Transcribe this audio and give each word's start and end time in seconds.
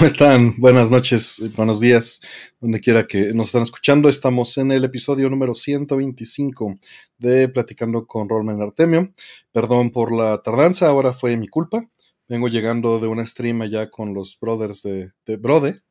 ¿Cómo 0.00 0.08
están? 0.08 0.54
Buenas 0.56 0.90
noches, 0.90 1.42
buenos 1.54 1.78
días, 1.78 2.22
donde 2.58 2.80
quiera 2.80 3.06
que 3.06 3.34
nos 3.34 3.48
están 3.48 3.60
escuchando. 3.60 4.08
Estamos 4.08 4.56
en 4.56 4.72
el 4.72 4.82
episodio 4.82 5.28
número 5.28 5.54
125 5.54 6.76
de 7.18 7.50
Platicando 7.50 8.06
con 8.06 8.26
Rolman 8.26 8.62
Artemio. 8.62 9.12
Perdón 9.52 9.90
por 9.90 10.10
la 10.10 10.40
tardanza, 10.40 10.88
ahora 10.88 11.12
fue 11.12 11.36
mi 11.36 11.48
culpa. 11.48 11.84
Vengo 12.28 12.48
llegando 12.48 12.98
de 12.98 13.08
una 13.08 13.26
stream 13.26 13.60
allá 13.60 13.90
con 13.90 14.14
los 14.14 14.38
brothers 14.40 14.82
de, 14.82 15.12
de 15.26 15.36
Brode. 15.36 15.82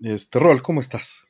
Este, 0.00 0.40
Rol, 0.40 0.60
¿cómo 0.60 0.80
estás? 0.80 1.24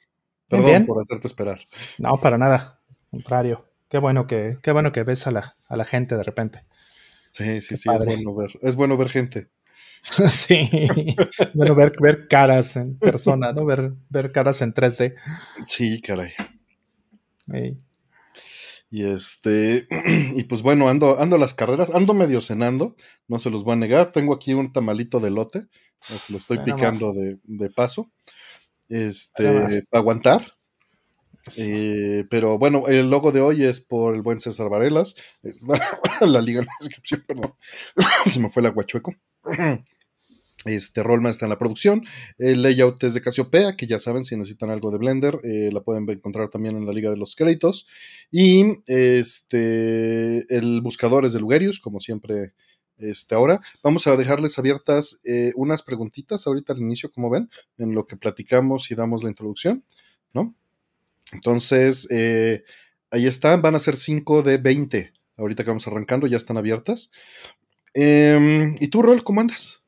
Perdón 0.49 0.87
por 0.87 1.03
hacerte 1.03 1.27
esperar. 1.27 1.61
No, 1.99 2.19
para 2.19 2.39
nada. 2.39 2.81
Contrario. 3.11 3.67
Qué 3.91 3.99
bueno 3.99 4.27
que, 4.27 4.57
qué 4.63 4.73
bueno 4.73 4.91
que 4.91 5.03
ves 5.03 5.27
a 5.27 5.33
la, 5.33 5.55
a 5.69 5.77
la 5.77 5.85
gente 5.85 6.17
de 6.17 6.23
repente. 6.23 6.65
Sí, 7.31 7.61
sí, 7.61 7.77
sí, 7.77 7.91
es 7.91 8.05
bueno 8.07 8.35
ver. 8.35 8.59
Es 8.63 8.75
bueno 8.75 8.97
ver 8.97 9.11
gente. 9.11 9.51
Sí, 10.29 10.87
bueno, 11.55 11.75
ver, 11.75 11.93
ver 12.01 12.29
caras 12.29 12.77
en 12.77 12.99
persona, 12.99 13.53
¿no? 13.53 13.65
Ver, 13.65 13.93
ver 14.09 14.33
caras 14.33 14.63
en 14.63 14.73
3D. 14.73 15.15
Sí, 15.67 16.01
caray. 16.01 16.31
Y 18.89 19.05
este, 19.05 19.87
y 20.37 20.45
pues 20.45 20.63
bueno, 20.63 20.89
ando, 20.89 21.19
ando 21.19 21.39
las 21.39 21.55
carreras, 21.55 21.95
ando 21.95 22.15
medio 22.15 22.41
cenando, 22.41 22.97
no 23.29 23.39
se 23.39 23.51
los 23.51 23.65
voy 23.65 23.75
a 23.75 23.77
negar. 23.77 24.13
Tengo 24.13 24.35
aquí 24.35 24.55
un 24.55 24.73
tamalito 24.73 25.21
de 25.21 25.31
lote, 25.31 25.67
lo 26.31 26.37
estoy 26.37 26.59
picando 26.59 27.13
de, 27.13 27.39
de, 27.43 27.71
paso. 27.71 28.13
Este, 28.89 29.83
para 29.91 30.01
aguantar. 30.01 30.56
Eh, 31.59 32.25
pero 32.29 32.59
bueno, 32.59 32.89
el 32.89 33.09
logo 33.09 33.33
de 33.33 33.41
hoy 33.41 33.65
es 33.65 33.81
por 33.81 34.15
el 34.15 34.23
buen 34.23 34.41
César 34.41 34.69
Varelas. 34.69 35.15
la 36.21 36.41
liga 36.41 36.61
en 36.61 36.67
la 36.67 36.73
descripción, 36.81 37.25
perdón. 37.27 37.55
se 38.31 38.41
me 38.41 38.51
fue 38.51 38.61
el 38.61 38.67
aguachueco. 38.67 39.15
Este 40.65 41.05
Rollman 41.05 41.31
está 41.31 41.47
en 41.47 41.51
la 41.51 41.59
producción. 41.59 42.05
El 42.39 42.63
layout 42.63 43.03
es 43.05 43.15
de 43.15 43.23
Casiopea, 43.23 43.77
que 43.77 43.87
ya 43.87 44.01
saben, 44.01 44.25
si 44.25 44.37
necesitan 44.37 44.71
algo 44.71 44.91
de 44.91 44.99
Blender, 44.99 45.39
eh, 45.45 45.71
la 45.73 45.81
pueden 45.81 46.11
encontrar 46.11 46.49
también 46.49 46.77
en 46.77 46.87
la 46.87 46.93
Liga 46.93 47.09
de 47.09 47.17
los 47.17 47.37
Créditos. 47.37 47.87
Y 48.33 48.65
este 48.87 50.45
el 50.55 50.81
buscador 50.83 51.25
es 51.25 51.35
de 51.35 51.41
Lugerius, 51.41 51.79
como 51.79 52.01
siempre. 52.01 52.53
Este, 52.99 53.35
ahora 53.35 53.61
vamos 53.83 54.07
a 54.07 54.17
dejarles 54.17 54.59
abiertas 54.59 55.21
eh, 55.23 55.53
unas 55.55 55.83
preguntitas 55.83 56.47
ahorita 56.47 56.73
al 56.73 56.81
inicio, 56.81 57.13
como 57.13 57.31
ven, 57.31 57.51
en 57.79 57.95
lo 57.95 58.07
que 58.07 58.17
platicamos 58.17 58.91
y 58.91 58.95
damos 58.95 59.23
la 59.23 59.29
introducción, 59.29 59.85
¿no? 60.33 60.57
Entonces, 61.33 62.07
eh, 62.11 62.65
ahí 63.11 63.27
están, 63.27 63.63
van 63.63 63.75
a 63.75 63.79
ser 63.79 63.97
5 63.97 64.43
de 64.43 64.59
20. 64.59 65.13
Ahorita 65.37 65.65
que 65.65 65.71
vamos 65.71 65.87
arrancando, 65.87 66.27
ya 66.27 66.37
están 66.37 66.57
abiertas. 66.57 67.11
Em, 67.95 68.75
¿Y 68.81 68.89
tú, 68.89 69.03
Rol, 69.03 69.25
cómo 69.25 69.41
andas? 69.41 69.83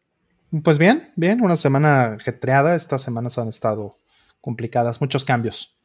Pues 0.62 0.78
bien, 0.78 1.10
bien, 1.16 1.42
una 1.42 1.56
semana 1.56 2.18
getreada. 2.20 2.74
Estas 2.74 3.02
semanas 3.02 3.38
han 3.38 3.48
estado 3.48 3.94
complicadas, 4.40 5.00
muchos 5.00 5.24
cambios 5.24 5.78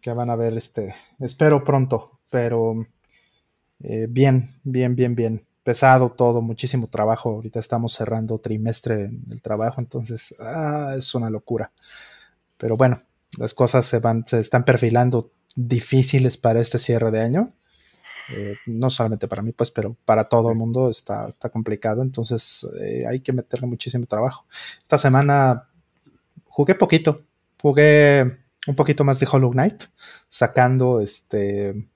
que 0.00 0.12
van 0.12 0.30
a 0.30 0.36
ver, 0.36 0.56
este, 0.56 0.94
espero 1.18 1.64
pronto, 1.64 2.20
pero 2.30 2.86
eh, 3.80 4.06
bien, 4.08 4.50
bien, 4.62 4.94
bien, 4.94 5.14
bien. 5.14 5.46
Pesado 5.62 6.10
todo, 6.12 6.40
muchísimo 6.40 6.88
trabajo. 6.88 7.30
Ahorita 7.30 7.58
estamos 7.58 7.92
cerrando 7.92 8.38
trimestre 8.38 9.04
en 9.04 9.24
el 9.30 9.42
trabajo, 9.42 9.80
entonces 9.80 10.34
ah, 10.40 10.94
es 10.96 11.14
una 11.14 11.28
locura. 11.28 11.72
Pero 12.56 12.76
bueno, 12.76 13.02
las 13.38 13.54
cosas 13.54 13.86
se 13.86 13.98
van, 13.98 14.26
se 14.26 14.40
están 14.40 14.64
perfilando 14.64 15.32
difíciles 15.54 16.36
para 16.36 16.60
este 16.60 16.78
cierre 16.78 17.10
de 17.10 17.20
año. 17.20 17.54
Eh, 18.32 18.54
no 18.66 18.90
solamente 18.90 19.26
para 19.26 19.42
mí, 19.42 19.52
pues, 19.52 19.70
pero 19.70 19.96
para 20.04 20.28
todo 20.28 20.50
el 20.50 20.56
mundo 20.56 20.88
está, 20.88 21.28
está 21.28 21.48
complicado, 21.48 22.02
entonces 22.02 22.64
eh, 22.80 23.04
hay 23.08 23.20
que 23.20 23.32
meterle 23.32 23.66
muchísimo 23.66 24.06
trabajo. 24.06 24.46
Esta 24.82 24.98
semana 24.98 25.68
jugué 26.44 26.76
poquito, 26.76 27.24
jugué 27.60 28.38
un 28.68 28.76
poquito 28.76 29.04
más 29.04 29.18
de 29.18 29.28
Hollow 29.30 29.50
Knight, 29.50 29.82
sacando 30.28 31.00
este, 31.00 31.88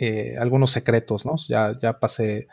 eh, 0.00 0.34
algunos 0.38 0.72
secretos, 0.72 1.24
¿no? 1.24 1.36
Ya, 1.48 1.78
ya 1.78 2.00
pasé 2.00 2.48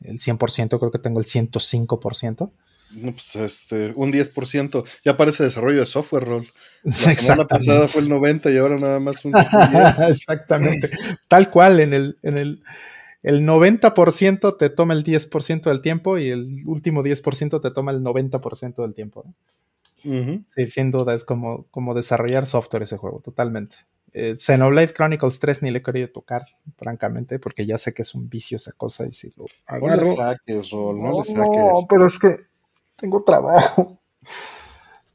el 0.00 0.18
100%, 0.18 0.78
creo 0.78 0.90
que 0.90 0.98
tengo 0.98 1.20
el 1.20 1.26
105%. 1.26 2.50
No, 2.92 3.12
pues 3.12 3.36
este, 3.36 3.92
un 3.94 4.12
10%. 4.12 4.84
Ya 5.04 5.16
parece 5.16 5.44
desarrollo 5.44 5.80
de 5.80 5.86
software, 5.86 6.24
Roll. 6.24 6.48
La 6.82 6.92
semana 6.92 7.46
pasada 7.46 7.88
fue 7.88 8.02
el 8.02 8.08
90 8.08 8.50
y 8.50 8.56
ahora 8.56 8.78
nada 8.78 9.00
más 9.00 9.24
un 9.24 9.34
Exactamente. 10.08 10.90
Tal 11.28 11.50
cual, 11.50 11.80
en 11.80 11.92
el, 11.92 12.18
en 12.22 12.38
el, 12.38 12.62
el 13.22 13.46
90% 13.46 14.56
te 14.56 14.70
toma 14.70 14.94
el 14.94 15.04
10% 15.04 15.62
del 15.62 15.80
tiempo 15.80 16.18
y 16.18 16.30
el 16.30 16.62
último 16.66 17.02
10% 17.02 17.60
te 17.60 17.70
toma 17.70 17.92
el 17.92 18.02
90% 18.02 18.82
del 18.82 18.94
tiempo. 18.94 19.24
Sí, 20.02 20.66
sin 20.66 20.90
duda 20.90 21.14
es 21.14 21.24
como, 21.24 21.66
como 21.70 21.92
desarrollar 21.94 22.46
software 22.46 22.84
ese 22.84 22.96
juego, 22.96 23.20
totalmente. 23.20 23.76
Eh, 24.12 24.36
Xenoblade 24.38 24.92
Chronicles 24.92 25.38
3 25.38 25.62
ni 25.62 25.70
le 25.70 25.78
he 25.78 25.82
querido 25.82 26.08
tocar, 26.08 26.46
francamente, 26.78 27.38
porque 27.38 27.66
ya 27.66 27.78
sé 27.78 27.92
que 27.92 28.02
es 28.02 28.14
un 28.14 28.28
vicio 28.28 28.56
esa 28.56 28.72
cosa 28.72 29.06
y 29.06 29.12
si 29.12 29.32
lo 29.36 29.46
agarro... 29.66 29.96
No 29.96 30.10
le 30.10 30.16
saques, 30.16 30.70
Rol, 30.70 31.02
no, 31.02 31.18
le 31.18 31.24
saques. 31.24 31.36
No, 31.36 31.86
pero 31.88 32.06
es 32.06 32.18
que 32.18 32.36
tengo 32.96 33.22
trabajo. 33.22 34.00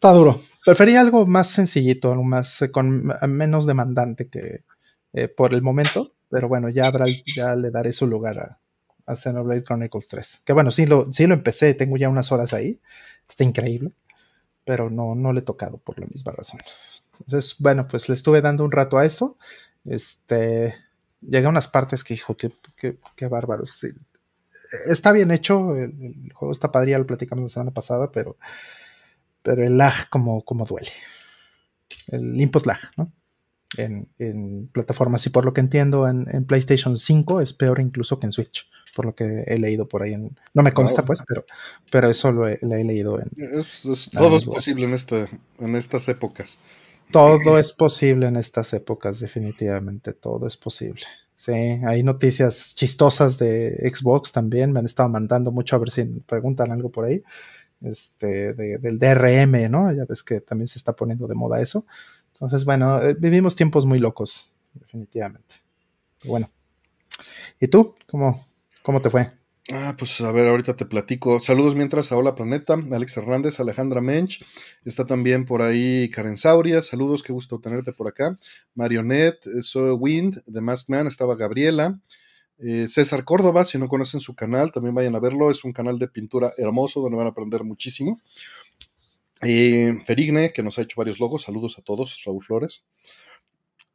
Está 0.05 0.17
duro. 0.17 0.39
Prefería 0.63 1.01
algo 1.01 1.25
más 1.25 1.49
sencillito, 1.49 2.11
algo 2.11 2.23
más 2.23 2.61
eh, 2.61 2.69
con 2.69 3.11
menos 3.27 3.65
demandante 3.65 4.27
que 4.27 4.63
eh, 5.13 5.27
por 5.27 5.55
el 5.55 5.63
momento, 5.63 6.13
pero 6.29 6.47
bueno, 6.47 6.69
ya 6.69 6.85
habrá, 6.85 7.07
ya 7.35 7.55
le 7.55 7.71
daré 7.71 7.91
su 7.91 8.05
lugar 8.05 8.37
a, 8.37 8.59
a 9.07 9.15
Xenoblade 9.15 9.63
Chronicles 9.63 10.07
3. 10.07 10.43
Que 10.45 10.53
bueno, 10.53 10.69
sí 10.69 10.85
lo, 10.85 11.11
sí 11.11 11.25
lo 11.25 11.33
empecé, 11.33 11.73
tengo 11.73 11.97
ya 11.97 12.07
unas 12.07 12.31
horas 12.31 12.53
ahí, 12.53 12.79
está 13.27 13.45
increíble, 13.45 13.93
pero 14.63 14.91
no, 14.91 15.15
no 15.15 15.33
le 15.33 15.39
he 15.39 15.43
tocado 15.43 15.79
por 15.79 15.99
la 15.99 16.05
misma 16.05 16.33
razón. 16.33 16.59
Entonces, 17.13 17.55
bueno, 17.57 17.87
pues 17.87 18.07
le 18.07 18.13
estuve 18.13 18.41
dando 18.41 18.63
un 18.63 18.71
rato 18.71 18.99
a 18.99 19.07
eso. 19.07 19.39
Este, 19.85 20.75
llegué 21.19 21.47
a 21.47 21.49
unas 21.49 21.67
partes 21.67 22.03
que 22.03 22.13
dijo, 22.13 22.37
que, 22.37 22.51
qué 22.75 23.27
bárbaros. 23.27 23.83
Está 24.85 25.11
bien 25.11 25.31
hecho, 25.31 25.75
el, 25.75 26.31
juego 26.31 26.51
está 26.51 26.71
padre, 26.71 26.95
lo 26.95 27.07
platicamos 27.07 27.41
la 27.41 27.49
semana 27.49 27.71
pasada, 27.71 28.11
pero 28.11 28.37
pero 29.45 29.63
el 29.63 29.77
lag 29.77 30.09
como, 30.09 30.41
como 30.41 30.65
duele. 30.65 30.89
El 32.07 32.41
input 32.41 32.65
lag, 32.65 32.79
¿no? 32.97 33.13
En, 33.77 34.69
plataformas 34.71 35.25
y 35.27 35.29
por 35.29 35.45
lo 35.45 35.53
que 35.53 35.61
entiendo 35.61 36.07
en, 36.07 36.45
PlayStation 36.45 36.97
5 36.97 37.41
es 37.41 37.53
peor 37.53 37.79
incluso 37.79 38.19
que 38.19 38.25
en 38.25 38.31
Switch, 38.31 38.67
por 38.95 39.05
lo 39.05 39.15
que 39.15 39.43
he 39.45 39.59
leído 39.59 39.87
por 39.87 40.01
ahí. 40.01 40.13
En, 40.13 40.35
no 40.53 40.63
me 40.63 40.71
consta 40.71 41.05
pues, 41.05 41.23
pero, 41.27 41.45
pero 41.91 42.09
eso 42.09 42.31
lo 42.31 42.47
he, 42.47 42.57
leído 42.63 43.19
en... 43.19 43.29
todo 44.11 44.37
es 44.37 44.45
posible 44.45 44.85
en, 44.85 44.93
este, 44.93 45.27
en 45.59 45.75
estas 45.75 46.07
épocas. 46.09 46.59
Todo 47.11 47.59
es 47.59 47.71
posible 47.71 48.27
en 48.27 48.37
estas 48.37 48.73
épocas, 48.73 49.19
definitivamente, 49.19 50.13
todo 50.13 50.47
es 50.47 50.57
posible. 50.57 51.03
Sí, 51.35 51.51
hay 51.51 52.01
noticias 52.01 52.73
chistosas 52.75 53.37
de 53.37 53.91
Xbox 53.93 54.31
también, 54.31 54.71
me 54.71 54.79
han 54.79 54.85
estado 54.85 55.09
mandando 55.09 55.51
mucho 55.51 55.75
a 55.75 55.79
ver 55.79 55.91
si 55.91 56.03
preguntan 56.21 56.71
algo 56.71 56.89
por 56.89 57.05
ahí 57.05 57.21
este, 57.85 58.53
del 58.53 58.99
DRM, 58.99 59.69
¿no? 59.69 59.91
Ya 59.91 60.05
ves 60.05 60.23
que 60.23 60.41
también 60.41 60.67
se 60.67 60.77
está 60.77 60.93
poniendo 60.93 61.27
de 61.27 61.35
moda 61.35 61.61
eso. 61.61 61.85
Entonces, 62.33 62.65
bueno, 62.65 63.01
eh, 63.01 63.15
vivimos 63.17 63.55
tiempos 63.55 63.85
muy 63.85 63.99
locos, 63.99 64.51
definitivamente. 64.73 65.55
bueno. 66.25 66.49
¿Y 67.59 67.67
tú? 67.67 67.95
¿Cómo, 68.07 68.45
cómo 68.83 69.01
te 69.01 69.09
fue? 69.09 69.31
Ah, 69.71 69.95
pues 69.97 70.21
a 70.21 70.31
ver, 70.31 70.47
ahorita 70.47 70.75
te 70.75 70.85
platico. 70.85 71.41
Saludos 71.41 71.75
mientras 71.75 72.11
a 72.11 72.17
Hola 72.17 72.35
Planeta, 72.35 72.75
Alex 72.91 73.17
Hernández, 73.17 73.59
Alejandra 73.59 73.99
Mench, 73.99 74.45
está 74.83 75.07
también 75.07 75.45
por 75.45 75.63
ahí 75.63 76.07
Karen 76.09 76.37
Sauria, 76.37 76.83
saludos, 76.83 77.23
qué 77.23 77.33
gusto 77.33 77.59
tenerte 77.59 77.91
por 77.91 78.07
acá. 78.07 78.37
Marionette, 78.75 79.43
Soy 79.63 79.95
Wind, 79.97 80.43
The 80.51 80.61
Mask 80.61 80.87
Man, 80.89 81.07
estaba 81.07 81.35
Gabriela, 81.35 81.99
eh, 82.57 82.87
César 82.87 83.25
Córdoba, 83.25 83.65
si 83.65 83.77
no 83.77 83.87
conocen 83.87 84.19
su 84.19 84.35
canal, 84.35 84.71
también 84.71 84.95
vayan 84.95 85.15
a 85.15 85.19
verlo. 85.19 85.51
Es 85.51 85.63
un 85.63 85.73
canal 85.73 85.99
de 85.99 86.07
pintura 86.07 86.53
hermoso 86.57 87.01
donde 87.01 87.17
van 87.17 87.27
a 87.27 87.31
aprender 87.31 87.63
muchísimo. 87.63 88.19
Eh, 89.41 89.97
Ferigne, 90.05 90.53
que 90.53 90.63
nos 90.63 90.79
ha 90.79 90.83
hecho 90.83 90.95
varios 90.97 91.19
logos. 91.19 91.43
Saludos 91.43 91.77
a 91.77 91.81
todos, 91.81 92.21
Raúl 92.25 92.43
Flores. 92.43 92.85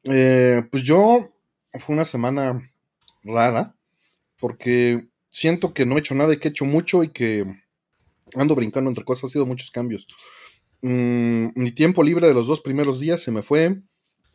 Eh, 0.05 0.63
pues 0.71 0.83
yo, 0.83 1.33
fue 1.81 1.95
una 1.95 2.05
semana 2.05 2.61
rara, 3.23 3.75
porque 4.39 5.09
siento 5.31 5.73
que 5.73 5.87
no 5.87 5.97
he 5.97 6.01
hecho 6.01 6.15
nada 6.15 6.33
y 6.35 6.37
que 6.39 6.49
he 6.49 6.51
hecho 6.51 6.65
mucho 6.65 7.03
y 7.03 7.09
que 7.09 7.45
ando 8.35 8.55
brincando 8.55 8.91
entre 8.91 9.05
cosas. 9.05 9.31
Ha 9.31 9.33
sido 9.33 9.47
muchos 9.47 9.71
cambios. 9.71 10.07
Mm, 10.83 11.49
mi 11.55 11.73
tiempo 11.73 12.03
libre 12.03 12.27
de 12.27 12.35
los 12.35 12.47
dos 12.47 12.61
primeros 12.61 13.01
días 13.01 13.21
se 13.23 13.31
me 13.31 13.43
fue, 13.43 13.81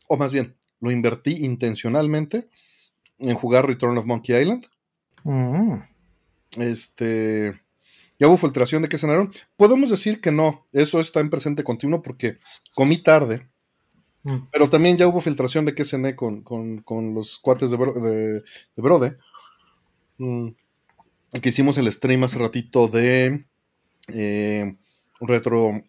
o 0.08 0.18
más 0.18 0.32
bien, 0.32 0.56
lo 0.80 0.92
invertí 0.92 1.46
intencionalmente 1.46 2.50
en 3.20 3.36
jugar 3.36 3.68
Return 3.68 3.98
of 3.98 4.06
Monkey 4.06 4.40
Island. 4.40 4.66
Mm. 5.24 5.76
Este. 6.58 7.60
¿Ya 8.18 8.28
hubo 8.28 8.38
filtración 8.38 8.82
de 8.82 8.90
qué 8.90 8.98
cenaron? 8.98 9.30
Podemos 9.58 9.90
decir 9.90 10.22
que 10.22 10.32
no, 10.32 10.66
eso 10.72 11.02
está 11.02 11.20
en 11.20 11.30
presente 11.30 11.64
continuo 11.64 12.02
porque 12.02 12.38
comí 12.74 12.98
tarde. 12.98 13.48
Mm. 14.24 14.48
Pero 14.52 14.70
también 14.70 14.98
ya 14.98 15.08
hubo 15.08 15.22
filtración 15.22 15.66
de 15.66 15.76
qué 15.76 15.84
cené 15.84 16.16
con, 16.16 16.44
los 17.14 17.40
cuates 17.40 17.72
de, 17.72 17.78
de, 17.78 18.44
Brode. 18.78 19.18
Mm. 20.18 20.50
Que 21.42 21.50
hicimos 21.50 21.78
el 21.78 21.92
stream 21.92 22.24
hace 22.24 22.40
ratito 22.40 22.88
de. 22.88 23.46
Eh, 24.08 24.76
retro, 25.20 25.84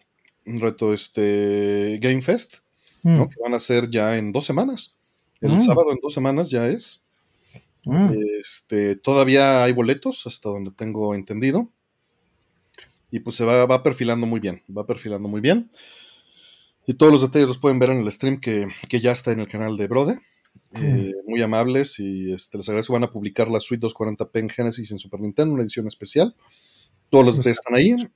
reto 0.45 0.93
este, 0.95 1.99
Game 2.01 2.23
Fest, 2.23 2.57
¿no? 3.03 3.29
que 3.29 3.37
van 3.43 3.55
a 3.55 3.61
ser 3.61 3.89
ya 3.91 4.17
en 4.17 4.33
dos 4.33 4.45
semanas. 4.45 4.95
El 5.41 5.61
sábado 5.61 5.93
en 5.93 5.99
dos 6.03 6.15
semanas 6.15 6.51
ya 6.51 6.67
es. 6.67 7.03
Mm. 7.87 8.11
Este, 8.43 8.97
todavía 8.97 9.65
hay 9.65 9.73
boletos, 9.73 10.27
hasta 10.27 10.51
donde 10.51 10.73
tengo 10.73 11.15
entendido. 11.15 11.71
Y 13.11 13.21
pues 13.21 13.37
se 13.37 13.45
va, 13.45 13.65
va 13.67 13.83
perfilando 13.83 14.27
muy 14.27 14.41
bien, 14.41 14.63
va 14.77 14.85
perfilando 14.87 15.29
muy 15.29 15.41
bien. 15.41 15.71
Y 16.87 16.95
todos 16.95 17.13
los 17.13 17.23
detalles 17.23 17.49
los 17.49 17.59
pueden 17.59 17.79
ver 17.79 17.91
en 17.91 18.01
el 18.01 18.13
stream 18.13 18.41
que, 18.41 18.69
que 18.89 19.01
ya 19.01 19.13
está 19.13 19.33
en 19.33 19.41
el 19.41 19.49
canal 19.49 19.77
de 19.77 19.87
Brode. 19.89 20.21
Eh, 20.75 21.13
muy 21.27 21.41
amables 21.43 21.99
y 21.99 22.33
este, 22.33 22.59
les 22.59 22.69
agradezco. 22.69 22.93
Van 22.93 23.05
a 23.05 23.11
publicar 23.11 23.49
la 23.49 23.61
Suite 23.61 23.87
240p 23.87 24.31
en 24.41 24.51
Genesis 24.51 24.91
en 24.91 24.99
Super 24.99 25.21
Nintendo, 25.21 25.55
una 25.55 25.63
edición 25.63 25.87
especial. 25.87 26.35
Todos 27.09 27.25
los 27.25 27.37
detalles 27.37 27.59
están 27.59 27.75
ahí. 27.77 28.09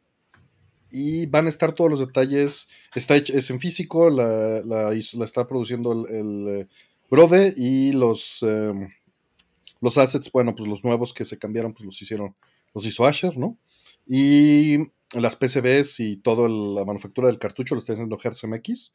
Y 0.92 1.26
van 1.26 1.46
a 1.46 1.50
estar 1.50 1.72
todos 1.72 1.90
los 1.90 2.00
detalles. 2.00 2.68
Está 2.94 3.16
hecho- 3.16 3.32
es 3.36 3.48
en 3.50 3.60
físico, 3.60 4.10
la, 4.10 4.60
la 4.64 4.92
está 4.92 5.46
produciendo 5.46 5.92
el, 5.92 6.14
el, 6.14 6.48
eh, 6.62 6.68
Brode 7.10 7.54
y 7.56 7.92
los, 7.92 8.38
eh, 8.42 8.72
los 9.80 9.98
assets, 9.98 10.30
bueno, 10.32 10.54
pues 10.54 10.68
los 10.68 10.84
nuevos 10.84 11.12
que 11.14 11.24
se 11.24 11.38
cambiaron, 11.38 11.72
pues 11.72 11.84
los 11.84 12.00
hicieron, 12.00 12.34
los 12.74 12.86
hizo 12.86 13.06
Asher, 13.06 13.36
¿no? 13.38 13.58
Y 14.06 14.78
las 15.14 15.36
PCBs 15.36 16.00
y 16.00 16.16
toda 16.18 16.48
la 16.48 16.84
manufactura 16.84 17.28
del 17.28 17.38
cartucho 17.38 17.74
lo 17.74 17.80
está 17.80 17.94
haciendo 17.94 18.18
Hertz 18.22 18.44
MX. 18.44 18.92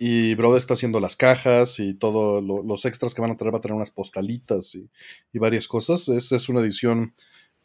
Y 0.00 0.36
Brode 0.36 0.58
está 0.58 0.74
haciendo 0.74 1.00
las 1.00 1.16
cajas 1.16 1.80
y 1.80 1.94
todos 1.94 2.42
los 2.42 2.84
extras 2.84 3.14
que 3.14 3.20
van 3.20 3.32
a 3.32 3.36
traer, 3.36 3.52
va 3.52 3.58
a 3.58 3.60
tener 3.60 3.74
unas 3.74 3.90
postalitas 3.90 4.74
y, 4.76 4.88
y 5.32 5.38
varias 5.38 5.66
cosas. 5.66 6.08
Es, 6.08 6.30
es 6.30 6.48
una 6.48 6.60
edición 6.60 7.14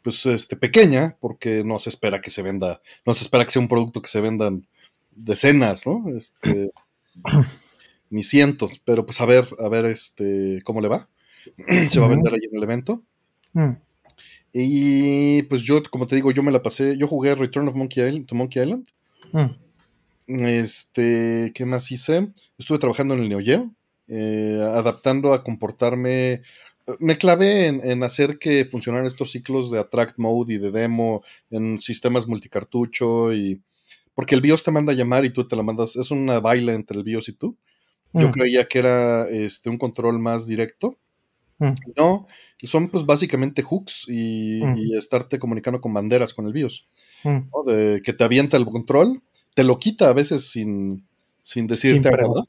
pues 0.02 0.26
este, 0.26 0.56
pequeña, 0.56 1.16
porque 1.18 1.64
no 1.64 1.78
se 1.78 1.88
espera 1.88 2.20
que 2.20 2.30
se 2.30 2.42
venda, 2.42 2.82
no 3.06 3.14
se 3.14 3.24
espera 3.24 3.44
que 3.44 3.52
sea 3.52 3.62
un 3.62 3.68
producto 3.68 4.02
que 4.02 4.08
se 4.08 4.20
vendan 4.20 4.68
decenas, 5.12 5.86
¿no? 5.86 6.04
Este, 6.14 6.72
ni 8.10 8.22
cientos, 8.22 8.82
pero 8.84 9.06
pues 9.06 9.20
a 9.22 9.26
ver, 9.26 9.48
a 9.58 9.68
ver 9.68 9.86
este, 9.86 10.60
cómo 10.64 10.82
le 10.82 10.88
va. 10.88 11.08
se 11.90 12.00
va 12.00 12.06
a 12.06 12.10
vender 12.10 12.32
ahí 12.34 12.40
en 12.50 12.56
el 12.56 12.62
evento. 12.62 13.02
Mm. 13.52 13.70
Y 14.52 15.42
pues 15.44 15.62
yo, 15.62 15.82
como 15.90 16.06
te 16.06 16.14
digo, 16.14 16.30
yo 16.30 16.42
me 16.42 16.52
la 16.52 16.62
pasé, 16.62 16.96
yo 16.96 17.08
jugué 17.08 17.34
Return 17.34 17.68
of 17.68 17.74
Monkey 17.74 18.06
Island, 18.06 18.26
to 18.26 18.34
Monkey 18.34 18.62
Island. 18.62 18.86
Mm. 19.32 19.50
Este, 20.46 21.52
¿qué 21.54 21.66
más 21.66 21.90
hice? 21.90 22.28
Estuve 22.56 22.78
trabajando 22.78 23.14
en 23.14 23.20
el 23.20 23.28
Neo 23.28 23.40
Geo, 23.40 23.70
eh, 24.08 24.58
adaptando 24.62 25.34
a 25.34 25.42
comportarme. 25.42 26.42
Me 26.98 27.18
clavé 27.18 27.66
en, 27.66 27.80
en 27.84 28.02
hacer 28.04 28.38
que 28.38 28.64
funcionaran 28.66 29.06
estos 29.06 29.32
ciclos 29.32 29.70
de 29.70 29.80
Attract 29.80 30.18
Mode 30.18 30.54
y 30.54 30.58
de 30.58 30.70
demo 30.70 31.22
en 31.50 31.80
sistemas 31.80 32.26
multicartucho 32.26 33.32
y. 33.34 33.60
Porque 34.14 34.36
el 34.36 34.40
BIOS 34.40 34.62
te 34.62 34.70
manda 34.70 34.92
a 34.92 34.96
llamar 34.96 35.24
y 35.24 35.30
tú 35.30 35.48
te 35.48 35.56
la 35.56 35.64
mandas. 35.64 35.96
Es 35.96 36.12
una 36.12 36.38
baila 36.38 36.72
entre 36.72 36.96
el 36.96 37.02
BIOS 37.02 37.30
y 37.30 37.32
tú. 37.32 37.56
Yo 38.12 38.28
Mm. 38.28 38.32
creía 38.32 38.68
que 38.68 38.78
era 38.78 39.28
este, 39.28 39.68
un 39.70 39.78
control 39.78 40.20
más 40.20 40.46
directo. 40.46 40.98
Mm. 41.58 41.72
No, 41.96 42.26
son 42.62 42.88
pues 42.88 43.06
básicamente 43.06 43.62
hooks 43.62 44.06
y, 44.08 44.60
Mm. 44.64 44.76
y 44.76 44.96
estarte 44.96 45.38
comunicando 45.38 45.80
con 45.80 45.94
banderas 45.94 46.34
con 46.34 46.46
el 46.46 46.52
BIOS. 46.52 46.88
Mm. 47.24 47.38
¿no? 47.52 47.62
De 47.72 48.02
que 48.02 48.12
te 48.12 48.24
avienta 48.24 48.56
el 48.56 48.64
control, 48.66 49.22
te 49.54 49.64
lo 49.64 49.78
quita 49.78 50.08
a 50.08 50.12
veces 50.12 50.50
sin, 50.50 51.06
sin 51.40 51.66
decirte. 51.66 52.10
¿verdad? 52.10 52.44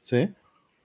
Sí, 0.00 0.28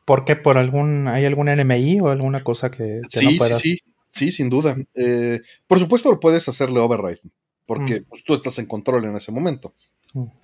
¿Por 0.06 0.24
qué? 0.24 0.38
¿Por 0.38 0.58
algún, 0.58 1.08
hay 1.10 1.26
algún 1.26 1.48
NMI 1.50 2.00
o 2.00 2.08
alguna 2.08 2.42
cosa 2.44 2.72
que, 2.72 3.02
que 3.12 3.20
sí, 3.20 3.26
no 3.26 3.32
sí, 3.32 3.38
puedas? 3.38 3.60
sí, 3.60 3.80
sí, 4.10 4.32
sin 4.32 4.50
duda. 4.50 4.78
Eh, 4.96 5.42
por 5.68 5.80
supuesto 5.80 6.18
puedes 6.22 6.48
hacerle 6.48 6.80
override, 6.80 7.20
porque 7.66 8.04
pues, 8.08 8.24
tú 8.24 8.34
estás 8.34 8.58
en 8.60 8.68
control 8.68 9.04
en 9.04 9.16
ese 9.18 9.34
momento. 9.34 9.74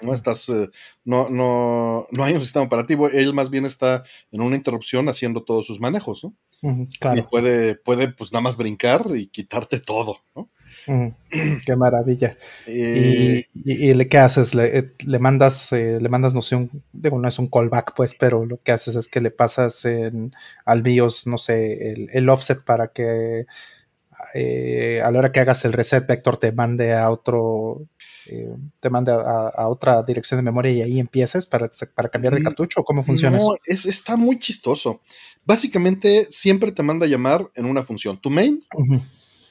No 0.02 0.14
estás, 0.14 0.50
eh, 0.50 0.70
no, 1.06 1.30
no, 1.30 2.08
no 2.12 2.24
hay 2.24 2.34
un 2.34 2.42
sistema 2.42 2.66
operativo, 2.66 3.08
él 3.10 3.34
más 3.34 3.50
bien 3.50 3.66
está 3.66 4.04
en 4.32 4.42
una 4.42 4.56
interrupción 4.56 5.08
haciendo 5.10 5.44
todos 5.44 5.66
sus 5.66 5.80
manejos, 5.80 6.24
¿no? 6.24 6.34
Y 6.88 6.98
Claro. 7.00 7.28
puede, 7.30 7.76
puede 7.76 8.08
pues 8.12 8.32
nada 8.32 8.42
más 8.42 8.58
brincar 8.58 9.06
y 9.16 9.28
quitarte 9.28 9.80
todo, 9.80 10.18
¿no? 10.36 10.50
Qué 11.66 11.76
maravilla. 11.76 12.38
Eh, 12.66 13.44
¿Y, 13.54 13.74
y- 13.74 13.90
y 13.90 13.94
le- 13.94 14.08
qué 14.08 14.18
haces? 14.20 14.54
¿Le, 14.56 14.78
eh, 14.78 14.92
le 15.06 15.20
mandas, 15.20 15.72
eh, 15.74 16.00
le 16.02 16.10
mandas, 16.10 16.34
no 16.34 16.42
sé, 16.42 16.56
un, 16.56 16.84
digo, 16.92 17.20
no 17.20 17.28
es 17.28 17.40
un 17.40 17.48
callback, 17.50 17.94
pues, 17.96 18.14
pero 18.14 18.46
lo 18.46 18.62
que 18.62 18.72
haces 18.72 18.96
es 18.96 19.08
que 19.08 19.22
le 19.22 19.32
pasas 19.32 19.86
en, 19.86 20.34
al 20.66 20.82
BIOS, 20.84 21.28
no 21.28 21.38
sé, 21.38 21.92
el, 21.94 22.08
el 22.14 22.30
offset 22.30 22.64
para 22.64 22.90
que 22.90 23.46
eh, 24.34 25.02
a 25.04 25.12
la 25.12 25.20
hora 25.20 25.32
que 25.32 25.40
hagas 25.40 25.66
el 25.66 25.74
reset 25.74 26.06
vector 26.08 26.38
te 26.38 26.52
mande 26.52 26.94
a 26.94 27.10
otro, 27.10 27.82
eh, 28.28 28.50
te 28.80 28.90
mande 28.90 29.12
a, 29.12 29.50
a 29.50 29.68
otra 29.70 30.02
dirección 30.04 30.38
de 30.38 30.44
memoria 30.44 30.72
y 30.72 30.82
ahí 30.82 31.00
empieces 31.00 31.46
para, 31.46 31.70
para 31.96 32.10
cambiar 32.10 32.34
de 32.34 32.42
Mm, 32.42 32.44
cartucho 32.44 32.82
o 32.82 32.84
cómo 32.84 33.04
funciona 33.04 33.38
no, 33.38 33.44
eso? 33.44 33.58
es, 33.66 33.86
está 33.86 34.16
muy 34.16 34.40
chistoso. 34.40 35.02
Básicamente 35.46 36.28
siempre 36.32 36.72
te 36.72 36.84
manda 36.84 37.06
a 37.06 37.10
llamar 37.10 37.50
en 37.56 37.66
una 37.66 37.84
función. 37.84 38.20
Tu 38.20 38.30
main, 38.30 38.64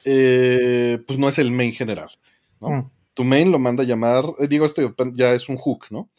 eh, 0.05 0.99
pues 1.05 1.17
no 1.19 1.29
es 1.29 1.37
el 1.37 1.51
main 1.51 1.71
general, 1.71 2.09
¿no? 2.59 2.69
Mm, 2.69 2.91
Tu 3.13 3.23
main 3.23 3.51
lo 3.51 3.59
manda 3.59 3.83
a 3.83 3.85
llamar, 3.85 4.25
digo, 4.49 4.65
esto 4.65 4.93
ya 5.13 5.33
es 5.33 5.49
un 5.49 5.57
hook, 5.57 5.85
¿no? 5.91 6.09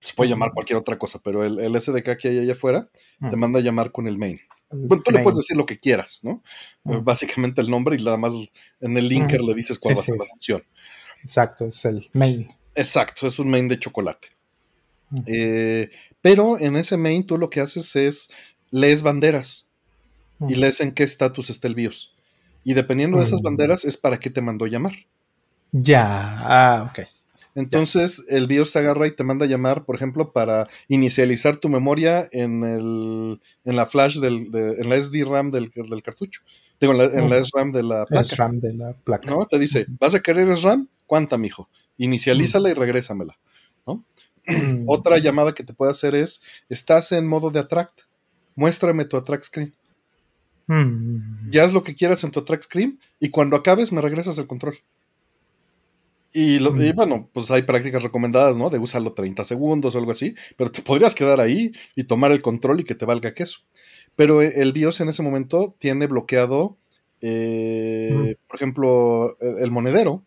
Se 0.00 0.14
puede 0.14 0.30
llamar 0.30 0.50
cualquier 0.52 0.78
otra 0.78 0.98
cosa, 0.98 1.18
pero 1.24 1.44
el, 1.44 1.58
el 1.58 1.80
SDK 1.80 2.16
que 2.18 2.28
hay 2.28 2.38
allá 2.38 2.52
afuera 2.52 2.88
te 3.30 3.36
mm. 3.36 3.38
manda 3.40 3.58
a 3.58 3.62
llamar 3.62 3.90
con 3.90 4.06
el 4.06 4.18
main. 4.18 4.38
Bueno, 4.70 5.02
tú 5.04 5.12
le 5.12 5.20
puedes 5.20 5.36
decir 5.38 5.56
lo 5.56 5.66
que 5.66 5.76
quieras, 5.78 6.20
¿no? 6.22 6.42
Eh, 6.86 6.96
Mm. 6.98 7.04
Básicamente 7.04 7.60
el 7.60 7.70
nombre 7.70 7.96
y 7.98 8.02
nada 8.04 8.16
más 8.16 8.32
en 8.80 8.96
el 8.96 9.08
linker 9.08 9.40
le 9.40 9.54
dices 9.54 9.78
cuál 9.78 9.94
Sí, 9.94 9.98
va 9.98 10.02
a 10.02 10.04
ser 10.06 10.14
sí. 10.14 10.18
la 10.20 10.24
función. 10.26 10.64
Exacto, 11.22 11.66
es 11.66 11.84
el 11.84 12.08
main. 12.12 12.48
Exacto, 12.74 13.26
es 13.26 13.38
un 13.38 13.48
main 13.50 13.68
de 13.68 13.78
chocolate. 13.78 14.28
Eh, 15.26 15.90
pero 16.20 16.58
en 16.58 16.76
ese 16.76 16.96
main 16.96 17.24
tú 17.26 17.38
lo 17.38 17.48
que 17.50 17.60
haces 17.60 17.94
es 17.94 18.28
lees 18.70 19.02
banderas 19.02 19.66
y 20.48 20.56
lees 20.56 20.80
en 20.80 20.92
qué 20.92 21.04
estatus 21.04 21.50
está 21.50 21.68
el 21.68 21.74
BIOS. 21.76 22.12
Y 22.64 22.74
dependiendo 22.74 23.18
de 23.18 23.24
esas 23.24 23.40
Mm. 23.40 23.44
banderas 23.44 23.84
es 23.84 23.96
para 23.96 24.18
qué 24.18 24.30
te 24.30 24.40
mandó 24.40 24.66
llamar. 24.66 24.94
Ya, 25.72 26.02
ah, 26.06 26.90
ok. 26.90 27.06
Entonces 27.54 28.24
el 28.28 28.46
BIOS 28.48 28.72
te 28.72 28.80
agarra 28.80 29.06
y 29.06 29.12
te 29.12 29.22
manda 29.24 29.44
a 29.46 29.48
llamar, 29.48 29.84
por 29.84 29.94
ejemplo, 29.96 30.32
para 30.32 30.66
inicializar 30.88 31.56
tu 31.56 31.68
memoria 31.68 32.28
en, 32.32 32.64
el, 32.64 33.40
en 33.64 33.76
la 33.76 33.86
flash, 33.86 34.18
del, 34.18 34.50
de- 34.50 34.74
en 34.80 34.88
la 34.88 34.96
SD-RAM 34.96 35.50
del, 35.50 35.70
del 35.74 36.02
cartucho. 36.02 36.40
Digo, 36.80 36.92
en 36.92 36.98
la, 36.98 37.04
en 37.04 37.30
la 37.30 37.38
Mm. 37.40 37.44
SRAM 37.44 37.72
de 37.72 37.82
la 37.84 38.04
placa. 38.06 38.36
RAM 38.36 38.60
de 38.60 38.72
la 38.74 38.92
placa. 38.94 39.30
¿no? 39.30 39.46
Te 39.46 39.58
dice, 39.58 39.86
¿vas 40.00 40.14
a 40.14 40.20
querer 40.20 40.48
SRAM? 40.56 40.88
¿Cuánta, 41.06 41.38
mijo? 41.38 41.68
Inicialízala 41.96 42.70
y 42.70 42.74
regrésamela. 42.74 43.38
Mm. 43.86 44.00
Otra 44.88 45.18
llamada 45.18 45.54
que 45.54 45.62
te 45.64 45.72
puede 45.74 45.92
hacer 45.92 46.14
es, 46.16 46.42
estás 46.68 47.12
en 47.12 47.26
modo 47.26 47.50
de 47.50 47.60
attract, 47.60 48.00
muéstrame 48.56 49.04
tu 49.04 49.16
attract 49.16 49.44
screen. 49.44 49.72
Mm. 50.66 51.50
Ya 51.50 51.64
haz 51.64 51.72
lo 51.72 51.82
que 51.82 51.94
quieras 51.94 52.24
en 52.24 52.30
tu 52.30 52.40
attract 52.40 52.64
screen 52.64 52.98
y 53.20 53.30
cuando 53.30 53.56
acabes 53.56 53.92
me 53.92 54.00
regresas 54.00 54.38
el 54.38 54.46
control. 54.46 54.76
Y, 56.36 56.58
lo- 56.58 56.74
y 56.82 56.90
bueno, 56.92 57.30
pues 57.32 57.50
hay 57.52 57.62
prácticas 57.62 58.02
recomendadas, 58.02 58.58
¿no? 58.58 58.68
De 58.68 58.78
usarlo 58.80 59.12
30 59.12 59.44
segundos 59.44 59.94
o 59.94 59.98
algo 59.98 60.10
así, 60.10 60.34
pero 60.56 60.70
te 60.72 60.82
podrías 60.82 61.14
quedar 61.14 61.40
ahí 61.40 61.70
y 61.94 62.04
tomar 62.04 62.32
el 62.32 62.42
control 62.42 62.80
y 62.80 62.84
que 62.84 62.96
te 62.96 63.04
valga 63.06 63.34
queso. 63.34 63.60
Pero 64.16 64.42
eh, 64.42 64.52
el 64.56 64.72
BIOS 64.72 65.00
en 65.00 65.08
ese 65.10 65.22
momento 65.22 65.74
tiene 65.78 66.08
bloqueado, 66.08 66.76
eh, 67.20 68.34
por 68.48 68.56
ejemplo, 68.56 69.36
el, 69.40 69.58
el 69.64 69.70
monedero. 69.70 70.24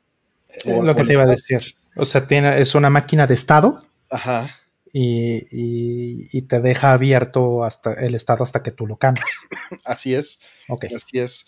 Es 0.50 0.66
o- 0.66 0.84
lo 0.84 0.96
que 0.96 1.04
te 1.04 1.14
iba 1.14 1.24
a 1.24 1.28
decir. 1.28 1.76
O 1.98 2.06
sea, 2.06 2.26
tiene, 2.26 2.60
es 2.62 2.74
una 2.74 2.90
máquina 2.90 3.28
de 3.28 3.34
estado 3.34 3.84
Ajá, 4.10 4.50
y, 4.94 5.38
y- 5.52 6.28
y 6.32 6.42
te 6.44 6.62
deja 6.62 6.94
abierto 6.94 7.64
hasta 7.64 7.94
el 7.94 8.16
estado 8.16 8.44
hasta 8.44 8.64
que 8.64 8.72
tú 8.72 8.88
lo 8.88 8.96
cambies. 8.98 9.48
así 9.86 10.14
es. 10.16 10.40
Ok. 10.70 10.86
Así 10.96 11.20
es. 11.20 11.46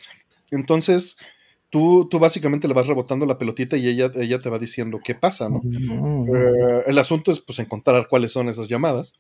Entonces, 0.51 1.16
tú, 1.69 2.07
tú 2.09 2.19
básicamente 2.19 2.67
le 2.67 2.73
vas 2.73 2.88
rebotando 2.88 3.25
la 3.25 3.38
pelotita 3.38 3.77
y 3.77 3.88
ella, 3.88 4.11
ella 4.15 4.41
te 4.41 4.49
va 4.49 4.59
diciendo 4.59 4.99
qué 5.03 5.15
pasa, 5.15 5.49
¿no? 5.49 5.61
Mm. 5.63 6.35
Eh, 6.35 6.83
el 6.88 6.97
asunto 6.97 7.31
es 7.31 7.39
pues 7.39 7.59
encontrar 7.59 8.07
cuáles 8.07 8.31
son 8.31 8.49
esas 8.49 8.67
llamadas 8.69 9.13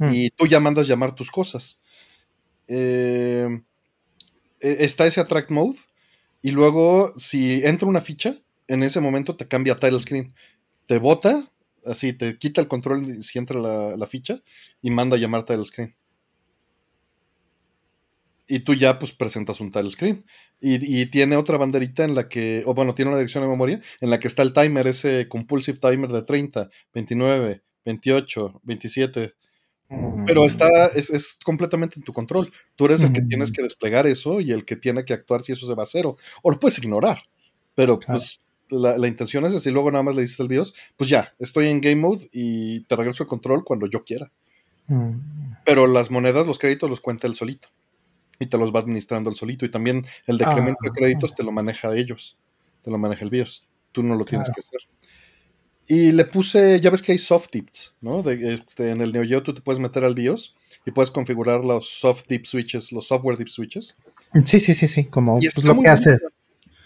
Mm. 0.00 0.14
y 0.14 0.30
tú 0.30 0.46
ya 0.46 0.60
mandas 0.60 0.86
llamar 0.88 1.14
tus 1.14 1.30
cosas. 1.30 1.80
Eh, 2.68 3.60
eh, 4.60 4.76
está 4.80 5.06
ese 5.06 5.20
attract 5.20 5.50
mode 5.50 5.78
y 6.40 6.52
luego 6.52 7.12
si 7.18 7.62
entra 7.64 7.86
una 7.86 8.00
ficha, 8.00 8.36
en 8.66 8.82
ese 8.82 9.00
momento 9.00 9.36
te 9.36 9.46
cambia 9.46 9.78
title 9.78 10.00
screen. 10.00 10.34
Te 10.86 10.98
bota, 10.98 11.52
así, 11.84 12.14
te 12.14 12.38
quita 12.38 12.62
el 12.62 12.68
control 12.68 13.22
si 13.22 13.38
entra 13.38 13.60
la, 13.60 13.96
la 13.96 14.06
ficha 14.06 14.40
y 14.80 14.90
manda 14.90 15.16
a 15.16 15.20
llamar 15.20 15.44
title 15.44 15.64
screen. 15.64 15.94
Y 18.52 18.60
tú 18.60 18.74
ya 18.74 18.98
pues 18.98 19.12
presentas 19.12 19.60
un 19.60 19.70
title 19.70 19.90
screen. 19.90 20.24
Y, 20.60 21.00
y 21.02 21.06
tiene 21.06 21.36
otra 21.36 21.56
banderita 21.56 22.04
en 22.04 22.14
la 22.14 22.28
que, 22.28 22.62
o 22.66 22.74
bueno, 22.74 22.92
tiene 22.94 23.10
una 23.10 23.18
dirección 23.18 23.44
de 23.44 23.48
memoria 23.48 23.80
en 24.00 24.10
la 24.10 24.18
que 24.18 24.26
está 24.28 24.42
el 24.42 24.52
timer, 24.52 24.86
ese 24.88 25.28
compulsive 25.28 25.78
timer 25.78 26.10
de 26.10 26.22
30, 26.22 26.68
29, 26.92 27.62
28, 27.84 28.60
27. 28.64 29.34
Pero 30.26 30.44
está, 30.46 30.68
es, 30.94 31.10
es 31.10 31.38
completamente 31.44 31.98
en 31.98 32.02
tu 32.04 32.12
control. 32.12 32.52
Tú 32.76 32.84
eres 32.86 33.02
el 33.02 33.12
que 33.12 33.22
Mm. 33.22 33.28
tienes 33.28 33.50
que 33.52 33.62
desplegar 33.62 34.06
eso 34.06 34.40
y 34.40 34.52
el 34.52 34.64
que 34.64 34.76
tiene 34.76 35.04
que 35.04 35.12
actuar 35.14 35.42
si 35.42 35.52
eso 35.52 35.66
se 35.66 35.74
va 35.74 35.82
a 35.82 35.86
cero. 35.86 36.16
O 36.42 36.50
lo 36.50 36.58
puedes 36.60 36.78
ignorar. 36.78 37.22
Pero 37.74 37.98
Claro. 37.98 38.18
pues 38.20 38.40
la, 38.68 38.96
la, 38.98 39.08
intención 39.08 39.44
es 39.46 39.54
así, 39.54 39.70
luego 39.70 39.90
nada 39.90 40.02
más 40.04 40.14
le 40.14 40.22
dices 40.22 40.38
al 40.40 40.46
BIOS, 40.48 40.74
pues 40.96 41.10
ya, 41.10 41.32
estoy 41.40 41.66
en 41.68 41.80
game 41.80 41.96
mode 41.96 42.28
y 42.32 42.80
te 42.84 42.94
regreso 42.94 43.24
el 43.24 43.28
control 43.28 43.64
cuando 43.64 43.86
yo 43.88 44.04
quiera. 44.04 44.30
Mm. 44.86 45.12
Pero 45.64 45.86
las 45.88 46.10
monedas, 46.12 46.46
los 46.46 46.58
créditos 46.60 46.88
los 46.88 47.00
cuenta 47.00 47.26
él 47.26 47.34
solito. 47.34 47.68
Y 48.40 48.46
te 48.46 48.58
los 48.58 48.74
va 48.74 48.80
administrando 48.80 49.30
el 49.30 49.36
solito. 49.36 49.64
Y 49.64 49.70
también 49.70 50.04
el 50.26 50.38
decremento 50.38 50.82
de 50.82 50.88
ah. 50.88 50.94
créditos 50.94 51.34
te 51.34 51.44
lo 51.44 51.52
maneja 51.52 51.94
ellos. 51.94 52.36
Te 52.82 52.90
lo 52.90 52.98
maneja 52.98 53.24
el 53.24 53.30
BIOS. 53.30 53.68
Tú 53.92 54.02
no 54.02 54.16
lo 54.16 54.24
tienes 54.24 54.48
que 54.48 54.60
hacer. 54.60 54.80
Y 55.88 56.12
le 56.12 56.24
puse, 56.24 56.80
ya 56.80 56.90
ves 56.90 57.02
que 57.02 57.12
hay 57.12 57.18
soft 57.18 57.48
dips, 57.52 57.94
¿no? 58.00 58.22
De, 58.22 58.54
este, 58.54 58.90
en 58.90 59.00
el 59.00 59.12
Neo 59.12 59.24
Geo 59.24 59.42
tú 59.42 59.52
te 59.52 59.60
puedes 59.60 59.80
meter 59.80 60.04
al 60.04 60.14
BIOS 60.14 60.56
y 60.86 60.92
puedes 60.92 61.10
configurar 61.10 61.64
los 61.64 61.88
soft 61.88 62.26
dip 62.28 62.46
switches, 62.46 62.92
los 62.92 63.08
software 63.08 63.36
dip 63.36 63.48
switches. 63.48 63.96
Sí, 64.44 64.60
sí, 64.60 64.72
sí, 64.72 64.86
sí, 64.86 65.06
como 65.06 65.40
pues, 65.40 65.64
lo 65.64 65.80
que 65.80 65.88
hace. 65.88 66.18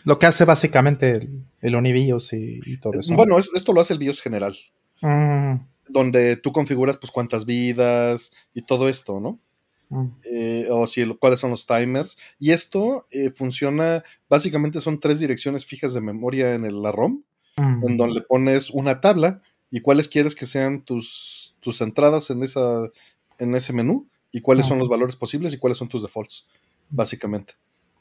Lo 0.04 0.18
que 0.18 0.26
hace 0.26 0.44
básicamente 0.44 1.10
el, 1.12 1.44
el 1.60 1.74
OniBIOS 1.74 2.32
y, 2.32 2.78
todo 2.78 2.98
eso. 2.98 3.14
Bueno, 3.14 3.36
esto 3.38 3.72
lo 3.72 3.80
hace 3.80 3.92
el 3.92 3.98
BIOS 3.98 4.22
general. 4.22 4.56
Mm. 5.02 5.56
Donde 5.88 6.36
tú 6.36 6.52
configuras 6.52 6.96
pues 6.96 7.10
cuántas 7.10 7.44
vidas 7.44 8.32
y 8.54 8.62
todo 8.62 8.88
esto, 8.88 9.20
¿no? 9.20 9.38
Mm. 9.88 10.06
Eh, 10.24 10.68
o 10.70 10.86
si 10.86 11.06
cuáles 11.16 11.40
son 11.40 11.50
los 11.50 11.66
timers. 11.66 12.16
Y 12.38 12.52
esto 12.52 13.06
eh, 13.10 13.30
funciona, 13.30 14.02
básicamente 14.28 14.80
son 14.80 15.00
tres 15.00 15.20
direcciones 15.20 15.66
fijas 15.66 15.94
de 15.94 16.00
memoria 16.00 16.54
en 16.54 16.64
el, 16.64 16.82
la 16.82 16.92
ROM 16.92 17.22
en 17.56 17.96
donde 17.96 18.22
pones 18.22 18.70
una 18.70 19.00
tabla 19.00 19.40
y 19.70 19.80
cuáles 19.80 20.08
quieres 20.08 20.34
que 20.34 20.46
sean 20.46 20.82
tus, 20.82 21.54
tus 21.60 21.80
entradas 21.80 22.30
en, 22.30 22.42
esa, 22.42 22.90
en 23.38 23.54
ese 23.54 23.72
menú 23.72 24.08
y 24.32 24.40
cuáles 24.40 24.66
son 24.66 24.78
los 24.78 24.88
valores 24.88 25.16
posibles 25.16 25.54
y 25.54 25.58
cuáles 25.58 25.78
son 25.78 25.88
tus 25.88 26.02
defaults, 26.02 26.46
básicamente. 26.90 27.54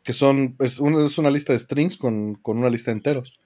Que 0.04 0.14
son, 0.14 0.56
es 0.60 0.80
una, 0.80 1.06
es 1.06 1.18
una 1.18 1.30
lista 1.30 1.54
de 1.54 1.60
strings 1.60 1.98
con, 1.98 2.40
una 2.44 2.70
lista 2.70 2.92
de 2.92 2.98
enteros. 2.98 3.40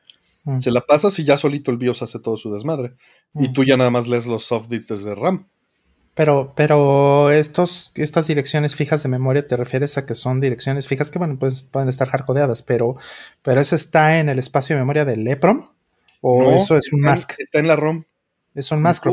Se 0.60 0.72
la 0.72 0.80
pasas 0.80 1.20
y 1.20 1.26
ya 1.26 1.38
solito 1.38 1.72
el 1.72 1.78
BIOS 1.78 2.04
hace 2.04 2.20
todo 2.20 2.38
su 2.38 2.54
desmadre. 2.54 2.96
Y 3.36 3.52
tú 3.52 3.66
ya 3.66 3.76
nada 3.76 3.90
más 3.90 4.08
lees 4.08 4.28
los 4.28 4.46
soft 4.46 4.70
desde 4.70 5.14
RAM. 5.14 5.50
Pero, 6.18 6.54
pero 6.56 7.32
estos, 7.32 7.94
estas 7.96 8.28
direcciones 8.28 8.76
fijas 8.76 9.04
de 9.04 9.10
memoria, 9.10 9.48
¿te 9.48 9.56
refieres 9.56 9.98
a 9.98 10.06
que 10.06 10.16
son 10.16 10.42
direcciones 10.42 10.88
fijas 10.88 11.12
que, 11.12 11.20
bueno, 11.20 11.38
pues 11.40 11.64
pueden 11.64 11.88
estar 11.88 12.10
hardcodeadas, 12.10 12.64
pero, 12.64 12.98
pero 13.44 13.62
eso 13.62 13.76
está 13.76 14.20
en 14.20 14.28
el 14.28 14.40
espacio 14.40 14.76
de 14.76 14.82
memoria 14.82 15.06
del 15.06 15.28
EPROM? 15.28 15.62
¿O 16.22 16.52
eso 16.52 16.76
es 16.76 16.92
un 16.92 17.02
mask? 17.02 17.36
Está 17.38 17.60
en 17.60 17.68
la 17.68 17.76
ROM. 17.76 18.04
Es 18.56 18.72
un 18.72 18.82
mask 18.82 19.06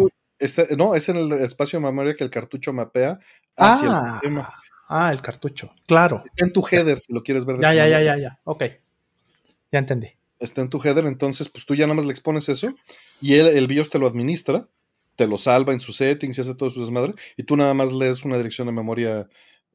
no, 0.76 0.94
es 0.94 1.08
en 1.08 1.16
el 1.16 1.32
espacio 1.32 1.78
de 1.78 1.84
memoria 1.84 2.14
que 2.14 2.24
el 2.24 2.30
cartucho 2.30 2.72
mapea 2.72 3.18
hacia 3.56 3.88
ah, 3.88 4.02
el 4.06 4.12
sistema. 4.12 4.48
Ah, 4.88 5.12
el 5.12 5.22
cartucho, 5.22 5.72
claro. 5.86 6.22
Está 6.24 6.46
en 6.46 6.52
tu 6.52 6.66
header, 6.70 7.00
si 7.00 7.12
lo 7.12 7.22
quieres 7.22 7.44
ver. 7.44 7.56
De 7.56 7.62
ya, 7.62 7.74
ya, 7.74 7.86
ya, 7.86 8.02
ya, 8.02 8.18
ya, 8.18 8.40
ok. 8.44 8.64
Ya 9.70 9.78
entendí. 9.78 10.08
Está 10.38 10.60
en 10.60 10.68
tu 10.68 10.80
header, 10.82 11.06
entonces 11.06 11.48
pues 11.48 11.64
tú 11.64 11.74
ya 11.74 11.86
nada 11.86 11.94
más 11.94 12.04
le 12.04 12.10
expones 12.10 12.48
eso 12.48 12.74
y 13.20 13.34
el 13.34 13.66
BIOS 13.66 13.90
te 13.90 13.98
lo 13.98 14.06
administra, 14.06 14.68
te 15.16 15.26
lo 15.26 15.38
salva 15.38 15.72
en 15.72 15.80
sus 15.80 15.96
settings 15.96 16.38
y 16.38 16.40
hace 16.40 16.54
todo 16.54 16.70
su 16.70 16.80
desmadre 16.80 17.14
y 17.36 17.44
tú 17.44 17.56
nada 17.56 17.74
más 17.74 17.92
lees 17.92 18.24
una 18.24 18.36
dirección 18.36 18.66
de 18.66 18.72
memoria, 18.72 19.28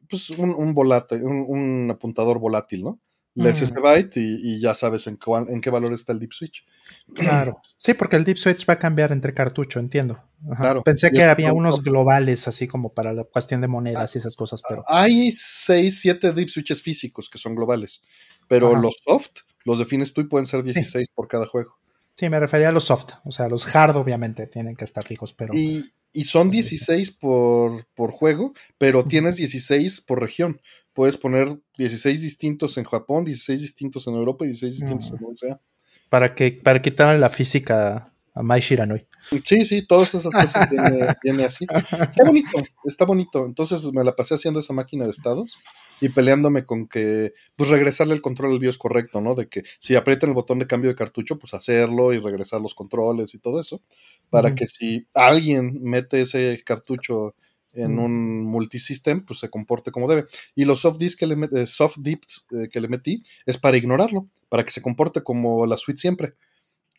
pues 0.10 0.30
un, 0.32 0.52
un 0.52 0.74
volátil, 0.74 1.24
un 1.24 1.90
apuntador 1.92 2.40
volátil, 2.40 2.84
¿no? 2.84 3.00
lees 3.36 3.62
este 3.62 3.80
byte 3.80 4.18
y, 4.18 4.60
ya 4.60 4.74
sabes 4.74 5.08
en, 5.08 5.18
en, 5.48 5.62
qué 5.62 5.70
valor 5.70 5.94
está 5.94 6.14
el 6.14 6.20
deep 6.20 6.34
switch. 6.34 6.66
Claro. 7.14 7.62
Sí, 7.78 7.94
porque 7.94 8.16
el 8.16 8.24
deep 8.24 8.38
switch 8.38 8.68
va 8.68 8.74
a 8.74 8.80
cambiar 8.80 9.12
entre 9.12 9.34
cartucho, 9.34 9.80
entiendo. 9.80 10.22
Claro. 10.58 10.84
Pensé 10.84 11.12
que 11.12 11.24
había 11.24 11.54
unos 11.54 11.84
globales 11.84 12.48
así 12.48 12.68
como 12.68 12.94
para 12.94 13.14
la 13.14 13.24
cuestión 13.24 13.62
de 13.62 13.68
monedas 13.68 14.16
y 14.16 14.20
esas 14.20 14.36
cosas, 14.36 14.62
pero. 14.68 14.84
Hay 14.88 15.32
6, 15.32 16.00
7 16.02 16.34
deep 16.34 16.50
switches 16.50 16.82
físicos 16.82 17.30
que 17.30 17.38
son 17.38 17.56
globales, 17.56 18.04
pero 18.48 18.76
los 18.76 18.98
soft 19.06 19.42
los 19.66 19.80
defines 19.80 20.14
tú 20.14 20.22
y 20.22 20.24
pueden 20.26 20.46
ser 20.46 20.64
16 20.64 21.10
por 21.14 21.28
cada 21.28 21.46
juego. 21.46 21.78
Sí, 22.20 22.30
me 22.30 22.38
refería 22.38 22.68
a 22.68 22.72
los 22.74 22.84
soft, 22.84 23.14
o 23.24 23.32
sea, 23.32 23.48
los 23.48 23.74
hard 23.74 23.96
obviamente 23.96 24.46
tienen 24.48 24.76
que 24.76 24.84
estar 24.84 25.06
fijos, 25.06 25.34
pero... 25.34 25.54
Y, 25.54 25.86
son 26.26 26.50
16 26.50 27.12
por, 27.12 27.86
por 27.94 28.12
juego, 28.12 28.54
pero 28.78 29.06
tienes 29.06 29.38
16 29.38 30.02
por 30.02 30.20
región 30.20 30.60
puedes 31.00 31.16
poner 31.16 31.58
16 31.78 32.22
distintos 32.22 32.78
en 32.78 32.84
Japón, 32.84 33.24
16 33.24 33.62
distintos 33.62 34.06
en 34.08 34.16
Europa 34.16 34.44
y 34.44 34.50
16 34.50 34.82
distintos 34.82 35.14
en 35.14 35.26
USA. 35.26 35.62
Para, 36.10 36.36
que, 36.36 36.60
para 36.62 36.82
quitarle 36.82 37.18
la 37.18 37.30
física 37.30 38.12
a 38.34 38.44
Mai 38.44 38.60
Shiranui. 38.60 39.08
Sí, 39.44 39.66
sí, 39.66 39.86
todas 39.86 40.14
esas 40.14 40.32
cosas 40.34 40.70
viene, 41.24 41.44
así. 41.44 41.66
Está 41.92 42.24
bonito, 42.24 42.64
está 42.84 43.06
bonito. 43.06 43.46
Entonces 43.46 43.84
me 43.94 44.04
la 44.04 44.16
pasé 44.16 44.36
haciendo 44.36 44.60
esa 44.60 44.74
máquina 44.74 45.06
de 45.06 45.12
estados 45.12 45.58
y 46.02 46.10
peleándome 46.10 46.64
con 46.64 46.88
que, 46.88 47.34
pues 47.56 47.70
regresarle 47.70 48.14
el 48.14 48.22
control 48.22 48.54
al 48.54 48.60
BIOS 48.60 48.78
correcto, 48.78 49.22
¿no? 49.22 49.36
De 49.36 49.48
que 49.48 49.64
si 49.80 49.96
aprietan 49.96 50.30
el 50.30 50.36
botón 50.36 50.60
de 50.60 50.68
cambio 50.68 50.90
de 50.90 50.96
cartucho, 50.96 51.38
pues 51.38 51.54
hacerlo 51.54 52.14
y 52.14 52.20
regresar 52.20 52.62
los 52.62 52.76
controles 52.76 53.34
y 53.34 53.40
todo 53.40 53.60
eso. 53.60 53.82
Para 54.30 54.56
que 54.56 54.68
si 54.68 55.08
alguien 55.14 55.80
mete 55.82 56.22
ese 56.22 56.62
cartucho 56.66 57.36
en 57.74 58.00
un 58.00 58.44
multisystem, 58.44 59.26
pues 59.26 59.40
se 59.40 59.50
comporte 59.50 59.92
como 59.92 60.08
debe. 60.08 60.26
Y 60.56 60.66
los 60.66 60.82
soft 60.82 60.98
disks 60.98 61.18
que 61.20 61.28
le 61.28 61.36
eh, 61.54 61.68
soft 61.68 61.98
dips 62.00 62.48
eh, 62.52 62.70
que 62.70 62.82
le 62.82 62.88
metí 62.88 63.24
es 63.46 63.58
para 63.58 63.78
ignorarlo, 63.78 64.28
para 64.50 64.64
que 64.64 64.72
se 64.72 64.82
comporte 64.82 65.22
como 65.22 65.66
la 65.66 65.78
suite 65.78 66.00
siempre, 66.00 66.34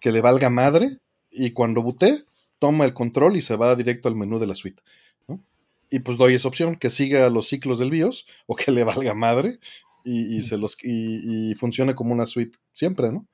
que 0.00 0.12
le 0.12 0.20
valga 0.20 0.50
madre 0.50 0.98
y 1.30 1.52
cuando 1.52 1.82
booté 1.82 2.24
toma 2.58 2.84
el 2.84 2.94
control 2.94 3.36
y 3.36 3.42
se 3.42 3.56
va 3.56 3.74
directo 3.76 4.08
al 4.08 4.16
menú 4.16 4.38
de 4.38 4.46
la 4.46 4.54
suite. 4.54 4.82
Y 5.92 6.00
pues 6.00 6.18
doy 6.18 6.34
esa 6.34 6.46
opción, 6.46 6.76
que 6.76 6.88
siga 6.88 7.28
los 7.30 7.48
ciclos 7.48 7.78
del 7.80 7.90
BIOS 7.90 8.26
o 8.46 8.54
que 8.54 8.70
le 8.70 8.84
valga 8.84 9.14
madre 9.14 9.58
y, 10.04 10.40
se 10.42 10.56
los, 10.56 10.76
y, 10.82 11.50
y 11.50 11.54
funcione 11.54 11.94
como 11.94 12.12
una 12.12 12.26
suite 12.26 12.56
siempre, 12.72 13.12
¿no? 13.12 13.26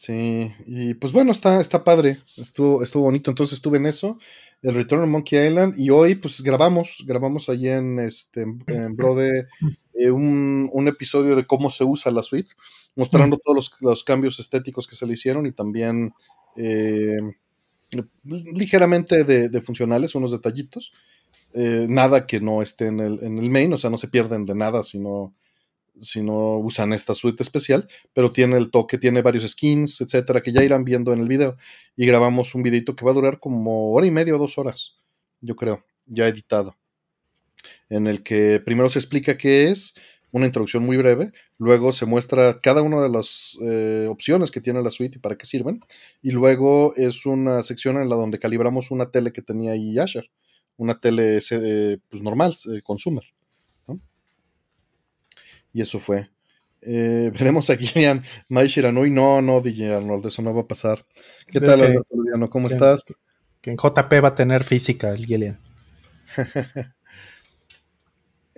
Sí, 0.00 0.50
y 0.64 0.94
pues 0.94 1.12
bueno, 1.12 1.30
está, 1.30 1.60
está 1.60 1.84
padre, 1.84 2.16
estuvo, 2.38 2.82
estuvo 2.82 3.02
bonito, 3.02 3.30
entonces 3.30 3.58
estuve 3.58 3.76
en 3.76 3.84
eso, 3.84 4.18
el 4.62 4.74
Return 4.74 5.02
of 5.02 5.10
Monkey 5.10 5.46
Island, 5.46 5.78
y 5.78 5.90
hoy 5.90 6.14
pues 6.14 6.40
grabamos, 6.40 7.04
grabamos 7.06 7.50
allí 7.50 7.68
en 7.68 7.98
este 7.98 8.46
en 8.66 8.96
Brode 8.96 9.48
eh, 10.00 10.10
un, 10.10 10.88
episodio 10.88 11.36
de 11.36 11.44
cómo 11.44 11.70
se 11.70 11.84
usa 11.84 12.10
la 12.10 12.22
suite, 12.22 12.50
mostrando 12.96 13.38
todos 13.38 13.70
los, 13.80 14.04
cambios 14.04 14.40
estéticos 14.40 14.86
que 14.86 14.96
se 14.96 15.06
le 15.06 15.12
hicieron 15.12 15.46
y 15.46 15.52
también 15.52 16.12
eh, 16.56 17.18
ligeramente 18.24 19.24
de, 19.24 19.60
funcionales, 19.60 20.14
unos 20.14 20.32
detallitos, 20.32 20.92
eh, 21.52 21.86
nada 21.88 22.26
que 22.26 22.40
no 22.40 22.62
esté 22.62 22.86
en 22.86 23.00
el, 23.00 23.22
en 23.22 23.38
el 23.38 23.50
main, 23.50 23.72
o 23.72 23.78
sea, 23.78 23.90
no 23.90 23.98
se 23.98 24.08
pierden 24.08 24.46
de 24.46 24.54
nada, 24.54 24.82
sino 24.82 25.34
si 26.00 26.22
no 26.22 26.56
usan 26.56 26.92
esta 26.92 27.14
suite 27.14 27.42
especial, 27.42 27.88
pero 28.14 28.30
tiene 28.30 28.56
el 28.56 28.70
toque, 28.70 28.96
tiene 28.96 29.22
varios 29.22 29.46
skins, 29.48 30.00
etcétera, 30.00 30.40
que 30.40 30.52
ya 30.52 30.64
irán 30.64 30.84
viendo 30.84 31.12
en 31.12 31.20
el 31.20 31.28
video. 31.28 31.56
Y 31.94 32.06
grabamos 32.06 32.54
un 32.54 32.62
videito 32.62 32.96
que 32.96 33.04
va 33.04 33.10
a 33.10 33.14
durar 33.14 33.38
como 33.38 33.92
hora 33.92 34.06
y 34.06 34.10
media 34.10 34.34
o 34.34 34.38
dos 34.38 34.56
horas, 34.56 34.96
yo 35.40 35.56
creo, 35.56 35.84
ya 36.06 36.26
editado. 36.26 36.79
En 37.88 38.06
el 38.06 38.22
que 38.22 38.60
primero 38.60 38.90
se 38.90 38.98
explica 38.98 39.36
qué 39.36 39.68
es, 39.68 39.94
una 40.32 40.46
introducción 40.46 40.84
muy 40.84 40.96
breve, 40.96 41.32
luego 41.58 41.92
se 41.92 42.06
muestra 42.06 42.60
cada 42.60 42.82
una 42.82 43.02
de 43.02 43.08
las 43.08 43.58
eh, 43.62 44.06
opciones 44.08 44.50
que 44.50 44.60
tiene 44.60 44.82
la 44.82 44.90
suite 44.90 45.18
y 45.18 45.20
para 45.20 45.36
qué 45.36 45.46
sirven, 45.46 45.80
y 46.22 46.30
luego 46.30 46.94
es 46.96 47.26
una 47.26 47.62
sección 47.62 47.96
en 47.96 48.08
la 48.08 48.16
donde 48.16 48.38
calibramos 48.38 48.90
una 48.90 49.10
tele 49.10 49.32
que 49.32 49.42
tenía 49.42 49.72
ahí 49.72 49.98
Asher, 49.98 50.30
una 50.76 50.98
tele 50.98 51.38
eh, 51.50 51.98
pues, 52.08 52.22
normal, 52.22 52.56
eh, 52.72 52.80
consumer. 52.82 53.24
Y 55.72 55.82
eso 55.82 55.98
fue. 55.98 56.28
Eh, 56.82 57.30
veremos 57.38 57.70
a 57.70 57.76
Gillian 57.76 58.22
Mai 58.48 58.66
Shiranui. 58.66 59.10
No, 59.10 59.40
no, 59.40 59.60
DJ 59.60 59.94
Arnold, 59.96 60.26
eso 60.26 60.42
no 60.42 60.54
va 60.54 60.62
a 60.62 60.66
pasar. 60.66 61.04
¿Qué 61.46 61.60
tal, 61.60 61.82
Alberto 61.82 62.50
¿Cómo 62.50 62.68
estás? 62.68 63.04
Que 63.60 63.70
en 63.70 63.76
JP 63.76 64.12
va 64.24 64.28
a 64.28 64.34
tener 64.34 64.64
física 64.64 65.10
el 65.10 65.26
Gillian. 65.26 65.60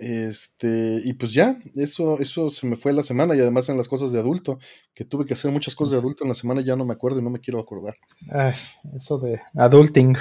este, 0.03 1.01
y 1.05 1.13
pues 1.13 1.33
ya, 1.33 1.57
eso, 1.75 2.19
eso 2.19 2.51
se 2.51 2.67
me 2.67 2.75
fue 2.75 2.91
la 2.91 3.03
semana 3.03 3.35
y 3.35 3.39
además 3.39 3.69
en 3.69 3.77
las 3.77 3.87
cosas 3.87 4.11
de 4.11 4.19
adulto, 4.19 4.59
que 4.93 5.05
tuve 5.05 5.25
que 5.25 5.33
hacer 5.33 5.51
muchas 5.51 5.75
cosas 5.75 5.93
de 5.93 5.97
adulto 5.99 6.23
en 6.23 6.29
la 6.29 6.35
semana, 6.35 6.61
ya 6.61 6.75
no 6.75 6.83
me 6.83 6.93
acuerdo 6.93 7.19
y 7.19 7.23
no 7.23 7.29
me 7.29 7.39
quiero 7.39 7.59
acordar. 7.59 7.95
Ay, 8.29 8.53
eso 8.95 9.17
de 9.17 9.39
adulting. 9.55 10.17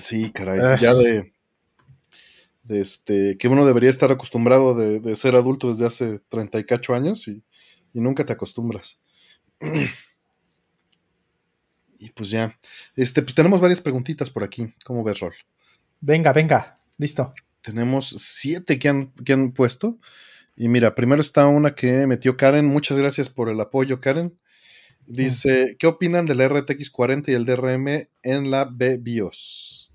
Sí, 0.00 0.30
caray, 0.30 0.78
ya 0.78 0.94
de 0.94 1.32
este, 2.68 3.38
que 3.38 3.48
uno 3.48 3.66
debería 3.66 3.90
estar 3.90 4.10
acostumbrado 4.10 4.74
de, 4.74 5.16
ser 5.16 5.34
adulto 5.34 5.70
desde 5.70 5.86
hace 5.86 6.18
38 6.28 6.94
años 6.94 7.26
y, 7.26 7.42
nunca 7.94 8.24
te 8.24 8.32
acostumbras. 8.32 9.00
y 11.98 12.10
pues 12.10 12.30
ya, 12.30 12.56
este, 12.94 13.22
pues 13.22 13.34
tenemos 13.34 13.60
varias 13.60 13.80
preguntitas 13.80 14.30
por 14.30 14.44
aquí. 14.44 14.72
¿Cómo 14.84 15.02
ves, 15.02 15.20
Rol? 15.20 15.34
Venga, 16.00 16.32
venga, 16.32 16.78
listo. 16.98 17.34
Tenemos 17.62 18.14
siete 18.18 18.78
que 18.78 18.88
han, 18.88 19.12
que 19.24 19.32
han 19.32 19.52
puesto. 19.52 19.98
Y 20.56 20.68
mira, 20.68 20.94
primero 20.94 21.20
está 21.20 21.46
una 21.46 21.74
que 21.74 22.06
metió 22.06 22.36
Karen. 22.36 22.66
Muchas 22.66 22.98
gracias 22.98 23.28
por 23.28 23.48
el 23.48 23.60
apoyo, 23.60 24.00
Karen. 24.00 24.38
Dice, 25.06 25.76
¿qué 25.78 25.86
opinan 25.86 26.26
del 26.26 26.46
RTX 26.48 26.90
40 26.90 27.30
y 27.30 27.34
el 27.34 27.44
DRM 27.44 28.08
en 28.22 28.50
la 28.50 28.64
BBIOS? 28.64 29.92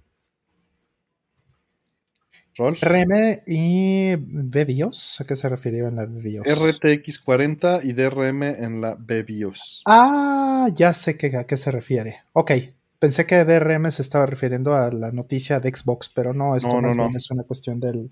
DRM 2.58 3.42
y 3.48 4.16
BBIOS. 4.16 5.22
¿A 5.22 5.26
qué 5.26 5.36
se 5.36 5.50
refirió 5.50 5.88
en 5.88 5.96
la 5.96 6.06
BBIOS? 6.06 6.48
RTX 6.48 7.20
40 7.20 7.82
y 7.84 7.94
DRM 7.94 8.44
en 8.44 8.82
la 8.82 8.96
BBIOS. 8.96 9.84
Ah, 9.86 10.70
ya 10.74 10.94
sé 10.94 11.18
que, 11.18 11.36
a 11.36 11.46
qué 11.46 11.58
se 11.58 11.72
refiere. 11.72 12.22
Ok. 12.34 12.52
Pensé 13.00 13.26
que 13.26 13.44
DRM 13.44 13.92
se 13.92 14.02
estaba 14.02 14.26
refiriendo 14.26 14.76
a 14.76 14.92
la 14.92 15.12
noticia 15.12 15.60
de 15.60 15.74
Xbox, 15.74 16.10
pero 16.10 16.34
no, 16.34 16.56
esto 16.56 16.82
más 16.82 16.96
bien 16.96 17.16
es 17.16 17.30
una 17.30 17.44
cuestión 17.44 17.80
del, 17.80 18.12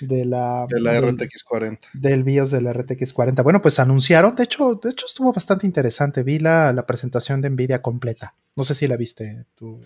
de 0.00 0.24
la, 0.24 0.66
de 0.68 0.80
la 0.80 1.00
RTX 1.00 1.44
40. 1.44 1.88
Del 1.94 2.24
BIOS 2.24 2.50
de 2.50 2.60
la 2.60 2.72
RTX 2.72 3.12
40. 3.12 3.42
Bueno, 3.42 3.60
pues 3.60 3.78
anunciaron, 3.78 4.34
de 4.34 4.44
hecho, 4.44 4.74
de 4.74 4.90
hecho 4.90 5.06
estuvo 5.06 5.32
bastante 5.32 5.66
interesante. 5.66 6.22
Vi 6.22 6.38
la, 6.38 6.72
la 6.72 6.86
presentación 6.86 7.40
de 7.40 7.50
Nvidia 7.50 7.82
completa. 7.82 8.34
No 8.56 8.64
sé 8.64 8.74
si 8.74 8.88
la 8.88 8.96
viste 8.96 9.46
tú, 9.54 9.80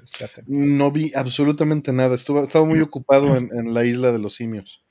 No 0.47 0.91
vi 0.91 1.13
absolutamente 1.15 1.93
nada. 1.93 2.15
Estuve, 2.15 2.43
estaba 2.43 2.65
muy 2.65 2.81
ocupado 2.81 3.37
en, 3.37 3.75
la 3.75 3.85
isla 3.85 4.11
de 4.11 4.19
los 4.19 4.35
simios. 4.35 4.83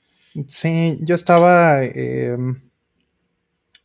Sí, 0.46 0.98
yo 1.02 1.14
estaba. 1.14 1.84
Em, 1.84 2.62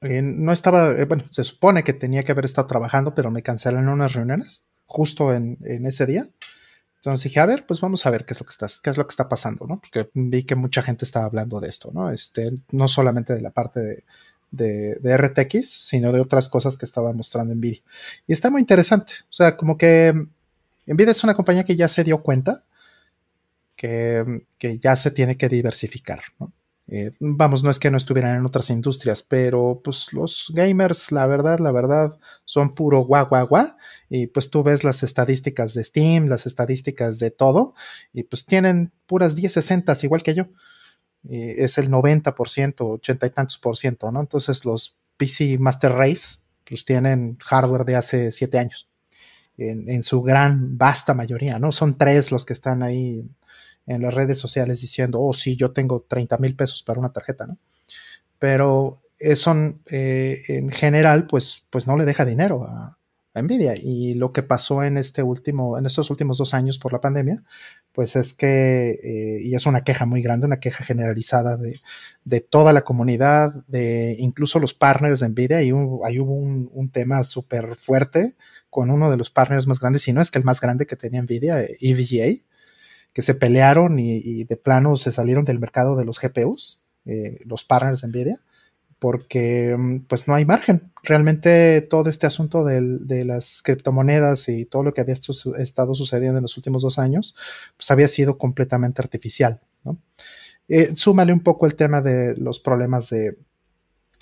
no 0.01 0.51
estaba. 0.51 0.92
Eh, 0.92 1.06
bueno, 1.06 1.25
se 1.32 1.44
supone 1.44 1.84
que 1.84 1.94
tenía 1.94 2.24
que 2.24 2.32
haber 2.32 2.46
estado 2.46 2.68
trabajando, 2.68 3.13
pero 3.16 3.32
me 3.32 3.44
cancelaron 3.44 3.89
unas 3.89 4.13
reuniones 4.13 4.69
justo 4.89 5.34
en, 5.34 5.58
ese 5.86 6.05
día. 6.08 6.27
Entonces 6.96 7.24
dije, 7.24 7.39
a 7.39 7.46
ver, 7.46 7.65
pues 7.65 7.79
vamos 7.79 8.05
a 8.05 8.10
ver 8.10 8.25
qué 8.25 8.34
es 8.34 8.39
lo 8.39 8.46
que 8.46 8.51
está, 8.51 8.67
qué 8.84 8.89
es 8.89 8.98
lo 8.98 9.05
que 9.05 9.12
está 9.12 9.29
pasando, 9.29 9.65
¿no? 9.67 9.79
Porque 9.79 10.10
vi 10.13 10.43
que 10.43 10.55
mucha 10.55 10.81
gente 10.81 11.05
estaba 11.05 11.25
hablando 11.25 11.60
de 11.62 11.69
esto, 11.69 11.91
¿no? 11.93 12.10
Este, 12.10 12.51
no 12.72 12.88
solamente 12.88 13.34
de 13.34 13.41
la 13.41 13.51
parte 13.51 14.03
de, 14.51 15.17
RTX, 15.17 15.69
sino 15.69 16.12
de 16.12 16.19
otras 16.19 16.50
cosas 16.50 16.75
que 16.75 16.86
estaba 16.86 17.13
mostrando 17.13 17.55
Nvidia. 17.55 17.81
Y 18.27 18.34
está 18.34 18.50
muy 18.50 18.60
interesante. 18.60 19.13
O 19.24 19.34
sea, 19.34 19.55
como 19.55 19.77
que 19.77 20.13
Nvidia 20.88 21.12
es 21.12 21.24
una 21.24 21.36
compañía 21.36 21.63
que 21.63 21.75
ya 21.75 21.88
se 21.88 22.03
dio 22.03 22.22
cuenta 22.24 22.65
que, 23.75 24.46
que 24.58 24.79
ya 24.79 24.96
se 24.96 25.12
tiene 25.12 25.38
que 25.38 25.48
diversificar, 25.50 26.22
¿no? 26.39 26.51
Eh, 26.91 27.12
vamos, 27.19 27.63
no 27.63 27.69
es 27.69 27.77
que 27.77 27.91
no 27.91 27.98
estuvieran 27.98 28.36
en 28.36 28.46
otras 28.46 28.72
industrias, 28.72 29.22
pero 29.22 29.79
pues 29.84 30.12
los 30.12 30.51
gamers, 30.55 31.12
la 31.12 31.27
verdad, 31.27 31.60
la 31.60 31.72
verdad, 31.72 32.17
son 32.46 32.74
puro 32.74 33.01
guau, 33.01 33.27
guau. 33.27 33.48
Y 34.10 34.27
pues 34.27 34.50
tú 34.50 34.63
ves 34.63 34.84
las 34.84 35.03
estadísticas 35.03 35.75
de 35.75 35.84
Steam, 35.84 36.27
las 36.27 36.48
estadísticas 36.48 37.19
de 37.19 37.29
todo, 37.29 37.75
y 38.12 38.24
pues 38.24 38.46
tienen 38.46 38.91
puras 39.05 39.36
10, 39.36 39.53
60, 39.53 39.96
igual 40.03 40.24
que 40.24 40.34
yo. 40.34 40.48
es 41.24 41.77
el 41.77 41.89
90%, 41.91 42.75
80 42.79 43.25
y 43.27 43.29
tantos 43.29 43.58
por 43.60 43.77
ciento, 43.77 44.12
¿no? 44.12 44.22
Entonces 44.22 44.65
los 44.65 44.98
PC 45.17 45.58
Master 45.60 45.91
Race, 45.91 46.39
pues 46.67 46.86
tienen 46.86 47.38
hardware 47.39 47.86
de 47.86 47.96
hace 47.98 48.31
7 48.31 48.58
años. 48.58 48.89
En, 49.58 49.89
en, 49.89 50.03
su 50.03 50.22
gran, 50.22 50.77
vasta 50.77 51.13
mayoría, 51.13 51.60
¿no? 51.60 51.74
Son 51.74 51.98
tres 51.98 52.31
los 52.31 52.46
que 52.46 52.53
están 52.53 52.81
ahí 52.81 53.27
en 53.89 54.03
las 54.03 54.13
redes 54.13 54.38
sociales 54.38 54.81
diciendo, 54.81 55.19
oh, 55.19 55.34
sí, 55.34 55.55
yo 55.55 55.72
tengo 55.72 56.05
30 56.08 56.38
mil 56.38 56.55
pesos 56.55 56.84
para 56.84 57.00
una 57.00 57.12
tarjeta, 57.12 57.48
¿no? 57.48 57.58
Pero 58.38 59.01
eso 59.17 59.55
eh, 59.89 60.43
en 60.48 60.69
general, 60.69 61.25
pues, 61.27 61.65
pues 61.72 61.88
no 61.88 61.98
le 61.98 62.05
deja 62.05 62.24
dinero 62.24 62.63
a, 62.63 62.96
Nvidia. 63.36 63.75
Y 63.77 64.15
lo 64.15 64.34
que 64.34 64.43
pasó 64.43 64.84
en 64.84 64.98
este 64.98 65.24
último, 65.24 65.77
en 65.77 65.86
estos 65.86 66.10
últimos 66.10 66.38
dos 66.38 66.53
años 66.53 66.77
por 66.77 66.91
la 66.91 67.00
pandemia, 67.00 67.41
pues 67.93 68.17
es 68.17 68.34
que, 68.34 69.00
eh, 69.01 69.41
y 69.41 69.55
es 69.55 69.65
una 69.65 69.84
queja 69.84 70.05
muy 70.05 70.22
grande, 70.22 70.46
una 70.46 70.60
queja 70.60 70.84
generalizada 70.84 71.58
de, 71.58 72.41
toda 72.41 72.74
la 72.74 72.81
comunidad, 72.81 73.53
de 73.67 74.15
incluso 74.19 74.60
los 74.60 74.74
partners 74.74 75.22
de 75.22 75.29
Nvidia, 75.29 75.62
y 75.62 75.72
ahí 76.03 76.19
hubo 76.19 76.34
un, 76.34 76.69
un 76.74 76.89
tema 76.89 77.24
súper 77.24 77.75
fuerte 77.75 78.36
con 78.69 78.91
uno 78.91 79.10
de 79.10 79.17
los 79.17 79.31
partners 79.31 79.67
más 79.67 79.79
grandes, 79.79 80.01
si 80.01 80.12
no 80.12 80.22
es 80.22 80.31
que 80.31 80.39
el 80.39 80.46
más 80.46 80.60
grande 80.60 80.86
que 80.86 80.98
tenía 80.98 81.22
Nvidia, 81.22 81.65
EVGA, 81.79 82.43
que 83.13 83.22
se 83.22 83.36
pelearon 83.36 84.00
y, 84.00 84.44
de 84.44 84.58
plano 84.58 84.96
se 84.96 85.12
salieron 85.12 85.46
del 85.46 85.60
mercado 85.60 85.96
de 85.96 86.06
los 86.06 86.20
GPUs, 86.20 86.84
eh, 87.06 87.39
los 87.46 87.63
partners 87.63 88.01
de 88.01 88.08
Nvidia, 88.10 88.42
porque 89.00 89.75
mm, 89.78 90.01
pues 90.08 90.28
no 90.28 90.36
hay 90.36 90.46
margen. 90.46 90.92
Realmente 91.04 91.82
todo 91.82 92.10
este 92.10 92.28
asunto 92.28 92.63
de 92.63 93.25
las 93.25 93.62
criptomonedas 93.63 94.50
y 94.50 94.66
todo 94.66 94.84
lo 94.84 94.94
que 94.94 95.01
había 95.01 95.16
estado 95.16 95.94
sucediendo 95.96 96.38
en 96.38 96.44
los 96.44 96.58
últimos 96.58 96.82
dos 96.82 97.00
años, 97.00 97.36
pues 97.78 97.89
había 97.92 98.08
sido 98.08 98.38
completamente 98.38 99.01
artificial. 99.01 99.62
Eh, 100.67 100.95
súmale 100.95 101.34
un 101.34 101.39
poco 101.39 101.65
el 101.65 101.74
tema 101.74 102.02
de 102.02 102.36
los 102.38 102.60
problemas 102.60 103.10
de 103.10 103.39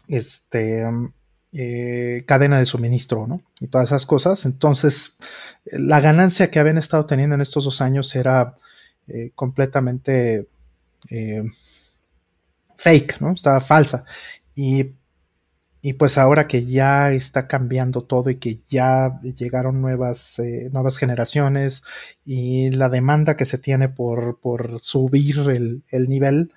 este, 0.07 0.89
mm, 0.89 1.13
eh, 1.53 2.23
cadena 2.25 2.59
de 2.59 2.65
suministro, 2.65 3.27
¿no? 3.27 3.41
Y 3.59 3.67
todas 3.67 3.87
esas 3.87 4.05
cosas. 4.05 4.45
Entonces, 4.45 5.17
la 5.65 5.99
ganancia 5.99 6.49
que 6.49 6.59
habían 6.59 6.77
estado 6.77 7.05
teniendo 7.05 7.35
en 7.35 7.41
estos 7.41 7.65
dos 7.65 7.81
años 7.81 8.15
era 8.15 8.55
eh, 9.07 9.31
completamente 9.35 10.47
eh, 11.09 11.43
fake, 12.77 13.21
¿no? 13.21 13.31
Estaba 13.31 13.61
falsa. 13.61 14.05
Y, 14.55 14.95
pues 15.97 16.17
ahora 16.17 16.47
que 16.47 16.65
ya 16.65 17.13
está 17.13 17.47
cambiando 17.47 18.03
todo 18.03 18.29
y 18.29 18.35
que 18.35 18.59
ya 18.67 19.19
llegaron 19.21 19.79
nuevas, 19.81 20.37
eh, 20.39 20.69
nuevas 20.73 20.97
generaciones 20.97 21.83
y 22.25 22.71
la 22.71 22.89
demanda 22.89 23.37
que 23.37 23.45
se 23.45 23.57
tiene 23.57 23.87
por, 23.87 24.37
subir 24.81 25.39
el, 25.49 26.09
nivel 26.09 26.51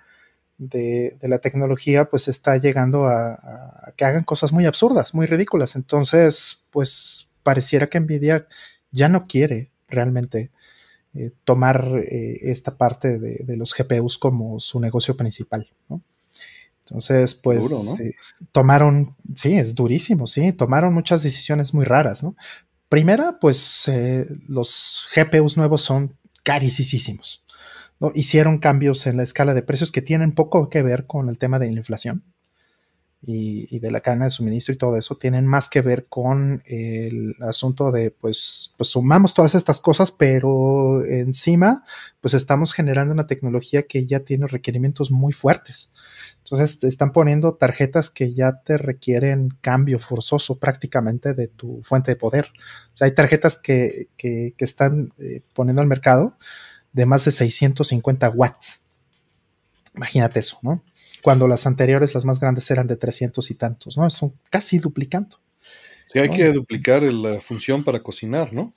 de, 0.58 1.16
la 1.22 1.38
tecnología, 1.38 2.06
pues 2.06 2.26
está 2.26 2.56
llegando 2.56 3.06
a, 3.06 3.34
a, 3.34 3.92
que 3.96 4.04
hagan 4.04 4.24
cosas 4.24 4.52
muy 4.52 4.66
absurdas, 4.66 5.14
muy 5.14 5.26
ridículas. 5.26 5.76
Entonces, 5.76 6.66
pues 6.72 7.30
pareciera 7.44 7.88
que 7.88 8.00
Nvidia 8.00 8.48
ya 8.90 9.08
no 9.08 9.26
quiere 9.26 9.70
realmente 9.88 10.50
eh, 11.14 11.32
tomar 11.44 12.00
eh, 12.02 12.38
esta 12.50 12.76
parte 12.76 13.18
de, 13.18 13.56
los 13.56 13.74
GPUs 13.74 14.16
como 14.16 14.60
su 14.60 14.78
negocio 14.78 15.16
principal, 15.16 15.68
Entonces, 16.84 17.34
pues 17.34 17.98
eh, 18.00 18.12
tomaron, 18.52 19.16
sí, 19.34 19.56
es 19.58 19.74
durísimo, 19.74 20.26
sí, 20.26 20.52
tomaron 20.52 20.94
muchas 20.94 21.22
decisiones 21.22 21.74
muy 21.74 21.84
raras, 21.84 22.22
¿no? 22.22 22.36
Primera, 22.88 23.38
pues 23.40 23.88
los 24.48 25.08
GPUs 25.14 25.56
nuevos 25.56 25.80
son 25.82 26.16
carísimos. 26.42 27.44
¿no? 28.00 28.10
Hicieron 28.14 28.58
cambios 28.58 29.06
en 29.06 29.16
la 29.16 29.22
escala 29.22 29.54
de 29.54 29.62
precios 29.62 29.92
que 29.92 30.02
tienen 30.02 30.32
poco 30.32 30.68
que 30.68 30.82
ver 30.82 31.06
con 31.06 31.28
el 31.28 31.38
tema 31.38 31.60
de 31.60 31.70
la 31.70 31.78
inflación 31.78 32.24
y, 33.22 33.78
de 33.80 33.90
la 33.90 34.00
cadena 34.00 34.24
de 34.24 34.30
suministro 34.30 34.72
y 34.72 34.78
todo 34.78 34.96
eso 34.96 35.14
tienen 35.14 35.46
más 35.46 35.68
que 35.68 35.82
ver 35.82 36.06
con 36.06 36.62
el 36.64 37.34
asunto 37.40 37.92
de, 37.92 38.10
pues, 38.10 38.74
pues 38.78 38.90
sumamos 38.90 39.34
todas 39.34 39.54
estas 39.54 39.80
cosas, 39.80 40.10
pero 40.10 41.04
encima, 41.04 41.84
pues 42.20 42.32
estamos 42.34 42.72
generando 42.72 43.12
una 43.12 43.26
tecnología 43.26 43.82
que 43.82 44.06
ya 44.06 44.20
tiene 44.20 44.46
requerimientos 44.46 45.10
muy 45.10 45.32
fuertes. 45.34 45.90
Entonces, 46.38 46.80
te 46.80 46.88
están 46.88 47.12
poniendo 47.12 47.54
tarjetas 47.54 48.08
que 48.08 48.32
ya 48.32 48.62
te 48.62 48.78
requieren 48.78 49.50
cambio 49.60 49.98
forzoso 49.98 50.58
prácticamente 50.58 51.34
de 51.34 51.48
tu 51.48 51.82
fuente 51.84 52.12
de 52.12 52.16
poder. 52.16 52.46
O 52.94 52.96
sea, 52.96 53.04
hay 53.04 53.14
tarjetas 53.14 53.58
que, 53.58 54.08
que, 54.16 54.54
están 54.58 55.12
eh, 55.18 55.42
poniendo 55.52 55.82
al 55.82 55.88
mercado 55.88 56.38
de 56.92 57.04
más 57.04 57.24
de 57.26 57.32
650 57.32 58.30
watts. 58.30 58.86
Imagínate 59.94 60.40
eso, 60.40 60.58
¿no? 60.62 60.82
Cuando 61.22 61.48
las 61.48 61.66
anteriores, 61.66 62.14
las 62.14 62.24
más 62.24 62.40
grandes, 62.40 62.70
eran 62.70 62.86
de 62.86 62.96
300 62.96 63.50
y 63.50 63.54
tantos, 63.54 63.96
¿no? 63.96 64.08
Son 64.10 64.34
casi 64.50 64.78
duplicando. 64.78 65.38
Sí, 66.06 66.18
hay 66.18 66.30
que 66.30 66.52
duplicar 66.52 67.02
la 67.02 67.40
función 67.40 67.84
para 67.84 68.02
cocinar, 68.02 68.52
¿no? 68.52 68.74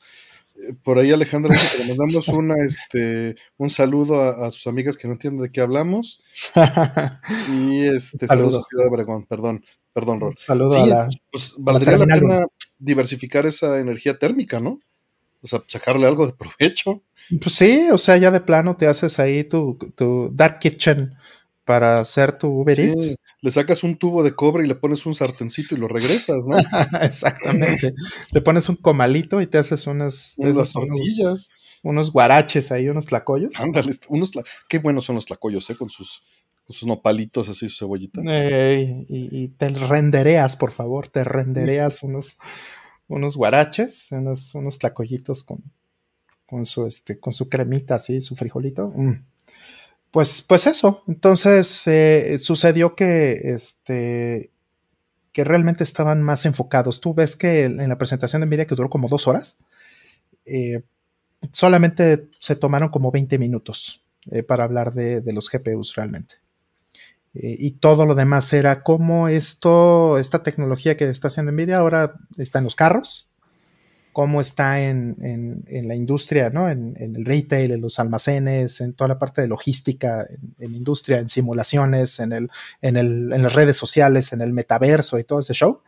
Eh, 0.55 0.73
por 0.83 0.99
ahí 0.99 1.11
Alejandra 1.11 1.53
dice 1.53 1.77
que 1.77 1.83
le 1.83 1.89
mandamos 1.89 2.27
una, 2.29 2.55
este, 2.65 3.35
un 3.57 3.69
saludo 3.69 4.21
a, 4.21 4.51
sus 4.51 4.67
amigas 4.67 4.97
que 4.97 5.07
no 5.07 5.13
entienden 5.13 5.43
de 5.43 5.49
qué 5.49 5.61
hablamos. 5.61 6.21
y 7.51 7.87
este, 7.87 8.27
saludos 8.27 8.63
a 8.63 8.69
Ciudad 8.69 8.87
Obregón, 8.87 9.25
perdón, 9.25 9.65
perdón, 9.93 10.19
Rol. 10.19 10.35
Saludo 10.37 10.83
a 10.83 10.85
la. 10.85 11.09
Pues 11.31 11.55
valdría 11.57 11.97
la, 11.97 12.05
pena 12.05 12.45
diversificar 12.77 13.45
esa 13.45 13.79
energía 13.79 14.17
térmica, 14.17 14.59
¿no? 14.59 14.79
O 15.41 15.47
sea, 15.47 15.63
sacarle 15.67 16.05
algo 16.05 16.25
de 16.25 16.33
provecho. 16.33 17.01
Pues 17.41 17.55
sí, 17.55 17.89
o 17.91 17.97
sea, 17.97 18.17
ya 18.17 18.31
de 18.31 18.39
plano 18.39 18.77
te 18.77 18.87
haces 18.87 19.19
ahí 19.19 19.43
tu, 19.43 19.77
tu 19.95 20.29
Dark 20.33 20.59
Kitchen 20.59 21.15
para 21.65 21.99
hacer 21.99 22.37
tu 22.37 22.47
Uber 22.47 22.79
Eats. 22.79 23.15
Le 23.41 23.51
sacas 23.51 23.83
un 23.83 23.97
tubo 23.97 24.23
de 24.23 24.33
cobre 24.33 24.63
y 24.63 24.67
le 24.67 24.75
pones 24.75 25.05
un 25.05 25.15
sartencito 25.15 25.75
y 25.75 25.77
lo 25.77 25.87
regresas, 25.87 26.45
¿no? 26.47 26.57
Exactamente. 27.01 27.93
le 28.31 28.41
pones 28.41 28.69
un 28.69 28.75
comalito 28.75 29.41
y 29.41 29.47
te 29.47 29.57
haces 29.57 29.87
unas, 29.87 30.35
unas 30.37 30.73
tortillas. 30.73 31.49
Unos, 31.83 32.13
guaraches 32.13 32.71
ahí, 32.71 32.87
unos 32.87 33.07
tlacoyos. 33.07 33.51
Ándale, 33.59 33.93
unos 34.07 34.31
qué 34.69 34.79
buenos 34.79 35.03
son 35.03 35.15
los 35.15 35.25
tlacoyos, 35.25 35.69
¿eh? 35.69 35.75
Con 35.75 35.89
sus, 35.89 36.21
sus 36.69 36.87
nopalitos 36.87 37.49
así, 37.49 37.67
su 37.67 37.79
cebollita. 37.79 38.21
y, 38.23 39.47
te 39.49 39.69
rendereas, 39.69 40.55
por 40.55 40.71
favor, 40.71 41.09
te 41.09 41.25
rendereas 41.25 42.01
unos, 42.03 42.37
unos 43.09 43.35
guaraches, 43.35 44.13
unos, 44.13 44.55
unos 44.55 44.79
tlacoyitos 44.79 45.43
con, 45.43 45.61
con 46.45 46.65
su 46.65 46.85
este, 46.85 47.19
con 47.19 47.33
su 47.33 47.49
cremita 47.49 47.95
así, 47.95 48.21
su 48.21 48.37
frijolito. 48.37 48.87
Mm 48.95 49.25
pues, 50.13 50.43
pues 50.47 50.67
eso. 50.67 51.03
Entonces 51.07 51.87
eh, 51.87 52.37
sucedió 52.39 52.95
que, 52.95 53.31
este, 53.55 54.51
que 55.31 55.43
realmente 55.43 55.83
estaban 55.83 56.21
más 56.21 56.45
enfocados. 56.45 57.01
Tú 57.01 57.15
ves 57.15 57.35
que 57.35 57.63
en 57.63 57.89
la 57.89 57.97
presentación 57.97 58.41
de 58.41 58.45
Nvidia 58.45 58.67
que 58.67 58.75
duró 58.75 58.91
como 58.91 59.09
dos 59.09 59.27
horas, 59.27 59.57
eh, 60.45 60.83
solamente 61.51 62.29
se 62.37 62.55
tomaron 62.55 62.89
como 62.89 63.09
20 63.09 63.39
minutos 63.39 64.05
eh, 64.29 64.43
para 64.43 64.65
hablar 64.65 64.93
de, 64.93 65.23
los 65.33 65.49
GPUs 65.49 65.95
realmente. 65.95 66.35
Y 67.33 67.71
todo 67.71 68.05
lo 68.05 68.13
demás 68.13 68.53
era 68.53 68.83
cómo 68.83 69.27
esto, 69.27 70.19
esta 70.19 70.43
tecnología 70.43 70.95
que 70.95 71.09
está 71.09 71.29
haciendo 71.29 71.51
Nvidia 71.51 71.79
ahora 71.79 72.13
está 72.37 72.59
en 72.59 72.65
los 72.65 72.75
carros, 72.75 73.32
cómo 74.13 74.39
está 74.39 74.79
en, 74.79 75.65
la 75.67 75.95
industria, 75.95 76.49
¿no? 76.51 76.69
En, 76.69 76.95
el 76.97 77.25
retail, 77.25 77.71
en 77.71 77.81
los 77.81 77.99
almacenes, 77.99 78.79
en 78.79 78.93
toda 78.93 79.09
la 79.09 79.19
parte 79.19 79.41
de 79.41 79.47
logística, 79.47 80.25
en, 80.59 80.75
industria, 80.75 81.17
en 81.17 81.29
simulaciones, 81.29 82.19
en, 82.19 82.31
el, 82.31 82.49
en, 82.81 83.43
las 83.43 83.53
redes 83.53 83.75
sociales, 83.75 84.31
en 84.31 84.41
el 84.41 84.53
metaverso 84.53 85.19
y 85.19 85.23
todo 85.23 85.39
ese 85.39 85.53
show. 85.53 85.81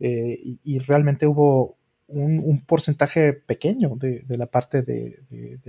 Eh, 0.00 0.58
y, 0.64 0.78
realmente 0.80 1.26
hubo 1.26 1.78
un, 2.08 2.64
porcentaje 2.66 3.32
pequeño 3.32 3.96
de, 3.96 4.24
la 4.36 4.46
parte 4.46 4.82
de, 4.82 5.14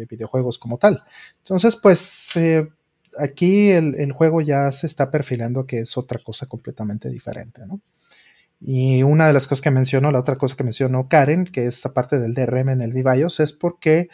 videojuegos 0.10 0.58
como 0.58 0.77
tal. 0.77 1.03
Entonces, 1.38 1.75
pues 1.75 2.36
eh, 2.36 2.67
aquí 3.19 3.69
el, 3.69 3.95
el, 3.95 4.12
juego 4.12 4.41
ya 4.41 4.71
se 4.71 4.88
está 4.88 5.12
perfilando 5.12 5.67
que 5.67 5.79
es 5.79 5.95
otra 5.95 6.19
cosa 6.23 6.47
completamente 6.47 7.10
diferente, 7.10 7.65
¿no? 7.67 7.79
Y 8.60 9.04
una 9.04 9.28
de 9.28 9.34
las 9.34 9.48
cosas 9.48 9.62
que 9.62 9.72
mencionó, 9.72 10.12
la 10.12 10.20
otra 10.20 10.38
cosa 10.38 10.56
que 10.56 10.63
mencionó 10.63 11.10
Karen, 11.10 11.46
que 11.46 11.66
es 11.66 11.76
esta 11.76 11.94
parte 11.94 12.20
del 12.20 12.34
DRM 12.34 12.70
en 12.70 12.82
el 12.82 12.94
BIOS, 12.94 13.42
es 13.42 13.54
porque 13.54 14.10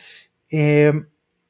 eh, 0.50 0.94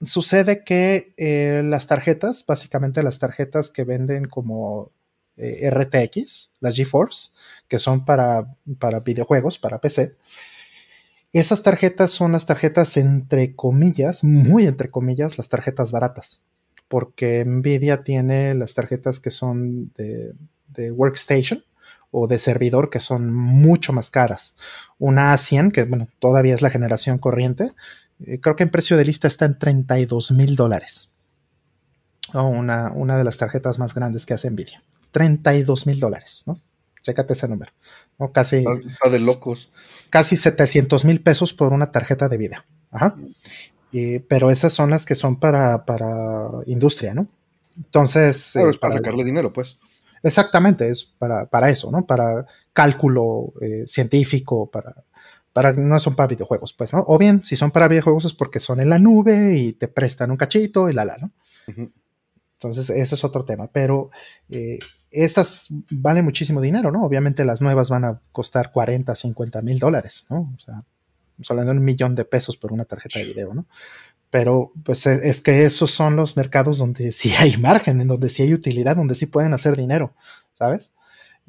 sucede 0.01 0.63
que 0.63 1.13
eh, 1.17 1.61
las 1.63 1.87
tarjetas, 1.87 2.45
básicamente 2.45 3.03
las 3.03 3.19
tarjetas 3.19 3.69
que 3.69 3.83
venden 3.83 4.25
como 4.25 4.89
eh, 5.37 5.69
RTX, 5.69 6.53
las 6.59 6.75
GeForce, 6.75 7.29
que 7.67 7.79
son 7.79 8.05
para, 8.05 8.55
para 8.79 8.99
videojuegos, 8.99 9.59
para 9.59 9.79
PC, 9.79 10.15
esas 11.31 11.61
tarjetas 11.61 12.11
son 12.11 12.31
las 12.31 12.45
tarjetas 12.45 12.97
entre 12.97 13.55
comillas, 13.55 14.23
muy 14.23 14.65
entre 14.65 14.89
comillas, 14.89 15.37
las 15.37 15.47
tarjetas 15.47 15.91
baratas, 15.91 16.41
porque 16.87 17.45
Nvidia 17.45 18.03
tiene 18.03 18.55
las 18.55 18.73
tarjetas 18.73 19.19
que 19.19 19.29
son 19.29 19.91
de, 19.93 20.33
de 20.69 20.91
Workstation, 20.91 21.63
o 22.11 22.27
de 22.27 22.39
servidor 22.39 22.89
que 22.89 22.99
son 22.99 23.33
mucho 23.33 23.93
más 23.93 24.09
caras. 24.09 24.55
Una 24.97 25.33
A100, 25.33 25.71
que 25.71 25.83
bueno, 25.83 26.07
todavía 26.19 26.53
es 26.53 26.61
la 26.61 26.69
generación 26.69 27.17
corriente, 27.17 27.71
eh, 28.25 28.39
creo 28.39 28.55
que 28.55 28.63
en 28.63 28.69
precio 28.69 28.97
de 28.97 29.05
lista 29.05 29.27
está 29.27 29.45
en 29.45 29.57
32 29.57 30.31
mil 30.31 30.55
dólares. 30.55 31.09
O 32.33 32.43
una, 32.43 32.91
una, 32.93 33.17
de 33.17 33.23
las 33.23 33.37
tarjetas 33.37 33.79
más 33.79 33.93
grandes 33.93 34.25
que 34.25 34.33
hace 34.33 34.49
Nvidia. 34.51 34.83
32 35.11 35.87
mil 35.87 35.99
dólares, 35.99 36.43
¿no? 36.45 36.61
Chécate 37.01 37.33
ese 37.33 37.47
número. 37.47 37.71
¿no? 38.19 38.31
Casi. 38.31 38.65
Está 38.87 39.09
de 39.09 39.19
locos. 39.19 39.71
Casi 40.09 40.35
700 40.35 41.05
mil 41.05 41.21
pesos 41.21 41.53
por 41.53 41.73
una 41.73 41.87
tarjeta 41.87 42.29
de 42.29 42.37
video. 42.37 42.63
Ajá. 42.91 43.15
pero 44.27 44.49
esas 44.49 44.73
son 44.73 44.89
las 44.89 45.05
que 45.05 45.15
son 45.15 45.39
para, 45.39 45.85
para 45.85 46.49
industria, 46.65 47.13
¿no? 47.13 47.27
Entonces. 47.77 48.55
Eh, 48.55 48.77
para 48.79 48.95
sacarle 48.95 49.23
dinero, 49.23 49.53
pues. 49.53 49.79
Exactamente, 50.23 50.89
es 50.89 51.05
para, 51.05 51.45
para 51.45 51.69
eso, 51.69 51.91
¿no? 51.91 52.05
Para 52.05 52.45
cálculo 52.73 53.53
eh, 53.61 53.85
científico, 53.87 54.69
para, 54.69 54.93
para, 55.53 55.73
no 55.73 55.99
son 55.99 56.15
para 56.15 56.27
videojuegos, 56.27 56.73
pues, 56.73 56.93
¿no? 56.93 57.03
O 57.07 57.17
bien, 57.17 57.43
si 57.43 57.55
son 57.55 57.71
para 57.71 57.87
videojuegos 57.87 58.25
es 58.25 58.33
porque 58.33 58.59
son 58.59 58.79
en 58.79 58.89
la 58.89 58.99
nube 58.99 59.55
y 59.57 59.73
te 59.73 59.87
prestan 59.87 60.31
un 60.31 60.37
cachito 60.37 60.89
y 60.89 60.93
la, 60.93 61.05
la, 61.05 61.17
¿no? 61.17 61.31
Entonces, 62.53 62.89
eso 62.89 63.15
es 63.15 63.23
otro 63.23 63.45
tema, 63.45 63.67
pero 63.71 64.09
eh, 64.49 64.79
estas 65.11 65.69
valen 65.89 66.25
muchísimo 66.25 66.61
dinero, 66.61 66.91
¿no? 66.91 67.03
Obviamente 67.03 67.45
las 67.45 67.61
nuevas 67.61 67.89
van 67.89 68.05
a 68.05 68.21
costar 68.31 68.71
40, 68.71 69.15
50 69.15 69.61
mil 69.61 69.79
dólares, 69.79 70.25
¿no? 70.29 70.53
O 70.55 70.59
sea, 70.59 70.83
hablando 71.49 71.71
de 71.71 71.79
un 71.79 71.85
millón 71.85 72.15
de 72.15 72.25
pesos 72.25 72.57
por 72.57 72.73
una 72.73 72.85
tarjeta 72.85 73.19
de 73.19 73.25
video, 73.25 73.53
¿no? 73.53 73.65
Pero 74.29 74.71
pues 74.83 75.05
e, 75.07 75.29
es, 75.29 75.41
que 75.41 75.65
esos 75.65 75.91
son 75.91 76.15
los 76.15 76.37
mercados 76.37 76.77
donde 76.77 77.11
sí 77.11 77.33
hay 77.39 77.57
margen, 77.57 78.01
en 78.01 78.07
donde 78.07 78.29
sí 78.29 78.43
hay 78.43 78.53
utilidad, 78.53 78.95
donde 78.95 79.15
sí 79.15 79.25
pueden 79.25 79.53
hacer 79.53 79.75
dinero, 79.75 80.13
¿sabes? 80.57 80.93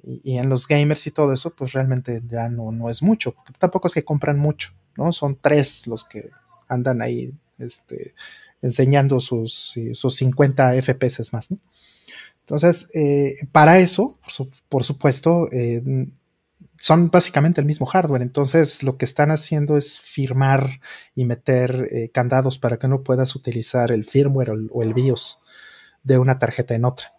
Y, 0.02 0.38
en 0.38 0.48
los 0.48 0.66
gamers 0.66 1.06
y 1.06 1.10
todo 1.10 1.32
eso, 1.32 1.54
pues 1.54 1.72
realmente 1.72 2.22
ya 2.26 2.48
no, 2.48 2.72
no 2.72 2.88
es 2.88 3.02
mucho. 3.02 3.34
Tampoco 3.58 3.88
es 3.88 3.94
que 3.94 4.04
compran 4.04 4.38
mucho, 4.38 4.70
¿no? 4.96 5.12
Son 5.12 5.36
tres 5.40 5.86
los 5.86 6.04
que 6.04 6.30
andan 6.68 7.02
ahí 7.02 7.34
este, 7.58 8.14
enseñando 8.62 9.20
sus, 9.20 9.74
sus 9.92 10.16
50 10.16 10.80
FPS 10.82 11.32
más, 11.32 11.50
¿no? 11.50 11.58
Entonces, 12.40 12.90
eh, 12.94 13.36
para 13.52 13.78
eso, 13.78 14.18
por, 14.68 14.82
supuesto, 14.82 15.48
eh, 15.52 15.82
son 16.80 17.10
básicamente 17.10 17.60
el 17.60 17.66
mismo 17.66 17.84
hardware. 17.84 18.22
Entonces, 18.22 18.82
lo 18.82 18.96
que 18.96 19.04
están 19.04 19.30
haciendo 19.30 19.76
es 19.76 20.00
firmar 20.00 20.80
y 21.14 21.26
meter 21.26 21.88
eh, 21.90 22.10
candados 22.10 22.58
para 22.58 22.78
que 22.78 22.88
no 22.88 23.02
puedas 23.02 23.36
utilizar 23.36 23.92
el 23.92 24.06
firmware 24.06 24.52
o 24.70 24.82
el, 24.82 24.94
BIOS 24.94 25.42
de 26.02 26.16
una 26.16 26.38
tarjeta 26.38 26.74
en 26.74 26.86
otra, 26.86 27.12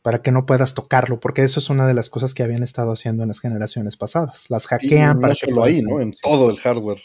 para 0.00 0.22
que 0.22 0.32
no 0.32 0.46
puedas 0.46 0.72
tocarlo, 0.72 1.20
porque 1.20 1.42
eso 1.42 1.60
es 1.60 1.68
una 1.68 1.86
de 1.86 1.92
las 1.92 2.08
cosas 2.08 2.32
que 2.32 2.42
habían 2.42 2.62
estado 2.62 2.92
haciendo 2.92 3.22
en 3.22 3.28
las 3.28 3.40
generaciones 3.40 3.98
pasadas. 3.98 4.46
Las 4.48 4.66
hackean 4.66 5.20
para 5.20 5.34
que 5.34 5.52
ahí, 5.62 5.82
¿no? 5.82 6.00
En 6.00 6.12
todo 6.12 6.48
el 6.48 6.58
hardware. 6.58 7.02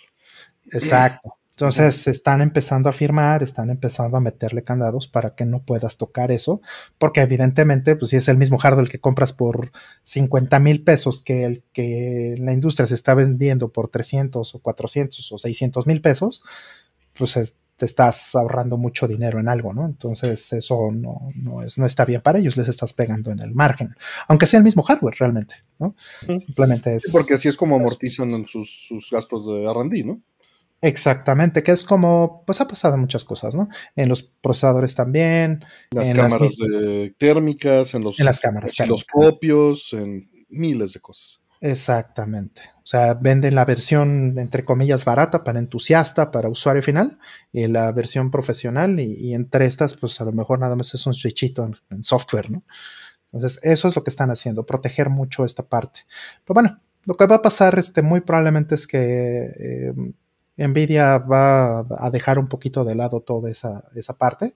Exacto. 0.71 1.38
Entonces 1.59 2.07
están 2.07 2.39
empezando 2.39 2.87
a 2.87 2.93
firmar, 2.93 3.43
están 3.43 3.69
empezando 3.69 4.15
a 4.15 4.21
meterle 4.21 4.63
candados 4.63 5.09
para 5.09 5.35
que 5.35 5.43
no 5.43 5.61
puedas 5.61 5.97
tocar 5.97 6.31
eso, 6.31 6.61
porque 6.97 7.19
evidentemente, 7.19 7.97
pues 7.97 8.11
si 8.11 8.15
es 8.15 8.29
el 8.29 8.37
mismo 8.37 8.57
hardware 8.57 8.87
que 8.87 9.01
compras 9.01 9.33
por 9.33 9.73
50 10.03 10.57
mil 10.59 10.83
pesos 10.85 11.21
que 11.21 11.43
el 11.43 11.63
que 11.73 12.35
la 12.39 12.53
industria 12.53 12.87
se 12.87 12.95
está 12.95 13.13
vendiendo 13.13 13.73
por 13.73 13.89
300 13.89 14.55
o 14.55 14.59
400 14.59 15.31
o 15.33 15.37
600 15.37 15.85
mil 15.85 16.01
pesos, 16.01 16.45
pues 17.17 17.35
te 17.75 17.85
estás 17.85 18.35
ahorrando 18.35 18.77
mucho 18.77 19.05
dinero 19.07 19.39
en 19.39 19.49
algo, 19.49 19.73
¿no? 19.73 19.85
Entonces 19.85 20.53
eso 20.53 20.91
no, 20.93 21.17
no, 21.35 21.61
es, 21.61 21.77
no 21.77 21.85
está 21.85 22.05
bien 22.05 22.21
para 22.21 22.39
ellos, 22.39 22.55
les 22.55 22.69
estás 22.69 22.93
pegando 22.93 23.31
en 23.31 23.39
el 23.39 23.53
margen, 23.53 23.95
aunque 24.29 24.47
sea 24.47 24.59
el 24.59 24.63
mismo 24.63 24.83
hardware 24.83 25.15
realmente, 25.19 25.55
¿no? 25.77 25.95
Simplemente 26.25 26.95
es... 26.95 27.09
porque 27.11 27.33
así 27.33 27.49
es 27.49 27.57
como 27.57 27.75
amortizan 27.75 28.45
sus, 28.47 28.85
sus 28.87 29.09
gastos 29.09 29.45
de 29.45 29.63
R&D, 29.63 30.03
¿no? 30.03 30.21
Exactamente, 30.81 31.61
que 31.61 31.71
es 31.71 31.83
como, 31.83 32.43
pues 32.45 32.61
ha 32.61 32.67
pasado 32.67 32.97
muchas 32.97 33.25
cosas, 33.25 33.53
¿no? 33.55 33.67
En 33.95 34.07
los 34.07 34.23
procesadores 34.23 34.95
también. 34.95 35.63
Las 35.91 36.07
en 36.07 36.15
cámaras 36.15 36.55
térmicas, 37.17 37.93
en 37.93 38.03
los, 38.03 38.19
en 38.19 38.25
las 38.25 38.39
cámaras 38.39 38.79
los 38.87 39.05
propios, 39.05 39.93
en 39.93 40.29
miles 40.49 40.93
de 40.93 41.01
cosas. 41.01 41.41
Exactamente. 41.61 42.61
O 42.77 42.87
sea, 42.87 43.13
venden 43.15 43.55
la 43.55 43.65
versión, 43.65 44.35
entre 44.37 44.63
comillas, 44.63 45.03
barata 45.03 45.43
para 45.43 45.59
entusiasta, 45.59 46.31
para 46.31 46.47
usuario 46.47 46.81
final, 46.81 47.19
y 47.51 47.67
la 47.67 47.91
versión 47.91 48.31
profesional, 48.31 48.99
y, 48.99 49.33
entre 49.33 49.65
estas, 49.65 49.95
pues 49.95 50.21
a 50.21 50.25
lo 50.25 50.31
mejor 50.31 50.59
nada 50.59 50.75
más 50.75 50.93
es 50.93 51.05
un 51.05 51.13
switchito 51.13 51.69
en, 51.89 52.03
software, 52.03 52.49
¿no? 52.49 52.63
Entonces, 53.33 53.59
eso 53.63 53.87
es 53.87 53.95
lo 53.95 54.03
que 54.03 54.09
están 54.09 54.31
haciendo, 54.31 54.65
proteger 54.65 55.09
mucho 55.09 55.43
esta 55.43 55.67
parte. 55.67 56.01
Pero 56.45 56.53
bueno, 56.53 56.81
lo 57.03 57.17
que 57.17 57.27
va 57.27 57.35
a 57.35 57.41
pasar 57.41 57.77
este, 57.77 58.01
muy 58.01 58.21
probablemente 58.21 58.75
es 58.75 58.87
que 58.87 59.51
eh, 59.59 59.93
Nvidia 60.67 61.17
va 61.19 61.79
a 61.79 62.09
dejar 62.11 62.37
un 62.37 62.47
poquito 62.47 62.83
de 62.83 62.95
lado 62.95 63.21
toda 63.21 63.49
esa, 63.49 63.81
parte. 64.17 64.55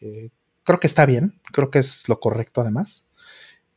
Eh, 0.00 0.30
creo 0.62 0.80
que 0.80 0.86
está 0.86 1.04
bien, 1.06 1.40
creo 1.52 1.70
que 1.70 1.80
es 1.80 2.08
lo 2.08 2.20
correcto 2.20 2.60
además. 2.60 3.04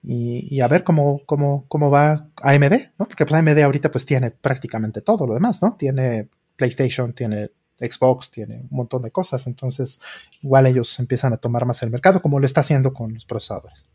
Y, 0.07 0.61
a 0.61 0.67
ver 0.67 0.83
cómo, 0.83 1.21
cómo, 1.25 1.65
cómo 1.67 1.89
va 1.89 2.29
AMD, 2.43 2.73
¿no? 2.99 3.07
Porque 3.07 3.25
pues 3.25 3.33
AMD 3.33 3.57
ahorita 3.59 3.91
pues 3.91 4.05
tiene 4.05 4.29
prácticamente 4.29 5.01
todo 5.01 5.25
lo 5.25 5.33
demás, 5.33 5.63
¿no? 5.63 5.75
Tiene 5.77 6.29
PlayStation, 6.55 7.11
tiene 7.13 7.49
Xbox, 7.79 8.29
tiene 8.29 8.67
un 8.69 8.77
montón 8.77 9.01
de 9.01 9.09
cosas. 9.09 9.47
Entonces, 9.47 9.99
igual 10.41 10.67
ellos 10.67 10.99
empiezan 10.99 11.33
a 11.33 11.37
tomar 11.37 11.65
más 11.65 11.81
el 11.81 11.89
mercado, 11.89 12.21
como 12.21 12.39
lo 12.39 12.45
está 12.45 12.61
haciendo 12.61 12.93
con 12.93 13.15
los 13.15 13.25
procesadores. 13.25 13.87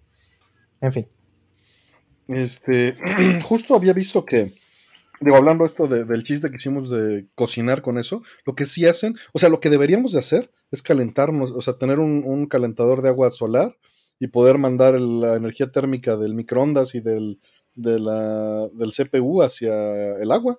En 0.80 0.92
fin. 0.92 1.06
Este, 2.26 2.96
justo 3.44 3.76
había 3.76 3.92
visto 3.92 4.24
que 4.24 4.54
digo, 5.20 5.36
hablando 5.36 5.66
esto 5.66 5.86
del 5.86 6.22
chiste 6.22 6.50
que 6.50 6.56
hicimos 6.56 6.88
de 6.88 7.28
cocinar 7.34 7.82
con 7.82 7.98
eso, 7.98 8.22
lo 8.46 8.54
que 8.54 8.66
sí 8.66 8.86
hacen, 8.86 9.16
o 9.32 9.38
sea, 9.38 9.50
lo 9.50 9.60
que 9.60 9.70
deberíamos 9.70 10.12
de 10.12 10.18
hacer 10.18 10.50
es 10.70 10.82
calentarnos, 10.82 11.50
o 11.50 11.60
sea, 11.60 11.76
tener 11.76 11.98
un, 11.98 12.46
calentador 12.46 13.02
de 13.02 13.10
agua 13.10 13.30
solar 13.30 13.76
y 14.18 14.28
poder 14.28 14.58
mandar 14.58 14.98
la 14.98 15.36
energía 15.36 15.70
térmica 15.70 16.16
del 16.16 16.34
microondas 16.34 16.94
y 16.94 17.00
del, 17.00 17.38
de 17.74 18.00
la, 18.00 18.68
del 18.72 18.92
CPU 18.92 19.42
hacia 19.42 19.74
el 20.16 20.32
agua, 20.32 20.58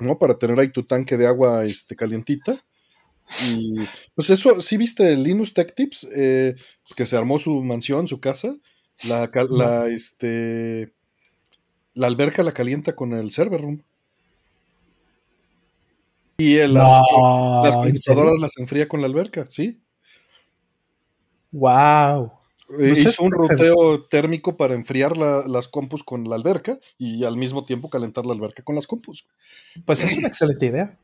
¿no? 0.00 0.18
Para 0.18 0.38
tener 0.38 0.58
ahí 0.60 0.68
tu 0.68 0.84
tanque 0.84 1.16
de 1.16 1.26
agua 1.26 1.64
este, 1.64 1.96
calientita. 1.96 2.62
Y 3.48 3.76
pues 4.14 4.28
eso, 4.28 4.60
sí 4.60 4.76
viste 4.76 5.10
el 5.12 5.22
Linux 5.22 5.54
Tech 5.54 5.74
Tips, 5.74 6.08
eh, 6.14 6.56
que 6.94 7.06
se 7.06 7.16
armó 7.16 7.38
su 7.38 7.62
mansión, 7.62 8.06
su 8.06 8.20
casa, 8.20 8.54
la, 9.08 9.30
la 9.48 9.88
este, 9.88 10.93
la 11.94 12.06
alberca 12.06 12.42
la 12.42 12.52
calienta 12.52 12.94
con 12.94 13.12
el 13.12 13.30
server 13.30 13.60
room. 13.60 13.82
Y 16.36 16.56
las, 16.66 17.02
computadoras 17.76 18.40
las 18.40 18.56
enfría 18.58 18.88
con 18.88 19.00
la 19.00 19.06
alberca, 19.06 19.46
¿sí? 19.48 19.80
Wow. 21.52 22.32
Eh, 22.80 22.90
hizo 22.90 23.22
un 23.22 23.30
roteo 23.30 24.02
térmico 24.02 24.56
para 24.56 24.74
enfriar 24.74 25.16
las 25.16 25.68
compus 25.68 26.02
con 26.02 26.28
la 26.28 26.34
alberca 26.34 26.78
y 26.98 27.24
al 27.24 27.36
mismo 27.36 27.64
tiempo 27.64 27.88
calentar 27.88 28.26
la 28.26 28.32
alberca 28.32 28.64
con 28.64 28.74
las 28.74 28.86
compus. 28.86 29.26
Pues 29.84 30.02
es 30.02 30.16
una 30.16 30.28
excelente 30.28 30.66
idea. 30.66 30.98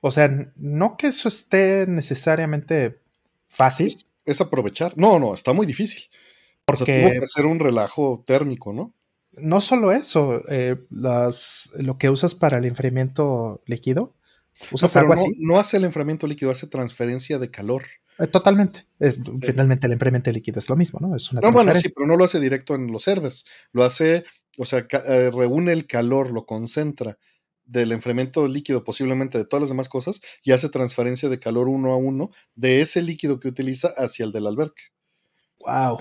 O 0.00 0.10
sea, 0.10 0.28
no 0.56 0.96
que 0.96 1.06
eso 1.06 1.28
esté 1.28 1.86
necesariamente 1.86 3.00
fácil. 3.48 3.94
Es, 4.24 4.40
aprovechar. 4.40 4.92
No, 4.96 5.18
no, 5.18 5.32
está 5.32 5.52
muy 5.52 5.66
difícil. 5.66 6.02
Porque 6.64 7.00
tuvo 7.00 7.10
que 7.12 7.24
hacer 7.24 7.46
un 7.46 7.58
relajo 7.58 8.22
térmico, 8.26 8.72
¿no? 8.72 8.92
No 9.34 9.60
solo 9.60 9.92
eso, 9.92 10.42
eh, 10.48 10.76
las, 10.90 11.70
lo 11.78 11.96
que 11.98 12.10
usas 12.10 12.34
para 12.34 12.58
el 12.58 12.64
enfriamiento 12.64 13.62
líquido, 13.66 14.14
usas 14.70 14.94
agua 14.96 15.16
no, 15.16 15.22
No 15.38 15.58
hace 15.58 15.78
el 15.78 15.84
enfriamiento 15.84 16.26
líquido, 16.26 16.50
hace 16.50 16.66
transferencia 16.66 17.38
de 17.38 17.50
calor. 17.50 17.84
Eh, 18.18 18.26
totalmente. 18.26 18.86
Es, 18.98 19.18
Finalmente 19.40 19.86
el 19.86 19.94
enfriamiento 19.94 20.30
líquido 20.30 20.58
es 20.58 20.68
lo 20.68 20.76
mismo, 20.76 21.00
¿no? 21.00 21.16
Es 21.16 21.32
una 21.32 21.40
no, 21.40 21.50
bueno, 21.50 21.74
sí, 21.74 21.88
pero 21.88 22.06
no 22.06 22.16
lo 22.16 22.24
hace 22.24 22.40
directo 22.40 22.74
en 22.74 22.92
los 22.92 23.04
servers. 23.04 23.44
Lo 23.72 23.84
hace, 23.84 24.24
o 24.58 24.66
sea, 24.66 24.86
eh, 24.90 25.30
reúne 25.32 25.72
el 25.72 25.86
calor, 25.86 26.30
lo 26.30 26.44
concentra 26.44 27.18
del 27.64 27.92
enfriamiento 27.92 28.46
líquido, 28.48 28.84
posiblemente 28.84 29.38
de 29.38 29.46
todas 29.46 29.62
las 29.62 29.70
demás 29.70 29.88
cosas, 29.88 30.20
y 30.42 30.52
hace 30.52 30.68
transferencia 30.68 31.28
de 31.28 31.38
calor 31.38 31.68
uno 31.68 31.92
a 31.92 31.96
uno 31.96 32.30
de 32.54 32.80
ese 32.80 33.00
líquido 33.00 33.40
que 33.40 33.48
utiliza 33.48 33.88
hacia 33.96 34.26
el 34.26 34.32
del 34.32 34.46
albergue. 34.46 34.92
Wow. 35.60 36.00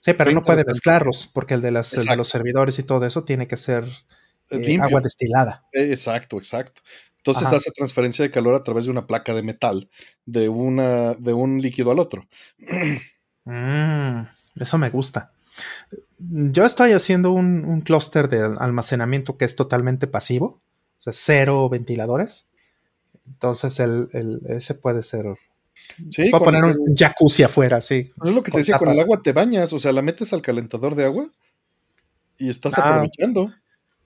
Sí, 0.00 0.14
pero 0.14 0.30
no 0.32 0.42
puede 0.42 0.64
mezclarlos, 0.64 1.26
porque 1.26 1.54
el 1.54 1.60
de, 1.60 1.70
las, 1.70 1.90
de, 1.92 2.16
los 2.16 2.28
servidores 2.28 2.78
y 2.78 2.82
todo 2.84 3.04
eso 3.04 3.24
tiene 3.24 3.46
que 3.46 3.56
ser 3.56 3.84
eh, 4.50 4.78
agua 4.80 5.00
destilada. 5.00 5.66
Exacto, 5.72 6.38
exacto. 6.38 6.82
Entonces 7.18 7.52
hace 7.52 7.70
transferencia 7.70 8.22
de 8.22 8.30
calor 8.30 8.54
a 8.54 8.64
través 8.64 8.86
de 8.86 8.90
una 8.90 9.06
placa 9.06 9.34
de 9.34 9.42
metal 9.42 9.90
de, 10.24 10.48
una, 10.48 11.12
de 11.14 11.34
un 11.34 11.60
líquido 11.60 11.90
al 11.90 11.98
otro. 11.98 12.26
Mm, 13.44 14.20
eso 14.60 14.78
me 14.78 14.90
gusta. 14.90 15.32
Yo 16.18 16.64
estoy 16.64 16.92
haciendo 16.92 17.32
un, 17.32 17.64
un 17.64 17.80
clúster 17.80 18.28
de 18.28 18.54
almacenamiento 18.58 19.36
que 19.36 19.44
es 19.46 19.56
totalmente 19.56 20.06
pasivo, 20.06 20.60
o 20.98 21.02
sea, 21.02 21.12
cero 21.14 21.68
ventiladores. 21.68 22.50
Entonces 23.26 23.80
el, 23.80 24.08
ese 24.48 24.74
puede 24.74 25.02
ser. 25.02 25.26
Sí, 26.10 26.30
Puedo 26.30 26.44
poner 26.44 26.64
un 26.64 26.96
jacuzzi 26.96 27.42
afuera, 27.42 27.80
sí. 27.80 28.10
es 28.24 28.30
lo 28.30 28.42
que 28.42 28.50
te 28.50 28.58
decía, 28.58 28.78
con 28.78 28.88
el 28.88 29.00
agua 29.00 29.20
te 29.22 29.32
bañas, 29.32 29.72
o 29.72 29.78
sea, 29.78 29.92
la 29.92 30.02
metes 30.02 30.32
al 30.32 30.40
calentador 30.40 30.94
de 30.94 31.04
agua 31.04 31.26
y 32.38 32.48
estás 32.48 32.74
ah. 32.78 32.88
aprovechando. 32.88 33.52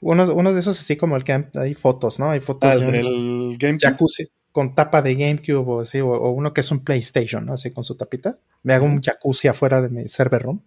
Uno, 0.01 0.53
de 0.53 0.61
esos 0.61 0.79
así 0.79 0.97
como 0.97 1.17
el 1.17 1.25
que 1.25 1.47
hay 1.55 1.75
fotos, 1.75 2.19
¿no? 2.19 2.31
Hay 2.31 2.41
fotos 2.41 2.71
ah, 2.71 2.77
de 2.77 2.87
un 2.87 3.57
GameCube. 3.57 3.79
jacuzzi 3.81 4.25
con 4.53 4.75
tapa 4.75 5.03
de 5.03 5.15
GameCube 5.15 5.65
o 5.67 5.81
así, 5.81 6.01
o, 6.01 6.31
uno 6.31 6.53
que 6.53 6.61
es 6.61 6.71
un 6.71 6.85
PlayStation, 6.85 7.47
¿no? 7.47 7.55
Así 7.55 7.73
con 7.73 7.83
su 7.85 7.97
tapita. 7.97 8.39
Me 8.63 8.75
hago 8.75 8.87
un 8.87 9.01
jacuzzi 9.01 9.49
afuera 9.49 9.81
de 9.81 9.89
mi 9.89 10.09
server 10.09 10.43
room. 10.43 10.63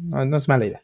No, 0.00 0.36
es 0.36 0.48
mala 0.48 0.66
idea. 0.66 0.82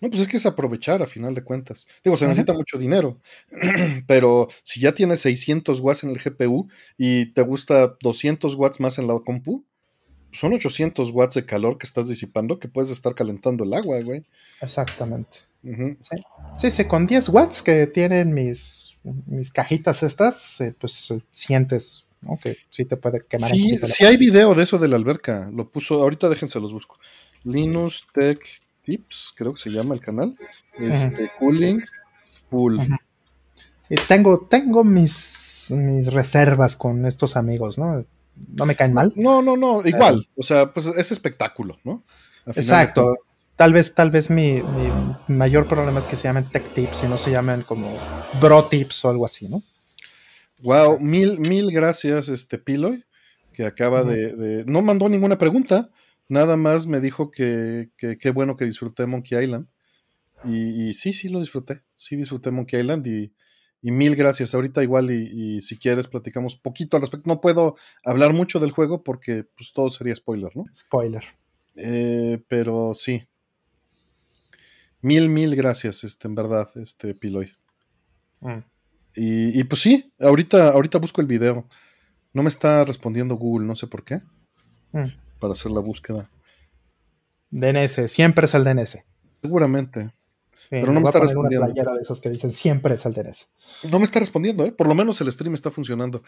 No, 0.00 0.08
pues 0.08 0.22
es 0.22 0.28
que 0.28 0.38
es 0.38 0.46
aprovechar 0.46 1.02
a 1.02 1.06
final 1.06 1.34
de 1.34 1.44
cuentas. 1.44 1.86
Digo, 2.02 2.16
se 2.16 2.26
necesita 2.26 2.52
mucho 2.52 2.78
dinero, 2.78 3.20
pero 4.06 4.48
si 4.62 4.80
ya 4.80 4.92
tienes 4.92 5.20
600 5.20 5.80
watts 5.80 6.04
en 6.04 6.10
el 6.10 6.18
GPU 6.18 6.68
y 6.96 7.26
te 7.32 7.42
gusta 7.42 7.96
200 8.00 8.54
watts 8.54 8.80
más 8.80 8.98
en 8.98 9.06
la 9.06 9.18
compu, 9.20 9.64
son 10.32 10.52
800 10.52 11.10
watts 11.10 11.34
de 11.34 11.44
calor 11.44 11.76
que 11.76 11.86
estás 11.86 12.08
disipando 12.08 12.58
que 12.58 12.68
puedes 12.68 12.90
estar 12.90 13.14
calentando 13.14 13.64
el 13.64 13.74
agua, 13.74 14.00
güey. 14.00 14.24
Exactamente. 14.60 15.38
sí. 16.56 16.70
sí, 16.70 16.84
con 16.86 17.06
10 17.06 17.28
watts 17.28 17.62
que 17.62 17.86
tienen 17.86 18.32
mis, 18.32 19.00
mis 19.26 19.50
cajitas 19.50 20.02
estas, 20.02 20.60
eh, 20.60 20.74
pues 20.78 21.10
eh, 21.10 21.20
sientes 21.32 22.06
que 22.42 22.56
sí 22.68 22.84
te 22.84 22.96
puede 22.96 23.20
quemar. 23.26 23.50
Sí, 23.50 23.78
sí 23.78 24.04
hay 24.04 24.16
video 24.16 24.54
de 24.54 24.64
eso 24.64 24.78
de 24.78 24.88
la 24.88 24.96
alberca. 24.96 25.50
Lo 25.52 25.70
puso, 25.70 25.94
ahorita 25.94 26.28
déjense 26.28 26.60
los 26.60 26.72
busco. 26.72 26.98
Linux 27.44 28.06
Tech 28.14 28.40
Tips, 28.90 29.32
creo 29.36 29.54
que 29.54 29.60
se 29.60 29.70
llama 29.70 29.94
el 29.94 30.00
canal. 30.00 30.36
Este, 30.76 31.30
Cooling 31.38 31.84
Pool. 32.48 32.80
tengo, 34.08 34.40
tengo 34.40 34.82
mis, 34.82 35.68
mis 35.70 36.12
reservas 36.12 36.74
con 36.74 37.06
estos 37.06 37.36
amigos, 37.36 37.78
¿no? 37.78 38.04
No 38.56 38.66
me 38.66 38.74
caen 38.74 38.92
mal. 38.92 39.12
No, 39.14 39.42
no, 39.42 39.56
no, 39.56 39.86
igual. 39.86 40.26
O 40.36 40.42
sea, 40.42 40.72
pues 40.72 40.86
es 40.86 41.12
espectáculo, 41.12 41.78
¿no? 41.84 42.02
Exacto. 42.46 43.14
Tal 43.54 43.72
vez, 43.72 43.94
tal 43.94 44.10
vez 44.10 44.28
mi, 44.28 44.60
mayor 45.28 45.68
problema 45.68 46.00
es 46.00 46.08
que 46.08 46.16
se 46.16 46.24
llamen 46.24 46.50
tech 46.50 46.72
tips 46.74 47.04
y 47.04 47.06
no 47.06 47.16
se 47.16 47.30
llamen 47.30 47.62
como 47.62 47.96
bro 48.40 48.64
tips 48.64 49.04
o 49.04 49.10
algo 49.10 49.24
así, 49.24 49.48
¿no? 49.48 49.62
Wow, 50.62 50.98
mil, 50.98 51.38
mil 51.38 51.70
gracias, 51.70 52.28
este 52.28 52.58
Piloy, 52.58 53.04
que 53.52 53.66
acaba 53.66 54.02
de, 54.02 54.64
No 54.66 54.82
mandó 54.82 55.08
ninguna 55.08 55.38
pregunta, 55.38 55.90
nada 56.30 56.56
más 56.56 56.86
me 56.86 57.00
dijo 57.00 57.30
que 57.30 57.90
qué 57.96 58.30
bueno 58.30 58.56
que 58.56 58.64
disfruté 58.64 59.04
Monkey 59.06 59.42
Island. 59.42 59.66
Y, 60.44 60.94
sí, 60.94 61.12
sí 61.12 61.28
lo 61.28 61.40
disfruté. 61.40 61.82
Sí 61.94 62.16
disfruté 62.16 62.50
Monkey 62.50 62.80
Island 62.80 63.06
y, 63.06 63.32
mil 63.82 64.16
gracias. 64.16 64.54
Ahorita 64.54 64.82
igual 64.82 65.10
y, 65.10 65.60
si 65.62 65.78
quieres 65.78 66.08
platicamos 66.08 66.56
poquito 66.56 66.96
al 66.96 67.02
respecto. 67.02 67.28
No 67.28 67.40
puedo 67.40 67.76
hablar 68.04 68.32
mucho 68.32 68.58
del 68.58 68.70
juego 68.70 69.02
porque 69.04 69.44
pues 69.56 69.72
todo 69.72 69.90
sería 69.90 70.14
spoiler, 70.16 70.56
¿no? 70.56 70.64
Spoiler. 70.72 71.24
Eh, 71.76 72.42
pero 72.48 72.94
sí. 72.94 73.26
Mil, 75.02 75.30
mil 75.30 75.56
gracias, 75.56 76.04
este, 76.04 76.28
en 76.28 76.34
verdad, 76.34 76.68
este 76.76 77.14
Piloy. 77.14 77.52
Mm. 78.42 78.58
Y, 79.16 79.64
pues 79.64 79.82
sí, 79.82 80.12
ahorita, 80.20 80.70
ahorita 80.70 80.98
busco 80.98 81.20
el 81.20 81.26
video. 81.26 81.68
No 82.32 82.42
me 82.42 82.48
está 82.48 82.84
respondiendo 82.84 83.34
Google, 83.34 83.66
no 83.66 83.74
sé 83.74 83.86
por 83.86 84.04
qué. 84.04 84.22
Mm. 84.92 85.08
Para 85.40 85.54
hacer 85.54 85.72
la 85.72 85.80
búsqueda. 85.80 86.30
DNS, 87.50 88.10
siempre 88.10 88.46
es 88.46 88.54
el 88.54 88.64
DNS. 88.64 89.04
Seguramente. 89.42 90.12
pero 90.68 90.92
no 90.92 91.00
me 91.00 91.06
está 91.06 91.20
respondiendo. 91.20 91.64
Una 91.64 91.74
playera 91.74 91.94
de 91.94 92.02
esas 92.02 92.20
que 92.20 92.30
dicen 92.30 92.52
siempre 92.52 92.94
es 92.94 93.04
el 93.06 93.14
DNS. 93.14 93.52
No 93.90 93.98
me 93.98 94.04
está 94.04 94.20
respondiendo, 94.20 94.64
¿eh? 94.64 94.72
Por 94.72 94.86
lo 94.86 94.94
menos 94.94 95.20
el 95.20 95.32
stream 95.32 95.54
está 95.54 95.70
funcionando. 95.70 96.22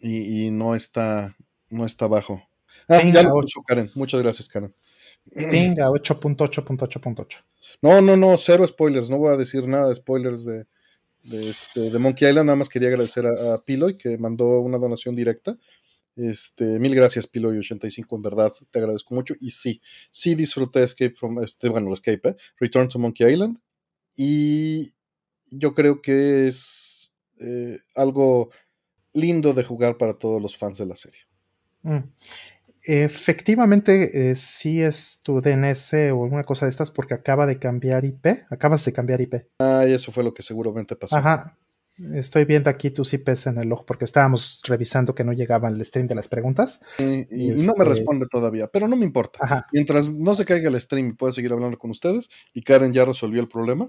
Y, 0.00 0.50
no 0.50 0.74
está, 0.74 1.34
no 1.70 1.86
está 1.86 2.08
bajo. 2.08 2.42
Ah, 2.88 3.02
ya 3.04 3.22
lo 3.22 3.30
puso 3.30 3.62
Karen. 3.62 3.90
Muchas 3.94 4.20
gracias, 4.20 4.48
Karen. 4.48 4.74
Venga, 5.26 5.88
8.8.8.8. 5.88 7.44
No, 7.80 8.00
no, 8.00 8.16
no, 8.16 8.36
cero 8.38 8.66
spoilers. 8.66 9.08
No 9.08 9.18
voy 9.18 9.32
a 9.32 9.36
decir 9.36 9.66
nada 9.66 9.88
de 9.88 9.94
spoilers 9.94 10.44
de, 10.44 10.66
de, 11.22 11.50
este, 11.50 11.90
de 11.90 11.98
Monkey 11.98 12.28
Island. 12.28 12.46
Nada 12.46 12.56
más 12.56 12.68
quería 12.68 12.88
agradecer 12.88 13.26
a, 13.26 13.58
Piloy 13.64 13.96
que 13.96 14.18
mandó 14.18 14.60
una 14.60 14.78
donación 14.78 15.14
directa. 15.14 15.56
Este, 16.16 16.78
mil 16.78 16.94
gracias, 16.94 17.30
Piloy85, 17.30 18.16
en 18.16 18.22
verdad, 18.22 18.52
te 18.70 18.78
agradezco 18.78 19.14
mucho. 19.14 19.34
Y 19.40 19.50
sí, 19.50 19.80
sí 20.10 20.34
disfruté 20.34 20.82
Escape 20.82 21.14
from, 21.14 21.42
este, 21.42 21.68
bueno, 21.68 21.92
Escape, 21.92 22.30
¿eh? 22.30 22.36
Return 22.58 22.88
to 22.88 22.98
Monkey 22.98 23.32
Island. 23.32 23.58
Y 24.14 24.94
yo 25.50 25.74
creo 25.74 26.02
que 26.02 26.48
es 26.48 27.12
eh, 27.40 27.78
algo 27.94 28.50
lindo 29.14 29.52
de 29.52 29.64
jugar 29.64 29.96
para 29.96 30.14
todos 30.14 30.40
los 30.40 30.56
fans 30.56 30.78
de 30.78 30.86
la 30.86 30.96
serie. 30.96 31.20
Mm. 31.82 31.98
Efectivamente, 32.84 34.30
eh, 34.30 34.34
sí 34.34 34.82
es 34.82 35.20
tu 35.22 35.40
DNS 35.40 35.92
o 36.12 36.24
alguna 36.24 36.44
cosa 36.44 36.66
de 36.66 36.70
estas 36.70 36.90
porque 36.90 37.14
acaba 37.14 37.46
de 37.46 37.58
cambiar 37.58 38.04
IP. 38.04 38.26
Acabas 38.50 38.84
de 38.84 38.92
cambiar 38.92 39.20
IP. 39.20 39.46
Ah, 39.60 39.84
y 39.88 39.92
eso 39.92 40.10
fue 40.10 40.24
lo 40.24 40.34
que 40.34 40.42
seguramente 40.42 40.96
pasó. 40.96 41.16
Ajá. 41.16 41.56
Estoy 42.14 42.46
viendo 42.46 42.70
aquí 42.70 42.90
tus 42.90 43.12
IPs 43.12 43.48
en 43.48 43.58
el 43.58 43.68
log 43.68 43.84
porque 43.84 44.04
estábamos 44.04 44.62
revisando 44.66 45.14
que 45.14 45.24
no 45.24 45.32
llegaba 45.32 45.68
el 45.68 45.84
stream 45.84 46.06
de 46.06 46.14
las 46.14 46.28
preguntas. 46.28 46.80
y, 46.98 47.22
no 47.22 47.74
me 47.76 47.84
este 47.84 47.84
responde 47.84 48.26
todavía, 48.30 48.66
pero 48.68 48.88
no 48.88 48.96
me 48.96 49.04
importa. 49.04 49.66
Mientras 49.72 50.12
no 50.12 50.34
se 50.34 50.44
caiga 50.44 50.68
el 50.68 50.80
stream 50.80 51.08
y 51.08 51.12
pueda 51.12 51.32
seguir 51.32 51.52
hablando 51.52 51.78
con 51.78 51.90
ustedes 51.90 52.30
y 52.54 52.62
Karen 52.62 52.92
ya 52.92 53.04
resolvió 53.04 53.40
el 53.40 53.48
problema, 53.48 53.88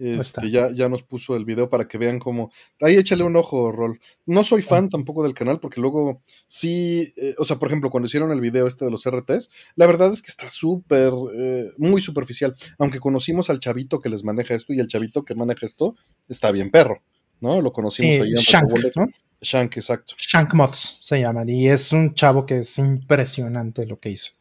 este, 0.00 0.50
ya, 0.50 0.70
ya 0.72 0.88
nos 0.88 1.02
puso 1.02 1.36
el 1.36 1.44
video 1.44 1.68
para 1.68 1.86
que 1.86 1.98
vean 1.98 2.18
cómo. 2.18 2.50
Ahí 2.80 2.96
échale 2.96 3.22
un 3.22 3.36
ojo, 3.36 3.70
Rol. 3.70 4.00
No 4.24 4.44
soy 4.44 4.62
fan 4.62 4.88
tampoco 4.88 5.22
del 5.22 5.34
canal 5.34 5.60
porque 5.60 5.80
luego 5.80 6.22
sí, 6.46 7.12
eh, 7.16 7.34
o 7.36 7.44
sea, 7.44 7.56
por 7.56 7.68
ejemplo, 7.68 7.90
cuando 7.90 8.06
hicieron 8.06 8.32
el 8.32 8.40
video 8.40 8.66
este 8.66 8.86
de 8.86 8.90
los 8.90 9.06
RTs, 9.06 9.50
la 9.76 9.86
verdad 9.86 10.12
es 10.12 10.22
que 10.22 10.30
está 10.30 10.50
súper, 10.50 11.12
eh, 11.36 11.66
muy 11.76 12.00
superficial. 12.00 12.54
Aunque 12.78 12.98
conocimos 12.98 13.50
al 13.50 13.58
chavito 13.58 14.00
que 14.00 14.08
les 14.08 14.24
maneja 14.24 14.54
esto 14.54 14.72
y 14.72 14.80
el 14.80 14.86
chavito 14.86 15.24
que 15.24 15.34
maneja 15.34 15.66
esto 15.66 15.96
está 16.28 16.50
bien 16.50 16.70
perro, 16.70 17.02
¿no? 17.40 17.60
Lo 17.60 17.72
conocimos 17.72 18.20
ahí 18.20 18.28
en 18.28 18.34
Shank, 18.34 18.96
¿no? 18.96 19.06
Shank, 19.40 19.76
exacto. 19.76 20.14
Shank 20.18 20.54
Moths 20.54 20.98
se 21.00 21.20
llaman 21.20 21.48
y 21.48 21.68
es 21.68 21.92
un 21.92 22.14
chavo 22.14 22.44
que 22.44 22.58
es 22.58 22.78
impresionante 22.78 23.86
lo 23.86 23.98
que 23.98 24.10
hizo. 24.10 24.32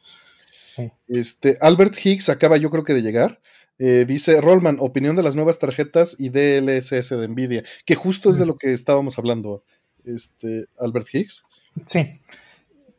Sí. 0.68 0.92
Este, 1.08 1.58
Albert 1.62 1.96
Higgs 2.04 2.30
acaba 2.30 2.58
yo 2.58 2.70
creo 2.70 2.84
que 2.84 2.94
de 2.94 3.02
llegar. 3.02 3.40
Eh, 3.82 4.04
dice 4.06 4.42
Rollman, 4.42 4.78
opinión 4.82 5.16
de 5.16 5.24
las 5.24 5.36
nuevas 5.36 5.58
tarjetas 5.58 6.18
y 6.20 6.30
DLSS 6.30 7.10
de 7.12 7.28
Nvidia, 7.30 7.64
que 7.86 7.96
justo 7.96 8.30
es 8.30 8.36
de 8.36 8.46
lo 8.46 8.58
que 8.58 8.74
estábamos 8.74 9.18
hablando, 9.18 9.64
este, 10.04 10.66
Albert 10.78 11.08
Higgs. 11.14 11.44
Sí. 11.86 12.20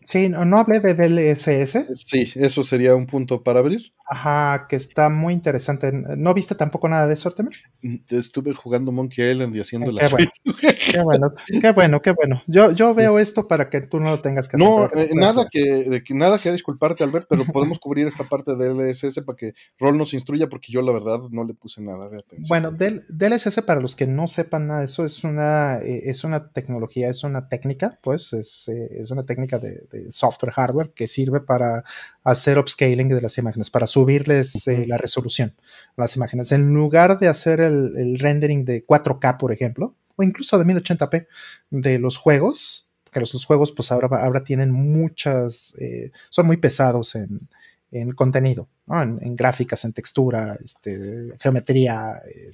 Sí, 0.03 0.31
no, 0.31 0.57
hablé 0.57 0.81
de 0.81 0.95
DLSS. 0.95 1.87
Sí, 1.95 2.33
eso 2.35 2.63
sería 2.63 2.95
un 2.97 3.07
punto 3.07 3.43
para 3.43 3.61
abrir. 3.61 3.93
Ajá, 4.13 4.67
que 4.69 4.75
está 4.75 5.09
muy 5.09 5.33
interesante. 5.33 5.93
¿No 5.93 6.35
viste 6.35 6.57
tampoco 6.57 6.89
nada 6.89 7.07
de 7.07 7.15
eso, 7.15 7.29
Artemio? 7.29 7.53
Mm, 7.81 7.95
Estuve 8.09 8.53
jugando 8.55 8.91
Monkey 8.91 9.31
Island 9.31 9.55
y 9.55 9.61
haciendo 9.61 9.87
Qué 9.87 9.93
las 10.03 10.11
bueno, 10.11 10.31
qué 10.91 11.01
bueno, 11.05 11.31
qué 11.61 11.71
bueno, 11.71 12.03
qué 12.03 12.11
bueno. 12.11 12.43
Yo, 12.49 12.73
yo 12.73 12.93
veo 12.93 13.21
esto 13.21 13.47
para 13.47 13.71
que 13.71 13.83
tú 13.83 14.01
no 14.01 14.11
lo 14.11 14.21
tengas 14.21 14.49
que 14.49 14.57
hacer. 14.57 14.67
No, 14.69 14.89
que 14.89 15.03
eh, 15.03 15.11
nada 15.15 15.47
que, 15.49 15.89
de 15.89 16.03
que- 16.03 16.15
nada 16.15 16.39
que 16.39 16.51
disculparte, 16.51 17.05
Albert, 17.05 17.27
pero 17.31 17.45
podemos 17.45 17.79
cubrir 17.79 18.09
esta 18.09 18.25
parte 18.25 18.57
del 18.57 18.81
LSS 18.81 19.23
para 19.23 19.37
que 19.37 19.55
Rol 19.79 19.97
nos 19.97 20.13
instruya, 20.13 20.49
porque 20.49 20.73
yo 20.73 20.83
la 20.83 20.91
verdad 20.91 21.21
no 21.31 21.45
le 21.45 21.55
puse 21.55 21.81
nada 21.81 22.09
de 22.09 22.19
atención. 22.19 22.49
Bueno, 22.49 22.73
del, 22.73 23.05
DLSS, 23.11 23.63
para 23.63 23.81
los 23.81 23.95
que 23.95 24.09
no 24.09 24.27
sepan 24.27 24.67
nada 24.67 24.81
de 24.81 24.87
eso, 24.87 25.05
es 25.05 25.23
una, 25.23 25.79
eh, 25.79 26.01
es 26.07 26.25
una 26.25 26.51
tecnología, 26.51 27.09
es 27.09 27.23
una 27.23 27.49
técnica, 27.49 28.01
pues, 28.03 28.33
es, 28.33 28.67
eh, 28.67 28.89
es 29.01 29.13
una 29.13 29.25
técnica 29.25 29.61
de, 29.61 29.87
de 29.93 30.11
software, 30.11 30.51
hardware, 30.53 30.91
que 30.97 31.07
sirve 31.07 31.39
para 31.41 31.85
hacer 32.25 32.59
upscaling 32.59 33.09
de 33.09 33.21
las 33.21 33.39
imágenes, 33.39 33.71
para 33.71 33.87
subirles 33.87 34.67
eh, 34.69 34.87
la 34.87 34.97
resolución 34.97 35.55
a 35.97 36.03
las 36.03 36.17
imágenes. 36.17 36.53
En 36.53 36.73
lugar 36.75 37.19
de 37.19 37.29
hacer 37.29 37.61
el, 37.61 37.97
el 37.97 38.19
rendering 38.19 38.65
de 38.65 38.87
4K, 38.87 39.39
por 39.39 39.53
ejemplo, 39.53 39.95
o 40.17 40.23
incluso 40.23 40.59
de 40.59 40.65
1080p 40.65 41.27
de 41.71 41.99
los 41.99 42.17
juegos, 42.17 42.89
que 43.11 43.21
los, 43.21 43.33
los 43.33 43.45
juegos, 43.45 43.73
pues, 43.73 43.91
ahora, 43.91 44.09
ahora 44.23 44.45
tienen 44.45 44.71
muchas, 44.71 45.75
eh, 45.81 46.13
son 46.29 46.47
muy 46.47 46.59
pesados 46.59 47.15
en, 47.15 47.49
en 47.91 48.13
contenido, 48.13 48.69
¿no? 48.87 49.03
en, 49.03 49.19
en 49.21 49.37
gráficas, 49.37 49.85
en 49.85 49.93
textura, 49.93 50.57
este, 50.63 51.31
geometría, 51.41 52.15
eh, 52.17 52.53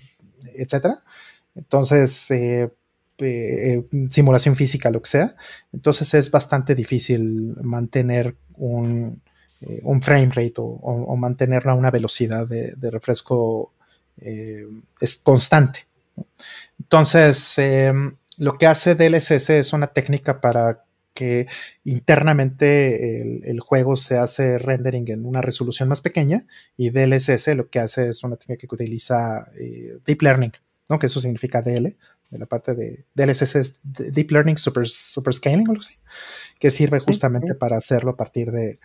etcétera. 0.54 1.02
Entonces, 1.54 2.30
eh, 2.30 2.70
eh, 3.18 3.82
simulación 4.10 4.56
física, 4.56 4.90
lo 4.90 5.00
que 5.00 5.10
sea. 5.10 5.36
Entonces 5.72 6.12
es 6.14 6.30
bastante 6.30 6.74
difícil 6.74 7.54
mantener 7.62 8.36
un, 8.54 9.22
eh, 9.60 9.80
un 9.84 10.02
frame 10.02 10.30
rate 10.34 10.54
o, 10.58 10.64
o, 10.64 10.92
o, 11.04 11.16
mantenerlo 11.16 11.72
a 11.72 11.74
una 11.74 11.90
velocidad 11.90 12.46
de, 12.46 12.72
de 12.76 12.90
refresco 12.90 13.72
eh, 14.18 14.66
es 15.00 15.16
constante. 15.16 15.86
Entonces, 16.78 17.58
eh, 17.58 17.92
lo 18.38 18.58
que 18.58 18.66
hace 18.66 18.94
DLSS 18.94 19.50
es 19.50 19.72
una 19.72 19.88
técnica 19.88 20.40
para 20.40 20.84
que 21.14 21.46
internamente 21.84 23.20
el, 23.22 23.44
el, 23.44 23.60
juego 23.60 23.96
se 23.96 24.18
hace 24.18 24.58
rendering 24.58 25.10
en 25.10 25.24
una 25.24 25.40
resolución 25.40 25.88
más 25.88 26.02
pequeña 26.02 26.46
y 26.76 26.90
DLSS 26.90 27.56
lo 27.56 27.70
que 27.70 27.78
hace 27.78 28.10
es 28.10 28.22
una 28.22 28.36
técnica 28.36 28.66
que 28.66 28.74
utiliza 28.74 29.50
eh, 29.58 29.98
Deep 30.04 30.20
Learning, 30.20 30.52
¿no? 30.90 30.98
que 30.98 31.06
eso 31.06 31.18
significa 31.18 31.62
DL, 31.62 31.96
de 32.30 32.38
la 32.38 32.44
parte 32.44 32.74
de 32.74 33.06
DLSS 33.14 33.56
es 33.56 33.80
Deep 33.82 34.30
Learning 34.30 34.58
Super, 34.58 34.86
super 34.88 35.32
Scaling 35.32 35.66
o 35.68 35.70
algo 35.70 35.80
así, 35.80 35.94
que 36.58 36.70
sirve 36.70 36.98
justamente 37.00 37.52
sí. 37.52 37.58
para 37.58 37.78
hacerlo 37.78 38.10
a 38.10 38.16
partir 38.16 38.50
de, 38.50 38.78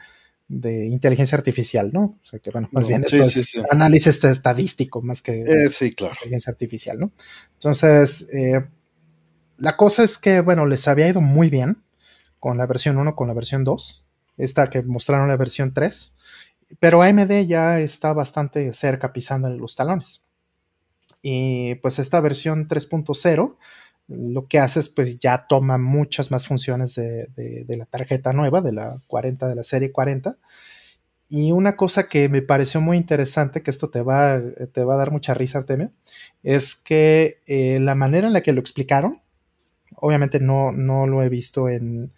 de, 0.52 0.88
inteligencia 0.88 1.38
artificial, 1.38 1.92
¿no? 1.94 2.18
O 2.22 2.26
sea 2.26 2.40
que, 2.40 2.52
bueno, 2.52 2.70
más 2.72 2.84
no, 2.84 2.88
bien 2.90 3.04
esto 3.04 3.26
sí, 3.26 3.40
es 3.40 3.46
sí, 3.48 3.60
análisis 3.70 4.24
estadístico 4.24 5.02
más 5.02 5.22
que 5.22 5.42
eh, 5.42 5.94
claro. 5.96 6.14
inteligencia 6.16 6.52
artificial, 6.52 7.00
¿no? 7.00 7.12
Entonces, 7.54 8.30
eh, 8.34 8.66
la 9.58 9.78
cosa 9.78 10.04
es 10.04 10.18
que, 10.18 10.42
bueno, 10.42 10.66
les 10.66 10.88
había 10.88 11.08
ido 11.08 11.22
muy 11.22 11.50
bien 11.50 11.84
con 12.40 12.58
la 12.58 12.66
versión 12.66 12.98
1, 12.98 13.16
con 13.16 13.28
la 13.28 13.34
versión 13.34 13.64
2, 13.64 14.04
esta 14.38 14.70
que 14.70 14.82
mostraron 14.82 15.28
la 15.28 15.38
versión 15.38 15.74
3, 15.74 16.14
pero 16.80 17.02
AMD 17.02 17.46
ya 17.48 17.80
está 17.80 18.14
bastante 18.14 18.74
cerca 18.74 19.14
pisándole 19.14 19.58
los 19.58 19.76
talones. 19.76 20.22
Y 21.22 21.76
pues 21.76 22.00
esta 22.00 22.20
versión 22.20 22.68
3.0 22.68 23.58
lo 24.12 24.48
que 24.48 24.60
hace 24.60 24.80
es 24.80 24.90
pues 24.90 25.18
ya 25.20 25.46
toma 25.48 25.78
muchas 25.78 26.32
más 26.32 26.48
funciones 26.48 26.96
de, 26.96 27.66
la 27.68 27.86
tarjeta 27.86 28.34
nueva, 28.34 28.62
de 28.62 28.74
la 28.74 28.94
40, 29.08 29.48
de 29.48 29.56
la 29.56 29.64
serie 29.64 29.92
40. 29.92 30.38
Y 31.30 31.52
una 31.54 31.78
cosa 31.78 32.10
que 32.10 32.28
me 32.28 32.42
pareció 32.42 32.82
muy 32.82 32.98
interesante, 32.98 33.62
que 33.62 33.72
esto 33.72 33.90
te 33.90 34.02
va, 34.02 34.42
te 34.74 34.84
va 34.84 34.96
a 34.96 34.98
dar 34.98 35.12
mucha 35.12 35.34
risa, 35.34 35.60
Artemio, 35.60 35.92
es 36.44 36.76
que 36.76 37.40
eh, 37.48 37.80
la 37.80 37.96
manera 37.96 38.28
en 38.28 38.34
la 38.34 38.42
que 38.42 38.52
lo 38.52 38.60
explicaron, 38.60 39.22
obviamente 39.96 40.40
no, 40.42 40.74
no 40.74 41.08
lo 41.08 41.24
he 41.24 41.30
visto 41.30 41.70
en, 41.70 42.12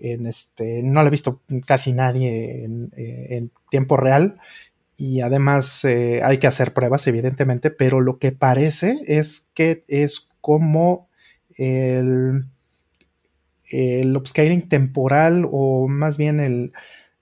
en 0.00 0.26
este, 0.26 0.82
no 0.82 1.02
lo 1.02 1.08
he 1.08 1.10
visto 1.10 1.42
casi 1.64 1.92
nadie 1.92 2.64
en, 2.64 2.90
en 2.96 3.52
tiempo 3.70 3.96
real, 3.96 4.40
y 4.96 5.20
además 5.20 5.84
eh, 5.84 6.20
hay 6.24 6.38
que 6.38 6.46
hacer 6.46 6.72
pruebas, 6.72 7.06
evidentemente, 7.06 7.70
pero 7.70 8.00
lo 8.00 8.18
que 8.18 8.32
parece 8.32 8.96
es 9.06 9.50
que 9.54 9.84
es 9.88 10.30
como 10.40 11.08
el, 11.56 12.44
el 13.70 14.16
upscaling 14.16 14.68
temporal 14.68 15.46
o 15.50 15.88
más 15.88 16.18
bien 16.18 16.40
el, 16.40 16.72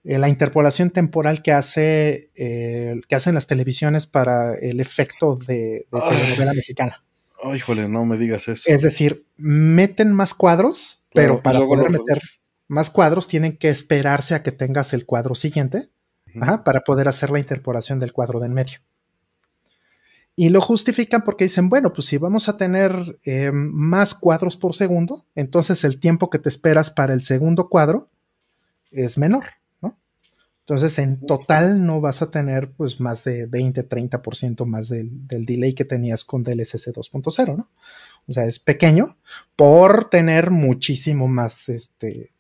la 0.05 0.29
interpolación 0.29 0.91
temporal 0.91 1.43
que 1.43 1.53
hace 1.53 2.31
eh, 2.37 3.01
que 3.09 3.15
hacen 3.15 3.35
las 3.35 3.47
televisiones 3.47 4.07
para 4.07 4.55
el 4.55 4.81
efecto 4.81 5.37
de, 5.37 5.87
de 5.91 6.01
telenovela 6.09 6.53
mexicana. 6.53 7.03
Ay, 7.43 7.57
híjole, 7.57 7.89
no 7.89 8.05
me 8.05 8.17
digas 8.17 8.49
eso. 8.49 8.65
Es 8.67 8.83
decir, 8.83 9.27
meten 9.37 10.13
más 10.13 10.35
cuadros, 10.35 11.07
claro, 11.11 11.35
pero 11.35 11.43
para 11.43 11.59
luego, 11.59 11.75
poder 11.75 11.91
luego, 11.91 12.05
meter 12.05 12.23
más 12.69 12.91
cuadros 12.91 13.29
tienen 13.29 13.57
que 13.57 13.69
esperarse 13.69 14.35
a 14.35 14.43
que 14.43 14.53
tengas 14.53 14.93
el 14.93 15.07
cuadro 15.07 15.35
siguiente 15.35 15.89
Ajá, 16.41 16.65
para 16.65 16.81
poder 16.81 17.09
hacer 17.09 17.31
la 17.31 17.39
interpolación 17.39 17.99
del 17.99 18.13
cuadro 18.13 18.41
del 18.41 18.51
medio. 18.51 18.79
Y 20.37 20.49
lo 20.49 20.61
justifican 20.61 21.23
porque 21.23 21.45
dicen, 21.45 21.69
bueno, 21.69 21.93
pues 21.93 22.07
si 22.07 22.19
vamos 22.19 22.49
a 22.49 22.57
tener 22.57 23.19
eh, 23.25 23.53
más 23.53 24.15
cuadros 24.15 24.57
por 24.57 24.75
segundo, 24.75 25.27
entonces 25.35 25.85
el 25.85 26.01
tiempo 26.01 26.29
que 26.29 26.41
te 26.41 26.49
esperas 26.49 26.91
para 26.91 27.15
el 27.15 27.23
segundo 27.23 27.69
cuadro 27.69 28.11
es 28.91 29.17
menor, 29.17 29.45
¿no? 29.81 29.97
Entonces 30.61 30.99
en 30.99 31.25
total 31.25 31.87
no 31.87 32.01
vas 32.01 32.21
a 32.21 32.31
tener 32.31 32.73
pues 32.73 32.99
más 32.99 33.23
de 33.23 33.47
20, 33.47 33.89
30% 33.89 34.67
más 34.67 34.89
del, 34.89 35.27
del, 35.29 35.47
delay 35.47 35.73
que 35.73 35.85
tenías 35.85 36.25
con 36.25 36.43
DLSS 36.43 36.93
2.0, 36.93 37.57
¿no? 37.57 37.69
O 38.27 38.33
sea, 38.33 38.45
es 38.45 38.59
pequeño 38.59 39.17
por 39.55 40.11
tener 40.11 40.51
muchísimo 40.51 41.29
más 41.29 41.69
este, 41.69 42.31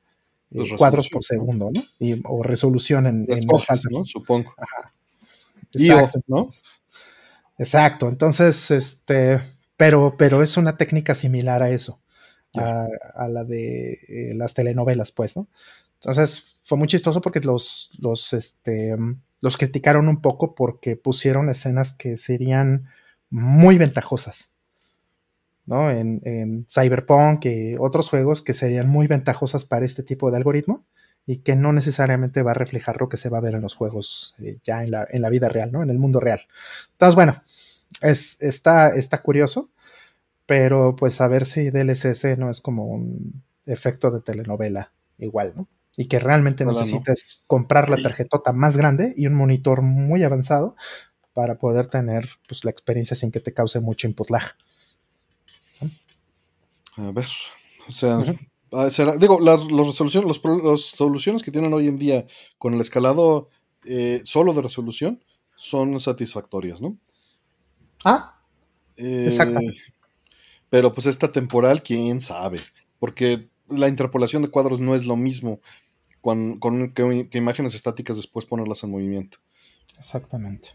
eh, 0.50 0.76
cuadros 0.76 1.08
por 1.08 1.22
segundo, 1.22 1.70
¿no? 1.72 1.84
Y, 2.00 2.20
o 2.24 2.42
resolución 2.42 3.06
en, 3.06 3.24
en 3.28 3.46
más 3.46 3.70
alta, 3.70 3.88
¿no? 3.92 4.04
Supongo. 4.04 4.52
Ajá. 4.56 4.92
Exacto, 5.72 6.20
¿no? 6.26 6.48
Exacto. 7.58 8.08
Entonces, 8.08 8.70
este, 8.70 9.40
pero, 9.76 10.16
pero 10.16 10.42
es 10.42 10.56
una 10.56 10.76
técnica 10.76 11.14
similar 11.14 11.62
a 11.62 11.70
eso, 11.70 12.00
a, 12.54 12.86
a, 13.14 13.28
la 13.28 13.44
de 13.44 13.92
eh, 13.92 14.34
las 14.34 14.54
telenovelas, 14.54 15.12
pues, 15.12 15.36
¿no? 15.36 15.48
Entonces, 15.94 16.58
fue 16.62 16.78
muy 16.78 16.88
chistoso 16.88 17.20
porque 17.20 17.40
los, 17.40 17.90
los, 17.98 18.32
este, 18.32 18.96
los 19.40 19.56
criticaron 19.56 20.08
un 20.08 20.20
poco 20.20 20.54
porque 20.54 20.96
pusieron 20.96 21.48
escenas 21.48 21.92
que 21.92 22.16
serían 22.16 22.88
muy 23.30 23.78
ventajosas. 23.78 24.50
¿no? 25.66 25.90
En, 25.90 26.20
en, 26.24 26.66
Cyberpunk 26.68 27.46
y 27.46 27.76
otros 27.78 28.10
juegos 28.10 28.42
que 28.42 28.52
serían 28.52 28.88
muy 28.88 29.06
ventajosas 29.06 29.64
para 29.64 29.86
este 29.86 30.02
tipo 30.02 30.30
de 30.30 30.36
algoritmo 30.36 30.84
y 31.26 31.38
que 31.38 31.56
no 31.56 31.72
necesariamente 31.72 32.42
va 32.42 32.50
a 32.52 32.54
reflejar 32.54 33.00
lo 33.00 33.08
que 33.08 33.16
se 33.16 33.28
va 33.28 33.38
a 33.38 33.42
ver 33.42 33.54
en 33.54 33.62
los 33.62 33.74
juegos 33.74 34.34
eh, 34.40 34.58
ya 34.62 34.82
en 34.82 34.90
la, 34.90 35.06
en 35.10 35.22
la, 35.22 35.30
vida 35.30 35.48
real, 35.48 35.72
¿no? 35.72 35.82
En 35.82 35.90
el 35.90 35.98
mundo 35.98 36.20
real. 36.20 36.40
Entonces, 36.92 37.14
bueno, 37.14 37.42
es, 38.00 38.42
está, 38.42 38.94
está 38.94 39.22
curioso, 39.22 39.70
pero 40.46 40.94
pues 40.96 41.20
a 41.20 41.28
ver 41.28 41.44
si 41.44 41.70
DLSS 41.70 42.38
no 42.38 42.50
es 42.50 42.60
como 42.60 42.86
un 42.86 43.42
efecto 43.66 44.10
de 44.10 44.20
telenovela 44.20 44.92
igual, 45.18 45.54
¿no? 45.56 45.68
Y 45.96 46.06
que 46.06 46.18
realmente 46.18 46.64
Hola, 46.64 46.72
necesites 46.72 47.40
no. 47.42 47.46
comprar 47.46 47.88
la 47.88 47.96
tarjetota 47.96 48.52
más 48.52 48.76
grande 48.76 49.14
y 49.16 49.26
un 49.26 49.34
monitor 49.34 49.80
muy 49.80 50.24
avanzado 50.24 50.74
para 51.32 51.56
poder 51.56 51.86
tener 51.86 52.28
pues, 52.48 52.64
la 52.64 52.70
experiencia 52.70 53.16
sin 53.16 53.30
que 53.30 53.40
te 53.40 53.54
cause 53.54 53.80
mucho 53.80 54.08
input 54.08 54.28
lag. 54.30 54.42
A 56.96 57.10
ver, 57.10 57.26
o 57.88 57.92
sea, 57.92 58.18
uh 58.18 58.22
-huh. 58.22 58.38
Será, 58.90 59.16
digo, 59.16 59.40
las, 59.40 59.64
los 59.70 59.86
resoluciones, 59.88 60.26
los, 60.26 60.62
los, 60.62 60.86
soluciones 60.86 61.42
que 61.42 61.50
tienen 61.50 61.72
hoy 61.72 61.88
en 61.88 61.96
día 61.96 62.26
con 62.58 62.74
el 62.74 62.80
escalado 62.80 63.48
eh, 63.84 64.20
solo 64.24 64.52
de 64.54 64.62
resolución 64.62 65.22
son 65.56 65.98
satisfactorias, 66.00 66.80
¿no? 66.80 66.96
Ah, 68.04 68.40
eh, 68.96 69.24
exacto. 69.26 69.60
Pero 70.70 70.92
pues 70.92 71.06
esta 71.06 71.30
temporal, 71.30 71.82
quién 71.82 72.20
sabe, 72.20 72.60
porque 72.98 73.48
la 73.68 73.88
interpolación 73.88 74.42
de 74.42 74.48
cuadros 74.48 74.80
no 74.80 74.94
es 74.94 75.06
lo 75.06 75.16
mismo 75.16 75.60
con, 76.20 76.58
con 76.58 76.90
que, 76.90 77.28
que 77.30 77.38
imágenes 77.38 77.74
estáticas 77.74 78.16
después 78.16 78.46
ponerlas 78.46 78.82
en 78.82 78.90
movimiento. 78.90 79.38
Exactamente. 79.98 80.70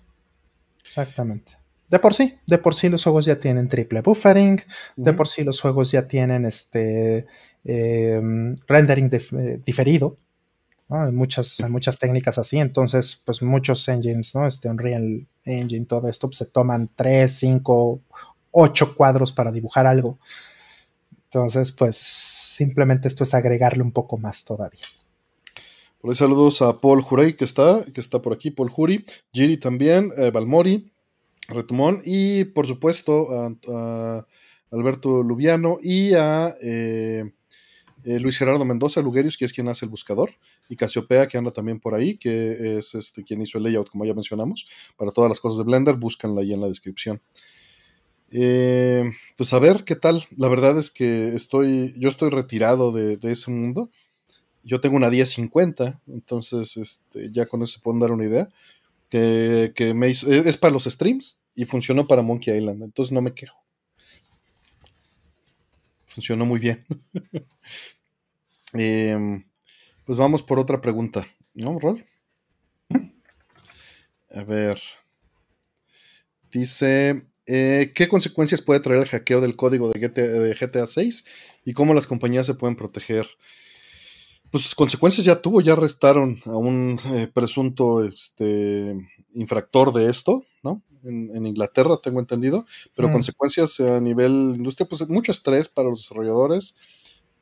Exactamente. 0.85 1.58
De 1.89 1.99
por 1.99 2.13
sí, 2.13 2.37
de 2.45 2.57
por 2.59 2.75
sí 2.75 2.87
los 2.89 3.03
juegos 3.03 3.25
ya 3.25 3.39
tienen 3.39 3.67
triple 3.67 4.01
buffering, 4.01 4.53
uh 4.53 4.57
-huh. 4.57 5.03
de 5.03 5.13
por 5.13 5.27
sí 5.27 5.43
los 5.43 5.59
juegos 5.59 5.91
ya 5.91 6.07
tienen 6.07 6.45
este 6.45 7.25
eh, 7.65 8.21
rendering 8.67 9.09
dif 9.09 9.33
diferido. 9.65 10.17
¿no? 10.87 11.03
Hay, 11.03 11.11
muchas, 11.11 11.59
hay 11.61 11.69
muchas 11.69 11.97
técnicas 11.97 12.37
así, 12.37 12.57
entonces 12.59 13.21
pues 13.25 13.41
muchos 13.41 13.87
engines, 13.87 14.33
¿no? 14.35 14.47
Este 14.47 14.69
Unreal 14.69 15.27
Engine, 15.45 15.85
todo 15.85 16.09
esto, 16.09 16.27
pues, 16.27 16.37
se 16.37 16.45
toman 16.45 16.89
3, 16.95 17.31
5, 17.31 18.01
8 18.51 18.95
cuadros 18.95 19.31
para 19.31 19.51
dibujar 19.51 19.85
algo. 19.87 20.19
Entonces, 21.25 21.71
pues 21.71 21.95
simplemente 21.95 23.07
esto 23.07 23.23
es 23.23 23.33
agregarle 23.33 23.83
un 23.83 23.91
poco 23.91 24.17
más 24.17 24.43
todavía. 24.43 24.85
Por 26.01 26.09
ahí 26.09 26.15
saludos 26.15 26.61
a 26.61 26.79
Paul 26.79 27.01
Jurey, 27.01 27.33
que 27.33 27.45
está, 27.45 27.83
que 27.93 28.01
está 28.01 28.21
por 28.21 28.33
aquí, 28.33 28.51
Paul 28.51 28.69
Juri, 28.69 29.05
Giri 29.31 29.57
también, 29.57 30.11
eh, 30.17 30.31
Balmori, 30.31 30.91
Retumón, 31.49 32.01
y 32.05 32.45
por 32.45 32.67
supuesto 32.67 33.27
a, 33.31 34.25
Alberto 34.71 35.23
Lubiano 35.23 35.77
y 35.81 36.13
a 36.13 36.55
eh, 36.61 37.31
eh, 38.03 38.19
Luis 38.19 38.37
Gerardo 38.37 38.65
Mendoza 38.65 39.01
Lugerius, 39.01 39.37
que 39.37 39.45
es 39.45 39.53
quien 39.53 39.67
hace 39.67 39.85
el 39.85 39.91
buscador, 39.91 40.31
y 40.69 40.75
Casiopea, 40.75 41.27
que 41.27 41.37
anda 41.37 41.51
también 41.51 41.79
por 41.79 41.95
ahí, 41.95 42.17
que 42.17 42.77
es 42.77 42.93
este, 42.93 43.23
quien 43.23 43.41
hizo 43.41 43.57
el 43.57 43.63
layout, 43.63 43.89
como 43.89 44.05
ya 44.05 44.13
mencionamos, 44.13 44.67
para 44.95 45.11
todas 45.11 45.29
las 45.29 45.39
cosas 45.39 45.57
de 45.57 45.63
Blender, 45.63 45.95
búscanla 45.95 46.41
ahí 46.41 46.53
en 46.53 46.61
la 46.61 46.67
descripción. 46.67 47.21
pues 48.29 49.53
a 49.53 49.59
ver 49.59 49.83
qué 49.85 49.95
tal. 49.95 50.25
La 50.37 50.49
verdad 50.49 50.77
es 50.77 50.91
que 50.91 51.29
estoy, 51.29 51.95
yo 51.97 52.09
estoy 52.09 52.29
retirado 52.29 52.91
de, 52.91 53.17
de 53.17 53.31
ese 53.31 53.49
mundo 53.49 53.89
yo 54.63 54.81
tengo 54.81 54.95
una 54.97 55.09
1050, 55.09 56.01
entonces 56.07 56.77
este, 56.77 57.31
ya 57.31 57.45
con 57.45 57.63
eso 57.63 57.73
se 57.73 57.79
pueden 57.79 57.99
dar 57.99 58.11
una 58.11 58.25
idea. 58.25 58.49
Que, 59.09 59.93
me 59.95 60.09
hizo, 60.09 60.31
es 60.31 60.57
para 60.57 60.73
los 60.73 60.85
streams 60.85 61.41
y 61.55 61.65
funcionó 61.65 62.07
para 62.07 62.21
Monkey 62.21 62.55
Island, 62.55 62.83
entonces 62.83 63.11
no 63.11 63.21
me 63.21 63.33
quejo. 63.33 63.57
Funcionó 66.05 66.45
muy 66.45 66.59
bien. 66.59 66.85
Em, 68.73 69.43
pues 70.05 70.19
vamos 70.19 70.43
por 70.43 70.59
otra 70.59 70.79
pregunta, 70.79 71.25
¿no, 71.55 71.79
Rol? 71.79 72.05
A 74.31 74.43
ver. 74.43 74.79
Dice, 76.51 77.25
eh, 77.47 77.91
¿qué 77.95 78.07
consecuencias 78.07 78.61
puede 78.61 78.79
traer 78.79 79.01
el 79.01 79.07
hackeo 79.07 79.41
del 79.41 79.55
código 79.55 79.89
de 79.89 79.99
GTA, 79.99 80.21
de 80.21 80.55
GTA 80.55 80.87
6 80.87 81.25
y 81.65 81.73
cómo 81.73 81.95
las 81.95 82.05
compañías 82.05 82.45
se 82.45 82.53
pueden 82.53 82.75
proteger? 82.75 83.27
Pues 84.51 84.73
consecuencias 84.73 85.25
ya 85.25 85.41
tuvo, 85.41 85.61
ya 85.61 85.73
arrestaron 85.73 86.39
a 86.45 86.55
un 86.55 86.99
eh, 87.13 87.27
presunto 87.31 88.03
este, 88.03 88.95
infractor 89.33 89.93
de 89.93 90.09
esto, 90.09 90.43
¿no? 90.63 90.81
En, 91.03 91.45
Inglaterra, 91.45 91.95
tengo 91.97 92.19
entendido, 92.19 92.65
pero 92.93 93.07
mm. 93.07 93.11
consecuencias 93.13 93.79
a 93.79 94.01
nivel 94.01 94.53
industria, 94.55 94.87
pues 94.87 95.07
mucho 95.07 95.31
estrés 95.31 95.69
para 95.69 95.89
los 95.89 96.01
desarrolladores, 96.01 96.75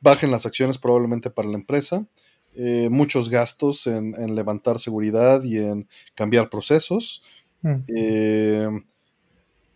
bajen 0.00 0.30
las 0.30 0.46
acciones 0.46 0.78
probablemente 0.78 1.28
para 1.28 1.48
la 1.48 1.56
empresa, 1.56 2.06
eh, 2.54 2.88
muchos 2.88 3.30
gastos 3.30 3.86
en, 3.88 4.12
levantar 4.36 4.78
seguridad 4.78 5.42
y 5.42 5.58
en 5.58 5.88
cambiar 6.14 6.50
procesos. 6.50 7.22
Mm. 7.62 7.74
Eh, 7.96 8.68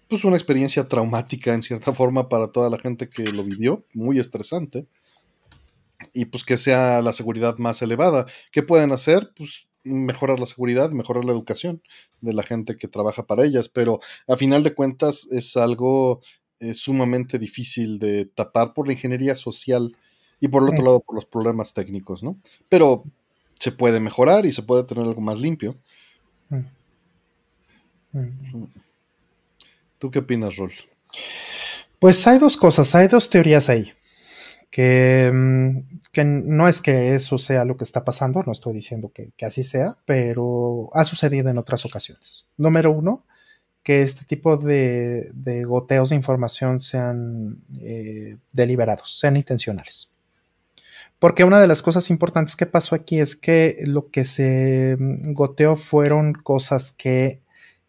pues 0.06 0.24
una 0.24 0.36
experiencia 0.36 0.84
traumática 0.84 1.54
en 1.54 1.62
cierta 1.62 1.92
forma 1.92 2.28
para 2.28 2.52
toda 2.52 2.70
la 2.70 2.78
gente 2.78 3.08
que 3.08 3.24
lo 3.32 3.42
vivió, 3.42 3.84
muy 3.94 4.18
estresante 4.18 4.86
y 6.12 6.26
pues 6.26 6.44
que 6.44 6.56
sea 6.56 7.00
la 7.02 7.12
seguridad 7.12 7.58
más 7.58 7.82
elevada. 7.82 8.26
¿Qué 8.50 8.62
pueden 8.62 8.92
hacer? 8.92 9.32
Pues 9.36 9.66
mejorar 9.84 10.38
la 10.38 10.46
seguridad, 10.46 10.90
mejorar 10.90 11.24
la 11.24 11.32
educación 11.32 11.82
de 12.20 12.34
la 12.34 12.42
gente 12.42 12.76
que 12.76 12.88
trabaja 12.88 13.26
para 13.26 13.44
ellas, 13.44 13.68
pero 13.68 14.00
a 14.28 14.36
final 14.36 14.62
de 14.62 14.74
cuentas 14.74 15.26
es 15.30 15.56
algo 15.56 16.20
eh, 16.60 16.74
sumamente 16.74 17.38
difícil 17.38 17.98
de 17.98 18.26
tapar 18.26 18.74
por 18.74 18.86
la 18.86 18.92
ingeniería 18.92 19.34
social 19.34 19.96
y 20.38 20.48
por 20.48 20.62
el 20.62 20.70
otro 20.70 20.84
lado 20.84 21.00
por 21.00 21.14
los 21.14 21.24
problemas 21.24 21.74
técnicos, 21.74 22.22
¿no? 22.22 22.36
Pero 22.68 23.04
se 23.58 23.72
puede 23.72 24.00
mejorar 24.00 24.46
y 24.46 24.52
se 24.52 24.62
puede 24.62 24.84
tener 24.84 25.04
algo 25.04 25.20
más 25.20 25.40
limpio. 25.40 25.76
¿Tú 29.98 30.10
qué 30.10 30.18
opinas, 30.18 30.56
Rol? 30.56 30.72
Pues 31.98 32.26
hay 32.26 32.38
dos 32.38 32.56
cosas, 32.56 32.94
hay 32.94 33.06
dos 33.06 33.30
teorías 33.30 33.68
ahí 33.68 33.92
que, 34.72 35.30
mm, 35.32 35.98
que, 36.12 36.24
no 36.24 36.66
es 36.66 36.80
que 36.80 37.14
eso 37.14 37.36
sea 37.36 37.66
lo 37.66 37.76
que 37.76 37.84
está 37.84 38.04
pasando, 38.04 38.42
no 38.44 38.52
estoy 38.52 38.72
diciendo 38.72 39.12
que, 39.12 39.30
así 39.44 39.62
sea, 39.64 39.98
pero 40.06 40.88
ha 40.94 41.04
sucedido 41.04 41.50
en 41.50 41.58
otras 41.58 41.84
ocasiones. 41.84 42.48
Número 42.56 42.90
uno, 42.90 43.26
que 43.82 44.00
este 44.00 44.24
tipo 44.24 44.56
de, 44.56 45.30
goteos 45.66 46.08
de 46.08 46.16
información 46.16 46.80
sean 46.80 47.62
eh, 47.80 48.38
deliberados, 48.52 49.18
sean 49.18 49.36
intencionales. 49.36 50.16
Porque 51.18 51.44
una 51.44 51.60
de 51.60 51.68
las 51.68 51.82
cosas 51.82 52.08
importantes 52.08 52.56
que 52.56 52.66
pasó 52.66 52.94
aquí 52.94 53.20
es 53.20 53.36
que 53.36 53.76
lo 53.86 54.10
que 54.10 54.24
se 54.24 54.96
mm, 54.98 55.34
goteó 55.34 55.76
fueron 55.76 56.32
cosas 56.32 56.92
que 56.92 57.42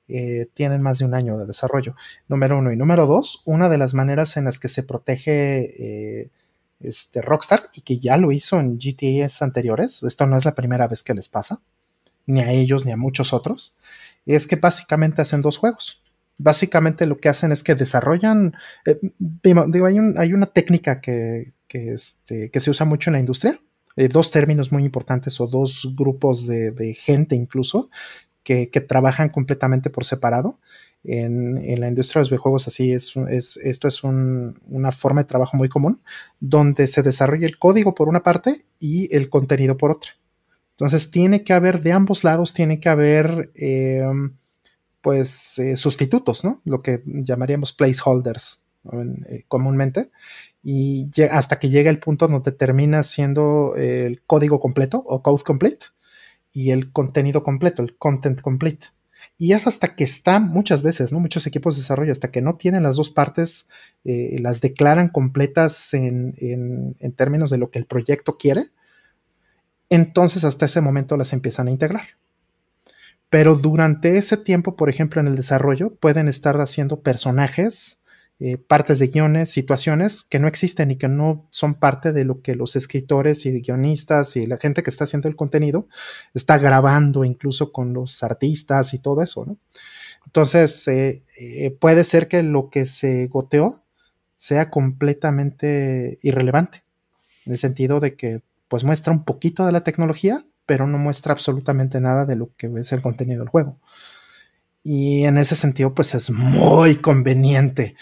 eh, 0.10 0.48
tienen 0.54 0.82
más 0.82 1.00
de 1.00 1.06
un 1.06 1.14
año 1.14 1.38
de 1.38 1.46
desarrollo. 1.46 1.96
Número 2.28 2.60
uno. 2.60 2.74
Y 2.74 2.76
número 2.76 3.06
dos, 3.06 3.42
una 3.46 3.70
de 3.70 3.78
las 3.78 3.94
maneras 3.94 4.36
en 4.36 4.44
las 4.44 4.60
que 4.60 4.68
se 4.68 4.84
protege 4.84 6.24
eh, 6.24 6.30
este, 6.84 7.22
Rockstar 7.22 7.70
y 7.74 7.82
que 7.82 7.98
ya 7.98 8.18
lo 8.18 8.32
hizo 8.32 8.60
en 8.60 8.78
GTAs 8.78 9.42
anteriores. 9.42 10.04
Esto 10.04 10.28
no 10.28 10.38
es 10.38 10.46
la 10.46 10.56
primera 10.56 10.88
vez 10.88 11.04
que 11.04 11.14
les 11.14 11.30
pasa, 11.30 11.62
ni 12.26 12.42
a 12.42 12.52
ellos 12.52 12.86
ni 12.86 12.92
a 12.92 12.98
muchos 12.98 13.34
otros. 13.34 13.76
Es 14.26 14.48
que 14.48 14.56
básicamente 14.56 15.22
hacen 15.22 15.42
dos 15.42 15.58
juegos. 15.58 16.02
Básicamente 16.38 17.06
lo 17.06 17.18
que 17.18 17.30
hacen 17.30 17.52
es 17.52 17.64
que 17.64 17.76
desarrollan, 17.76 18.56
eh, 18.86 19.00
digo, 19.20 19.86
hay, 19.86 20.34
una 20.34 20.46
técnica 20.48 21.00
este, 21.70 22.50
que, 22.50 22.60
se 22.60 22.70
usa 22.70 22.86
mucho 22.86 23.10
en 23.10 23.14
la 23.14 23.20
industria, 23.20 23.60
eh, 23.96 24.08
dos 24.08 24.32
términos 24.32 24.72
muy 24.72 24.84
importantes 24.84 25.40
o 25.40 25.48
dos 25.48 25.94
grupos 25.96 26.48
de, 26.48 26.98
gente 27.00 27.36
incluso 27.36 27.90
que, 28.44 28.68
trabajan 28.88 29.30
completamente 29.30 29.90
por 29.90 30.06
separado 30.06 30.60
en, 31.04 31.80
la 31.80 31.88
industria 31.88 32.20
de 32.20 32.22
los 32.24 32.30
videojuegos 32.30 32.68
así 32.68 32.92
es, 32.92 33.16
esto 33.18 33.88
es 33.88 34.04
una 34.04 34.92
forma 34.92 35.22
de 35.22 35.28
trabajo 35.28 35.58
muy 35.58 35.70
común 35.70 36.02
donde 36.40 36.88
se 36.88 37.04
desarrolla 37.04 37.48
el 37.48 37.58
código 37.58 37.94
por 37.94 38.08
una 38.08 38.24
parte 38.24 38.66
y 38.80 39.14
el 39.16 39.30
contenido 39.30 39.78
por 39.78 39.92
otra. 39.92 40.12
Entonces 40.72 41.12
tiene 41.12 41.44
que 41.44 41.54
haber 41.54 41.82
de 41.82 41.92
ambos 41.92 42.24
lados, 42.24 42.54
tiene 42.54 42.80
que 42.80 42.90
haber 42.90 43.52
em, 43.56 44.36
pues 45.02 45.60
eh, 45.60 45.76
sustitutos, 45.76 46.44
¿no? 46.44 46.62
Lo 46.66 46.82
que 46.82 47.04
llamaríamos 47.06 47.74
placeholders 47.74 48.64
eh, 49.30 49.44
comúnmente 49.48 50.10
y 50.64 51.10
hasta 51.32 51.60
que 51.60 51.70
llega 51.70 51.90
el 51.90 52.00
punto 52.00 52.28
donde 52.28 52.52
termina 52.54 53.04
siendo 53.04 53.76
el 53.76 54.24
código 54.26 54.60
completo 54.60 55.04
o 55.06 55.22
code 55.22 55.44
complete 55.44 55.88
y 56.54 56.72
el 56.72 56.92
contenido 56.92 57.44
completo, 57.44 57.82
el 57.82 57.98
content 57.98 58.42
complete. 58.42 58.88
Y 59.38 59.54
es 59.54 59.68
hasta 59.68 59.96
que 59.96 60.04
está 60.04 60.40
muchas 60.40 60.84
veces, 60.84 61.12
¿no? 61.12 61.20
Muchos 61.20 61.48
equipos 61.48 61.76
de 61.76 61.82
desarrollo, 61.82 62.12
hasta 62.12 62.32
que 62.32 62.42
no 62.42 62.56
tienen 62.56 62.84
las 62.84 62.96
dos 62.96 63.10
partes, 63.10 63.68
eh, 64.06 64.38
las 64.40 64.62
declaran 64.62 65.10
completas 65.10 65.94
en, 65.94 66.34
términos 67.16 67.50
de 67.50 67.58
lo 67.58 67.72
que 67.72 67.80
el 67.80 67.86
proyecto 67.86 68.38
quiere, 68.38 68.66
entonces 69.90 70.44
hasta 70.44 70.66
ese 70.66 70.82
momento 70.82 71.18
las 71.18 71.34
empiezan 71.34 71.68
a 71.68 71.72
integrar. 71.72 72.06
Pero 73.30 73.56
durante 73.56 74.18
ese 74.18 74.38
tiempo, 74.38 74.76
por 74.76 74.90
ejemplo, 74.90 75.20
en 75.20 75.28
el 75.28 75.36
desarrollo, 75.36 75.96
pueden 75.96 76.28
estar 76.28 76.60
haciendo 76.62 77.02
personajes 77.02 78.03
eh, 78.40 78.58
partes 78.58 79.00
de 79.00 79.08
guiones, 79.08 79.52
situaciones 79.52 80.24
que 80.24 80.40
no 80.40 80.48
existen 80.48 80.92
y 80.92 80.98
que 80.98 81.08
no 81.08 81.48
son 81.52 81.76
parte 81.76 82.12
de 82.12 82.26
lo 82.26 82.42
que 82.42 82.56
los 82.56 82.76
escritores 82.76 83.46
y 83.46 83.62
guionistas 83.62 84.36
y 84.36 84.48
la 84.48 84.58
gente 84.58 84.84
que 84.84 84.90
está 84.90 85.04
haciendo 85.04 85.30
el 85.30 85.36
contenido 85.36 85.88
está 86.34 86.58
grabando 86.58 87.24
incluso 87.24 87.72
con 87.72 87.94
los 87.94 88.24
artistas 88.24 88.94
y 88.94 89.00
todo 89.00 89.22
eso, 89.22 89.46
¿no? 89.46 89.58
Entonces, 90.26 90.88
eh, 90.88 91.24
eh, 91.38 91.72
puede 91.72 92.04
ser 92.04 92.28
que 92.28 92.44
lo 92.44 92.70
que 92.70 92.86
se 92.86 93.28
goteó 93.28 93.84
sea 94.36 94.70
completamente 94.70 96.18
irrelevante, 96.24 96.84
en 97.46 97.54
el 97.54 97.58
sentido 97.58 98.00
de 98.00 98.16
que 98.16 98.42
pues 98.68 98.84
muestra 98.84 99.14
un 99.14 99.26
poquito 99.26 99.66
de 99.66 99.72
la 99.72 99.84
tecnología, 99.84 100.44
pero 100.66 100.88
no 100.88 100.98
muestra 100.98 101.34
absolutamente 101.34 102.00
nada 102.00 102.26
de 102.26 102.36
lo 102.36 102.50
que 102.58 102.68
es 102.78 102.92
el 102.92 103.02
contenido 103.02 103.42
del 103.42 103.50
juego. 103.50 103.80
Y 104.84 105.24
en 105.24 105.38
ese 105.38 105.56
sentido, 105.56 105.96
pues 105.96 106.14
es 106.14 106.30
muy 106.30 106.98
conveniente 106.98 107.96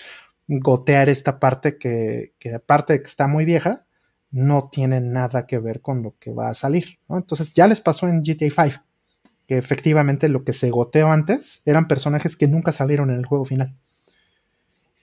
gotear 0.48 1.08
esta 1.10 1.40
parte 1.40 1.78
que, 1.78 2.34
aparte 2.56 2.94
de 2.94 3.02
que 3.04 3.08
está 3.08 3.28
muy 3.28 3.46
vieja, 3.46 3.86
no 4.32 4.70
tiene 4.72 5.00
nada 5.00 5.46
que 5.46 5.60
ver 5.60 5.82
con 5.82 6.02
lo 6.02 6.16
que 6.20 6.32
va 6.32 6.50
a 6.50 6.56
salir. 6.56 7.00
Entonces 7.08 7.54
ya 7.54 7.68
les 7.68 7.82
pasó 7.82 8.08
en 8.08 8.22
GTA 8.24 8.48
V, 8.48 8.82
que 9.48 9.58
efectivamente 9.58 10.28
lo 10.28 10.44
que 10.44 10.54
se 10.54 10.70
goteó 10.70 11.12
antes 11.12 11.62
eran 11.66 11.88
personajes 11.88 12.36
que 12.36 12.48
nunca 12.48 12.72
salieron 12.72 13.12
en 13.12 13.18
el 13.18 13.26
juego 13.26 13.46
final. 13.46 13.78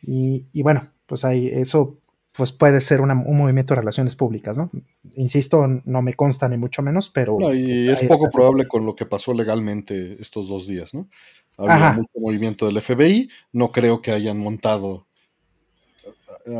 Y, 0.03 0.47
bueno, 0.63 0.91
pues 1.07 1.25
ahí 1.25 1.49
eso 1.49 1.99
pues 2.39 2.53
puede 2.53 2.81
ser 2.81 3.01
un 3.01 3.37
movimiento 3.37 3.75
de 3.75 3.81
relaciones 3.81 4.15
públicas, 4.15 4.57
¿no? 4.57 4.71
Insisto, 5.17 5.67
no 5.67 6.03
me 6.03 6.15
consta 6.15 6.49
ni 6.49 6.57
mucho 6.57 6.83
menos, 6.83 7.11
pero... 7.11 7.37
y 7.53 7.89
es 7.89 8.05
poco 8.05 8.29
probable 8.33 8.69
con 8.69 8.87
lo 8.87 8.95
que 8.95 9.07
pasó 9.07 9.35
legalmente 9.35 10.17
estos 10.23 10.49
dos 10.49 10.69
días, 10.69 10.95
¿no? 10.95 11.09
Había 11.57 11.95
mucho 11.95 12.13
movimiento 12.15 12.69
del 12.69 12.81
FBI, 12.81 13.29
no 13.53 13.73
creo 13.73 14.01
que 14.01 14.13
hayan 14.13 14.39
montado 14.39 15.09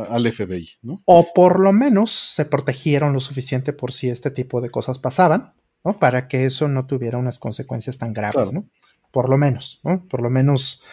al 0.09 0.29
FBI, 0.29 0.69
¿no? 0.81 1.01
O 1.05 1.31
por 1.33 1.61
lo 1.61 1.71
menos 1.71 2.11
se 2.11 2.43
protegieron 2.43 3.13
lo 3.13 3.21
suficiente 3.21 3.71
por 3.71 3.93
si 3.93 4.09
este 4.09 4.31
tipo 4.31 4.59
de 4.59 4.71
cosas 4.71 4.99
pasaban, 4.99 5.53
¿no? 5.85 5.97
Para 5.97 6.27
que 6.27 6.43
eso 6.43 6.67
no 6.67 6.87
tuviera 6.87 7.17
unas 7.17 7.39
consecuencias 7.39 7.97
tan 7.97 8.11
graves, 8.11 8.51
¿no? 8.51 8.65
Por 9.11 9.29
lo 9.29 9.37
menos, 9.37 9.79
¿no? 9.85 10.05
Por 10.09 10.21
lo 10.21 10.29
menos 10.29 10.83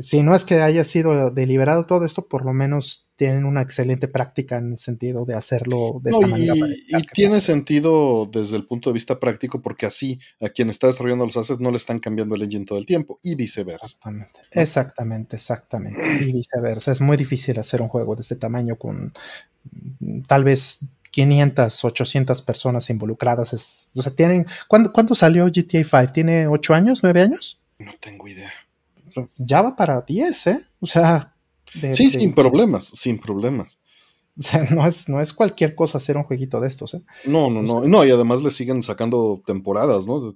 si 0.00 0.22
no 0.22 0.34
es 0.34 0.44
que 0.44 0.62
haya 0.62 0.84
sido 0.84 1.30
deliberado 1.30 1.84
todo 1.84 2.06
esto, 2.06 2.26
por 2.26 2.46
lo 2.46 2.54
menos 2.54 3.10
tienen 3.14 3.44
una 3.44 3.60
excelente 3.60 4.08
práctica 4.08 4.56
en 4.56 4.72
el 4.72 4.78
sentido 4.78 5.26
de 5.26 5.34
hacerlo 5.34 6.00
de 6.02 6.12
esta 6.12 6.26
manera. 6.26 6.54
Y, 6.88 7.02
tiene 7.12 7.42
sentido 7.42 8.26
desde 8.32 8.56
el 8.56 8.66
punto 8.66 8.88
de 8.88 8.94
vista 8.94 9.20
práctico, 9.20 9.60
porque 9.60 9.84
así 9.84 10.18
a 10.40 10.48
quien 10.48 10.70
está 10.70 10.86
desarrollando 10.86 11.26
los 11.26 11.36
assets 11.36 11.60
no 11.60 11.70
le 11.70 11.76
están 11.76 11.98
cambiando 12.00 12.34
el 12.34 12.42
engine 12.42 12.64
todo 12.64 12.78
el 12.78 12.86
tiempo, 12.86 13.18
y 13.22 13.34
viceversa. 13.34 13.84
Exactamente, 13.84 14.40
exactamente, 14.52 15.36
exactamente. 15.36 16.24
y 16.24 16.32
viceversa. 16.32 16.90
Es 16.90 17.02
muy 17.02 17.18
difícil 17.18 17.58
hacer 17.58 17.82
un 17.82 17.88
juego 17.88 18.16
de 18.16 18.22
este 18.22 18.36
tamaño 18.36 18.76
con 18.76 19.12
mm, 20.00 20.22
tal 20.22 20.44
vez 20.44 20.86
500, 21.10 21.84
800 21.84 22.40
personas 22.40 22.88
involucradas. 22.88 23.88
o 23.94 24.02
sea, 24.02 24.14
tienen. 24.14 24.46
¿cuándo, 24.68 24.90
¿Cuándo 24.90 25.14
salió 25.14 25.44
GTA 25.48 25.84
5? 25.84 26.12
¿Tiene 26.14 26.46
8 26.46 26.74
años, 26.74 27.02
9 27.02 27.20
años? 27.20 27.60
No 27.78 27.92
tengo 28.00 28.26
idea 28.26 28.50
ya 29.38 29.62
va 29.62 29.76
para 29.76 30.00
10, 30.00 30.46
¿eh? 30.46 30.58
O 30.80 30.86
sea. 30.86 31.34
sí, 31.92 32.10
sin 32.10 32.34
problemas, 32.34 32.84
sin 32.84 33.18
problemas. 33.18 33.78
O 34.38 34.42
sea, 34.42 34.64
no 34.70 34.86
es, 34.86 35.10
no 35.10 35.20
es 35.20 35.30
cualquier 35.30 35.74
cosa 35.74 35.98
hacer 35.98 36.16
un 36.16 36.22
jueguito 36.22 36.58
de 36.58 36.66
estos, 36.66 36.94
¿eh? 36.94 37.02
No, 37.26 37.50
no, 37.50 37.60
no. 37.60 37.82
No, 37.82 38.02
y 38.02 38.10
además 38.10 38.42
le 38.42 38.50
siguen 38.50 38.82
sacando 38.82 39.42
temporadas, 39.44 40.06
¿no? 40.06 40.34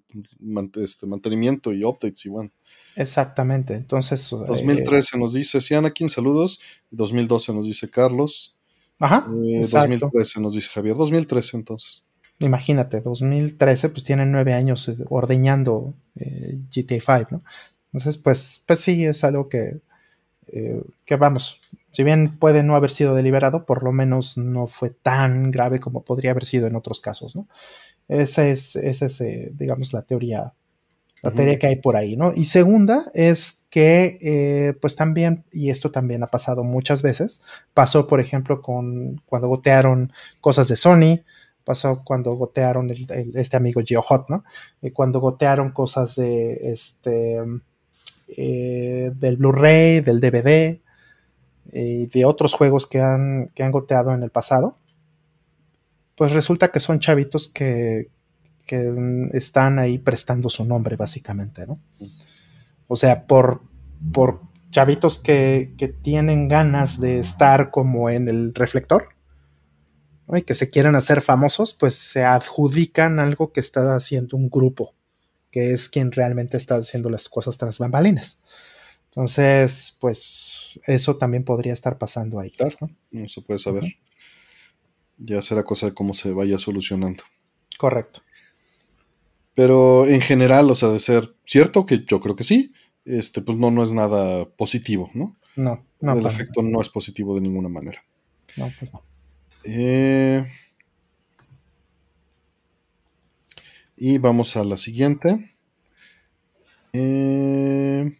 Este, 0.82 1.06
mantenimiento 1.06 1.72
y 1.72 1.82
updates 1.82 2.26
igual. 2.26 2.52
Exactamente. 2.96 3.74
Entonces. 3.74 4.28
2013 4.30 5.16
eh, 5.16 5.20
nos 5.20 5.32
dice 5.32 5.60
Sianakin, 5.60 6.10
saludos. 6.10 6.60
2012 6.90 7.52
nos 7.52 7.66
dice 7.66 7.88
Carlos. 7.88 8.54
Ajá. 8.98 9.26
2013 9.28 10.38
eh, 10.38 10.42
nos 10.42 10.54
dice 10.54 10.70
Javier. 10.72 10.96
2013 10.96 11.56
entonces. 11.56 12.02
Imagínate, 12.38 13.00
2013, 13.00 13.88
pues 13.88 14.04
tienen 14.04 14.30
nueve 14.30 14.52
años 14.52 14.88
eh, 14.88 14.96
ordeñando 15.08 15.94
GTA 16.14 17.00
5, 17.00 17.26
¿no? 17.30 17.42
Entonces, 17.92 18.18
pues, 18.18 18.64
pues 18.66 18.80
sí, 18.80 19.04
es 19.04 19.24
algo 19.24 19.48
que, 19.48 19.80
eh, 20.48 20.82
que 21.04 21.16
vamos, 21.16 21.62
si 21.96 22.04
bien 22.04 22.38
puede 22.38 22.62
no 22.62 22.76
haber 22.76 22.90
sido 22.90 23.14
deliberado, 23.14 23.64
por 23.64 23.82
lo 23.82 23.90
menos 23.90 24.36
no 24.36 24.66
fue 24.66 24.90
tan 24.90 25.50
grave 25.50 25.80
como 25.80 26.04
podría 26.04 26.32
haber 26.32 26.44
sido 26.44 26.66
en 26.66 26.76
otros 26.76 27.00
casos, 27.00 27.34
¿no? 27.34 27.48
Esa 28.08 28.46
es, 28.46 28.76
esa 28.76 29.06
es 29.06 29.20
eh, 29.22 29.50
digamos, 29.54 29.92
la 29.92 30.02
teoría, 30.02 30.52
la 31.22 31.30
teoría 31.32 31.58
que 31.58 31.66
hay 31.66 31.76
por 31.76 31.96
ahí, 31.96 32.16
¿no? 32.16 32.32
Y 32.34 32.44
segunda 32.44 33.10
es 33.14 33.66
que, 33.70 34.18
eh, 34.20 34.74
pues 34.80 34.94
también, 34.94 35.44
y 35.50 35.70
esto 35.70 35.90
también 35.90 36.22
ha 36.22 36.28
pasado 36.28 36.62
muchas 36.62 37.02
veces, 37.02 37.40
pasó, 37.74 38.06
por 38.06 38.20
ejemplo, 38.20 38.60
con 38.62 39.20
cuando 39.24 39.48
gotearon 39.48 40.12
cosas 40.40 40.68
de 40.68 40.76
Sony, 40.76 41.24
pasó 41.64 42.02
cuando 42.04 42.34
gotearon 42.34 42.90
este 43.34 43.56
amigo 43.56 43.80
GeoHot, 43.84 44.28
¿no? 44.28 44.44
cuando 44.92 45.18
gotearon 45.18 45.72
cosas 45.72 46.14
de 46.14 46.72
este 46.72 47.40
eh, 48.28 49.12
del 49.14 49.36
Blu-ray, 49.36 50.00
del 50.00 50.20
DVD 50.20 50.80
y 51.72 52.02
eh, 52.04 52.08
de 52.12 52.24
otros 52.24 52.54
juegos 52.54 52.86
que 52.86 53.00
han, 53.00 53.48
que 53.54 53.62
han 53.62 53.70
goteado 53.70 54.12
en 54.12 54.22
el 54.22 54.30
pasado, 54.30 54.78
pues 56.16 56.32
resulta 56.32 56.72
que 56.72 56.80
son 56.80 56.98
chavitos 56.98 57.48
que, 57.48 58.10
están 59.32 59.78
ahí 59.78 59.96
prestando 59.98 60.48
su 60.48 60.64
nombre, 60.64 60.96
básicamente, 60.96 61.64
¿no? 61.68 61.78
O 62.88 62.96
sea, 62.96 63.24
por, 63.28 63.62
por 64.12 64.40
chavitos 64.70 65.20
que, 65.20 65.72
tienen 66.02 66.48
ganas 66.48 67.00
de 67.00 67.20
estar 67.20 67.70
como 67.70 68.10
en 68.10 68.28
el 68.28 68.52
reflector, 68.56 69.10
y 70.34 70.42
que 70.42 70.56
se 70.56 70.68
quieren 70.68 70.96
hacer 70.96 71.20
famosos, 71.20 71.74
pues 71.74 71.94
se 71.94 72.24
adjudican 72.24 73.20
algo 73.20 73.52
que 73.52 73.60
está 73.60 73.94
haciendo 73.94 74.36
un 74.36 74.50
grupo 74.50 74.95
que 75.50 75.72
es 75.72 75.88
quien 75.88 76.12
realmente 76.12 76.56
está 76.56 76.76
haciendo 76.76 77.10
las 77.10 77.28
cosas 77.28 77.56
tras 77.56 77.78
bambalinas. 77.78 78.40
Entonces, 79.06 79.96
pues 80.00 80.78
eso 80.86 81.16
también 81.16 81.44
podría 81.44 81.72
estar 81.72 81.96
pasando 81.96 82.38
ahí. 82.38 82.50
Claro, 82.50 82.76
no 83.10 83.28
se 83.28 83.40
puede 83.40 83.58
saber. 83.58 83.84
Ya 85.16 85.40
será 85.40 85.64
cosa 85.64 85.86
de 85.86 85.94
cómo 85.94 86.12
se 86.12 86.32
vaya 86.32 86.58
solucionando. 86.58 87.24
Correcto. 87.78 88.20
Pero 89.54 90.06
en 90.06 90.20
general, 90.20 90.70
o 90.70 90.76
sea, 90.76 90.90
de 90.90 91.00
ser 91.00 91.34
cierto, 91.46 91.86
que 91.86 92.04
yo 92.04 92.20
creo 92.20 92.36
que 92.36 92.44
sí, 92.44 92.74
este, 93.06 93.40
pues 93.40 93.56
no, 93.56 93.70
no 93.70 93.82
es 93.82 93.92
nada 93.92 94.44
positivo, 94.50 95.10
¿no? 95.14 95.38
No, 95.56 95.86
no. 96.00 96.12
El 96.12 96.26
efecto 96.26 96.60
no 96.60 96.82
es 96.82 96.90
positivo 96.90 97.34
de 97.34 97.40
ninguna 97.40 97.70
manera. 97.70 98.04
No, 98.58 98.70
pues 98.78 98.92
no. 98.92 99.02
Eh, 99.64 100.46
Y 103.96 104.18
vamos 104.18 104.56
a 104.56 104.64
la 104.64 104.76
siguiente. 104.76 105.56
Eh, 106.92 108.18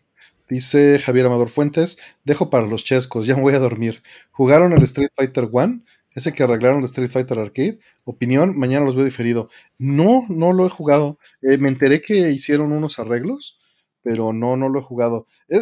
dice 0.48 0.98
Javier 0.98 1.26
Amador 1.26 1.50
Fuentes, 1.50 1.98
dejo 2.24 2.48
para 2.48 2.66
los 2.66 2.82
chescos, 2.82 3.26
ya 3.26 3.36
me 3.36 3.42
voy 3.42 3.54
a 3.54 3.58
dormir. 3.58 4.02
¿Jugaron 4.30 4.72
el 4.72 4.82
Street 4.84 5.10
Fighter 5.14 5.48
One? 5.52 5.82
Ese 6.10 6.32
que 6.32 6.42
arreglaron 6.42 6.78
el 6.78 6.86
Street 6.86 7.10
Fighter 7.10 7.38
Arcade. 7.38 7.78
Opinión, 8.04 8.58
mañana 8.58 8.86
los 8.86 8.96
veo 8.96 9.04
diferido. 9.04 9.50
No, 9.78 10.24
no 10.30 10.54
lo 10.54 10.66
he 10.66 10.70
jugado. 10.70 11.18
Eh, 11.42 11.58
me 11.58 11.68
enteré 11.68 12.00
que 12.00 12.30
hicieron 12.30 12.72
unos 12.72 12.98
arreglos, 12.98 13.58
pero 14.02 14.32
no, 14.32 14.56
no 14.56 14.70
lo 14.70 14.80
he 14.80 14.82
jugado. 14.82 15.26
Eh, 15.48 15.58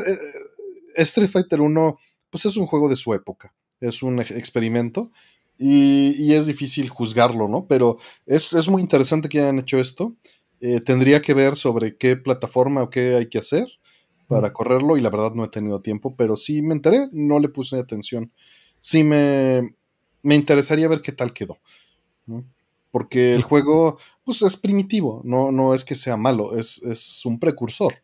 Street 0.97 1.29
Fighter 1.29 1.61
1, 1.61 1.99
pues 2.31 2.47
es 2.47 2.57
un 2.57 2.67
juego 2.67 2.89
de 2.89 2.97
su 2.97 3.15
época. 3.15 3.53
Es 3.81 4.05
un 4.05 4.21
experimento 4.21 5.11
y, 5.59 6.33
es 6.33 6.47
difícil 6.47 6.89
juzgarlo, 6.89 7.49
¿no? 7.49 7.67
Pero 7.67 7.99
es, 8.27 8.69
muy 8.69 8.83
interesante 8.83 9.29
que 9.29 9.41
hayan 9.41 9.59
hecho 9.59 9.79
esto. 9.79 10.15
Eh, 10.61 10.81
tendría 10.81 11.23
que 11.23 11.35
ver 11.35 11.57
sobre 11.57 11.97
qué 11.97 12.17
plataforma 12.17 12.83
o 12.83 12.91
qué 12.91 13.17
hay 13.17 13.27
que 13.27 13.39
hacer 13.39 13.67
para 14.27 14.53
correrlo 14.53 14.97
y 14.97 15.01
la 15.01 15.11
verdad 15.11 15.33
no 15.35 15.45
he 15.45 15.49
tenido 15.49 15.81
tiempo, 15.81 16.15
pero 16.17 16.37
sí 16.37 16.63
me 16.63 16.75
enteré, 16.75 17.09
no 17.13 17.39
le 17.39 17.49
puse 17.49 17.79
atención. 17.79 18.33
Sí 18.81 19.05
me, 19.05 19.75
me 20.23 20.35
interesaría 20.35 20.89
ver 20.89 21.03
qué 21.03 21.13
tal 21.13 21.33
quedó. 21.33 21.59
Porque 22.91 23.35
el 23.35 23.43
juego 23.43 23.99
pues, 24.25 24.43
es 24.43 24.57
primitivo, 24.57 25.21
no, 25.25 25.53
no 25.53 25.75
es 25.75 25.85
que 25.85 25.95
sea 25.95 26.17
malo, 26.17 26.57
es, 26.57 27.23
un 27.25 27.39
precursor. 27.39 27.95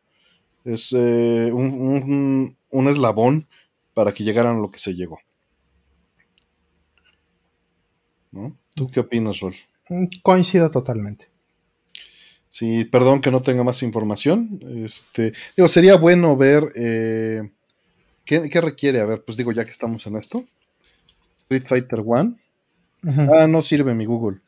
Es 0.65 0.93
eh, 0.93 1.51
un, 1.53 2.57
un 2.71 2.89
eslabón 2.89 3.49
para 3.95 4.13
que 4.13 4.25
llegaran 4.25 4.57
a 4.57 4.61
lo 4.61 4.71
que 4.71 4.79
se 4.79 4.95
llegó. 4.95 5.19
¿Tú 8.75 8.91
qué 8.91 9.01
opinas, 9.01 9.41
Rol? 9.41 9.55
Mm, 9.89 10.07
coincido 10.23 10.71
totalmente. 10.71 11.29
Sí, 12.49 12.85
perdón 12.85 13.21
que 13.21 13.31
no 13.31 13.41
tenga 13.43 13.63
más 13.63 13.83
información. 13.83 14.61
Este, 14.85 15.33
digo, 15.57 15.69
sería 15.69 15.97
bueno 15.97 16.37
ver 16.37 16.73
eh, 16.75 17.49
¿qué, 18.25 18.61
requiere. 18.61 19.01
A 19.01 19.07
ver, 19.07 19.23
pues 19.25 19.37
digo, 19.37 19.53
ya 19.53 19.65
que 19.65 19.71
estamos 19.71 20.07
en 20.07 20.17
esto. 20.17 20.45
Street 21.37 21.65
Fighter 21.67 22.03
One. 22.05 22.35
Ah, 23.07 23.47
no 23.47 23.63
sirve 23.63 23.95
mi 23.95 24.05
Google. 24.05 24.41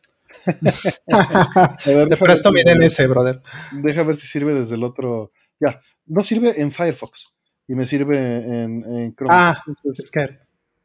Te 1.85 2.17
presto 2.17 2.53
mi 2.53 2.63
DNS, 2.63 3.09
brother. 3.09 3.41
Deja 3.73 4.03
ver 4.03 4.17
si 4.17 4.27
sirve 4.27 4.53
desde 4.53 4.75
el 4.75 4.85
otro. 4.85 5.31
Ya, 5.61 5.81
no 6.07 6.25
sirve 6.25 6.61
en 6.61 6.71
Firefox 6.73 7.33
y 7.69 7.75
me 7.75 7.87
sirve 7.87 8.19
en, 8.19 9.15
Chrome. 9.15 9.33
Ah, 9.33 9.63
es 9.85 10.11
que 10.11 10.39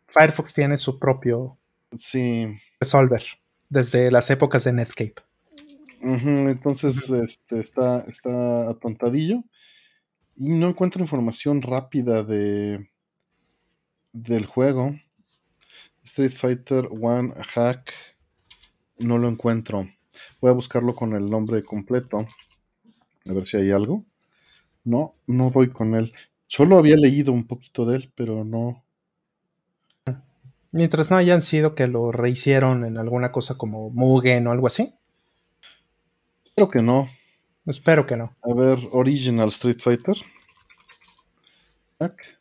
Firefox 0.08 0.54
tiene 0.54 0.78
su 0.78 1.00
propio 1.00 1.58
Sí. 1.98 2.48
Resolver, 2.80 3.24
desde 3.70 4.12
las 4.12 4.30
épocas 4.30 4.64
de 4.64 4.74
Netscape. 4.74 5.22
entonces, 6.02 7.10
este, 7.10 7.60
está, 7.60 8.02
está 8.02 8.70
atontadillo. 8.70 9.44
Y 10.36 10.50
no 10.50 10.70
encuentro 10.70 11.02
información 11.02 11.62
rápida 11.62 12.24
de 12.24 12.90
del 14.14 14.46
juego. 14.46 14.96
Street 16.04 16.32
Fighter 16.32 16.90
One 16.92 17.34
Hack. 17.54 17.94
No 19.00 19.18
lo 19.18 19.28
encuentro. 19.28 19.88
Voy 20.42 20.50
a 20.50 20.54
buscarlo 20.54 20.96
con 20.96 21.14
el 21.14 21.30
nombre 21.30 21.64
completo. 21.64 22.28
A 23.26 23.34
ver 23.34 23.46
si 23.46 23.58
hay 23.58 23.72
algo. 23.72 24.06
No, 24.84 25.16
no 25.28 25.52
voy 25.52 25.70
con 25.70 25.96
él. 25.96 26.14
Solo 26.48 26.78
había 26.78 26.96
leído 26.96 27.34
un 27.34 27.44
poquito 27.44 27.86
de 27.86 27.98
él, 27.98 28.14
pero 28.16 28.46
no, 28.46 28.86
Mientras 30.72 31.12
no 31.12 31.18
hayan 31.18 31.42
sido 31.42 31.76
que 31.76 31.88
lo 31.88 32.12
rehicieron 32.12 32.84
en 32.86 32.98
alguna 32.98 33.32
cosa 33.32 33.58
como 33.58 33.90
Mugen 33.90 34.48
o 34.48 34.52
algo 34.52 34.68
así. 34.68 34.94
Espero 36.46 36.70
que 36.70 36.82
no. 36.82 37.10
Espero 37.66 38.06
que 38.06 38.18
no. 38.18 38.36
A 38.42 38.54
ver, 38.54 38.80
Original 38.92 39.50
Street 39.50 39.80
Fighter. 39.80 40.16
Hack. 42.00 42.38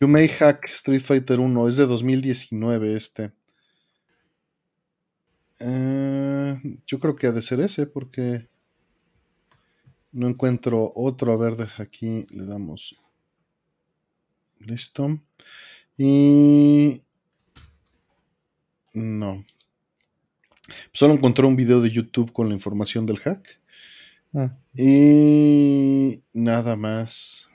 You 0.00 0.08
May 0.08 0.28
Hack 0.28 0.66
Street 0.66 1.00
Fighter 1.00 1.40
1. 1.40 1.68
Es 1.68 1.76
de 1.76 1.86
2019 1.86 2.96
este. 2.96 3.32
Eh, 5.60 6.60
yo 6.86 7.00
creo 7.00 7.16
que 7.16 7.26
ha 7.26 7.32
de 7.32 7.42
ser 7.42 7.60
ese 7.60 7.86
porque 7.86 8.48
no 10.12 10.28
encuentro 10.28 10.92
otro. 10.94 11.32
A 11.32 11.36
ver, 11.36 11.56
deja 11.56 11.82
aquí. 11.82 12.24
Le 12.30 12.46
damos. 12.46 12.94
Listo. 14.58 15.20
Y... 15.98 17.02
No. 18.94 19.44
Solo 20.92 21.14
encontré 21.14 21.44
un 21.46 21.56
video 21.56 21.80
de 21.80 21.90
YouTube 21.90 22.32
con 22.32 22.48
la 22.48 22.54
información 22.54 23.04
del 23.04 23.18
hack. 23.18 23.60
Ah. 24.34 24.56
Y 24.74 26.22
nada 26.32 26.76
más. 26.76 27.48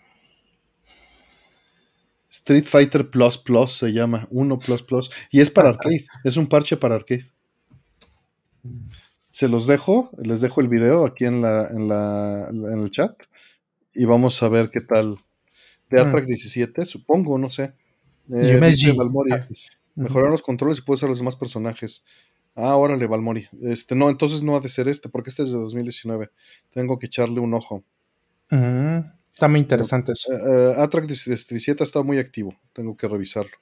Street 2.29 2.65
Fighter 2.65 3.09
Plus 3.09 3.37
Plus 3.37 3.71
se 3.71 3.93
llama, 3.93 4.27
1 4.31 4.59
Plus 4.59 4.83
Plus, 4.83 5.11
y 5.31 5.39
es 5.39 5.49
para 5.49 5.69
arcade, 5.69 6.05
es 6.23 6.35
un 6.35 6.47
parche 6.47 6.75
para 6.77 6.95
arcade. 6.95 7.25
Se 9.29 9.47
los 9.47 9.67
dejo, 9.67 10.09
les 10.23 10.41
dejo 10.41 10.61
el 10.61 10.67
video 10.67 11.05
aquí 11.05 11.25
en, 11.25 11.41
la, 11.41 11.67
en, 11.67 11.87
la, 11.87 12.49
en 12.49 12.81
el 12.81 12.91
chat 12.91 13.15
y 13.93 14.05
vamos 14.05 14.41
a 14.43 14.49
ver 14.49 14.71
qué 14.71 14.81
tal. 14.81 15.17
De 15.89 16.01
Atrac 16.01 16.25
17, 16.25 16.85
supongo, 16.85 17.37
no 17.37 17.51
sé. 17.51 17.73
Eh, 18.31 18.59
dice 18.61 18.93
Valmoria, 18.93 19.45
mejorar 19.95 20.29
los 20.29 20.41
controles 20.41 20.79
y 20.79 20.81
puede 20.81 20.99
ser 20.99 21.09
los 21.09 21.17
demás 21.17 21.35
personajes. 21.35 22.03
Ah, 22.55 22.75
órale, 22.75 23.07
Valmori. 23.07 23.47
Este, 23.63 23.95
no, 23.95 24.09
entonces 24.09 24.43
no 24.43 24.55
ha 24.55 24.59
de 24.59 24.69
ser 24.69 24.87
este, 24.87 25.09
porque 25.09 25.29
este 25.29 25.43
es 25.43 25.51
de 25.51 25.57
2019. 25.57 26.29
Tengo 26.71 26.99
que 26.99 27.07
echarle 27.07 27.39
un 27.39 27.53
ojo. 27.53 27.83
Está 28.49 29.47
muy 29.47 29.59
interesante 29.59 30.11
eso. 30.11 30.31
Uh, 30.31 30.79
Atrac 30.79 31.05
17 31.05 31.81
ha 31.81 31.83
estado 31.83 32.05
muy 32.05 32.19
activo. 32.19 32.55
Tengo 32.71 32.95
que 32.95 33.07
revisarlo. 33.07 33.57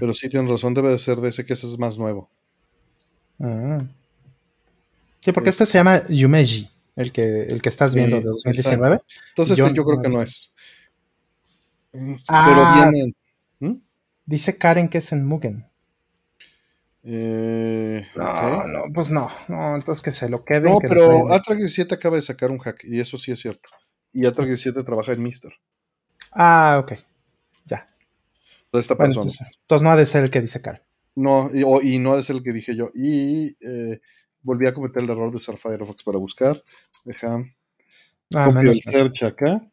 Pero 0.00 0.12
sí 0.12 0.28
tienen 0.28 0.50
razón, 0.50 0.74
debe 0.74 0.90
de 0.90 0.98
ser 0.98 1.16
de 1.18 1.30
ese 1.30 1.46
que 1.46 1.54
ese 1.54 1.66
es 1.66 1.78
más 1.78 1.96
nuevo. 1.96 2.28
Sí, 5.20 5.32
porque 5.32 5.48
este, 5.48 5.64
se 5.64 5.78
llama 5.78 6.02
Yumeji, 6.08 6.68
el 6.96 7.10
que, 7.10 7.42
el 7.44 7.62
que 7.62 7.68
estás 7.70 7.94
viendo 7.94 8.16
de 8.16 8.22
2019. 8.22 9.00
Entonces 9.30 9.56
yo, 9.56 9.72
yo 9.72 9.84
creo 9.84 10.02
que 10.02 10.08
no 10.10 10.22
es. 10.22 10.52
Ah, 12.28 12.90
Pero. 12.90 13.06
¿Mm? 13.06 13.12
Dice 14.28 14.58
Karen 14.58 14.90
que 14.90 14.98
es 14.98 15.10
en 15.12 15.26
Mugen. 15.26 15.64
Eh, 17.02 18.06
no, 18.14 18.66
no, 18.66 18.82
pues 18.92 19.10
no, 19.10 19.30
no, 19.48 19.74
entonces 19.74 20.02
que 20.02 20.10
se 20.10 20.28
lo 20.28 20.44
quede. 20.44 20.68
No, 20.68 20.80
pero 20.80 21.32
Atrax 21.32 21.56
17 21.56 21.94
acaba 21.94 22.16
de 22.16 22.22
sacar 22.22 22.50
un 22.50 22.58
hack, 22.58 22.84
y 22.84 23.00
eso 23.00 23.16
sí 23.16 23.32
es 23.32 23.40
cierto. 23.40 23.70
Y 24.12 24.26
Atrax 24.26 24.48
17 24.48 24.84
trabaja 24.84 25.12
en 25.12 25.22
Mister. 25.22 25.50
Ah, 26.32 26.78
ok. 26.82 26.92
Ya. 27.64 27.88
Esta 28.74 28.98
persona. 28.98 29.24
Entonces, 29.24 29.82
no 29.82 29.90
ha 29.90 29.96
de 29.96 30.04
ser 30.04 30.24
el 30.24 30.30
que 30.30 30.42
dice 30.42 30.60
Karen. 30.60 30.82
No, 31.14 31.50
y, 31.82 31.98
no 31.98 32.12
ha 32.12 32.18
de 32.18 32.22
ser 32.22 32.36
el 32.36 32.42
que 32.42 32.52
dije 32.52 32.76
yo. 32.76 32.90
Y 32.94 33.56
eh, 33.66 33.98
volví 34.42 34.68
a 34.68 34.74
cometer 34.74 35.02
el 35.02 35.08
error 35.08 35.30
de 35.30 35.38
usar 35.38 35.56
Firefox 35.56 36.02
para 36.02 36.18
buscar. 36.18 36.62
Deja. 37.02 37.42
Ah, 38.34 38.50
copio 38.52 38.72
el 38.72 38.82
search 38.82 39.22
acá. 39.22 39.66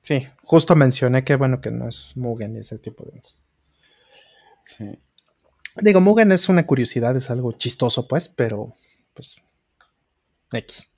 Sí, 0.00 0.24
justo 0.44 0.76
mencioné 0.76 1.24
que 1.24 1.34
bueno 1.34 1.60
que 1.60 1.72
no 1.72 1.88
es 1.88 2.16
Mugen 2.16 2.54
y 2.54 2.60
ese 2.60 2.78
tipo 2.78 3.04
de 3.04 3.20
cosas. 3.20 3.49
Sí. 4.64 4.86
Digo, 5.76 6.00
Mugen 6.00 6.32
es 6.32 6.48
una 6.48 6.66
curiosidad, 6.66 7.16
es 7.16 7.30
algo 7.30 7.52
chistoso, 7.52 8.08
pues, 8.08 8.28
pero 8.28 8.74
pues. 9.14 9.36
X. 10.52 10.90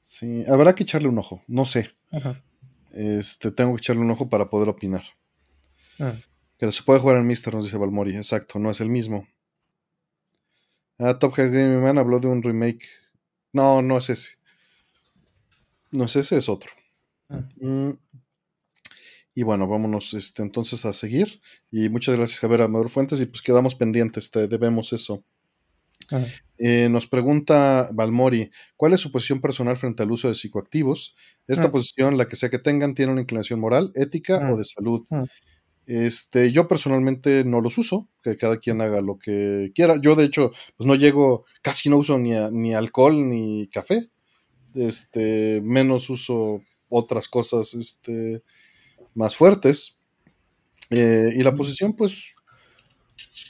Sí, 0.00 0.44
habrá 0.48 0.74
que 0.74 0.84
echarle 0.84 1.08
un 1.08 1.18
ojo, 1.18 1.42
no 1.46 1.64
sé. 1.64 1.94
Este, 2.92 3.52
tengo 3.52 3.74
que 3.74 3.78
echarle 3.78 4.02
un 4.02 4.10
ojo 4.10 4.28
para 4.28 4.48
poder 4.48 4.68
opinar. 4.68 5.04
Ah. 5.98 6.16
Que 6.58 6.72
se 6.72 6.82
puede 6.82 7.00
jugar 7.00 7.18
en 7.18 7.26
Mister, 7.26 7.54
nos 7.54 7.64
dice 7.64 7.76
Valmori, 7.76 8.16
exacto, 8.16 8.58
no 8.58 8.70
es 8.70 8.80
el 8.80 8.88
mismo. 8.88 9.28
Ah, 10.98 11.18
Top 11.18 11.38
Head 11.38 11.52
Gaming 11.52 11.82
Man 11.82 11.98
habló 11.98 12.18
de 12.18 12.28
un 12.28 12.42
remake. 12.42 12.88
No, 13.52 13.82
no 13.82 13.98
es 13.98 14.10
ese. 14.10 14.38
No 15.92 16.04
es 16.04 16.16
ese, 16.16 16.38
es 16.38 16.48
otro. 16.48 16.72
Ah. 17.28 17.46
Mm. 17.60 17.90
Y 19.38 19.44
bueno, 19.44 19.68
vámonos 19.68 20.14
este, 20.14 20.42
entonces 20.42 20.84
a 20.84 20.92
seguir. 20.92 21.40
Y 21.70 21.88
muchas 21.90 22.16
gracias, 22.16 22.40
Javier 22.40 22.62
Amador 22.62 22.88
Fuentes. 22.90 23.20
Y 23.20 23.26
pues 23.26 23.40
quedamos 23.40 23.76
pendientes, 23.76 24.32
te 24.32 24.48
debemos 24.48 24.92
eso. 24.92 25.22
Eh, 26.58 26.88
nos 26.88 27.06
pregunta 27.06 27.88
Balmori, 27.92 28.50
¿cuál 28.76 28.94
es 28.94 29.00
su 29.00 29.12
posición 29.12 29.40
personal 29.40 29.76
frente 29.76 30.02
al 30.02 30.10
uso 30.10 30.26
de 30.26 30.34
psicoactivos? 30.34 31.14
Esta 31.46 31.70
posición, 31.70 32.18
la 32.18 32.26
que 32.26 32.34
sea 32.34 32.48
que 32.48 32.58
tengan, 32.58 32.96
tiene 32.96 33.12
una 33.12 33.20
inclinación 33.20 33.60
moral, 33.60 33.92
ética 33.94 34.50
o 34.52 34.58
de 34.58 34.64
salud. 34.64 35.06
Este, 35.86 36.50
yo 36.50 36.66
personalmente 36.66 37.44
no 37.44 37.60
los 37.60 37.78
uso, 37.78 38.08
que 38.24 38.36
cada 38.36 38.56
quien 38.56 38.80
haga 38.80 39.00
lo 39.02 39.20
que 39.20 39.70
quiera. 39.72 40.00
Yo, 40.02 40.16
de 40.16 40.24
hecho, 40.24 40.50
pues 40.76 40.88
no 40.88 40.96
llego, 40.96 41.44
casi 41.62 41.88
no 41.90 41.98
uso 41.98 42.18
ni, 42.18 42.32
ni 42.50 42.74
alcohol 42.74 43.28
ni 43.28 43.68
café. 43.68 44.10
Este, 44.74 45.60
menos 45.62 46.10
uso 46.10 46.60
otras 46.88 47.28
cosas, 47.28 47.74
este, 47.74 48.42
más 49.18 49.34
fuertes. 49.36 49.98
Eh, 50.90 51.32
y 51.36 51.42
la 51.42 51.54
posición, 51.54 51.94
pues, 51.94 52.34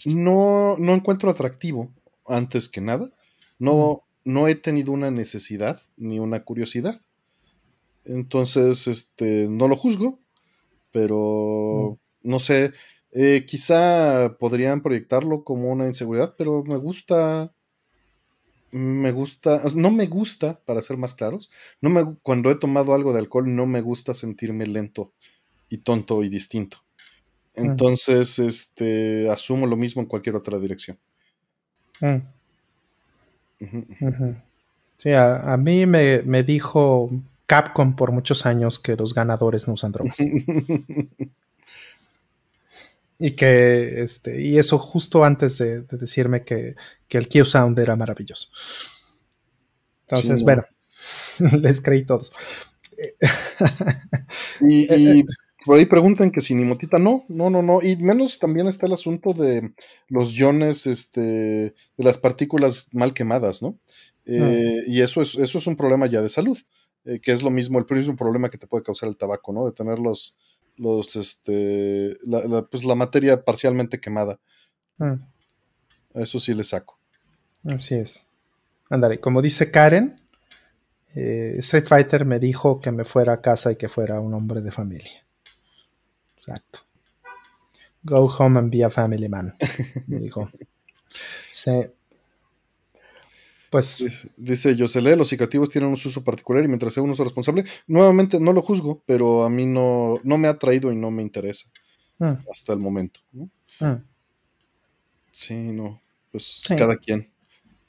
no, 0.05 0.77
no 0.79 0.95
encuentro 0.95 1.31
atractivo, 1.31 1.93
antes 2.27 2.69
que 2.69 2.81
nada. 2.81 3.11
No, 3.59 4.05
no 4.25 4.49
he 4.49 4.55
tenido 4.55 4.93
una 4.93 5.11
necesidad 5.11 5.81
ni 5.97 6.19
una 6.19 6.43
curiosidad. 6.43 7.01
Entonces, 8.07 8.87
este, 8.87 9.47
no 9.49 9.69
lo 9.69 9.77
juzgo, 9.77 10.19
pero 10.91 11.99
no 12.23 12.39
sé, 12.39 12.73
eh, 13.13 13.45
quizá 13.47 14.37
podrían 14.39 14.81
proyectarlo 14.81 15.45
como 15.45 15.71
una 15.71 15.87
inseguridad, 15.87 16.35
pero 16.39 16.65
me 16.65 16.79
gusta, 16.79 17.53
me 18.71 19.13
gusta, 19.13 19.63
no 19.77 19.91
me 19.91 20.07
gusta, 20.07 20.63
para 20.65 20.81
ser 20.81 20.97
más 20.97 21.13
claros, 21.13 21.51
no 21.83 21.91
me, 21.91 22.17
cuando 22.23 22.51
he 22.51 22.55
tomado 22.55 22.95
algo 22.95 23.13
de 23.13 23.19
alcohol 23.19 23.55
no 23.55 23.67
me 23.67 23.83
gusta 23.83 24.15
sentirme 24.15 24.67
lento 24.67 25.13
y 25.69 25.79
tonto 25.79 26.23
y 26.23 26.29
distinto. 26.29 26.79
Entonces, 27.55 28.39
este, 28.39 29.29
asumo 29.31 29.67
lo 29.67 29.77
mismo 29.77 30.03
en 30.03 30.09
cualquier 30.09 30.37
otra 30.37 30.59
dirección. 30.59 30.99
Sí, 34.97 35.11
a, 35.13 35.57
mí 35.57 35.87
me, 35.87 36.23
me, 36.23 36.43
dijo 36.43 37.11
Capcom 37.47 37.97
por 37.97 38.13
muchos 38.13 38.47
años 38.47 38.79
que 38.79 38.97
los 38.97 39.15
ganadores 39.15 39.67
no 39.67 39.75
usan 39.75 39.93
drogas. 39.93 40.19
y 43.19 43.33
que, 43.33 44.03
este, 44.03 44.41
y 44.41 44.59
eso 44.59 44.79
justo 44.79 45.25
antes 45.25 45.59
de, 45.59 45.83
decirme 45.83 46.45
que, 46.45 46.77
que, 47.09 47.19
el 47.19 47.29
Q-Sound 47.29 47.79
era 47.79 47.97
maravilloso. 47.97 48.49
Entonces, 50.03 50.43
bueno, 50.43 50.63
les 51.61 51.81
creí 51.81 52.05
todos. 52.05 52.33
y, 54.61 55.25
por 55.69 55.77
ahí 55.77 55.85
preguntan 55.85 56.31
que 56.31 56.41
si 56.41 56.55
ni 56.55 56.65
motita, 56.65 56.99
no, 56.99 57.27
no, 57.29 57.51
no, 57.51 57.61
no. 57.61 57.83
Y 57.83 57.99
menos 57.99 58.39
también 58.39 58.69
está 58.69 58.87
el 58.87 58.95
asunto 58.95 59.35
de 59.35 59.75
los 60.09 60.33
iones, 60.33 60.87
este, 60.87 61.21
de 61.21 61.75
las 61.99 62.17
partículas 62.17 62.89
mal 62.93 63.13
quemadas, 63.13 63.61
¿no? 63.63 63.79
Eh, 64.25 64.85
y 64.87 65.03
eso 65.03 65.21
es, 65.21 65.35
eso 65.35 65.59
es 65.59 65.67
un 65.67 65.77
problema 65.77 66.07
ya 66.07 66.23
de 66.23 66.31
salud, 66.31 66.57
eh, 67.05 67.21
que 67.21 67.33
es 67.33 67.43
lo 67.43 67.51
mismo, 67.51 67.79
el 67.79 67.85
mismo 67.99 68.17
problema 68.17 68.49
que 68.49 68.57
te 68.57 68.67
puede 68.67 68.83
causar 68.83 69.11
el 69.11 69.19
tabaco, 69.19 69.53
¿no? 69.53 69.67
De 69.67 69.73
tener 69.73 69.99
los, 69.99 70.39
los, 70.79 71.15
este, 71.17 72.17
la, 72.23 72.63
pues 72.63 72.83
la 72.85 72.95
materia 72.95 73.45
parcialmente 73.45 74.01
quemada. 74.01 74.41
Eso 76.15 76.41
sí 76.41 76.55
le 76.55 76.65
saco. 76.65 76.99
Así 77.65 77.95
es. 77.95 78.27
Andaré, 78.89 79.21
como 79.21 79.43
dice 79.43 79.71
Karen, 79.71 80.19
eh, 81.15 81.57
Street 81.59 81.85
Fighter 81.85 82.25
me 82.25 82.39
dijo 82.39 82.81
que 82.81 82.91
me 82.91 83.05
fuera 83.05 83.35
a 83.35 83.43
casa 83.43 83.71
y 83.71 83.77
que 83.77 83.91
fuera 83.91 84.19
un 84.19 84.33
hombre 84.33 84.63
de 84.63 84.73
familia. 84.73 85.28
Exacto. 86.49 86.81
Go 88.05 88.27
home 88.27 88.59
and 88.59 88.71
be 88.71 88.83
a 88.83 88.89
family 88.89 89.29
man. 89.29 89.55
dijo. 90.07 90.51
Sí. 91.53 91.85
Pues. 93.71 94.05
Dice 94.37 94.75
Josele, 94.79 95.15
los 95.17 95.29
cicativos 95.29 95.69
tienen 95.69 95.89
un 95.89 95.95
uso 95.95 96.25
particular 96.25 96.65
y 96.65 96.69
mientras 96.69 96.95
sea 96.95 97.03
un 97.03 97.11
uso 97.11 97.25
responsable, 97.25 97.65
nuevamente 97.87 98.41
no 98.41 98.53
lo 98.53 98.63
juzgo, 98.63 99.03
pero 99.05 99.45
a 99.45 99.51
mí 99.51 99.67
no, 99.67 100.21
no 100.25 100.39
me 100.39 100.49
ha 100.49 100.59
traído 100.59 100.91
y 100.91 100.97
no 100.97 101.11
me 101.11 101.23
interesa 101.23 101.69
mm. 102.19 102.49
hasta 102.51 102.73
el 102.73 102.79
momento. 102.79 103.21
Mm. 103.33 103.95
Sí, 105.31 105.55
no, 105.55 106.01
pues 106.33 106.63
cada 106.67 106.97
quien. 106.97 107.31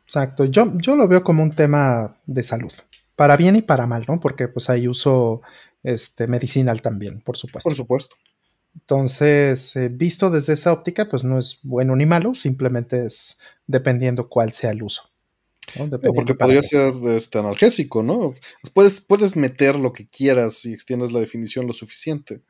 Exacto, 0.03 0.45
yo, 0.45 0.78
yo 0.78 0.95
lo 0.95 1.07
veo 1.07 1.24
como 1.24 1.43
un 1.43 1.51
tema 1.51 2.18
de 2.26 2.43
salud, 2.43 2.74
para 3.16 3.38
bien 3.38 3.55
y 3.55 3.62
para 3.62 3.88
mal, 3.88 4.03
¿no? 4.07 4.20
Porque 4.20 4.47
pues 4.47 4.70
hay 4.70 4.88
uso 4.88 5.41
este, 5.84 6.28
medicinal 6.28 6.82
también, 6.82 7.22
por 7.22 7.38
supuesto. 7.38 7.70
Por 7.70 7.78
supuesto. 7.78 8.16
Entonces, 8.80 9.76
eh, 9.76 9.90
visto 9.90 10.30
desde 10.30 10.54
esa 10.54 10.72
óptica, 10.74 11.10
pues 11.10 11.24
no 11.24 11.38
es 11.38 11.60
bueno 11.64 11.96
ni 11.96 12.06
malo, 12.06 12.34
simplemente 12.34 13.06
es 13.06 13.40
dependiendo 13.68 14.30
cuál 14.30 14.52
sea 14.52 14.72
el 14.72 14.82
uso. 14.84 15.04
porque 16.16 16.34
podría 16.34 16.64
ser 16.64 16.94
este, 17.10 17.40
analgésico, 17.40 18.02
¿no? 18.02 18.34
Puedes, 18.74 19.02
puedes 19.02 19.36
meter 19.36 19.76
lo 19.76 19.94
que 19.94 20.08
quieras 20.08 20.56
si 20.56 20.74
extiendes 20.74 21.12
la 21.12 21.20
definición 21.20 21.68
lo 21.68 21.74
suficiente. 21.74 22.42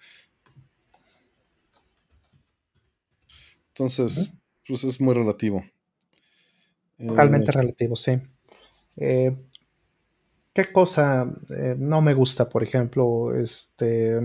Entonces, 3.69 4.29
pues 4.67 4.83
es 4.83 5.01
muy 5.01 5.15
relativo. 5.15 5.63
Totalmente 6.97 7.49
eh, 7.49 7.53
relativo, 7.53 7.95
sí. 7.95 8.13
Eh, 8.97 9.35
¿Qué 10.53 10.71
cosa 10.71 11.33
no 11.77 12.01
me 12.01 12.13
gusta, 12.13 12.49
por 12.49 12.63
ejemplo? 12.63 13.33
Este 13.35 14.19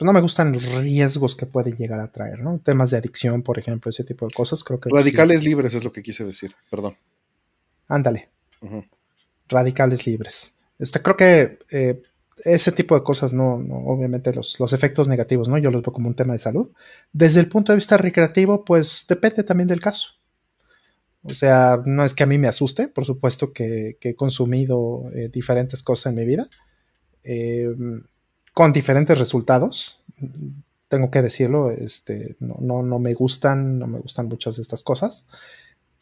pues 0.00 0.06
no 0.06 0.14
me 0.14 0.22
gustan 0.22 0.50
los 0.50 0.64
riesgos 0.64 1.36
que 1.36 1.44
pueden 1.44 1.76
llegar 1.76 2.00
a 2.00 2.10
traer, 2.10 2.38
¿no? 2.38 2.58
Temas 2.58 2.88
de 2.88 2.96
adicción, 2.96 3.42
por 3.42 3.58
ejemplo, 3.58 3.90
ese 3.90 4.02
tipo 4.02 4.26
de 4.26 4.32
cosas, 4.32 4.64
creo 4.64 4.80
que... 4.80 4.88
Radicales 4.88 5.44
libres 5.44 5.74
es 5.74 5.84
lo 5.84 5.92
que 5.92 6.02
quise 6.02 6.24
decir, 6.24 6.54
perdón. 6.70 6.96
Ándale. 7.86 8.30
Radicales 9.46 10.06
libres. 10.06 10.56
Este, 10.78 11.02
creo 11.02 11.18
que 11.18 11.58
eh, 11.70 12.00
ese 12.46 12.72
tipo 12.72 12.94
de 12.94 13.02
cosas, 13.02 13.34
no, 13.34 13.56
obviamente 13.56 14.32
los, 14.32 14.58
los, 14.58 14.72
efectos 14.72 15.06
negativos, 15.06 15.50
¿no? 15.50 15.58
Yo 15.58 15.70
los 15.70 15.82
veo 15.82 15.92
como 15.92 16.08
un 16.08 16.16
tema 16.16 16.32
de 16.32 16.38
salud. 16.38 16.70
Desde 17.12 17.40
el 17.40 17.48
punto 17.50 17.72
de 17.72 17.76
vista 17.76 17.98
recreativo, 17.98 18.64
pues 18.64 19.04
depende 19.06 19.44
también 19.44 19.68
del 19.68 19.82
caso. 19.82 20.14
O 21.24 21.34
sea, 21.34 21.82
no 21.84 22.06
es 22.06 22.14
que 22.14 22.22
a 22.22 22.26
mí 22.26 22.38
me 22.38 22.48
asuste, 22.48 22.88
por 22.88 23.04
supuesto 23.04 23.52
que, 23.52 23.98
he 24.00 24.14
consumido 24.14 25.02
eh, 25.14 25.28
diferentes 25.28 25.82
cosas 25.82 26.06
en 26.10 26.14
mi 26.16 26.24
vida, 26.24 26.48
eh, 27.22 27.68
con 28.54 28.72
diferentes 28.72 29.18
resultados. 29.18 30.02
Tengo 30.88 31.10
que 31.10 31.22
decirlo, 31.22 31.70
este, 31.70 32.36
no, 32.40 32.82
no, 32.82 32.98
me 32.98 33.14
gustan, 33.14 33.78
no 33.78 33.86
me 33.86 34.00
gustan 34.00 34.26
muchas 34.26 34.56
de 34.56 34.62
estas 34.62 34.82
cosas, 34.82 35.26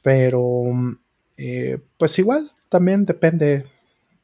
pero 0.03 0.63
eh, 1.37 1.79
pues 1.99 2.19
igual, 2.19 2.53
también 2.69 3.05
depende 3.05 3.67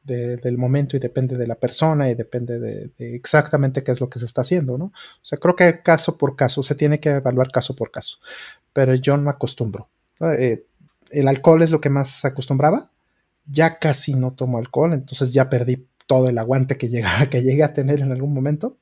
del 0.05 0.57
momento 0.59 0.95
y 0.95 0.99
depende 0.99 1.35
de 1.35 1.47
la 1.47 1.55
persona 1.55 2.09
y 2.11 2.15
depende 2.15 2.59
de, 2.59 2.91
exactamente 3.15 3.83
qué 3.83 3.91
es 3.91 3.99
lo 3.99 4.07
que 4.07 4.19
se 4.19 4.25
está 4.25 4.41
haciendo, 4.41 4.77
¿no? 4.77 4.85
O 4.85 5.25
sea, 5.25 5.39
creo 5.39 5.55
que 5.55 5.81
caso 5.81 6.15
por 6.17 6.35
caso, 6.35 6.61
se 6.61 6.75
tiene 6.75 6.99
que 6.99 7.09
evaluar 7.09 7.51
caso 7.51 7.75
por 7.75 7.89
caso, 7.89 8.19
pero 8.71 8.93
yo 8.93 9.17
no 9.17 9.31
acostumbro. 9.31 9.89
Eh, 10.37 10.63
el 11.09 11.27
alcohol 11.27 11.63
es 11.63 11.71
lo 11.71 11.81
que 11.81 11.89
más 11.89 12.23
acostumbraba, 12.23 12.91
ya 13.47 13.79
casi 13.79 14.13
no 14.13 14.31
tomo 14.31 14.59
alcohol, 14.59 14.93
entonces 14.93 15.33
ya 15.33 15.49
perdí 15.49 15.87
todo 16.05 16.29
el 16.29 16.37
aguante 16.37 16.77
que, 16.77 16.89
llega, 16.89 17.09
que 17.29 17.43
llegué 17.43 17.63
a 17.63 17.73
tener 17.73 18.01
en 18.01 18.11
algún 18.11 18.33
momento. 18.33 18.77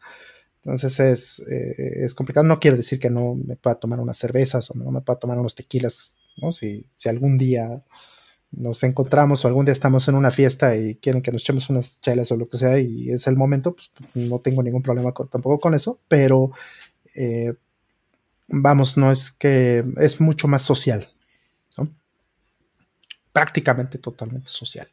Entonces 0.63 0.99
es, 0.99 1.39
eh, 1.51 2.05
es 2.05 2.13
complicado. 2.13 2.45
No 2.45 2.59
quiere 2.59 2.77
decir 2.77 2.99
que 2.99 3.09
no 3.09 3.35
me 3.35 3.55
pueda 3.55 3.75
tomar 3.75 3.99
unas 3.99 4.17
cervezas 4.17 4.69
o 4.71 4.75
no 4.75 4.91
me 4.91 5.01
pueda 5.01 5.19
tomar 5.19 5.37
unos 5.37 5.55
tequilas, 5.55 6.17
¿no? 6.37 6.51
Si, 6.51 6.87
si 6.95 7.09
algún 7.09 7.37
día 7.37 7.83
nos 8.55 8.83
encontramos 8.83 9.43
o 9.43 9.47
algún 9.47 9.65
día 9.65 9.73
estamos 9.73 10.07
en 10.07 10.15
una 10.15 10.31
fiesta 10.31 10.75
y 10.77 10.95
quieren 10.95 11.21
que 11.21 11.31
nos 11.31 11.41
echemos 11.41 11.69
unas 11.69 11.99
chelas 12.01 12.31
o 12.31 12.37
lo 12.37 12.47
que 12.47 12.57
sea 12.57 12.79
y 12.79 13.09
es 13.09 13.27
el 13.27 13.35
momento, 13.35 13.75
pues 13.75 13.91
no 14.13 14.39
tengo 14.39 14.61
ningún 14.61 14.83
problema 14.83 15.11
tampoco 15.11 15.59
con 15.59 15.73
eso, 15.73 15.99
pero 16.07 16.51
eh, 17.15 17.53
vamos, 18.47 18.95
no 18.95 19.11
es 19.11 19.31
que 19.31 19.83
es 19.97 20.21
mucho 20.21 20.47
más 20.47 20.61
social, 20.61 21.09
prácticamente 23.31 23.97
totalmente 23.97 24.49
social. 24.51 24.87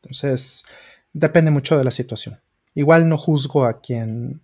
Entonces, 0.00 0.64
depende 1.12 1.50
mucho 1.50 1.76
de 1.78 1.84
la 1.84 1.90
situación. 1.90 2.38
Igual 2.74 3.08
no 3.08 3.18
juzgo 3.18 3.64
a 3.64 3.80
quien 3.80 4.42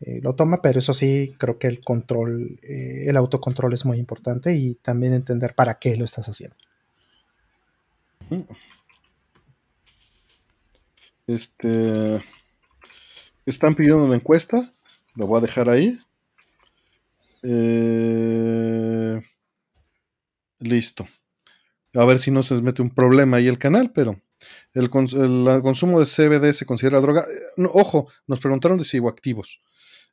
eh, 0.00 0.20
lo 0.22 0.34
toma, 0.34 0.62
pero 0.62 0.78
eso 0.78 0.94
sí, 0.94 1.34
creo 1.38 1.58
que 1.58 1.66
el 1.66 1.80
control, 1.80 2.58
eh, 2.62 3.04
el 3.06 3.16
autocontrol 3.16 3.72
es 3.74 3.84
muy 3.84 3.98
importante 3.98 4.54
y 4.54 4.74
también 4.74 5.12
entender 5.12 5.54
para 5.54 5.78
qué 5.78 5.96
lo 5.96 6.04
estás 6.04 6.28
haciendo. 6.28 6.56
Este. 11.26 12.20
Están 13.46 13.74
pidiendo 13.74 14.04
una 14.04 14.14
encuesta. 14.14 14.72
Lo 15.16 15.26
voy 15.26 15.38
a 15.38 15.42
dejar 15.42 15.68
ahí. 15.68 15.98
Eh, 17.42 19.20
listo. 20.60 21.06
A 21.94 22.04
ver 22.04 22.20
si 22.20 22.30
no 22.30 22.42
se 22.42 22.54
les 22.54 22.62
mete 22.62 22.82
un 22.82 22.90
problema 22.90 23.38
ahí 23.38 23.48
el 23.48 23.58
canal, 23.58 23.90
pero 23.92 24.20
el, 24.74 24.90
consumo 24.90 26.00
de 26.00 26.06
CBD 26.06 26.52
se 26.52 26.66
considera 26.66 27.00
droga. 27.00 27.22
Eh, 27.22 27.66
ojo, 27.72 28.08
nos 28.26 28.40
preguntaron 28.40 28.78
de 28.78 28.84
psicoactivos. 28.84 29.60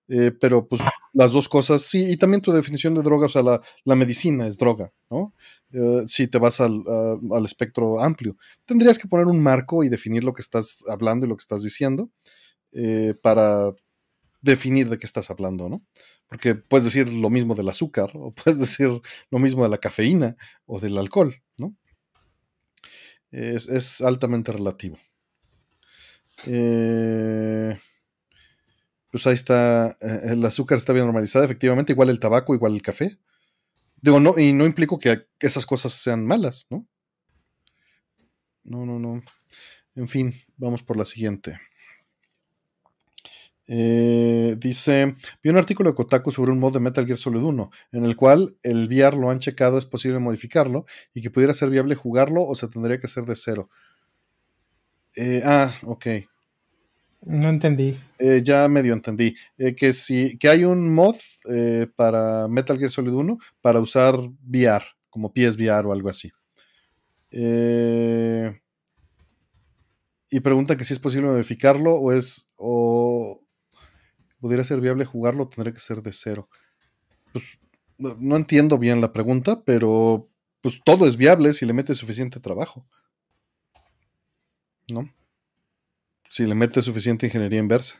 Eh, 0.09 0.31
pero 0.31 0.65
pues 0.67 0.81
las 1.13 1.33
dos 1.33 1.49
cosas, 1.49 1.81
sí, 1.81 2.11
y 2.11 2.17
también 2.17 2.41
tu 2.41 2.53
definición 2.53 2.93
de 2.93 3.01
droga, 3.01 3.25
o 3.25 3.29
sea, 3.29 3.43
la, 3.43 3.95
medicina 3.95 4.47
es 4.47 4.57
droga, 4.57 4.93
¿no? 5.09 5.33
Eh, 5.73 6.03
si 6.07 6.27
te 6.27 6.37
vas 6.37 6.61
al, 6.61 6.83
espectro 7.45 7.99
amplio, 7.99 8.37
tendrías 8.65 8.97
que 8.97 9.07
poner 9.09 9.27
un 9.27 9.41
marco 9.41 9.83
y 9.83 9.89
definir 9.89 10.23
lo 10.23 10.33
que 10.33 10.41
estás 10.41 10.83
hablando 10.87 11.25
y 11.25 11.29
lo 11.29 11.35
que 11.35 11.41
estás 11.41 11.61
diciendo 11.61 12.09
eh, 12.71 13.15
para 13.21 13.73
definir 14.41 14.89
de 14.89 14.97
qué 14.97 15.05
estás 15.05 15.29
hablando, 15.29 15.67
¿no? 15.67 15.81
Porque 16.29 16.55
puedes 16.55 16.85
decir 16.85 17.11
lo 17.11 17.29
mismo 17.29 17.55
del 17.55 17.69
azúcar, 17.69 18.11
o 18.13 18.31
puedes 18.31 18.59
decir 18.59 19.01
lo 19.29 19.39
mismo 19.39 19.63
de 19.63 19.69
la 19.69 19.77
cafeína 19.77 20.37
o 20.65 20.79
del 20.79 20.97
alcohol, 20.97 21.35
¿no? 21.57 21.75
Es, 23.31 23.67
es 23.67 24.01
altamente 24.01 24.51
relativo. 24.51 24.97
Eh, 26.45 27.77
pues 29.11 29.25
ahí 29.27 29.33
está, 29.33 29.97
eh, 30.01 30.19
el 30.31 30.45
azúcar 30.45 30.77
está 30.77 30.93
bien 30.93 31.05
normalizada, 31.05 31.45
efectivamente, 31.45 31.93
igual 31.93 32.09
el 32.09 32.19
tabaco, 32.19 32.53
igual 32.53 32.75
el 32.75 32.81
café. 32.81 33.17
Digo, 34.01 34.19
no, 34.19 34.37
y 34.37 34.53
no 34.53 34.65
implico 34.65 34.99
que 34.99 35.27
esas 35.39 35.65
cosas 35.65 35.93
sean 35.93 36.25
malas, 36.25 36.67
¿no? 36.69 36.87
No, 38.63 38.85
no, 38.85 38.99
no. 38.99 39.23
En 39.95 40.07
fin, 40.07 40.33
vamos 40.57 40.83
por 40.83 40.97
la 40.97 41.05
siguiente. 41.05 41.59
Eh, 43.69 44.55
dice, 44.59 45.15
vi 45.43 45.49
un 45.49 45.57
artículo 45.57 45.89
de 45.89 45.95
Kotaku 45.95 46.31
sobre 46.31 46.51
un 46.51 46.59
mod 46.59 46.73
de 46.73 46.79
Metal 46.79 47.05
Gear 47.05 47.17
Solid 47.17 47.41
1, 47.41 47.69
en 47.91 48.05
el 48.05 48.15
cual 48.15 48.55
el 48.63 48.87
VR 48.87 49.17
lo 49.17 49.29
han 49.29 49.39
checado, 49.39 49.77
es 49.77 49.85
posible 49.85 50.19
modificarlo 50.19 50.85
y 51.13 51.21
que 51.21 51.29
pudiera 51.29 51.53
ser 51.53 51.69
viable 51.69 51.95
jugarlo 51.95 52.45
o 52.45 52.55
se 52.55 52.69
tendría 52.69 52.97
que 52.97 53.07
hacer 53.07 53.25
de 53.25 53.35
cero. 53.35 53.69
Eh, 55.17 55.41
ah, 55.43 55.73
ok. 55.83 56.05
No 57.23 57.49
entendí. 57.49 57.99
Eh, 58.19 58.41
ya 58.43 58.67
medio 58.69 58.93
entendí. 58.93 59.35
Eh, 59.57 59.75
que 59.75 59.91
si 59.91 60.37
que 60.37 60.47
hay 60.47 60.63
un 60.63 60.93
mod 60.93 61.15
para 61.95 62.47
Metal 62.47 62.77
Gear 62.77 62.91
Solid 62.91 63.13
1 63.13 63.37
para 63.59 63.79
usar 63.81 64.15
VR, 64.15 64.85
como 65.09 65.33
PSVR 65.33 65.87
o 65.87 65.91
algo 65.91 66.09
así. 66.09 66.31
y 70.29 70.39
pregunta 70.39 70.77
que 70.77 70.85
si 70.85 70.93
es 70.93 70.99
posible 70.99 71.27
modificarlo 71.27 71.95
o 71.95 72.13
es. 72.13 72.47
o 72.55 73.41
pudiera 74.39 74.63
ser 74.63 74.81
viable 74.81 75.05
jugarlo 75.05 75.47
tendría 75.47 75.73
que 75.73 75.79
ser 75.79 76.01
de 76.01 76.13
cero. 76.13 76.49
Pues 77.31 77.45
no 77.97 78.35
entiendo 78.35 78.77
bien 78.77 79.01
la 79.01 79.11
pregunta, 79.11 79.63
pero 79.63 80.29
pues 80.61 80.81
todo 80.83 81.07
es 81.07 81.17
viable 81.17 81.53
si 81.53 81.65
le 81.65 81.73
metes 81.73 81.97
suficiente 81.97 82.39
trabajo. 82.39 82.85
¿No? 84.89 85.05
si 86.29 86.45
le 86.45 86.55
metes 86.55 86.85
suficiente 86.85 87.25
ingeniería 87.25 87.59
inversa. 87.59 87.95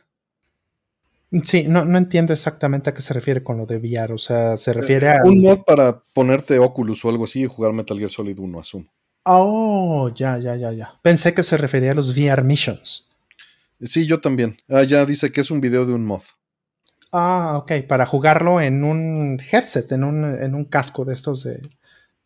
Sí, 1.42 1.64
no, 1.68 1.84
no 1.84 1.98
entiendo 1.98 2.32
exactamente 2.32 2.88
a 2.88 2.94
qué 2.94 3.02
se 3.02 3.12
refiere 3.12 3.42
con 3.42 3.58
lo 3.58 3.66
de 3.66 3.76
VR. 3.76 4.14
O 4.14 4.18
sea, 4.18 4.56
se 4.56 4.72
refiere 4.72 5.10
a. 5.10 5.22
Un 5.24 5.42
mod 5.42 5.62
para 5.66 6.00
ponerte 6.12 6.58
Oculus 6.58 7.04
o 7.04 7.10
algo 7.10 7.24
así 7.24 7.42
y 7.42 7.46
jugar 7.46 7.72
Metal 7.72 7.98
Gear 7.98 8.10
Solid 8.10 8.38
1, 8.38 8.60
asumo. 8.60 8.86
Oh, 9.24 10.10
ya, 10.14 10.38
ya, 10.38 10.56
ya, 10.56 10.72
ya. 10.72 10.94
Pensé 11.02 11.34
que 11.34 11.42
se 11.42 11.58
refería 11.58 11.92
a 11.92 11.94
los 11.94 12.16
VR 12.16 12.42
missions. 12.42 13.07
Sí, 13.80 14.06
yo 14.06 14.20
también. 14.20 14.58
Ah, 14.68 14.82
ya 14.82 15.04
dice 15.06 15.30
que 15.30 15.40
es 15.40 15.50
un 15.50 15.60
video 15.60 15.86
de 15.86 15.92
un 15.92 16.04
mod. 16.04 16.22
Ah, 17.12 17.58
ok. 17.62 17.86
Para 17.88 18.06
jugarlo 18.06 18.60
en 18.60 18.84
un 18.84 19.40
headset, 19.50 19.90
en 19.92 20.04
un, 20.04 20.24
en 20.24 20.54
un 20.54 20.64
casco 20.64 21.04
de 21.04 21.14
estos 21.14 21.44
de, 21.44 21.60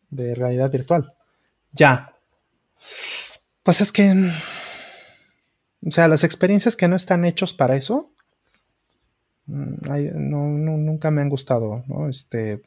de 0.09 0.35
realidad 0.35 0.71
virtual. 0.71 1.13
Ya. 1.71 2.13
Pues 3.63 3.81
es 3.81 3.91
que 3.91 4.31
o 5.85 5.91
sea, 5.91 6.07
las 6.07 6.23
experiencias 6.23 6.75
que 6.75 6.87
no 6.87 6.95
están 6.95 7.25
hechos 7.25 7.53
para 7.53 7.75
eso, 7.75 8.11
mm, 9.47 9.75
no, 10.15 10.47
nunca 10.47 11.11
me 11.11 11.21
han 11.21 11.29
gustado, 11.29 11.83
¿no? 11.87 12.07
Este, 12.07 12.61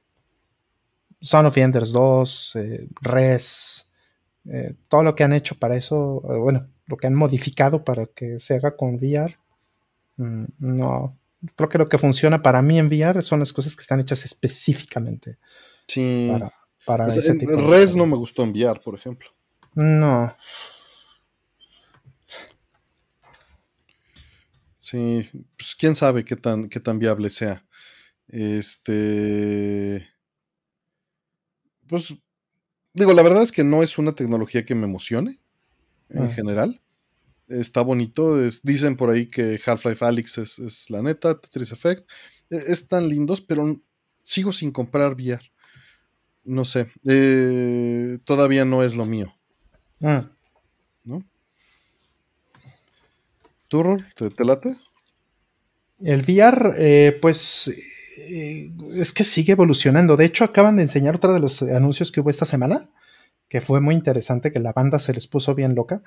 Son 1.20 1.46
of 1.46 1.56
Enders 1.56 1.92
2, 1.92 2.56
eh, 2.56 2.88
Res, 3.00 3.88
eh, 4.44 4.74
todo 4.88 5.02
lo 5.02 5.14
que 5.14 5.24
han 5.24 5.32
hecho 5.32 5.54
para 5.58 5.76
eso, 5.76 6.22
eh, 6.30 6.38
bueno, 6.38 6.68
lo 6.86 6.96
que 6.96 7.06
han 7.06 7.14
modificado 7.14 7.84
para 7.84 8.06
que 8.06 8.38
se 8.38 8.54
haga 8.54 8.76
con 8.76 8.96
VR, 8.96 9.36
mm, 10.16 10.44
no. 10.60 11.18
Creo 11.54 11.68
que 11.68 11.78
lo 11.78 11.88
que 11.88 11.98
funciona 11.98 12.42
para 12.42 12.62
mí 12.62 12.78
en 12.78 12.86
VR 12.86 13.22
son 13.22 13.40
las 13.40 13.52
cosas 13.52 13.76
que 13.76 13.82
están 13.82 14.00
hechas 14.00 14.24
específicamente. 14.24 15.38
Sí. 15.86 16.30
Para, 16.84 17.06
pues 17.06 17.18
ese 17.18 17.34
tipo 17.34 17.52
Res 17.52 17.96
no 17.96 18.06
me 18.06 18.16
gustó 18.16 18.42
en 18.44 18.50
VR, 18.50 18.80
por 18.80 18.94
ejemplo. 18.94 19.28
No. 19.74 20.34
Sí, 24.78 25.28
pues 25.58 25.74
quién 25.74 25.96
sabe 25.96 26.24
qué 26.24 26.36
tan, 26.36 26.68
qué 26.68 26.78
tan 26.78 27.00
viable 27.00 27.28
sea. 27.28 27.64
Este. 28.28 30.08
Pues. 31.88 32.14
Digo, 32.94 33.12
la 33.12 33.22
verdad 33.22 33.42
es 33.42 33.52
que 33.52 33.64
no 33.64 33.82
es 33.82 33.98
una 33.98 34.12
tecnología 34.12 34.64
que 34.64 34.76
me 34.76 34.84
emocione. 34.84 35.40
En 36.10 36.24
ah. 36.24 36.28
general. 36.28 36.80
Está 37.48 37.82
bonito. 37.82 38.36
dicen 38.62 38.96
por 38.96 39.10
ahí 39.10 39.26
que 39.26 39.60
Half-Life 39.64 40.04
Alyx 40.04 40.38
es, 40.38 40.90
la 40.90 41.02
neta. 41.02 41.38
Tetris 41.38 41.72
Effect. 41.72 42.08
E, 42.50 42.56
están 42.68 43.08
lindos, 43.08 43.40
pero 43.40 43.80
sigo 44.22 44.52
sin 44.52 44.72
comprar 44.72 45.14
VR. 45.14 45.42
No 46.44 46.64
sé. 46.64 46.88
Eh, 47.06 48.18
todavía 48.24 48.64
no 48.64 48.82
es 48.82 48.94
lo 48.94 49.04
mío. 49.04 49.32
Ah. 50.02 50.28
¿No? 51.04 51.24
¿Tú, 53.68 53.96
te, 54.14 54.44
late? 54.44 54.76
El 56.00 56.22
VR, 56.22 56.74
eh, 56.78 57.18
pues 57.20 57.68
eh, 58.18 58.70
es 58.94 59.12
que 59.12 59.24
sigue 59.24 59.52
evolucionando. 59.52 60.16
De 60.16 60.24
hecho, 60.24 60.44
acaban 60.44 60.76
de 60.76 60.82
enseñar 60.82 61.16
otro 61.16 61.34
de 61.34 61.40
los 61.40 61.62
anuncios 61.62 62.12
que 62.12 62.20
hubo 62.20 62.30
esta 62.30 62.44
semana, 62.44 62.88
que 63.48 63.60
fue 63.60 63.80
muy 63.80 63.94
interesante, 63.94 64.50
que 64.50 64.58
la 64.58 64.72
banda 64.72 64.98
se 64.98 65.12
les 65.12 65.26
puso 65.26 65.54
bien 65.54 65.74
loca, 65.74 66.02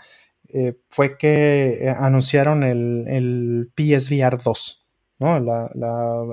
eh, 0.50 0.80
fue 0.90 1.18
que 1.18 1.86
eh, 1.86 1.90
anunciaron 1.90 2.64
el, 2.64 3.06
el 3.08 3.72
PSVR 3.76 4.42
2, 4.42 4.88
¿no? 5.20 5.38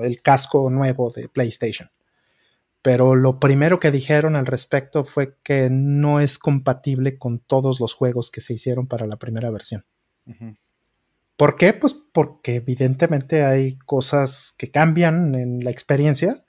el 0.01 0.21
casco 0.21 0.69
nuevo 0.69 1.11
de 1.11 1.29
PlayStation. 1.29 1.89
Pero 2.81 3.15
lo 3.15 3.39
primero 3.39 3.79
que 3.79 3.91
dijeron 3.91 4.35
al 4.35 4.45
respecto 4.45 5.03
fue 5.03 5.35
que 5.43 5.69
no 5.69 6.19
es 6.19 6.37
compatible 6.37 7.17
con 7.17 7.39
todos 7.39 7.79
los 7.79 7.93
juegos 7.93 8.31
que 8.31 8.41
se 8.41 8.53
hicieron 8.53 8.87
para 8.87 9.05
la 9.05 9.17
primera 9.17 9.49
versión. 9.49 9.85
¿Por 11.35 11.55
qué? 11.55 11.73
Pues 11.73 11.93
porque 11.93 12.55
evidentemente 12.55 13.43
hay 13.43 13.77
cosas 13.77 14.55
que 14.57 14.71
cambian 14.71 15.35
en 15.35 15.63
la 15.63 15.71
experiencia 15.71 16.45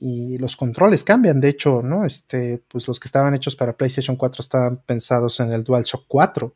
y 0.00 0.38
los 0.38 0.56
controles 0.56 1.04
cambian. 1.04 1.40
De 1.40 1.48
hecho, 1.48 1.82
¿no? 1.82 2.04
Este, 2.04 2.62
pues 2.68 2.88
los 2.88 3.00
que 3.00 3.08
estaban 3.08 3.34
hechos 3.34 3.56
para 3.56 3.76
PlayStation 3.76 4.16
4 4.16 4.40
estaban 4.40 4.76
pensados 4.84 5.40
en 5.40 5.52
el 5.52 5.64
DualShock 5.64 6.04
4. 6.06 6.54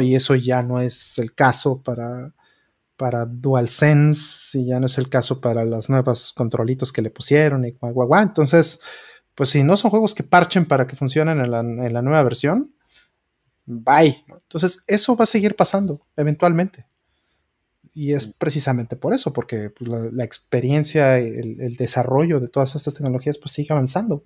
Y 0.00 0.14
eso 0.14 0.34
ya 0.36 0.62
no 0.62 0.80
es 0.80 1.18
el 1.18 1.34
caso 1.34 1.82
para, 1.82 2.32
para 2.96 3.26
DualSense 3.26 4.60
y 4.60 4.66
ya 4.66 4.78
no 4.78 4.86
es 4.86 4.96
el 4.96 5.08
caso 5.08 5.40
para 5.40 5.64
las 5.64 5.90
nuevas 5.90 6.32
controlitos 6.32 6.92
que 6.92 7.02
le 7.02 7.10
pusieron 7.10 7.64
y 7.64 7.72
guau, 7.72 7.92
guau, 7.92 8.22
Entonces, 8.22 8.80
pues 9.34 9.48
si 9.48 9.64
no 9.64 9.76
son 9.76 9.90
juegos 9.90 10.14
que 10.14 10.22
parchen 10.22 10.66
para 10.66 10.86
que 10.86 10.94
funcionen 10.94 11.40
en 11.40 11.50
la, 11.50 11.60
en 11.60 11.92
la 11.92 12.02
nueva 12.02 12.22
versión, 12.22 12.72
bye. 13.64 14.24
Entonces, 14.28 14.84
eso 14.86 15.16
va 15.16 15.24
a 15.24 15.26
seguir 15.26 15.56
pasando 15.56 16.06
eventualmente. 16.16 16.86
Y 17.94 18.14
es 18.14 18.26
precisamente 18.26 18.96
por 18.96 19.12
eso, 19.12 19.32
porque 19.32 19.70
pues, 19.70 19.90
la, 20.12 20.24
experiencia, 20.24 21.18
el, 21.18 21.60
el, 21.60 21.76
desarrollo 21.76 22.40
de 22.40 22.48
todas 22.48 22.74
estas 22.74 22.94
tecnologías, 22.94 23.38
pues 23.38 23.52
sigue 23.52 23.72
avanzando. 23.72 24.24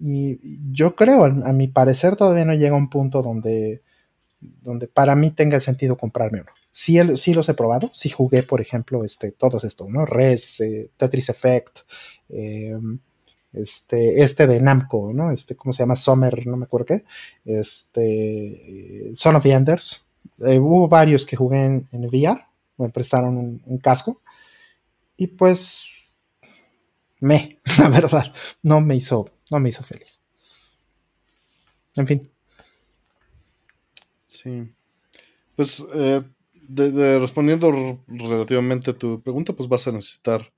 Y 0.00 0.38
yo 0.72 0.94
creo, 0.94 1.24
a, 1.24 1.52
mi 1.52 1.68
parecer, 1.68 2.16
todavía 2.16 2.44
no 2.44 2.54
llega 2.54 2.74
a 2.74 2.78
un 2.78 2.90
punto 2.90 3.22
donde, 3.22 3.82
donde 4.40 4.88
para 4.88 5.14
mí 5.14 5.30
tenga 5.30 5.56
el 5.56 5.62
sentido 5.62 5.96
comprarme 5.96 6.42
uno. 6.42 6.50
Sí, 6.70 6.98
sí 7.16 7.32
los 7.32 7.48
he 7.48 7.54
probado, 7.54 7.90
sí 7.94 8.10
jugué, 8.10 8.42
por 8.42 8.60
ejemplo, 8.60 9.04
este, 9.04 9.32
todos 9.32 9.64
estos, 9.64 9.88
¿no? 9.88 10.04
Res, 10.04 10.60
eh, 10.60 10.90
Tetris 10.96 11.30
Effect, 11.30 11.78
eh, 12.28 12.76
este, 13.54 14.22
este 14.22 14.46
de 14.46 14.60
Namco, 14.60 15.12
¿no? 15.14 15.30
Este, 15.30 15.56
¿cómo 15.56 15.72
se 15.72 15.82
llama? 15.82 15.96
Summer, 15.96 16.46
no 16.46 16.58
me 16.58 16.64
acuerdo 16.64 16.86
qué. 16.86 17.04
Este, 17.46 19.12
Son 19.14 19.36
of 19.36 19.42
the 19.42 19.52
Enders. 19.52 20.04
Eh, 20.40 20.58
hubo 20.58 20.88
varios 20.88 21.24
que 21.24 21.36
jugué 21.36 21.64
en, 21.64 21.86
VR, 21.92 22.44
me 22.78 22.88
prestaron 22.90 23.60
un, 23.64 23.78
casco. 23.78 24.22
Y 25.16 25.28
pues, 25.28 26.16
me, 27.20 27.60
la 27.78 27.88
verdad, 27.88 28.32
no 28.62 28.80
me 28.80 28.96
hizo, 28.96 29.30
no 29.50 29.58
me 29.60 29.70
hizo 29.70 29.82
feliz. 29.82 30.20
En 31.96 32.06
fin. 32.06 32.30
Sí. 34.26 34.72
Pues, 35.54 35.82
eh, 35.94 36.22
respondiendo 37.18 38.02
relativamente 38.06 38.90
a 38.90 38.98
tu 38.98 39.22
pregunta, 39.22 39.54
pues 39.54 39.68
vas 39.68 39.88
a 39.88 39.92
necesitar 39.92 40.52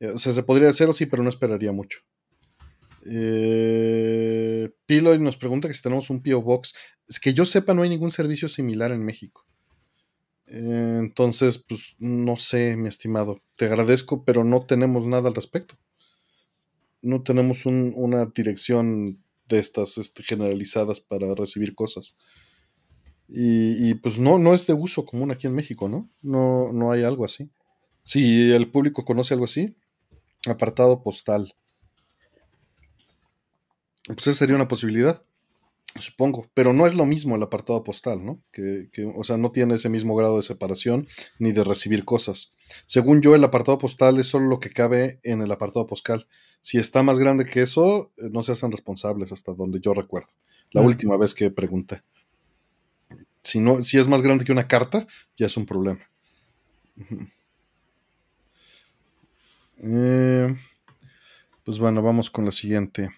eh, 0.00 0.08
o 0.08 0.18
sea, 0.18 0.32
se 0.32 0.42
podría 0.42 0.68
hacer 0.68 0.92
sí, 0.92 1.06
pero 1.06 1.22
no 1.22 1.28
esperaría 1.28 1.72
mucho. 1.72 2.00
Eh, 3.08 4.70
Piloy 4.86 5.18
nos 5.18 5.36
pregunta 5.36 5.68
que 5.68 5.74
si 5.74 5.82
tenemos 5.82 6.10
un 6.10 6.22
PO 6.22 6.42
Box. 6.42 6.74
Es 7.08 7.20
que 7.20 7.34
yo 7.34 7.46
sepa, 7.46 7.72
no 7.72 7.82
hay 7.82 7.88
ningún 7.88 8.10
servicio 8.10 8.48
similar 8.48 8.92
en 8.92 9.04
México. 9.04 9.46
Eh, 10.48 10.96
entonces, 11.00 11.58
pues 11.58 11.96
no 11.98 12.38
sé, 12.38 12.76
mi 12.76 12.88
estimado. 12.88 13.40
Te 13.56 13.66
agradezco, 13.66 14.24
pero 14.24 14.44
no 14.44 14.60
tenemos 14.60 15.06
nada 15.06 15.28
al 15.28 15.34
respecto. 15.34 15.76
No 17.02 17.22
tenemos 17.22 17.66
una 17.66 18.26
dirección 18.26 19.22
de 19.48 19.58
estas 19.58 19.98
este, 19.98 20.22
generalizadas 20.22 21.00
para 21.00 21.34
recibir 21.34 21.74
cosas. 21.74 22.16
Y, 23.28 23.94
pues 23.94 24.20
no, 24.20 24.38
no 24.38 24.54
es 24.54 24.66
de 24.66 24.72
uso 24.72 25.04
común 25.04 25.32
aquí 25.32 25.46
en 25.48 25.54
México, 25.54 25.88
¿no? 25.88 26.08
No, 26.22 26.72
no 26.72 26.92
hay 26.92 27.02
algo 27.02 27.24
así. 27.24 27.50
Si 28.02 28.52
el 28.52 28.70
público 28.70 29.04
conoce 29.04 29.34
algo 29.34 29.46
así, 29.46 29.76
Apartado 30.46 31.02
postal. 31.02 31.54
Pues 34.06 34.28
esa 34.28 34.32
sería 34.34 34.54
una 34.54 34.68
posibilidad, 34.68 35.24
supongo, 36.00 36.48
pero 36.54 36.72
no 36.72 36.86
es 36.86 36.94
lo 36.94 37.06
mismo 37.06 37.36
el 37.36 37.42
apartado 37.42 37.82
postal, 37.84 38.24
¿no? 38.24 38.40
Que, 38.52 38.88
o 39.14 39.24
sea, 39.24 39.36
no 39.36 39.50
tiene 39.50 39.74
ese 39.74 39.88
mismo 39.88 40.14
grado 40.16 40.36
de 40.36 40.42
separación 40.42 41.06
ni 41.38 41.52
de 41.52 41.64
recibir 41.64 42.04
cosas. 42.04 42.52
Según 42.86 43.22
yo, 43.22 43.34
el 43.34 43.44
apartado 43.44 43.78
postal 43.78 44.18
es 44.18 44.26
solo 44.26 44.46
lo 44.46 44.60
que 44.60 44.70
cabe 44.70 45.20
en 45.22 45.42
el 45.42 45.52
apartado 45.52 45.86
postal. 45.86 46.26
Si 46.62 46.78
está 46.78 47.02
más 47.02 47.18
grande 47.18 47.44
que 47.44 47.62
eso, 47.62 48.10
eh, 48.16 48.28
no 48.30 48.42
se 48.42 48.52
hacen 48.52 48.72
responsables 48.72 49.32
hasta 49.32 49.54
donde 49.54 49.80
yo 49.80 49.94
recuerdo. 49.94 50.30
La 50.72 50.82
última 50.82 51.16
vez 51.16 51.34
que 51.34 51.50
pregunté. 51.50 52.02
Si, 53.42 53.60
no, 53.60 53.82
si 53.82 53.98
es 53.98 54.08
más 54.08 54.22
grande 54.22 54.44
que 54.44 54.52
una 54.52 54.66
carta, 54.66 55.06
ya 55.36 55.46
es 55.46 55.56
un 55.56 55.66
problema. 55.66 56.00
Eh, 59.78 60.56
pues 61.64 61.78
bueno, 61.78 62.02
vamos 62.02 62.30
con 62.30 62.44
la 62.44 62.50
siguiente. 62.50 63.10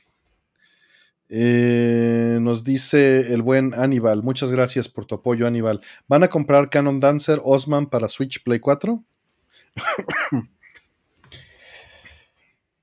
Eh, 1.29 2.39
nos 2.41 2.65
dice 2.65 3.33
el 3.35 3.43
buen 3.43 3.75
Aníbal, 3.75 4.23
muchas 4.23 4.51
gracias 4.51 4.89
por 4.89 5.05
tu 5.05 5.17
apoyo, 5.17 5.47
Aníbal. 5.47 5.81
¿Van 6.07 6.23
a 6.23 6.29
comprar 6.29 6.71
Canon 6.71 6.99
Dancer 6.99 7.41
Osman 7.45 7.87
para 7.87 8.09
Switch 8.09 8.43
Play 8.43 8.61
4? 8.61 9.03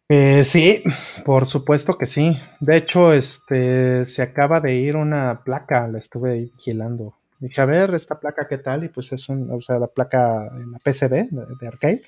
Eh, 0.07 0.43
sí, 0.43 0.83
por 1.25 1.47
supuesto 1.47 1.97
que 1.97 2.05
sí. 2.05 2.37
De 2.59 2.77
hecho, 2.77 3.11
este 3.11 4.05
se 4.05 4.21
acaba 4.21 4.61
de 4.61 4.75
ir 4.75 4.95
una 4.97 5.43
placa, 5.43 5.87
la 5.87 5.97
estuve 5.97 6.41
vigilando. 6.41 7.15
Dije, 7.39 7.59
a 7.59 7.65
ver, 7.65 7.91
esta 7.95 8.19
placa 8.19 8.47
qué 8.47 8.59
tal, 8.59 8.83
y 8.83 8.89
pues 8.89 9.11
es 9.13 9.27
un, 9.29 9.49
o 9.49 9.59
sea, 9.61 9.79
la 9.79 9.87
placa, 9.87 10.43
la 10.71 10.77
PCB 10.77 11.31
de 11.59 11.67
arcade 11.67 12.03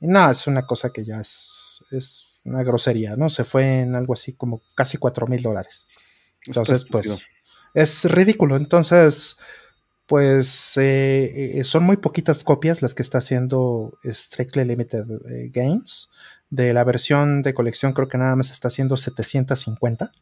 no, 0.00 0.30
es 0.30 0.46
una 0.46 0.66
cosa 0.66 0.90
que 0.92 1.04
ya 1.04 1.20
es, 1.20 1.82
es 1.90 2.35
una 2.46 2.62
grosería, 2.62 3.16
¿no? 3.16 3.28
Se 3.28 3.44
fue 3.44 3.80
en 3.80 3.94
algo 3.94 4.14
así 4.14 4.34
como 4.34 4.62
casi 4.74 4.98
4 4.98 5.26
mil 5.26 5.42
dólares. 5.42 5.86
Entonces, 6.46 6.86
pues, 6.90 7.26
es 7.74 8.04
ridículo. 8.10 8.56
Entonces, 8.56 9.38
pues, 10.06 10.76
eh, 10.76 11.58
eh, 11.58 11.64
son 11.64 11.82
muy 11.82 11.96
poquitas 11.96 12.44
copias 12.44 12.80
las 12.80 12.94
que 12.94 13.02
está 13.02 13.18
haciendo 13.18 13.98
Strictly 14.04 14.64
Limited 14.64 15.04
eh, 15.30 15.50
Games. 15.52 16.10
De 16.48 16.72
la 16.72 16.84
versión 16.84 17.42
de 17.42 17.54
colección, 17.54 17.92
creo 17.92 18.06
que 18.06 18.18
nada 18.18 18.36
más 18.36 18.52
está 18.52 18.68
haciendo 18.68 18.96
750. 18.96 20.12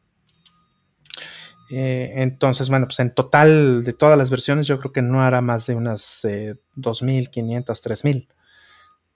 entonces, 1.68 2.70
bueno, 2.70 2.87
pues 2.87 3.01
en 3.01 3.12
total 3.12 3.85
de 3.85 3.93
todas 3.93 4.16
las 4.16 4.31
versiones, 4.31 4.66
yo 4.66 4.79
creo 4.81 4.93
que 4.93 5.03
no 5.03 5.22
hará 5.22 5.43
más 5.43 5.66
de 5.66 5.75
unas 5.75 6.25
2.500, 6.25 7.64
3.000. 7.64 8.29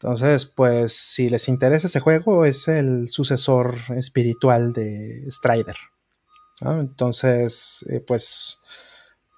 Entonces, 0.01 0.47
pues 0.47 0.93
si 0.93 1.29
les 1.29 1.49
interesa 1.49 1.89
ese 1.89 1.99
juego, 1.99 2.45
es 2.45 2.69
el 2.69 3.09
sucesor 3.09 3.75
espiritual 3.97 4.73
de 4.73 5.29
Strider. 5.29 5.77
Entonces, 6.61 7.85
eh, 7.91 8.01
pues, 8.01 8.59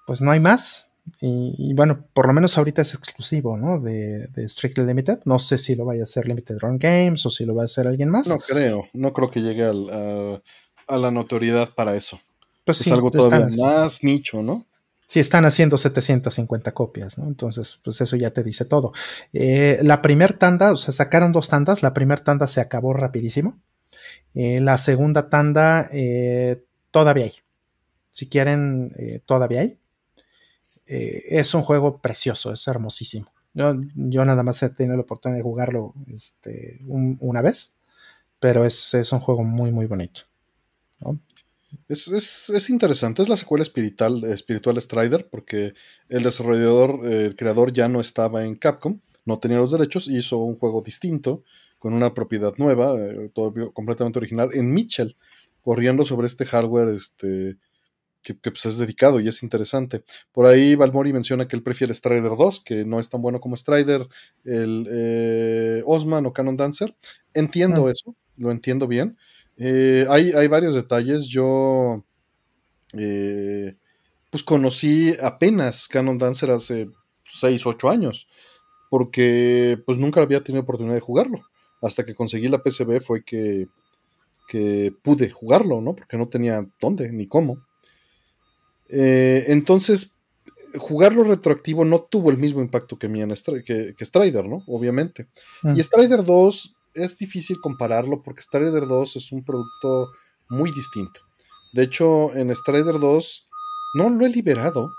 pues 0.05 0.21
no 0.21 0.29
hay 0.29 0.39
más. 0.39 0.93
Y, 1.19 1.73
bueno, 1.73 2.05
por 2.13 2.27
lo 2.27 2.33
menos 2.33 2.59
ahorita 2.59 2.83
es 2.83 2.93
exclusivo, 2.93 3.57
¿no? 3.57 3.79
De, 3.79 4.29
Strictly 4.47 4.85
Limited. 4.85 5.19
No 5.25 5.39
sé 5.39 5.57
si 5.57 5.73
lo 5.73 5.85
vaya 5.85 6.01
a 6.01 6.03
hacer 6.03 6.27
Limited 6.27 6.59
Run 6.59 6.77
Games 6.77 7.25
o 7.25 7.31
si 7.31 7.43
lo 7.43 7.55
va 7.55 7.63
a 7.63 7.65
hacer 7.65 7.87
alguien 7.87 8.09
más. 8.09 8.27
No 8.27 8.37
creo, 8.37 8.87
no 8.93 9.13
creo 9.13 9.31
que 9.31 9.41
llegue 9.41 9.63
a, 9.63 10.97
la 10.97 11.11
notoriedad 11.11 11.69
para 11.69 11.95
eso. 11.95 12.19
Pues 12.65 12.81
es 12.81 12.91
algo 12.91 13.09
todavía 13.09 13.47
más 13.57 14.03
nicho, 14.03 14.43
¿no? 14.43 14.67
Si 15.11 15.19
están 15.19 15.43
haciendo 15.43 15.77
750 15.77 16.71
copias, 16.71 17.17
¿no? 17.17 17.27
Entonces, 17.27 17.81
pues 17.83 17.99
eso 17.99 18.15
ya 18.15 18.31
te 18.31 18.43
dice 18.43 18.63
todo. 18.63 18.93
Eh, 19.33 19.77
la 19.83 20.01
primer 20.01 20.31
tanda, 20.31 20.71
o 20.71 20.77
sea, 20.77 20.93
sacaron 20.93 21.33
dos 21.33 21.49
tandas, 21.49 21.83
la 21.83 21.93
primera 21.93 22.23
tanda 22.23 22.47
se 22.47 22.61
acabó 22.61 22.93
rapidísimo. 22.93 23.59
Eh, 24.35 24.61
la 24.61 24.77
segunda 24.77 25.27
tanda 25.27 25.89
eh, 25.91 26.63
todavía 26.91 27.25
hay. 27.25 27.33
Si 28.11 28.29
quieren, 28.29 28.89
todavía 29.25 29.59
hay. 29.59 29.79
es 30.85 31.53
un 31.55 31.63
juego 31.63 31.97
precioso, 31.97 32.53
es 32.53 32.65
hermosísimo. 32.69 33.33
Yo, 33.53 33.75
yo, 33.95 34.23
nada 34.23 34.43
más 34.43 34.63
he 34.63 34.69
tenido 34.69 34.95
la 34.95 35.01
oportunidad 35.01 35.39
de 35.39 35.43
jugarlo 35.43 35.93
este, 36.07 36.79
una 36.87 37.41
vez, 37.41 37.73
pero 38.39 38.63
es, 38.65 38.93
es, 38.93 39.11
un 39.11 39.19
juego 39.19 39.43
muy, 39.43 39.73
muy 39.73 39.87
bonito. 39.87 40.21
Es, 41.87 42.69
interesante, 42.69 43.21
es 43.21 43.29
la 43.29 43.37
secuela 43.37 43.63
espiritual, 43.63 44.23
espiritual 44.25 44.81
Strider, 44.81 45.27
porque 45.29 45.73
el 46.09 46.23
desarrollador, 46.23 47.05
el 47.05 47.35
creador 47.35 47.73
ya 47.73 47.87
no 47.87 48.01
estaba 48.01 48.45
en 48.45 48.55
Capcom, 48.55 48.99
no 49.25 49.39
tenía 49.39 49.57
los 49.57 49.71
derechos, 49.71 50.07
y 50.07 50.17
hizo 50.17 50.37
un 50.37 50.55
juego 50.55 50.81
distinto, 50.81 51.43
con 51.79 51.93
una 51.93 52.13
propiedad 52.13 52.53
nueva, 52.57 52.95
eh, 52.97 53.29
todo 53.33 53.53
completamente 53.73 54.19
original, 54.19 54.49
en 54.53 54.71
Mitchell, 54.71 55.15
corriendo 55.61 56.05
sobre 56.05 56.27
este 56.27 56.45
hardware 56.45 56.89
este, 56.89 57.57
que, 58.21 58.35
pues, 58.35 58.65
es 58.65 58.77
dedicado 58.77 59.19
y 59.19 59.27
es 59.27 59.41
interesante. 59.41 60.03
Por 60.31 60.45
ahí 60.45 60.75
Valmori 60.75 61.13
menciona 61.13 61.47
que 61.47 61.55
él 61.55 61.63
prefiere 61.63 61.93
Strider 61.93 62.35
2, 62.37 62.61
que 62.63 62.85
no 62.85 62.99
es 62.99 63.09
tan 63.09 63.21
bueno 63.21 63.39
como 63.39 63.57
Strider, 63.57 64.07
el 64.43 64.87
eh, 64.91 65.83
Osman 65.85 66.25
o 66.25 66.33
Canon 66.33 66.57
Dancer. 66.57 66.95
Entiendo 67.33 67.89
eso, 67.89 68.15
lo 68.37 68.51
entiendo 68.51 68.87
bien 68.87 69.17
Eh, 69.57 70.05
hay, 70.09 70.31
hay, 70.31 70.47
varios 70.47 70.75
detalles. 70.75 71.27
Yo 71.27 72.03
eh, 72.97 73.75
pues 74.29 74.43
conocí 74.43 75.15
apenas 75.21 75.87
Canon 75.87 76.17
Dancer 76.17 76.51
hace 76.51 76.89
6, 77.25 77.65
8 77.65 77.89
años, 77.89 78.27
porque 78.89 79.81
pues 79.85 79.97
nunca 79.97 80.21
había 80.21 80.43
tenido 80.43 80.63
oportunidad 80.63 80.95
de 80.95 81.01
jugarlo. 81.01 81.41
Hasta 81.81 82.05
que 82.05 82.15
conseguí 82.15 82.47
la 82.47 82.61
PCB 82.61 83.01
fue 83.01 83.23
que, 83.23 83.67
que 84.47 84.93
pude 85.01 85.29
jugarlo, 85.29 85.81
¿no? 85.81 85.95
Porque 85.95 86.17
no 86.17 86.27
tenía 86.27 86.65
dónde 86.79 87.11
ni 87.11 87.27
cómo. 87.27 87.65
Eh, 88.89 89.45
entonces, 89.47 90.15
jugarlo 90.77 91.23
retroactivo 91.23 91.85
no 91.85 92.01
tuvo 92.01 92.29
el 92.29 92.37
mismo 92.37 92.61
impacto 92.61 92.97
que, 92.97 93.07
mi 93.07 93.21
en 93.21 93.33
que, 93.65 94.05
Strider, 94.05 94.45
¿no? 94.45 94.63
Obviamente. 94.67 95.27
Mm. 95.63 95.75
Y 95.75 95.83
Strider 95.83 96.23
2 96.23 96.75
es 96.93 97.17
difícil 97.17 97.59
compararlo 97.61 98.21
porque 98.21 98.41
Strider 98.41 98.87
2 98.87 99.15
es 99.15 99.31
un 99.31 99.43
producto 99.43 100.11
muy 100.49 100.71
distinto. 100.71 101.21
De 101.73 101.83
hecho, 101.83 102.33
en 102.35 102.53
Strider 102.53 102.99
2 102.99 103.47
no 103.95 104.09
lo 104.09 104.25
he 104.25 104.29
liberado, 104.29 104.91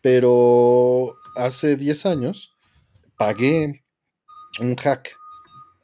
pero 0.00 1.16
hace 1.36 1.76
10 1.76 2.06
años 2.06 2.54
pagué 3.16 3.84
un 4.60 4.76
hack 4.76 5.10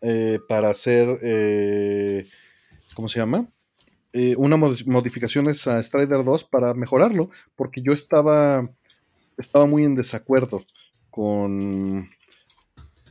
eh, 0.03 0.41
para 0.49 0.71
hacer, 0.71 1.19
eh, 1.23 2.27
¿cómo 2.95 3.09
se 3.09 3.19
llama? 3.19 3.47
Eh, 4.13 4.35
unas 4.37 4.87
modificaciones 4.87 5.67
a 5.67 5.83
Strider 5.83 6.25
2 6.25 6.45
para 6.45 6.75
mejorarlo, 6.75 7.31
porque 7.55 7.83
yo 7.83 7.93
estaba, 7.93 8.69
estaba 9.37 9.67
muy 9.67 9.85
en 9.85 9.95
desacuerdo 9.95 10.65
con... 11.11 12.09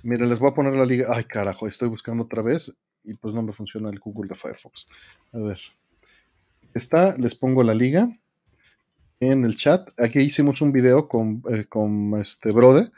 Miren, 0.04 0.30
les 0.30 0.40
voy 0.40 0.52
a 0.52 0.54
poner 0.54 0.74
la 0.74 0.86
liga. 0.86 1.08
Ay, 1.10 1.26
carajo, 1.26 1.68
estoy 1.68 1.90
buscando 1.90 2.24
otra 2.24 2.42
vez 2.42 2.76
y 3.04 3.14
pues 3.16 3.34
no 3.34 3.42
me 3.42 3.54
funciona 3.54 3.90
el 3.90 4.00
Google 4.00 4.30
de 4.30 4.36
Firefox. 4.36 4.88
A 5.34 5.40
ver. 5.40 5.60
Está, 6.74 7.18
les 7.18 7.36
pongo 7.36 7.64
la 7.64 7.74
liga 7.74 8.10
en 9.20 9.44
el 9.44 9.56
chat. 9.56 9.90
Aquí 10.00 10.20
hicimos 10.20 10.62
un 10.62 10.72
video 10.72 11.08
con, 11.08 11.44
eh, 11.50 11.66
este 12.22 12.52
Brode 12.52 12.92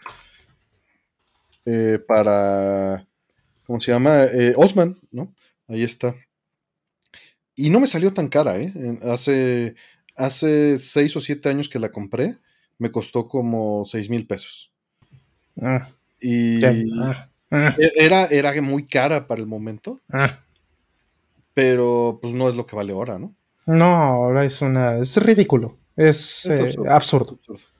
eh, 1.66 2.00
para, 2.06 3.08
¿cómo 3.66 3.80
se 3.80 3.92
llama? 3.92 4.26
Eh, 4.26 4.54
Osman, 4.56 5.00
¿no? 5.12 5.34
Ahí 5.68 5.84
está. 5.84 6.16
Y 7.56 7.70
no 7.70 7.80
me 7.80 7.88
salió 7.88 8.14
tan 8.14 8.28
cara, 8.28 8.60
¿eh? 8.60 9.00
Hace, 9.04 9.76
hace 10.16 10.80
seis 10.80 11.16
o 11.16 11.22
siete 11.22 11.50
años 11.50 11.70
que 11.70 11.80
la 11.80 11.92
compré, 11.92 12.38
me 12.78 12.92
costó 12.92 13.28
como 13.28 13.86
seis 13.86 14.10
mil 14.10 14.26
pesos. 14.26 14.72
Ah. 15.62 15.88
Y 16.22 16.64
ah, 16.64 17.30
ah. 17.50 17.76
E, 17.78 17.92
Era, 17.96 18.26
era 18.26 18.62
muy 18.62 18.86
cara 18.86 19.28
para 19.28 19.42
el 19.42 19.48
momento. 19.48 20.00
Pero 21.54 22.20
pues 22.22 22.34
no 22.34 22.48
es 22.48 22.56
lo 22.56 22.66
que 22.66 22.76
vale 22.76 22.94
ahora, 22.94 23.20
¿no? 23.20 23.36
No, 23.66 23.96
ahora 23.96 24.46
es 24.46 24.62
una. 24.62 24.98
es 24.98 25.18
ridículo. 25.18 25.78
Es, 25.96 26.46
eh, 26.46 26.74
absurdo, 26.88 27.40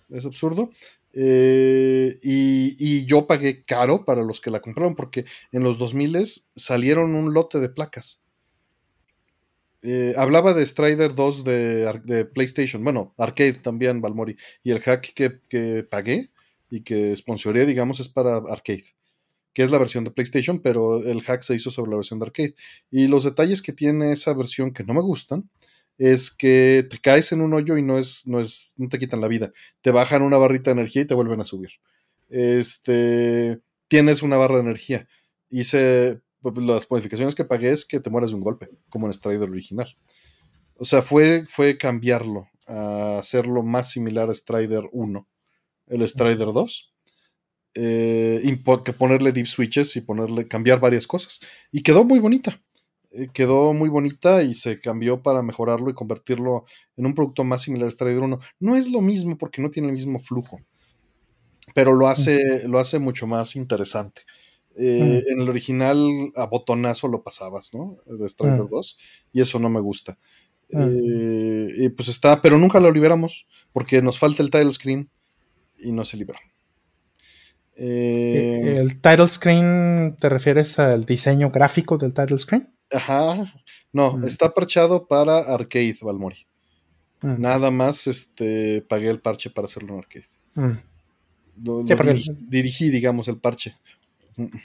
Es 0.10 0.26
absurdo. 0.26 0.72
Eh, 1.14 2.20
y, 2.22 3.06
yo 3.06 3.28
pagué 3.28 3.64
caro 3.64 4.06
para 4.06 4.22
los 4.22 4.40
que 4.40 4.50
la 4.50 4.62
compraron 4.62 4.96
porque 4.96 5.26
en 5.52 5.64
los 5.64 5.78
2000 5.78 6.26
salieron 6.56 7.16
un 7.16 7.34
lote 7.34 7.60
de 7.60 7.70
placas. 7.70 8.22
Eh, 9.84 10.14
hablaba 10.16 10.54
de 10.54 10.66
Strider 10.66 11.16
2 11.16 11.44
de, 11.44 12.30
PlayStation, 12.34 12.84
bueno, 12.84 13.14
Arcade 13.18 13.54
también, 13.54 14.02
Balmori. 14.02 14.38
Y 14.64 14.72
el 14.72 14.80
hack 14.80 15.14
que, 15.14 15.84
pagué 15.90 16.31
y 16.72 16.82
que 16.82 17.16
sponsoré, 17.16 17.68
digamos, 17.68 18.00
es 18.00 18.08
para 18.08 18.38
Arcade, 18.38 18.96
que 19.54 19.62
es 19.62 19.70
la 19.70 19.78
versión 19.78 20.04
de 20.04 20.12
PlayStation, 20.12 20.60
pero 20.62 21.06
el 21.06 21.22
hack 21.22 21.44
se 21.44 21.54
hizo 21.54 21.70
sobre 21.70 21.92
la 21.92 21.98
versión 21.98 22.18
de 22.18 22.26
Arcade. 22.26 22.56
Y 22.90 23.08
los 23.08 23.26
detalles 23.26 23.62
que 23.62 23.74
tiene 23.74 24.14
esa 24.14 24.34
versión 24.34 24.72
que 24.74 24.86
no 24.86 24.94
me 24.94 25.02
gustan 25.02 25.50
es 25.98 26.32
que 26.32 26.88
te 26.90 26.98
caes 26.98 27.32
en 27.34 27.42
un 27.42 27.54
hoyo 27.54 27.78
y 27.78 27.84
no 27.84 28.00
es, 28.00 28.26
no 28.26 28.40
es, 28.40 28.72
no 28.78 28.90
te 28.90 28.98
quitan 28.98 29.22
la 29.22 29.28
vida. 29.28 29.52
Te 29.82 29.92
bajan 29.92 30.24
una 30.24 30.38
barrita 30.38 30.72
de 30.72 30.80
energía 30.80 31.04
y 31.04 31.06
te 31.06 31.14
vuelven 31.14 31.42
a 31.42 31.46
subir. 31.46 31.72
Este, 32.30 33.60
tienes 33.90 34.24
una 34.24 34.38
barra 34.38 34.56
de 34.56 34.62
energía. 34.62 35.08
Hice, 35.50 36.22
pues, 36.42 36.58
las 36.58 36.90
modificaciones 36.90 37.36
que 37.36 37.46
pagué 37.46 37.72
es 37.72 37.86
que 37.86 38.00
te 38.00 38.10
mueras 38.10 38.32
de 38.32 38.38
un 38.38 38.42
golpe, 38.42 38.70
como 38.90 39.08
en 39.08 39.14
Strider 39.14 39.50
original. 39.50 39.94
O 40.78 40.86
sea, 40.86 41.02
fue, 41.02 41.46
fue 41.50 41.78
cambiarlo 41.78 42.48
a 42.66 43.20
hacerlo 43.20 43.62
más 43.62 43.92
similar 43.92 44.30
a 44.30 44.34
Strider 44.34 44.86
1, 44.94 45.28
el 45.92 46.08
Strider 46.08 46.52
2. 46.52 46.94
Eh, 47.74 48.60
que 48.84 48.94
ponerle 48.94 49.32
deep 49.32 49.48
switches 49.48 49.96
y 49.96 50.02
ponerle, 50.02 50.48
cambiar 50.48 50.80
varias 50.80 51.08
cosas. 51.08 51.40
Y 51.72 51.84
quedó 51.84 52.04
muy 52.04 52.20
bonita. 52.20 52.62
Eh, 53.12 53.28
quedó 53.34 53.74
muy 53.74 53.90
bonita 53.90 54.42
y 54.42 54.56
se 54.56 54.80
cambió 54.80 55.22
para 55.22 55.44
mejorarlo 55.44 55.90
y 55.90 55.94
convertirlo 55.94 56.66
en 56.96 57.06
un 57.06 57.14
producto 57.14 57.44
más 57.44 57.62
similar 57.62 57.88
a 57.88 57.92
Strider 57.92 58.22
1. 58.22 58.40
No 58.60 58.76
es 58.76 58.90
lo 58.90 59.02
mismo 59.02 59.38
porque 59.38 59.62
no 59.62 59.70
tiene 59.70 59.90
el 59.90 59.94
mismo 59.94 60.20
flujo, 60.20 60.62
pero 61.76 61.94
lo 61.94 62.08
hace, 62.08 62.68
lo 62.68 62.80
hace 62.80 63.00
mucho 63.00 63.28
más 63.28 63.56
interesante. 63.56 64.22
Eh, 64.78 65.24
en 65.28 65.42
el 65.42 65.50
original 65.50 66.00
a 66.36 66.46
botonazo 66.46 67.10
lo 67.10 67.24
pasabas, 67.24 67.74
¿no? 67.74 67.98
De 68.06 68.30
Strider 68.30 68.70
2, 68.70 68.98
y 69.34 69.42
eso 69.42 69.60
no 69.60 69.70
me 69.70 69.82
gusta. 69.82 70.18
Eh, 70.70 71.68
y 71.78 71.90
pues 71.90 72.08
está, 72.08 72.42
pero 72.42 72.58
nunca 72.58 72.80
lo 72.80 72.92
liberamos 72.92 73.46
porque 73.74 74.02
nos 74.02 74.18
falta 74.18 74.42
el 74.42 74.50
title 74.50 74.72
screen 74.72 75.10
y 75.82 75.92
no 75.92 76.06
se 76.06 76.18
liberó. 76.18 76.40
¿El 77.76 79.02
title 79.02 79.28
screen 79.28 80.16
te 80.20 80.30
refieres 80.30 80.78
al 80.78 81.06
diseño 81.06 81.50
gráfico 81.50 81.98
del 81.98 82.14
title 82.14 82.38
screen? 82.38 82.72
Ajá. 82.92 83.52
No, 83.94 84.18
mm. 84.18 84.26
está 84.26 84.54
parchado 84.54 85.08
para 85.08 85.40
arcade, 85.40 85.98
Valmori. 86.02 86.46
Mm. 87.22 87.42
Nada 87.42 87.72
más 87.72 88.08
este, 88.08 88.84
pagué 88.88 89.10
el 89.10 89.20
parche 89.20 89.50
para 89.50 89.66
hacerlo 89.66 89.94
en 89.94 90.00
arcade. 90.00 90.28
Mm. 90.56 92.50
dirigí, 92.50 92.90
digamos, 92.90 93.28
el 93.28 93.38
parche. 93.38 93.76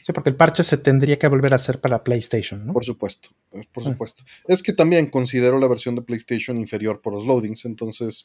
Sí, 0.03 0.13
porque 0.13 0.31
el 0.31 0.37
parche 0.37 0.63
se 0.63 0.79
tendría 0.79 1.19
que 1.19 1.29
volver 1.29 1.53
a 1.53 1.57
hacer 1.57 1.81
para 1.81 2.05
PlayStation, 2.05 2.67
¿no? 2.67 2.73
Por 2.73 2.85
supuesto, 2.85 3.31
eh, 3.53 3.67
por 3.73 3.83
supuesto. 3.83 4.25
Es 4.47 4.63
que 4.63 4.73
también 4.73 5.11
considero 5.11 5.59
la 5.59 5.67
versión 5.67 5.97
de 5.97 6.03
PlayStation 6.03 6.57
inferior 6.57 7.03
por 7.03 7.13
los 7.13 7.27
loadings, 7.27 7.65
entonces 7.65 8.25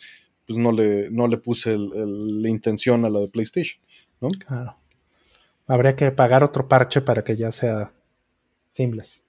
pues 0.51 0.61
no 0.61 0.73
le, 0.73 1.09
no 1.11 1.27
le 1.27 1.37
puse 1.37 1.77
la 1.77 2.49
intención 2.49 3.05
a 3.05 3.09
la 3.09 3.21
de 3.21 3.29
PlayStation, 3.29 3.81
¿no? 4.19 4.27
Claro. 4.29 4.75
Habría 5.65 5.95
que 5.95 6.11
pagar 6.11 6.43
otro 6.43 6.67
parche 6.67 6.99
para 6.99 7.23
que 7.23 7.37
ya 7.37 7.53
sea 7.53 7.93
simples. 8.69 9.25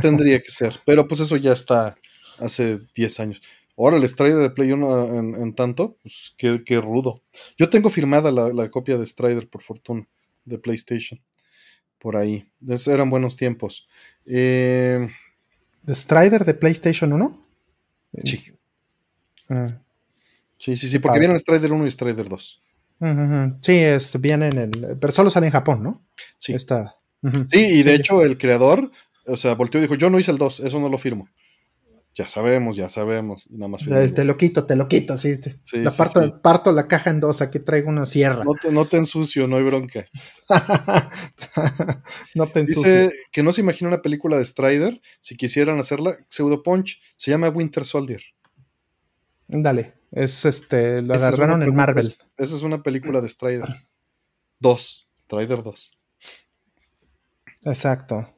Tendría 0.00 0.40
que 0.40 0.50
ser, 0.50 0.80
pero 0.86 1.06
pues 1.06 1.20
eso 1.20 1.36
ya 1.36 1.52
está 1.52 1.94
hace 2.38 2.80
10 2.94 3.20
años. 3.20 3.42
Ahora 3.76 3.98
el 3.98 4.08
Strider 4.08 4.38
de 4.38 4.50
Play 4.50 4.72
1 4.72 5.36
en, 5.42 5.54
tanto, 5.54 5.98
pues 6.02 6.34
qué, 6.38 6.80
rudo. 6.80 7.22
Yo 7.58 7.68
tengo 7.68 7.90
firmada 7.90 8.32
la, 8.32 8.70
copia 8.70 8.96
de 8.96 9.06
Strider, 9.06 9.46
por 9.48 9.62
fortuna, 9.62 10.08
de 10.46 10.58
PlayStation. 10.58 11.20
Por 11.98 12.16
ahí. 12.16 12.50
eran 12.86 13.10
buenos 13.10 13.36
tiempos. 13.36 13.86
Eh, 14.24 15.06
¿De 15.82 15.94
Strider 15.94 16.46
de 16.46 16.54
PlayStation 16.54 17.12
1? 17.12 17.46
Sí. 18.24 18.52
Ah. 19.50 19.80
Sí, 20.60 20.76
sí, 20.76 20.88
sí, 20.88 21.00
porque 21.00 21.18
vienen 21.18 21.38
Strider 21.38 21.72
1 21.72 21.86
y 21.86 21.90
Strider 21.90 22.28
2. 22.28 22.60
Sí, 23.60 23.78
este, 23.78 24.18
vienen 24.18 24.58
en. 24.58 24.70
Pero 25.00 25.12
solo 25.12 25.30
sale 25.30 25.46
en 25.46 25.52
Japón, 25.52 25.82
¿no? 25.82 26.04
Sí. 26.38 26.52
Está, 26.52 26.96
Sí, 27.48 27.58
y 27.58 27.82
de 27.82 27.96
hecho 27.96 28.22
el 28.22 28.38
creador 28.38 28.90
o 29.26 29.36
sea, 29.36 29.54
volteó 29.54 29.78
y 29.78 29.82
dijo, 29.82 29.94
yo 29.94 30.10
no 30.10 30.18
hice 30.18 30.30
el 30.30 30.38
2, 30.38 30.60
eso 30.60 30.80
no 30.80 30.88
lo 30.88 30.98
firmo. 30.98 31.28
Ya 32.12 32.26
sabemos, 32.26 32.76
ya 32.76 32.88
sabemos. 32.88 33.48
nada 33.50 33.68
más 33.68 33.82
te 33.84 34.24
lo 34.24 34.36
quito, 34.36 34.66
te 34.66 34.74
lo 34.74 34.88
quito, 34.88 35.16
sí. 35.16 35.36
la 35.74 35.92
parto, 35.92 36.42
parto, 36.42 36.72
la 36.72 36.88
caja 36.88 37.08
en 37.10 37.20
dos, 37.20 37.40
aquí 37.40 37.60
traigo 37.60 37.88
una 37.88 38.04
sierra. 38.04 38.42
No 38.44 38.52
te, 38.60 38.72
no 38.72 38.84
te 38.84 38.96
ensucio, 38.96 39.46
no 39.46 39.56
hay 39.56 39.62
bronca. 39.62 40.04
no 42.34 42.50
te 42.50 42.60
ensucio. 42.60 42.92
Dice 42.92 43.12
que 43.30 43.44
no 43.44 43.52
se 43.52 43.60
imagina 43.60 43.88
una 43.88 44.02
película 44.02 44.36
de 44.36 44.44
Strider, 44.44 45.00
si 45.20 45.36
quisieran 45.36 45.78
hacerla, 45.78 46.16
Pseudo 46.28 46.64
Punch, 46.64 47.00
se 47.16 47.30
llama 47.30 47.48
Winter 47.48 47.84
Soldier. 47.84 48.22
Dale, 49.46 49.94
es 50.10 50.44
este, 50.44 51.02
lo 51.02 51.14
agarraron 51.14 51.62
en 51.62 51.74
Marvel. 51.74 52.16
esa 52.36 52.56
es 52.56 52.62
una 52.62 52.82
película 52.82 53.20
de 53.20 53.28
Strider. 53.28 53.68
Dos, 54.58 55.08
Strider 55.24 55.62
2. 55.62 55.92
Exacto. 57.64 58.34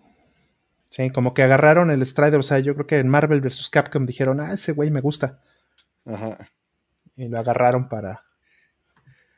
Sí, 0.88 1.08
como 1.10 1.32
que 1.32 1.42
agarraron 1.42 1.90
el 1.90 2.04
Strider, 2.04 2.40
o 2.40 2.42
sea, 2.42 2.58
yo 2.58 2.74
creo 2.74 2.86
que 2.86 2.98
en 2.98 3.08
Marvel 3.08 3.40
vs. 3.40 3.70
Capcom 3.70 4.04
dijeron, 4.04 4.40
ah, 4.40 4.52
ese 4.52 4.72
güey 4.72 4.90
me 4.90 5.00
gusta. 5.00 5.40
Ajá. 6.04 6.50
Y 7.16 7.28
lo 7.28 7.38
agarraron 7.38 7.88
para, 7.88 8.24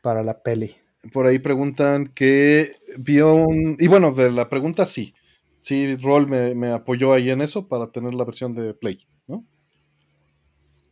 para 0.03 0.23
la 0.23 0.43
peli. 0.43 0.75
Por 1.13 1.27
ahí 1.27 1.39
preguntan 1.39 2.09
que 2.09 2.73
vio 2.99 3.35
un... 3.35 3.77
Y 3.79 3.87
bueno, 3.89 4.13
de 4.13 4.33
la 4.33 4.49
pregunta 4.49 4.87
sí. 4.87 5.15
Sí, 5.61 5.97
Roll 5.97 6.27
me, 6.27 6.73
apoyó 6.73 7.13
ahí 7.13 7.31
en 7.31 7.41
eso 7.41 7.69
para 7.69 7.91
tener 7.91 8.15
la 8.15 8.25
versión 8.25 8.55
de 8.55 8.75
Play, 8.75 9.07
¿no? 9.27 9.47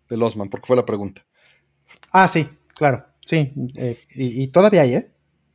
De 0.08 0.16
Osman, 0.16 0.48
porque 0.48 0.66
fue 0.66 0.76
la 0.76 0.86
pregunta. 0.86 1.26
Ah, 2.12 2.28
sí, 2.28 2.48
claro. 2.74 3.06
Sí, 3.24 3.52
eh, 3.76 3.98
y, 4.14 4.48
todavía 4.48 4.82
hay, 4.82 4.94
¿eh? 4.96 5.10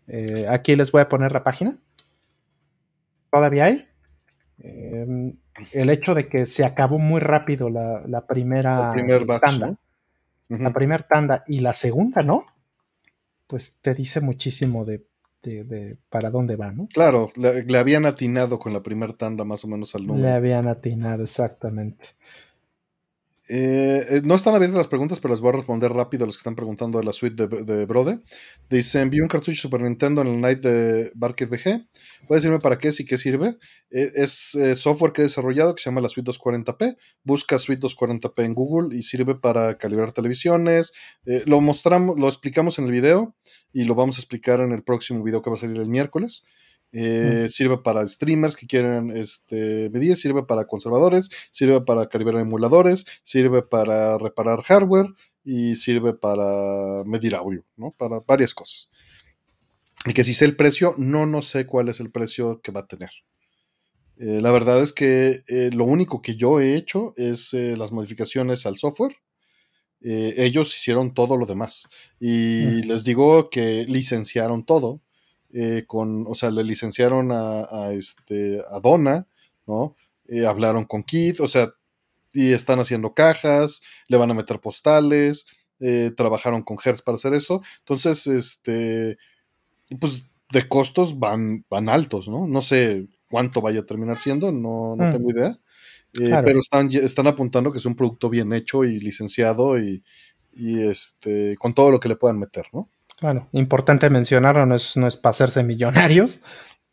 ¿eh? 0.08 0.46
Aquí 0.50 0.76
les 0.76 0.92
voy 0.92 1.02
a 1.02 1.10
poner 1.10 1.32
la 1.32 1.44
página. 1.44 1.78
¿Todavía 3.32 3.66
hay? 3.66 3.88
em, 4.60 5.38
el 5.72 5.90
hecho 5.90 6.16
de 6.16 6.28
que 6.28 6.46
se 6.46 6.66
acabó 6.66 6.98
muy 6.98 7.20
rápido 7.20 7.70
la, 7.70 8.26
primera 8.28 8.94
tanda, 9.42 9.76
la 10.50 10.74
primera 10.74 11.04
tanda 11.04 11.44
y 11.48 11.60
la 11.60 11.74
segunda 11.74 12.24
no, 12.24 12.44
pues 13.48 13.78
te 13.82 13.94
dice 13.94 14.22
muchísimo 14.22 14.86
de, 14.86 15.06
para 16.10 16.30
dónde 16.30 16.56
va, 16.56 16.72
¿no? 16.72 16.88
Claro, 16.88 17.32
le, 17.36 17.78
habían 17.78 18.06
atinado 18.06 18.60
con 18.60 18.74
la 18.74 18.82
primera 18.82 19.14
tanda 19.14 19.46
más 19.46 19.64
o 19.64 19.68
menos 19.68 19.94
al 19.96 20.06
número. 20.06 20.28
Le 20.28 20.34
habían 20.34 20.68
atinado, 20.68 21.24
exactamente. 21.24 22.10
Eh, 23.50 24.06
eh, 24.10 24.22
no 24.26 24.36
están 24.36 24.56
abiertas 24.56 24.78
las 24.78 24.88
preguntas, 24.88 25.20
pero 25.20 25.34
les 25.34 25.40
voy 25.40 25.50
a 25.50 25.58
responder 25.58 25.92
rápido 25.94 26.24
a 26.24 26.28
los 26.28 26.36
que 26.36 26.42
están 26.42 26.56
preguntando 26.56 27.00
de 27.00 27.06
la 27.06 27.14
suite 27.14 27.48
de, 27.48 27.86
Brode. 27.86 28.20
Dice, 28.70 29.02
envió 29.02 29.24
un 29.24 29.30
cartucho 29.30 29.62
Super 29.62 29.82
Nintendo 29.82 30.22
en 30.22 30.28
el 30.28 30.42
Night 30.42 30.60
de 30.60 31.12
Barket 31.16 31.50
VG. 31.50 31.88
¿Puede 32.28 32.42
decirme 32.42 32.60
para 32.60 32.78
qué 32.78 32.90
es 32.90 33.00
y 33.00 33.06
qué 33.06 33.18
sirve? 33.18 33.58
Eh, 33.90 34.12
es 34.16 34.58
software 34.76 35.14
que 35.14 35.22
he 35.22 35.26
desarrollado 35.26 35.76
que 35.76 35.82
se 35.82 35.90
llama 35.90 36.02
la 36.02 36.10
suite 36.10 36.30
240p. 36.30 36.98
Busca 37.24 37.58
suite 37.58 37.82
240p 37.82 38.44
en 38.44 38.54
Google 38.54 38.98
y 38.98 39.02
sirve 39.02 39.36
para 39.36 39.78
calibrar 39.78 40.12
televisiones. 40.12 40.92
lo 41.46 41.62
mostramos, 41.62 42.20
lo 42.20 42.28
explicamos 42.28 42.80
en 42.80 42.86
el 42.86 42.92
video 42.92 43.36
y 43.72 43.86
lo 43.86 43.96
vamos 43.96 44.18
a 44.18 44.22
explicar 44.22 44.60
en 44.60 44.74
el 44.74 44.84
próximo 44.84 45.24
video 45.24 45.42
que 45.42 45.50
va 45.50 45.56
a 45.56 45.60
salir 45.60 45.78
el 45.78 45.88
miércoles. 45.88 46.44
Eh, 46.94 47.50
sirve 47.52 47.80
para 47.80 48.08
streamers 48.08 48.56
que 48.56 48.66
quieren 48.66 49.12
este, 49.16 49.90
medir, 49.90 50.16
sirve 50.16 50.44
para 50.44 50.66
conservadores, 50.66 51.30
sirve 51.52 51.82
para 51.82 52.08
calibrar 52.08 52.42
emuladores, 52.42 53.06
sirve 53.24 53.62
para 53.62 54.18
reparar 54.18 54.62
hardware 54.62 55.08
y 55.44 55.76
sirve 55.76 56.14
para 56.14 57.04
medir 57.06 57.36
audio, 57.36 57.66
¿no? 57.76 57.92
Para 57.92 58.22
varias 58.22 58.54
cosas. 58.54 58.90
Y 60.06 60.14
que 60.14 60.24
si 60.24 60.34
sé 60.34 60.46
el 60.46 60.56
precio, 60.56 60.96
no, 60.98 61.26
no 61.26 61.42
sé 61.42 61.66
cuál 61.66 61.90
es 61.90 62.00
el 62.00 62.12
precio 62.12 62.62
que 62.62 62.72
va 62.72 62.82
a 62.82 62.88
tener. 62.88 63.12
Eh, 64.18 64.40
la 64.42 64.52
verdad 64.52 64.82
es 64.82 64.94
que 64.94 65.42
eh, 65.48 65.70
lo 65.74 65.84
único 65.84 66.22
que 66.22 66.36
yo 66.36 66.60
he 66.60 66.76
hecho 66.76 67.14
es 67.18 67.54
las 67.54 67.92
modificaciones 67.92 68.66
al 68.66 68.78
software. 68.78 69.18
ellos 70.00 70.76
hicieron 70.76 71.14
todo 71.14 71.36
lo 71.38 71.46
demás. 71.46 71.84
Y 72.20 72.84
les 72.84 73.04
digo 73.04 73.50
que 73.50 73.86
licenciaron 73.88 74.66
todo 74.66 75.02
eh, 75.54 75.86
con, 75.88 76.26
o 76.28 76.36
sea, 76.36 76.52
le 76.52 76.64
licenciaron 76.64 77.32
a, 77.32 77.92
este, 77.94 78.62
a 78.70 78.80
Donna, 78.80 79.28
¿no? 79.66 79.96
Eh, 80.28 80.46
hablaron 80.46 80.86
con 80.86 81.04
Keith, 81.04 81.40
o 81.40 81.48
sea, 81.48 81.74
y 82.34 82.52
están 82.52 82.80
haciendo 82.80 83.14
cajas, 83.14 83.82
le 84.08 84.18
van 84.18 84.30
a 84.30 84.34
meter 84.34 84.60
postales, 84.60 85.46
eh, 85.80 86.12
trabajaron 86.16 86.64
con 86.64 86.78
Hertz 86.84 87.02
para 87.02 87.16
hacer 87.16 87.34
esto. 87.34 87.62
Entonces, 87.80 88.28
este, 88.28 89.18
pues 90.00 90.24
de 90.52 90.68
costos 90.68 91.18
van, 91.18 91.66
van 91.70 91.90
altos, 91.90 92.28
¿no? 92.28 92.46
No 92.48 92.62
sé 92.62 93.08
cuánto 93.30 93.62
vaya 93.62 93.82
a 93.82 93.86
terminar 93.86 94.18
siendo, 94.18 94.52
no, 94.52 94.96
no 94.96 95.08
mm. 95.08 95.12
tengo 95.12 95.32
idea. 95.32 95.60
Pero 96.14 96.60
están, 96.60 96.90
están 96.92 97.28
apuntando 97.28 97.72
que 97.72 97.78
es 97.78 97.86
un 97.86 97.96
producto 97.96 98.30
bien 98.30 98.52
hecho 98.52 98.84
y 98.84 99.00
licenciado 99.00 99.80
y, 99.80 100.04
y 100.54 100.82
este, 100.82 101.56
con 101.58 101.74
todo 101.74 101.92
lo 101.92 102.00
que 102.00 102.10
le 102.10 102.16
puedan 102.16 102.40
meter, 102.40 102.66
¿no? 102.74 102.90
Claro, 103.18 103.50
importante 103.52 104.10
mencionarlo, 104.10 104.66
no 104.66 104.76
es, 104.76 104.96
no 104.96 105.08
es 105.08 105.18
para 105.18 105.32
hacerse 105.32 105.64
millonarios. 105.64 106.40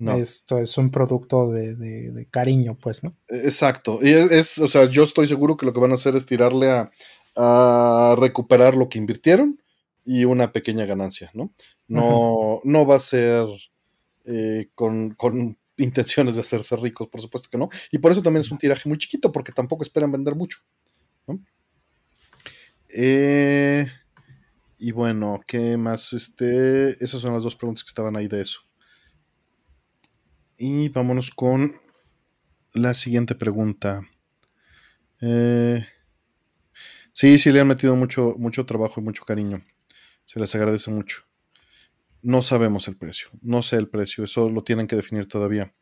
Esto 0.01 0.59
es 0.59 0.77
un 0.77 0.91
producto 0.91 1.51
de, 1.51 2.27
cariño, 2.31 2.77
pues, 2.79 3.05
¿no? 3.05 3.17
E, 3.29 3.37
exacto. 3.45 3.99
Y 4.03 4.11
es, 4.11 4.59
o 4.59 4.69
sea, 4.69 4.87
yo 4.87 5.05
estoy 5.05 5.29
seguro 5.29 5.57
que 5.57 5.67
lo 5.67 5.73
que 5.73 5.81
van 5.81 5.93
a 5.93 5.95
hacer 5.95 6.17
es 6.17 6.27
tirarle 6.27 6.89
a, 7.37 8.15
recuperar 8.17 8.77
lo 8.77 8.89
que 8.89 8.99
invirtieron 8.99 9.61
y 10.05 10.25
una 10.25 10.53
pequeña 10.53 10.85
ganancia, 10.85 11.31
¿no? 11.35 11.53
No, 11.89 12.61
no 12.63 12.87
va 12.87 12.97
a 12.97 13.01
ser 13.01 13.47
eh, 14.25 14.69
con, 14.75 15.17
intenciones 15.77 16.37
de 16.37 16.43
hacerse 16.43 16.77
ricos, 16.77 17.09
por 17.09 17.21
supuesto 17.21 17.49
que 17.51 17.59
no. 17.59 17.69
Y 17.91 17.99
por 17.99 18.13
eso 18.13 18.23
también 18.23 18.43
es 18.43 18.51
un 18.51 18.59
tiraje 18.59 18.89
muy 18.89 18.99
chiquito, 18.99 19.33
porque 19.33 19.53
tampoco 19.53 19.83
esperan 19.83 20.13
vender 20.13 20.35
mucho. 20.35 20.61
¿no? 21.27 21.41
Eh, 22.89 23.87
y 24.85 24.93
bueno, 24.93 25.41
¿qué 25.47 25.79
más? 25.79 26.13
Este, 26.13 27.03
esas 27.03 27.23
son 27.23 27.33
las 27.33 27.43
dos 27.43 27.57
preguntas 27.57 27.83
que 27.83 27.89
estaban 27.89 28.17
ahí 28.17 28.29
de 28.29 28.43
eso. 28.43 28.61
Y 30.59 30.91
vámonos 30.91 31.31
con 31.31 31.81
la 32.75 32.93
siguiente 32.93 33.35
pregunta. 33.35 34.03
Eh, 35.23 35.87
sí, 37.13 37.39
sí, 37.39 37.51
le 37.51 37.61
han 37.61 37.69
metido 37.69 37.97
mucho, 37.97 38.35
mucho 38.37 38.67
trabajo 38.67 39.01
y 39.01 39.05
mucho 39.05 39.25
cariño. 39.25 39.65
Se 40.27 40.39
les 40.39 40.55
agradece 40.55 40.91
mucho. 40.91 41.23
No 42.21 42.43
sabemos 42.43 42.87
el 42.87 42.99
precio. 42.99 43.31
No 43.41 43.63
sé 43.63 43.77
el 43.77 43.89
precio. 43.89 44.23
Eso 44.23 44.51
lo 44.51 44.65
tienen 44.65 44.87
que 44.87 44.97
definir 44.97 45.27
todavía. 45.29 45.73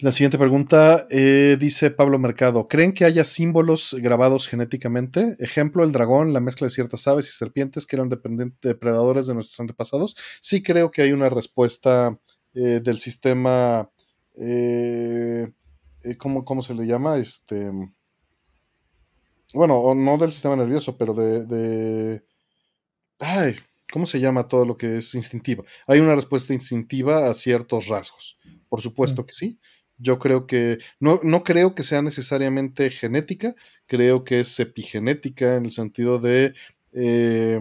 La 0.00 0.12
siguiente 0.12 0.38
pregunta 0.38 1.06
eh, 1.10 1.56
dice 1.58 1.90
Pablo 1.90 2.20
Mercado, 2.20 2.68
¿creen 2.68 2.92
que 2.92 3.04
haya 3.04 3.24
símbolos 3.24 3.96
grabados 3.98 4.46
genéticamente? 4.46 5.34
Ejemplo, 5.40 5.82
el 5.82 5.90
dragón, 5.90 6.32
la 6.32 6.38
mezcla 6.38 6.68
de 6.68 6.70
ciertas 6.70 7.08
aves 7.08 7.28
y 7.28 7.32
serpientes 7.32 7.84
que 7.84 7.96
eran 7.96 8.08
depredadores 8.08 9.26
de 9.26 9.34
nuestros 9.34 9.58
antepasados. 9.58 10.14
Sí 10.40 10.62
creo 10.62 10.92
que 10.92 11.02
hay 11.02 11.10
una 11.10 11.28
respuesta 11.28 12.16
eh, 12.54 12.80
del 12.80 13.00
sistema, 13.00 13.90
eh, 14.36 15.50
¿cómo, 16.16 16.62
se 16.62 16.74
le 16.74 16.86
llama? 16.86 17.16
Este, 17.18 17.68
bueno, 19.52 19.96
no 19.96 20.16
del 20.16 20.30
sistema 20.30 20.54
nervioso, 20.54 20.96
pero 20.96 21.12
de, 21.12 21.44
de... 21.44 22.24
Ay, 23.18 23.56
¿cómo 23.92 24.06
se 24.06 24.20
llama 24.20 24.46
todo 24.46 24.64
lo 24.64 24.76
que 24.76 24.98
es 24.98 25.12
instintivo? 25.16 25.64
Hay 25.88 25.98
una 25.98 26.14
respuesta 26.14 26.54
instintiva 26.54 27.28
a 27.28 27.34
ciertos 27.34 27.88
rasgos. 27.88 28.38
Por 28.68 28.80
supuesto 28.80 29.22
mm. 29.22 29.26
que 29.26 29.32
sí. 29.32 29.60
Yo 29.98 30.18
creo 30.18 30.46
que, 30.46 30.78
no, 31.00 31.20
no 31.22 31.42
creo 31.42 31.74
que 31.74 31.82
sea 31.82 32.02
necesariamente 32.02 32.90
genética, 32.90 33.54
creo 33.86 34.24
que 34.24 34.40
es 34.40 34.58
epigenética 34.60 35.56
en 35.56 35.64
el 35.66 35.72
sentido 35.72 36.18
de, 36.18 36.54
eh, 36.92 37.60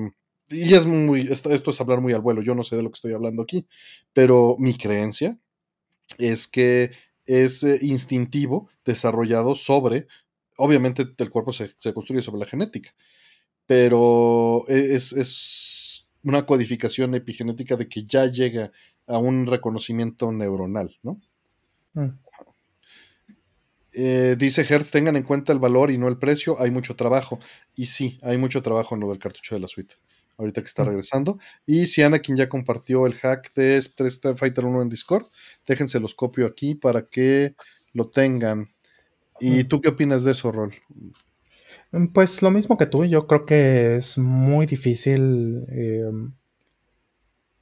y 0.50 0.74
es 0.74 0.86
muy, 0.86 1.28
esto, 1.30 1.52
es 1.52 1.82
hablar 1.82 2.02
muy 2.02 2.14
al 2.14 2.22
vuelo, 2.22 2.42
yo 2.42 2.56
no 2.56 2.64
sé 2.64 2.76
de 2.76 2.84
lo 2.84 2.90
que 2.90 2.96
estoy 2.96 3.14
hablando 3.14 3.42
aquí, 3.42 3.68
pero 4.14 4.56
mi 4.60 4.76
creencia 4.78 5.38
es 6.18 6.48
que 6.48 6.92
es 7.26 7.64
eh, 7.64 7.80
instintivo 7.82 8.70
desarrollado 8.86 9.56
sobre, 9.56 10.08
obviamente 10.58 11.06
el 11.18 11.30
cuerpo 11.30 11.52
se, 11.52 11.74
construye 11.94 12.22
sobre 12.22 12.40
la 12.40 12.46
genética, 12.46 12.94
pero 13.66 14.64
e, 14.68 14.96
es, 14.96 15.12
es, 15.14 16.08
una 16.24 16.46
codificación 16.46 17.16
epigenética 17.16 17.78
de 17.78 17.88
que 17.88 18.04
ya 18.06 18.26
llega 18.26 18.72
a 19.06 19.18
un 19.18 19.46
reconocimiento 19.46 20.32
neuronal, 20.32 20.98
¿no? 21.02 21.22
Mm. 21.94 22.10
Eh, 24.00 24.36
dice 24.38 24.62
Hertz, 24.62 24.92
tengan 24.92 25.16
en 25.16 25.24
cuenta 25.24 25.52
el 25.52 25.58
valor 25.58 25.90
y 25.90 25.98
no 25.98 26.08
el 26.08 26.20
precio, 26.20 26.62
hay 26.62 26.70
mucho 26.70 26.96
trabajo. 26.96 27.40
Y 27.76 27.88
sí, 27.88 28.20
hay 28.22 28.38
mucho 28.38 28.62
trabajo 28.62 28.94
en 28.94 29.02
lo 29.02 29.10
del 29.10 29.18
cartucho 29.18 29.56
de 29.56 29.62
la 29.62 29.68
suite, 29.68 29.96
ahorita 30.38 30.62
que 30.62 30.68
está 30.68 30.84
mm. 30.84 30.88
regresando. 30.88 31.40
Y 31.66 31.88
si 31.88 32.04
Anakin 32.04 32.36
ya 32.36 32.48
compartió 32.48 33.08
el 33.08 33.16
hack 33.16 33.52
de 33.56 33.78
Street 33.78 34.38
Fighter 34.38 34.66
1 34.66 34.84
en 34.84 34.90
Discord, 34.90 35.26
déjense 35.66 36.00
los 36.00 36.14
copio 36.14 36.46
aquí 36.46 36.76
para 36.76 37.08
que 37.08 37.56
lo 37.94 38.08
tengan. 38.08 38.68
¿Y 39.40 39.64
mm. 39.64 39.68
tú 39.68 39.82
qué 39.82 39.90
opinas 39.90 40.24
de 40.24 40.34
eso, 40.34 40.52
Rol? 40.52 40.76
Mm, 41.92 42.08
pues 42.14 42.44
lo 42.44 42.52
mismo 42.52 42.78
que 42.78 42.86
tú, 42.86 43.04
yo 43.04 43.26
creo 43.26 43.48
que 43.48 43.96
es 43.96 44.20
muy 44.20 44.68
difícil 44.68 45.66
em, 45.70 46.34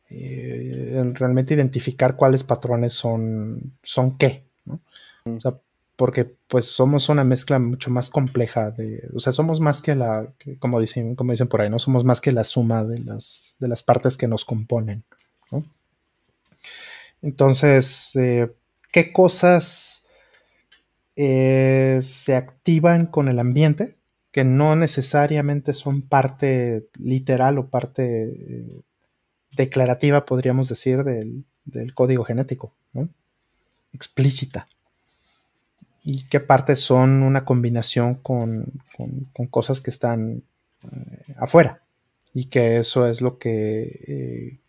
eh, 0.10 1.02
realmente 1.14 1.54
identificar 1.54 2.18
cuáles 2.18 2.44
patrones 2.44 2.92
son, 2.92 3.78
son 3.82 4.18
qué. 4.18 4.44
O 5.24 5.40
sea, 5.40 5.58
porque 5.96 6.26
pues 6.48 6.66
somos 6.66 7.10
una 7.10 7.24
mezcla 7.24 7.60
mucho 7.60 7.90
más 7.90 8.10
compleja 8.10 8.72
de, 8.72 9.08
o 9.14 9.20
sea, 9.20 9.32
somos 9.34 9.60
más 9.60 9.82
que 9.82 9.96
la, 9.96 10.28
como 10.60 10.80
dicen, 10.80 11.16
como 11.16 11.32
dicen 11.32 11.48
por 11.48 11.62
ahí, 11.62 11.70
no 11.70 11.80
somos 11.80 12.04
más 12.04 12.22
que 12.22 12.32
la 12.32 12.44
suma 12.44 12.84
de 12.84 13.00
las, 13.00 13.56
de 13.60 13.68
las 13.68 13.84
partes 13.84 14.18
que 14.18 14.28
nos 14.28 14.46
componen. 14.46 15.04
Entonces, 17.22 18.16
eh, 18.18 18.54
¿qué 18.92 19.12
cosas 19.12 20.06
eh, 21.16 22.02
se 22.04 22.36
activan 22.36 23.08
con 23.08 23.30
el 23.30 23.40
ambiente 23.40 23.96
que 24.32 24.44
no 24.44 24.76
necesariamente 24.76 25.74
son 25.74 26.02
parte 26.02 26.88
literal 27.00 27.58
o 27.58 27.70
parte 27.70 28.26
eh, 28.26 28.82
declarativa, 29.56 30.26
podríamos 30.26 30.68
decir, 30.68 31.04
del, 31.04 31.46
del 31.64 31.96
código 31.96 32.26
genético, 32.26 32.74
¿no? 32.94 33.10
explícita? 33.94 34.68
Y 36.06 36.24
qué 36.28 36.40
partes 36.40 36.80
son 36.80 37.24
una 37.24 37.44
combinación 37.46 38.16
con, 38.16 38.66
cosas 39.50 39.82
que 39.82 39.90
están 39.90 40.44
eh, 40.84 41.34
afuera 41.38 41.82
y 42.32 42.46
que 42.46 42.78
eso 42.78 43.08
es 43.08 43.22
lo 43.22 43.40
que 43.40 43.82
eh, 44.08 44.60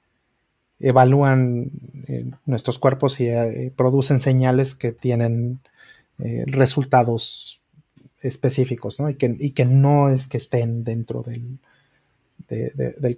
evalúan 0.80 1.70
eh, 2.08 2.24
nuestros 2.46 2.78
cuerpos 2.78 3.20
y 3.20 3.28
producen 3.76 4.18
señales 4.18 4.74
que 4.74 4.92
tienen 4.92 5.60
resultados 6.46 7.60
específicos 8.22 8.98
¿no? 8.98 9.10
Y, 9.10 9.16
que, 9.16 9.64
no 9.66 10.08
es 10.08 10.26
que 10.28 10.38
estén 10.38 10.82
dentro 10.82 11.22
del, 11.22 11.58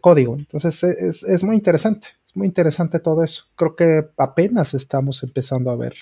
código. 0.01 0.37
Entonces 0.37 0.83
es, 0.83 1.23
es, 1.23 1.45
muy 1.45 1.55
interesante, 1.55 2.09
es 2.27 2.37
muy 2.37 2.49
interesante 2.49 2.99
todo 2.99 3.23
eso. 3.23 3.45
Creo 3.55 3.77
que 3.77 4.09
apenas 4.17 4.75
estamos 4.75 5.23
empezando 5.23 5.71
a 5.71 5.77
ver 5.77 5.95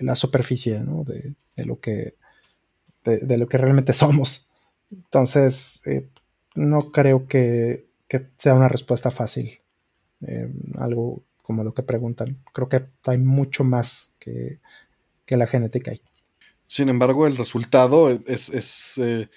la 0.00 0.16
superficie 0.16 0.80
de, 0.80 1.64
lo 1.64 1.80
que, 1.80 2.14
de, 3.04 3.38
lo 3.38 3.46
que 3.46 3.58
realmente 3.58 3.92
somos. 3.94 4.50
Entonces, 4.90 5.86
eh, 5.86 6.08
no 6.54 6.92
creo 6.92 7.26
que, 7.26 7.86
sea 8.38 8.54
una 8.54 8.68
respuesta 8.68 9.10
fácil. 9.10 9.58
Eh, 10.26 10.48
algo 10.78 11.24
como 11.42 11.62
lo 11.64 11.74
que 11.74 11.82
preguntan. 11.82 12.42
Creo 12.52 12.68
que 12.68 12.86
hay 13.06 13.18
mucho 13.18 13.64
más 13.64 14.16
que, 14.18 14.60
la 15.28 15.46
genética. 15.46 15.92
Sin 16.66 16.88
embargo, 16.88 17.26
el 17.26 17.36
resultado 17.36 18.10
es, 18.10 18.98
eh, 18.98 19.28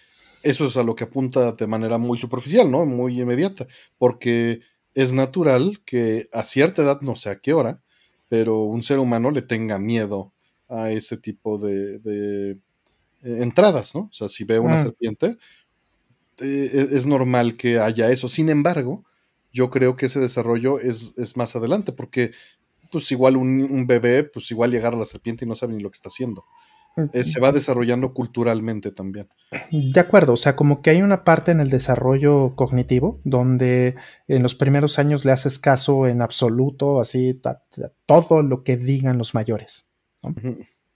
eso 0.44 0.66
es 0.66 0.78
a 0.78 0.84
lo 0.84 0.96
que 0.96 1.04
apunta 1.06 1.52
de 1.52 1.68
manera 1.68 1.98
muy 1.98 2.18
superficial, 2.18 2.70
¿no? 2.72 2.86
Muy 2.86 3.20
inmediata, 3.20 3.68
porque 3.98 4.62
es 4.94 5.12
natural 5.12 5.82
que 5.86 6.30
a 6.32 6.44
cierta 6.44 6.84
edad, 6.84 7.02
no 7.02 7.16
sé 7.16 7.30
a 7.30 7.40
qué 7.40 7.54
hora, 7.54 7.82
pero 8.30 8.64
un 8.64 8.84
ser 8.84 9.00
humano 9.00 9.32
le 9.32 9.42
tenga 9.42 9.80
miedo 9.80 10.34
a 10.70 10.92
ese 10.92 11.18
tipo 11.18 11.58
de, 11.58 12.02
eh, 12.06 12.58
entradas, 13.22 13.96
¿no? 13.96 14.02
O 14.02 14.14
sea, 14.14 14.28
si 14.28 14.44
ve 14.44 14.60
una 14.60 14.78
mm. 14.78 14.84
serpiente, 14.84 15.38
eh, 16.40 16.70
e, 16.74 16.98
es 16.98 17.06
normal 17.06 17.56
que 17.56 17.80
haya 17.80 18.12
eso. 18.12 18.28
Sin 18.28 18.50
embargo, 18.50 19.06
yo 19.52 19.70
creo 19.70 19.96
que 19.96 20.08
ese 20.08 20.20
desarrollo 20.20 20.80
es, 20.80 21.16
más 21.36 21.56
adelante, 21.56 21.92
porque 21.92 22.32
pues 22.92 23.12
igual 23.12 23.36
un, 23.38 23.88
bebé, 23.88 24.24
pues 24.24 24.50
igual 24.52 24.72
llegar 24.72 24.94
a 24.94 24.98
la 24.98 25.06
serpiente 25.06 25.46
y 25.46 25.48
no 25.48 25.56
sabe 25.56 25.74
ni 25.74 25.82
lo 25.82 25.90
que 25.90 25.96
está 25.96 26.08
haciendo. 26.08 26.46
Eh, 27.14 27.24
se 27.24 27.40
va 27.40 27.52
desarrollando 27.52 28.14
culturalmente 28.14 28.92
también. 28.92 29.30
De 29.72 30.00
acuerdo, 30.00 30.34
o 30.34 30.38
sea, 30.38 30.56
como 30.56 30.82
que 30.82 30.90
hay 30.90 31.04
una 31.04 31.24
parte 31.24 31.52
en 31.52 31.60
el 31.60 31.70
desarrollo 31.70 32.56
cognitivo 32.56 33.20
donde 33.24 33.96
en 34.28 34.42
los 34.42 34.56
primeros 34.56 34.98
años 34.98 35.24
le 35.24 35.32
haces 35.32 35.60
caso 35.60 36.08
en 36.08 36.24
absoluto, 36.24 37.00
así, 37.00 37.40
todo 38.08 38.42
lo 38.42 38.64
que 38.64 38.78
digan 38.78 39.20
los 39.20 39.36
mayores, 39.36 39.90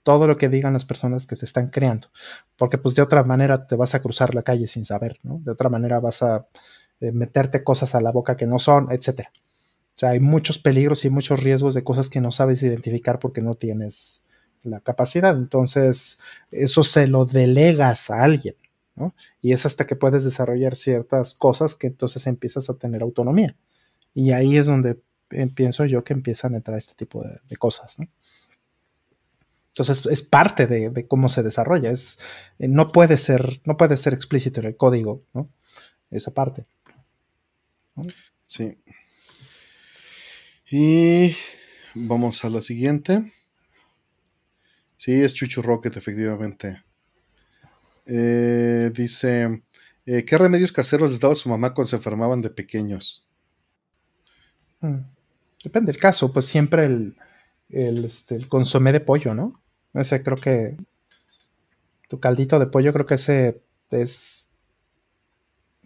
todo 0.02 0.26
lo 0.26 0.36
que 0.36 0.48
digan 0.48 0.72
las 0.72 0.84
personas 0.84 1.24
que 1.24 1.36
te 1.36 1.44
están 1.44 1.68
creando, 1.68 2.08
porque 2.56 2.78
pues 2.78 2.96
de 2.96 3.02
otra 3.02 3.22
manera 3.22 3.68
te 3.68 3.76
vas 3.76 3.94
a 3.94 4.00
cruzar 4.00 4.34
la 4.34 4.42
calle 4.42 4.66
sin 4.66 4.84
saber, 4.84 5.18
¿no? 5.22 5.40
De 5.44 5.52
otra 5.52 5.68
manera 5.68 6.00
vas 6.00 6.22
a 6.22 6.48
eh, 7.00 7.12
meterte 7.12 7.62
cosas 7.62 7.94
a 7.94 8.00
la 8.00 8.10
boca 8.10 8.36
que 8.36 8.46
no 8.46 8.58
son, 8.58 8.88
etcétera. 8.90 9.30
O 9.34 9.98
sea, 10.02 10.10
hay 10.10 10.20
muchos 10.20 10.58
peligros 10.58 11.04
y 11.04 11.10
muchos 11.10 11.40
riesgos 11.40 11.74
de 11.74 11.84
cosas 11.84 12.08
que 12.08 12.20
no 12.20 12.32
sabes 12.32 12.62
identificar 12.62 13.20
porque 13.20 13.40
no 13.40 13.54
tienes 13.54 14.24
la 14.62 14.80
capacidad. 14.80 15.36
Entonces, 15.36 16.18
eso 16.50 16.84
se 16.84 17.06
lo 17.06 17.24
delegas 17.24 18.10
a 18.10 18.22
alguien, 18.22 18.56
¿no? 18.94 19.14
Y 19.40 19.52
es 19.52 19.66
hasta 19.66 19.86
que 19.86 19.96
puedes 19.96 20.24
desarrollar 20.24 20.76
ciertas 20.76 21.34
cosas 21.34 21.74
que 21.74 21.88
entonces 21.88 22.26
empiezas 22.26 22.70
a 22.70 22.74
tener 22.74 23.02
autonomía. 23.02 23.56
Y 24.14 24.32
ahí 24.32 24.56
es 24.56 24.66
donde 24.66 25.00
pienso 25.54 25.84
yo 25.86 26.04
que 26.04 26.12
empiezan 26.12 26.54
a 26.54 26.58
entrar 26.58 26.78
este 26.78 26.94
tipo 26.94 27.22
de, 27.22 27.56
cosas, 27.56 27.98
¿no? 27.98 28.08
Entonces 29.68 30.04
es 30.06 30.20
parte 30.20 30.66
de, 30.66 31.06
cómo 31.06 31.30
se 31.30 31.42
desarrolla. 31.42 31.90
Es, 31.90 32.18
eh, 32.58 32.68
no, 32.68 32.88
puede 32.88 33.16
ser, 33.16 33.60
no 33.64 33.78
puede 33.78 33.96
ser 33.96 34.12
explícito 34.12 34.60
en 34.60 34.66
el 34.66 34.76
código, 34.76 35.24
¿no? 35.32 35.48
Esa 36.10 36.32
parte. 36.32 36.66
Sí. 38.46 38.76
Y 40.70 41.34
vamos 41.94 42.44
a 42.44 42.50
la 42.50 42.60
siguiente. 42.60 43.32
Sí, 45.02 45.20
es 45.20 45.34
Chuchu 45.34 45.62
Rocket, 45.62 45.96
efectivamente. 45.96 46.84
Eh, 48.06 48.92
dice, 48.94 49.64
eh, 50.06 50.24
¿qué 50.24 50.38
remedios 50.38 50.70
caseros 50.70 51.10
les 51.10 51.18
daba 51.18 51.34
su 51.34 51.48
mamá 51.48 51.74
cuando 51.74 51.88
se 51.88 51.96
enfermaban 51.96 52.40
de 52.40 52.50
pequeños? 52.50 53.28
Mm, 54.78 54.98
depende 55.64 55.90
del 55.90 56.00
caso, 56.00 56.32
pues 56.32 56.44
siempre 56.44 56.84
el, 56.84 57.16
este, 57.68 58.36
el, 58.36 58.46
consomé 58.46 58.92
de 58.92 59.00
pollo, 59.00 59.34
¿no? 59.34 59.60
Ese 59.92 60.22
creo 60.22 60.36
que 60.36 60.76
tu 62.08 62.20
caldito 62.20 62.60
de 62.60 62.66
pollo 62.66 62.92
creo 62.92 63.04
que 63.04 63.14
ese 63.14 63.60
es 63.90 64.50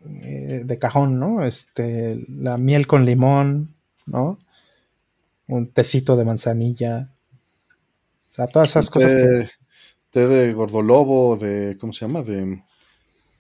eh, 0.04 0.60
de 0.66 0.78
cajón, 0.78 1.18
¿no? 1.18 1.42
Este, 1.42 2.22
la 2.28 2.58
miel 2.58 2.86
con 2.86 3.06
limón, 3.06 3.76
¿no? 4.04 4.38
Un 5.46 5.72
tecito 5.72 6.18
de 6.18 6.26
manzanilla 6.26 7.15
sea, 8.36 8.46
todas 8.46 8.70
esas 8.70 8.90
cosas 8.90 9.14
que. 9.14 9.50
Té 10.10 10.26
de 10.26 10.52
gordolobo, 10.52 11.36
de. 11.36 11.76
¿Cómo 11.80 11.92
se 11.92 12.00
llama? 12.06 12.22
De. 12.22 12.62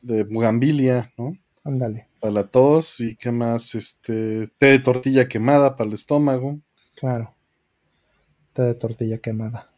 De 0.02 0.24
bugambilia, 0.24 1.12
¿no? 1.16 1.36
Ándale. 1.64 2.08
Para 2.20 2.32
la 2.32 2.46
tos 2.46 3.00
y 3.00 3.16
qué 3.16 3.30
más, 3.30 3.74
este. 3.74 4.48
Té 4.58 4.66
de 4.66 4.78
tortilla 4.78 5.28
quemada 5.28 5.76
para 5.76 5.88
el 5.88 5.94
estómago. 5.94 6.60
Claro. 6.94 7.34
Té 8.52 8.62
de 8.62 8.74
tortilla 8.74 9.18
quemada. 9.18 9.70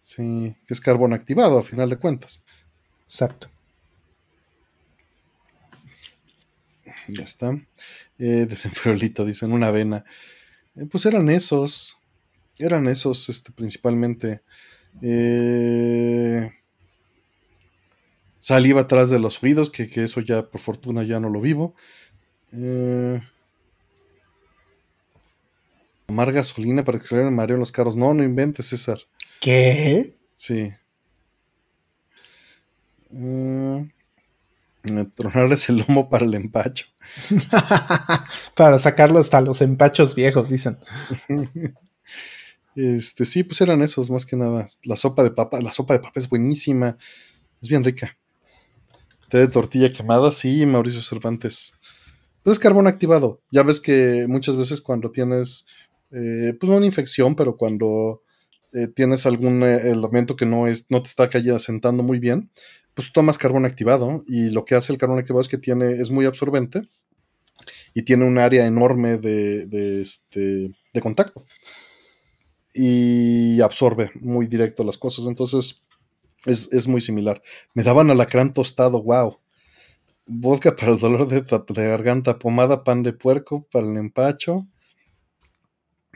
Sí, 0.00 0.56
que 0.66 0.74
es 0.74 0.80
carbón 0.80 1.12
activado 1.12 1.58
a 1.58 1.62
final 1.62 1.90
de 1.90 1.96
cuentas. 1.96 2.42
Exacto. 3.04 3.48
Ya 7.08 7.24
está. 7.24 7.58
Eh, 8.18 8.46
desenfriolito, 8.48 9.24
dicen, 9.24 9.52
una 9.52 9.68
avena. 9.68 10.04
Eh, 10.76 10.86
pues 10.90 11.06
eran 11.06 11.28
esos 11.28 11.97
eran 12.58 12.88
esos 12.88 13.28
este, 13.28 13.52
principalmente. 13.52 14.42
Eh, 15.02 16.50
saliva 18.38 18.82
atrás 18.82 19.10
de 19.10 19.18
los 19.18 19.42
oídos, 19.42 19.70
que, 19.70 19.90
eso 19.96 20.20
ya 20.20 20.46
por 20.46 20.60
fortuna 20.60 21.02
ya 21.02 21.20
no 21.20 21.28
lo 21.28 21.40
vivo. 21.40 21.74
Eh, 22.52 23.20
tomar 26.06 26.32
gasolina 26.32 26.84
para 26.84 26.98
extraer 26.98 27.26
el 27.26 27.32
mareo 27.32 27.56
en 27.56 27.60
los 27.60 27.72
carros. 27.72 27.96
No, 27.96 28.14
no 28.14 28.24
inventes, 28.24 28.66
César. 28.66 28.98
¿Qué? 29.40 30.14
Sí. 30.34 30.72
Eh, 33.12 33.88
tronarles 35.14 35.68
el 35.68 35.78
lomo 35.78 36.08
para 36.08 36.24
el 36.24 36.34
empacho. 36.34 36.86
para 38.54 38.78
sacarlo 38.78 39.18
hasta 39.18 39.40
los 39.40 39.60
empachos 39.60 40.14
viejos, 40.14 40.48
dicen. 40.48 40.78
Este, 42.74 43.24
sí, 43.24 43.42
pues 43.44 43.60
eran 43.60 43.82
esos, 43.82 44.10
más 44.10 44.24
que 44.24 44.36
nada. 44.36 44.66
La 44.84 44.96
sopa 44.96 45.24
de 45.24 45.30
papa, 45.30 45.60
la 45.60 45.72
sopa 45.72 45.94
de 45.94 46.00
papa 46.00 46.20
es 46.20 46.28
buenísima. 46.28 46.96
Es 47.60 47.68
bien 47.68 47.84
rica. 47.84 48.16
Té 49.28 49.38
de 49.38 49.48
tortilla 49.48 49.92
quemada, 49.92 50.32
sí, 50.32 50.64
Mauricio 50.64 51.02
Cervantes. 51.02 51.72
Pues 52.42 52.56
es 52.56 52.58
carbón 52.60 52.86
activado. 52.86 53.42
Ya 53.50 53.62
ves 53.62 53.80
que 53.80 54.26
muchas 54.28 54.56
veces 54.56 54.80
cuando 54.80 55.10
tienes, 55.10 55.66
eh, 56.12 56.54
pues 56.58 56.70
no 56.70 56.76
una 56.76 56.86
infección, 56.86 57.34
pero 57.34 57.56
cuando 57.56 58.22
eh, 58.72 58.88
tienes 58.88 59.26
algún 59.26 59.62
eh, 59.64 59.90
elemento 59.90 60.36
que 60.36 60.46
no, 60.46 60.66
es, 60.66 60.86
no 60.88 61.02
te 61.02 61.08
está 61.08 61.28
asentando 61.54 62.02
muy 62.02 62.18
bien, 62.18 62.50
pues 62.94 63.12
tomas 63.12 63.38
carbón 63.38 63.66
activado. 63.66 64.24
Y 64.26 64.50
lo 64.50 64.64
que 64.64 64.76
hace 64.76 64.92
el 64.92 64.98
carbón 64.98 65.18
activado 65.18 65.42
es 65.42 65.48
que 65.48 65.58
tiene, 65.58 66.00
es 66.00 66.10
muy 66.10 66.24
absorbente 66.26 66.82
y 67.92 68.02
tiene 68.02 68.24
un 68.24 68.38
área 68.38 68.66
enorme 68.66 69.18
de, 69.18 70.00
este, 70.00 70.70
de 70.94 71.00
contacto 71.00 71.44
y 72.80 73.60
absorbe 73.60 74.12
muy 74.20 74.46
directo 74.46 74.84
las 74.84 74.96
cosas. 74.96 75.26
Entonces 75.26 75.82
es, 76.46 76.86
muy 76.86 77.00
similar. 77.00 77.42
Me 77.74 77.82
daban 77.82 78.08
alacrán 78.08 78.52
tostado, 78.52 79.02
wow. 79.02 79.40
Vodka 80.26 80.76
para 80.76 80.92
el 80.92 80.98
dolor 80.98 81.26
de, 81.26 81.42
garganta, 81.74 82.38
pomada, 82.38 82.84
pan 82.84 83.02
de 83.02 83.12
puerco 83.12 83.66
para 83.72 83.84
el 83.84 83.96
empacho. 83.96 84.68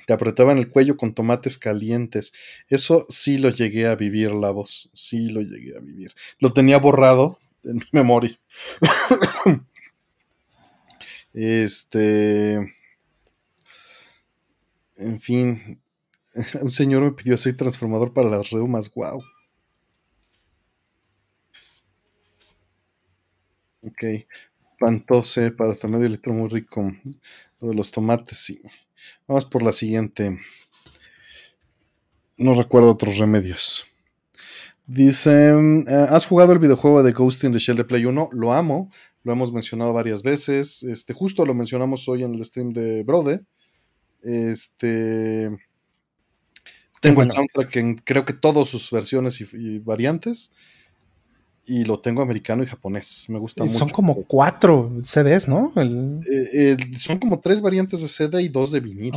Te 0.06 0.12
apretaban 0.12 0.56
el 0.58 0.68
cuello 0.68 0.96
con 0.96 1.14
tomates 1.14 1.58
calientes. 1.58 2.32
Eso 2.68 3.06
sí 3.08 3.38
lo 3.38 3.50
llegué 3.50 3.88
a 3.88 3.96
vivir, 3.96 4.30
la 4.30 4.52
voz. 4.52 4.88
Sí 4.94 5.30
lo 5.30 5.40
llegué 5.40 5.76
a 5.76 5.80
vivir. 5.80 6.14
Lo 6.38 6.52
tenía 6.52 6.78
borrado 6.78 7.38
en 7.64 7.76
mi 7.78 7.86
memoria. 7.90 8.38
este. 11.32 12.72
En 14.96 15.18
fin, 15.20 15.81
Un 16.62 16.72
señor 16.72 17.02
me 17.02 17.12
pidió 17.12 17.34
aceite 17.34 17.58
transformador 17.58 18.12
para 18.12 18.30
las 18.30 18.50
reumas, 18.50 18.92
wow. 18.94 19.22
Ok. 23.82 24.04
Pantose 24.78 25.50
para 25.52 25.72
hasta 25.72 25.88
medio 25.88 26.08
litro 26.08 26.32
muy 26.32 26.48
rico. 26.48 26.92
Lo 27.60 27.68
de 27.68 27.74
los 27.74 27.90
tomates, 27.90 28.38
sí. 28.38 28.60
Vamos 29.26 29.44
por 29.44 29.62
la 29.62 29.72
siguiente. 29.72 30.38
No 32.36 32.54
recuerdo 32.54 32.90
otros 32.90 33.18
remedios. 33.18 33.84
Dice, 34.86 35.50
eh, 35.50 36.06
¿has 36.08 36.26
jugado 36.26 36.52
el 36.52 36.58
videojuego 36.58 37.02
de 37.02 37.12
Ghost 37.12 37.44
in 37.44 37.52
the 37.52 37.58
Shell 37.58 37.76
de 37.76 37.84
Play 37.84 38.04
1? 38.04 38.30
Lo 38.32 38.52
amo, 38.52 38.90
lo 39.22 39.32
hemos 39.32 39.52
mencionado 39.52 39.92
varias 39.92 40.22
veces. 40.22 40.82
Este, 40.82 41.14
justo 41.14 41.46
lo 41.46 41.54
mencionamos 41.54 42.08
hoy 42.08 42.24
en 42.24 42.34
el 42.34 42.44
stream 42.44 42.72
de 42.72 43.04
Brode. 43.04 43.44
Este, 44.22 45.50
tengo 47.02 47.22
el 47.22 47.30
soundtrack 47.30 47.76
en 47.76 47.96
creo 47.96 48.24
que 48.24 48.32
todas 48.32 48.68
sus 48.68 48.90
versiones 48.90 49.40
y, 49.40 49.78
variantes. 49.80 50.52
Y 51.64 51.84
lo 51.84 52.00
tengo 52.00 52.22
americano 52.22 52.62
y 52.62 52.66
japonés. 52.66 53.26
Me 53.28 53.38
gusta 53.38 53.64
mucho. 53.64 53.78
Son 53.78 53.88
como 53.88 54.24
cuatro 54.24 54.90
CDs, 55.02 55.46
¿no? 55.46 55.72
Eh, 55.76 56.76
son 56.98 57.18
como 57.18 57.40
tres 57.40 57.60
variantes 57.60 58.02
de 58.02 58.08
CD 58.08 58.42
y 58.42 58.48
dos 58.48 58.72
de 58.72 58.80
vinil. 58.80 59.14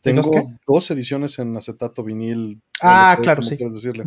Tengo 0.00 0.22
dos 0.66 0.90
ediciones 0.90 1.38
en 1.38 1.56
acetato 1.56 2.02
vinil. 2.02 2.60
Ah, 2.80 3.12
LP, 3.12 3.22
claro, 3.22 3.42
sí. 3.42 3.56
decirle. 3.56 4.04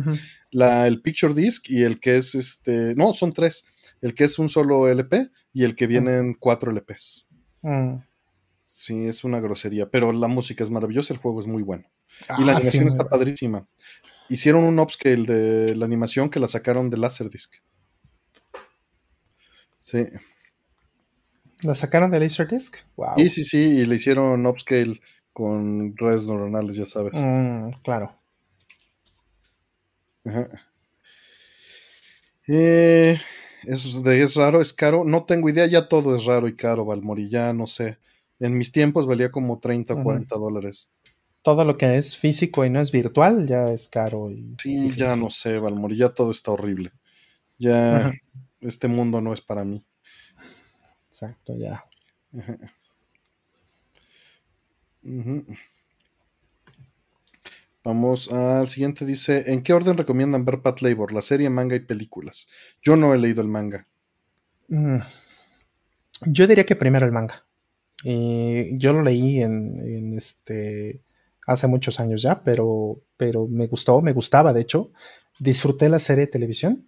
La, 0.50 0.86
el 0.86 1.00
Picture 1.00 1.32
Disc 1.32 1.70
y 1.70 1.84
el 1.84 2.00
que 2.00 2.16
es 2.16 2.34
este. 2.34 2.94
No, 2.96 3.14
son 3.14 3.32
tres. 3.32 3.64
El 4.00 4.14
que 4.14 4.24
es 4.24 4.38
un 4.38 4.48
solo 4.48 4.88
LP 4.88 5.30
y 5.52 5.64
el 5.64 5.76
que 5.76 5.86
viene 5.86 6.16
en 6.16 6.34
cuatro 6.34 6.70
LPs. 6.72 7.28
Mm. 7.62 7.96
Sí, 8.66 9.06
es 9.06 9.24
una 9.24 9.40
grosería, 9.40 9.88
pero 9.88 10.12
la 10.12 10.26
música 10.26 10.64
es 10.64 10.70
maravillosa, 10.70 11.14
el 11.14 11.20
juego 11.20 11.40
es 11.40 11.46
muy 11.46 11.62
bueno. 11.62 11.84
Y 12.20 12.24
la 12.44 12.52
Ah, 12.52 12.56
animación 12.56 12.84
sí, 12.84 12.88
está 12.88 13.08
padrísima. 13.08 13.66
Hicieron 14.28 14.64
un 14.64 14.78
upscale 14.78 15.24
de 15.26 15.76
la 15.76 15.84
animación 15.84 16.30
que 16.30 16.40
la 16.40 16.48
sacaron 16.48 16.88
de 16.90 16.96
Laserdisc. 16.98 17.54
Sí, 19.80 20.06
¿La 21.62 21.74
sacaron 21.74 22.10
de 22.10 22.20
Laserdisc? 22.20 22.76
Wow. 22.96 23.14
sí, 23.16 23.28
sí, 23.28 23.44
sí, 23.44 23.58
y 23.58 23.86
le 23.86 23.96
hicieron 23.96 24.44
upscale 24.46 25.00
con 25.32 25.96
redes 25.96 26.26
neuronales, 26.26 26.76
ya 26.76 26.86
sabes. 26.86 27.12
Mm, 27.14 27.70
claro. 27.82 28.14
Ajá. 30.24 30.48
Eh, 32.46 33.18
es, 33.64 34.02
de- 34.02 34.22
es 34.22 34.34
raro, 34.34 34.60
es 34.60 34.72
caro. 34.72 35.04
No 35.04 35.24
tengo 35.24 35.48
idea, 35.48 35.66
ya 35.66 35.88
todo 35.88 36.16
es 36.16 36.24
raro 36.24 36.48
y 36.48 36.54
caro, 36.54 36.84
Valmori, 36.84 37.28
ya 37.28 37.52
no 37.52 37.66
sé. 37.66 37.98
En 38.38 38.56
mis 38.58 38.72
tiempos 38.72 39.06
valía 39.06 39.30
como 39.30 39.58
30 39.58 39.94
o 39.94 39.96
Ujú. 39.96 40.04
40 40.04 40.36
dólares. 40.36 40.90
Todo 41.44 41.64
lo 41.64 41.76
que 41.76 41.96
es 41.96 42.16
físico 42.16 42.64
y 42.64 42.70
no 42.70 42.80
es 42.80 42.90
virtual 42.90 43.46
ya 43.46 43.70
es 43.70 43.86
caro. 43.86 44.30
Y 44.32 44.56
Sí, 44.58 44.90
difícil. 44.90 44.96
ya 44.96 45.14
no 45.14 45.30
sé, 45.30 45.58
Valmori, 45.60 45.96
ya 45.96 46.08
todo 46.14 46.32
está 46.32 46.50
horrible. 46.52 46.90
Ya 47.58 48.08
Ajá. 48.08 48.12
este 48.60 48.88
mundo 48.88 49.20
no 49.20 49.32
es 49.32 49.40
para 49.42 49.64
mí. 49.64 49.84
Exacto, 51.10 51.54
ya. 51.56 51.84
Ajá. 52.36 52.58
Vamos 57.84 58.30
al 58.32 58.68
siguiente. 58.68 59.04
Dice: 59.04 59.52
¿En 59.52 59.62
qué 59.62 59.72
orden 59.74 59.96
recomiendan 59.96 60.44
ver 60.44 60.60
Pat 60.62 60.80
Labor? 60.80 61.12
La 61.12 61.22
serie, 61.22 61.50
manga 61.50 61.76
y 61.76 61.80
películas. 61.80 62.48
Yo 62.82 62.96
no 62.96 63.12
he 63.12 63.18
leído 63.18 63.42
el 63.42 63.48
manga. 63.48 63.86
Mm. 64.68 64.98
Yo 66.26 66.46
diría 66.46 66.64
que 66.64 66.76
primero 66.76 67.04
el 67.04 67.12
manga. 67.12 67.44
Y 68.02 68.76
yo 68.78 68.92
lo 68.92 69.02
leí 69.02 69.42
en, 69.42 69.74
en 69.78 70.14
este 70.14 71.02
hace 71.46 71.66
muchos 71.66 72.00
años 72.00 72.22
ya, 72.22 72.42
pero, 72.42 73.00
pero 73.16 73.46
me 73.48 73.66
gustó, 73.66 74.00
me 74.02 74.12
gustaba, 74.12 74.52
de 74.52 74.60
hecho. 74.62 74.90
Disfruté 75.38 75.88
la 75.88 75.98
serie 75.98 76.26
de 76.26 76.30
televisión. 76.32 76.86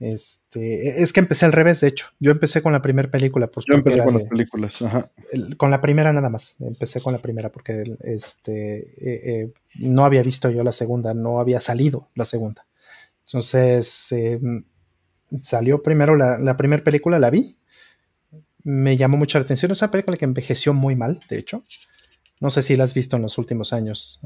Este, 0.00 1.02
es 1.02 1.12
que 1.12 1.20
empecé 1.20 1.46
al 1.46 1.52
revés, 1.52 1.80
de 1.80 1.88
hecho. 1.88 2.08
Yo 2.20 2.32
empecé 2.32 2.62
con 2.62 2.72
la 2.72 2.82
primera 2.82 3.10
película. 3.10 3.46
Pues, 3.46 3.64
Yo 3.68 3.74
empecé 3.74 3.98
con 4.02 4.14
de- 4.14 4.20
las 4.20 4.28
películas. 4.28 4.82
Ajá. 4.82 5.10
el- 5.32 5.56
con 5.56 5.70
la 5.70 5.80
primera 5.80 6.12
nada 6.12 6.28
más. 6.28 6.60
Empecé 6.60 7.00
con 7.00 7.12
la 7.12 7.20
primera 7.20 7.50
porque 7.50 7.84
este, 8.00 8.78
eh, 8.80 9.42
eh, 9.42 9.52
no 9.80 10.04
había 10.04 10.22
visto 10.22 10.50
yo 10.50 10.62
la 10.64 10.72
segunda, 10.72 11.14
no 11.14 11.40
había 11.40 11.60
salido 11.60 12.10
la 12.14 12.24
segunda. 12.24 12.66
Entonces 13.26 14.12
eh, 14.12 14.40
salió 15.40 15.82
primero 15.82 16.16
la, 16.16 16.38
la 16.38 16.56
primera 16.56 16.82
película, 16.84 17.18
la 17.18 17.30
vi. 17.30 17.56
Me 18.64 18.96
llamó 18.96 19.16
mucho 19.16 19.38
la 19.38 19.44
atención. 19.44 19.70
Es 19.72 19.80
una 19.82 19.90
película 19.90 20.16
que 20.16 20.24
envejeció 20.24 20.74
muy 20.74 20.96
mal, 20.96 21.20
de 21.28 21.38
hecho. 21.38 21.64
No 22.44 22.50
sé 22.50 22.60
si 22.62 22.76
la 22.76 22.84
has 22.84 22.92
visto 22.92 23.16
en 23.16 23.22
los 23.22 23.38
últimos 23.38 23.72
años. 23.72 24.20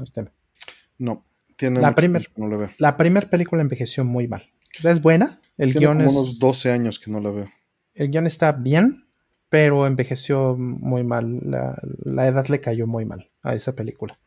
No, 0.97 1.25
tiene 1.55 1.79
La 1.79 1.95
primer- 1.95 2.29
no 2.35 2.49
la 2.49 2.57
veo. 2.57 2.69
La 2.77 2.97
primera 2.97 3.29
película 3.29 3.61
envejeció 3.61 4.03
muy 4.03 4.27
mal. 4.27 4.43
Es 4.83 5.01
buena. 5.01 5.39
El 5.57 5.71
Tiene 5.71 5.79
guion 5.79 5.97
como 5.99 6.07
es. 6.09 6.13
unos 6.15 6.39
12 6.39 6.69
años 6.71 6.99
que 6.99 7.09
no 7.11 7.19
la 7.21 7.31
veo. 7.31 7.49
El 7.93 8.09
guion 8.11 8.27
está 8.27 8.51
bien, 8.51 9.03
pero 9.47 9.87
envejeció 9.87 10.57
muy 10.57 11.03
mal. 11.05 11.39
La, 11.43 11.77
la 12.03 12.27
edad 12.27 12.45
le 12.47 12.59
cayó 12.59 12.87
muy 12.87 13.05
mal 13.05 13.29
a 13.41 13.55
esa 13.55 13.73
película. 13.73 14.19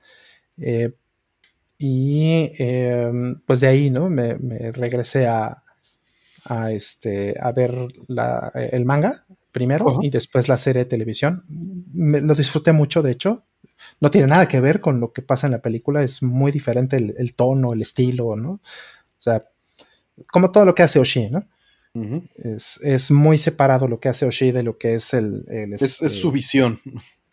Eh, 0.57 0.95
y 1.79 2.51
eh, 2.59 3.13
pues 3.47 3.61
de 3.61 3.67
ahí, 3.67 3.91
¿no? 3.91 4.09
Me, 4.09 4.37
me 4.39 4.73
regresé 4.73 5.27
a, 5.27 5.63
a, 6.47 6.71
este, 6.73 7.35
a 7.39 7.53
ver 7.53 7.75
la- 8.09 8.51
el 8.55 8.85
manga 8.87 9.27
primero 9.51 9.99
y 10.01 10.09
después 10.09 10.49
la 10.49 10.57
serie 10.57 10.85
de 10.85 10.89
televisión. 10.89 11.45
Me- 11.93 12.23
lo 12.23 12.35
disfruté 12.35 12.73
mucho, 12.73 13.03
de 13.03 13.11
hecho. 13.13 13.45
No 14.01 14.11
tiene 14.11 14.27
nada 14.27 14.49
que 14.49 14.61
ver 14.61 14.81
con 14.81 15.01
lo 15.01 15.13
que 15.13 15.23
pasa 15.23 15.47
en 15.47 15.53
la 15.53 15.63
película, 15.63 16.03
es 16.03 16.23
muy 16.23 16.53
diferente 16.53 16.97
el, 16.97 17.15
el 17.19 17.35
tono, 17.35 17.73
el 17.73 17.83
estilo, 17.83 18.37
¿no? 18.37 18.51
O 18.53 18.61
sea, 19.21 19.45
como 20.31 20.51
todo 20.51 20.65
lo 20.67 20.75
que 20.75 20.83
hace 20.83 20.99
Oshii, 20.99 21.31
¿no? 21.31 21.47
Es, 22.37 22.81
es 22.83 23.11
muy 23.11 23.37
separado 23.39 23.87
lo 23.87 24.01
que 24.01 24.09
hace 24.09 24.25
Oshii 24.27 24.51
de 24.53 24.63
lo 24.63 24.79
que 24.79 24.95
es 24.95 25.13
el... 25.15 25.45
el, 25.49 25.75
Es, 25.75 25.83
este, 25.83 26.07
es 26.07 26.15
su 26.21 26.31
visión. 26.33 26.81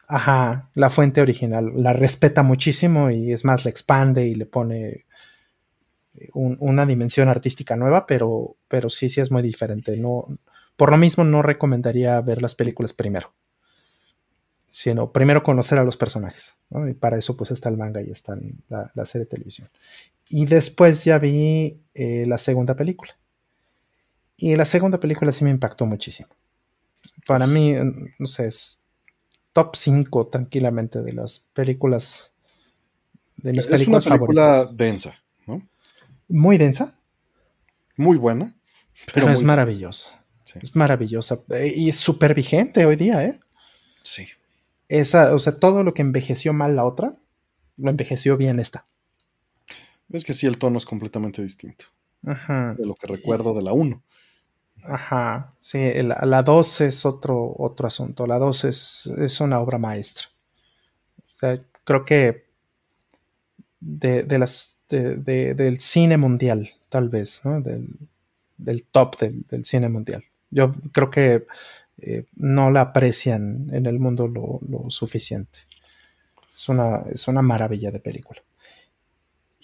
Ajá, 0.07 0.69
la 0.75 0.89
fuente 0.89 1.21
original. 1.21 1.71
La 1.75 1.93
respeta 1.93 2.43
muchísimo 2.43 3.09
y 3.11 3.31
es 3.31 3.45
más, 3.45 3.63
la 3.63 3.69
expande 3.71 4.27
y 4.27 4.35
le 4.35 4.45
pone 4.45 5.05
un- 6.33 6.57
una 6.59 6.85
dimensión 6.85 7.29
artística 7.29 7.75
nueva, 7.75 8.05
pero, 8.07 8.57
pero 8.67 8.89
sí, 8.89 9.07
sí 9.09 9.21
es 9.21 9.31
muy 9.31 9.41
diferente. 9.41 9.95
No, 9.97 10.25
por 10.75 10.91
lo 10.91 10.97
mismo 10.97 11.23
no 11.23 11.41
recomendaría 11.41 12.19
ver 12.21 12.41
las 12.41 12.55
películas 12.55 12.93
primero, 12.93 13.33
sino 14.69 15.11
primero 15.11 15.43
conocer 15.43 15.77
a 15.79 15.83
los 15.83 15.97
personajes. 15.97 16.55
¿no? 16.69 16.87
Y 16.87 16.93
para 16.93 17.17
eso 17.17 17.35
pues 17.35 17.51
está 17.51 17.67
el 17.69 17.77
manga 17.77 18.01
y 18.01 18.11
está 18.11 18.37
la, 18.69 18.89
la 18.93 19.05
serie 19.05 19.25
de 19.25 19.31
televisión. 19.31 19.67
Y 20.29 20.45
después 20.45 21.03
ya 21.03 21.17
vi 21.17 21.81
eh, 21.93 22.23
la 22.27 22.37
segunda 22.37 22.75
película. 22.75 23.17
Y 24.37 24.55
la 24.55 24.65
segunda 24.65 24.99
película 24.99 25.31
sí 25.31 25.43
me 25.43 25.49
impactó 25.49 25.85
muchísimo. 25.85 26.29
Para 27.25 27.45
mí, 27.47 27.73
no 28.19 28.27
sé, 28.27 28.47
es 28.47 28.81
top 29.53 29.75
5 29.75 30.27
tranquilamente 30.27 31.01
de 31.01 31.13
las 31.13 31.39
películas, 31.53 32.31
de 33.37 33.51
mis 33.51 33.59
Es 33.61 33.65
una 33.67 33.75
películas 33.77 34.03
película 34.05 34.43
favoritas. 34.53 34.77
densa, 34.77 35.15
¿no? 35.47 35.67
Muy 36.29 36.57
densa, 36.57 36.97
Muy 37.97 38.17
buena. 38.17 38.55
pero, 39.07 39.25
Pero 39.25 39.31
es 39.31 39.43
maravillosa. 39.43 40.23
Sí. 40.45 40.59
Es 40.61 40.75
maravillosa 40.75 41.39
eh, 41.49 41.73
y 41.75 41.89
es 41.89 41.95
súper 41.97 42.33
vigente 42.33 42.85
hoy 42.85 42.95
día, 42.95 43.25
¿eh? 43.25 43.39
Sí. 44.03 44.27
Esa, 44.89 45.33
o 45.33 45.39
sea, 45.39 45.59
todo 45.59 45.83
lo 45.83 45.93
que 45.93 46.01
envejeció 46.01 46.51
mal 46.53 46.75
la 46.75 46.83
otra, 46.83 47.15
lo 47.77 47.89
envejeció 47.89 48.35
bien 48.37 48.59
esta. 48.59 48.85
Es 50.11 50.25
que 50.25 50.33
sí, 50.33 50.47
el 50.47 50.57
tono 50.57 50.77
es 50.79 50.85
completamente 50.85 51.41
distinto 51.41 51.85
Ajá. 52.25 52.73
de 52.77 52.85
lo 52.85 52.95
que 52.95 53.07
recuerdo 53.07 53.53
de 53.53 53.61
la 53.61 53.73
1. 53.73 54.03
Ajá, 54.83 55.53
sí, 55.59 55.79
la, 56.03 56.19
la 56.25 56.41
2 56.41 56.81
es 56.81 57.05
otro, 57.05 57.53
otro 57.57 57.87
asunto. 57.87 58.25
La 58.25 58.39
2 58.39 58.63
es, 58.65 59.07
es 59.07 59.39
una 59.41 59.59
obra 59.59 59.77
maestra. 59.77 60.25
O 61.17 61.31
sea, 61.31 61.61
creo 61.83 62.05
que 62.05 62.45
de, 63.79 64.23
de 64.23 64.39
las, 64.39 64.79
de- 64.89 65.17
de- 65.17 65.53
del 65.53 65.79
cine 65.79 66.17
mundial, 66.17 66.69
tal 66.89 67.09
vez, 67.09 67.41
¿no? 67.45 67.61
Del, 67.61 67.87
del 68.57 68.83
top 68.83 69.19
del, 69.19 69.41
del 69.47 69.65
cine 69.65 69.89
mundial. 69.89 70.23
Yo 70.51 70.73
creo 70.91 71.09
que 71.09 71.45
eh, 72.01 72.25
no 72.35 72.71
la 72.71 72.81
aprecian 72.81 73.67
en 73.71 73.85
el 73.85 73.99
mundo 73.99 74.27
lo, 74.27 74.59
lo 74.67 74.89
suficiente. 74.89 75.59
Es 76.55 76.67
una, 76.69 77.03
es 77.11 77.27
una 77.27 77.41
maravilla 77.41 77.91
de 77.91 77.99
película. 77.99 78.41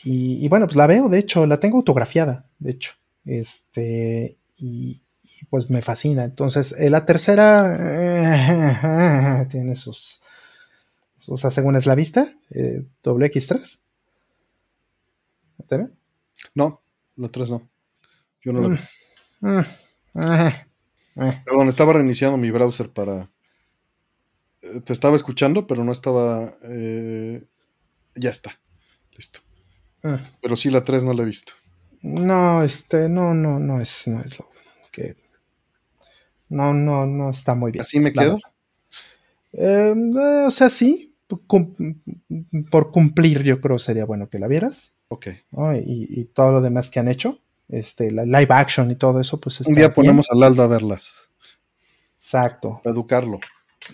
Y, 0.03 0.45
y 0.45 0.47
bueno, 0.47 0.65
pues 0.67 0.75
la 0.75 0.87
veo, 0.87 1.09
de 1.09 1.19
hecho, 1.19 1.45
la 1.45 1.59
tengo 1.59 1.77
autografiada, 1.77 2.47
de 2.59 2.71
hecho. 2.71 2.93
Este, 3.25 4.37
y, 4.57 5.01
y, 5.23 5.45
pues 5.49 5.69
me 5.69 5.81
fascina. 5.81 6.23
Entonces, 6.23 6.73
eh, 6.77 6.89
la 6.89 7.05
tercera 7.05 7.75
eh, 9.41 9.47
tiene 9.49 9.75
sus, 9.75 10.21
sus 11.17 11.43
asegúnes 11.43 11.85
la 11.85 11.95
vista, 11.95 12.27
eh, 12.51 12.85
doble 13.03 13.31
X3. 13.31 13.79
¿Te 15.67 15.77
ve? 15.77 15.89
No, 16.53 16.81
la 17.15 17.29
3 17.29 17.49
no. 17.49 17.67
Yo 18.43 18.53
no 18.53 18.61
la 18.61 18.67
vi. 18.69 18.77
Mm, 19.41 20.64
eh. 21.17 21.41
Perdón, 21.45 21.69
estaba 21.69 21.93
reiniciando 21.93 22.37
mi 22.37 22.51
browser 22.51 22.89
para. 22.91 23.29
eh, 24.61 24.81
Te 24.81 24.93
estaba 24.93 25.15
escuchando, 25.15 25.67
pero 25.67 25.83
no 25.83 25.91
estaba. 25.91 26.55
eh, 26.63 27.43
Ya 28.15 28.31
está. 28.31 28.59
Listo. 29.17 29.41
Mm. 30.03 30.15
Pero 30.41 30.55
sí, 30.57 30.69
la 30.71 30.83
3 30.83 31.03
no 31.05 31.13
la 31.13 31.23
he 31.23 31.27
visto. 31.27 31.53
No, 32.03 32.63
este, 32.63 33.09
no, 33.09 33.33
no, 33.33 33.59
no 33.59 33.81
es, 33.81 34.07
no 34.07 34.21
es 34.21 34.39
lo 34.39 34.45
que. 34.91 35.17
No, 36.49 36.73
no, 36.73 37.05
no 37.05 37.29
está 37.31 37.53
muy 37.55 37.71
bien. 37.71 37.81
¿Así 37.81 37.99
me 37.99 38.13
quedo? 38.13 38.39
eh, 39.53 39.93
o 40.47 40.51
sea, 40.51 40.69
sí, 40.69 41.15
cum- 41.47 41.75
por 42.69 42.91
cumplir, 42.91 43.43
yo 43.43 43.61
creo 43.61 43.79
sería 43.79 44.05
bueno 44.05 44.29
que 44.29 44.39
la 44.39 44.47
vieras. 44.47 44.95
Ok. 45.07 45.27
¿no? 45.51 45.75
Y, 45.75 46.07
y 46.09 46.25
todo 46.25 46.51
lo 46.51 46.61
demás 46.61 46.89
que 46.89 46.99
han 46.99 47.07
hecho, 47.07 47.39
este, 47.69 48.11
la 48.11 48.25
live 48.25 48.47
action 48.49 48.91
y 48.91 48.95
todo 48.95 49.19
eso, 49.21 49.39
pues 49.39 49.61
está 49.61 49.69
Un 49.71 49.75
día 49.75 49.87
bien. 49.87 49.95
ponemos 49.95 50.27
al 50.31 50.43
Aldo 50.43 50.63
a 50.63 50.67
verlas. 50.67 51.29
Exacto. 52.15 52.81
Para 52.83 52.93
educarlo. 52.93 53.39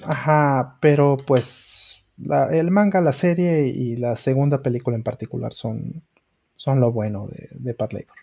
Ajá, 0.06 0.78
pero 0.82 1.18
pues 1.26 2.06
la- 2.18 2.50
el 2.56 2.72
manga, 2.72 3.02
la 3.02 3.14
serie 3.14 3.68
y 3.68 3.96
la 3.98 4.16
segunda 4.16 4.62
película 4.62 4.96
en 4.96 5.04
particular 5.04 5.54
son, 5.54 6.04
son 6.56 6.80
lo 6.80 6.92
bueno 6.92 7.28
de, 7.28 7.48
de 7.52 7.74
Pat 7.74 7.94
Labor. 7.94 8.16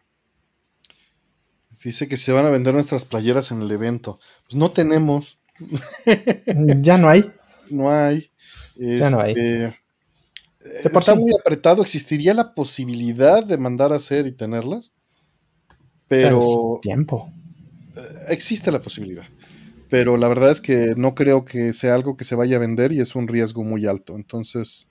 Dice 1.85 2.09
que 2.09 2.17
se 2.17 2.33
van 2.33 2.45
a 2.47 2.51
vender 2.51 2.75
nuestras 2.75 3.05
playeras 3.05 3.51
en 3.53 3.63
el 3.63 3.71
evento. 3.71 4.19
Pues 4.45 4.57
no 4.57 4.71
tenemos. 4.73 5.39
ya 6.83 6.99
no 6.99 7.09
hay. 7.09 7.31
No 7.71 7.91
hay. 7.93 8.31
Ya 8.77 9.11
no 9.11 9.21
hay. 9.21 9.33
Este, 9.33 10.89
Está 10.99 11.15
muy 11.15 11.33
apretado. 11.39 11.83
¿Existiría 11.83 12.35
la 12.35 12.55
posibilidad 12.55 13.45
de 13.45 13.59
mandar 13.59 13.93
a 13.93 13.97
hacer 13.97 14.27
y 14.27 14.33
tenerlas? 14.33 14.93
Pero. 16.09 16.79
tiempo. 16.83 17.33
Existe 18.29 18.73
la 18.73 18.81
posibilidad. 18.81 19.27
Pero 19.91 20.17
la 20.17 20.29
verdad 20.29 20.51
es 20.51 20.61
que 20.61 20.95
no 20.97 21.15
creo 21.15 21.45
que 21.45 21.73
sea 21.73 21.95
algo 21.95 22.17
que 22.17 22.25
se 22.25 22.35
vaya 22.35 22.57
a 22.57 22.61
vender 22.61 22.93
y 22.93 23.01
es 23.01 23.15
un 23.15 23.29
riesgo 23.29 23.65
muy 23.65 23.87
alto. 23.87 24.17
Entonces. 24.17 24.89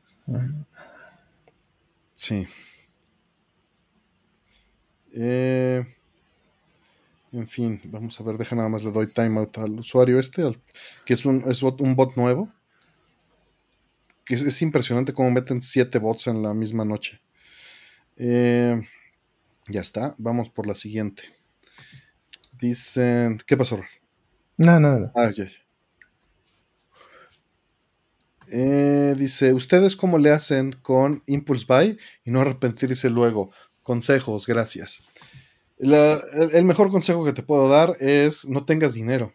Sí. 2.14 2.48
Eh, 5.14 5.86
en 7.32 7.48
fin, 7.48 7.82
vamos 7.86 8.20
a 8.20 8.24
ver, 8.24 8.38
deja 8.38 8.56
nada 8.56 8.70
más 8.70 8.84
le 8.84 8.92
doy 8.92 9.08
timeout 9.08 9.58
al 9.58 9.80
usuario 9.80 10.20
este, 10.20 10.44
que 11.06 11.14
es 11.14 11.26
un, 11.26 11.44
es 11.48 11.62
un 11.62 11.96
bot 11.96 12.16
nuevo. 12.16 12.52
Que 14.26 14.36
es, 14.36 14.62
impresionante 14.62 15.14
cómo 15.14 15.32
meten 15.32 15.62
siete 15.62 16.00
bots 16.00 16.28
en 16.28 16.42
la 16.42 16.54
misma 16.54 16.84
noche. 16.84 17.22
Eh, 18.18 18.82
ya 19.68 19.82
está, 19.82 20.16
vamos 20.18 20.50
por 20.50 20.68
la 20.68 20.76
siguiente. 20.76 21.24
Dicen, 22.60 23.40
¿qué 23.46 23.56
pasó? 23.56 23.82
No, 24.58 24.80
no, 24.80 25.00
no. 25.00 25.12
Ah, 25.16 25.32
eh, 28.50 29.14
dice, 29.18 29.54
¿ustedes 29.54 29.96
cómo 29.96 30.18
le 30.18 30.32
hacen 30.32 30.72
con 30.82 31.22
Impulse 31.28 31.66
Buy 31.68 31.98
y 32.24 32.32
no 32.32 32.42
arrepentirse 32.42 33.10
luego? 33.10 33.52
Consejos, 33.84 34.48
gracias. 34.48 35.04
el, 35.80 36.64
mejor 36.66 36.90
consejo 36.90 37.26
que 37.26 37.34
te 37.34 37.44
puedo 37.44 37.68
dar 37.70 37.96
es 38.00 38.48
no 38.48 38.66
tengas 38.66 38.94
dinero. 38.94 39.32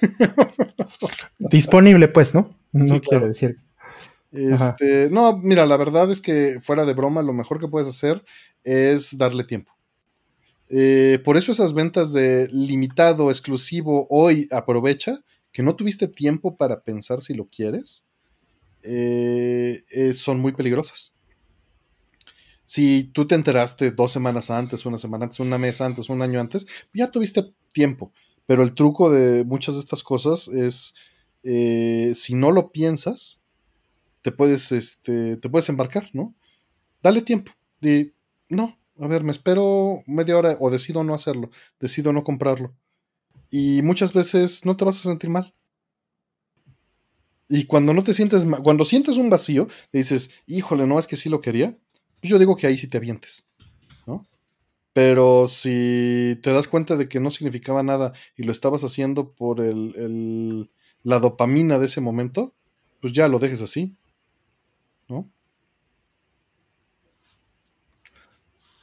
Disponible, 1.38 2.08
pues, 2.08 2.34
¿no? 2.34 2.56
No 2.72 3.00
quiero 3.00 3.26
decir. 3.26 3.58
Este, 4.32 5.10
no, 5.10 5.36
mira, 5.38 5.66
la 5.66 5.76
verdad 5.76 6.10
es 6.10 6.20
que 6.20 6.58
fuera 6.60 6.84
de 6.84 6.94
broma, 6.94 7.22
lo 7.22 7.32
mejor 7.32 7.58
que 7.58 7.68
puedes 7.68 7.88
hacer 7.88 8.24
es 8.62 9.18
darle 9.18 9.44
tiempo. 9.44 9.72
Eh, 10.68 11.20
por 11.24 11.36
eso 11.36 11.50
esas 11.50 11.74
ventas 11.74 12.12
de 12.12 12.48
limitado, 12.52 13.30
exclusivo, 13.30 14.06
hoy 14.08 14.46
aprovecha, 14.52 15.24
que 15.50 15.64
no 15.64 15.74
tuviste 15.74 16.06
tiempo 16.06 16.56
para 16.56 16.82
pensar 16.82 17.20
si 17.20 17.34
lo 17.34 17.48
quieres, 17.48 18.04
eh, 18.82 19.82
eh, 19.90 20.14
son 20.14 20.38
muy 20.38 20.52
peligrosas 20.52 21.12
si 22.70 23.02
tú 23.12 23.26
te 23.26 23.34
enteraste 23.34 23.90
dos 23.90 24.12
semanas 24.12 24.48
antes, 24.48 24.86
una 24.86 24.96
semana 24.96 25.24
antes, 25.24 25.40
una 25.40 25.58
mes 25.58 25.80
antes, 25.80 26.08
un 26.08 26.22
año 26.22 26.38
antes, 26.38 26.68
ya 26.94 27.10
tuviste 27.10 27.52
tiempo. 27.72 28.12
Pero 28.46 28.62
el 28.62 28.74
truco 28.74 29.10
de 29.10 29.44
muchas 29.44 29.74
de 29.74 29.80
estas 29.80 30.04
cosas 30.04 30.46
es, 30.46 30.94
eh, 31.42 32.12
si 32.14 32.36
no 32.36 32.52
lo 32.52 32.70
piensas, 32.70 33.39
te 34.22 34.32
puedes, 34.32 34.72
este, 34.72 35.36
te 35.36 35.48
puedes 35.48 35.68
embarcar, 35.68 36.10
¿no? 36.12 36.34
Dale 37.02 37.22
tiempo. 37.22 37.52
Di, 37.80 38.12
no, 38.48 38.78
a 39.00 39.06
ver, 39.06 39.24
me 39.24 39.32
espero 39.32 40.02
media 40.06 40.36
hora 40.36 40.56
o 40.60 40.70
decido 40.70 41.02
no 41.04 41.14
hacerlo, 41.14 41.50
decido 41.78 42.12
no 42.12 42.24
comprarlo. 42.24 42.74
Y 43.50 43.82
muchas 43.82 44.12
veces 44.12 44.64
no 44.64 44.76
te 44.76 44.84
vas 44.84 44.98
a 45.00 45.08
sentir 45.08 45.30
mal. 45.30 45.54
Y 47.48 47.64
cuando 47.64 47.92
no 47.92 48.04
te 48.04 48.14
sientes, 48.14 48.46
cuando 48.62 48.84
sientes 48.84 49.16
un 49.16 49.28
vacío, 49.28 49.66
dices, 49.92 50.30
híjole, 50.46 50.86
no 50.86 50.98
es 50.98 51.06
que 51.06 51.16
sí 51.16 51.28
lo 51.28 51.40
quería, 51.40 51.76
yo 52.22 52.38
digo 52.38 52.56
que 52.56 52.66
ahí 52.66 52.78
sí 52.78 52.86
te 52.86 52.98
avientes, 52.98 53.48
¿no? 54.06 54.24
Pero 54.92 55.48
si 55.48 56.38
te 56.42 56.52
das 56.52 56.68
cuenta 56.68 56.96
de 56.96 57.08
que 57.08 57.20
no 57.20 57.30
significaba 57.30 57.82
nada 57.82 58.12
y 58.36 58.42
lo 58.42 58.52
estabas 58.52 58.84
haciendo 58.84 59.32
por 59.32 59.60
el, 59.60 60.70
la 61.02 61.18
dopamina 61.18 61.78
de 61.78 61.86
ese 61.86 62.00
momento, 62.00 62.54
pues 63.00 63.12
ya 63.12 63.26
lo 63.26 63.38
dejes 63.38 63.62
así, 63.62 63.96
¿no? 65.10 65.30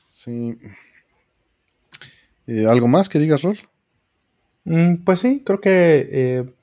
Sí. 0.06 0.58
Eh, 2.48 2.66
¿Algo 2.68 2.88
más 2.88 3.10
que 3.10 3.20
digas, 3.20 3.41
Rol? 3.41 3.58
Mm, 4.66 5.04
pues 5.04 5.20
sí, 5.20 5.44
creo 5.45 5.62
que 5.62 6.10
eh, 6.12 6.54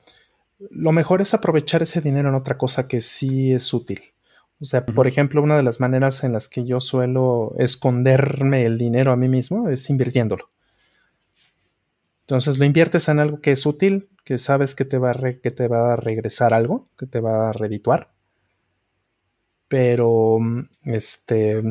lo 0.69 0.91
mejor 0.91 1.21
es 1.21 1.33
aprovechar 1.33 1.81
ese 1.81 2.01
dinero 2.01 2.29
en 2.29 2.35
otra 2.35 2.57
cosa 2.57 2.87
que 2.87 3.01
sí 3.01 3.51
es 3.51 3.73
útil. 3.73 3.99
O 4.61 4.65
sea, 4.65 4.85
por 4.85 5.07
ejemplo, 5.07 5.41
una 5.41 5.57
de 5.57 5.63
las 5.63 5.79
maneras 5.79 6.23
en 6.23 6.31
las 6.31 6.47
que 6.47 6.65
yo 6.65 6.79
suelo 6.79 7.53
esconderme 7.57 8.65
el 8.65 8.77
dinero 8.77 9.11
a 9.11 9.17
mí 9.17 9.27
mismo 9.27 9.69
es 9.69 9.89
invirtiéndolo. 9.89 10.49
Entonces 12.21 12.57
lo 12.57 12.65
inviertes 12.65 13.07
en 13.09 13.19
algo 13.19 13.41
que 13.41 13.51
es 13.51 13.65
útil, 13.65 14.09
que 14.23 14.37
sabes 14.37 14.73
que 14.73 14.85
te 14.85 14.97
va 14.97 15.11
a, 15.11 15.13
que 15.13 15.51
te 15.51 15.67
va 15.67 15.93
a 15.93 15.95
regresar 15.95 16.53
algo, 16.53 16.87
que 16.97 17.05
te 17.05 17.19
va 17.19 17.49
a 17.49 17.53
redituar. 17.53 18.14
Pero, 19.67 20.39
este, 20.85 21.63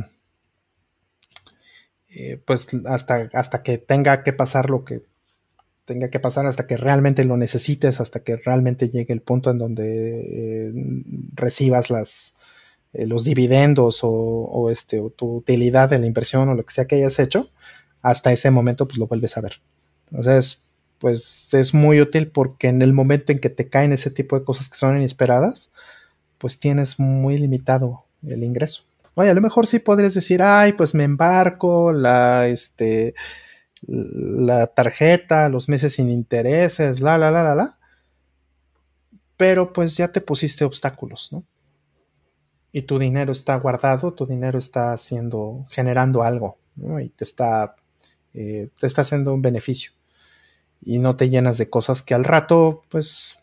eh, 2.08 2.40
pues 2.44 2.68
hasta, 2.86 3.28
hasta 3.32 3.62
que 3.62 3.78
tenga 3.78 4.22
que 4.22 4.32
pasar 4.32 4.70
lo 4.70 4.84
que 4.84 5.02
tenga 5.84 6.08
que 6.10 6.20
pasar, 6.20 6.46
hasta 6.46 6.66
que 6.66 6.76
realmente 6.76 7.24
lo 7.24 7.36
necesites, 7.36 8.00
hasta 8.00 8.20
que 8.20 8.36
realmente 8.36 8.88
llegue 8.88 9.12
el 9.12 9.20
punto 9.20 9.50
en 9.50 9.58
donde 9.58 10.20
eh, 10.20 10.72
recibas 11.34 11.90
las, 11.90 12.34
eh, 12.92 13.06
los 13.06 13.24
dividendos 13.24 14.00
o, 14.02 14.70
este, 14.70 15.00
o 15.00 15.10
tu 15.10 15.36
utilidad 15.36 15.90
de 15.90 15.98
la 15.98 16.06
inversión 16.06 16.48
o 16.48 16.54
lo 16.54 16.64
que 16.64 16.72
sea 16.72 16.86
que 16.86 16.96
hayas 16.96 17.18
hecho, 17.18 17.50
hasta 18.02 18.32
ese 18.32 18.50
momento 18.50 18.86
pues 18.86 18.98
lo 18.98 19.06
vuelves 19.06 19.36
a 19.36 19.42
ver. 19.42 19.60
Entonces, 20.10 20.64
pues 20.98 21.52
es 21.52 21.74
muy 21.74 22.00
útil 22.00 22.28
porque 22.30 22.68
en 22.68 22.82
el 22.82 22.92
momento 22.92 23.32
en 23.32 23.38
que 23.38 23.50
te 23.50 23.68
caen 23.68 23.92
ese 23.92 24.10
tipo 24.10 24.38
de 24.38 24.44
cosas 24.44 24.68
que 24.68 24.76
son 24.76 24.96
inesperadas, 24.96 25.70
pues 26.44 26.58
tienes 26.58 27.00
muy 27.00 27.38
limitado 27.38 28.04
el 28.22 28.44
ingreso. 28.44 28.82
Oye, 29.14 29.30
a 29.30 29.34
lo 29.34 29.40
mejor 29.40 29.66
sí 29.66 29.78
podrías 29.78 30.12
decir, 30.12 30.42
ay, 30.42 30.74
pues 30.74 30.94
me 30.94 31.04
embarco, 31.04 31.90
la, 31.90 32.48
este, 32.48 33.14
la 33.86 34.66
tarjeta, 34.66 35.48
los 35.48 35.70
meses 35.70 35.94
sin 35.94 36.10
intereses, 36.10 37.00
la, 37.00 37.16
la, 37.16 37.30
la, 37.30 37.44
la, 37.44 37.54
la. 37.54 37.78
Pero 39.38 39.72
pues 39.72 39.96
ya 39.96 40.12
te 40.12 40.20
pusiste 40.20 40.66
obstáculos, 40.66 41.32
¿no? 41.32 41.44
y 42.72 42.82
tu 42.82 42.98
dinero 42.98 43.32
está 43.32 43.56
guardado, 43.56 44.12
tu 44.12 44.26
dinero 44.26 44.58
está 44.58 44.92
haciendo, 44.92 45.64
generando 45.70 46.24
algo, 46.24 46.58
y 46.76 47.08
te 47.08 47.24
está, 47.24 47.76
eh, 48.34 48.68
te 48.78 48.86
está 48.86 49.00
haciendo 49.00 49.32
un 49.32 49.40
beneficio. 49.40 49.92
Y 50.82 50.98
no 50.98 51.16
te 51.16 51.30
llenas 51.30 51.56
de 51.56 51.70
cosas 51.70 52.02
que 52.02 52.12
al 52.12 52.24
rato, 52.24 52.82
pues, 52.90 53.38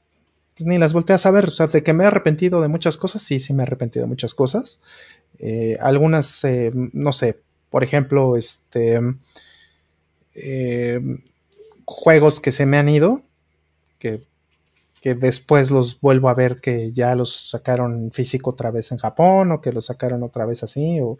pues, 0.64 0.68
ni 0.68 0.78
las 0.78 0.94
volteas 0.94 1.26
a 1.26 1.32
ver. 1.32 1.46
O 1.46 1.52
sea, 1.52 1.68
de 1.68 1.84
que 1.84 1.94
me 1.94 2.04
he 2.04 2.08
arrepentido 2.08 2.62
de 2.62 2.68
muchas 2.68 2.98
cosas, 2.98 3.22
sí, 3.22 3.40
sí 3.40 3.54
me 3.54 3.64
he 3.64 3.66
arrepentido 3.66 4.06
de 4.06 4.10
muchas 4.10 4.34
cosas. 4.34 4.82
Eh, 5.40 5.78
algunas, 5.80 6.44
eh, 6.44 6.72
no 6.74 7.14
sé, 7.14 7.42
por 7.70 7.84
ejemplo, 7.84 8.36
este, 8.36 9.00
juegos 11.86 12.40
que 12.40 12.52
se 12.52 12.66
me 12.66 12.78
han 12.78 12.90
ido, 12.90 13.22
que 14.00 14.22
que 15.02 15.16
después 15.16 15.72
los 15.72 16.00
vuelvo 16.00 16.30
a 16.30 16.36
ver 16.36 16.62
que 16.62 16.92
ya 16.92 17.16
los 17.16 17.50
sacaron 17.50 18.12
físico 18.12 18.52
otra 18.52 18.70
vez 18.70 18.92
en 18.92 19.00
Japón 19.00 19.52
o 19.52 19.60
que 19.60 19.74
los 19.74 19.88
sacaron 19.88 20.22
otra 20.22 20.46
vez 20.46 20.62
así, 20.62 21.00
o 21.02 21.18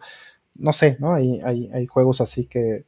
no 0.54 0.72
sé, 0.72 0.96
¿no? 1.00 1.12
Hay, 1.12 1.40
hay, 1.40 1.86
juegos 1.86 2.20
así 2.20 2.46
que, 2.46 2.84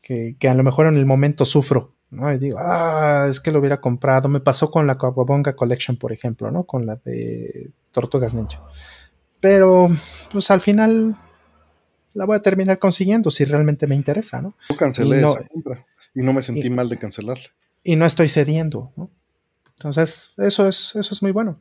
que, 0.00 0.48
a 0.48 0.54
lo 0.54 0.62
mejor 0.62 0.86
en 0.86 0.96
el 0.96 1.04
momento 1.04 1.44
sufro, 1.44 1.92
¿no? 2.14 2.32
Y 2.32 2.38
digo, 2.38 2.58
ah, 2.58 3.26
es 3.28 3.40
que 3.40 3.50
lo 3.50 3.58
hubiera 3.58 3.80
comprado. 3.80 4.28
Me 4.28 4.40
pasó 4.40 4.70
con 4.70 4.86
la 4.86 4.96
Kawabonga 4.96 5.54
Collection, 5.54 5.96
por 5.96 6.12
ejemplo, 6.12 6.50
¿no? 6.50 6.64
Con 6.64 6.86
la 6.86 6.96
de 6.96 7.72
Tortugas 7.90 8.34
Ninja. 8.34 8.62
Pero, 9.40 9.88
pues 10.32 10.50
al 10.50 10.60
final 10.60 11.16
la 12.14 12.24
voy 12.24 12.36
a 12.36 12.42
terminar 12.42 12.78
consiguiendo 12.78 13.30
si 13.30 13.44
realmente 13.44 13.86
me 13.86 13.94
interesa, 13.94 14.40
¿no? 14.40 14.54
Yo 14.68 14.76
cancelé 14.76 15.18
esa 15.18 15.46
compra 15.48 15.84
y 16.14 16.22
no 16.22 16.32
me 16.32 16.42
sentí 16.42 16.70
mal 16.70 16.88
de 16.88 16.96
cancelarla. 16.96 17.44
Y 17.82 17.96
no 17.96 18.06
estoy 18.06 18.28
cediendo, 18.28 18.92
¿no? 18.96 19.10
Entonces, 19.76 20.30
eso 20.38 20.66
es, 20.68 20.94
eso 20.96 21.14
es 21.14 21.22
muy 21.22 21.32
bueno. 21.32 21.58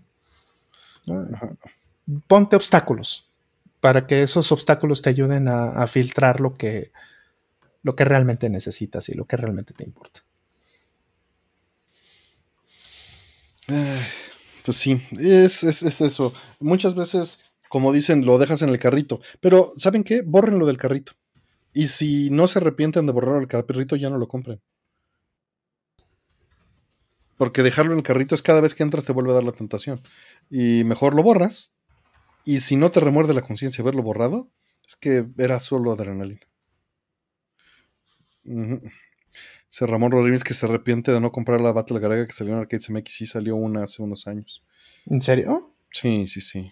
Ponte 2.27 2.55
obstáculos 2.55 3.29
para 3.81 4.07
que 4.07 4.21
esos 4.21 4.49
obstáculos 4.53 5.01
te 5.01 5.09
ayuden 5.09 5.49
a, 5.49 5.85
filtrar 5.87 6.39
lo 6.39 6.53
que, 6.53 6.91
lo 7.81 7.97
que 7.97 8.05
realmente 8.05 8.49
necesitas 8.49 9.09
y 9.09 9.13
lo 9.13 9.25
que 9.25 9.35
realmente 9.35 9.73
te 9.73 9.83
importa. 9.83 10.22
Pues 13.67 14.77
sí, 14.77 15.01
es, 15.19 15.63
es, 15.63 16.01
eso. 16.01 16.33
Muchas 16.59 16.95
veces, 16.95 17.39
como 17.69 17.91
dicen, 17.91 18.25
lo 18.25 18.37
dejas 18.37 18.61
en 18.61 18.69
el 18.69 18.79
carrito. 18.79 19.21
Pero, 19.39 19.73
¿saben 19.77 20.03
qué? 20.03 20.21
Bórrenlo 20.21 20.65
del 20.65 20.77
carrito. 20.77 21.13
Y 21.73 21.87
si 21.87 22.29
no 22.29 22.47
se 22.47 22.59
arrepienten 22.59 23.05
de 23.05 23.11
borrar 23.11 23.41
el 23.41 23.47
carrito, 23.47 23.95
ya 23.95 24.09
no 24.09 24.17
lo 24.17 24.27
compren. 24.27 24.61
Porque 27.37 27.63
dejarlo 27.63 27.93
en 27.93 27.99
el 27.99 28.03
carrito 28.03 28.35
es 28.35 28.43
cada 28.43 28.61
vez 28.61 28.75
que 28.75 28.83
entras 28.83 29.05
te 29.05 29.11
vuelve 29.11 29.31
a 29.31 29.35
dar 29.35 29.43
la 29.43 29.51
tentación. 29.51 29.99
Y 30.49 30.83
mejor 30.83 31.15
lo 31.15 31.23
borras. 31.23 31.73
Y 32.45 32.59
si 32.59 32.75
no 32.75 32.91
te 32.91 32.99
remuerde 32.99 33.33
la 33.33 33.41
conciencia 33.41 33.81
haberlo 33.81 34.03
borrado, 34.03 34.51
es 34.87 34.95
que 34.95 35.25
era 35.37 35.59
solo 35.59 35.91
adrenalina. 35.91 36.41
Se 39.73 39.87
Ramón 39.87 40.11
Rodríguez 40.11 40.43
que 40.43 40.53
se 40.53 40.67
arrepiente 40.67 41.11
de 41.11 41.19
no 41.19 41.31
comprar 41.31 41.59
la 41.59 41.71
Battle 41.71 41.99
Garaga 41.99 42.27
que 42.27 42.33
salió 42.33 42.53
en 42.53 42.59
Arcade 42.59 42.83
MX 42.89 43.21
y 43.21 43.25
salió 43.25 43.55
una 43.55 43.85
hace 43.85 44.03
unos 44.03 44.27
años. 44.27 44.61
¿En 45.07 45.19
serio? 45.19 45.73
Sí, 45.91 46.27
sí, 46.27 46.41
sí. 46.41 46.71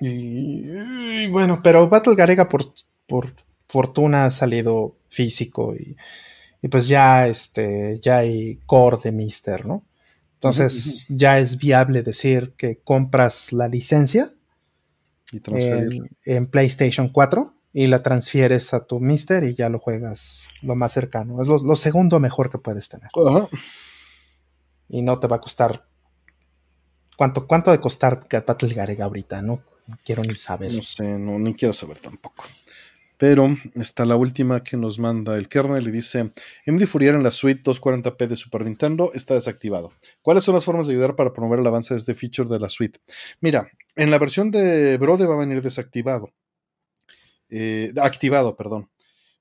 Y, 0.00 1.28
bueno, 1.28 1.60
pero 1.62 1.88
Battle 1.88 2.16
Garega 2.16 2.48
por, 2.48 2.74
por 3.06 3.32
fortuna 3.68 4.24
ha 4.24 4.32
salido 4.32 4.96
físico 5.08 5.76
y, 5.76 5.96
pues 6.66 6.88
ya, 6.88 7.28
este, 7.28 8.00
ya 8.00 8.18
hay 8.18 8.56
core 8.66 8.98
de 9.04 9.12
Mister, 9.12 9.64
¿no? 9.64 9.86
Entonces 10.34 11.06
ya 11.08 11.38
es 11.38 11.56
viable 11.56 12.02
decir 12.02 12.54
que 12.56 12.80
compras 12.80 13.52
la 13.52 13.68
licencia 13.68 14.28
en, 16.24 16.48
PlayStation 16.48 17.10
4 17.10 17.54
y 17.78 17.86
la 17.86 18.02
transfieres 18.02 18.74
a 18.74 18.86
tu 18.86 18.98
Mister 18.98 19.44
y 19.44 19.54
ya 19.54 19.68
lo 19.68 19.78
juegas 19.78 20.48
lo 20.62 20.74
más 20.74 20.90
cercano. 20.90 21.40
Es 21.40 21.46
lo, 21.46 21.76
segundo 21.76 22.18
mejor 22.18 22.50
que 22.50 22.58
puedes 22.58 22.88
tener. 22.88 23.08
Y 24.88 25.00
no 25.02 25.20
te 25.20 25.28
va 25.28 25.36
a 25.36 25.40
costar. 25.40 25.86
¿Cuánto, 27.16 27.46
cuánto 27.46 27.70
de 27.70 27.78
costar 27.78 28.26
Battle 28.44 28.74
Garega 28.74 29.04
ahorita? 29.04 29.42
No, 29.42 29.62
no 29.86 29.96
quiero 30.04 30.24
ni 30.24 30.34
saber. 30.34 30.74
No 30.74 30.82
sé, 30.82 31.20
no, 31.20 31.38
ni 31.38 31.54
quiero 31.54 31.72
saber 31.72 32.00
tampoco. 32.00 32.46
Pero 33.16 33.56
está 33.76 34.04
la 34.04 34.16
última 34.16 34.64
que 34.64 34.76
nos 34.76 34.98
manda 34.98 35.36
el 35.36 35.48
kernel 35.48 35.86
y 35.86 35.92
dice: 35.92 36.32
MD 36.66 36.84
Fourier 36.84 37.14
en 37.14 37.22
la 37.22 37.30
suite 37.30 37.62
240p 37.62 38.26
de 38.26 38.34
Super 38.34 38.64
Nintendo 38.64 39.12
está 39.14 39.34
desactivado. 39.34 39.92
¿Cuáles 40.20 40.42
son 40.42 40.56
las 40.56 40.64
formas 40.64 40.88
de 40.88 40.94
ayudar 40.94 41.14
para 41.14 41.32
promover 41.32 41.60
el 41.60 41.66
avance 41.68 41.94
de 41.94 42.00
este 42.00 42.14
feature 42.14 42.48
de 42.48 42.58
la 42.58 42.70
suite? 42.70 42.98
Mira, 43.40 43.70
en 43.94 44.10
la 44.10 44.18
versión 44.18 44.50
de 44.50 44.98
Brode 44.98 45.26
va 45.26 45.34
a 45.36 45.38
venir 45.38 45.62
desactivado. 45.62 46.32
Eh, 47.50 47.92
activado, 48.00 48.56
perdón. 48.56 48.90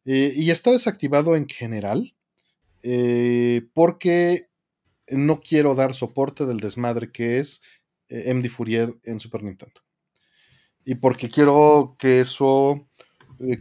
Eh, 0.05 0.33
y 0.35 0.51
está 0.51 0.71
desactivado 0.71 1.35
en 1.35 1.47
general 1.49 2.15
eh, 2.83 3.67
porque 3.73 4.47
no 5.09 5.41
quiero 5.41 5.75
dar 5.75 5.93
soporte 5.93 6.45
del 6.45 6.59
desmadre 6.59 7.11
que 7.11 7.39
es 7.39 7.61
MD 8.09 8.49
Fourier 8.49 8.95
en 9.03 9.19
Super 9.19 9.43
Nintendo. 9.43 9.81
Y 10.85 10.95
porque 10.95 11.29
quiero 11.29 11.97
que 11.99 12.21
eso 12.21 12.87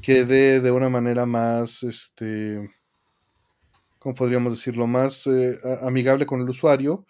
quede 0.02 0.60
de 0.60 0.70
una 0.70 0.89
manera 0.89 1.27
más, 1.27 1.82
este, 1.82 2.70
¿cómo 3.98 4.14
podríamos 4.14 4.52
decirlo? 4.52 4.86
Más 4.86 5.28
amigable 5.82 6.27
con 6.27 6.40
el 6.40 6.48
usuario, 6.48 7.05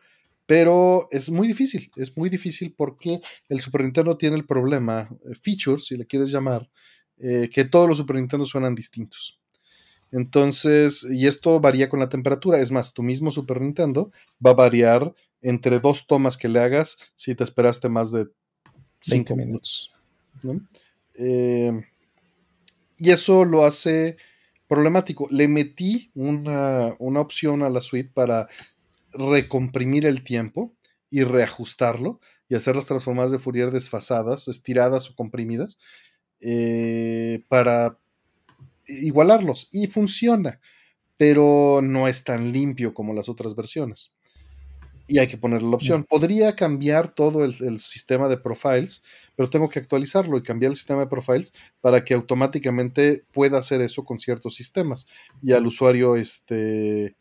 pero 0.47 1.09
es 1.11 1.31
muy 1.31 1.47
difícil, 1.47 1.91
es 1.97 2.17
muy 2.17 2.31
difícil 2.31 2.75
porque 2.75 3.21
el 3.51 3.61
Super 3.61 3.83
Nintendo 3.83 4.17
tiene 4.17 4.37
el 4.37 4.47
problema, 4.47 5.11
features, 5.43 5.85
si 5.87 5.99
le 5.99 6.07
quieres 6.07 6.31
llamar, 6.31 6.71
que 7.19 7.65
todos 7.65 7.89
los 7.89 7.99
Super 7.99 8.17
Nintendo 8.17 8.47
suenan 8.47 8.75
distintos. 8.75 9.39
Entonces, 10.13 11.07
y 11.11 11.27
esto 11.27 11.61
varía 11.61 11.89
con 11.89 12.01
la 12.01 12.09
temperatura, 12.09 12.61
es 12.61 12.71
más, 12.71 12.93
tu 12.93 13.03
mismo 13.03 13.31
Super 13.31 13.61
Nintendo 13.61 14.13
va 14.45 14.51
a 14.51 14.55
variar 14.55 15.15
entre 15.43 15.81
dos 15.81 16.07
tomas 16.07 16.37
que 16.37 16.49
le 16.49 16.61
hagas 16.61 16.99
si 17.15 17.35
te 17.35 17.45
esperaste 17.45 17.89
más 17.89 18.13
de 18.13 18.29
5 19.01 19.37
minutos. 19.37 19.93
¿no? 20.43 20.61
Y 22.99 23.11
eso 23.11 23.45
lo 23.45 23.65
hace 23.65 24.17
problemático. 24.69 25.29
Le 25.31 25.49
metí 25.49 26.11
una, 26.15 26.97
opción 26.99 27.63
a 27.63 27.71
la 27.71 27.81
suite 27.81 28.11
para 28.13 28.49
recomprimir 29.13 30.07
el 30.07 30.25
tiempo 30.25 30.75
y 31.11 31.25
reajustarlo 31.25 32.21
y 32.49 32.55
hacer 32.55 32.77
las 32.77 32.87
transformadas 32.87 33.33
de 33.33 33.39
Fourier 33.39 33.71
desfasadas, 33.71 34.49
estiradas 34.49 35.11
o 35.11 35.15
comprimidas, 35.15 35.79
eh, 36.41 37.43
para 37.49 37.99
igualarlos. 38.87 39.69
Y 39.73 39.87
funciona, 39.87 40.61
pero 41.17 41.81
no 41.83 42.09
es 42.09 42.25
tan 42.25 42.53
limpio 42.53 42.95
como 42.95 43.15
las 43.15 43.29
otras 43.29 43.55
versiones 43.55 44.13
y 45.09 45.19
hay 45.19 45.29
que 45.29 45.39
ponerle 45.39 45.69
la 45.69 45.77
opción. 45.77 46.05
Podría 46.05 46.57
cambiar 46.57 47.15
todo 47.15 47.45
el, 47.45 47.79
sistema 47.79 48.29
de 48.29 48.39
profiles, 48.39 49.03
pero 49.37 49.49
tengo 49.49 49.69
que 49.69 49.79
actualizarlo 49.79 50.37
y 50.37 50.43
cambiar 50.43 50.71
el 50.71 50.77
sistema 50.77 51.01
de 51.01 51.07
profiles 51.07 51.53
para 51.81 52.05
que 52.05 52.15
automáticamente 52.15 53.25
pueda 53.33 53.59
hacer 53.59 53.81
eso 53.81 54.05
con 54.05 54.19
ciertos 54.19 54.55
sistemas 54.55 55.07
y 55.43 55.53
al 55.53 55.67
usuario 55.67 56.17
este 56.17 57.17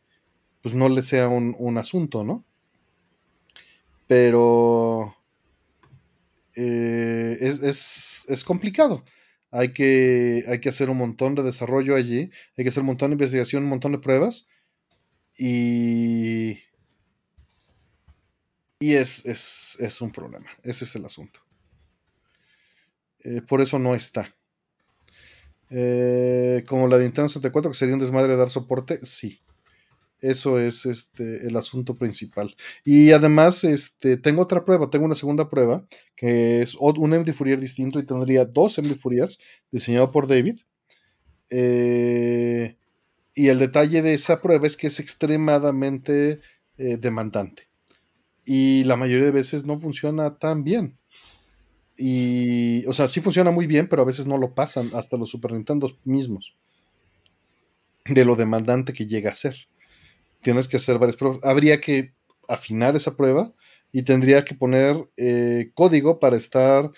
pues 0.62 0.74
no 0.74 0.90
le 0.90 1.04
sea 1.04 1.28
un, 1.28 1.78
asunto, 1.78 2.24
¿no? 2.24 2.44
Pero 4.08 5.16
eh, 6.56 7.38
es, 7.42 8.26
es, 8.28 8.44
complicado. 8.44 9.04
Hay 9.52 9.74
que, 9.74 10.44
hay 10.48 10.60
que 10.60 10.70
hacer 10.70 10.90
un 10.90 10.98
montón 10.98 11.36
de 11.36 11.44
desarrollo 11.44 11.96
allí, 11.96 12.32
hay 12.58 12.64
que 12.64 12.70
hacer 12.70 12.82
un 12.82 12.88
montón 12.88 13.12
de 13.12 13.16
investigación, 13.16 13.64
un 13.64 13.70
montón 13.70 13.92
de 13.94 14.00
pruebas 14.00 14.48
y 15.38 16.60
y 18.80 18.94
es, 18.94 19.26
es, 19.26 20.02
un 20.02 20.12
problema. 20.12 20.48
Ese 20.64 20.86
es 20.86 20.96
el 20.96 21.06
asunto. 21.06 21.40
Eh, 23.20 23.42
por 23.42 23.62
eso 23.62 23.80
no 23.80 23.96
está. 23.96 24.36
Eh, 25.70 26.64
como 26.68 26.88
la 26.88 26.98
de 26.98 27.06
Nintendo 27.06 27.30
64, 27.30 27.72
que 27.72 27.78
sería 27.78 27.96
un 27.96 28.02
desmadre 28.02 28.36
dar 28.36 28.50
soporte, 28.50 29.04
sí. 29.06 29.40
Eso 30.22 30.60
es 30.60 30.86
este, 30.86 31.48
el 31.48 31.56
asunto 31.58 31.96
principal. 31.96 32.56
Y 32.84 33.12
además, 33.12 33.64
este, 33.64 34.18
tengo 34.18 34.42
otra 34.42 34.66
prueba, 34.66 34.90
tengo 34.90 35.06
una 35.06 35.16
segunda 35.16 35.50
prueba, 35.50 35.86
que 36.16 36.62
es 36.62 36.76
un 36.76 37.12
MD 37.12 37.34
Fourier 37.34 37.60
distinto 37.60 38.00
y 38.00 38.06
tendría 38.06 38.46
dos 38.46 38.78
MD 38.78 38.96
Fouriers 38.96 39.38
diseñado 39.72 40.12
por 40.12 40.28
David. 40.28 40.60
Eh, 41.50 42.78
y 43.36 43.48
el 43.50 43.60
detalle 43.60 44.02
de 44.02 44.14
esa 44.14 44.42
prueba 44.42 44.66
es 44.66 44.78
que 44.78 44.88
es 44.88 45.00
extremadamente 45.00 46.40
demandante 46.78 47.70
y 48.46 48.84
la 48.84 48.96
mayoría 48.96 49.26
de 49.26 49.32
veces 49.32 49.66
no 49.66 49.80
funciona 49.80 50.38
tan 50.38 50.64
bien. 50.64 50.98
Y, 51.98 52.86
o 52.86 52.94
sea, 52.94 53.08
sí 53.08 53.22
funciona 53.22 53.52
muy 53.52 53.68
bien, 53.68 53.88
pero 53.88 54.04
a 54.04 54.06
veces 54.06 54.28
no 54.28 54.38
lo 54.38 54.54
pasan 54.54 54.90
hasta 54.94 55.18
los 55.18 55.30
Super 55.30 55.54
Nintendo 55.54 55.92
mismos. 56.04 56.56
De 58.06 58.24
lo 58.24 58.36
demandante 58.36 58.94
que 58.94 59.08
llega 59.08 59.32
a 59.32 59.36
ser. 59.36 59.56
Tienes 60.46 60.68
que 60.68 60.78
hacer 60.78 61.00
varias 61.00 61.18
pruebas. 61.18 61.44
Habría 61.44 61.82
que 61.82 62.14
afinar 62.48 62.96
esa 62.96 63.18
prueba 63.18 63.52
y 63.92 64.04
tendría 64.04 64.46
que 64.46 64.54
poner 64.54 65.10
eh, 65.18 65.72
código 65.74 66.20
para 66.20 66.38
estar 66.38 66.92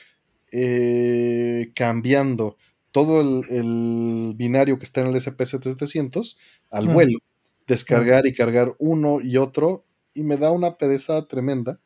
eh, 0.52 1.72
cambiando 1.74 2.58
todo 2.92 3.22
el, 3.22 4.34
binario 4.36 4.78
que 4.78 4.84
está 4.84 5.00
en 5.00 5.08
el 5.08 5.16
SPC700 5.16 6.36
al 6.72 6.90
vuelo, 6.90 7.20
descargar 7.68 8.28
y 8.28 8.34
cargar 8.34 8.76
uno 8.80 9.22
y 9.22 9.38
otro 9.38 9.86
y 10.14 10.24
me 10.24 10.36
da 10.36 10.52
una 10.52 10.78
pereza 10.78 11.26
tremenda 11.26 11.80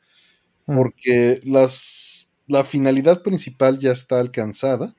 porque 0.65 1.41
las, 1.43 2.27
la 2.47 2.63
finalidad 2.63 3.21
principal 3.21 3.77
ya 3.77 3.91
está 3.91 4.19
alcanzada. 4.19 4.95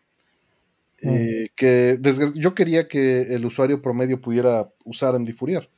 Eh, 1.02 1.48
que 1.56 1.98
yo 2.36 2.54
quería 2.54 2.86
que 2.86 3.34
el 3.34 3.44
usuario 3.44 3.82
promedio 3.82 4.20
pudiera 4.20 4.70
usar 4.84 5.16
en 5.16 5.26
Fourier, 5.34 5.68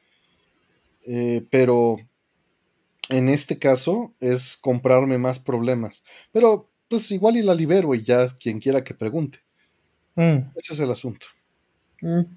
eh, 1.06 1.46
pero 1.50 1.96
en 3.08 3.28
este 3.28 3.58
caso 3.58 4.14
es 4.20 4.56
comprarme 4.56 5.18
más 5.18 5.38
problemas. 5.38 6.04
Pero 6.32 6.70
pues 6.88 7.10
igual 7.10 7.36
y 7.36 7.42
la 7.42 7.54
libero 7.54 7.94
y 7.94 8.02
ya 8.02 8.28
quien 8.28 8.60
quiera 8.60 8.84
que 8.84 8.94
pregunte. 8.94 9.40
Mm. 10.14 10.50
Ese 10.56 10.74
es 10.74 10.80
el 10.80 10.90
asunto. 10.90 11.26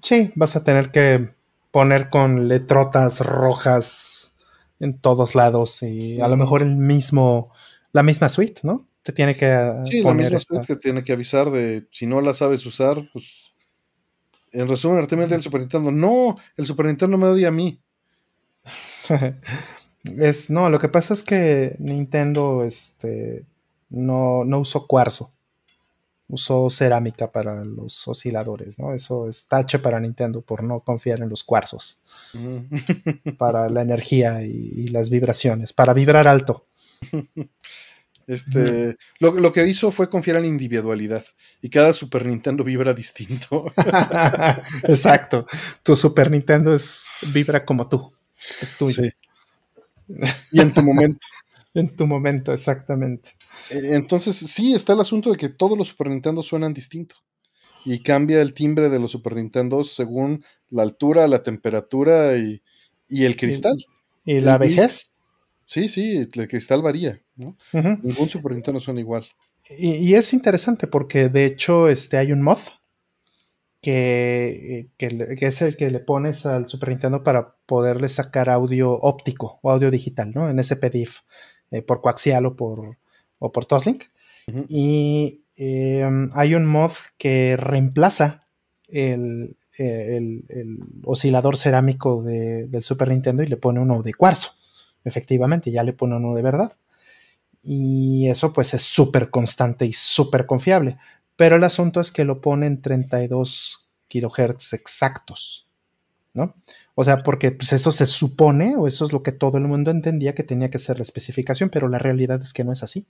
Sí, 0.00 0.32
vas 0.34 0.56
a 0.56 0.64
tener 0.64 0.90
que 0.90 1.30
poner 1.70 2.08
con 2.08 2.48
letrotas 2.48 3.20
rojas 3.20 4.36
en 4.80 4.98
todos 4.98 5.34
lados 5.34 5.82
y 5.82 6.20
a 6.20 6.28
lo 6.28 6.36
mejor 6.36 6.62
el 6.62 6.76
mismo, 6.76 7.52
la 7.92 8.02
misma 8.02 8.28
suite, 8.28 8.62
¿no? 8.62 8.86
Te 9.02 9.12
tiene 9.12 9.36
que 9.36 9.72
sí, 9.84 10.02
la 10.02 10.14
misma 10.14 10.40
suite 10.40 10.66
que 10.66 10.76
tiene 10.76 11.02
que 11.02 11.12
avisar 11.12 11.50
de 11.50 11.86
si 11.90 12.06
no 12.06 12.20
la 12.20 12.32
sabes 12.32 12.64
usar, 12.64 13.08
pues 13.12 13.54
en 14.52 14.68
resumen, 14.68 14.98
Artemio 14.98 15.26
del 15.26 15.42
Super 15.42 15.60
Nintendo, 15.60 15.90
no, 15.90 16.36
el 16.56 16.66
Super 16.66 16.86
Nintendo 16.86 17.18
me 17.18 17.26
odia 17.26 17.48
a 17.48 17.52
mí. 17.52 17.80
es, 20.18 20.50
no, 20.50 20.70
lo 20.70 20.78
que 20.78 20.88
pasa 20.88 21.14
es 21.14 21.22
que 21.22 21.76
Nintendo 21.78 22.64
este, 22.64 23.44
no, 23.90 24.44
no 24.44 24.60
usó 24.60 24.86
cuarzo 24.86 25.32
usó 26.28 26.68
cerámica 26.68 27.32
para 27.32 27.64
los 27.64 28.06
osciladores, 28.06 28.78
¿no? 28.78 28.94
Eso 28.94 29.28
es 29.28 29.46
tache 29.48 29.78
para 29.78 29.98
Nintendo 29.98 30.42
por 30.42 30.62
no 30.62 30.80
confiar 30.80 31.20
en 31.20 31.28
los 31.28 31.42
cuarzos. 31.42 31.98
Mm. 32.34 32.58
para 33.38 33.68
la 33.68 33.82
energía 33.82 34.42
y, 34.42 34.88
las 34.88 35.10
vibraciones, 35.10 35.72
para 35.72 35.94
vibrar 35.94 36.28
alto. 36.28 36.66
Este, 38.28 38.98
lo, 39.20 39.52
que 39.54 39.66
hizo 39.66 39.90
fue 39.90 40.10
confiar 40.10 40.36
en 40.36 40.44
individualidad 40.44 41.24
y 41.62 41.70
cada 41.70 41.94
Super 41.94 42.26
Nintendo 42.26 42.62
vibra 42.62 42.92
distinto. 42.92 43.72
Exacto. 44.82 45.46
Tu 45.82 45.96
Super 45.96 46.30
Nintendo 46.30 46.74
es, 46.74 47.08
vibra 47.32 47.64
como 47.64 47.88
tú. 47.88 48.12
Es 48.60 48.76
tuyo. 48.76 49.04
Y 50.52 50.60
en 50.60 50.72
tu 50.72 50.82
momento. 50.82 51.20
en 51.74 51.94
tu 51.94 52.06
momento, 52.06 52.52
exactamente. 52.52 53.36
Eh, 53.70 53.90
entonces, 53.92 54.36
sí, 54.36 54.74
está 54.74 54.92
el 54.94 55.00
asunto 55.00 55.30
de 55.30 55.36
que 55.36 55.48
todos 55.48 55.76
los 55.76 55.88
Super 55.88 56.08
Nintendo 56.08 56.42
suenan 56.42 56.74
distinto. 56.74 57.16
Y 57.84 58.02
cambia 58.02 58.42
el 58.42 58.54
timbre 58.54 58.88
de 58.88 58.98
los 58.98 59.12
Super 59.12 59.36
Nintendo 59.36 59.84
según 59.84 60.44
la 60.70 60.82
altura, 60.82 61.28
la 61.28 61.42
temperatura 61.42 62.36
y, 62.36 62.60
el 63.08 63.36
cristal. 63.36 63.76
¿Y, 64.24 64.40
la 64.40 64.58
vejez? 64.58 65.12
Sí, 65.64 65.88
sí, 65.88 66.28
el 66.32 66.48
cristal 66.48 66.82
varía. 66.82 67.22
¿no? 67.36 67.56
Ningún 67.72 68.28
Super 68.28 68.52
Nintendo 68.52 68.80
suena 68.80 69.00
igual. 69.00 69.26
Y, 69.78 70.14
es 70.14 70.32
interesante 70.32 70.86
porque 70.86 71.28
de 71.28 71.44
hecho 71.44 71.88
este, 71.88 72.16
hay 72.16 72.32
un 72.32 72.42
mod 72.42 72.58
que, 73.80 74.90
que, 74.96 75.36
es 75.40 75.62
el 75.62 75.76
que 75.76 75.90
le 75.90 76.00
pones 76.00 76.46
al 76.46 76.68
Super 76.68 76.90
Nintendo 76.90 77.22
para 77.22 77.54
poderle 77.66 78.08
sacar 78.08 78.50
audio 78.50 78.92
óptico 78.92 79.60
o 79.62 79.70
audio 79.70 79.90
digital, 79.90 80.32
¿no? 80.34 80.48
En 80.48 80.62
SPDIF, 80.62 81.20
eh, 81.70 81.82
por 81.82 82.00
coaxial 82.00 82.46
o 82.46 82.56
por, 82.56 82.98
o 83.38 83.52
por 83.52 83.66
Toslink. 83.66 84.04
Y 84.68 85.44
em, 85.56 86.30
hay 86.32 86.54
un 86.54 86.64
mod 86.64 86.92
que 87.18 87.56
reemplaza 87.58 88.46
el, 88.88 89.56
oscilador 91.04 91.56
cerámico 91.56 92.22
del 92.22 92.82
Super 92.82 93.08
Nintendo 93.08 93.42
y 93.42 93.46
le 93.46 93.56
pone 93.56 93.80
uno 93.80 94.02
de 94.02 94.14
cuarzo. 94.14 94.52
Efectivamente, 95.04 95.70
ya 95.70 95.84
le 95.84 95.92
pone 95.92 96.16
uno 96.16 96.34
de 96.34 96.42
verdad. 96.42 96.72
Y 97.62 98.28
eso 98.28 98.52
pues 98.52 98.72
es 98.74 98.82
súper 98.82 99.30
constante 99.30 99.84
y 99.84 99.92
súper 99.92 100.46
confiable. 100.46 100.96
Pero 101.38 101.54
el 101.54 101.62
asunto 101.62 102.00
es 102.00 102.10
que 102.10 102.24
lo 102.24 102.40
pone 102.40 102.66
en 102.66 102.82
32 102.82 103.92
kilohertz 104.08 104.72
exactos, 104.72 105.70
¿no? 106.34 106.56
O 106.96 107.04
sea, 107.04 107.22
porque 107.22 107.52
pues, 107.52 107.72
eso 107.72 107.92
se 107.92 108.06
supone, 108.06 108.74
o 108.74 108.88
eso 108.88 109.04
es 109.04 109.12
lo 109.12 109.22
que 109.22 109.30
todo 109.30 109.56
el 109.56 109.68
mundo 109.68 109.92
entendía 109.92 110.34
que 110.34 110.42
tenía 110.42 110.68
que 110.68 110.80
ser 110.80 110.96
la 110.96 111.04
especificación, 111.04 111.70
pero 111.70 111.86
la 111.86 112.00
realidad 112.00 112.42
es 112.42 112.52
que 112.52 112.64
no 112.64 112.72
es 112.72 112.82
así. 112.82 113.06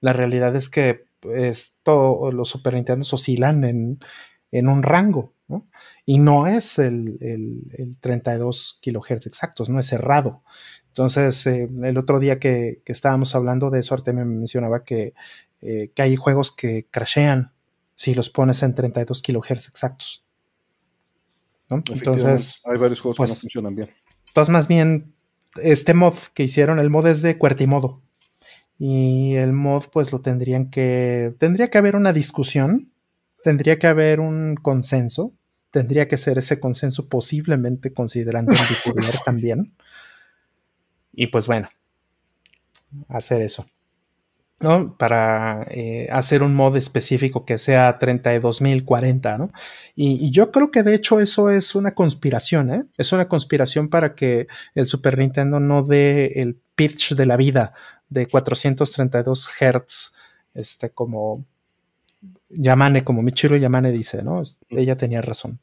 La 0.00 0.12
realidad 0.12 0.56
es 0.56 0.68
que 0.68 1.06
esto, 1.36 2.32
los 2.32 2.48
Super 2.48 2.84
oscilan 3.12 3.62
en, 3.62 4.68
un 4.68 4.82
rango, 4.82 5.32
¿no? 5.46 5.68
Y 6.04 6.18
no 6.18 6.48
es 6.48 6.80
el, 6.80 7.96
32 8.00 8.80
kilohertz 8.82 9.26
exactos, 9.26 9.70
no 9.70 9.78
es 9.78 9.86
cerrado. 9.86 10.42
Entonces, 10.96 11.46
eh, 11.46 11.68
el 11.82 11.98
otro 11.98 12.18
día 12.18 12.38
que, 12.38 12.80
estábamos 12.86 13.34
hablando 13.34 13.68
de 13.68 13.80
eso, 13.80 13.94
Artemio 13.94 14.24
me 14.24 14.36
mencionaba 14.36 14.82
que 14.82 15.12
eh, 15.60 15.90
que 15.94 16.02
hay 16.02 16.16
juegos 16.16 16.50
que 16.50 16.86
crashean 16.90 17.52
si 17.94 18.14
los 18.14 18.30
pones 18.30 18.62
en 18.62 18.74
32 18.74 19.20
kilohertz 19.20 19.68
exactos. 19.68 20.24
Entonces, 21.68 22.60
hay 22.64 22.78
varios 22.78 23.00
juegos 23.00 23.16
que 23.16 23.22
no 23.22 23.26
pues, 23.26 23.40
funcionan 23.40 23.74
bien. 23.74 23.90
Entonces, 24.28 24.52
más 24.52 24.68
bien, 24.68 25.14
este 25.62 25.92
mod 25.92 26.14
que 26.32 26.44
hicieron, 26.44 26.78
el 26.78 26.88
mod 26.88 27.06
es 27.08 27.20
de 27.20 27.36
QWERTY 27.36 27.66
Y 28.78 29.34
el 29.34 29.52
mod, 29.52 29.84
pues 29.92 30.12
lo 30.12 30.22
tendrían 30.22 30.70
que. 30.70 31.34
Tendría 31.38 31.68
que 31.68 31.78
haber 31.78 31.96
una 31.96 32.12
discusión, 32.14 32.92
tendría 33.42 33.78
que 33.78 33.86
haber 33.86 34.20
un 34.20 34.54
consenso, 34.56 35.34
tendría 35.70 36.08
que 36.08 36.16
ser 36.16 36.38
ese 36.38 36.58
consenso 36.58 37.08
posiblemente 37.08 37.92
considerando 37.92 38.52
difudir 38.68 39.14
también. 39.24 39.74
Y 41.16 41.26
pues 41.28 41.48
bueno, 41.48 41.68
hacer 43.08 43.42
eso. 43.42 43.66
¿no? 44.60 44.96
Para 44.96 45.66
eh, 45.70 46.08
hacer 46.10 46.42
un 46.42 46.54
mod 46.54 46.76
específico 46.76 47.44
que 47.44 47.58
sea 47.58 47.98
32.040, 47.98 49.38
¿no? 49.38 49.50
Y, 49.94 50.30
yo 50.30 50.50
creo 50.50 50.70
que 50.70 50.82
de 50.82 50.94
hecho 50.94 51.20
eso 51.20 51.50
es 51.50 51.74
una 51.74 51.94
conspiración, 51.94 52.70
¿eh? 52.70 52.84
Es 52.96 53.12
una 53.12 53.28
conspiración 53.28 53.88
para 53.88 54.14
que 54.14 54.46
el 54.74 54.86
Super 54.86 55.18
Nintendo 55.18 55.60
no 55.60 55.82
dé 55.82 56.40
el 56.40 56.58
pitch 56.74 57.14
de 57.14 57.26
la 57.26 57.36
vida 57.36 57.74
de 58.08 58.26
432 58.26 59.48
Hz, 59.48 60.14
este, 60.54 60.90
como 60.90 61.44
Yamane, 62.48 63.04
como 63.04 63.22
Michiro 63.22 63.56
Yamane 63.56 63.92
dice, 63.92 64.22
¿no? 64.22 64.42
Ella 64.70 64.96
tenía 64.96 65.20
razón. 65.20 65.60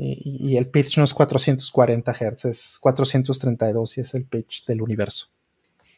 Y, 0.00 0.52
y 0.52 0.56
el 0.56 0.68
pitch 0.68 0.98
no 0.98 1.04
es 1.04 1.12
440 1.12 2.12
Hz, 2.12 2.44
es 2.44 2.78
432 2.80 3.98
y 3.98 4.00
es 4.00 4.14
el 4.14 4.24
pitch 4.24 4.64
del 4.66 4.82
universo. 4.82 5.28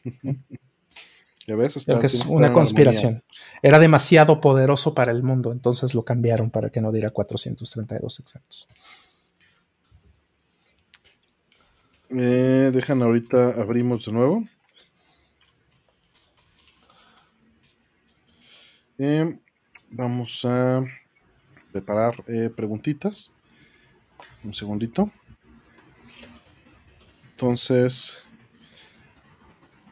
es 2.03 2.25
una 2.25 2.53
conspiración. 2.53 3.23
Era 3.61 3.79
demasiado 3.79 4.39
poderoso 4.39 4.93
para 4.93 5.11
el 5.11 5.23
mundo, 5.23 5.51
entonces 5.51 5.93
lo 5.95 6.03
cambiaron 6.03 6.49
para 6.49 6.69
que 6.69 6.81
no 6.81 6.91
diera 6.91 7.09
432 7.09 8.19
exactos. 8.19 8.67
Eh, 12.09 12.71
dejan 12.73 13.01
ahorita, 13.01 13.61
abrimos 13.61 14.05
de 14.05 14.11
nuevo. 14.11 14.43
Eh, 18.97 19.39
vamos 19.89 20.45
a 20.45 20.83
preparar 21.71 22.23
eh, 22.27 22.49
preguntitas. 22.55 23.31
Un 24.43 24.53
segundito. 24.53 25.11
Entonces, 27.31 28.23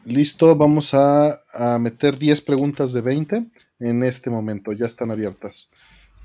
Listo, 0.06 0.56
vamos 0.56 0.94
a, 0.94 1.38
meter 1.78 2.18
10 2.18 2.40
preguntas 2.40 2.92
de 2.94 3.02
20 3.02 3.46
en 3.80 4.02
este 4.02 4.30
momento, 4.30 4.72
ya 4.72 4.86
están 4.86 5.10
abiertas 5.10 5.70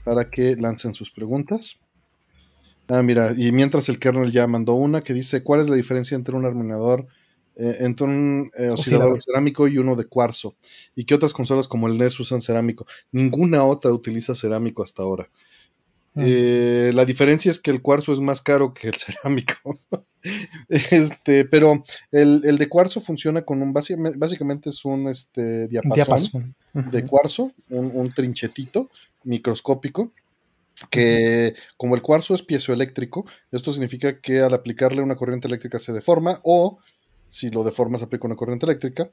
para 0.05 0.29
que 0.29 0.55
lancen 0.55 0.93
sus 0.93 1.11
preguntas. 1.11 1.75
Ah, 2.87 3.01
mira, 3.01 3.33
y 3.35 3.51
mientras 3.51 3.89
el 3.89 3.99
kernel 3.99 4.31
ya 4.31 4.47
mandó 4.47 4.75
una 4.75 5.01
que 5.01 5.13
dice, 5.13 5.43
¿cuál 5.43 5.59
es 5.59 5.69
la 5.69 5.75
diferencia 5.75 6.15
entre 6.15 6.35
un 6.35 6.45
arminador, 6.45 7.07
eh, 7.55 7.77
entre 7.79 8.05
un 8.05 8.51
eh, 8.57 8.69
oscilador 8.69 9.21
cerámico 9.21 9.67
y 9.67 9.77
uno 9.77 9.95
de 9.95 10.05
cuarzo? 10.05 10.55
¿Y 10.95 11.03
qué 11.03 11.15
otras 11.15 11.33
consolas 11.33 11.67
como 11.67 11.87
el 11.87 11.97
NES 11.97 12.19
usan 12.19 12.41
cerámico? 12.41 12.85
Ninguna 13.11 13.65
otra 13.65 13.91
utiliza 13.91 14.35
cerámico 14.35 14.83
hasta 14.83 15.03
ahora. 15.03 15.29
Eh, 16.17 16.91
la 16.93 17.03
diferencia 17.03 17.51
es 17.51 17.59
que 17.59 17.71
el 17.71 17.81
cuarzo 17.81 18.13
es 18.13 18.21
más 18.21 18.41
caro 18.41 18.73
que 18.73 18.87
el 18.87 18.95
cerámico. 18.95 19.77
este, 20.69 21.45
pero 21.45 21.83
el, 22.11 22.41
de 22.41 22.69
cuarzo 22.69 22.99
funciona 22.99 23.43
con 23.43 23.61
un 23.61 23.73
básicamente, 23.73 24.69
es 24.69 24.85
un 24.85 25.07
este, 25.07 25.67
diapasón, 25.67 26.55
de 26.73 27.05
cuarzo, 27.05 27.51
un, 27.69 28.09
trinchetito 28.09 28.89
microscópico 29.23 30.11
que 30.89 31.55
como 31.77 31.95
el 31.95 32.01
cuarzo 32.01 32.35
es 32.35 32.41
piezoeléctrico, 32.41 33.25
esto 33.51 33.71
significa 33.71 34.19
que 34.19 34.41
al 34.41 34.53
aplicarle 34.53 35.01
una 35.01 35.15
corriente 35.15 35.47
eléctrica 35.47 35.79
se 35.79 35.93
deforma 35.93 36.41
o 36.43 36.79
si 37.29 37.49
lo 37.49 37.63
deforma 37.63 37.97
se 37.97 38.05
aplica 38.05 38.27
una 38.27 38.35
corriente 38.35 38.65
eléctrica, 38.65 39.09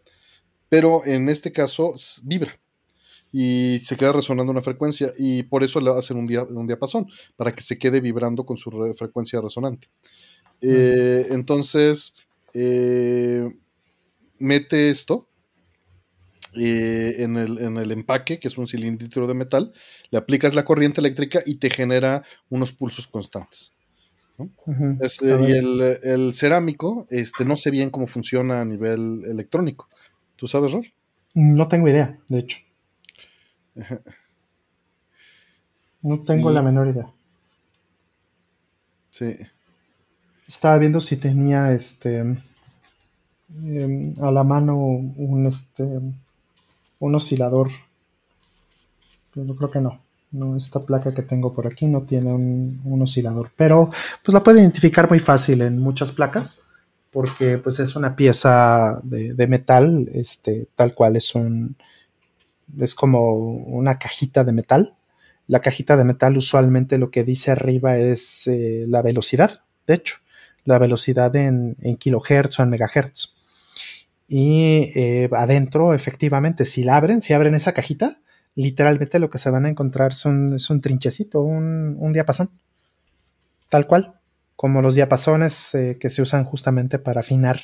pero 0.69 1.07
en 1.07 1.29
este 1.29 1.53
caso 1.53 1.95
vibra 2.25 2.59
y 3.33 3.81
se 3.85 3.97
queda 3.97 4.13
resonando 4.13 4.53
una 4.53 4.61
frecuencia 4.61 5.13
y 5.19 5.43
por 5.43 5.65
eso 5.65 5.81
le 5.81 5.91
hacen 5.91 6.19
un, 6.19 6.57
un 6.57 6.67
diapasón, 6.67 7.07
para 7.37 7.55
que 7.55 7.63
se 7.63 7.79
quede 7.79 8.01
vibrando 8.01 8.45
con 8.45 8.57
su 8.57 8.71
frecuencia 8.97 9.41
resonante. 9.41 9.89
Eh, 10.63 11.27
entonces, 11.31 12.15
eh, 12.55 13.51
mete 14.39 14.91
esto 14.91 15.29
eh, 16.55 17.17
en, 17.19 17.37
el, 17.37 17.91
empaque, 17.91 18.39
que 18.39 18.49
es 18.49 18.59
un 18.59 18.67
cilindro 18.67 19.27
de 19.27 19.35
metal, 19.35 19.73
le 20.11 20.19
aplicas 20.19 20.55
la 20.55 20.65
corriente 20.65 21.01
eléctrica 21.01 21.41
y 21.45 21.57
te 21.57 21.71
genera 21.71 22.23
unos 22.51 22.73
pulsos 22.73 23.07
constantes. 23.07 23.73
y 24.39 25.53
el, 25.53 26.33
cerámico, 26.35 27.07
este, 27.11 27.45
no 27.45 27.57
sé 27.57 27.71
bien 27.71 27.91
cómo 27.91 28.07
funciona 28.07 28.61
a 28.61 28.65
nivel 28.65 29.23
electrónico. 29.27 29.89
¿Tú 30.37 30.47
sabes, 30.47 30.73
Rol? 30.73 30.93
No 31.35 31.67
tengo 31.69 31.89
idea, 31.89 32.19
de 32.29 32.41
hecho. 32.41 32.59
No 36.03 36.21
tengo 36.21 36.51
la 36.51 36.63
menor 36.63 36.89
idea. 36.89 37.09
Sí. 39.11 39.37
Estaba 40.47 40.79
viendo 40.79 41.01
si 41.01 41.17
tenía 41.17 41.73
este 41.73 42.19
em, 43.65 44.15
a 44.21 44.33
la 44.33 44.43
mano 44.43 44.77
un 44.77 45.47
este 45.47 46.01
un 46.99 47.15
oscilador. 47.15 47.71
Pero 49.35 49.55
creo 49.57 49.71
que 49.71 49.81
no. 49.81 50.01
No, 50.33 50.57
esta 50.57 50.85
placa 50.85 51.13
que 51.13 51.23
tengo 51.23 51.53
por 51.53 51.67
aquí 51.67 51.87
no 51.87 52.03
tiene 52.03 52.33
un, 52.33 53.03
oscilador. 53.03 53.53
Pero 53.55 53.91
pues 54.25 54.33
la 54.33 54.43
puede 54.43 54.61
identificar 54.61 55.09
muy 55.09 55.21
fácil 55.21 55.63
en 55.63 55.79
muchas 55.79 56.13
placas. 56.13 56.65
Porque 57.11 57.59
pues 57.59 57.79
es 57.79 57.95
una 57.95 58.17
pieza 58.17 59.01
de, 59.05 59.35
de 59.35 59.47
metal. 59.47 60.09
Este, 60.13 60.69
tal 60.75 60.95
cual 60.95 61.17
es 61.17 61.35
un 61.35 61.77
es 62.79 62.95
como 62.95 63.35
una 63.35 63.99
cajita 63.99 64.45
de 64.45 64.53
metal. 64.53 64.97
La 65.47 65.61
cajita 65.61 65.97
de 65.97 66.05
metal 66.05 66.37
usualmente 66.37 66.99
lo 66.99 67.11
que 67.11 67.25
dice 67.25 67.51
arriba 67.51 67.97
es 67.99 68.47
eh, 68.47 68.87
la 68.89 69.03
velocidad, 69.03 69.63
de 69.87 69.95
hecho, 69.95 70.17
la 70.65 70.79
velocidad 70.79 71.35
en, 71.37 71.77
kilohertz 71.99 72.59
o 72.59 72.63
en 72.63 72.71
megahertz. 72.71 73.39
Y 74.29 74.91
eh, 74.95 75.29
adentro, 75.33 75.93
efectivamente, 75.93 76.65
si 76.65 76.85
la 76.85 76.97
abren, 76.97 77.21
si 77.21 77.35
abren 77.35 77.55
esa 77.55 77.73
cajita, 77.73 78.21
literalmente 78.55 79.19
lo 79.19 79.31
que 79.31 79.39
se 79.39 79.51
van 79.51 79.67
a 79.67 79.69
encontrar 79.69 80.15
son, 80.15 80.55
es 80.55 80.71
un 80.71 80.81
trinchecito, 80.81 81.43
un, 81.43 82.13
diapasón. 82.13 82.51
Tal 83.69 83.87
cual, 83.87 84.21
como 84.57 84.81
los 84.81 84.95
diapasones 84.95 85.75
eh, 85.75 85.99
que 85.99 86.11
se 86.11 86.23
usan 86.23 86.45
justamente 86.45 86.99
para 86.99 87.21
afinar 87.21 87.61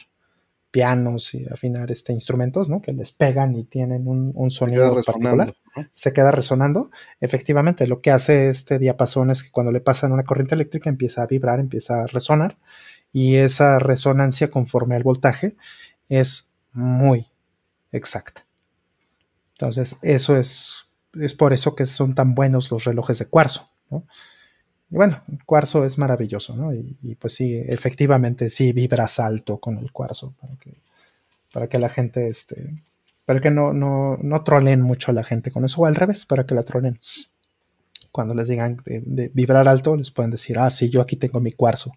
pianos 0.71 1.35
y 1.35 1.47
afinar 1.47 1.91
este, 1.91 2.13
instrumentos, 2.13 2.69
¿no? 2.69 2.83
Que 2.83 2.93
les 2.93 3.13
pegan 3.13 3.57
y 3.57 3.65
tienen 3.65 4.07
un, 4.07 4.51
sonido 4.51 4.95
particular. 5.03 5.55
Se 5.93 6.13
queda 6.13 6.31
resonando. 6.31 6.91
Efectivamente, 7.21 7.87
lo 7.87 8.01
que 8.01 8.11
hace 8.11 8.49
este 8.49 8.79
diapasón 8.79 9.31
es 9.31 9.43
que 9.43 9.51
cuando 9.51 9.73
le 9.73 9.81
pasan 9.81 10.13
una 10.13 10.25
corriente 10.25 10.55
eléctrica 10.55 10.91
empieza 10.91 11.23
a 11.23 11.27
vibrar, 11.27 11.61
empieza 11.61 12.03
a 12.03 12.07
resonar 12.07 12.59
y 13.13 13.37
esa 13.37 13.79
resonancia 13.79 14.51
conforme 14.51 14.97
al 14.97 15.03
voltaje 15.03 15.57
es 16.09 16.53
muy 16.73 17.27
exacta. 17.93 18.45
Entonces, 19.55 19.97
eso 20.03 20.37
es, 20.37 20.89
es 21.15 21.35
por 21.35 21.53
eso 21.53 21.75
que 21.75 21.87
son 21.87 22.15
tan 22.15 22.35
buenos 22.35 22.71
los 22.71 22.85
relojes 22.85 23.19
de 23.19 23.27
cuarzo, 23.27 23.71
¿no? 23.91 24.05
Y 24.91 24.97
bueno, 24.97 25.23
el 25.31 25.45
cuarzo 25.45 25.85
es 25.85 25.99
maravilloso, 25.99 26.57
¿no? 26.57 26.73
Y, 26.73 27.15
pues 27.17 27.35
sí, 27.35 27.55
efectivamente 27.67 28.49
sí 28.49 28.73
vibras 28.73 29.21
alto 29.21 29.59
con 29.59 29.79
el 29.79 29.93
cuarzo 29.93 30.35
para 30.41 30.57
que, 30.57 30.81
para 31.53 31.69
que 31.69 31.79
la 31.79 31.89
gente, 31.89 32.29
este, 32.29 32.83
para 33.27 33.41
que 33.41 33.51
no, 33.51 33.73
no, 33.73 34.17
no 34.23 34.45
trolen 34.45 34.81
mucho 34.81 35.11
a 35.11 35.15
la 35.15 35.25
gente 35.25 35.51
con 35.51 35.65
eso, 35.65 35.83
o 35.83 35.87
al 35.87 35.95
revés, 35.95 36.25
para 36.25 36.47
que 36.47 36.55
la 36.55 36.63
trolen. 36.63 36.99
Cuando 38.13 38.35
les 38.35 38.49
digan 38.49 38.79
de, 38.87 39.31
vibrar 39.35 39.69
alto, 39.69 39.95
les 39.95 40.11
pueden 40.11 40.31
decir, 40.31 40.59
ah, 40.59 40.71
sí, 40.71 40.89
yo 40.89 41.03
aquí 41.03 41.17
tengo 41.17 41.39
mi 41.41 41.53
cuarzo 41.53 41.93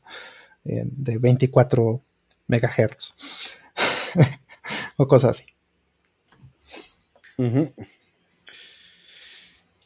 eh, 0.66 0.84
de 0.86 1.18
24 1.18 2.02
megahertz. 2.48 3.14
o 4.98 5.08
cosas 5.08 5.32
así. 5.32 5.46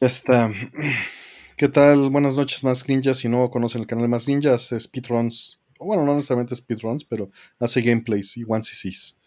Ya 0.02 0.07
está. 0.07 0.52
¿Qué 1.57 1.69
tal? 1.69 2.10
Buenas 2.10 2.36
noches, 2.36 2.65
más 2.65 2.86
ninjas. 2.90 3.19
Si 3.19 3.30
no 3.30 3.49
conocen 3.49 3.80
el 3.80 3.88
canal 3.88 4.10
Más 4.10 4.27
Ninjas, 4.27 4.73
speedruns. 4.77 5.61
Bueno, 5.80 6.03
no 6.03 6.14
necesariamente 6.14 6.53
speedruns, 6.53 7.06
pero 7.06 7.30
hace 7.61 7.82
gameplays 7.82 8.36
y 8.36 8.44
one 8.45 8.61
cc's. 8.61 9.18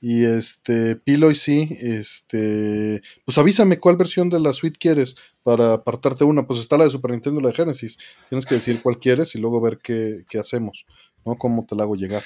Y 0.00 0.24
este, 0.24 0.94
Pilo 0.94 1.28
y 1.32 1.34
sí, 1.34 1.76
este, 1.80 3.02
pues 3.24 3.36
avísame 3.36 3.80
cuál 3.80 3.96
versión 3.96 4.30
de 4.30 4.38
la 4.38 4.52
suite 4.52 4.78
quieres 4.78 5.16
para 5.42 5.72
apartarte 5.72 6.22
una. 6.22 6.46
Pues 6.46 6.60
está 6.60 6.78
la 6.78 6.84
de 6.84 6.90
Super 6.90 7.10
Nintendo 7.10 7.40
la 7.40 7.48
de 7.48 7.56
Genesis. 7.56 7.98
Tienes 8.28 8.46
que 8.46 8.54
decir 8.54 8.80
cuál 8.82 9.00
quieres 9.00 9.34
y 9.34 9.40
luego 9.40 9.60
ver 9.60 9.78
qué, 9.82 10.22
qué 10.30 10.38
hacemos, 10.38 10.86
¿no? 11.24 11.36
Cómo 11.36 11.66
te 11.66 11.74
la 11.74 11.82
hago 11.82 11.96
llegar. 11.96 12.22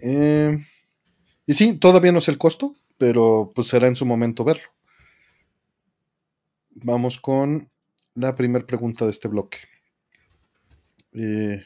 Eh, 0.00 0.64
y 1.44 1.52
sí, 1.52 1.74
todavía 1.76 2.12
no 2.12 2.22
sé 2.22 2.30
el 2.30 2.38
costo, 2.38 2.72
pero 2.96 3.52
pues 3.54 3.68
será 3.68 3.86
en 3.86 3.96
su 3.96 4.06
momento 4.06 4.44
verlo. 4.44 4.75
Vamos 6.82 7.18
con 7.18 7.70
la 8.14 8.34
primera 8.34 8.66
pregunta 8.66 9.06
de 9.06 9.10
este 9.10 9.28
bloque. 9.28 9.58
Eh, 11.12 11.64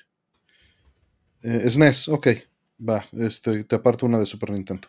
eh, 1.43 1.71
SNES, 1.71 2.09
ok, 2.09 2.29
va, 2.89 3.05
este, 3.13 3.65
te 3.65 3.75
aparto 3.75 4.07
una 4.07 4.21
de 4.21 4.27
Super 4.27 4.53
Nintendo. 4.53 4.87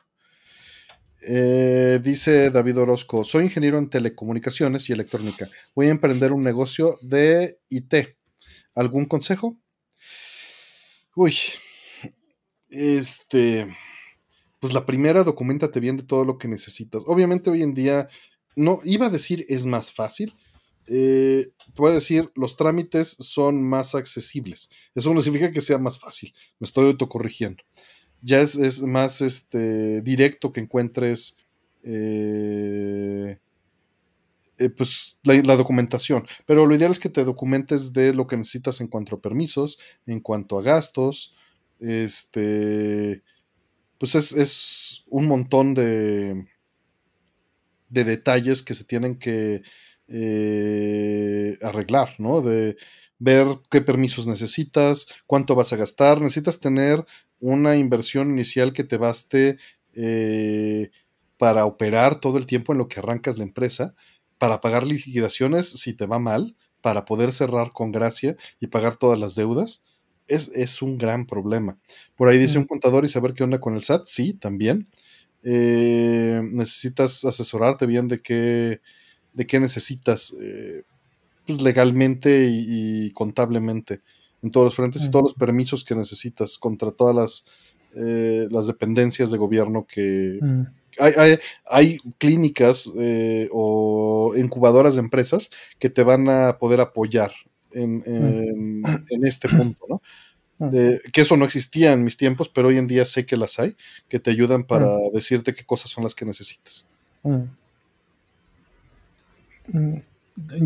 Eh, 1.27 1.99
dice 2.03 2.52
David 2.52 2.77
Orozco, 2.77 3.23
soy 3.23 3.45
ingeniero 3.45 3.80
en 3.80 3.89
telecomunicaciones 3.89 4.88
y 4.89 4.93
electrónica. 4.93 5.48
Voy 5.73 5.88
a 5.88 5.91
emprender 5.91 6.31
un 6.31 6.41
negocio 6.41 6.99
de 7.02 7.60
IT. 7.69 8.15
¿Algún 8.76 9.06
consejo? 9.06 9.57
Uy, 11.15 11.35
este, 12.69 13.76
pues 14.60 14.73
la 14.73 14.85
primera, 14.85 15.23
documentate 15.23 15.80
bien 15.80 15.98
de 15.98 16.03
todo 16.03 16.26
lo 16.26 16.38
que 16.38 16.48
necesitas. 16.48 17.02
Obviamente 17.07 17.49
hoy 17.49 17.64
en 17.64 17.73
día, 17.73 18.07
no, 18.56 18.80
iba 18.84 19.07
a 19.07 19.10
decir 19.10 19.45
es 19.49 19.65
más 19.65 19.91
fácil. 19.91 20.34
Eh, 20.88 21.52
voy 21.76 21.91
a 21.91 21.95
decir, 21.95 22.32
los 22.36 22.57
trámites 22.57 23.10
son 23.19 23.64
más 23.64 23.95
accesibles. 23.95 24.69
Eso 24.95 25.14
no 25.14 25.22
significa 25.22 25.52
que 25.52 25.61
sea 25.61 25.78
más 25.78 25.99
fácil. 25.99 26.34
Me 26.60 26.65
estoy 26.65 26.88
autocorrigiendo. 26.88 27.64
Ya 28.22 28.41
es, 28.41 28.82
más 28.82 29.22
este, 29.22 30.02
directo 30.02 30.52
que 30.52 30.60
encuentres 30.60 31.38
eh, 31.84 33.40
eh, 34.57 34.69
pues, 34.69 35.18
la, 35.23 35.36
la, 35.36 35.56
documentación. 35.56 36.28
Pero 36.45 36.65
lo 36.65 36.76
ideal 36.76 36.91
es 36.91 36.99
que 36.99 37.10
te 37.10 37.23
documentes 37.23 37.94
de 37.94 38.14
lo 38.14 38.28
que 38.28 38.38
necesitas 38.38 38.82
en 38.82 38.88
cuanto 38.88 39.15
a 39.15 39.22
permisos, 39.22 39.80
en 40.06 40.19
cuanto 40.19 40.60
a 40.60 40.61
gastos. 40.61 41.34
Este 41.80 43.23
pues 44.02 44.15
es, 44.15 45.03
un 45.10 45.28
montón 45.28 45.76
de, 45.76 46.48
de 47.91 48.03
detalles 48.03 48.63
que 48.63 48.73
se 48.73 48.85
tienen 48.85 49.18
que 49.19 49.61
eh, 50.07 51.57
arreglar, 51.61 52.15
¿no? 52.18 52.41
De 52.41 52.77
ver 53.19 53.47
qué 53.69 53.81
permisos 53.81 54.26
necesitas, 54.26 55.07
cuánto 55.27 55.53
vas 55.53 55.72
a 55.73 55.77
gastar, 55.77 56.19
necesitas 56.22 56.59
tener 56.59 57.05
una 57.39 57.76
inversión 57.76 58.31
inicial 58.31 58.73
que 58.73 58.84
te 58.84 58.97
baste 58.97 59.57
eh, 59.93 60.89
para 61.38 61.65
operar 61.65 62.19
todo 62.19 62.38
el 62.38 62.45
tiempo 62.45 62.72
en 62.72 62.80
lo 62.80 62.88
que 62.88 62.99
arrancas 62.99 63.38
la 63.38 63.43
empresa, 63.43 63.93
para 64.39 64.61
pagar 64.61 64.85
liquidaciones 64.85 65.69
si 65.69 65.93
te 65.93 66.07
va 66.07 66.18
mal, 66.18 66.55
para 66.81 67.05
poder 67.05 67.31
cerrar 67.31 67.73
con 67.73 67.91
gracia 67.91 68.38
y 68.59 68.68
pagar 68.68 68.95
todas 68.95 69.19
las 69.19 69.35
deudas 69.35 69.84
es, 70.31 70.81
un 70.81 70.97
gran 70.97 71.26
problema. 71.26 71.77
Por 72.15 72.30
ahí 72.30 72.38
dice 72.38 72.57
un 72.57 72.65
contador 72.65 73.05
y 73.05 73.09
saber 73.09 73.34
qué 73.34 73.43
onda 73.43 73.59
con 73.59 73.76
el 73.76 73.84
SAT, 73.84 74.05
sí, 74.05 74.34
también. 74.34 74.88
Eh, 75.43 76.41
necesitas 76.51 77.26
asesorarte 77.26 77.85
bien 77.88 78.07
de 78.07 78.22
qué, 78.22 78.81
de 79.34 79.47
qué 79.47 79.59
necesitas 79.59 80.35
eh, 80.39 80.84
pues 81.47 81.61
legalmente 81.61 82.47
y, 82.47 83.11
contablemente 83.11 84.01
en 84.43 84.51
todos 84.51 84.65
los 84.65 84.76
frentes 84.76 85.03
y 85.03 85.11
todos 85.11 85.23
los 85.23 85.34
permisos 85.34 85.84
que 85.84 85.95
necesitas 85.95 86.57
contra 86.57 86.91
todas 86.91 87.15
las, 87.15 87.45
eh, 87.95 88.47
las 88.49 88.68
dependencias 88.68 89.31
de 89.31 89.38
gobierno 89.38 89.85
que... 89.88 90.39
Hay, 90.99 91.13
hay, 91.15 91.38
hay, 91.65 91.97
clínicas 92.18 92.91
o 93.51 94.34
incubadoras 94.35 94.95
de 94.95 94.99
empresas 94.99 95.49
que 95.80 95.89
te 95.89 96.03
van 96.03 96.27
a 96.30 96.57
poder 96.57 96.81
apoyar 96.81 97.31
en, 97.72 98.81
este 99.23 99.47
punto, 99.47 99.85
¿no? 99.88 100.01
Que 100.69 101.21
eso 101.21 101.38
no 101.38 101.45
existía 101.45 101.93
en 101.93 102.03
mis 102.03 102.17
tiempos, 102.17 102.49
pero 102.49 102.67
hoy 102.67 102.77
en 102.77 102.88
día 102.88 103.05
sé 103.05 103.25
que 103.25 103.38
las 103.38 103.59
hay, 103.59 103.75
que 104.07 104.19
te 104.19 104.31
ayudan 104.31 104.63
para 104.63 104.88
decirte 105.13 105.53
qué 105.55 105.63
cosas 105.65 105.89
son 105.89 106.03
las 106.03 106.13
que 106.13 106.25
necesitas. 106.25 106.88
Mm, 109.67 109.95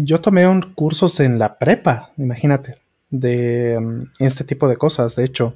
yo 0.03 0.21
tomé 0.21 0.47
un 0.47 0.73
cursos 0.73 1.19
en 1.19 1.39
la 1.39 1.57
prepa, 1.57 2.11
imagínate, 2.17 2.77
de 3.09 3.79
mm, 3.79 4.23
este 4.23 4.43
tipo 4.43 4.67
de 4.67 4.77
cosas. 4.77 5.15
De 5.15 5.23
hecho, 5.23 5.55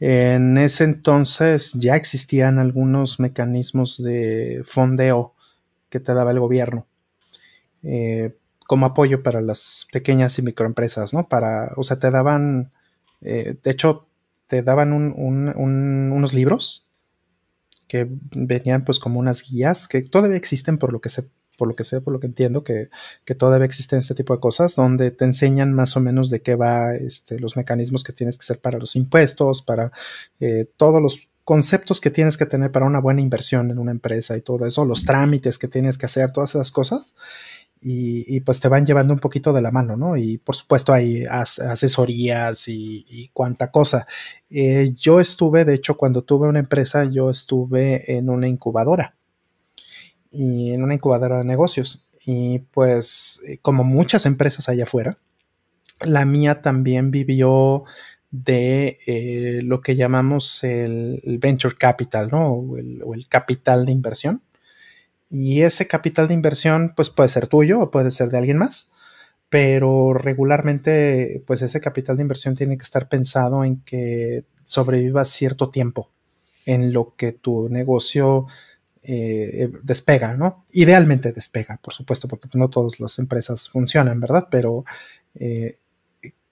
en 0.00 0.58
ese 0.58 0.84
entonces 0.84 1.72
ya 1.74 1.96
existían 1.96 2.58
algunos 2.58 3.18
mecanismos 3.20 4.02
de 4.02 4.62
fondeo 4.64 5.34
que 5.88 6.00
te 6.00 6.14
daba 6.14 6.30
el 6.30 6.40
gobierno. 6.40 6.86
Eh, 7.82 8.34
como 8.66 8.84
apoyo 8.84 9.22
para 9.22 9.40
las 9.40 9.88
pequeñas 9.92 10.38
y 10.38 10.42
microempresas, 10.42 11.14
¿no? 11.14 11.26
Para, 11.26 11.68
o 11.76 11.84
sea, 11.84 11.98
te 11.98 12.10
daban, 12.10 12.70
eh, 13.20 13.56
de 13.62 13.70
hecho, 13.70 14.08
te 14.46 14.62
daban 14.62 14.92
unos 14.92 16.34
libros 16.34 16.86
que 17.86 18.06
venían 18.34 18.84
pues 18.84 18.98
como 18.98 19.18
unas 19.18 19.42
guías 19.42 19.88
que 19.88 20.02
todavía 20.02 20.36
existen 20.36 20.78
por 20.78 20.92
lo 20.92 21.00
que 21.00 21.08
sé, 21.08 21.30
por 21.56 21.68
lo 21.68 21.74
que 21.74 21.84
sé, 21.84 22.00
por 22.00 22.12
lo 22.12 22.20
que 22.20 22.26
entiendo, 22.26 22.64
que, 22.64 22.88
todavía 23.36 23.66
existen 23.66 23.98
este 23.98 24.14
tipo 24.14 24.34
de 24.34 24.40
cosas, 24.40 24.76
donde 24.76 25.10
te 25.10 25.24
enseñan 25.24 25.72
más 25.72 25.96
o 25.96 26.00
menos 26.00 26.30
de 26.30 26.40
qué 26.40 26.54
va 26.54 26.94
este, 26.94 27.40
los 27.40 27.56
mecanismos 27.56 28.04
que 28.04 28.12
tienes 28.12 28.38
que 28.38 28.42
hacer 28.42 28.60
para 28.60 28.78
los 28.78 28.94
impuestos, 28.96 29.62
para 29.62 29.90
eh, 30.40 30.70
todos 30.76 31.02
los 31.02 31.28
conceptos 31.44 32.00
que 32.00 32.10
tienes 32.10 32.36
que 32.36 32.44
tener 32.46 32.70
para 32.70 32.86
una 32.86 33.00
buena 33.00 33.22
inversión 33.22 33.70
en 33.70 33.78
una 33.78 33.90
empresa 33.90 34.36
y 34.36 34.42
todo 34.42 34.66
eso, 34.66 34.84
los 34.84 35.04
trámites 35.04 35.58
que 35.58 35.66
tienes 35.66 35.96
que 35.96 36.06
hacer, 36.06 36.30
todas 36.30 36.50
esas 36.50 36.70
cosas 36.70 37.16
y, 37.80 38.40
pues 38.40 38.60
te 38.60 38.68
van 38.68 38.84
llevando 38.84 39.12
un 39.12 39.20
poquito 39.20 39.52
de 39.52 39.62
la 39.62 39.70
mano, 39.70 39.96
¿no? 39.96 40.16
Y 40.16 40.38
por 40.38 40.56
supuesto 40.56 40.92
hay 40.92 41.24
asesorías 41.24 42.66
y, 42.68 43.30
cuánta 43.32 43.70
cosa. 43.70 44.06
Eh, 44.50 44.92
yo 44.96 45.20
estuve, 45.20 45.64
de 45.64 45.74
hecho, 45.74 45.96
cuando 45.96 46.22
tuve 46.22 46.48
una 46.48 46.58
empresa, 46.58 47.04
yo 47.04 47.30
estuve 47.30 48.16
en 48.16 48.30
una 48.30 48.48
incubadora 48.48 49.14
y 50.30 50.72
en 50.72 50.82
una 50.82 50.94
incubadora 50.94 51.38
de 51.38 51.44
negocios. 51.44 52.10
Y 52.26 52.60
pues, 52.60 53.42
eh, 53.48 53.58
como 53.62 53.84
muchas 53.84 54.26
empresas 54.26 54.68
allá 54.68 54.84
afuera, 54.84 55.18
la 56.00 56.24
mía 56.24 56.56
también 56.56 57.10
vivió 57.10 57.84
de 58.30 58.98
eh, 59.06 59.60
lo 59.62 59.80
que 59.80 59.96
llamamos 59.96 60.62
el, 60.64 61.20
venture 61.40 61.76
capital, 61.76 62.28
¿no? 62.30 62.50
o 62.50 63.14
el 63.14 63.28
capital 63.28 63.86
de 63.86 63.92
inversión 63.92 64.42
y 65.28 65.62
ese 65.62 65.86
capital 65.86 66.28
de 66.28 66.34
inversión 66.34 66.92
pues 66.96 67.10
puede 67.10 67.28
ser 67.28 67.46
tuyo 67.46 67.80
o 67.80 67.90
puede 67.90 68.10
ser 68.10 68.30
de 68.30 68.38
alguien 68.38 68.58
más, 68.58 68.90
pero 69.48 70.14
regularmente 70.14 71.42
pues 71.46 71.62
ese 71.62 71.80
capital 71.80 72.16
de 72.16 72.22
inversión 72.22 72.54
tiene 72.54 72.76
que 72.76 72.82
estar 72.82 73.08
pensado 73.08 73.64
en 73.64 73.80
que 73.82 74.44
sobreviva 74.64 75.24
cierto 75.24 75.70
tiempo 75.70 76.10
en 76.66 76.92
lo 76.92 77.14
que 77.16 77.32
tu 77.32 77.68
negocio 77.68 78.46
eh, 79.02 79.70
despega, 79.82 80.34
¿no? 80.34 80.66
Idealmente 80.72 81.32
despega, 81.32 81.78
por 81.82 81.94
supuesto, 81.94 82.28
porque 82.28 82.48
no 82.54 82.68
todas 82.68 83.00
las 83.00 83.18
empresas 83.18 83.70
funcionan, 83.70 84.20
¿verdad? 84.20 84.48
Pero 84.50 84.84
eh, 85.34 85.78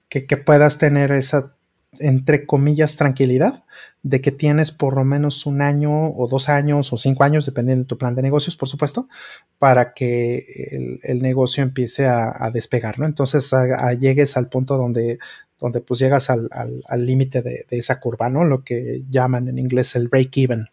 que, 0.08 0.26
que, 0.26 0.36
puedas 0.38 0.78
tener 0.78 1.12
esa 1.12 1.55
entre 2.00 2.46
comillas, 2.46 2.96
tranquilidad 2.96 3.64
de 4.02 4.20
que 4.20 4.30
tienes 4.30 4.70
por 4.70 4.94
lo 4.94 5.04
menos 5.04 5.46
un 5.46 5.60
año 5.60 6.10
o 6.10 6.28
dos 6.28 6.48
años 6.48 6.92
o 6.92 6.96
cinco 6.96 7.24
años, 7.24 7.44
dependiendo 7.46 7.82
de 7.82 7.88
tu 7.88 7.98
plan 7.98 8.14
de 8.14 8.22
negocios, 8.22 8.56
por 8.56 8.68
supuesto, 8.68 9.08
para 9.58 9.94
que 9.94 11.00
el, 11.02 11.22
negocio 11.22 11.62
empiece 11.62 12.06
a, 12.06 12.50
despegar, 12.52 12.98
¿no? 12.98 13.06
Entonces 13.06 13.50
llegues 13.98 14.36
al 14.36 14.48
punto 14.48 14.76
donde, 14.76 15.18
donde 15.58 15.80
pues 15.80 15.98
llegas 15.98 16.30
al 16.30 17.06
límite 17.06 17.42
de, 17.42 17.66
esa 17.70 17.98
curva, 17.98 18.28
¿no? 18.28 18.44
Lo 18.44 18.62
que 18.62 19.02
llaman 19.10 19.48
en 19.48 19.58
inglés 19.58 19.96
el 19.96 20.08
break-even 20.08 20.68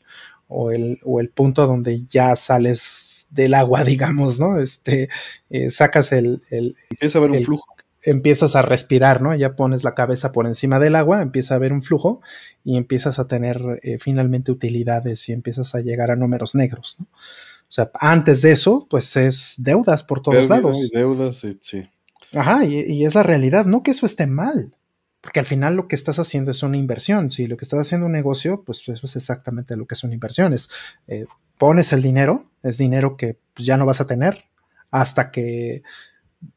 o 0.48 0.72
el, 0.72 1.00
o 1.04 1.20
el 1.20 1.30
punto 1.30 1.66
donde 1.66 2.04
ya 2.06 2.36
sales 2.36 3.26
del 3.32 3.56
agua, 3.56 3.84
digamos, 3.84 4.40
¿no? 4.40 4.60
Este, 4.60 5.10
eh, 5.50 5.72
sacas 5.72 6.12
el, 6.12 6.44
el, 6.50 6.76
Empieza 6.92 7.18
a 7.18 7.24
haber 7.24 7.32
un 7.32 7.44
flujo. 7.44 7.73
Empiezas 8.04 8.56
a 8.56 8.62
respirar, 8.62 9.22
¿no? 9.22 9.34
Ya 9.36 9.56
pones 9.56 9.84
la 9.84 9.96
cabeza 9.96 10.32
por 10.32 10.46
encima 10.46 10.80
del 10.80 10.96
agua, 10.96 11.22
empieza 11.22 11.54
a 11.54 11.58
haber 11.58 11.74
un 11.74 11.82
flujo 11.82 12.22
y 12.64 12.78
empiezas 12.78 13.20
a 13.20 13.28
tener 13.28 13.62
eh, 13.82 13.98
finalmente 14.00 14.52
utilidades 14.52 15.28
y 15.30 15.34
empiezas 15.34 15.74
a 15.76 15.82
llegar 15.82 16.12
a 16.12 16.16
números 16.16 16.56
negros, 16.56 16.98
¿no? 17.00 17.06
O 17.06 17.76
sea, 17.76 17.90
antes 17.96 18.42
de 18.42 18.52
eso, 18.52 18.86
pues 18.90 19.16
es 19.16 19.56
deudas 19.58 20.04
por 20.04 20.22
todos 20.22 20.48
Pérdida 20.48 20.56
lados. 20.56 20.90
deudas, 20.94 21.44
sí. 21.62 21.90
Ajá, 22.34 22.66
y, 22.66 22.80
y 22.82 23.06
es 23.06 23.16
la 23.16 23.24
realidad, 23.24 23.66
no 23.66 23.82
que 23.82 23.92
eso 23.92 24.06
esté 24.06 24.28
mal, 24.28 24.76
porque 25.22 25.40
al 25.40 25.46
final 25.46 25.76
lo 25.76 25.88
que 25.88 25.96
estás 25.96 26.20
haciendo 26.20 26.52
es 26.52 26.62
una 26.64 26.78
inversión. 26.78 27.32
Si 27.32 27.48
lo 27.48 27.56
que 27.56 27.64
estás 27.64 27.80
haciendo 27.80 28.06
es 28.06 28.08
un 28.08 28.12
negocio, 28.12 28.64
pues 28.64 28.88
eso 28.90 29.06
es 29.08 29.16
exactamente 29.16 29.78
lo 29.78 29.88
que 29.88 29.96
son 29.96 30.12
inversiones. 30.12 30.70
Eh, 31.08 31.26
pones 31.58 31.94
el 31.94 32.02
dinero, 32.02 32.44
es 32.62 32.78
dinero 32.78 33.16
que 33.16 33.40
pues, 33.54 33.66
ya 33.66 33.78
no 33.78 33.86
vas 33.86 34.02
a 34.02 34.06
tener 34.06 34.44
hasta 34.92 35.32
que 35.32 35.82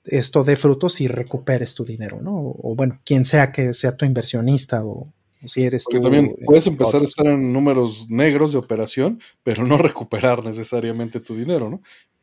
esto 0.04 0.44
dé 0.44 0.56
frutos 0.56 1.00
y 1.00 1.08
recuperes 1.08 1.74
tu 1.74 1.84
dinero, 1.84 2.20
¿no? 2.22 2.32
O, 2.36 2.72
o 2.72 2.74
bueno, 2.74 3.00
quien 3.04 3.24
sea 3.24 3.52
que 3.52 3.72
sea 3.74 3.96
tu 3.96 4.04
inversionista 4.04 4.84
o, 4.84 5.06
o 5.42 5.48
si 5.48 5.64
eres 5.64 5.84
Porque 5.84 5.98
tú. 5.98 6.02
también 6.04 6.26
eh, 6.26 6.34
puedes 6.44 6.66
empezar 6.66 7.00
a 7.00 7.04
estar 7.04 7.26
en 7.26 7.52
números 7.52 8.06
negros 8.08 8.52
de 8.52 8.58
operación, 8.58 9.20
pero 9.42 9.64
no 9.66 9.76
recuperar 9.78 10.44
necesariamente 10.44 11.20
tu 11.20 11.34
dinero, 11.34 11.68
¿no? 11.70 11.82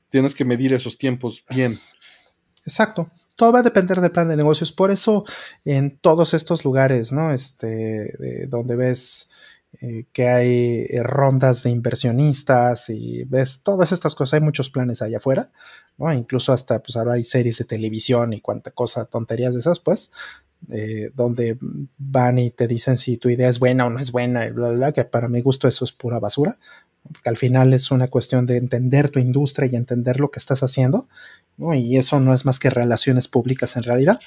Tienes 0.09 0.35
que 0.35 0.45
medir 0.45 0.73
esos 0.73 0.97
tiempos 0.97 1.43
bien. 1.49 1.77
Exacto. 2.65 3.09
Todo 3.35 3.51
va 3.51 3.59
a 3.59 3.63
depender 3.63 3.99
del 3.99 4.11
plan 4.11 4.27
de 4.29 4.37
negocios. 4.37 4.71
Por 4.71 4.91
eso, 4.91 5.25
en 5.65 5.97
todos 5.97 6.33
estos 6.35 6.63
lugares, 6.63 7.11
¿no? 7.11 7.33
Este, 7.33 7.67
de- 7.67 8.47
donde 8.47 8.75
ves 8.75 9.31
eh, 9.81 10.05
que 10.13 10.27
hay 10.29 10.85
eh, 10.87 11.01
rondas 11.01 11.63
de 11.63 11.71
inversionistas 11.71 12.89
y 12.89 13.23
ves 13.23 13.63
todas 13.63 13.91
estas 13.91 14.13
cosas, 14.13 14.35
hay 14.35 14.41
muchos 14.41 14.69
planes 14.69 15.01
allá 15.01 15.17
afuera, 15.17 15.51
¿no? 15.97 16.13
Incluso 16.13 16.53
hasta, 16.53 16.81
pues 16.81 16.95
ahora 16.95 17.15
hay 17.15 17.23
series 17.23 17.57
de 17.57 17.65
televisión 17.65 18.33
y 18.33 18.39
cuánta 18.39 18.69
cosa, 18.69 19.05
tonterías 19.05 19.53
de 19.53 19.61
esas, 19.61 19.79
pues, 19.79 20.11
eh, 20.71 21.09
donde 21.15 21.57
van 21.97 22.37
y 22.37 22.51
te 22.51 22.67
dicen 22.67 22.97
si 22.97 23.17
tu 23.17 23.29
idea 23.29 23.49
es 23.49 23.57
buena 23.57 23.87
o 23.87 23.89
no 23.89 23.99
es 23.99 24.11
buena, 24.11 24.45
y 24.45 24.51
bla, 24.51 24.69
bla, 24.69 24.77
bla, 24.77 24.91
que 24.91 25.05
para 25.05 25.27
mi 25.27 25.41
gusto 25.41 25.67
eso 25.67 25.85
es 25.85 25.91
pura 25.91 26.19
basura, 26.19 26.59
porque 27.11 27.29
al 27.29 27.37
final 27.37 27.73
es 27.73 27.89
una 27.89 28.09
cuestión 28.09 28.45
de 28.45 28.57
entender 28.57 29.09
tu 29.09 29.19
industria 29.19 29.67
y 29.71 29.75
entender 29.75 30.19
lo 30.19 30.29
que 30.29 30.39
estás 30.39 30.61
haciendo, 30.61 31.09
¿no? 31.57 31.73
y 31.73 31.97
eso 31.97 32.19
no 32.19 32.33
es 32.33 32.45
más 32.45 32.59
que 32.59 32.69
relaciones 32.69 33.27
públicas 33.27 33.75
en 33.75 33.83
realidad, 33.83 34.19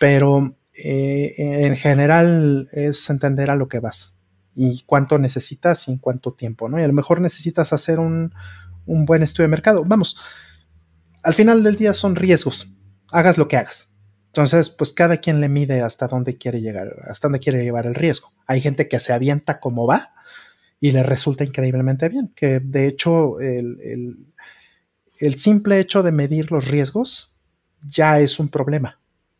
pero 0.00 0.56
en 0.74 1.76
general 1.76 2.68
es 2.72 3.08
entender 3.10 3.50
a 3.50 3.56
lo 3.56 3.68
que 3.68 3.80
vas 3.80 4.17
y 4.60 4.82
cuánto 4.86 5.18
necesitas 5.18 5.86
y 5.86 5.92
en 5.92 5.98
cuánto 5.98 6.32
tiempo, 6.32 6.68
¿no? 6.68 6.80
Y 6.80 6.82
a 6.82 6.88
lo 6.88 6.92
mejor 6.92 7.20
necesitas 7.20 7.72
hacer 7.72 8.00
un, 8.00 8.34
un 8.86 9.04
buen 9.04 9.22
estudio 9.22 9.44
de 9.44 9.52
mercado. 9.52 9.84
Vamos, 9.84 10.18
al 11.22 11.32
final 11.32 11.62
del 11.62 11.76
día 11.76 11.94
son 11.94 12.16
riesgos, 12.16 12.74
hagas 13.12 13.38
lo 13.38 13.46
que 13.46 13.56
hagas. 13.56 13.94
Entonces, 14.26 14.68
pues 14.70 14.92
cada 14.92 15.18
quien 15.18 15.40
le 15.40 15.48
mide 15.48 15.80
hasta 15.80 16.08
dónde 16.08 16.38
quiere 16.38 16.60
llegar, 16.60 16.88
hasta 17.08 17.28
dónde 17.28 17.38
quiere 17.38 17.62
llevar 17.62 17.86
el 17.86 17.94
riesgo. 17.94 18.32
Hay 18.48 18.60
gente 18.60 18.88
que 18.88 18.98
se 18.98 19.12
avienta 19.12 19.60
como 19.60 19.86
va 19.86 20.12
y 20.80 20.90
le 20.90 21.04
resulta 21.04 21.44
increíblemente 21.44 22.08
bien, 22.08 22.32
que 22.34 22.58
de 22.58 22.88
hecho 22.88 23.38
el, 23.38 23.78
el, 23.80 24.34
el 25.20 25.38
simple 25.38 25.78
hecho 25.78 26.02
de 26.02 26.10
medir 26.10 26.50
los 26.50 26.66
riesgos 26.66 27.38
ya 27.80 28.18
es 28.18 28.40
un 28.40 28.48
problema. 28.48 28.97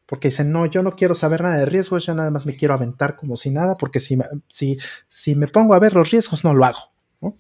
Porque 0.09 0.29
dicen, 0.29 0.51
no, 0.51 0.65
yo 0.65 0.83
no 0.83 0.97
quiero 0.97 1.15
saber 1.15 1.43
nada 1.43 1.59
de 1.59 1.67
riesgos, 1.67 2.07
yo 2.07 2.15
nada 2.15 2.31
más 2.31 2.47
me 2.47 2.57
quiero 2.57 2.73
aventar 2.73 3.15
como 3.15 3.37
si 3.37 3.51
nada, 3.51 3.77
porque 3.77 4.01
si, 4.01 4.17
me- 4.17 4.25
si, 4.49 4.79
si 5.07 5.35
me 5.35 5.47
pongo 5.49 5.75
a 5.75 5.79
ver 5.79 5.93
los 5.95 6.11
riesgos, 6.11 6.45
no 6.45 6.55
lo 6.55 6.65
hago. 6.65 6.79
¿no? 7.21 7.37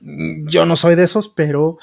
Mm, 0.00 0.46
Yo 0.48 0.66
no 0.66 0.76
soy 0.76 0.94
de 0.94 1.02
esos, 1.04 1.28
pero 1.28 1.78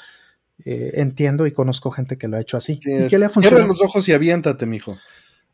eh, 0.64 0.92
entiendo 0.94 1.46
y 1.46 1.52
conozco 1.52 1.90
gente 1.90 2.16
que 2.18 2.28
lo 2.28 2.36
ha 2.36 2.40
hecho 2.40 2.56
así. 2.56 2.80
Sí, 2.82 2.90
y 2.90 2.94
es- 2.94 3.10
que 3.10 3.18
le 3.18 3.26
ha 3.26 3.28
Cierra 3.28 3.66
los 3.66 3.82
ojos 3.82 4.08
y 4.08 4.12
aviéntate, 4.12 4.66
mijo. 4.66 4.96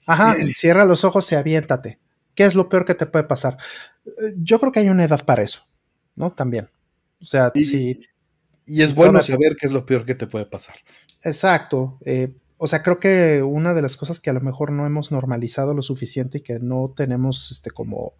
Ajá, 0.07 0.36
cierra 0.55 0.85
los 0.85 1.05
ojos 1.05 1.31
y 1.32 1.35
aviéntate. 1.35 1.99
¿Qué 2.35 2.45
es 2.45 2.55
lo 2.55 2.69
peor 2.69 2.85
que 2.85 2.95
te 2.95 3.07
puede 3.07 3.24
pasar? 3.24 3.59
Eh, 4.07 4.35
Yo 4.36 4.59
creo 4.61 4.70
que 4.73 4.81
hay 4.81 4.89
una 4.91 5.05
edad 5.05 5.24
para 5.24 5.43
eso, 5.43 5.66
¿no? 6.15 6.31
También. 6.31 6.69
O 7.20 7.27
sea, 7.27 7.51
Y- 7.55 7.65
si, 7.65 8.01
Y 8.66 8.82
es 8.82 8.95
bueno 8.95 9.23
saber 9.23 9.57
qué 9.59 9.66
es 9.66 9.73
lo 9.73 9.85
peor 9.85 10.05
que 10.05 10.15
te 10.15 10.27
puede 10.27 10.47
pasar. 10.47 10.77
Exacto. 11.23 11.99
eh, 12.05 12.32
o 12.65 12.66
sea, 12.66 12.82
creo 12.82 12.99
que 12.99 13.43
una 13.43 13.74
de 13.74 13.82
las 13.82 13.97
cosas 13.99 14.20
que 14.20 14.31
a 14.31 14.32
lo 14.32 14.41
mejor 14.41 14.73
no 14.73 14.86
hemos 14.86 15.12
normalizado 15.12 15.74
lo 15.74 15.82
suficiente 15.82 16.39
y 16.39 16.41
que 16.41 16.59
no 16.61 16.93
tenemos, 16.97 17.51
este, 17.51 17.70
como, 17.70 18.15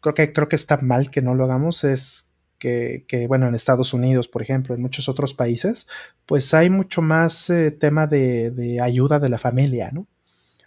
creo 0.00 0.14
que 0.14 0.32
creo 0.32 0.46
que 0.48 0.54
está 0.54 0.76
mal 0.76 1.10
que 1.10 1.20
no 1.20 1.34
lo 1.34 1.42
hagamos 1.44 1.82
es 1.82 2.32
que, 2.60 3.04
que, 3.08 3.26
bueno, 3.26 3.48
en 3.48 3.56
Estados 3.56 3.92
Unidos, 3.92 4.28
por 4.28 4.40
ejemplo, 4.42 4.74
en 4.74 4.82
muchos 4.82 5.08
otros 5.08 5.34
países, 5.34 5.88
pues 6.26 6.54
hay 6.54 6.70
mucho 6.70 7.02
más 7.02 7.50
eh, 7.50 7.72
tema 7.72 8.06
de, 8.06 8.52
de 8.52 8.80
ayuda 8.80 9.18
de 9.18 9.28
la 9.30 9.38
familia, 9.38 9.90
¿no? 9.92 10.06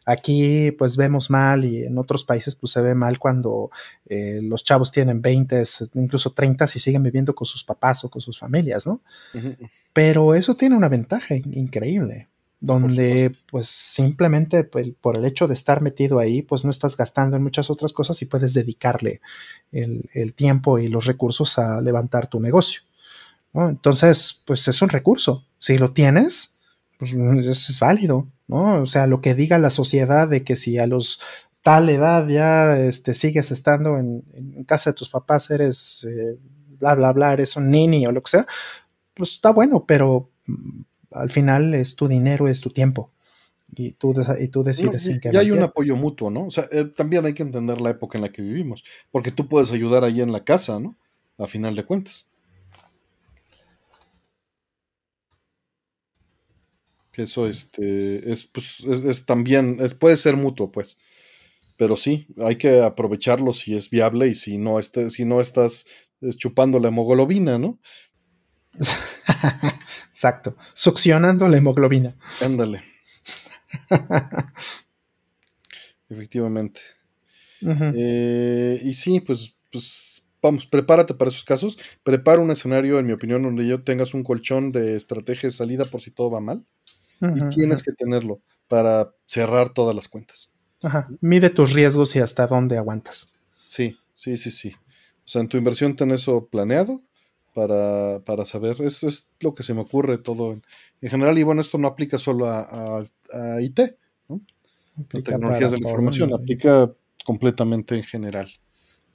Aquí 0.06 0.72
pues 0.72 0.98
vemos 0.98 1.30
mal 1.30 1.64
y 1.64 1.86
en 1.86 1.98
otros 1.98 2.26
países 2.26 2.56
pues 2.56 2.74
se 2.74 2.82
ve 2.82 2.94
mal 2.94 3.20
cuando 3.20 3.72
eh, 4.06 4.42
los 4.44 4.66
chavos 4.66 4.92
tienen 4.92 5.22
20, 5.22 5.64
incluso 5.94 6.34
30 6.34 6.66
y 6.66 6.80
siguen 6.80 7.04
viviendo 7.04 7.34
con 7.34 7.46
sus 7.46 7.64
papás 7.64 8.04
o 8.04 8.10
con 8.10 8.22
sus 8.22 8.38
familias, 8.38 8.86
¿no? 8.86 9.02
Pero 9.94 10.36
eso 10.36 10.56
tiene 10.56 10.76
una 10.76 10.90
ventaja 10.90 11.36
in- 11.36 11.54
increíble, 11.54 12.28
donde 12.64 13.36
pues 13.52 13.68
simplemente 13.68 14.64
pues, 14.64 14.88
por 15.02 15.18
el 15.18 15.26
hecho 15.26 15.50
de 15.50 15.54
estar 15.54 15.82
metido 15.82 16.20
ahí, 16.20 16.42
pues 16.42 16.64
no 16.64 16.72
estás 16.72 16.96
gastando 16.96 17.36
en 17.36 17.44
muchas 17.44 17.70
otras 17.70 17.92
cosas 17.92 18.22
y 18.22 18.26
puedes 18.26 18.54
dedicarle 18.54 19.20
el, 19.74 20.10
el 20.14 20.34
tiempo 20.34 20.80
y 20.80 20.88
los 20.88 21.06
recursos 21.06 21.60
a 21.60 21.82
levantar 21.82 22.28
tu 22.28 22.40
negocio. 22.40 22.84
¿no? 23.52 23.68
Entonces, 23.68 24.44
pues 24.48 24.66
es 24.70 24.82
un 24.82 24.88
recurso. 24.88 25.46
Si 25.60 25.78
lo 25.78 25.92
tienes, 25.92 26.62
pues 26.98 27.12
es, 27.12 27.70
es 27.70 27.80
válido, 27.82 28.30
¿no? 28.48 28.82
O 28.82 28.86
sea, 28.86 29.08
lo 29.08 29.20
que 29.20 29.36
diga 29.36 29.60
la 29.60 29.70
sociedad 29.70 30.30
de 30.30 30.46
que 30.46 30.56
si 30.56 30.80
a 30.80 30.88
los 30.88 31.20
tal 31.62 31.90
edad 31.90 32.30
ya 32.30 32.80
este, 32.80 33.14
sigues 33.14 33.52
estando 33.52 33.98
en, 33.98 34.24
en 34.32 34.64
casa 34.64 34.92
de 34.92 34.96
tus 34.96 35.10
papás, 35.10 35.52
eres 35.52 36.08
eh, 36.10 36.38
bla, 36.80 36.96
bla, 36.96 37.12
bla, 37.12 37.34
eres 37.34 37.58
un 37.58 37.70
nini 37.70 38.08
o 38.08 38.14
lo 38.14 38.24
que 38.24 38.32
sea, 38.32 38.46
pues 39.14 39.32
está 39.32 39.52
bueno, 39.52 39.84
pero 39.86 40.30
al 41.14 41.30
final 41.30 41.74
es 41.74 41.96
tu 41.96 42.08
dinero, 42.08 42.48
es 42.48 42.62
tu 42.62 42.70
tiempo. 42.70 43.12
Y 43.76 43.92
tú, 43.92 44.14
y 44.40 44.48
tú 44.50 44.60
No, 44.60 44.66
decides 44.66 45.08
y, 45.08 45.12
en 45.12 45.20
qué 45.20 45.30
y 45.34 45.38
hay 45.38 45.52
un 45.52 45.64
apoyo 45.64 45.96
mutuo, 45.96 46.30
¿no? 46.30 46.48
O 46.48 46.52
sea, 46.52 46.66
eh, 46.72 46.86
también 46.86 47.26
hay 47.26 47.34
que 47.34 47.44
entender 47.44 47.82
la 47.82 47.90
época 47.90 48.18
en 48.18 48.24
la 48.24 48.32
que 48.32 48.42
vivimos, 48.42 48.84
porque 49.12 49.32
tú 49.32 49.48
puedes 49.48 49.72
ayudar 49.72 50.04
ahí 50.04 50.22
en 50.22 50.32
la 50.32 50.44
casa, 50.44 50.80
¿no? 50.80 50.96
A 51.38 51.48
final 51.48 51.76
de 51.76 51.84
cuentas. 51.84 52.30
Que 57.12 57.24
eso 57.24 57.48
este, 57.48 58.32
es, 58.32 58.46
pues, 58.46 58.82
es, 58.82 59.04
es 59.04 59.26
también, 59.26 59.78
es, 59.80 59.94
puede 59.94 60.18
ser 60.18 60.36
mutuo, 60.36 60.72
pues. 60.72 60.98
Pero 61.78 61.96
sí, 61.98 62.28
hay 62.38 62.58
que 62.58 62.82
aprovecharlo 62.82 63.54
si 63.54 63.76
es 63.76 63.90
viable 63.90 64.28
y 64.28 64.36
si 64.36 64.58
no, 64.58 64.80
este, 64.80 65.10
si 65.10 65.26
no 65.26 65.42
estás 65.42 65.86
eh, 66.22 66.30
chupando 66.36 66.80
la 66.80 66.90
hemoglobina, 66.90 67.58
¿no? 67.58 67.80
Exacto. 70.14 70.56
Succionando 70.74 71.50
la 71.50 71.58
hemoglobina. 71.58 72.16
Ándale. 72.40 72.84
Efectivamente. 76.08 76.82
Eh, 77.96 78.80
y 78.84 78.94
sí, 78.94 79.22
pues, 79.22 79.56
pues 79.72 80.28
vamos, 80.40 80.68
prepárate 80.68 81.16
para 81.16 81.30
esos 81.30 81.44
casos. 81.44 81.80
Prepara 82.04 82.42
un 82.42 82.52
escenario, 82.52 83.00
en 83.00 83.08
mi 83.08 83.14
opinión, 83.14 83.42
donde 83.42 83.66
yo 83.66 83.84
tengas 83.84 84.14
un 84.14 84.24
colchón 84.24 84.72
de 84.72 84.96
estrategia 84.96 85.48
de 85.48 85.52
salida 85.52 85.86
por 85.86 86.00
si 86.00 86.12
todo 86.12 86.30
va 86.30 86.40
mal. 86.40 86.68
Y 87.20 87.56
tienes 87.56 87.82
que 87.82 87.94
tenerlo 87.94 88.42
para 88.68 89.16
cerrar 89.26 89.72
todas 89.72 89.96
las 89.96 90.08
cuentas. 90.10 90.52
Ajá. 90.84 91.08
Mide 91.22 91.50
tus 91.50 91.74
riesgos 91.74 92.16
y 92.16 92.20
hasta 92.20 92.46
dónde 92.46 92.78
aguantas. 92.78 93.32
Sí, 93.66 93.98
sí, 94.14 94.38
sí, 94.38 94.52
sí. 94.52 94.76
O 95.26 95.28
sea, 95.28 95.42
en 95.42 95.48
tu 95.48 95.58
inversión 95.58 95.96
ten 95.96 96.12
eso 96.12 96.48
planeado 96.50 97.02
para, 97.54 98.20
para 98.26 98.46
saber. 98.46 98.82
Es, 98.82 99.04
es 99.04 99.30
lo 99.40 99.54
que 99.54 99.64
se 99.64 99.74
me 99.74 99.82
ocurre 99.82 100.18
todo 100.18 100.54
en, 100.54 100.64
en 101.02 101.10
general. 101.10 101.38
Y 101.38 101.44
bueno, 101.44 101.62
esto 101.62 101.78
no 101.78 101.88
aplica 101.88 102.18
solo 102.18 102.48
a, 102.48 102.62
a- 103.00 103.06
a 103.34 103.62
IT, 103.62 103.98
¿no? 104.30 104.42
A 105.14 105.22
tecnologías 105.22 105.72
de 105.72 105.78
la 105.78 105.84
información. 105.84 106.34
Aplica 106.34 106.92
completamente 107.26 107.96
en 107.96 108.04
general. 108.04 108.52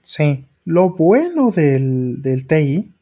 Sí, 0.02 0.46
lo 0.64 0.90
bueno 0.94 1.50
del, 1.50 2.22
del 2.22 2.46
TI 2.46 2.94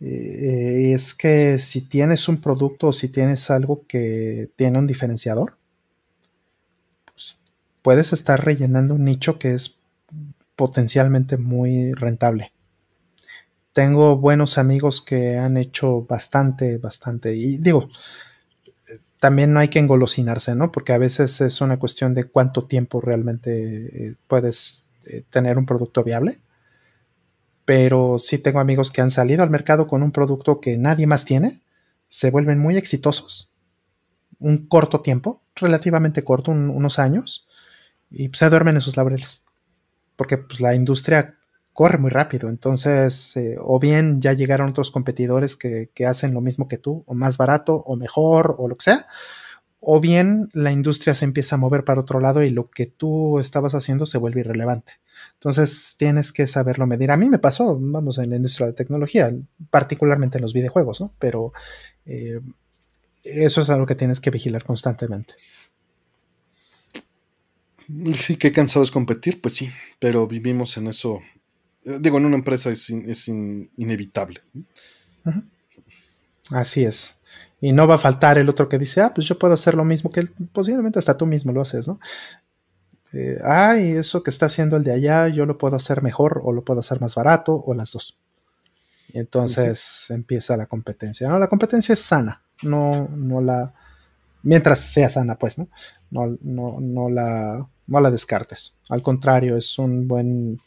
eh, 0.00 0.92
es 0.94 1.14
que 1.14 1.58
si 1.58 1.82
tienes 1.82 2.28
un 2.28 2.40
producto 2.40 2.88
o 2.88 2.92
si 2.92 3.08
tienes 3.08 3.50
algo 3.50 3.84
que 3.86 4.50
tiene 4.56 4.78
un 4.78 4.86
diferenciador, 4.86 5.56
pues 7.04 7.38
puedes 7.82 8.12
estar 8.12 8.44
rellenando 8.44 8.94
un 8.94 9.04
nicho 9.04 9.38
que 9.38 9.52
es 9.54 9.82
potencialmente 10.56 11.36
muy 11.38 11.92
rentable. 11.94 12.52
Tengo 13.72 14.16
buenos 14.16 14.58
amigos 14.58 15.00
que 15.00 15.36
han 15.38 15.56
hecho 15.56 16.02
bastante, 16.02 16.78
bastante, 16.78 17.34
y 17.34 17.58
digo, 17.58 17.88
también 19.18 19.52
no 19.52 19.60
hay 19.60 19.68
que 19.68 19.78
engolosinarse, 19.78 20.54
¿no? 20.54 20.72
Porque 20.72 20.92
a 20.92 20.98
veces 20.98 21.40
es 21.40 21.60
una 21.60 21.78
cuestión 21.78 22.14
de 22.14 22.24
cuánto 22.24 22.66
tiempo 22.66 23.00
realmente 23.00 24.08
eh, 24.10 24.14
puedes 24.26 24.86
eh, 25.06 25.22
tener 25.30 25.58
un 25.58 25.66
producto 25.66 26.02
viable. 26.02 26.40
pero 27.64 28.18
sí 28.18 28.38
tengo 28.38 28.58
amigos 28.58 28.90
que 28.90 29.00
han 29.00 29.10
salido 29.12 29.42
al 29.44 29.50
mercado 29.50 29.86
con 29.86 30.02
un 30.02 30.10
producto 30.10 30.60
que 30.60 30.76
nadie 30.76 31.06
más 31.06 31.24
tiene, 31.24 31.62
se 32.08 32.30
vuelven 32.32 32.58
muy 32.58 32.76
exitosos, 32.76 33.52
un 34.40 34.66
corto 34.66 35.02
tiempo, 35.02 35.42
relativamente 35.54 36.24
corto, 36.24 36.50
unos 36.50 36.98
años, 36.98 37.46
y 38.10 38.30
se 38.32 38.50
duermen 38.50 38.74
en 38.76 38.80
sus 38.80 38.96
laureles, 38.96 39.42
porque 40.16 40.38
pues, 40.38 40.60
la 40.60 40.74
industria 40.74 41.36
corre 41.72 41.98
muy 41.98 42.10
rápido, 42.10 42.48
entonces 42.48 43.36
eh, 43.36 43.56
o 43.60 43.78
bien 43.78 44.20
ya 44.20 44.32
llegaron 44.32 44.70
otros 44.70 44.90
competidores 44.90 45.56
que, 45.56 45.90
que 45.94 46.06
hacen 46.06 46.34
lo 46.34 46.40
mismo 46.40 46.68
que 46.68 46.78
tú, 46.78 47.04
o 47.06 47.14
más 47.14 47.38
barato, 47.38 47.76
o 47.76 47.96
mejor, 47.96 48.56
o 48.58 48.68
lo 48.68 48.76
que 48.76 48.84
sea, 48.84 49.06
o 49.80 49.98
bien 49.98 50.48
la 50.52 50.72
industria 50.72 51.14
se 51.14 51.24
empieza 51.24 51.56
a 51.56 51.58
mover 51.58 51.84
para 51.84 52.00
otro 52.00 52.20
lado 52.20 52.42
y 52.42 52.50
lo 52.50 52.70
que 52.70 52.86
tú 52.86 53.40
estabas 53.40 53.74
haciendo 53.74 54.04
se 54.04 54.18
vuelve 54.18 54.40
irrelevante. 54.40 55.00
Entonces 55.34 55.96
tienes 55.98 56.32
que 56.32 56.46
saberlo 56.46 56.86
medir. 56.86 57.10
A 57.10 57.16
mí 57.16 57.30
me 57.30 57.38
pasó, 57.38 57.78
vamos, 57.80 58.18
en 58.18 58.30
la 58.30 58.36
industria 58.36 58.66
de 58.66 58.74
tecnología, 58.74 59.32
particularmente 59.70 60.36
en 60.36 60.42
los 60.42 60.52
videojuegos, 60.52 61.00
¿no? 61.00 61.14
Pero 61.18 61.52
eh, 62.04 62.40
eso 63.24 63.62
es 63.62 63.70
algo 63.70 63.86
que 63.86 63.94
tienes 63.94 64.20
que 64.20 64.30
vigilar 64.30 64.64
constantemente. 64.64 65.34
Sí, 68.20 68.36
qué 68.36 68.52
cansado 68.52 68.84
es 68.84 68.90
competir, 68.90 69.40
pues 69.40 69.54
sí, 69.54 69.70
pero 69.98 70.26
vivimos 70.26 70.76
en 70.76 70.88
eso. 70.88 71.20
Eh, 71.84 71.98
digo, 72.00 72.18
en 72.18 72.26
una 72.26 72.36
empresa 72.36 72.70
es, 72.70 72.88
inevitable. 73.28 74.42
Así 76.50 76.84
es. 76.84 77.20
Y 77.60 77.72
no 77.72 77.86
va 77.86 77.96
a 77.96 77.98
faltar 77.98 78.38
el 78.38 78.48
otro 78.48 78.68
que 78.68 78.78
dice, 78.78 79.02
ah, 79.02 79.12
pues 79.14 79.26
yo 79.26 79.38
puedo 79.38 79.54
hacer 79.54 79.74
lo 79.74 79.84
mismo 79.84 80.10
que 80.10 80.20
él, 80.20 80.30
posiblemente 80.52 80.98
hasta 80.98 81.16
tú 81.16 81.26
mismo 81.26 81.52
lo 81.52 81.60
haces, 81.60 81.86
¿no? 81.86 82.00
Eh, 83.12 83.38
ah, 83.42 83.76
y 83.76 83.92
eso 83.92 84.22
que 84.22 84.30
está 84.30 84.46
haciendo 84.46 84.76
el 84.76 84.84
de 84.84 84.92
allá, 84.92 85.28
yo 85.28 85.44
lo 85.44 85.58
puedo 85.58 85.76
hacer 85.76 86.02
mejor 86.02 86.40
o 86.42 86.52
lo 86.52 86.64
puedo 86.64 86.80
hacer 86.80 87.00
más 87.00 87.14
barato 87.14 87.54
o 87.54 87.74
las 87.74 87.92
dos. 87.92 88.18
Y 89.08 89.18
entonces 89.18 90.06
empieza 90.10 90.56
la 90.56 90.66
competencia. 90.66 91.28
No, 91.28 91.38
la 91.38 91.48
competencia 91.48 91.92
es 91.92 92.00
sana, 92.00 92.42
no, 92.62 93.08
no 93.08 93.40
la, 93.40 93.74
mientras 94.42 94.80
sea 94.80 95.08
sana, 95.08 95.36
pues, 95.36 95.58
¿no? 95.58 95.68
No, 96.10 96.36
no, 96.42 96.78
no 96.80 97.08
la, 97.08 97.68
no 97.86 98.00
la 98.00 98.10
descartes. 98.10 98.76
Al 98.88 99.02
contrario, 99.02 99.56
es 99.56 99.78
un 99.78 100.06
buen, 100.06 100.60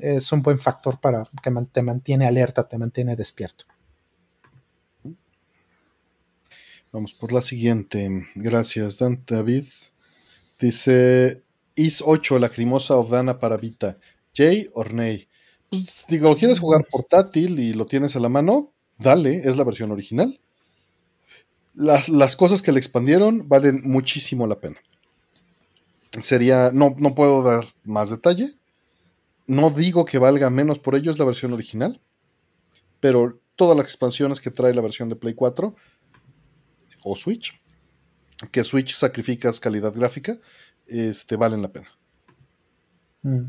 es 0.00 0.30
un 0.32 0.42
buen 0.42 0.58
factor 0.58 1.00
para 1.00 1.28
que 1.42 1.50
te 1.72 1.82
mantiene 1.82 2.26
alerta, 2.26 2.68
te 2.68 2.78
mantiene 2.78 3.16
despierto. 3.16 3.64
Vamos 6.92 7.14
por 7.14 7.32
la 7.32 7.40
siguiente. 7.40 8.26
Gracias, 8.34 8.98
Dan 8.98 9.24
David. 9.26 9.64
Dice 10.60 11.42
Is 11.74 12.02
8, 12.04 12.38
Lacrimosa 12.38 12.96
of 12.96 13.10
Dana 13.10 13.38
para 13.40 13.56
Vita. 13.56 13.98
Jay 14.34 14.68
or 14.74 14.92
Nay. 14.92 15.26
Pues, 15.70 16.04
digo, 16.06 16.28
¿lo 16.28 16.36
quieres 16.36 16.60
jugar 16.60 16.84
portátil 16.90 17.58
y 17.58 17.72
lo 17.72 17.86
tienes 17.86 18.14
a 18.14 18.20
la 18.20 18.28
mano? 18.28 18.72
Dale, 18.98 19.38
es 19.38 19.56
la 19.56 19.64
versión 19.64 19.90
original. 19.90 20.38
Las, 21.72 22.10
las 22.10 22.36
cosas 22.36 22.60
que 22.60 22.72
le 22.72 22.78
expandieron 22.78 23.48
valen 23.48 23.80
muchísimo 23.84 24.46
la 24.46 24.60
pena. 24.60 24.76
Sería, 26.20 26.70
no, 26.74 26.94
no 26.98 27.14
puedo 27.14 27.42
dar 27.42 27.64
más 27.84 28.10
detalle. 28.10 28.54
No 29.46 29.70
digo 29.70 30.04
que 30.04 30.18
valga 30.18 30.50
menos 30.50 30.78
por 30.78 30.94
ello, 30.94 31.10
es 31.10 31.18
la 31.18 31.24
versión 31.24 31.52
original. 31.52 32.00
Pero 33.00 33.40
todas 33.56 33.76
las 33.76 33.86
expansiones 33.86 34.40
que 34.40 34.50
trae 34.50 34.74
la 34.74 34.82
versión 34.82 35.08
de 35.08 35.16
Play 35.16 35.34
4 35.34 35.74
o 37.04 37.16
Switch, 37.16 37.60
que 38.50 38.64
Switch 38.64 38.94
sacrificas 38.94 39.60
calidad 39.60 39.92
gráfica, 39.92 40.38
este, 40.86 41.36
valen 41.36 41.62
la 41.62 41.72
pena. 41.72 41.88
Mm. 43.22 43.42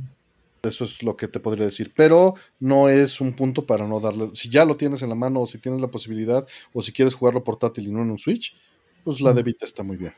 Eso 0.64 0.86
es 0.86 1.04
lo 1.04 1.18
que 1.18 1.28
te 1.28 1.40
podría 1.40 1.66
decir. 1.66 1.92
Pero 1.96 2.36
no 2.60 2.90
es 2.90 3.20
un 3.20 3.34
punto 3.34 3.66
para 3.66 3.86
no 3.86 4.00
darle. 4.00 4.30
Si 4.34 4.50
ya 4.50 4.66
lo 4.66 4.76
tienes 4.76 5.02
en 5.02 5.10
la 5.10 5.16
mano, 5.16 5.42
o 5.42 5.48
si 5.48 5.58
tienes 5.58 5.82
la 5.82 5.90
posibilidad, 5.90 6.48
o 6.74 6.82
si 6.82 6.94
quieres 6.94 7.16
jugarlo 7.16 7.44
portátil 7.44 7.88
y 7.88 7.92
no 7.92 8.02
en 8.02 8.12
un 8.12 8.18
Switch, 8.18 8.56
pues 9.04 9.20
la 9.20 9.32
mm. 9.32 9.36
de 9.36 9.44
Vita 9.44 9.66
está 9.66 9.84
muy 9.84 9.98
bien. 9.98 10.14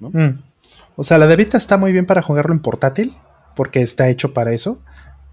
Mm. 0.00 0.38
O 0.96 1.02
sea, 1.04 1.18
la 1.18 1.26
de 1.26 1.36
Vita 1.36 1.56
está 1.56 1.78
muy 1.78 1.92
bien 1.92 2.04
para 2.04 2.22
jugarlo 2.22 2.52
en 2.52 2.60
portátil, 2.60 3.14
porque 3.54 3.80
está 3.80 4.08
hecho 4.08 4.34
para 4.34 4.52
eso. 4.52 4.82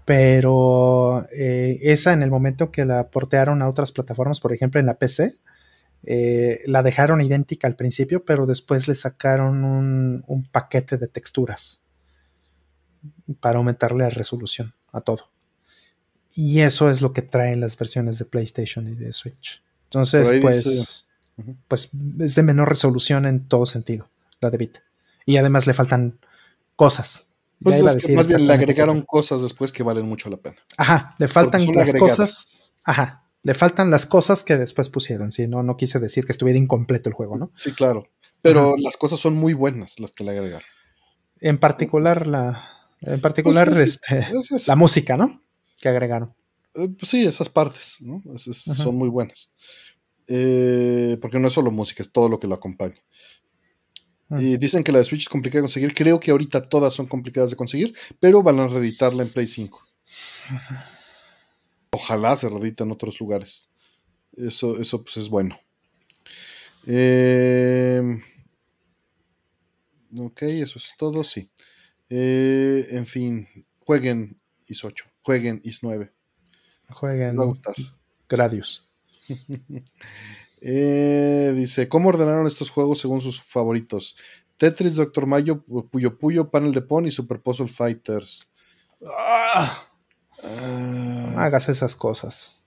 Pero 0.04 1.26
eh, 1.32 1.78
esa 1.82 2.12
en 2.12 2.22
el 2.22 2.30
momento 2.30 2.70
que 2.70 2.84
la 2.84 3.08
portearon 3.10 3.62
a 3.62 3.68
otras 3.68 3.92
plataformas, 3.92 4.40
por 4.40 4.52
ejemplo 4.52 4.80
en 4.80 4.86
la 4.86 4.98
PC, 4.98 5.38
eh, 6.06 6.60
la 6.66 6.82
dejaron 6.82 7.22
idéntica 7.22 7.66
al 7.66 7.76
principio, 7.76 8.24
pero 8.24 8.44
después 8.44 8.88
le 8.88 8.94
sacaron 8.94 9.64
un, 9.64 10.48
paquete 10.52 10.98
de 10.98 11.08
texturas 11.08 11.80
para 13.40 13.58
aumentarle 13.58 14.04
la 14.04 14.10
resolución 14.10 14.74
a 14.92 15.00
todo. 15.00 15.30
Y 16.34 16.60
eso 16.60 16.90
es 16.90 17.00
lo 17.00 17.12
que 17.12 17.22
traen 17.22 17.60
las 17.60 17.78
versiones 17.78 18.18
de 18.18 18.26
PlayStation 18.26 18.86
y 18.88 18.94
de 18.94 19.12
Switch. 19.12 19.62
Entonces, 19.84 20.30
pues, 20.40 21.06
pues 21.68 21.90
es 22.20 22.34
de 22.34 22.42
menor 22.42 22.68
resolución 22.68 23.24
en 23.24 23.46
todo 23.46 23.64
sentido, 23.64 24.10
la 24.40 24.50
de 24.50 24.58
Vita. 24.58 24.82
Y 25.24 25.38
además 25.38 25.66
le 25.66 25.74
faltan 25.74 26.18
cosas. 26.76 27.28
Pues 27.64 27.82
más 27.82 28.26
bien 28.26 28.46
le 28.46 28.52
agregaron 28.52 29.02
cosas 29.02 29.42
después 29.42 29.72
que 29.72 29.82
valen 29.82 30.06
mucho 30.06 30.28
la 30.28 30.36
pena. 30.36 30.56
Ajá, 30.76 31.14
le 31.18 31.28
faltan 31.28 31.66
las 31.74 31.94
cosas. 31.94 32.72
Ajá, 32.84 33.24
le 33.42 33.54
faltan 33.54 33.90
las 33.90 34.06
cosas 34.06 34.44
que 34.44 34.56
después 34.56 34.90
pusieron, 34.90 35.32
si 35.32 35.48
no, 35.48 35.62
no 35.62 35.76
quise 35.76 35.98
decir 35.98 36.26
que 36.26 36.32
estuviera 36.32 36.58
incompleto 36.58 37.08
el 37.08 37.14
juego, 37.14 37.36
¿no? 37.36 37.50
Sí, 37.56 37.72
claro. 37.72 38.06
Pero 38.42 38.76
las 38.76 38.98
cosas 38.98 39.18
son 39.18 39.34
muy 39.34 39.54
buenas 39.54 39.98
las 39.98 40.12
que 40.12 40.22
le 40.22 40.32
agregaron. 40.32 40.66
En 41.40 41.58
particular 41.58 42.26
la. 42.26 42.68
En 43.00 43.20
particular, 43.20 43.70
pues 43.70 43.80
este, 43.80 44.28
la 44.66 44.76
música, 44.76 45.16
¿no? 45.16 45.42
Que 45.80 45.88
agregaron. 45.88 46.34
Eh, 46.74 46.88
pues 46.98 47.10
sí, 47.10 47.24
esas 47.24 47.48
partes, 47.48 47.96
¿no? 48.00 48.22
son 48.38 48.96
muy 48.96 49.08
buenas. 49.08 49.50
Eh, 50.28 51.18
porque 51.20 51.38
no 51.38 51.48
es 51.48 51.54
solo 51.54 51.70
música, 51.70 52.02
es 52.02 52.12
todo 52.12 52.28
lo 52.28 52.38
que 52.38 52.46
lo 52.46 52.54
acompaña. 52.54 52.96
Y 54.38 54.56
dicen 54.56 54.82
que 54.82 54.92
la 54.92 54.98
de 54.98 55.04
Switch 55.04 55.22
es 55.22 55.28
complicada 55.28 55.60
de 55.60 55.64
conseguir. 55.64 55.94
Creo 55.94 56.20
que 56.20 56.30
ahorita 56.30 56.68
todas 56.68 56.94
son 56.94 57.06
complicadas 57.06 57.50
de 57.50 57.56
conseguir, 57.56 57.94
pero 58.20 58.42
van 58.42 58.60
a 58.60 58.68
reeditarla 58.68 59.22
en 59.22 59.30
Play 59.30 59.46
5. 59.46 59.80
Ojalá 61.90 62.34
se 62.36 62.48
redita 62.48 62.84
en 62.84 62.90
otros 62.90 63.20
lugares. 63.20 63.68
Eso, 64.32 64.80
eso 64.80 65.02
pues 65.02 65.16
es 65.16 65.28
bueno. 65.28 65.58
Em, 66.86 68.22
ok, 70.16 70.42
eso 70.42 70.78
es 70.78 70.94
todo, 70.98 71.24
sí. 71.24 71.50
Eh, 72.10 72.88
en 72.90 73.06
fin, 73.06 73.48
jueguen 73.78 74.38
IS 74.66 74.84
8, 74.84 75.04
jueguen 75.22 75.60
IS 75.64 75.82
9. 75.82 76.12
Jueguen. 76.90 77.38
Va 77.38 77.44
a 77.44 77.46
gustar. 77.46 77.74
Gradius. 78.28 78.88
Eh, 80.66 81.52
dice, 81.54 81.90
¿cómo 81.90 82.08
ordenaron 82.08 82.46
estos 82.46 82.70
juegos 82.70 82.98
según 82.98 83.20
sus 83.20 83.42
favoritos? 83.42 84.16
Tetris, 84.56 84.94
Doctor 84.94 85.26
Mayo, 85.26 85.62
Puyo 85.62 86.16
Puyo, 86.18 86.50
Panel 86.50 86.72
de 86.72 86.80
Pon 86.80 87.06
y 87.06 87.10
Super 87.10 87.38
Puzzle 87.40 87.68
Fighters. 87.68 88.50
¡Ah! 89.06 89.88
hagas 91.36 91.68
esas 91.68 91.94
cosas. 91.94 92.62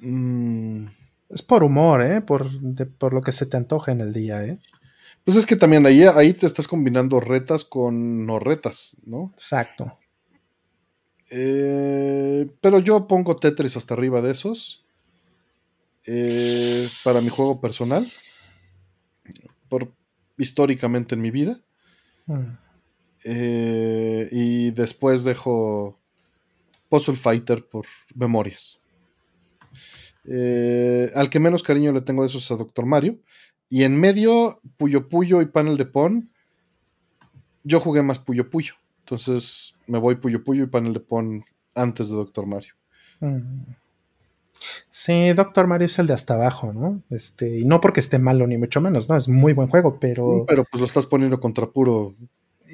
Mm. 0.00 0.86
Es 1.28 1.42
por 1.42 1.64
humor, 1.64 2.02
¿eh? 2.02 2.20
Por, 2.22 2.48
por, 2.98 3.12
lo 3.12 3.20
que 3.20 3.32
se 3.32 3.46
te 3.46 3.56
antoja 3.56 3.92
en 3.92 4.00
el 4.00 4.12
día, 4.12 4.44
¿eh? 4.44 4.58
Pues 5.24 5.36
es 5.36 5.44
que 5.44 5.56
también 5.56 5.84
ahí, 5.84 6.04
ahí 6.04 6.32
te 6.32 6.46
estás 6.46 6.68
combinando 6.68 7.20
retas 7.20 7.64
con 7.64 8.24
no 8.26 8.38
retas, 8.38 8.96
¿no? 9.04 9.30
Exacto. 9.32 9.98
Eh, 11.30 12.48
pero 12.60 12.78
yo 12.78 13.06
pongo 13.06 13.36
Tetris 13.36 13.76
hasta 13.76 13.94
arriba 13.94 14.22
de 14.22 14.30
esos. 14.30 14.85
Eh, 16.06 16.88
para 17.04 17.20
mi 17.20 17.28
juego 17.28 17.60
personal. 17.60 18.10
Por, 19.68 19.92
históricamente 20.38 21.14
en 21.14 21.20
mi 21.20 21.30
vida. 21.30 21.60
Mm. 22.26 22.58
Eh, 23.24 24.28
y 24.30 24.70
después 24.70 25.24
dejo 25.24 25.98
Puzzle 26.88 27.16
Fighter 27.16 27.66
por 27.66 27.86
memorias. 28.14 28.78
Eh, 30.28 31.10
al 31.14 31.30
que 31.30 31.40
menos 31.40 31.62
cariño 31.62 31.92
le 31.92 32.00
tengo 32.00 32.22
de 32.22 32.28
esos 32.28 32.50
a 32.50 32.56
Doctor 32.56 32.86
Mario. 32.86 33.18
Y 33.68 33.82
en 33.82 33.98
medio, 33.98 34.60
Puyo 34.76 35.08
Puyo 35.08 35.42
y 35.42 35.46
Panel 35.46 35.76
de 35.76 35.86
Pon. 35.86 36.30
Yo 37.64 37.80
jugué 37.80 38.02
más 38.02 38.18
Puyo 38.18 38.48
Puyo. 38.48 38.74
Entonces 39.00 39.74
me 39.86 39.98
voy 39.98 40.16
Puyo 40.16 40.44
Puyo 40.44 40.64
y 40.64 40.68
Panel 40.68 40.92
de 40.92 41.00
Pon 41.00 41.44
antes 41.74 42.08
de 42.08 42.16
Doctor 42.16 42.46
Mario. 42.46 42.74
Mm. 43.20 43.62
Sí, 44.88 45.32
Doctor 45.32 45.66
Mario 45.66 45.86
es 45.86 45.98
el 45.98 46.06
de 46.06 46.14
hasta 46.14 46.34
abajo, 46.34 46.72
¿no? 46.72 47.02
Este, 47.10 47.58
y 47.58 47.64
no 47.64 47.80
porque 47.80 48.00
esté 48.00 48.18
malo, 48.18 48.46
ni 48.46 48.56
mucho 48.56 48.80
menos, 48.80 49.08
¿no? 49.08 49.16
Es 49.16 49.28
muy 49.28 49.52
buen 49.52 49.68
juego, 49.68 49.98
pero. 50.00 50.44
Pero 50.46 50.64
pues 50.70 50.80
lo 50.80 50.86
estás 50.86 51.06
poniendo 51.06 51.40
contra 51.40 51.66
puro 51.66 52.14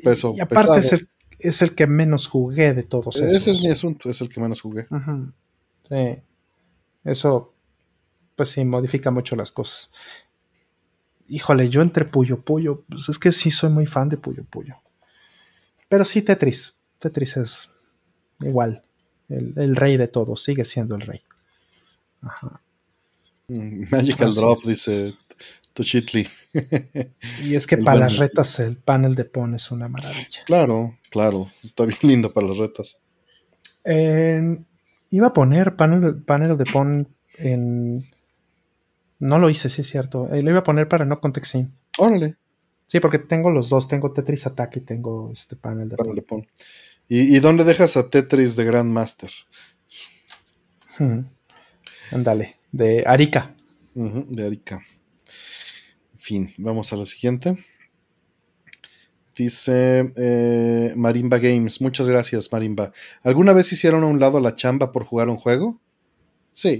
peso. 0.02 0.32
Y 0.36 0.40
aparte 0.40 0.80
es 0.80 0.92
el, 0.92 1.08
es 1.38 1.62
el 1.62 1.74
que 1.74 1.86
menos 1.86 2.26
jugué 2.26 2.74
de 2.74 2.82
todos 2.82 3.16
esos. 3.16 3.34
Ese 3.34 3.50
es 3.50 3.62
mi 3.62 3.70
asunto, 3.70 4.10
es 4.10 4.20
el 4.20 4.28
que 4.28 4.40
menos 4.40 4.60
jugué. 4.60 4.86
Sí. 5.88 6.18
Eso, 7.04 7.52
pues 8.36 8.50
sí, 8.50 8.64
modifica 8.64 9.10
mucho 9.10 9.36
las 9.36 9.50
cosas. 9.50 9.90
Híjole, 11.28 11.68
yo 11.68 11.82
entre 11.82 12.04
Puyo 12.04 12.40
Puyo, 12.42 12.84
pues 12.88 13.08
es 13.08 13.18
que 13.18 13.32
sí 13.32 13.50
soy 13.50 13.70
muy 13.70 13.86
fan 13.86 14.08
de 14.08 14.16
Puyo 14.16 14.44
Puyo. 14.44 14.76
Pero 15.88 16.04
sí, 16.04 16.22
Tetris. 16.22 16.80
Tetris 16.98 17.36
es 17.36 17.70
igual. 18.40 18.84
el, 19.28 19.76
rey 19.76 19.96
de 19.96 20.08
todo, 20.08 20.36
sigue 20.36 20.64
siendo 20.64 20.94
el 20.94 21.02
rey. 21.02 21.22
Ajá. 22.22 22.62
Mm, 23.48 23.84
Magical 23.90 24.34
Drop, 24.34 24.62
dice 24.64 25.14
Tuchitli. 25.72 26.26
y 27.44 27.54
es 27.54 27.66
que 27.66 27.78
para 27.78 28.00
las 28.00 28.16
retas 28.16 28.58
el 28.60 28.76
panel 28.76 29.14
de 29.14 29.24
PON 29.24 29.54
es 29.54 29.70
una 29.70 29.88
maravilla. 29.88 30.40
Claro, 30.46 30.98
claro, 31.10 31.50
está 31.62 31.84
bien 31.84 31.98
lindo 32.02 32.32
para 32.32 32.48
las 32.48 32.58
retas. 32.58 33.00
iba 33.84 35.26
a 35.26 35.32
poner 35.32 35.76
panel, 35.76 36.22
panel 36.22 36.56
de 36.56 36.64
PON 36.64 37.08
en... 37.38 38.10
No 39.18 39.38
lo 39.38 39.48
hice, 39.50 39.70
sí 39.70 39.82
es 39.82 39.88
cierto. 39.88 40.32
Eh, 40.34 40.42
lo 40.42 40.50
iba 40.50 40.60
a 40.60 40.64
poner 40.64 40.88
para 40.88 41.04
no 41.04 41.20
contexting. 41.20 41.72
Órale. 41.98 42.36
Sí, 42.86 42.98
porque 42.98 43.20
tengo 43.20 43.50
los 43.50 43.68
dos, 43.70 43.86
tengo 43.86 44.12
Tetris 44.12 44.46
Attack 44.46 44.78
y 44.78 44.80
tengo 44.80 45.30
este 45.32 45.56
panel 45.56 45.88
de 45.88 45.96
panel 45.96 46.22
PON. 46.24 46.46
¿Y, 47.08 47.38
dónde 47.40 47.64
dejas 47.64 47.96
a 47.96 48.08
Tetris 48.08 48.56
de 48.56 48.64
Grandmaster? 48.64 49.30
Ándale, 52.12 52.56
de 52.70 53.04
Arica. 53.06 53.54
de 53.94 54.46
Arica. 54.46 54.84
En 56.14 56.20
fin, 56.20 56.54
vamos 56.58 56.92
a 56.92 56.96
la 56.96 57.04
siguiente. 57.04 57.56
Dice 59.34 60.12
eh, 60.16 60.92
Marimba 60.94 61.38
Games, 61.38 61.80
muchas 61.80 62.06
gracias 62.06 62.52
Marimba. 62.52 62.92
¿Alguna 63.22 63.54
vez 63.54 63.72
hicieron 63.72 64.04
a 64.04 64.06
un 64.06 64.20
lado 64.20 64.40
la 64.40 64.54
chamba 64.54 64.92
por 64.92 65.04
jugar 65.04 65.28
un 65.30 65.38
juego? 65.38 65.80
Sí. 66.52 66.78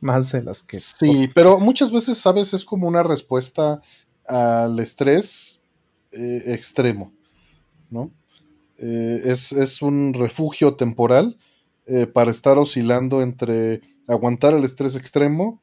más 0.00 0.32
de 0.32 0.42
las 0.42 0.62
que... 0.62 0.80
Sí, 0.80 1.30
pero 1.34 1.60
muchas 1.60 1.92
veces, 1.92 2.16
sabes, 2.16 2.54
es 2.54 2.64
como 2.64 2.88
una 2.88 3.02
respuesta 3.02 3.82
al 4.26 4.78
estrés 4.78 5.62
eh, 6.12 6.42
extremo, 6.46 7.12
¿no? 7.90 8.10
Eh, 8.78 9.20
es, 9.26 9.82
un 9.82 10.14
refugio 10.14 10.74
temporal 10.74 11.36
eh, 11.90 12.06
para 12.06 12.30
estar 12.30 12.56
oscilando 12.58 13.20
entre 13.20 13.82
aguantar 14.08 14.54
el 14.54 14.64
estrés 14.64 14.96
extremo, 14.96 15.60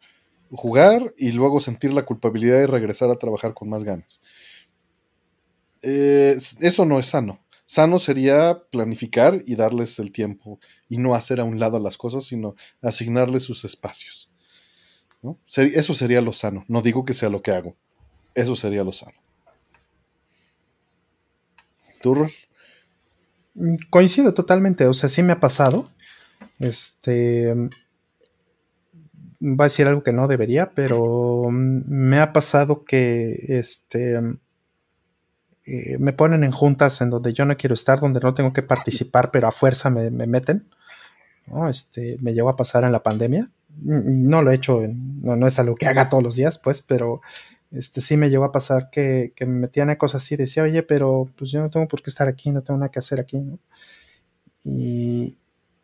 jugar 0.51 1.13
y 1.17 1.31
luego 1.31 1.59
sentir 1.59 1.93
la 1.93 2.05
culpabilidad 2.05 2.61
y 2.61 2.65
regresar 2.65 3.09
a 3.09 3.15
trabajar 3.17 3.53
con 3.53 3.69
más 3.69 3.83
ganas. 3.83 4.21
eso 5.81 6.85
no 6.85 6.99
es 6.99 7.07
sano. 7.07 7.39
Sano 7.65 7.99
sería 7.99 8.63
planificar 8.71 9.41
y 9.45 9.55
darles 9.55 9.99
el 9.99 10.11
tiempo 10.13 10.59
y 10.87 10.97
no 10.97 11.15
hacer 11.15 11.41
a 11.41 11.43
un 11.43 11.59
lado 11.59 11.79
las 11.79 11.97
cosas, 11.97 12.23
sino 12.23 12.55
asignarles 12.81 13.43
sus 13.43 13.65
espacios. 13.65 14.29
Eso 15.55 15.93
sería 15.93 16.21
lo 16.21 16.31
sano. 16.33 16.63
No 16.67 16.81
digo 16.81 17.03
que 17.03 17.13
sea 17.13 17.29
lo 17.29 17.41
que 17.41 17.51
hago. 17.51 17.75
Eso 18.35 18.55
sería 18.55 18.83
lo 18.83 18.93
sano. 18.93 19.17
¿Tú, 22.01 22.15
mm, 23.55 23.75
Coincido 23.89 24.33
totalmente. 24.33 24.85
O 24.87 24.93
sea, 24.93 25.09
sí 25.09 25.23
me 25.23 25.33
ha 25.33 25.39
pasado. 25.39 25.89
Este. 26.59 27.53
Va 29.39 29.65
a 29.65 29.67
decir 29.67 29.85
algo 29.85 30.01
que 30.01 30.13
no 30.13 30.27
debería, 30.27 30.71
pero 30.73 31.49
me 31.51 32.19
ha 32.19 32.33
pasado 32.33 32.85
que 32.85 33.35
este. 33.59 34.19
Eh, 35.65 35.97
me 35.99 36.13
ponen 36.13 36.43
en 36.43 36.51
juntas 36.51 37.01
en 37.01 37.09
donde 37.09 37.33
yo 37.33 37.45
no 37.45 37.55
quiero 37.57 37.73
estar, 37.73 37.99
donde 37.99 38.21
no 38.21 38.33
tengo 38.33 38.53
que 38.53 38.63
participar, 38.63 39.31
pero 39.31 39.47
a 39.47 39.51
fuerza 39.51 39.89
me, 39.89 40.09
meten. 40.09 40.69
Este, 41.69 42.17
me 42.21 42.33
llegó 42.33 42.49
a 42.49 42.55
pasar 42.55 42.83
en 42.83 42.91
la 42.91 43.03
pandemia. 43.03 43.51
No 43.83 44.41
lo 44.41 44.51
he 44.51 44.55
hecho, 44.55 44.81
no, 44.87 45.35
no, 45.35 45.45
es 45.45 45.59
algo 45.59 45.75
que 45.75 45.85
haga 45.85 46.09
todos 46.09 46.23
los 46.23 46.35
días, 46.35 46.57
pues, 46.57 46.81
pero 46.81 47.21
este, 47.71 48.01
sí 48.01 48.17
me 48.17 48.29
llegó 48.29 48.45
a 48.45 48.51
pasar 48.51 48.89
que, 48.89 49.33
me 49.41 49.45
metían 49.45 49.89
a 49.89 49.97
cosas 49.97 50.23
así, 50.23 50.35
decía, 50.35 50.63
oye, 50.63 50.83
pero 50.83 51.29
pues 51.35 51.51
yo 51.51 51.59
no 51.59 51.69
tengo 51.69 51.87
por 51.87 52.01
qué 52.01 52.09
estar 52.09 52.27
aquí, 52.27 52.51
no 52.51 52.63
tengo 52.63 52.79
nada 52.79 52.89
que 52.91 52.99
hacer 52.99 53.19
aquí, 53.19 53.39
¿no? 53.39 53.59
Y, 54.63 55.37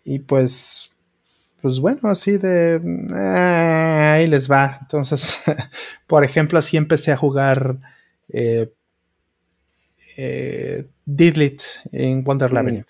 y 0.04 0.20
pues, 0.20 0.92
pues 1.62 1.80
bueno, 1.80 2.10
así 2.10 2.38
de, 2.38 2.76
eh, 2.76 4.14
ahí 4.16 4.28
les 4.28 4.50
va. 4.50 4.78
Entonces, 4.82 5.40
por 6.08 6.24
ejemplo, 6.24 6.60
así 6.60 6.78
empecé 6.78 7.12
a 7.12 7.18
jugar 7.18 7.78
eh, 8.30 8.74
eh, 10.18 10.88
Didlit 11.06 11.62
en 11.92 12.24
Wonder 12.24 12.52
mm. 12.52 12.54
Labyrinth. 12.54 12.90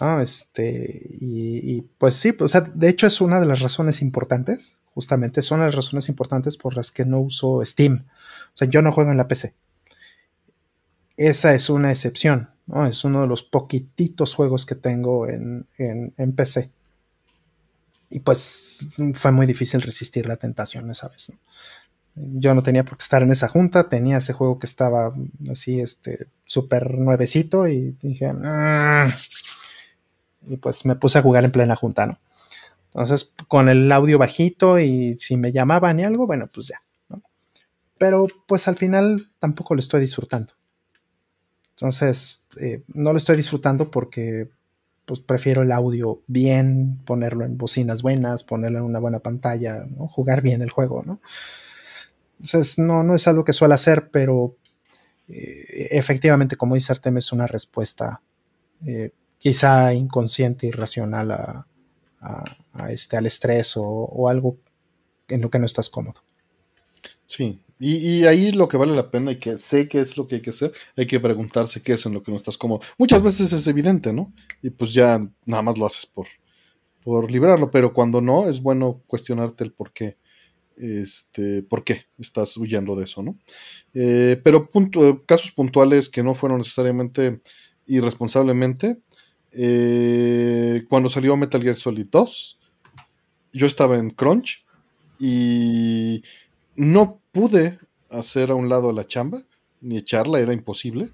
Ah, 0.00 0.20
este, 0.22 1.02
y, 1.20 1.82
pues 1.98 2.14
sí, 2.14 2.32
o 2.38 2.46
sea, 2.46 2.60
de 2.60 2.88
hecho 2.88 3.06
es 3.06 3.20
una 3.20 3.40
de 3.40 3.46
las 3.46 3.60
razones 3.60 4.00
importantes, 4.00 4.80
justamente 4.94 5.42
son 5.42 5.60
las 5.60 5.74
razones 5.74 6.08
importantes 6.08 6.56
por 6.56 6.76
las 6.76 6.92
que 6.92 7.04
no 7.04 7.20
uso 7.20 7.64
Steam. 7.64 8.06
O 8.48 8.56
sea, 8.56 8.68
yo 8.68 8.80
no 8.80 8.92
juego 8.92 9.10
en 9.10 9.16
la 9.16 9.26
PC. 9.26 9.54
Esa 11.16 11.52
es 11.52 11.68
una 11.68 11.90
excepción, 11.90 12.50
¿no? 12.68 12.86
Es 12.86 13.02
uno 13.04 13.22
de 13.22 13.26
los 13.26 13.42
poquititos 13.42 14.34
juegos 14.34 14.64
que 14.64 14.74
tengo 14.74 15.26
en, 15.26 15.66
PC. 16.36 16.70
Y 18.10 18.20
pues 18.20 18.88
fue 19.14 19.32
muy 19.32 19.46
difícil 19.46 19.82
resistir 19.82 20.26
la 20.26 20.36
tentación 20.36 20.90
esa 20.90 21.08
vez, 21.08 21.36
Yo 22.14 22.54
no 22.54 22.62
tenía 22.62 22.84
por 22.84 22.96
qué 22.96 23.02
estar 23.02 23.22
en 23.22 23.32
esa 23.32 23.48
junta, 23.48 23.88
tenía 23.88 24.18
ese 24.18 24.32
juego 24.32 24.58
que 24.58 24.66
estaba 24.66 25.12
así, 25.50 25.80
este, 25.80 26.26
súper 26.46 26.98
nuevecito 26.98 27.66
y 27.68 27.96
dije, 28.00 28.32
ah" 28.44 29.08
y 30.46 30.56
pues 30.56 30.86
me 30.86 30.94
puse 30.94 31.18
a 31.18 31.22
jugar 31.22 31.44
en 31.44 31.52
plena 31.52 31.76
junta, 31.76 32.06
¿no? 32.06 32.18
Entonces, 32.86 33.34
con 33.48 33.68
el 33.68 33.92
audio 33.92 34.18
bajito 34.18 34.78
y 34.78 35.14
si 35.14 35.36
me 35.36 35.52
llamaban 35.52 36.00
y 36.00 36.04
algo, 36.04 36.26
bueno, 36.26 36.48
pues 36.52 36.68
ya. 36.68 36.82
Pero 37.98 38.28
pues 38.46 38.68
al 38.68 38.76
final 38.76 39.30
tampoco 39.38 39.74
lo 39.74 39.80
estoy 39.80 40.00
disfrutando. 40.00 40.54
Entonces, 41.78 42.44
eh, 42.60 42.82
no 42.88 43.12
lo 43.12 43.18
estoy 43.18 43.36
disfrutando 43.36 43.90
porque 43.90 44.50
pues 45.04 45.20
prefiero 45.20 45.62
el 45.62 45.72
audio 45.72 46.20
bien, 46.26 47.00
ponerlo 47.06 47.44
en 47.44 47.56
bocinas 47.56 48.02
buenas, 48.02 48.42
ponerlo 48.42 48.78
en 48.78 48.84
una 48.84 48.98
buena 48.98 49.20
pantalla, 49.20 49.86
jugar 50.10 50.42
bien 50.42 50.60
el 50.60 50.70
juego, 50.70 51.02
¿no? 51.06 51.20
Entonces, 52.40 52.78
no, 52.78 53.02
no 53.04 53.14
es 53.14 53.26
algo 53.26 53.42
que 53.44 53.52
suele 53.52 53.74
hacer, 53.74 54.10
pero 54.10 54.56
eh, 55.28 55.88
efectivamente, 55.92 56.56
como 56.56 56.74
dice 56.74 56.92
Artem, 56.92 57.16
es 57.16 57.32
una 57.32 57.46
respuesta 57.46 58.20
eh, 58.86 59.12
quizá 59.38 59.94
inconsciente, 59.94 60.66
irracional 60.66 61.30
a, 61.30 61.66
a, 62.20 62.92
este, 62.92 63.16
al 63.16 63.26
estrés 63.26 63.74
o, 63.76 64.28
algo 64.28 64.58
en 65.28 65.40
lo 65.40 65.50
que 65.50 65.58
no 65.58 65.66
estás 65.66 65.88
cómodo. 65.88 66.20
Sí, 67.28 67.60
y, 67.78 68.24
ahí 68.24 68.52
lo 68.52 68.68
que 68.68 68.78
vale 68.78 68.96
la 68.96 69.10
pena 69.10 69.32
y 69.32 69.38
que 69.38 69.58
sé 69.58 69.86
que 69.86 70.00
es 70.00 70.16
lo 70.16 70.26
que 70.26 70.36
hay 70.36 70.40
que 70.40 70.50
hacer, 70.50 70.72
hay 70.96 71.06
que 71.06 71.20
preguntarse 71.20 71.82
qué 71.82 71.92
es 71.92 72.06
en 72.06 72.14
lo 72.14 72.22
que 72.22 72.30
no 72.30 72.38
estás 72.38 72.56
cómodo. 72.56 72.80
Muchas 72.96 73.22
veces 73.22 73.52
es 73.52 73.66
evidente, 73.66 74.14
¿no? 74.14 74.32
Y 74.62 74.70
pues 74.70 74.94
ya 74.94 75.20
nada 75.44 75.62
más 75.62 75.76
lo 75.76 75.84
haces 75.84 76.06
por, 76.06 76.26
por 77.04 77.30
librarlo, 77.30 77.70
pero 77.70 77.92
cuando 77.92 78.22
no, 78.22 78.48
es 78.48 78.62
bueno 78.62 79.02
cuestionarte 79.06 79.62
el 79.62 79.72
por 79.72 79.92
qué. 79.92 80.16
Este, 80.76 81.64
por 81.64 81.84
qué 81.84 82.06
estás 82.18 82.56
huyendo 82.56 82.96
de 82.96 83.04
eso, 83.04 83.22
¿no? 83.22 83.36
Eh, 83.94 84.40
pero 84.42 84.70
casos 85.26 85.50
puntuales 85.50 86.08
que 86.08 86.22
no 86.22 86.34
fueron 86.34 86.58
necesariamente 86.58 87.42
irresponsablemente, 87.86 89.02
eh, 89.52 90.84
cuando 90.88 91.10
salió 91.10 91.36
Metal 91.36 91.62
Gear 91.62 91.76
Solid 91.76 92.06
2, 92.10 92.58
yo 93.52 93.66
estaba 93.66 93.98
en 93.98 94.10
Crunch 94.10 94.64
y 95.18 96.22
no 96.78 97.20
pude 97.32 97.76
hacer 98.08 98.52
a 98.52 98.54
un 98.54 98.68
lado 98.68 98.92
la 98.92 99.04
chamba, 99.04 99.42
ni 99.80 99.98
echarla, 99.98 100.38
era 100.38 100.52
imposible, 100.52 101.10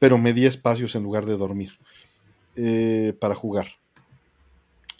pero 0.00 0.18
me 0.18 0.32
di 0.32 0.46
espacios 0.46 0.96
en 0.96 1.04
lugar 1.04 1.26
de 1.26 1.36
dormir 1.36 1.78
eh, 2.56 3.16
para 3.20 3.36
jugar. 3.36 3.68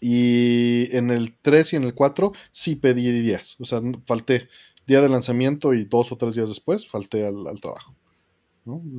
Y 0.00 0.96
en 0.96 1.10
el 1.10 1.34
3 1.42 1.72
y 1.72 1.76
en 1.76 1.82
el 1.82 1.94
4 1.94 2.32
sí 2.52 2.76
pedí 2.76 3.10
días, 3.10 3.56
o 3.58 3.64
sea, 3.64 3.80
falté 4.04 4.48
día 4.86 5.02
de 5.02 5.08
lanzamiento 5.08 5.74
y 5.74 5.84
dos 5.84 6.12
o 6.12 6.16
tres 6.16 6.36
días 6.36 6.48
después 6.48 6.86
falté 6.86 7.26
al, 7.26 7.60
trabajo. 7.60 7.92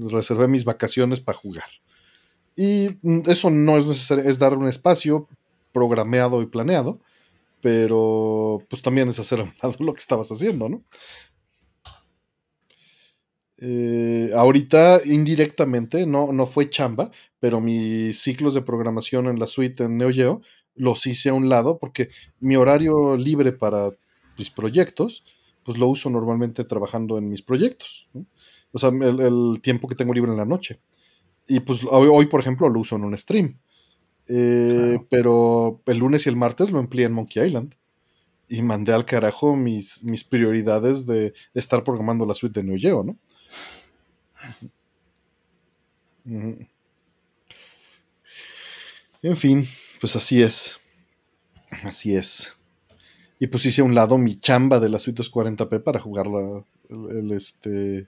Reservé 0.09 0.49
mis 0.49 0.65
vacaciones 0.65 1.21
para 1.21 1.37
jugar. 1.37 1.69
Y 2.57 2.97
eso 3.31 3.49
no 3.49 3.77
es 3.77 3.87
necesario, 3.87 4.25
es 4.25 4.39
dar 4.39 4.57
un 4.57 4.67
espacio 4.67 5.29
programado 5.71 6.41
y 6.41 6.47
planeado, 6.47 6.99
pero 7.61 8.59
pues 8.69 8.81
también 8.81 9.09
es 9.09 9.19
hacer 9.19 9.39
a 9.39 9.43
un 9.43 9.53
lado 9.61 9.75
lo 9.79 9.93
que 9.93 9.99
estabas 9.99 10.31
haciendo, 10.31 10.69
¿no? 10.69 10.83
Eh, 13.59 14.31
ahorita 14.35 15.01
indirectamente, 15.05 16.05
no, 16.05 16.31
no 16.31 16.45
fue 16.45 16.69
chamba, 16.69 17.11
pero 17.39 17.59
mis 17.59 18.19
ciclos 18.19 18.53
de 18.53 18.61
programación 18.61 19.27
en 19.27 19.39
la 19.39 19.47
suite 19.47 19.83
en 19.83 19.97
Neo 19.97 20.11
Geo 20.11 20.41
los 20.75 21.07
hice 21.07 21.29
a 21.29 21.33
un 21.33 21.49
lado 21.49 21.79
porque 21.79 22.09
mi 22.39 22.55
horario 22.55 23.17
libre 23.17 23.51
para 23.51 23.91
mis 24.37 24.51
proyectos, 24.51 25.23
pues 25.63 25.77
lo 25.77 25.87
uso 25.87 26.09
normalmente 26.09 26.63
trabajando 26.63 27.17
en 27.17 27.29
mis 27.29 27.41
proyectos. 27.41 28.07
O 28.71 28.77
sea, 28.77 28.89
el, 28.89 29.59
tiempo 29.61 29.87
que 29.87 29.95
tengo 29.95 30.13
libre 30.13 30.31
en 30.31 30.37
la 30.37 30.45
noche. 30.45 30.79
Y 31.47 31.61
pues 31.61 31.81
hoy, 31.89 32.27
por 32.27 32.39
ejemplo, 32.39 32.69
lo 32.69 32.79
uso 32.79 32.95
en 32.95 33.05
un 33.05 33.17
stream. 33.17 33.57
Eh, 34.29 34.99
pero 35.09 35.81
el 35.85 35.97
lunes 35.97 36.25
y 36.25 36.29
el 36.29 36.35
martes 36.35 36.71
lo 36.71 36.79
empleé 36.79 37.05
en 37.05 37.13
Monkey 37.13 37.45
Island. 37.45 37.73
Y 38.49 38.61
mandé 38.61 38.93
al 38.93 39.05
carajo 39.05 39.55
mis, 39.55 40.03
mis 40.03 40.23
prioridades 40.23 41.05
de 41.05 41.33
estar 41.53 41.83
programando 41.83 42.25
la 42.25 42.33
suite 42.33 42.61
de 42.61 42.67
Neo 42.67 42.77
Geo, 42.79 43.03
¿no? 43.03 43.17
En 49.21 49.37
fin, 49.37 49.67
pues 49.99 50.15
así 50.15 50.41
es. 50.41 50.79
Así 51.83 52.15
es. 52.15 52.53
Y 53.39 53.47
pues 53.47 53.65
hice 53.65 53.81
a 53.81 53.83
un 53.83 53.95
lado 53.95 54.17
mi 54.17 54.39
chamba 54.39 54.79
de 54.79 54.89
la 54.89 54.99
Suite 54.99 55.21
40p 55.21 55.83
para 55.83 55.99
jugar 55.99 56.27
el, 56.89 57.31
este. 57.31 58.07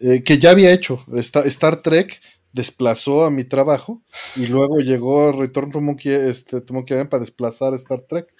Eh, 0.00 0.22
que 0.22 0.38
ya 0.38 0.50
había 0.50 0.72
hecho. 0.72 1.04
Star 1.16 1.82
Trek 1.82 2.20
desplazó 2.56 3.26
a 3.26 3.30
mi 3.30 3.44
trabajo 3.44 4.02
y 4.34 4.46
luego 4.46 4.78
llegó 4.78 5.30
Return 5.30 5.70
to 5.70 5.80
Monkey, 5.82 6.12
este, 6.12 6.62
para 6.62 7.20
desplazar 7.20 7.74
a 7.74 7.76
Star 7.76 8.00
Trek. 8.00 8.34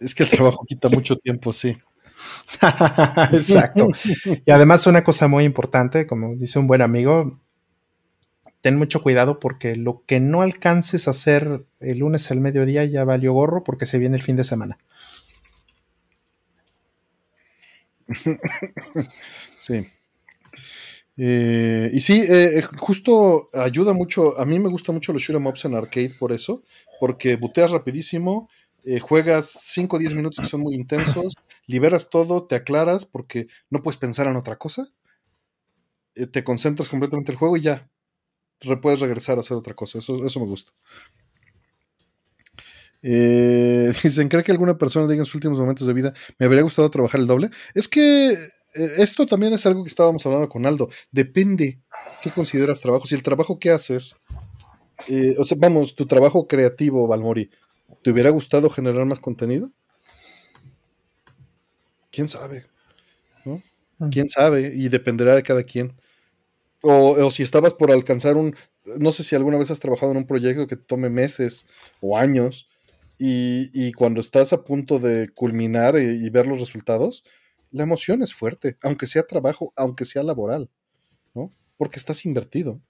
Es 0.00 0.14
que 0.14 0.22
el 0.22 0.30
trabajo 0.30 0.64
quita 0.66 0.88
mucho 0.88 1.16
tiempo, 1.16 1.52
sí. 1.52 1.76
Exacto. 3.32 3.88
y 4.46 4.50
además 4.50 4.86
una 4.86 5.04
cosa 5.04 5.28
muy 5.28 5.44
importante, 5.44 6.06
como 6.06 6.34
dice 6.36 6.58
un 6.58 6.66
buen 6.66 6.80
amigo, 6.80 7.38
ten 8.62 8.76
mucho 8.78 9.02
cuidado 9.02 9.38
porque 9.38 9.76
lo 9.76 10.04
que 10.06 10.20
no 10.20 10.40
alcances 10.40 11.06
a 11.06 11.10
hacer 11.10 11.66
el 11.80 11.98
lunes 11.98 12.30
al 12.30 12.40
mediodía 12.40 12.86
ya 12.86 13.04
valió 13.04 13.34
gorro 13.34 13.62
porque 13.62 13.84
se 13.84 13.98
viene 13.98 14.16
el 14.16 14.22
fin 14.22 14.36
de 14.36 14.44
semana. 14.44 14.78
sí. 19.58 19.86
Eh, 21.16 21.90
y 21.92 22.00
sí, 22.00 22.22
eh, 22.22 22.58
eh, 22.58 22.62
justo 22.62 23.48
ayuda 23.52 23.92
mucho. 23.92 24.38
A 24.38 24.44
mí 24.44 24.58
me 24.58 24.68
gusta 24.68 24.92
mucho 24.92 25.12
los 25.12 25.22
shoot 25.22 25.36
em 25.36 25.46
ups 25.46 25.64
en 25.64 25.74
arcade 25.74 26.12
por 26.18 26.32
eso, 26.32 26.62
porque 27.00 27.36
buteas 27.36 27.70
rapidísimo, 27.70 28.48
juegas 29.00 29.46
5 29.46 29.96
o 29.96 29.98
10 29.98 30.14
minutos 30.14 30.44
que 30.44 30.50
son 30.50 30.60
muy 30.60 30.74
intensos, 30.74 31.34
liberas 31.66 32.10
todo, 32.10 32.44
te 32.46 32.54
aclaras 32.54 33.06
porque 33.06 33.46
no 33.70 33.80
puedes 33.82 33.96
pensar 33.98 34.26
en 34.26 34.36
otra 34.36 34.56
cosa, 34.56 34.88
te 36.32 36.44
concentras 36.44 36.88
completamente 36.88 37.30
en 37.30 37.34
el 37.34 37.38
juego 37.38 37.56
y 37.56 37.62
ya, 37.62 37.88
puedes 38.82 39.00
regresar 39.00 39.38
a 39.38 39.40
hacer 39.40 39.56
otra 39.56 39.74
cosa. 39.74 39.98
Eso, 39.98 40.26
eso 40.26 40.40
me 40.40 40.46
gusta. 40.46 40.72
Dicen, 43.02 44.28
¿cree 44.28 44.42
que 44.42 44.52
alguna 44.52 44.78
persona 44.78 45.06
diga 45.06 45.20
en 45.20 45.26
sus 45.26 45.36
últimos 45.36 45.58
momentos 45.58 45.86
de 45.86 45.92
vida 45.92 46.14
me 46.38 46.46
habría 46.46 46.62
gustado 46.62 46.90
trabajar 46.90 47.20
el 47.20 47.26
doble? 47.26 47.50
Es 47.74 47.88
que 47.88 48.34
esto 48.74 49.26
también 49.26 49.52
es 49.52 49.64
algo 49.66 49.82
que 49.82 49.88
estábamos 49.88 50.24
hablando 50.26 50.48
con 50.48 50.66
Aldo. 50.66 50.88
Depende 51.10 51.80
qué 52.22 52.30
consideras 52.30 52.80
trabajo. 52.80 53.06
Si 53.06 53.14
el 53.14 53.22
trabajo 53.22 53.58
que 53.58 53.70
haces, 53.70 54.16
eh, 55.08 55.36
o 55.38 55.44
sea, 55.44 55.56
vamos, 55.60 55.94
tu 55.94 56.06
trabajo 56.06 56.46
creativo, 56.46 57.06
Valmori, 57.06 57.50
¿te 58.02 58.10
hubiera 58.10 58.30
gustado 58.30 58.70
generar 58.70 59.04
más 59.06 59.18
contenido? 59.18 59.70
¿Quién 62.10 62.28
sabe? 62.28 62.66
¿No? 63.44 63.60
Mm. 63.98 64.08
¿Quién 64.10 64.28
sabe? 64.28 64.72
Y 64.74 64.88
dependerá 64.88 65.34
de 65.34 65.42
cada 65.42 65.64
quien. 65.64 65.94
O, 66.86 67.30
si 67.30 67.42
estabas 67.42 67.72
por 67.72 67.90
alcanzar 67.90 68.36
un, 68.36 68.54
no 68.98 69.10
sé 69.10 69.22
si 69.22 69.34
alguna 69.34 69.56
vez 69.56 69.70
has 69.70 69.80
trabajado 69.80 70.12
en 70.12 70.18
un 70.18 70.26
proyecto 70.26 70.66
que 70.66 70.76
tome 70.76 71.08
meses 71.08 71.66
o 72.02 72.18
años 72.18 72.68
y, 73.18 73.92
cuando 73.92 74.20
estás 74.20 74.52
a 74.52 74.64
punto 74.64 74.98
de 74.98 75.30
culminar 75.30 75.96
y, 75.98 76.28
ver 76.28 76.46
los 76.46 76.60
resultados, 76.60 77.24
la 77.74 77.82
emoción 77.82 78.22
es 78.22 78.32
fuerte, 78.32 78.78
aunque 78.82 79.08
sea 79.08 79.24
trabajo, 79.24 79.72
aunque 79.76 80.04
sea 80.04 80.22
laboral, 80.22 80.70
¿no? 81.34 81.50
Porque 81.76 81.98
estás 81.98 82.24
invertido. 82.24 82.80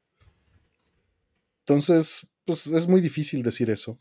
Entonces, 1.61 2.27
pues 2.45 2.67
es 2.67 2.87
muy 2.87 3.01
difícil 3.01 3.43
decir 3.43 3.71
eso. 3.71 3.97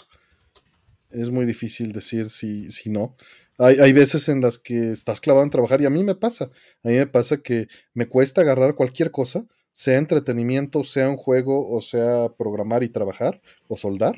Es 1.10 1.30
muy 1.30 1.46
difícil 1.46 1.94
decir 1.94 2.30
si, 2.30 2.70
si 2.70 2.90
no. 2.90 3.16
Hay, 3.58 3.78
hay, 3.78 3.94
veces 3.94 4.28
en 4.28 4.42
las 4.42 4.58
que 4.58 4.92
estás 4.92 5.22
clavado 5.22 5.46
en 5.46 5.52
trabajar 5.52 5.80
y 5.80 5.86
a 5.86 5.90
mí 5.90 6.04
me 6.04 6.16
pasa. 6.16 6.52
A 6.84 6.90
mí 6.90 6.96
me 6.96 7.08
pasa 7.08 7.38
que 7.38 7.70
me 7.94 8.08
cuesta 8.08 8.42
agarrar 8.42 8.76
cualquier 8.76 9.12
cosa 9.12 9.46
sea 9.74 9.98
entretenimiento, 9.98 10.84
sea 10.84 11.10
un 11.10 11.18
juego, 11.18 11.70
o 11.70 11.82
sea 11.82 12.30
programar 12.38 12.84
y 12.84 12.90
trabajar, 12.90 13.42
o 13.68 13.76
soldar. 13.76 14.16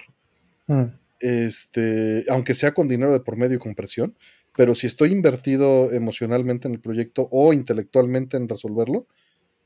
Mm. 0.67 0.85
Este, 1.19 2.25
aunque 2.29 2.55
sea 2.55 2.73
con 2.73 2.87
dinero 2.87 3.13
de 3.13 3.21
por 3.21 3.37
medio 3.37 3.55
y 3.55 3.59
con 3.59 3.75
presión, 3.75 4.17
pero 4.55 4.73
si 4.73 4.87
estoy 4.87 5.11
invertido 5.11 5.91
emocionalmente 5.91 6.67
en 6.67 6.75
el 6.75 6.79
proyecto 6.79 7.27
o 7.31 7.53
intelectualmente 7.53 8.37
en 8.37 8.47
resolverlo, 8.47 9.07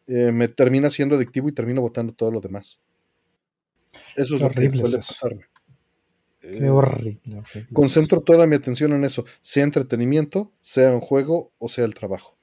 eh, 0.07 0.31
me 0.31 0.47
termina 0.47 0.89
siendo 0.89 1.15
adictivo 1.15 1.47
y 1.49 1.53
termino 1.53 1.81
votando 1.81 2.13
todo 2.13 2.31
lo 2.31 2.41
demás. 2.41 2.81
Eso 4.15 4.35
es 4.35 4.41
lo 4.41 4.49
que 4.49 4.69
puede 4.69 4.97
pasarme. 4.97 5.45
Qué 6.41 6.65
eh, 6.65 6.69
horrible, 6.69 7.43
Concentro 7.73 8.21
toda 8.21 8.47
mi 8.47 8.55
atención 8.55 8.93
en 8.93 9.03
eso, 9.03 9.25
sea 9.41 9.63
entretenimiento, 9.63 10.53
sea 10.61 10.91
un 10.91 11.01
juego 11.01 11.51
o 11.59 11.67
sea 11.67 11.85
el 11.85 11.93
trabajo. 11.93 12.37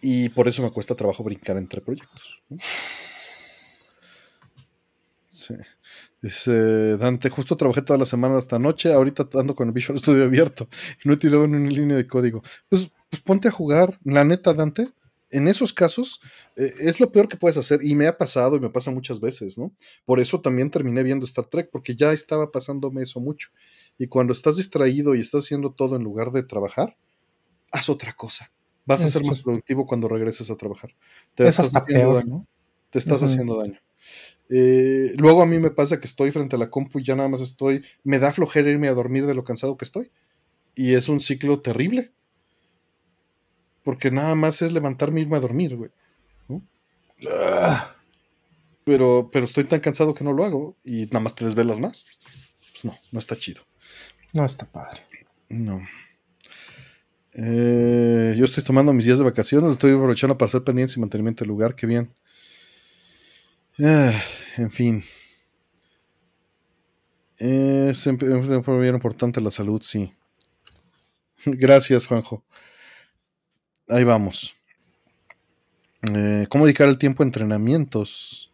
Y 0.00 0.28
por 0.30 0.48
eso 0.48 0.62
me 0.62 0.70
cuesta 0.70 0.96
trabajo 0.96 1.22
brincar 1.22 1.56
entre 1.56 1.80
proyectos. 1.80 2.42
Sí. 5.34 5.54
Dice 6.22 6.96
Dante, 6.98 7.30
justo 7.30 7.56
trabajé 7.56 7.82
toda 7.82 7.98
la 7.98 8.06
semana 8.06 8.38
hasta 8.38 8.54
anoche, 8.54 8.92
ahorita 8.92 9.28
ando 9.34 9.56
con 9.56 9.66
el 9.66 9.74
Visual 9.74 9.98
Studio 9.98 10.24
abierto 10.24 10.68
y 11.04 11.08
no 11.08 11.14
he 11.14 11.16
tirado 11.16 11.48
ni 11.48 11.56
una 11.56 11.70
línea 11.70 11.96
de 11.96 12.06
código. 12.06 12.42
Pues, 12.68 12.90
pues 13.10 13.20
ponte 13.20 13.48
a 13.48 13.50
jugar, 13.50 13.98
la 14.04 14.24
neta, 14.24 14.54
Dante, 14.54 14.92
en 15.32 15.48
esos 15.48 15.72
casos 15.72 16.20
eh, 16.56 16.72
es 16.78 17.00
lo 17.00 17.10
peor 17.10 17.26
que 17.26 17.36
puedes 17.36 17.56
hacer 17.56 17.80
y 17.82 17.96
me 17.96 18.06
ha 18.06 18.16
pasado 18.16 18.56
y 18.56 18.60
me 18.60 18.70
pasa 18.70 18.92
muchas 18.92 19.18
veces, 19.18 19.58
¿no? 19.58 19.72
Por 20.04 20.20
eso 20.20 20.40
también 20.40 20.70
terminé 20.70 21.02
viendo 21.02 21.24
Star 21.24 21.46
Trek, 21.46 21.70
porque 21.72 21.96
ya 21.96 22.12
estaba 22.12 22.52
pasándome 22.52 23.02
eso 23.02 23.18
mucho. 23.18 23.48
Y 23.98 24.06
cuando 24.06 24.32
estás 24.32 24.58
distraído 24.58 25.16
y 25.16 25.20
estás 25.20 25.44
haciendo 25.44 25.72
todo 25.72 25.96
en 25.96 26.04
lugar 26.04 26.30
de 26.30 26.44
trabajar, 26.44 26.96
haz 27.72 27.88
otra 27.88 28.12
cosa. 28.12 28.52
Vas 28.84 29.04
a 29.04 29.08
ser 29.08 29.24
más 29.24 29.42
productivo 29.42 29.86
cuando 29.86 30.06
regreses 30.06 30.50
a 30.50 30.56
trabajar. 30.56 30.94
Te 31.34 31.48
estás 31.48 31.74
haciendo 31.74 32.14
daño. 32.14 32.46
Te 32.90 32.98
estás 32.98 33.22
haciendo 33.22 33.58
daño. 33.58 33.80
Eh, 34.50 35.12
luego 35.16 35.42
a 35.42 35.46
mí 35.46 35.58
me 35.58 35.70
pasa 35.70 35.98
que 35.98 36.06
estoy 36.06 36.30
frente 36.30 36.56
a 36.56 36.58
la 36.58 36.70
compu 36.70 36.98
y 36.98 37.04
ya 37.04 37.14
nada 37.14 37.28
más 37.28 37.40
estoy, 37.40 37.84
me 38.04 38.18
da 38.18 38.32
flojera 38.32 38.70
irme 38.70 38.88
a 38.88 38.94
dormir 38.94 39.26
de 39.26 39.34
lo 39.34 39.44
cansado 39.44 39.76
que 39.76 39.84
estoy. 39.84 40.10
Y 40.74 40.94
es 40.94 41.08
un 41.08 41.20
ciclo 41.20 41.60
terrible. 41.60 42.12
Porque 43.82 44.10
nada 44.10 44.34
más 44.34 44.62
es 44.62 44.72
levantarme 44.72 45.20
y 45.20 45.22
irme 45.24 45.36
a 45.36 45.40
dormir, 45.40 45.76
güey. 45.76 45.90
Ah. 47.30 47.94
Pero, 48.84 49.28
pero 49.32 49.44
estoy 49.44 49.64
tan 49.64 49.80
cansado 49.80 50.14
que 50.14 50.24
no 50.24 50.32
lo 50.32 50.44
hago 50.44 50.76
y 50.84 51.06
nada 51.06 51.20
más 51.20 51.34
te 51.34 51.44
desvelas 51.44 51.78
más. 51.78 52.04
Pues 52.72 52.84
no, 52.84 52.96
no 53.12 53.18
está 53.18 53.36
chido. 53.36 53.62
No 54.32 54.44
está 54.44 54.66
padre. 54.66 55.02
No. 55.48 55.82
Eh, 57.34 58.34
yo 58.36 58.44
estoy 58.44 58.62
tomando 58.62 58.92
mis 58.92 59.06
días 59.06 59.18
de 59.18 59.24
vacaciones, 59.24 59.72
estoy 59.72 59.92
aprovechando 59.92 60.36
para 60.36 60.48
hacer 60.48 60.64
pendientes 60.64 60.96
y 60.96 61.00
mantenimiento 61.00 61.44
del 61.44 61.48
lugar, 61.48 61.74
qué 61.74 61.86
bien. 61.86 62.12
Ah, 63.78 64.20
en 64.58 64.70
fin. 64.70 65.02
Es 67.38 68.06
bien 68.78 68.94
importante 68.94 69.40
la 69.40 69.50
salud, 69.50 69.82
sí. 69.82 70.14
Gracias, 71.44 72.06
Juanjo. 72.06 72.44
Ahí 73.88 74.04
vamos. 74.04 74.54
Eh, 76.14 76.46
¿Cómo 76.48 76.66
dedicar 76.66 76.88
el 76.88 76.98
tiempo 76.98 77.22
a 77.22 77.26
entrenamientos? 77.26 78.52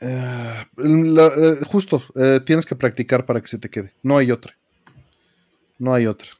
Eh, 0.00 0.64
justo, 1.66 2.02
tienes 2.44 2.66
que 2.66 2.76
practicar 2.76 3.26
para 3.26 3.40
que 3.40 3.48
se 3.48 3.58
te 3.58 3.68
quede. 3.68 3.92
No 4.02 4.18
hay 4.18 4.30
otra. 4.30 4.56
No 5.78 5.94
hay 5.94 6.06
otra. 6.06 6.37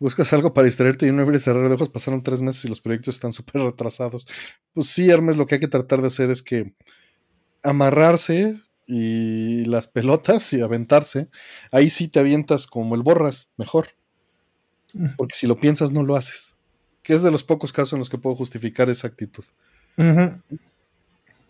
Buscas 0.00 0.32
algo 0.32 0.52
para 0.52 0.66
distraerte 0.66 1.06
y 1.06 1.12
no 1.12 1.22
abrir 1.22 1.40
cerrar 1.40 1.68
de 1.68 1.74
ojos. 1.74 1.88
Pasaron 1.88 2.22
tres 2.22 2.42
meses 2.42 2.64
y 2.64 2.68
los 2.68 2.80
proyectos 2.80 3.14
están 3.14 3.32
súper 3.32 3.62
retrasados. 3.62 4.26
Pues 4.72 4.88
sí, 4.88 5.08
Hermes, 5.10 5.36
lo 5.36 5.46
que 5.46 5.56
hay 5.56 5.60
que 5.60 5.68
tratar 5.68 6.00
de 6.00 6.08
hacer 6.08 6.30
es 6.30 6.42
que 6.42 6.74
amarrarse 7.62 8.60
y 8.86 9.64
las 9.64 9.86
pelotas 9.86 10.52
y 10.52 10.60
aventarse. 10.60 11.28
Ahí 11.70 11.90
sí 11.90 12.08
te 12.08 12.20
avientas 12.20 12.66
como 12.66 12.94
el 12.94 13.02
borras, 13.02 13.48
mejor. 13.56 13.88
Porque 15.16 15.34
si 15.34 15.46
lo 15.46 15.58
piensas, 15.58 15.90
no 15.90 16.04
lo 16.04 16.14
haces. 16.14 16.54
Que 17.02 17.14
es 17.14 17.22
de 17.22 17.30
los 17.30 17.42
pocos 17.42 17.72
casos 17.72 17.94
en 17.94 17.98
los 17.98 18.08
que 18.08 18.18
puedo 18.18 18.36
justificar 18.36 18.88
esa 18.90 19.08
actitud. 19.08 19.44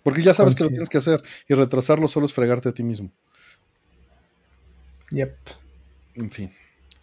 Porque 0.03 0.23
ya 0.23 0.33
sabes 0.33 0.55
que 0.55 0.65
lo 0.65 0.71
tienes 0.71 0.89
que 0.89 0.99
hacer 0.99 1.23
y 1.49 1.55
retrasarlo 1.55 2.09
solo 2.09 2.27
es 2.27 2.33
fregarte 2.33 2.69
a 2.69 2.73
ti 2.73 2.83
mismo. 2.83 3.11
Yep. 5.11 5.37
En 6.15 6.31
fin. 6.31 6.53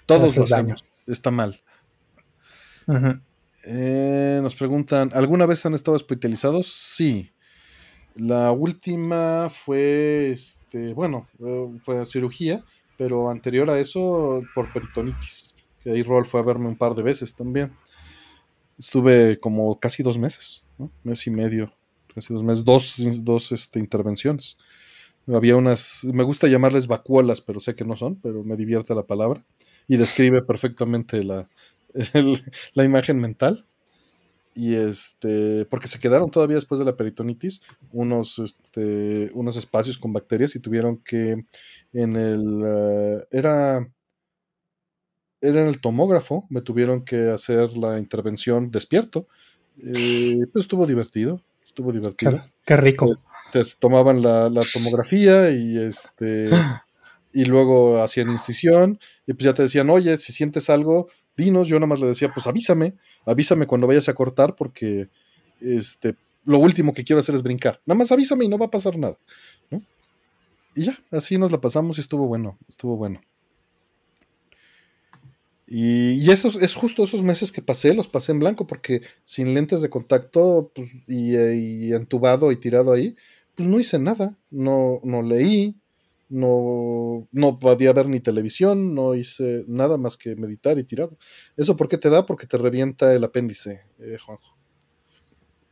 Todos 0.06 0.36
los 0.36 0.52
años 0.52 0.84
está 1.08 1.32
mal. 1.32 1.62
Eh, 3.66 4.40
nos 4.42 4.56
preguntan, 4.56 5.12
¿alguna 5.14 5.46
vez 5.46 5.66
han 5.66 5.74
estado 5.74 5.96
hospitalizados? 5.96 6.68
Sí. 6.68 7.32
La 8.16 8.52
última 8.52 9.50
fue, 9.50 10.32
este, 10.32 10.94
bueno, 10.94 11.28
eh, 11.40 11.70
fue 11.82 12.06
cirugía, 12.06 12.64
pero 12.98 13.30
anterior 13.30 13.70
a 13.70 13.80
eso 13.80 14.44
por 14.54 14.72
peritonitis, 14.74 15.56
que 15.82 15.92
ahí 15.92 16.04
Rol 16.04 16.26
fue 16.26 16.42
a 16.42 16.44
verme 16.44 16.68
un 16.68 16.78
par 16.78 16.96
de 16.96 17.04
veces 17.04 17.36
también. 17.36 17.72
Estuve 18.78 19.40
como 19.40 19.80
casi 19.80 20.04
dos 20.04 20.18
meses, 20.18 20.64
¿no? 20.78 20.92
mes 21.04 21.26
y 21.28 21.32
medio, 21.32 21.72
casi 22.14 22.34
dos 22.34 22.44
meses, 22.44 22.66
dos, 22.66 22.96
dos 23.24 23.52
este, 23.52 23.80
intervenciones. 23.80 24.58
Había 25.28 25.56
unas, 25.56 26.04
me 26.04 26.24
gusta 26.24 26.48
llamarles 26.48 26.88
vacuolas, 26.88 27.42
pero 27.42 27.60
sé 27.60 27.76
que 27.76 27.86
no 27.86 27.96
son, 27.96 28.16
pero 28.16 28.44
me 28.44 28.58
divierte 28.58 28.96
la 28.96 29.04
palabra 29.04 29.42
y 29.88 29.98
describe 29.98 30.42
perfectamente 30.42 31.24
la, 31.24 31.48
la 32.74 32.84
imagen 32.84 33.20
mental. 33.20 33.66
y 34.54 34.76
este, 34.76 35.66
porque 35.66 35.88
se 35.88 36.00
quedaron 36.00 36.30
todavía 36.30 36.56
después 36.56 36.80
de 36.80 36.86
la 36.86 36.98
peritonitis 36.98 37.62
unos, 37.94 38.40
este, 38.40 39.32
unos 39.34 39.56
espacios 39.56 39.98
con 39.98 40.12
bacterias 40.12 40.56
y 40.56 40.60
tuvieron 40.60 40.98
que 40.98 41.46
en 41.94 42.16
el, 42.16 42.62
eh, 42.66 43.28
era, 43.32 43.88
era 45.42 45.62
en 45.62 45.68
el 45.68 45.80
tomógrafo, 45.80 46.46
me 46.50 46.62
tuvieron 46.62 47.04
que 47.06 47.30
hacer 47.30 47.78
la 47.78 47.98
intervención 47.98 48.72
despierto, 48.72 49.28
eh, 49.80 50.46
pues 50.52 50.66
estuvo 50.66 50.86
divertido, 50.86 51.42
estuvo 51.66 51.92
divertido. 51.92 52.44
Qué, 52.66 52.76
rico. 52.76 53.18
Te, 53.52 53.64
tomaban 53.80 54.22
la, 54.22 54.50
la, 54.50 54.62
tomografía 54.62 55.50
y 55.52 55.78
este, 55.78 56.46
y 57.34 57.46
luego 57.46 58.02
hacían 58.02 58.30
incisión 58.30 59.00
y 59.26 59.34
pues 59.34 59.46
ya 59.46 59.54
te 59.54 59.64
decían, 59.64 59.90
oye, 59.90 60.18
si 60.18 60.34
sientes 60.34 60.70
algo, 60.70 61.10
dinos, 61.36 61.68
yo 61.68 61.78
nada 61.78 61.88
más 61.88 62.00
le 62.00 62.08
decía, 62.08 62.32
pues 62.34 62.48
avísame, 62.48 62.96
avísame 63.26 63.68
cuando 63.68 63.88
vayas 63.88 64.10
a 64.10 64.14
cortar 64.14 64.56
porque 64.56 65.10
este, 65.60 66.16
lo 66.44 66.60
último 66.60 66.94
que 66.94 67.04
quiero 67.04 67.20
hacer 67.20 67.36
es 67.36 67.44
brincar. 67.44 67.82
Nada 67.86 67.98
más 67.98 68.12
avísame 68.12 68.46
y 68.46 68.48
no 68.50 68.58
va 68.58 68.68
a 68.68 68.72
pasar 68.72 68.98
nada. 68.98 69.18
Y 70.74 70.84
ya, 70.84 70.98
así 71.12 71.38
nos 71.38 71.52
la 71.52 71.60
pasamos 71.60 71.98
y 71.98 72.02
estuvo 72.02 72.28
bueno, 72.28 72.58
estuvo 72.68 72.96
bueno. 72.96 73.20
Y, 75.68 76.14
y 76.14 76.32
es 76.32 76.76
justo 76.76 77.04
esos 77.04 77.24
meses 77.24 77.52
que 77.52 77.62
pasé, 77.62 77.94
los 77.94 78.08
pasé 78.08 78.34
en 78.34 78.40
blanco 78.40 78.68
porque 78.68 79.02
sin 79.24 79.54
lentes 79.54 79.82
de 79.82 79.90
contacto 79.90 80.72
pues, 80.76 80.90
y, 81.08 81.38
y 81.38 81.94
entubado 81.94 82.52
y 82.52 82.58
tirado 82.58 82.92
ahí, 82.92 83.16
pues 83.56 83.70
no 83.70 83.80
hice 83.80 84.00
nada, 84.00 84.38
no, 84.50 85.00
no 85.04 85.22
leí, 85.22 85.81
no, 86.32 87.28
no 87.34 87.60
podía 87.60 87.92
ver 87.92 88.08
ni 88.08 88.22
televisión, 88.22 88.96
no 88.96 89.16
hice 89.16 89.66
nada 89.68 89.98
más 89.98 90.16
que 90.16 90.36
meditar 90.38 90.80
y 90.80 90.86
tirado. 90.86 91.18
¿Eso 91.58 91.76
por 91.76 91.90
qué 91.90 91.98
te 91.98 92.10
da? 92.10 92.26
Porque 92.26 92.48
te 92.48 92.58
revienta 92.58 93.14
el 93.14 93.24
apéndice, 93.26 93.82
eh, 94.00 94.18
Juanjo. 94.18 94.58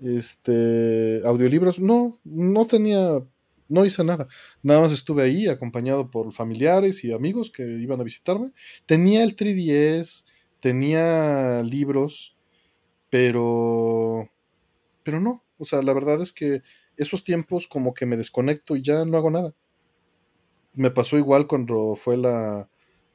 Este, 0.01 1.21
audiolibros, 1.25 1.79
no, 1.79 2.19
no 2.25 2.67
tenía, 2.67 3.23
no 3.69 3.85
hice 3.85 4.03
nada. 4.03 4.27
Nada 4.61 4.81
más 4.81 4.91
estuve 4.91 5.23
ahí 5.23 5.47
acompañado 5.47 6.11
por 6.11 6.33
familiares 6.33 7.05
y 7.05 7.13
amigos 7.13 7.51
que 7.51 7.63
iban 7.63 8.01
a 8.01 8.03
visitarme. 8.03 8.51
Tenía 8.85 9.23
el 9.23 9.37
3DS, 9.37 10.25
tenía 10.59 11.63
libros, 11.63 12.35
pero, 13.09 14.29
pero 15.03 15.21
no. 15.21 15.45
O 15.57 15.63
sea, 15.63 15.81
la 15.81 15.93
verdad 15.93 16.21
es 16.21 16.33
que 16.33 16.63
esos 16.97 17.23
tiempos 17.23 17.65
como 17.65 17.93
que 17.93 18.05
me 18.05 18.17
desconecto 18.17 18.75
y 18.75 18.81
ya 18.81 19.05
no 19.05 19.17
hago 19.17 19.31
nada 19.31 19.55
me 20.73 20.91
pasó 20.91 21.17
igual 21.17 21.47
cuando 21.47 21.95
fue 21.95 22.17
la. 22.17 22.69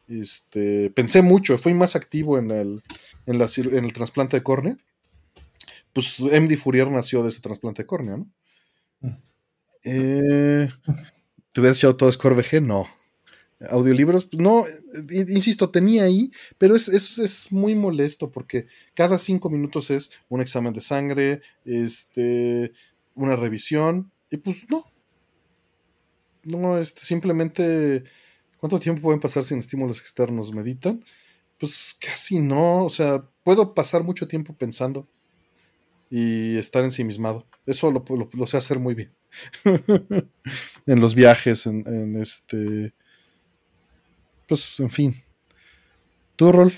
Este, 0.07 0.91
pensé 0.91 1.23
mucho, 1.23 1.57
fui 1.57 1.73
más 1.73 1.97
activo 1.97 2.39
en 2.39 2.51
el, 2.51 2.83
en, 3.27 3.39
la, 3.39 3.47
en 3.57 3.85
el 3.85 3.93
trasplante 3.93 4.37
de 4.37 4.43
córnea. 4.43 4.77
Pues 5.93 6.21
MD 6.21 6.57
Fourier 6.57 6.91
nació 6.91 7.23
de 7.23 7.29
ese 7.29 7.41
trasplante 7.41 7.83
de 7.83 7.87
córnea, 7.87 8.17
¿no? 8.19 8.31
Mm. 9.01 9.17
Eh, 9.85 10.69
¿Te 11.53 11.61
hubieras 11.61 11.79
echado 11.79 11.97
todo 11.97 12.11
Scorvg? 12.11 12.61
No. 12.61 12.87
Audiolibros, 13.71 14.29
no, 14.33 14.65
insisto, 15.11 15.71
tenía 15.71 16.05
ahí, 16.05 16.31
pero 16.59 16.75
es, 16.75 16.89
es, 16.89 17.19
es, 17.19 17.53
muy 17.53 17.75
molesto 17.75 18.31
porque 18.31 18.67
cada 18.95 19.19
cinco 19.19 19.49
minutos 19.49 19.91
es 19.91 20.11
un 20.29 20.41
examen 20.41 20.75
de 20.75 20.81
sangre, 20.81 21.41
este, 21.65 22.73
una 23.15 23.37
revisión, 23.37 24.11
y 24.31 24.39
pues 24.39 24.69
no, 24.69 24.85
no, 26.45 26.79
este, 26.79 27.01
simplemente, 27.01 28.05
¿cuánto 28.59 28.79
tiempo 28.79 29.03
pueden 29.03 29.21
pasar 29.21 29.45
sin 29.45 29.59
estímulos 29.59 30.01
externos? 30.01 30.53
¿Meditan? 30.53 31.05
Pues 31.59 31.97
casi 32.01 32.41
no, 32.41 32.85
o 32.85 32.91
sea, 32.91 33.25
puedo 33.43 33.75
pasar 33.75 34.03
mucho 34.03 34.27
tiempo 34.27 34.55
pensando 34.55 35.09
y 36.11 36.57
estar 36.57 36.85
ensimismado. 36.85 37.47
Eso 37.67 37.91
lo, 37.91 38.05
lo, 38.33 38.47
sé 38.47 38.57
hacer 38.57 38.79
muy 38.79 38.95
bien. 38.95 39.13
en 40.87 41.01
los 41.01 41.15
viajes, 41.15 41.67
en, 41.67 42.17
este. 42.21 42.93
Pues, 44.47 44.79
en 44.81 44.91
fin. 44.91 45.15
¿Tu 46.37 46.53
rol? 46.53 46.73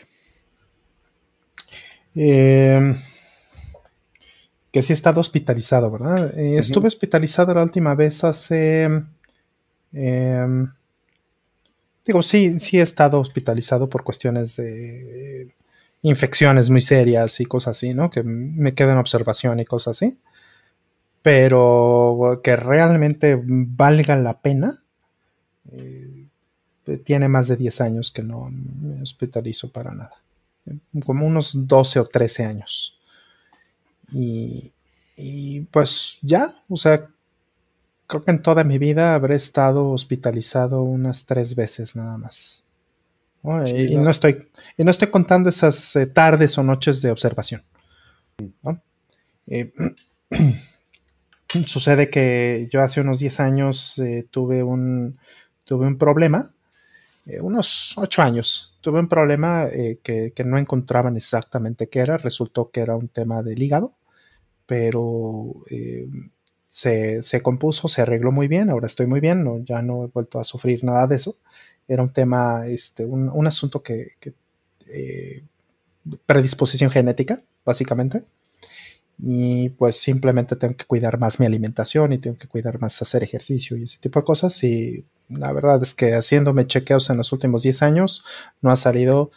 Eh, 2.14 2.94
que 4.72 4.82
sí 4.82 4.92
he 4.92 4.94
estado 4.94 5.20
hospitalizado, 5.20 5.90
¿verdad? 5.90 6.38
Eh, 6.38 6.58
estuve 6.58 6.88
hospitalizado 6.88 7.54
la 7.54 7.62
última 7.62 7.94
vez 7.94 8.24
hace 8.24 8.88
Em, 9.92 10.68
digo, 12.04 12.22
sí, 12.22 12.58
sí 12.58 12.78
he 12.78 12.82
estado 12.82 13.20
hospitalizado 13.20 13.88
por 13.88 14.04
cuestiones 14.04 14.56
de 14.56 15.54
infecciones 16.02 16.70
muy 16.70 16.80
serias 16.80 17.40
y 17.40 17.46
cosas 17.46 17.76
así, 17.76 17.94
¿no? 17.94 18.10
Que 18.10 18.22
me 18.22 18.74
quedan 18.74 18.92
en 18.92 18.98
observación 18.98 19.60
y 19.60 19.64
cosas 19.64 19.96
así. 19.96 20.20
Pero 21.22 22.40
que 22.44 22.54
realmente 22.54 23.40
valga 23.44 24.16
la 24.16 24.40
pena. 24.40 24.78
Eh, 25.72 26.28
tiene 27.04 27.26
más 27.26 27.48
de 27.48 27.56
10 27.56 27.80
años 27.80 28.12
que 28.12 28.22
no 28.22 28.48
me 28.50 29.02
hospitalizo 29.02 29.72
para 29.72 29.92
nada. 29.92 30.22
Como 31.04 31.26
unos 31.26 31.66
12 31.66 31.98
o 31.98 32.04
13 32.06 32.44
años. 32.44 33.00
Y, 34.12 34.72
y 35.16 35.62
pues 35.62 36.18
ya, 36.22 36.54
o 36.68 36.76
sea, 36.76 37.08
creo 38.06 38.22
que 38.22 38.30
en 38.30 38.42
toda 38.42 38.64
mi 38.64 38.78
vida 38.78 39.14
habré 39.14 39.34
estado 39.34 39.90
hospitalizado 39.90 40.82
unas 40.82 41.26
tres 41.26 41.54
veces 41.54 41.96
nada 41.96 42.16
más. 42.18 42.64
y, 43.42 43.96
no 43.96 44.10
estoy, 44.10 44.48
y 44.76 44.84
no 44.84 44.90
estoy 44.90 45.08
contando 45.08 45.48
esas 45.48 45.96
eh, 45.96 46.06
tardes 46.06 46.56
o 46.58 46.62
noches 46.62 47.00
de 47.02 47.10
observación. 47.10 47.62
Eh, 49.46 49.72
sucede 51.66 52.10
que 52.10 52.68
yo 52.70 52.82
hace 52.82 53.00
unos 53.00 53.18
10 53.18 53.40
años 53.40 53.98
eh, 53.98 54.26
tuve, 54.30 54.62
un, 54.62 55.18
tuve 55.64 55.86
un 55.86 55.98
problema, 55.98 56.52
unos 57.40 57.94
8 57.96 58.22
años, 58.22 58.78
tuve 58.80 59.00
un 59.00 59.08
problema 59.08 59.66
que, 60.04 60.32
que, 60.32 60.44
no 60.44 60.58
encontraban 60.58 61.16
exactamente 61.16 61.88
qué 61.88 61.98
era, 61.98 62.18
resultó 62.18 62.70
que 62.70 62.80
era 62.80 62.94
un 62.94 63.08
tema 63.08 63.42
del 63.42 63.60
hígado, 63.60 63.96
pero 64.64 65.54
se, 66.76 67.40
compuso, 67.42 67.88
se 67.88 68.02
arregló 68.02 68.32
muy 68.32 68.48
bien, 68.48 68.68
ahora 68.68 68.86
estoy 68.86 69.06
muy 69.06 69.20
bien, 69.20 69.42
no, 69.42 69.60
ya 69.60 69.80
no 69.80 70.04
he 70.04 70.08
vuelto 70.08 70.38
a 70.38 70.44
sufrir 70.44 70.84
nada 70.84 71.06
de 71.06 71.16
eso. 71.16 71.36
Era 71.88 72.02
un 72.02 72.12
tema, 72.12 72.66
este, 72.66 73.04
un, 73.06 73.46
asunto 73.46 73.82
que, 73.82 74.08
eh, 74.86 75.42
predisposición 76.26 76.90
genética, 76.90 77.42
básicamente. 77.64 78.24
Y 79.18 79.70
pues 79.70 79.96
simplemente 79.96 80.56
tengo 80.56 80.76
que 80.76 80.84
cuidar 80.84 81.18
más 81.18 81.40
mi 81.40 81.46
alimentación 81.46 82.12
y 82.12 82.18
tengo 82.18 82.36
que 82.36 82.48
cuidar 82.48 82.78
más 82.78 83.00
hacer 83.00 83.22
ejercicio 83.22 83.78
y 83.78 83.84
ese 83.84 83.98
tipo 83.98 84.20
de 84.20 84.26
cosas. 84.26 84.62
Y 84.62 85.06
la 85.30 85.52
verdad 85.52 85.82
es 85.82 85.94
que 85.94 86.14
haciéndome 86.14 86.66
chequeos 86.66 87.08
en 87.08 87.16
los 87.16 87.32
últimos 87.32 87.62
10 87.62 87.82
años 87.82 88.24
no 88.60 88.70
ha 88.70 88.76
salido 88.76 89.30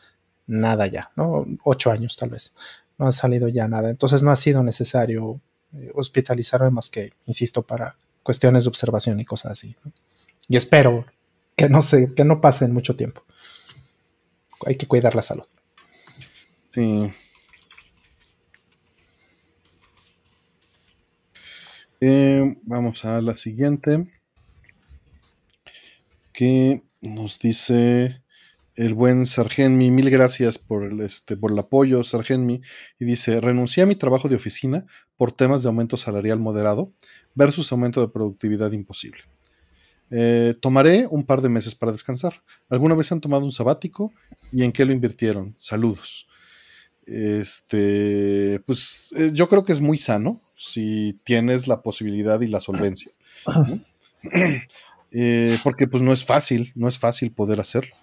nada 0.47 0.87
ya, 0.87 1.11
¿no? 1.15 1.45
8 1.63 1.91
años 1.91 2.17
tal 2.17 2.31
vez. 2.31 2.53
No 2.97 3.07
ha 3.07 3.13
salido 3.13 3.47
ya 3.47 3.69
nada. 3.69 3.89
Entonces 3.89 4.23
no 4.23 4.31
ha 4.31 4.35
sido 4.35 4.61
necesario 4.61 5.39
eh, 5.73 5.91
hospitalizarme 5.93 6.69
más 6.69 6.89
que, 6.89 7.13
insisto, 7.27 7.61
para 7.61 7.95
cuestiones 8.23 8.63
de 8.63 8.69
observación 8.69 9.19
y 9.19 9.25
cosas 9.25 9.53
así. 9.53 9.75
Y 10.47 10.57
espero 10.57 11.05
que 11.55 11.69
no, 11.69 11.81
se, 11.81 12.13
que 12.13 12.23
no 12.23 12.41
pasen 12.41 12.73
mucho 12.73 12.95
tiempo. 12.95 13.23
Hay 14.65 14.75
que 14.75 14.87
cuidar 14.87 15.15
la 15.15 15.21
salud. 15.21 15.45
Sí. 16.73 17.11
Eh, 22.01 22.57
vamos 22.63 23.05
a 23.05 23.21
la 23.21 23.35
siguiente. 23.37 24.07
Que 26.33 26.83
nos 27.01 27.39
dice 27.39 28.23
el 28.79 28.93
buen 28.93 29.25
Sargenmi, 29.25 29.91
mil 29.91 30.09
gracias 30.09 30.57
por 30.57 30.85
el, 30.85 31.01
este, 31.01 31.35
por 31.35 31.51
el 31.51 31.59
apoyo, 31.59 32.01
Sargenmi, 32.01 32.61
y 32.97 33.05
dice, 33.05 33.41
renuncié 33.41 33.83
a 33.83 33.85
mi 33.85 33.95
trabajo 33.95 34.29
de 34.29 34.37
oficina 34.37 34.85
por 35.17 35.33
temas 35.33 35.61
de 35.61 35.67
aumento 35.67 35.97
salarial 35.97 36.39
moderado 36.39 36.93
versus 37.35 37.69
aumento 37.73 37.99
de 37.99 38.07
productividad 38.07 38.71
imposible. 38.71 39.19
Eh, 40.11 40.55
tomaré 40.61 41.07
un 41.09 41.25
par 41.25 41.41
de 41.41 41.49
meses 41.49 41.75
para 41.75 41.91
descansar. 41.91 42.41
¿Alguna 42.69 42.95
vez 42.95 43.11
han 43.11 43.19
tomado 43.19 43.43
un 43.43 43.51
sabático? 43.51 44.13
¿Y 44.53 44.63
en 44.63 44.71
qué 44.71 44.85
lo 44.85 44.93
invirtieron? 44.93 45.55
Saludos. 45.57 46.25
Este, 47.05 48.61
pues 48.65 49.13
eh, 49.17 49.31
yo 49.33 49.49
creo 49.49 49.65
que 49.65 49.73
es 49.73 49.81
muy 49.81 49.97
sano 49.97 50.41
si 50.55 51.19
tienes 51.25 51.67
la 51.67 51.81
posibilidad 51.81 52.39
y 52.39 52.47
la 52.47 52.61
solvencia. 52.61 53.11
Eh, 55.11 55.57
porque 55.63 55.87
pues 55.87 56.03
no 56.03 56.13
es 56.13 56.23
fácil, 56.23 56.71
no 56.75 56.87
es 56.87 56.99
fácil 56.99 57.31
poder 57.31 57.59
hacerlo. 57.59 57.95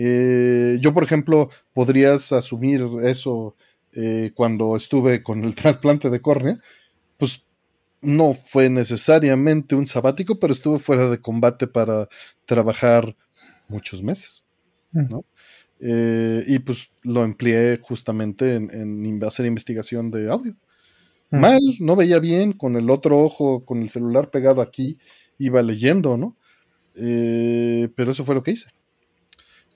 Eh, 0.00 0.78
yo, 0.80 0.94
por 0.94 1.02
ejemplo, 1.02 1.50
podrías 1.74 2.30
asumir 2.30 2.86
eso 3.02 3.56
eh, 3.92 4.30
cuando 4.32 4.76
estuve 4.76 5.24
con 5.24 5.42
el 5.42 5.54
trasplante 5.56 6.08
de 6.08 6.20
córnea, 6.20 6.60
pues 7.16 7.44
no 8.00 8.32
fue 8.32 8.70
necesariamente 8.70 9.74
un 9.74 9.88
sabático, 9.88 10.38
pero 10.38 10.52
estuve 10.52 10.78
fuera 10.78 11.10
de 11.10 11.18
combate 11.18 11.66
para 11.66 12.08
trabajar 12.46 13.16
muchos 13.68 14.02
meses, 14.02 14.44
mm. 14.92 15.18
Eh, 15.80 16.42
y 16.48 16.58
pues 16.58 16.90
lo 17.04 17.22
empleé 17.22 17.78
justamente 17.80 18.56
en, 18.56 19.22
hacer 19.24 19.46
investigación 19.46 20.10
de 20.10 20.28
audio. 20.28 20.56
Mm. 21.30 21.40
Mal, 21.40 21.60
no 21.78 21.94
veía 21.94 22.18
bien, 22.18 22.52
con 22.52 22.76
el 22.76 22.90
otro 22.90 23.20
ojo, 23.20 23.64
con 23.64 23.82
el 23.82 23.88
celular 23.88 24.30
pegado 24.30 24.60
aquí, 24.60 24.98
iba 25.38 25.62
leyendo, 25.62 26.16
¿no? 26.16 26.36
Eh, 27.00 27.88
pero 27.94 28.12
eso 28.12 28.24
fue 28.24 28.34
lo 28.34 28.42
que 28.42 28.52
hice. 28.52 28.70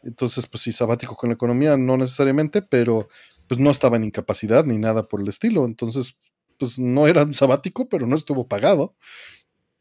Entonces, 0.02 0.46
pues 0.46 0.62
sí, 0.62 0.72
sabático 0.72 1.16
con 1.16 1.30
la 1.30 1.34
economía, 1.34 1.76
no 1.76 1.96
necesariamente, 1.96 2.62
pero 2.62 3.08
pues 3.48 3.60
no 3.60 3.70
estaba 3.70 3.96
en 3.96 4.04
incapacidad 4.04 4.64
ni 4.64 4.78
nada 4.78 5.02
por 5.02 5.20
el 5.20 5.28
estilo. 5.28 5.64
Entonces, 5.64 6.16
pues 6.58 6.78
no 6.78 7.06
era 7.06 7.24
un 7.24 7.34
sabático, 7.34 7.88
pero 7.88 8.06
no 8.06 8.16
estuvo 8.16 8.48
pagado. 8.48 8.94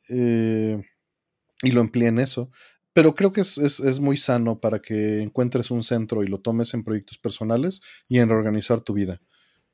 Eh, 0.10 0.82
y 1.64 1.72
lo 1.72 1.82
empleé 1.82 2.10
en 2.10 2.20
eso. 2.20 2.50
Pero 2.94 3.16
creo 3.16 3.32
que 3.32 3.42
es, 3.42 4.00
muy 4.02 4.18
sano 4.18 4.60
para 4.60 4.80
que 4.80 5.22
encuentres 5.22 5.72
un 5.72 5.84
centro 5.84 6.24
y 6.24 6.28
lo 6.28 6.40
tomes 6.40 6.74
en 6.74 6.84
proyectos 6.84 7.18
personales 7.18 7.82
y 8.08 8.20
en 8.20 8.28
reorganizar 8.28 8.82
tu 8.82 8.94
vida, 8.94 9.22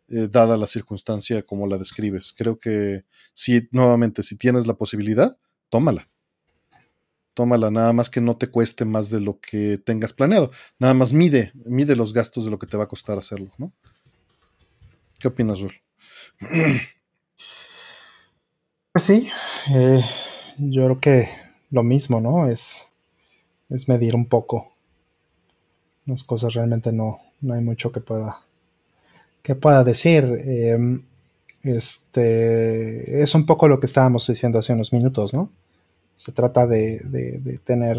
eh, 0.09 0.27
dada 0.29 0.55
la 0.55 0.67
circunstancia 0.67 1.41
como 1.41 1.65
la 1.65 1.79
describes. 1.79 2.33
Creo 2.37 2.59
que 2.59 3.05
si, 3.33 3.67
nuevamente, 3.71 4.21
si 4.21 4.37
tienes 4.37 4.67
la 4.67 4.75
posibilidad, 4.75 5.37
tómala. 5.69 6.07
Tómala, 7.37 7.69
nada 7.69 7.93
más 7.93 8.09
que 8.09 8.19
no 8.19 8.35
te 8.35 8.47
cueste 8.47 8.83
más 8.83 9.11
de 9.11 9.21
lo 9.21 9.39
que 9.39 9.77
tengas 9.77 10.11
planeado. 10.11 10.49
Nada 10.79 10.95
más 10.95 11.13
mide, 11.13 11.51
mide 11.65 11.95
los 11.95 12.11
gastos 12.11 12.45
de 12.45 12.49
lo 12.49 12.57
que 12.57 12.65
te 12.65 12.77
va 12.77 12.85
a 12.85 12.87
costar 12.87 13.19
hacerlo, 13.19 13.51
¿no? 13.59 13.71
¿Qué 15.19 15.27
opinas, 15.27 15.59
Rul? 15.61 15.73
Pues 18.91 19.03
sí, 19.05 19.29
eh, 19.75 20.01
yo 20.57 20.85
creo 20.85 20.99
que 20.99 21.29
lo 21.69 21.83
mismo, 21.83 22.19
¿no? 22.19 22.47
Es 22.47 22.87
es 23.69 23.87
medir 23.87 24.15
un 24.15 24.25
poco. 24.25 24.71
Las 26.07 26.23
cosas 26.23 26.55
realmente 26.55 26.91
no, 26.91 27.19
no 27.41 27.53
hay 27.53 27.61
mucho 27.61 27.91
que 27.91 28.01
pueda, 28.01 28.41
que 29.43 29.53
pueda 29.53 29.83
decir. 29.83 30.23
Em, 30.23 31.03
este, 31.61 33.21
es 33.21 33.35
un 33.35 33.45
poco 33.45 33.67
lo 33.67 33.79
que 33.79 33.85
estábamos 33.85 34.25
diciendo 34.25 34.57
hace 34.57 34.73
unos 34.73 34.91
minutos, 34.91 35.35
¿no? 35.35 35.51
Se 36.17 36.33
trata 36.33 36.67
de, 36.67 36.99
de, 37.05 37.57
tener, 37.59 37.97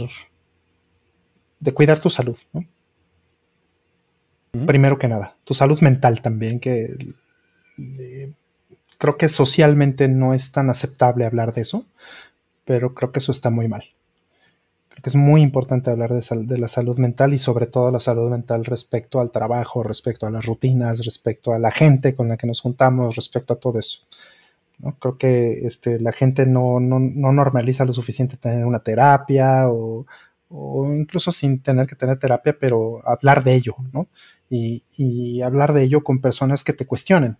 de 1.61 1.73
cuidar 1.73 1.99
tu 1.99 2.11
salud, 2.11 2.37
¿no? 2.53 2.67
Primero 4.67 4.99
que 4.99 5.09
nada, 5.09 5.37
tu 5.45 5.55
salud 5.55 5.81
mental 5.81 6.21
también, 6.21 6.61
que 6.61 6.89
eh, 7.79 8.33
creo 8.99 9.17
que 9.17 9.29
socialmente 9.29 10.09
no 10.09 10.35
es 10.35 10.53
tan 10.53 10.69
aceptable 10.69 11.25
hablar 11.25 11.53
de 11.55 11.63
eso, 11.63 11.87
pero 12.65 12.95
creo 12.95 13.13
que 13.13 13.21
eso 13.21 13.33
está 13.33 13.51
muy 13.51 13.69
mal 13.69 13.85
que 15.03 15.11
es 15.11 15.17
muy 15.17 15.43
importante 15.43 15.91
hablar 15.91 16.11
de, 16.13 16.59
la 16.59 16.69
salud 16.69 16.99
mental 16.99 17.33
y 17.33 17.39
sobre 17.39 17.67
todo 17.67 17.91
la 17.91 18.01
salud 18.01 18.31
mental 18.31 18.65
respecto 18.65 19.21
al 19.21 19.31
trabajo, 19.31 19.83
respecto 19.83 20.27
a 20.27 20.31
las 20.31 20.45
rutinas, 20.45 21.05
respecto 21.05 21.53
a 21.53 21.59
la 21.59 21.71
gente 21.71 22.15
con 22.15 22.29
la 22.29 22.37
que 22.37 22.47
nos 22.47 22.61
juntamos, 22.61 23.15
respecto 23.15 23.55
a 23.55 23.61
todo 23.61 23.79
eso. 23.79 24.01
¿No? 24.79 24.97
Creo 24.99 25.19
que 25.19 25.67
este, 25.67 26.01
la 26.01 26.13
gente 26.13 26.47
no, 26.47 26.81
normaliza 26.81 27.85
lo 27.85 27.93
suficiente 27.93 28.37
tener 28.37 28.65
una 28.65 28.81
terapia 28.81 29.65
o, 29.69 30.07
incluso 30.51 31.31
sin 31.33 31.61
tener 31.61 31.87
que 31.87 31.97
tener 31.97 32.19
terapia, 32.19 32.57
pero 32.59 33.07
hablar 33.07 33.45
de 33.45 33.55
ello, 33.55 33.77
¿no? 33.93 34.09
Y, 34.49 34.85
y 34.97 35.43
hablar 35.43 35.75
de 35.75 35.83
ello 35.83 36.03
con 36.03 36.21
personas 36.21 36.65
que 36.65 36.73
te 36.73 36.87
cuestionen 36.87 37.39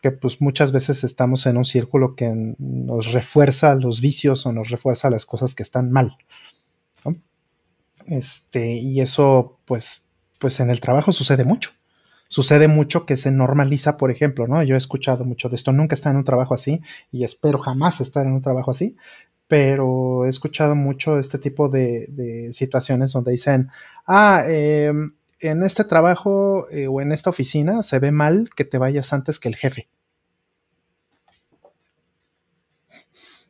que 0.00 0.10
pues 0.10 0.40
muchas 0.40 0.72
veces 0.72 1.04
estamos 1.04 1.46
en 1.46 1.56
un 1.56 1.64
círculo 1.64 2.14
que 2.16 2.32
nos 2.58 3.12
refuerza 3.12 3.74
los 3.74 4.00
vicios 4.00 4.46
o 4.46 4.52
nos 4.52 4.70
refuerza 4.70 5.10
las 5.10 5.26
cosas 5.26 5.54
que 5.54 5.62
están 5.62 5.90
mal. 5.90 6.16
Este, 8.06 8.72
y 8.72 9.00
eso, 9.00 9.58
pues, 9.66 10.06
pues 10.38 10.58
en 10.60 10.70
el 10.70 10.80
trabajo 10.80 11.12
sucede 11.12 11.44
mucho. 11.44 11.70
Sucede 12.32 12.68
mucho 12.68 13.06
que 13.06 13.16
se 13.16 13.32
normaliza, 13.32 13.96
por 13.96 14.12
ejemplo, 14.12 14.46
¿no? 14.46 14.62
Yo 14.62 14.76
he 14.76 14.78
escuchado 14.78 15.24
mucho 15.24 15.48
de 15.48 15.56
esto, 15.56 15.72
nunca 15.72 15.94
está 15.94 16.10
en 16.10 16.16
un 16.16 16.22
trabajo 16.22 16.54
así 16.54 16.80
y 17.10 17.24
espero 17.24 17.58
jamás 17.58 18.00
estar 18.00 18.24
en 18.24 18.32
un 18.32 18.40
trabajo 18.40 18.70
así, 18.70 18.96
pero 19.48 20.24
he 20.24 20.28
escuchado 20.28 20.76
mucho 20.76 21.18
este 21.18 21.38
tipo 21.38 21.68
de, 21.68 22.50
situaciones 22.52 23.12
donde 23.12 23.32
dicen, 23.32 23.70
ah, 24.06 24.44
em, 24.46 25.10
en 25.40 25.64
este 25.64 25.82
trabajo 25.82 26.70
eh, 26.70 26.86
o 26.86 27.00
en 27.00 27.10
esta 27.10 27.30
oficina 27.30 27.82
se 27.82 27.98
ve 27.98 28.12
mal 28.12 28.48
que 28.54 28.64
te 28.64 28.78
vayas 28.78 29.12
antes 29.12 29.40
que 29.40 29.48
el 29.48 29.56
jefe. 29.56 29.88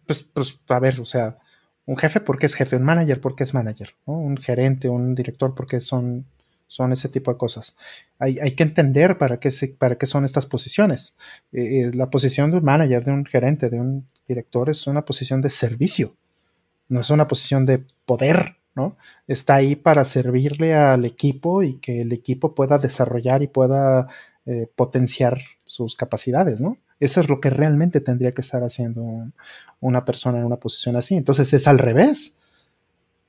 Pues, 0.06 0.22
pues, 0.22 0.58
a 0.68 0.80
ver, 0.80 1.00
o 1.02 1.04
sea, 1.04 1.36
un 1.84 1.98
jefe 1.98 2.20
porque 2.20 2.46
es 2.46 2.54
jefe, 2.54 2.76
un 2.76 2.84
manager 2.84 3.20
porque 3.20 3.42
es 3.44 3.52
manager, 3.52 3.94
un 4.06 4.38
gerente, 4.38 4.88
un 4.88 5.14
director 5.14 5.54
porque 5.54 5.80
son, 5.80 6.24
son 6.70 6.92
ese 6.92 7.08
tipo 7.08 7.32
de 7.32 7.36
cosas. 7.36 7.74
Hay, 8.20 8.52
que 8.52 8.62
entender 8.62 9.18
para 9.18 9.40
qué, 9.40 9.50
para 9.76 9.98
qué 9.98 10.06
son 10.06 10.24
estas 10.24 10.46
posiciones. 10.46 11.16
Eh, 11.50 11.80
eh, 11.80 11.90
la 11.94 12.10
posición 12.10 12.52
de 12.52 12.58
un 12.58 12.64
manager, 12.64 13.04
de 13.04 13.10
un 13.10 13.26
gerente, 13.26 13.68
de 13.70 13.80
un 13.80 14.08
director 14.28 14.70
es 14.70 14.86
una 14.86 15.04
posición 15.04 15.42
de 15.42 15.50
servicio, 15.50 16.14
no 16.88 17.00
es 17.00 17.10
una 17.10 17.26
posición 17.26 17.66
de 17.66 17.84
poder, 18.06 18.58
¿no? 18.76 18.96
Está 19.26 19.56
ahí 19.56 19.74
para 19.74 20.04
servirle 20.04 20.72
al 20.76 21.04
equipo 21.04 21.64
y 21.64 21.74
que 21.80 22.02
el 22.02 22.12
equipo 22.12 22.54
pueda 22.54 22.78
desarrollar 22.78 23.42
y 23.42 23.48
pueda 23.48 24.06
eh, 24.46 24.68
potenciar 24.76 25.40
sus 25.64 25.96
capacidades, 25.96 26.60
¿no? 26.60 26.78
Eso 27.00 27.20
es 27.20 27.28
lo 27.28 27.40
que 27.40 27.50
realmente 27.50 28.00
tendría 28.00 28.30
que 28.30 28.42
estar 28.42 28.62
haciendo 28.62 29.02
una 29.80 30.04
persona 30.04 30.38
en 30.38 30.44
una 30.44 30.60
posición 30.60 30.94
así. 30.94 31.16
Entonces 31.16 31.52
es 31.52 31.66
al 31.66 31.80
revés. 31.80 32.36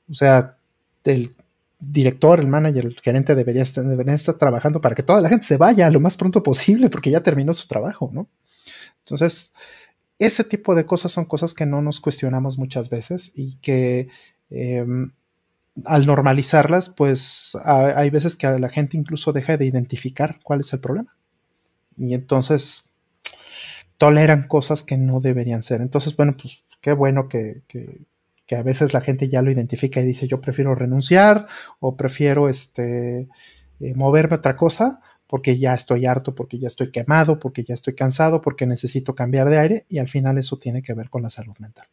O 0.08 0.14
sea, 0.14 0.58
el 1.02 1.34
director, 1.84 2.38
el 2.38 2.46
manager, 2.46 2.86
el 2.86 3.00
gerente 3.00 3.34
debería 3.34 3.62
estar, 3.62 3.84
estar 4.08 4.36
trabajando 4.36 4.80
para 4.80 4.94
que 4.94 5.02
toda 5.02 5.20
la 5.20 5.28
gente 5.28 5.44
se 5.44 5.56
vaya 5.56 5.90
lo 5.90 6.00
más 6.00 6.16
pronto 6.16 6.42
posible 6.42 6.88
porque 6.88 7.10
ya 7.10 7.22
terminó 7.22 7.52
su 7.52 7.66
trabajo, 7.66 8.08
¿no? 8.12 8.28
Entonces, 8.98 9.54
ese 10.18 10.44
tipo 10.44 10.76
de 10.76 10.86
cosas 10.86 11.10
son 11.10 11.24
cosas 11.24 11.54
que 11.54 11.66
no 11.66 11.82
nos 11.82 11.98
cuestionamos 11.98 12.56
muchas 12.56 12.88
veces 12.88 13.32
y 13.34 13.56
que 13.56 14.08
em, 14.50 15.10
al 15.84 16.06
normalizarlas, 16.06 16.90
pues 16.90 17.56
hay 17.64 18.10
veces 18.10 18.36
que 18.36 18.46
la 18.58 18.68
gente 18.68 18.96
incluso 18.96 19.32
deja 19.32 19.56
de 19.56 19.66
identificar 19.66 20.38
cuál 20.44 20.60
es 20.60 20.72
el 20.72 20.80
problema. 20.80 21.16
Y 21.96 22.14
entonces 22.14 22.90
toleran 23.98 24.44
cosas 24.44 24.82
que 24.82 24.96
no 24.98 25.20
deberían 25.20 25.62
ser. 25.62 25.80
Entonces, 25.80 26.16
bueno, 26.16 26.36
pues 26.36 26.64
qué 26.80 26.92
bueno 26.92 27.28
que, 27.28 27.62
a 28.50 28.62
veces 28.62 28.92
la 28.92 29.00
gente 29.00 29.28
ya 29.28 29.42
lo 29.42 29.50
identifica 29.50 30.00
y 30.00 30.04
dice 30.04 30.26
yo 30.26 30.40
prefiero 30.40 30.74
renunciar 30.74 31.46
o 31.80 31.96
prefiero 31.96 32.48
este, 32.48 33.28
eh, 33.80 33.94
moverme 33.94 34.34
a 34.34 34.38
otra 34.38 34.56
cosa 34.56 35.00
porque 35.26 35.58
ya 35.58 35.72
estoy 35.72 36.04
harto, 36.04 36.34
porque 36.34 36.58
ya 36.58 36.68
estoy 36.68 36.90
quemado, 36.90 37.38
porque 37.38 37.64
ya 37.64 37.72
estoy 37.72 37.94
cansado, 37.94 38.42
porque 38.42 38.66
necesito 38.66 39.14
cambiar 39.14 39.48
de 39.48 39.58
aire 39.58 39.86
y 39.88 39.96
al 39.98 40.08
final 40.08 40.36
eso 40.36 40.58
tiene 40.58 40.82
que 40.82 40.92
ver 40.92 41.08
con 41.08 41.22
la 41.22 41.30
salud 41.30 41.54
mental. 41.58 41.86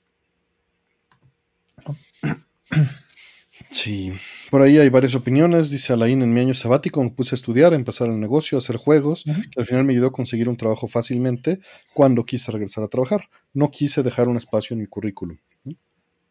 Sí, 3.72 4.12
por 4.50 4.62
ahí 4.62 4.78
hay 4.78 4.90
varias 4.90 5.16
opiniones. 5.16 5.70
Dice 5.70 5.94
Alain, 5.94 6.22
en 6.22 6.34
mi 6.34 6.40
año 6.40 6.54
sabático 6.54 7.02
me 7.04 7.12
puse 7.12 7.36
a 7.36 7.38
estudiar, 7.38 7.72
a 7.74 7.76
empezar 7.76 8.10
el 8.10 8.20
negocio, 8.20 8.58
a 8.58 8.60
hacer 8.60 8.78
juegos, 8.78 9.24
que 9.24 9.60
al 9.60 9.66
final 9.66 9.84
me 9.86 9.94
ayudó 9.94 10.08
a 10.08 10.12
conseguir 10.12 10.50
un 10.50 10.58
trabajo 10.58 10.88
fácilmente 10.88 11.60
cuando 11.94 12.26
quise 12.26 12.52
regresar 12.52 12.84
a 12.84 12.88
trabajar. 12.88 13.30
No 13.54 13.70
quise 13.72 14.04
dejar 14.04 14.28
un 14.28 14.38
espacio 14.38 14.74
en 14.74 14.82
mi 14.82 14.88
currículum. 14.88 15.38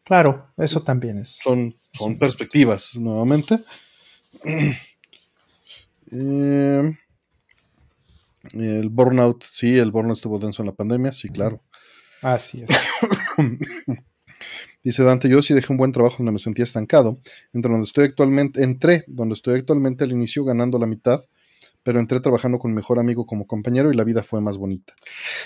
Claro, 0.09 0.51
eso 0.57 0.81
también 0.81 1.19
es. 1.19 1.37
Son, 1.43 1.75
son 1.93 2.17
perspectivas, 2.17 2.95
nuevamente. 2.95 3.59
Eh, 6.11 6.97
el 8.53 8.89
burnout, 8.89 9.43
sí, 9.43 9.77
el 9.77 9.91
burnout 9.91 10.17
estuvo 10.17 10.39
denso 10.39 10.63
en 10.63 10.65
la 10.65 10.73
pandemia, 10.73 11.11
sí, 11.11 11.29
claro. 11.29 11.61
Así 12.23 12.63
es. 12.63 12.69
Dice 14.83 15.03
Dante, 15.03 15.29
yo 15.29 15.43
sí 15.43 15.53
dejé 15.53 15.71
un 15.71 15.77
buen 15.77 15.91
trabajo 15.91 16.15
donde 16.17 16.31
me 16.31 16.39
sentía 16.39 16.63
estancado. 16.63 17.19
Entre 17.53 17.71
donde 17.71 17.85
estoy 17.85 18.05
actualmente, 18.05 18.63
entré 18.63 19.03
donde 19.05 19.35
estoy 19.35 19.59
actualmente 19.59 20.03
al 20.03 20.11
inicio 20.11 20.43
ganando 20.43 20.79
la 20.79 20.87
mitad, 20.87 21.23
pero 21.83 21.99
entré 21.99 22.19
trabajando 22.21 22.57
con 22.57 22.71
mi 22.71 22.75
mejor 22.75 22.97
amigo 22.97 23.27
como 23.27 23.45
compañero 23.45 23.91
y 23.91 23.95
la 23.95 24.03
vida 24.03 24.23
fue 24.23 24.41
más 24.41 24.57
bonita. 24.57 24.95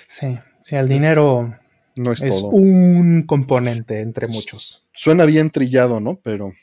Sí, 0.08 0.40
sí, 0.62 0.78
el 0.78 0.88
dinero 0.88 1.54
no 1.96 2.12
es, 2.12 2.22
un 2.52 3.24
componente 3.24 4.02
entre 4.02 4.28
muchos. 4.28 4.88
Suena 4.96 5.26
bien 5.26 5.50
trillado, 5.50 6.00
¿no? 6.00 6.20
Pero 6.22 6.54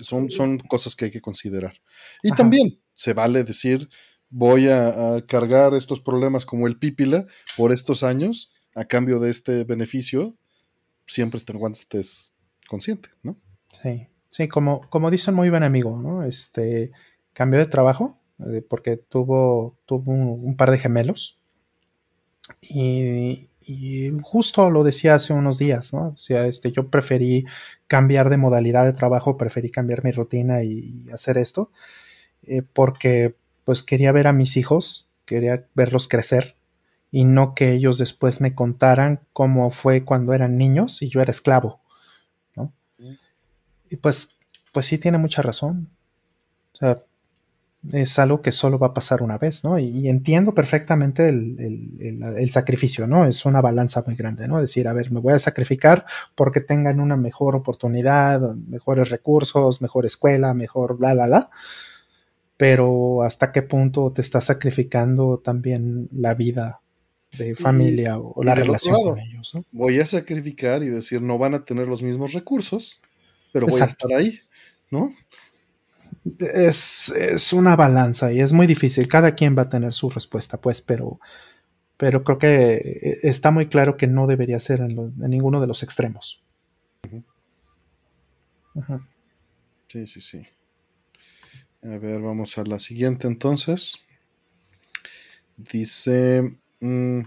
son, 0.00 0.30
son 0.30 0.58
cosas 0.58 0.94
que 0.96 1.06
hay 1.06 1.10
que 1.10 1.20
considerar. 1.20 1.74
Y 2.22 2.30
también 2.32 2.80
se 2.94 3.12
vale 3.12 3.44
decir, 3.44 3.88
voy 4.28 4.68
a, 4.68 5.14
a, 5.16 5.26
cargar 5.26 5.74
estos 5.74 6.00
problemas 6.00 6.46
como 6.46 6.66
el 6.66 6.78
pípila 6.78 7.26
por 7.56 7.72
estos 7.72 8.02
años 8.02 8.50
a 8.74 8.84
cambio 8.84 9.18
de 9.18 9.30
este 9.30 9.64
beneficio 9.64 10.36
siempre 11.08 11.38
estés 11.38 12.34
consciente, 12.68 13.08
¿no? 13.22 13.36
Sí, 13.82 14.06
sí, 14.28 14.48
como, 14.48 14.88
como 14.90 15.10
dice 15.10 15.30
un 15.30 15.36
muy 15.36 15.50
buen 15.50 15.62
amigo, 15.62 16.00
¿no? 16.00 16.22
Este 16.22 16.92
cambió 17.32 17.58
de 17.58 17.66
trabajo 17.66 18.20
eh, 18.46 18.62
porque 18.68 18.96
tuvo, 18.96 19.78
tuvo 19.86 20.12
un, 20.12 20.56
par 20.56 20.70
de 20.70 20.78
gemelos 20.78 21.40
Y, 22.60 23.47
justo 24.22 24.70
lo 24.70 24.84
decía 24.84 25.14
hace 25.14 25.32
unos 25.32 25.58
días, 25.58 25.92
¿no? 25.92 26.08
O 26.08 26.16
sea, 26.16 26.46
este, 26.46 26.72
yo 26.72 26.88
preferí 26.88 27.44
cambiar 27.86 28.30
de 28.30 28.36
modalidad 28.36 28.84
de 28.84 28.92
trabajo, 28.92 29.36
preferí 29.36 29.70
cambiar 29.70 30.04
mi 30.04 30.10
rutina 30.10 30.62
y 30.62 31.06
hacer 31.12 31.38
esto, 31.38 31.70
eh, 32.46 32.62
porque 32.62 33.34
pues 33.64 33.82
quería 33.82 34.12
ver 34.12 34.26
a 34.26 34.32
mis 34.32 34.56
hijos, 34.56 35.08
quería 35.26 35.66
verlos 35.74 36.08
crecer 36.08 36.56
y 37.10 37.24
no 37.24 37.54
que 37.54 37.72
ellos 37.72 37.98
después 37.98 38.40
me 38.40 38.54
contaran 38.54 39.20
cómo 39.32 39.70
fue 39.70 40.04
cuando 40.04 40.32
eran 40.32 40.56
niños 40.56 41.02
y 41.02 41.08
yo 41.08 41.20
era 41.20 41.30
esclavo, 41.30 41.80
¿no? 42.54 42.72
Y 43.90 43.96
pues, 43.96 44.38
pues 44.72 44.86
sí 44.86 44.98
tiene 44.98 45.18
mucha 45.18 45.42
razón. 45.42 45.90
O 46.74 46.76
sea, 46.76 47.02
es 47.92 48.18
algo 48.18 48.42
que 48.42 48.52
solo 48.52 48.78
va 48.78 48.88
a 48.88 48.94
pasar 48.94 49.22
una 49.22 49.38
vez, 49.38 49.62
¿no? 49.64 49.78
Y, 49.78 50.08
entiendo 50.08 50.52
perfectamente 50.52 51.28
el, 51.28 52.50
sacrificio, 52.50 53.06
¿no? 53.06 53.24
Es 53.24 53.44
una 53.44 53.60
balanza 53.60 54.02
muy 54.06 54.16
grande, 54.16 54.48
¿no? 54.48 54.60
Decir, 54.60 54.88
a 54.88 54.92
ver, 54.92 55.12
me 55.12 55.20
voy 55.20 55.34
a 55.34 55.38
sacrificar 55.38 56.04
porque 56.34 56.60
tengan 56.60 57.00
una 57.00 57.16
mejor 57.16 57.54
oportunidad, 57.54 58.54
mejores 58.54 59.10
recursos, 59.10 59.80
mejor 59.80 60.06
escuela, 60.06 60.54
mejor 60.54 60.96
bla, 60.96 61.14
bla, 61.14 61.26
bla. 61.26 61.50
Pero 62.56 63.22
hasta 63.22 63.52
qué 63.52 63.62
punto 63.62 64.12
te 64.12 64.20
estás 64.20 64.46
sacrificando 64.46 65.38
también 65.38 66.08
la 66.12 66.34
vida 66.34 66.80
de 67.36 67.54
familia 67.54 68.18
o 68.18 68.42
la 68.42 68.54
relación 68.54 69.00
con 69.00 69.18
ellos, 69.18 69.54
¿no? 69.54 69.64
Voy 69.70 70.00
a 70.00 70.06
sacrificar 70.06 70.82
y 70.82 70.88
decir, 70.88 71.22
no 71.22 71.38
van 71.38 71.54
a 71.54 71.64
tener 71.64 71.86
los 71.86 72.02
mismos 72.02 72.32
recursos, 72.32 73.00
pero 73.52 73.66
voy 73.66 73.80
a 73.80 73.84
estar 73.84 74.12
ahí, 74.12 74.40
¿no? 74.90 75.10
Es, 76.38 77.52
una 77.52 77.76
balanza 77.76 78.32
y 78.32 78.40
es 78.40 78.52
muy 78.52 78.66
difícil. 78.66 79.08
Cada 79.08 79.34
quien 79.34 79.56
va 79.56 79.62
a 79.62 79.68
tener 79.68 79.92
su 79.94 80.10
respuesta, 80.10 80.60
pues, 80.60 80.82
pero, 80.82 81.20
pero 81.96 82.24
creo 82.24 82.38
que 82.38 82.74
eh, 82.76 83.18
está 83.22 83.50
muy 83.50 83.68
claro 83.68 83.96
que 83.96 84.06
no 84.06 84.26
debería 84.26 84.60
ser 84.60 84.80
en, 84.80 85.14
ninguno 85.18 85.60
de 85.60 85.66
los 85.66 85.82
extremos. 85.82 86.42
Sí, 89.88 90.06
sí, 90.06 90.20
sí. 90.20 90.46
A 91.82 91.98
ver, 91.98 92.20
vamos 92.20 92.58
a 92.58 92.64
la 92.64 92.78
siguiente 92.78 93.26
entonces. 93.26 93.96
Dice, 95.56 96.58
mm, 96.80 97.20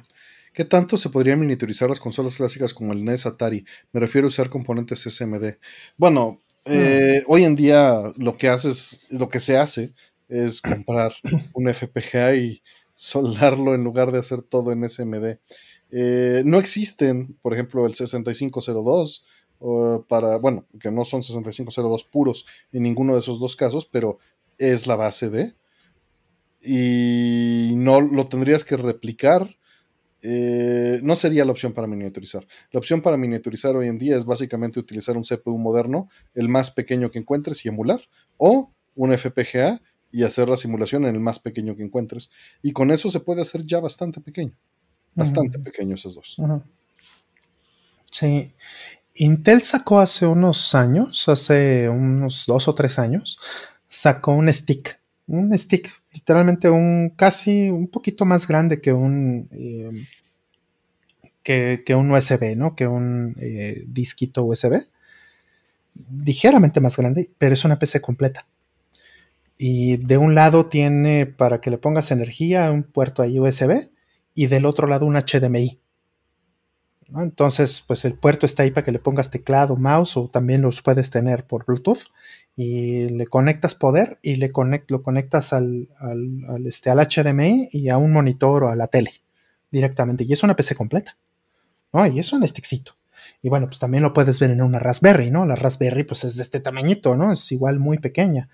¿qué 0.54 0.66
tanto 0.66 0.98
se 0.98 1.10
podrían 1.10 1.40
miniaturizar 1.40 1.90
las 1.90 2.00
consolas 2.00 2.38
clásicas 2.38 2.74
como 2.74 2.94
el 2.94 3.04
NES 3.04 3.26
Atari? 3.26 3.66
Me 3.92 4.00
refiero 4.00 4.28
a 4.28 4.30
usar 4.30 4.50
componentes 4.50 5.06
SMD. 5.06 5.58
Bueno, 5.98 6.42
eh, 6.66 7.24
hoy 7.28 7.44
en 7.44 7.56
día 7.56 8.14
lo 8.18 8.38
que 8.38 8.50
haces, 8.50 9.02
lo 9.10 9.30
que 9.30 9.40
se 9.40 9.58
hace 9.58 9.94
es 10.30 10.62
comprar 10.62 11.14
un 11.54 11.74
FPGA 11.74 12.36
y 12.36 12.62
soldarlo 12.96 13.74
en 13.74 13.84
lugar 13.84 14.12
de 14.12 14.20
hacer 14.20 14.42
todo 14.42 14.72
en 14.72 14.88
SMD. 14.88 15.38
Eh, 15.92 16.44
no 16.46 16.60
existen, 16.60 17.38
por 17.42 17.54
ejemplo, 17.54 17.86
el 17.86 17.94
6502 17.94 19.26
para, 20.08 20.38
bueno, 20.38 20.66
que 20.80 20.90
no 20.90 21.06
son 21.06 21.22
6502 21.22 22.04
puros 22.06 22.48
en 22.72 22.82
ninguno 22.82 23.14
de 23.14 23.20
esos 23.20 23.40
dos 23.40 23.56
casos, 23.56 23.86
pero 23.86 24.18
es 24.58 24.88
la 24.88 24.96
base 24.96 25.30
de. 25.30 25.54
Y 26.64 27.74
no 27.76 28.02
lo 28.02 28.28
tendrías 28.28 28.64
que 28.64 28.78
replicar 28.78 29.56
eh, 30.22 31.00
no 31.04 31.16
sería 31.16 31.46
la 31.46 31.52
opción 31.52 31.74
para 31.74 31.88
miniaturizar. 31.88 32.46
La 32.72 32.80
opción 32.80 33.02
para 33.02 33.18
miniaturizar 33.18 33.76
hoy 33.76 33.88
en 33.88 33.98
día 33.98 34.18
es 34.18 34.26
básicamente 34.26 34.80
utilizar 34.80 35.18
un 35.18 35.24
CPU 35.24 35.58
moderno, 35.58 36.10
el 36.34 36.48
más 36.48 36.72
pequeño 36.72 37.10
que 37.10 37.20
encuentres 37.20 37.66
y 37.66 37.70
emular, 37.70 38.02
o 38.38 38.72
un 38.96 39.18
FPGA 39.18 39.82
y 40.12 40.24
hacer 40.24 40.50
la 40.50 40.58
simulación 40.58 41.06
en 41.06 41.16
el 41.16 41.22
más 41.22 41.40
pequeño 41.40 41.76
que 41.76 41.84
encuentres. 41.84 42.30
Y 42.62 42.74
con 42.74 42.92
eso 42.92 43.10
se 43.10 43.22
puede 43.22 43.42
hacer 43.42 43.66
ya 43.66 43.80
bastante 43.80 44.22
pequeño. 44.22 44.54
Bastante 45.16 45.60
pequeño 45.60 45.96
esos 45.96 46.16
dos. 46.16 46.38
Sí. 48.12 48.54
Intel 49.16 49.62
sacó 49.62 50.00
hace 50.00 50.26
unos 50.26 50.74
años, 50.74 51.28
hace 51.28 51.90
unos 51.90 52.46
dos 52.48 52.68
o 52.68 52.76
tres 52.76 52.98
años, 52.98 53.40
sacó 53.88 54.32
un 54.34 54.52
stick. 54.54 55.01
Un 55.32 55.58
stick 55.58 55.90
literalmente 56.12 56.70
un 56.70 57.14
casi 57.16 57.70
un 57.70 57.88
poquito 57.88 58.26
más 58.26 58.50
grande 58.50 58.82
que 58.82 58.92
un 58.92 59.48
eh, 59.52 59.90
que, 61.42 61.96
un 61.96 62.12
USB, 62.12 62.58
¿no? 62.58 62.76
Que 62.76 62.86
un 62.86 63.34
eh, 63.40 63.82
disquito 63.88 64.44
USB. 64.44 64.82
Ligeramente 66.24 66.82
más 66.82 66.98
grande, 66.98 67.32
pero 67.38 67.54
es 67.54 67.64
una 67.64 67.80
PC 67.80 68.02
completa. 68.02 68.46
Y 69.58 69.98
de 69.98 70.18
un 70.18 70.36
lado 70.36 70.68
tiene 70.68 71.26
para 71.26 71.62
que 71.62 71.70
le 71.70 71.78
pongas 71.78 72.12
energía 72.12 72.70
un 72.72 72.84
puerto 72.84 73.22
ahí 73.22 73.40
USB 73.40 73.90
y 74.36 74.48
del 74.48 74.66
otro 74.66 74.88
lado 74.88 75.06
un 75.06 75.16
HDMI. 75.16 75.80
Entonces, 77.16 77.84
pues 77.86 78.06
el 78.06 78.14
puerto 78.14 78.46
está 78.46 78.64
ahí 78.64 78.72
para 78.72 78.86
que 78.86 78.92
le 78.92 79.00
pongas 79.00 79.30
teclado, 79.30 79.76
mouse 79.76 80.18
o 80.18 80.30
también 80.30 80.62
los 80.62 80.82
puedes 80.82 81.10
tener 81.10 81.46
por 81.46 81.66
Bluetooth 81.66 82.08
y 82.56 83.10
le 83.10 83.28
conectas 83.28 83.76
poder 83.76 84.20
y 84.22 84.36
le 84.36 84.52
lo 84.88 85.04
conectas 85.04 85.54
al, 85.54 85.90
este, 86.66 86.90
al 86.90 87.00
HDMI 87.00 87.70
y 87.72 87.90
a 87.90 87.98
un 87.98 88.12
monitor 88.12 88.64
o 88.64 88.70
a 88.70 88.76
la 88.76 88.88
tele 88.88 89.12
directamente. 89.72 90.24
Y 90.24 90.34
es 90.34 90.44
una 90.44 90.56
PC 90.56 90.76
completa. 90.76 91.18
¿no? 91.94 92.06
Y 92.08 92.20
es 92.20 92.32
un 92.34 92.48
stickcito. 92.48 92.94
Y 93.42 93.50
bueno, 93.50 93.68
pues 93.68 93.80
también 93.80 94.04
lo 94.04 94.14
puedes 94.14 94.40
ver 94.40 94.52
en 94.52 94.62
una 94.62 94.80
Raspberry, 94.80 95.32
¿no? 95.32 95.46
La 95.46 95.56
Raspberry 95.56 96.04
pues 96.04 96.24
es 96.24 96.38
de 96.38 96.44
este 96.44 96.60
tamañito, 96.60 97.16
¿no? 97.16 97.32
Es 97.32 97.52
igual 97.52 97.80
muy 97.80 97.98
pequeña. 97.98 98.50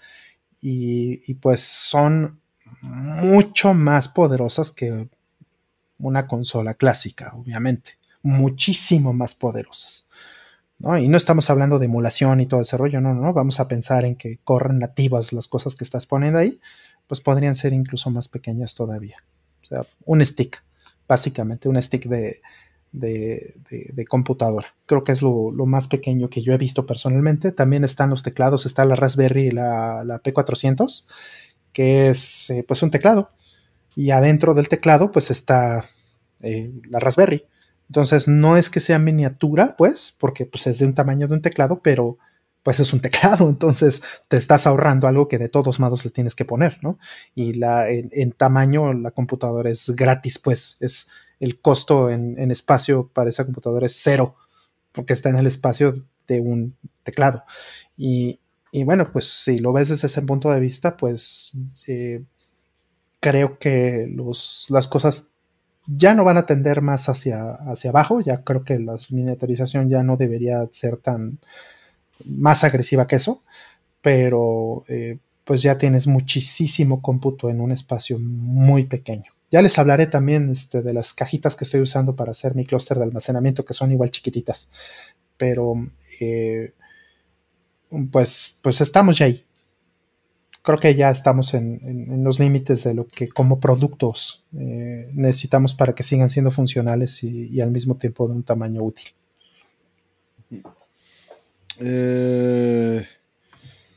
Y, 0.61 1.21
y 1.29 1.35
pues 1.35 1.61
son 1.61 2.41
mucho 2.81 3.73
más 3.73 4.07
poderosas 4.07 4.71
que 4.71 5.09
una 5.99 6.27
consola 6.27 6.73
clásica, 6.73 7.33
obviamente. 7.35 7.97
Muchísimo 8.27 9.13
más 9.13 9.35
poderosas. 9.35 10.07
Y 10.99 11.07
no 11.07 11.17
estamos 11.17 11.49
hablando 11.49 11.79
de 11.79 11.85
emulación 11.85 12.39
y 12.39 12.45
todo 12.45 12.61
ese 12.61 12.77
rollo, 12.77 13.01
no, 13.01 13.13
no, 13.13 13.33
vamos 13.33 13.59
a 13.59 13.67
pensar 13.67 14.05
en 14.05 14.15
que 14.15 14.37
corren 14.43 14.77
nativas 14.77 15.33
las 15.33 15.47
cosas 15.47 15.75
que 15.75 15.83
estás 15.83 16.05
poniendo 16.05 16.37
ahí, 16.37 16.59
pues 17.07 17.19
podrían 17.19 17.55
ser 17.55 17.73
incluso 17.73 18.11
más 18.11 18.27
pequeñas 18.27 18.75
todavía. 18.75 19.23
O 19.63 19.65
sea, 19.65 19.85
un 20.05 20.23
stick, 20.23 20.63
básicamente, 21.07 21.67
un 21.67 21.81
stick 21.81 22.05
de, 22.05 22.41
de, 22.91 24.05
computadora. 24.07 24.75
Creo 24.85 25.03
que 25.03 25.11
es 25.11 25.21
lo, 25.21 25.51
más 25.65 25.87
pequeño 25.87 26.29
que 26.29 26.41
yo 26.41 26.53
he 26.53 26.57
visto 26.57 26.85
personalmente. 26.85 27.51
También 27.51 27.83
están 27.83 28.09
los 28.09 28.23
teclados, 28.23 28.65
está 28.65 28.85
la 28.85 28.95
Raspberry 28.95 29.47
y 29.47 29.51
la, 29.51 30.21
P400, 30.23 31.05
que 31.73 32.09
es 32.09 32.49
eh, 32.49 32.63
pues 32.67 32.83
un 32.83 32.91
teclado. 32.91 33.31
Y 33.95 34.11
adentro 34.11 34.53
del 34.53 34.69
teclado 34.69 35.11
pues 35.11 35.31
está 35.31 35.85
eh, 36.41 36.71
la 36.89 36.99
Raspberry. 36.99 37.45
Entonces 37.89 38.27
no 38.27 38.57
es 38.57 38.69
que 38.69 38.79
sea 38.79 38.99
miniatura, 38.99 39.75
pues, 39.77 40.15
porque 40.19 40.45
pues, 40.45 40.67
es 40.67 40.79
de 40.79 40.85
un 40.85 40.93
tamaño 40.93 41.27
de 41.27 41.35
un 41.35 41.41
teclado, 41.41 41.81
pero 41.81 42.17
pues 42.63 42.81
es 42.81 42.91
un 42.91 42.99
teclado, 42.99 43.47
entonces 43.49 44.01
te 44.27 44.35
estás 44.35 44.67
ahorrando 44.67 45.07
algo 45.07 45.29
que 45.29 45.37
de 45.37 45.47
todos 45.47 45.79
modos 45.79 46.03
le 46.03 46.11
tienes 46.11 46.35
que 46.35 46.43
poner, 46.43 46.79
¿no? 46.81 46.99
Y 47.33 47.53
la, 47.53 47.89
en, 47.89 48.31
tamaño 48.33 48.91
la 48.91 49.11
computadora 49.11 49.69
es 49.69 49.89
gratis, 49.95 50.37
pues 50.37 50.75
es 50.81 51.07
el 51.39 51.61
costo 51.61 52.09
en, 52.09 52.51
espacio 52.51 53.09
para 53.13 53.29
esa 53.29 53.45
computadora 53.45 53.85
es 53.85 53.97
cero, 53.97 54.35
porque 54.91 55.13
está 55.13 55.29
en 55.29 55.37
el 55.37 55.47
espacio 55.47 55.93
de 56.27 56.41
un 56.41 56.75
teclado. 57.03 57.45
Y, 57.95 58.41
bueno, 58.83 59.11
pues 59.13 59.25
si 59.25 59.59
lo 59.59 59.71
ves 59.71 59.87
desde 59.87 60.07
ese 60.07 60.21
punto 60.23 60.51
de 60.51 60.59
vista, 60.59 60.97
pues 60.97 61.57
eh, 61.87 62.25
creo 63.21 63.57
que 63.59 64.11
los, 64.13 64.67
las 64.69 64.87
cosas 64.89 65.29
ya 65.87 66.13
no 66.13 66.23
van 66.23 66.37
a 66.37 66.45
tender 66.45 66.81
más 66.81 67.07
hacia, 67.09 67.51
hacia 67.51 67.91
abajo, 67.91 68.21
ya 68.21 68.43
creo 68.43 68.63
que 68.63 68.77
la 68.79 68.97
miniaturización 69.09 69.89
ya 69.89 70.03
no 70.03 70.17
debería 70.17 70.65
ser 70.71 70.97
tan 70.97 71.39
más 72.25 72.63
agresiva 72.63 73.07
que 73.07 73.15
eso, 73.15 73.43
pero 74.01 74.83
eh, 74.89 75.19
pues 75.43 75.61
ya 75.61 75.77
tienes 75.77 76.07
muchísimo 76.07 77.01
cómputo 77.01 77.49
en 77.49 77.61
un 77.61 77.71
espacio 77.71 78.19
muy 78.19 78.85
pequeño. 78.85 79.31
Ya 79.49 79.61
les 79.61 79.79
hablaré 79.79 80.07
también 80.07 80.49
este, 80.49 80.81
de 80.81 80.93
las 80.93 81.13
cajitas 81.13 81.55
que 81.55 81.63
estoy 81.63 81.79
usando 81.79 82.15
para 82.15 82.31
hacer 82.31 82.53
mi 82.53 82.65
clúster 82.65 82.97
de 82.97 83.05
almacenamiento, 83.05 83.63
que 83.63 83.73
son 83.73 83.91
igual 83.91 84.11
chiquititas, 84.11 84.67
pero 85.37 85.75
eh, 86.19 86.73
pues, 88.11 88.59
pues 88.61 88.81
estamos 88.81 89.17
ya 89.17 89.27
ahí 89.27 89.46
creo 90.67 90.79
que 90.79 90.95
ya 90.95 91.09
estamos 91.09 91.53
en, 91.53 92.23
los 92.25 92.41
límites 92.41 92.83
de 92.83 92.93
lo 92.93 93.07
que 93.07 93.29
como 93.29 93.57
productos 93.57 94.43
eh, 94.51 95.09
necesitamos 95.13 95.73
para 95.73 95.95
que 95.95 96.03
sigan 96.03 96.29
siendo 96.29 96.51
funcionales 96.51 97.23
y, 97.23 97.61
al 97.61 97.71
mismo 97.71 97.95
tiempo 97.95 98.27
de 98.27 98.33
un 98.33 98.43
tamaño 98.43 98.83
útil. 98.83 99.05
Eh, 101.79 103.01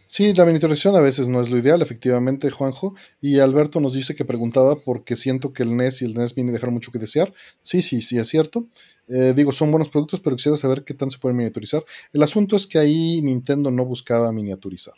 sí, 0.05 0.33
la 0.33 0.45
miniaturización 0.45 0.95
a 0.95 1.01
veces 1.01 1.27
no 1.27 1.43
es 1.43 1.51
lo 1.51 1.59
ideal, 1.59 1.83
efectivamente, 1.83 2.49
Juanjo. 2.53 2.95
Y 3.21 3.41
Alberto 3.41 3.81
nos 3.81 3.95
dice 3.95 4.15
que 4.15 4.25
preguntaba 4.25 4.77
porque 4.77 5.17
siento 5.17 5.53
que 5.53 5.65
el 5.65 5.77
NES 5.77 6.03
y 6.03 6.05
el 6.05 6.15
NES 6.15 6.37
Mini 6.37 6.53
dejaron 6.53 6.75
mucho 6.75 6.93
que 6.93 7.01
desear. 7.01 7.35
Sí, 7.63 7.83
sí, 7.83 8.01
sí, 8.01 8.17
es 8.17 8.29
cierto. 8.29 8.69
Eh, 9.09 9.33
digo, 9.35 9.51
son 9.51 9.73
buenos 9.73 9.89
productos, 9.89 10.21
pero 10.21 10.37
quisiera 10.37 10.57
saber 10.57 10.85
qué 10.85 10.95
tanto 10.95 11.15
se 11.15 11.19
pueden 11.19 11.37
miniaturizar. 11.37 11.83
El 12.13 12.23
asunto 12.23 12.55
es 12.55 12.69
que 12.69 12.79
ahí 12.79 13.21
Nintendo 13.23 13.73
no 13.73 13.85
buscaba 13.85 14.31
miniaturizar. 14.31 14.95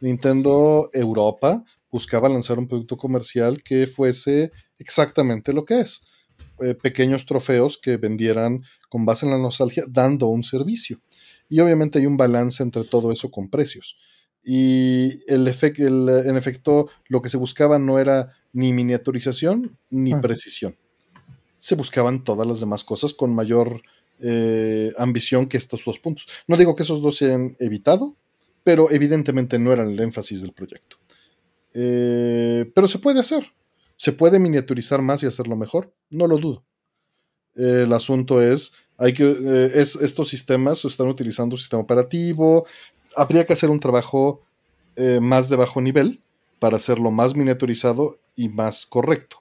Nintendo 0.00 0.90
Europa 0.92 1.64
buscaba 1.90 2.28
lanzar 2.28 2.58
un 2.58 2.68
producto 2.68 2.96
comercial 2.96 3.62
que 3.62 3.86
fuese 3.86 4.52
exactamente 4.78 5.52
lo 5.52 5.64
que 5.64 5.80
es. 5.80 6.02
eh, 6.60 6.74
pequeños 6.74 7.24
trofeos 7.26 7.78
que 7.78 7.96
vendieran 7.96 8.64
con 8.88 9.04
base 9.04 9.26
en 9.26 9.32
la 9.32 9.38
nostalgia, 9.38 9.84
dando 9.88 10.26
un 10.26 10.42
servicio. 10.42 11.00
Y 11.48 11.60
obviamente 11.60 11.98
hay 11.98 12.06
un 12.06 12.16
balance 12.16 12.62
entre 12.62 12.84
todo 12.84 13.12
eso 13.12 13.30
con 13.30 13.48
precios. 13.48 13.96
Y 14.44 15.20
el, 15.26 15.46
en 15.46 16.36
efecto, 16.36 16.88
lo 17.08 17.22
que 17.22 17.28
se 17.28 17.36
buscaba 17.36 17.78
no 17.78 17.98
era 17.98 18.36
ni 18.52 18.72
miniaturización 18.72 19.76
ni 19.90 20.14
precisión. 20.14 20.76
Se 21.58 21.74
buscaban 21.74 22.24
todas 22.24 22.46
las 22.46 22.60
demás 22.60 22.84
cosas 22.84 23.12
con 23.12 23.34
mayor 23.34 23.82
eh, 24.20 24.92
ambición 24.96 25.46
que 25.46 25.56
estos 25.56 25.84
dos 25.84 25.98
puntos. 25.98 26.26
No 26.46 26.56
digo 26.56 26.74
que 26.74 26.82
esos 26.82 27.02
dos 27.02 27.16
se 27.16 27.32
han 27.32 27.56
evitado, 27.60 28.16
pero 28.68 28.90
evidentemente 28.90 29.58
no 29.58 29.72
eran 29.72 29.88
el 29.88 29.98
énfasis 29.98 30.42
del 30.42 30.52
proyecto. 30.52 30.98
Eh, 31.72 32.70
pero 32.74 32.86
se 32.86 32.98
puede 32.98 33.18
hacer. 33.18 33.50
Se 33.96 34.12
puede 34.12 34.38
miniaturizar 34.38 35.00
más 35.00 35.22
y 35.22 35.26
hacerlo 35.26 35.56
mejor, 35.56 35.90
no 36.10 36.26
lo 36.26 36.36
dudo. 36.36 36.64
el 37.54 37.90
asunto 37.94 38.42
es, 38.42 38.74
hay 38.98 39.14
que, 39.14 39.24
eh, 39.24 39.70
es, 39.76 39.96
estos 39.96 40.28
sistemas 40.28 40.84
están 40.84 41.08
utilizando 41.08 41.54
un 41.54 41.58
sistema 41.58 41.80
operativo, 41.80 42.66
habría 43.16 43.46
que 43.46 43.54
hacer 43.54 43.70
un 43.70 43.80
trabajo 43.80 44.42
más 45.22 45.48
de 45.48 45.56
bajo 45.56 45.80
nivel 45.80 46.20
para 46.58 46.76
hacerlo 46.76 47.10
más 47.10 47.34
miniaturizado 47.34 48.16
y 48.36 48.50
más 48.50 48.84
correcto. 48.84 49.38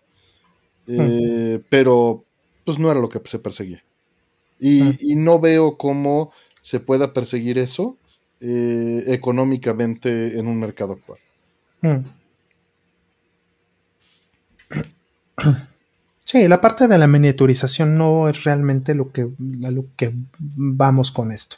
Hmm. 0.86 1.58
Pero 1.68 2.24
pues 2.64 2.80
no 2.80 2.90
era 2.90 3.02
lo 3.02 3.10
que 3.10 3.20
se 3.26 3.40
perseguía. 3.40 3.84
Y, 4.58 5.16
no 5.18 5.38
veo 5.38 5.78
cómo 5.78 6.32
se 6.62 6.80
pueda 6.80 7.12
perseguir 7.12 7.58
eso 7.58 7.98
eh, 8.40 9.04
económicamente 9.08 10.38
en 10.38 10.48
un 10.48 10.60
mercado 10.60 10.94
actual. 10.94 11.20
Sí, 16.24 16.48
la 16.48 16.60
parte 16.60 16.88
de 16.88 16.98
la 16.98 17.08
miniaturización 17.08 17.98
no 17.98 18.28
es 18.28 18.44
realmente 18.44 18.94
lo 18.94 19.12
que, 19.12 19.30
lo 19.40 19.86
que 19.96 20.14
vamos 20.40 21.12
con 21.12 21.32
esto. 21.32 21.58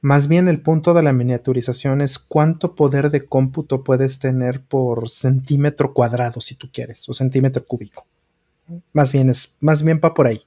Más 0.00 0.28
bien 0.28 0.48
el 0.48 0.60
punto 0.60 0.92
de 0.92 1.02
la 1.02 1.12
miniaturización 1.12 2.00
es 2.00 2.18
cuánto 2.18 2.74
poder 2.74 3.10
de 3.10 3.26
cómputo 3.26 3.82
puedes 3.84 4.18
tener 4.18 4.60
por 4.62 5.08
centímetro 5.08 5.94
cuadrado, 5.94 6.40
si 6.40 6.56
tú 6.56 6.68
quieres, 6.72 7.08
o 7.08 7.12
centímetro 7.12 7.64
cúbico. 7.64 8.06
Más 8.92 9.12
bien 9.12 9.30
es, 9.30 9.56
más 9.60 9.82
bien 9.82 10.00
va 10.04 10.12
por 10.12 10.26
ahí 10.26 10.40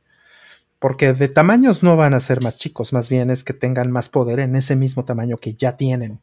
porque 0.80 1.14
de 1.14 1.28
tamaños 1.28 1.84
no 1.84 1.98
van 1.98 2.14
a 2.14 2.20
ser 2.20 2.42
más 2.42 2.58
chicos, 2.58 2.94
más 2.94 3.10
bien 3.10 3.30
es 3.30 3.44
que 3.44 3.54
tengan 3.54 3.92
más 3.92 4.10
poder 4.10 4.40
en 4.40 4.56
ese 4.56 4.76
mismo 4.76 5.04
tamaño 5.04 5.38
que 5.38 5.54
ya 5.54 5.76
tienen. 5.76 6.22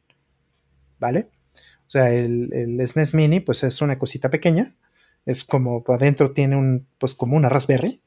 ¿Vale? 0.99 1.29
O 1.53 1.89
sea, 1.89 2.11
el, 2.11 2.81
SNES 2.85 3.13
Mini, 3.13 3.39
pues 3.39 3.63
es 3.63 3.81
una 3.81 3.99
cosita 3.99 4.29
pequeña, 4.29 4.75
es 5.25 5.43
como 5.43 5.83
adentro 5.87 6.31
tiene 6.31 6.57
un, 6.57 6.87
pues 6.97 7.13
como 7.13 7.37
una 7.37 7.49
Raspberry, 7.49 8.01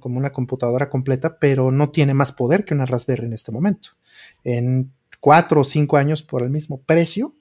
como 0.00 0.18
una 0.18 0.30
computadora 0.30 0.90
completa, 0.90 1.38
pero 1.38 1.70
no 1.70 1.90
tiene 1.90 2.12
más 2.12 2.32
poder 2.32 2.66
que 2.66 2.74
una 2.74 2.84
Raspberry 2.84 3.24
en 3.24 3.32
este 3.32 3.50
momento. 3.50 3.90
En 4.44 4.92
cuatro 5.20 5.62
o 5.62 5.64
cinco 5.64 5.96
años 5.96 6.22
por 6.22 6.42
el 6.42 6.50
mismo 6.50 6.82
precio, 6.82 7.32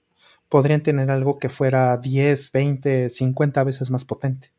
podrían 0.47 0.81
tener 0.81 1.11
algo 1.11 1.37
que 1.37 1.49
fuera 1.49 1.97
10, 1.97 2.51
20, 2.53 3.09
50 3.09 3.63
veces 3.65 3.91
más 3.91 4.05
potente. 4.05 4.53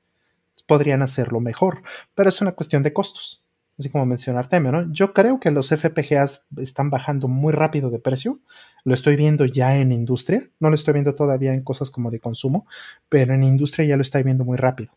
Podrían 0.67 1.01
hacerlo 1.01 1.41
mejor, 1.41 1.83
pero 2.15 2.29
es 2.29 2.43
una 2.43 2.53
cuestión 2.53 2.83
de 2.83 2.93
costos 2.93 3.43
así 3.79 3.89
como 3.91 4.07
mencionar 4.07 4.49
Temio, 4.49 4.73
¿no? 4.73 4.93
Yo 4.93 5.13
creo 5.13 5.39
que 5.39 5.51
los 5.51 5.69
FPGAs 5.69 6.47
están 6.57 6.91
bajando 6.91 7.29
muy 7.29 7.53
rápido 7.53 7.91
de 7.91 8.01
precio. 8.01 8.41
Lo 8.85 8.95
estoy 8.95 9.17
viendo 9.17 9.45
ya 9.45 9.77
en 9.77 9.93
industria. 9.93 10.43
No 10.59 10.69
lo 10.69 10.75
estoy 10.75 10.95
viendo 10.95 11.15
todavía 11.15 11.55
en 11.55 11.63
cosas 11.63 11.91
como 11.91 12.11
de 12.11 12.21
consumo, 12.21 12.67
pero 13.09 13.35
en 13.35 13.45
industria 13.45 13.87
ya 13.87 13.97
lo 13.97 14.03
estoy 14.03 14.23
viendo 14.23 14.45
muy 14.45 14.57
rápido. 14.57 14.93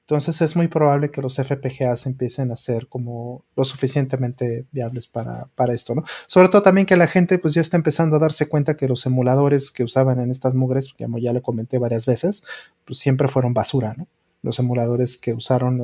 Entonces 0.00 0.40
es 0.42 0.56
muy 0.56 0.66
probable 0.66 1.10
que 1.10 1.22
los 1.22 1.36
FPGAs 1.36 2.06
empiecen 2.06 2.50
a 2.50 2.56
ser 2.56 2.88
como 2.88 3.44
lo 3.54 3.64
suficientemente 3.64 4.66
viables 4.72 5.06
para, 5.06 5.48
para, 5.54 5.74
esto, 5.74 5.94
¿no? 5.94 6.02
Sobre 6.26 6.48
todo 6.48 6.62
también 6.62 6.86
que 6.86 6.96
la 6.96 7.06
gente 7.06 7.38
pues 7.38 7.54
ya 7.54 7.60
está 7.60 7.76
empezando 7.76 8.16
a 8.16 8.18
darse 8.18 8.48
cuenta 8.48 8.76
que 8.76 8.88
los 8.88 9.06
emuladores 9.06 9.70
que 9.70 9.84
usaban 9.84 10.18
en 10.18 10.30
estas 10.30 10.56
mugres, 10.56 10.92
como 10.92 11.18
ya 11.18 11.32
le 11.32 11.40
comenté 11.40 11.78
varias 11.78 12.04
veces, 12.04 12.42
pues 12.84 12.98
siempre 12.98 13.28
fueron 13.28 13.54
basura, 13.54 13.94
¿no? 13.96 14.08
Los 14.42 14.58
emuladores 14.58 15.16
que 15.16 15.32
usaron 15.32 15.80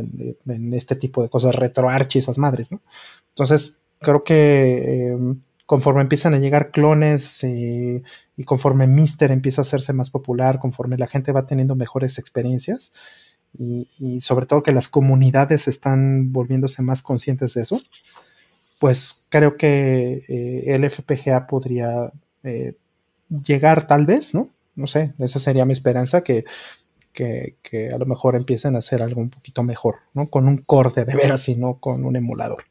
en, 0.47 0.75
este 0.75 0.97
tipo 0.97 1.23
de 1.23 1.29
cosas, 1.29 1.55
RetroArch 1.55 2.17
y 2.17 2.19
esas 2.19 2.39
madres, 2.39 2.73
¿no? 2.73 2.81
Entonces, 3.31 3.85
creo 4.01 4.25
que 4.25 5.11
em, 5.11 5.41
conforme 5.69 6.01
empiezan 6.01 6.35
a 6.35 6.39
llegar 6.39 6.71
clones 6.71 7.45
y, 7.45 8.03
conforme 8.45 8.87
Mister 8.87 9.31
empieza 9.31 9.61
a 9.61 9.63
hacerse 9.63 9.93
más 9.93 10.11
popular, 10.11 10.59
conforme 10.59 10.97
la 10.97 11.07
gente 11.07 11.31
va 11.31 11.47
teniendo 11.47 11.77
mejores 11.77 12.19
experiencias 12.19 12.93
y, 13.59 14.21
sobre 14.21 14.47
todo 14.47 14.63
que 14.63 14.73
las 14.73 14.89
comunidades 14.89 15.69
están 15.69 16.33
volviéndose 16.33 16.83
más 16.83 17.03
conscientes 17.03 17.55
de 17.55 17.63
eso, 17.63 17.81
pues 18.79 19.27
creo 19.29 19.57
que 19.57 20.21
eh, 20.29 20.75
el 20.75 20.89
FPGA 20.89 21.47
podría 21.47 22.13
eh, 22.45 22.75
llegar 23.29 23.87
tal 23.87 24.07
vez, 24.07 24.35
¿no? 24.35 24.49
No 24.75 24.87
sé, 24.87 25.13
esa 25.19 25.39
sería 25.39 25.65
mi 25.65 25.73
esperanza, 25.73 26.23
que 26.23 26.45
que, 27.63 27.91
a 27.93 27.99
lo 27.99 28.07
mejor 28.07 28.37
empiecen 28.37 28.77
a 28.77 28.79
hacer 28.79 29.03
algo 29.03 29.21
un 29.21 29.31
poquito 29.31 29.63
mejor, 29.63 29.97
¿no? 30.15 30.29
Con 30.29 30.47
un 30.47 30.59
core 30.59 31.05
de 31.05 31.15
veras 31.15 31.49
y 31.49 31.57
no 31.57 31.79
con 31.79 32.05
un 32.05 32.17
emulador. 32.17 32.65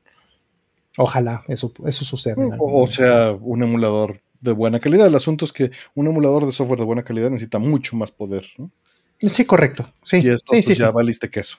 Ojalá 0.98 1.44
eso, 1.48 1.74
eso 1.86 2.06
suceda. 2.06 2.36
o, 2.60 2.88
sea, 2.88 3.34
un 3.34 3.64
emulador 3.64 4.22
de 4.41 4.52
buena 4.52 4.80
calidad. 4.80 5.07
El 5.07 5.15
asunto 5.15 5.45
es 5.45 5.52
que 5.52 5.72
un 5.95 6.07
emulador 6.07 6.45
de 6.45 6.52
software 6.52 6.80
de 6.80 6.86
buena 6.86 7.03
calidad 7.03 7.30
necesita 7.30 7.60
mucho 7.60 7.95
más 7.95 8.11
poder, 8.11 8.45
¿no? 8.57 8.72
Sí, 9.19 9.45
correcto. 9.45 9.91
Sí, 10.03 10.18
y 10.18 10.22
sí, 10.22 10.61
sí, 10.61 10.61
pues, 10.68 10.78
ya 10.78 10.91
valiste 10.91 11.30
queso. 11.30 11.57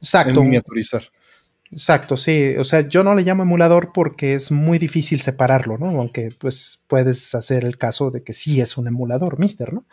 Exacto. 0.00 0.40
En 0.40 0.46
miniaturizar. 0.46 1.04
Exacto, 1.70 2.16
sí. 2.16 2.56
O 2.58 2.64
sea, 2.64 2.88
yo 2.88 3.04
no 3.04 3.14
le 3.14 3.22
llamo 3.22 3.44
emulador 3.44 3.92
porque 3.92 4.34
es 4.34 4.50
muy 4.50 4.78
difícil 4.78 5.20
separarlo, 5.20 5.78
¿no? 5.78 5.86
Aunque 6.00 6.30
pues 6.36 6.84
puedes 6.88 7.34
hacer 7.34 7.64
el 7.64 7.76
caso 7.76 8.10
de 8.10 8.24
que 8.24 8.32
sí 8.32 8.60
es 8.60 8.76
un 8.76 8.88
emulador, 8.88 9.38
Mister, 9.38 9.72
¿no? 9.72 9.84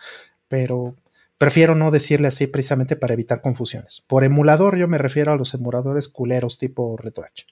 Pero 0.48 0.96
Prefiero 1.38 1.76
no 1.76 1.92
decirle 1.92 2.28
así 2.28 2.48
precisamente 2.48 2.96
para 2.96 3.14
evitar 3.14 3.42
confusiones. 3.42 4.04
Por 4.08 4.24
emulador 4.24 4.78
yo 4.78 4.88
me 4.88 4.98
refiero 4.98 5.32
a 5.32 5.38
los 5.38 5.54
emuladores 5.54 6.08
culeros 6.08 6.58
tipo 6.58 6.98
RetroArch. 6.98 7.46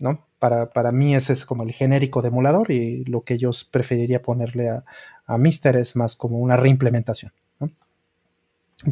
¿no? 0.00 0.26
Para, 0.38 0.70
para, 0.70 0.92
mí 0.92 1.14
ese 1.14 1.32
es 1.32 1.44
como 1.44 1.62
el 1.62 1.72
genérico 1.72 2.22
de 2.22 2.28
emulador 2.28 2.70
y 2.70 3.04
lo 3.04 3.22
que 3.22 3.38
yo 3.38 3.50
preferiría 3.70 4.22
ponerle 4.22 4.68
a, 4.68 4.84
a 5.26 5.38
Mister 5.38 5.76
es 5.76 5.96
más 5.96 6.16
como 6.16 6.38
una 6.38 6.56
reimplementación. 6.56 7.32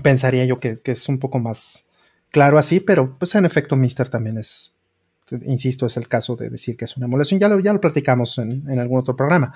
Pensaría 0.03 0.45
yo 0.45 0.59
que, 0.59 0.81
es 0.85 1.09
un 1.09 1.19
poco 1.19 1.39
más 1.39 1.87
claro 2.31 2.57
así, 2.57 2.81
pero 2.81 3.19
pues 3.19 3.35
en 3.35 3.45
efecto 3.45 3.77
Mister 3.77 4.09
también 4.09 4.39
es, 4.39 4.79
insisto, 5.43 5.87
es 5.87 5.97
el 5.97 6.09
caso 6.09 6.35
de 6.37 6.49
decir 6.49 6.77
que 6.77 6.87
es 6.87 6.97
una 6.97 7.07
emulación. 7.07 7.39
Ya 7.39 7.49
lo, 7.49 7.61
ya 7.61 7.73
lo 7.73 7.81
platicamos 7.81 8.39
en, 8.39 8.69
en 8.71 8.79
algún 8.79 9.01
otro 9.01 9.15
programa. 9.17 9.53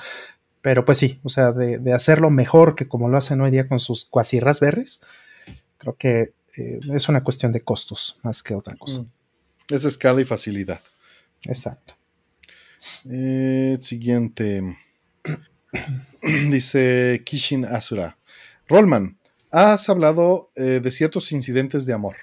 Pero 0.67 0.85
pues 0.85 0.99
sí, 0.99 1.21
o 1.23 1.29
sea, 1.29 1.53
de, 1.53 1.93
hacerlo 1.93 2.29
mejor 2.29 2.75
que 2.75 2.89
como 2.89 3.09
lo 3.09 3.17
hacen 3.17 3.41
hoy 3.41 3.53
día 3.53 3.69
con 3.69 3.79
sus 3.79 4.05
cuasi 4.05 4.41
raspberries, 4.41 5.01
creo 5.79 5.95
que 5.95 6.35
eh, 6.57 6.81
es 6.93 7.09
una 7.09 7.23
cuestión 7.23 7.53
de 7.53 7.61
costos 7.61 8.19
más 8.25 8.43
que 8.43 8.53
otra 8.53 8.75
cosa. 8.75 9.03
Mm. 9.03 9.13
Es 9.69 9.85
escala 9.85 10.21
y 10.21 10.25
facilidad. 10.25 10.81
Exacto. 11.45 11.95
Eh, 13.09 13.79
siguiente. 13.81 14.77
Dice 16.51 17.23
Kishin 17.25 17.65
Asura. 17.65 18.19
Rollman, 18.67 19.21
has 19.53 19.89
hablado 19.89 20.51
eh, 20.57 20.81
de 20.83 20.91
ciertos 20.91 21.31
incidentes 21.31 21.87
de 21.87 21.93
amor. 21.93 22.17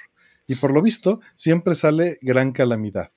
Y 0.48 0.56
por 0.56 0.74
lo 0.74 0.82
visto, 0.82 1.22
siempre 1.36 1.76
sale 1.76 2.18
gran 2.22 2.52
calamidad. 2.52 3.10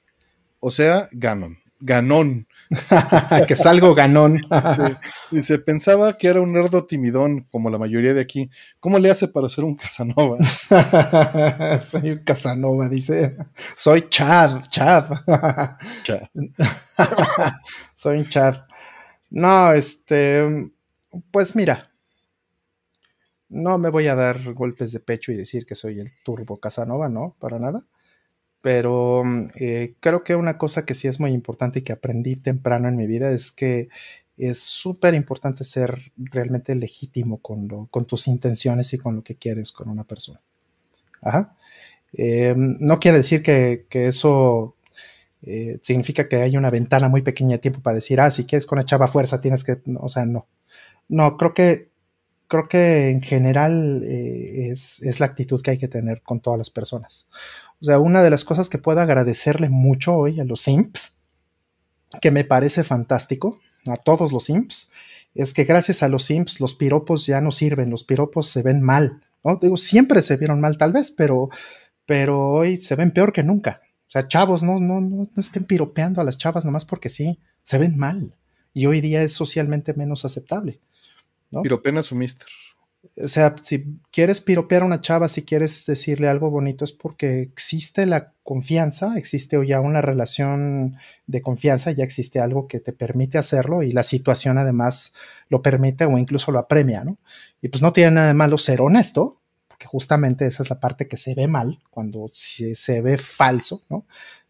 O 0.61 0.71
sea, 0.71 1.09
Ganon. 1.11 1.66
Ganón. 1.81 2.47
que 3.47 3.55
salgo 3.55 3.95
ganón. 3.95 4.43
Dice, 5.31 5.59
pensaba 5.59 6.17
que 6.17 6.29
era 6.29 6.41
un 6.41 6.53
nerdo 6.53 6.87
timidón, 6.87 7.47
como 7.51 7.71
la 7.71 7.79
mayoría 7.79 8.15
de 8.15 8.21
aquí. 8.21 8.51
¿Cómo 8.81 8.99
le 8.99 9.11
hace 9.11 9.29
para 9.29 9.49
ser 9.49 9.65
un 9.65 9.77
Casanova? 9.77 10.39
Soy 11.85 12.11
un 12.11 12.19
Casanova, 12.25 12.89
dice. 12.89 13.37
Soy 13.77 14.09
Chad, 14.09 14.63
Chad. 14.69 15.11
Chad. 16.03 16.23
Soy 17.95 18.19
un 18.19 18.29
Chad. 18.29 18.63
No, 19.31 19.73
este, 19.73 20.71
pues 21.31 21.55
mira, 21.57 21.91
no 23.49 23.79
me 23.79 23.91
voy 23.91 24.07
a 24.09 24.15
dar 24.15 24.53
golpes 24.55 24.93
de 24.93 25.01
pecho 25.01 25.31
y 25.31 25.37
decir 25.37 25.67
que 25.67 25.75
soy 25.75 26.01
el 26.01 26.13
turbo 26.25 26.59
Casanova, 26.59 27.09
no, 27.09 27.37
para 27.39 27.59
nada 27.59 27.87
pero 28.67 29.23
mm, 29.25 29.47
eh, 29.61 29.95
creo 30.01 30.25
que 30.25 30.35
una 30.35 30.59
cosa 30.59 30.85
que 30.85 30.95
sí 30.95 31.07
es 31.07 31.21
muy 31.21 31.31
importante 31.31 31.79
y 31.79 31.83
que 31.83 31.93
aprendí 31.93 32.35
temprano 32.35 32.89
en 32.89 32.97
mi 32.97 33.07
vida 33.07 33.31
es 33.31 33.53
que 33.53 33.89
es 34.37 34.59
súper 34.61 35.15
importante 35.15 35.63
ser 35.63 36.11
realmente 36.17 36.75
legítimo 36.75 37.39
con, 37.39 37.87
con, 37.87 38.07
tus 38.07 38.27
intenciones 38.27 38.93
y 38.93 38.99
con 38.99 39.15
lo 39.15 39.23
que 39.23 39.37
quieres 39.37 39.71
con 39.71 39.89
una 39.89 40.03
persona. 40.03 40.41
Ajá. 41.23 41.55
Eh, 42.13 42.55
no 42.57 42.99
quiere 42.99 43.19
decir 43.19 43.41
que, 43.41 43.87
eso 43.89 44.75
eh, 45.43 45.79
significa 45.81 46.27
que 46.27 46.43
hay 46.43 46.57
una 46.57 46.71
ventana 46.71 47.09
muy 47.09 47.23
pequeña 47.23 47.53
de 47.53 47.59
tiempo 47.59 47.81
para 47.83 47.95
decir, 47.95 48.21
ah, 48.21 48.33
si 48.33 48.47
quieres 48.47 48.67
con 48.67 48.79
la 48.79 48.85
chava 48.85 49.07
fuerza 49.07 49.41
tienes 49.41 49.63
que, 49.63 49.81
o 49.97 50.09
sea, 50.09 50.27
no. 50.27 50.49
No, 51.07 51.37
creo 51.37 51.55
que, 51.55 51.91
creo 52.49 52.69
que 52.69 53.11
en 53.11 53.23
general 53.23 54.03
es, 54.03 55.01
es 55.03 55.21
la 55.21 55.27
actitud 55.27 55.63
que 55.63 55.71
hay 55.71 55.79
que 55.79 55.87
tener 55.87 56.23
con 56.23 56.41
todas 56.41 56.59
las 56.59 56.71
personas. 56.71 57.29
O 57.81 57.85
sea, 57.85 57.99
una 57.99 58.23
de 58.23 58.31
las 58.31 58.45
cosas 58.45 58.69
que 58.69 58.79
puedo 58.79 59.01
agradecerle 59.01 59.69
mucho 59.69 60.17
hoy 60.17 60.41
a 60.41 60.45
los 60.45 60.63
simps, 60.63 61.15
que 62.21 62.31
me 62.31 62.45
parece 62.45 62.85
fantástico, 62.85 63.61
a 63.87 63.97
todos 63.97 64.33
los 64.33 64.45
simps, 64.45 64.91
es 65.35 65.53
que 65.53 65.65
gracias 65.65 66.03
a 66.03 66.09
los 66.09 66.25
simps 66.25 66.61
los 66.61 66.75
piropos 66.75 67.27
ya 67.27 67.41
no 67.41 67.53
sirven, 67.53 67.91
los 67.91 68.05
piropos 68.05 68.49
se 68.49 68.63
ven 68.63 68.81
mal. 68.81 69.23
¿no? 69.45 69.57
Digo, 69.57 69.77
siempre 69.77 70.23
se 70.23 70.37
vieron 70.37 70.61
mal 70.61 70.79
tal 70.79 70.93
vez, 70.93 71.11
pero, 71.11 71.51
pero 72.07 72.49
hoy 72.49 72.79
se 72.79 72.97
ven 72.97 73.11
peor 73.11 73.33
que 73.33 73.43
nunca. 73.43 73.83
O 74.09 74.11
sea, 74.11 74.27
chavos, 74.27 74.63
no, 74.63 74.79
no, 74.79 75.01
no, 75.01 75.29
no 75.33 75.41
estén 75.41 75.65
piropeando 75.65 76.21
a 76.21 76.25
las 76.25 76.39
chavas 76.39 76.65
nomás 76.65 76.85
porque 76.85 77.11
sí, 77.11 77.39
se 77.63 77.79
ven 77.79 77.99
mal. 77.99 78.35
Y 78.73 78.87
hoy 78.87 79.01
día 79.01 79.23
es 79.23 79.33
socialmente 79.33 79.93
menos 79.95 80.25
aceptable. 80.25 80.81
¿no? 81.51 81.63
Piropenas 81.63 82.11
o 82.13 82.15
mister 82.15 82.49
o 83.23 83.29
sea, 83.29 83.55
si 83.63 83.99
quieres 84.11 84.41
piropear 84.41 84.83
a 84.83 84.87
una 84.87 85.01
chava, 85.01 85.29
si 85.29 85.45
quieres 85.45 85.87
decirle 85.87 86.29
algo 86.29 86.51
bonito, 86.51 86.85
es 86.85 86.93
porque 86.93 87.41
existe 87.41 88.07
la 88.07 88.33
confianza, 88.43 89.17
existe 89.17 89.65
ya 89.67 89.81
una 89.81 90.01
relación 90.01 90.97
de 91.27 91.43
confianza, 91.43 91.91
ya 91.91 92.05
existe 92.05 92.41
algo 92.41 92.69
que 92.69 92.81
te 92.81 92.93
permite 92.93 93.39
hacerlo 93.39 93.83
y 93.83 93.93
la 93.93 94.03
situación 94.03 94.59
además 94.59 95.13
lo 95.49 95.63
permite 95.63 96.05
o 96.05 96.19
incluso 96.19 96.53
lo 96.53 96.59
apremia, 96.59 97.05
¿no? 97.05 97.19
Y 97.61 97.69
pues 97.69 97.83
no 97.83 97.93
tiene 97.93 98.13
nada 98.13 98.29
de 98.29 98.35
malo 98.35 98.59
ser 98.59 98.81
honesto, 98.81 99.41
porque 99.69 99.87
justamente 99.87 100.47
esa 100.47 100.63
es 100.63 100.71
la 100.71 100.81
parte 100.81 101.09
que 101.09 101.17
se 101.17 101.35
ve 101.35 101.49
mal, 101.49 101.81
cuando 101.91 102.27
se, 102.29 102.75
se 102.75 103.03
ve 103.03 103.19
falso, 103.19 103.83
¿no? 103.91 104.07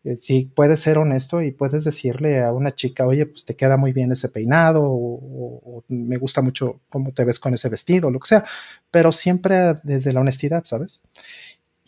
Eh, 0.07 0.17
si 0.17 0.44
puedes 0.44 0.78
ser 0.78 0.99
honesto 0.99 1.43
y 1.43 1.51
puedes 1.51 1.83
decirle 1.83 2.44
a 2.44 2.52
una 2.52 2.73
chica, 2.73 3.05
oye, 3.07 3.26
pues 3.26 3.44
te 3.44 3.57
queda 3.57 3.76
muy 3.76 3.93
bien 3.93 4.12
ese 4.12 4.28
peinado 4.28 4.83
o, 4.85 5.83
me 5.89 6.17
gusta 6.17 6.43
mucho 6.43 6.81
cómo 6.89 7.12
te 7.12 7.25
ves 7.25 7.41
con 7.41 7.55
ese 7.55 7.68
vestido, 7.68 8.10
lo 8.10 8.20
que 8.20 8.28
sea, 8.28 8.44
pero 8.91 9.10
siempre 9.10 9.75
desde 9.83 10.12
la 10.12 10.20
honestidad, 10.20 10.62
¿sabes? 10.65 11.01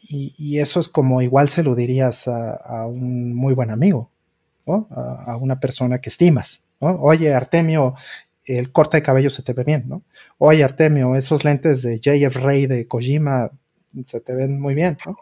Y, 0.08 0.58
eso 0.58 0.80
es 0.80 0.88
como 0.88 1.22
igual 1.22 1.48
se 1.48 1.62
lo 1.62 1.74
dirías 1.74 2.28
a, 2.28 2.86
un 2.86 3.34
muy 3.34 3.54
buen 3.54 3.70
amigo, 3.70 4.10
¿no? 4.66 4.88
A, 4.90 5.36
una 5.36 5.60
persona 5.60 6.00
que 6.00 6.08
estimas. 6.08 6.62
Oye, 6.80 7.34
Artemio, 7.34 7.94
el 8.44 8.72
corte 8.72 8.98
de 8.98 9.02
cabello 9.02 9.30
se 9.30 9.42
te 9.42 9.52
ve 9.52 9.64
bien, 9.64 9.84
¿no? 9.86 10.02
Oye, 10.38 10.64
Artemio, 10.64 11.14
esos 11.14 11.44
lentes 11.44 11.82
de 11.82 11.98
JF 11.98 12.36
Ray 12.36 12.66
de 12.66 12.86
Kojima 12.86 13.50
se 14.04 14.20
te 14.20 14.34
ven 14.34 14.60
muy 14.60 14.74
bien, 14.74 14.98
¿no? 15.06 15.16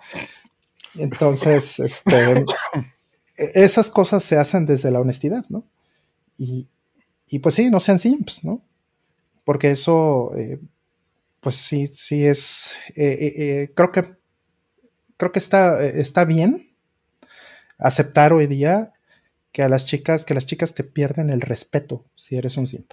Entonces, 0.99 1.79
este, 1.79 2.45
esas 3.37 3.91
cosas 3.91 4.23
se 4.23 4.37
hacen 4.37 4.67
desde 4.67 4.91
la 4.91 5.01
honestidad, 5.01 5.45
¿no? 5.49 5.65
Y, 6.39 6.69
pues 7.41 7.55
sí, 7.55 7.71
no 7.71 7.81
sean 7.81 7.99
simps, 7.99 8.45
¿no? 8.45 8.63
Porque 9.45 9.71
eso, 9.71 10.33
eh, 10.37 10.61
pues 11.41 11.57
sí, 11.57 11.87
sí 11.87 12.27
es, 12.27 12.73
eh, 12.97 13.35
eh, 13.37 13.73
creo 13.75 13.93
que, 13.93 14.05
creo 15.17 15.33
que 15.33 15.39
está, 15.39 15.83
está 15.85 16.25
bien 16.25 16.71
aceptar 17.79 18.33
hoy 18.33 18.47
día 18.47 18.93
que 19.53 19.63
a 19.63 19.69
las 19.69 19.87
chicas, 19.87 20.25
que 20.25 20.35
las 20.35 20.47
chicas 20.47 20.75
te 20.75 20.85
pierden 20.85 21.31
el 21.31 21.41
respeto 21.41 22.05
si 22.15 22.37
eres 22.37 22.57
un 22.57 22.67
simp, 22.67 22.93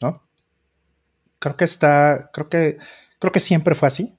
¿no? 0.00 0.22
Creo 1.38 1.56
que 1.56 1.64
está, 1.64 2.30
creo 2.32 2.48
que, 2.48 2.78
creo 3.18 3.32
que 3.32 3.40
siempre 3.40 3.74
fue 3.74 3.88
así, 3.88 4.18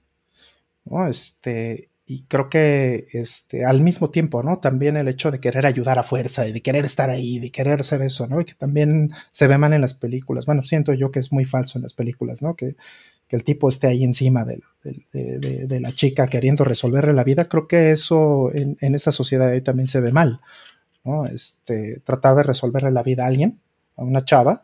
¿no? 0.86 1.08
Este, 1.08 1.90
y 2.10 2.24
creo 2.24 2.50
que 2.50 3.06
este, 3.12 3.66
al 3.66 3.82
mismo 3.82 4.10
tiempo, 4.10 4.42
¿no? 4.42 4.58
También 4.58 4.96
el 4.96 5.10
hecho 5.10 5.30
de 5.30 5.42
querer 5.42 5.66
ayudar 5.66 6.00
a 6.00 6.04
fuerza 6.04 6.46
de 6.54 6.62
querer 6.62 6.86
estar 6.86 7.10
ahí, 7.10 7.38
de 7.38 7.52
querer 7.52 7.82
hacer 7.82 8.02
eso, 8.02 8.28
¿no? 8.28 8.40
Y 8.40 8.46
que 8.46 8.54
también 8.54 9.12
se 9.32 9.46
ve 9.46 9.58
mal 9.58 9.74
en 9.74 9.82
las 9.82 9.94
películas. 9.94 10.46
Bueno, 10.46 10.64
siento 10.64 10.94
yo 10.94 11.12
que 11.12 11.20
es 11.20 11.34
muy 11.34 11.44
falso 11.44 11.78
en 11.78 11.84
las 11.84 11.94
películas, 11.94 12.42
¿no? 12.42 12.56
Que, 12.56 12.76
que 13.28 13.36
el 13.36 13.44
tipo 13.44 13.68
esté 13.68 13.88
ahí 13.88 14.06
encima 14.06 14.46
de, 14.46 14.62
de, 15.12 15.68
de, 15.68 15.80
la 15.82 15.94
chica 15.94 16.28
queriendo 16.28 16.64
resolverle 16.64 17.12
la 17.12 17.26
vida. 17.26 17.50
Creo 17.50 17.68
que 17.68 17.92
eso 17.92 18.54
en, 18.54 18.78
en 18.80 18.96
esta 18.96 19.12
sociedad 19.12 19.50
ahí 19.50 19.60
también 19.60 19.90
se 19.90 20.00
ve 20.00 20.14
mal, 20.14 20.40
¿no? 21.04 21.26
Este, 21.26 22.00
tratar 22.06 22.38
de 22.38 22.44
resolverle 22.44 22.92
la 22.92 23.04
vida 23.04 23.26
a 23.26 23.28
alguien, 23.28 23.60
a 23.98 24.04
una 24.04 24.24
chava, 24.24 24.64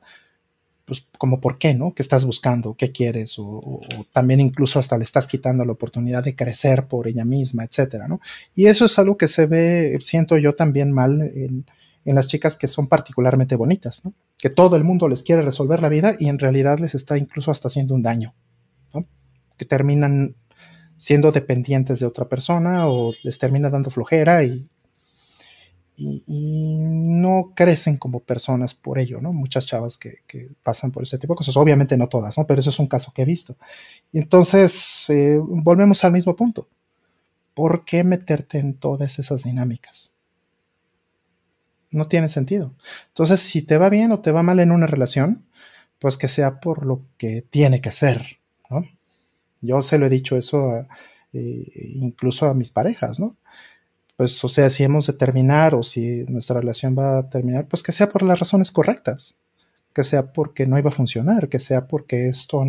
pues 0.86 1.08
como 1.18 1.40
por 1.40 1.58
qué, 1.58 1.74
¿no? 1.74 1.94
¿Qué 1.94 2.02
estás 2.02 2.26
buscando? 2.26 2.76
¿Qué 2.76 2.92
quieres? 2.92 3.36
O, 3.40 3.82
también 4.12 4.40
incluso 4.40 4.80
hasta 4.80 4.98
le 4.98 5.04
estás 5.04 5.28
quitando 5.28 5.66
la 5.66 5.72
oportunidad 5.72 6.24
de 6.24 6.36
crecer 6.36 6.88
por 6.88 7.08
ella 7.08 7.24
misma, 7.26 7.64
etcétera, 7.64 8.08
¿no? 8.08 8.20
Y 8.54 8.66
eso 8.66 8.86
es 8.86 9.00
algo 9.00 9.18
que 9.18 9.28
se 9.28 9.46
ve, 9.46 9.98
siento 10.02 10.38
yo 10.38 10.56
también 10.56 10.92
mal 10.92 11.22
en, 11.22 11.66
las 12.06 12.28
chicas 12.28 12.58
que 12.58 12.68
son 12.68 12.88
particularmente 12.88 13.56
bonitas, 13.56 14.04
¿no? 14.04 14.14
Que 14.38 14.50
todo 14.50 14.76
el 14.76 14.84
mundo 14.84 15.08
les 15.08 15.24
quiere 15.24 15.42
resolver 15.42 15.82
la 15.82 15.88
vida 15.88 16.16
y 16.20 16.28
en 16.28 16.38
realidad 16.38 16.80
les 16.80 16.96
está 16.96 17.18
incluso 17.18 17.50
hasta 17.50 17.70
haciendo 17.70 17.96
un 17.96 18.04
daño, 18.04 18.34
¿no? 18.94 19.06
Que 19.58 19.64
terminan 19.64 20.36
siendo 20.98 21.32
dependientes 21.32 22.02
de 22.02 22.06
otra 22.06 22.28
persona 22.28 22.88
o 22.88 23.14
les 23.24 23.38
termina 23.38 23.70
dando 23.70 23.90
flojera 23.90 24.44
y 24.44 24.70
y, 25.96 26.78
no 26.80 27.54
crecen 27.56 27.98
como 27.98 28.20
personas 28.20 28.74
por 28.74 29.00
ello, 29.00 29.22
¿no? 29.22 29.34
Muchas 29.34 29.66
chavas 29.66 29.98
que, 29.98 30.16
pasan 30.64 30.92
por 30.92 31.04
ese 31.04 31.18
tipo 31.18 31.34
de 31.34 31.38
cosas, 31.38 31.58
obviamente 31.58 31.98
no 31.98 32.10
todas, 32.10 32.38
¿no? 32.38 32.48
Pero 32.48 32.60
eso 32.60 32.70
es 32.70 32.80
un 32.80 32.88
caso 32.88 33.12
que 33.14 33.22
he 33.22 33.26
visto. 33.26 33.56
Y 34.12 34.20
entonces, 34.20 35.10
eh, 35.10 35.40
volvemos 35.40 36.04
al 36.04 36.12
mismo 36.12 36.36
punto. 36.36 36.68
¿Por 37.54 37.86
qué 37.86 38.04
meterte 38.04 38.58
en 38.58 38.74
todas 38.74 39.20
esas 39.20 39.44
dinámicas? 39.44 40.14
No 41.92 42.06
tiene 42.06 42.30
sentido. 42.30 42.74
Entonces, 43.10 43.40
si 43.40 43.62
te 43.62 43.78
va 43.78 43.90
bien 43.90 44.12
o 44.12 44.20
te 44.20 44.32
va 44.32 44.42
mal 44.42 44.60
en 44.60 44.72
una 44.72 44.88
relación, 44.88 45.46
pues 46.00 46.18
que 46.18 46.28
sea 46.28 46.60
por 46.60 46.86
lo 46.86 47.06
que 47.18 47.44
tiene 47.44 47.80
que 47.80 47.92
ser, 47.92 48.40
¿no? 48.70 48.86
Yo 49.62 49.82
se 49.82 49.98
lo 49.98 50.08
he 50.08 50.10
dicho 50.10 50.36
eso 50.36 50.86
eh, 51.32 51.66
incluso 51.96 52.48
a 52.48 52.54
mis 52.54 52.72
parejas, 52.72 53.20
¿no? 53.20 53.38
Pues, 54.24 54.42
o 54.42 54.48
sea, 54.48 54.70
si 54.70 54.86
hemos 54.86 55.06
de 55.08 55.12
terminar 55.12 55.76
o 55.76 55.84
si 55.84 56.24
nuestra 56.30 56.62
relación 56.62 56.96
va 56.98 57.18
a 57.18 57.30
terminar, 57.30 57.68
pues 57.68 57.84
que 57.84 57.92
sea 57.92 58.08
por 58.08 58.22
las 58.22 58.40
razones 58.40 58.72
correctas, 58.72 59.36
que 59.94 60.06
sea 60.06 60.32
porque 60.32 60.66
no 60.66 60.80
iba 60.80 60.90
a 60.90 60.94
funcionar, 60.94 61.50
que 61.50 61.60
sea 61.60 61.88
porque 61.88 62.30
esto 62.30 62.64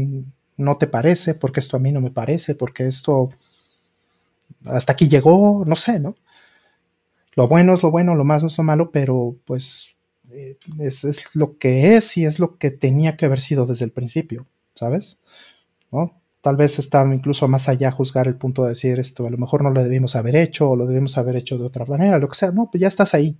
no 0.56 0.76
te 0.78 0.88
parece, 0.88 1.36
porque 1.36 1.60
esto 1.60 1.76
a 1.76 1.78
mí 1.80 1.92
no 1.92 2.00
me 2.00 2.10
parece, 2.10 2.56
porque 2.56 2.86
esto 2.86 3.30
hasta 4.64 4.94
aquí 4.94 5.08
llegó, 5.08 5.64
no 5.64 5.76
sé, 5.76 6.00
¿no? 6.00 6.16
Lo 7.36 7.46
bueno 7.46 7.72
es 7.72 7.84
lo 7.84 7.92
bueno, 7.92 8.16
lo 8.16 8.24
malo 8.24 8.48
es 8.48 8.58
lo 8.58 8.64
malo, 8.64 8.90
pero 8.90 9.36
pues 9.44 9.94
eh, 10.30 10.58
es, 10.80 11.04
es, 11.04 11.36
lo 11.36 11.56
que 11.56 11.94
es 11.94 12.16
y 12.16 12.24
es 12.24 12.40
lo 12.40 12.58
que 12.58 12.72
tenía 12.72 13.16
que 13.16 13.26
haber 13.26 13.40
sido 13.40 13.64
desde 13.64 13.84
el 13.84 13.92
principio, 13.92 14.48
¿sabes? 14.74 15.20
¿No? 15.92 16.20
Tal 16.44 16.56
vez 16.56 16.78
está 16.78 17.02
incluso 17.10 17.48
más 17.48 17.70
allá 17.70 17.90
juzgar 17.90 18.28
el 18.28 18.34
punto 18.34 18.64
de 18.64 18.68
decir 18.68 18.98
esto, 18.98 19.26
a 19.26 19.30
lo 19.30 19.38
mejor 19.38 19.62
no 19.62 19.70
lo 19.70 19.82
debimos 19.82 20.14
haber 20.14 20.36
hecho 20.36 20.68
o 20.68 20.76
lo 20.76 20.84
debimos 20.84 21.16
haber 21.16 21.36
hecho 21.36 21.56
de 21.56 21.64
otra 21.64 21.86
manera, 21.86 22.18
lo 22.18 22.28
que 22.28 22.34
sea, 22.34 22.50
no, 22.50 22.68
pues 22.70 22.82
ya 22.82 22.86
estás 22.86 23.14
ahí. 23.14 23.38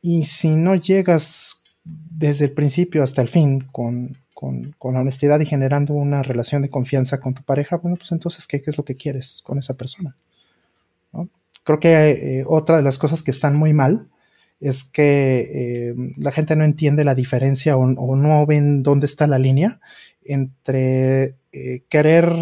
Y 0.00 0.24
si 0.24 0.48
no 0.48 0.74
llegas 0.74 1.62
desde 1.84 2.46
el 2.46 2.50
principio 2.50 3.04
hasta 3.04 3.22
el 3.22 3.28
fin 3.28 3.60
con, 3.70 4.16
con, 4.34 4.72
con 4.78 4.96
honestidad 4.96 5.38
y 5.38 5.46
generando 5.46 5.94
una 5.94 6.24
relación 6.24 6.60
de 6.60 6.70
confianza 6.70 7.20
con 7.20 7.34
tu 7.34 7.44
pareja, 7.44 7.76
bueno, 7.76 7.96
pues 7.98 8.10
entonces, 8.10 8.48
¿qué, 8.48 8.60
es 8.66 8.76
lo 8.76 8.84
que 8.84 8.96
quieres 8.96 9.40
con 9.44 9.56
esa 9.56 9.74
persona? 9.74 10.16
Creo 11.62 11.78
que 11.78 12.40
eh, 12.40 12.44
otra 12.48 12.78
de 12.78 12.82
las 12.82 12.98
cosas 12.98 13.22
que 13.22 13.30
están 13.30 13.54
muy 13.54 13.72
mal 13.72 14.08
es 14.64 14.82
que 14.82 15.90
eh, 15.90 15.94
la 16.16 16.32
gente 16.32 16.56
no 16.56 16.64
entiende 16.64 17.04
la 17.04 17.14
diferencia 17.14 17.76
o, 17.76 18.16
no 18.16 18.46
ven 18.46 18.82
dónde 18.82 19.04
está 19.04 19.26
la 19.26 19.38
línea 19.38 19.78
entre 20.24 21.36
eh, 21.52 21.84
querer 21.90 22.32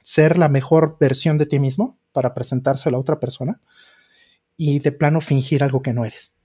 ser 0.00 0.38
la 0.38 0.48
mejor 0.48 0.98
versión 1.00 1.36
de 1.36 1.46
ti 1.46 1.58
mismo 1.58 1.98
para 2.12 2.32
presentárselo 2.32 2.96
a 2.96 3.00
otra 3.00 3.18
persona 3.18 3.60
y 4.56 4.78
de 4.78 4.92
plano 4.92 5.20
fingir 5.20 5.64
algo 5.64 5.82
que 5.82 5.92
no 5.92 6.04
eres. 6.04 6.36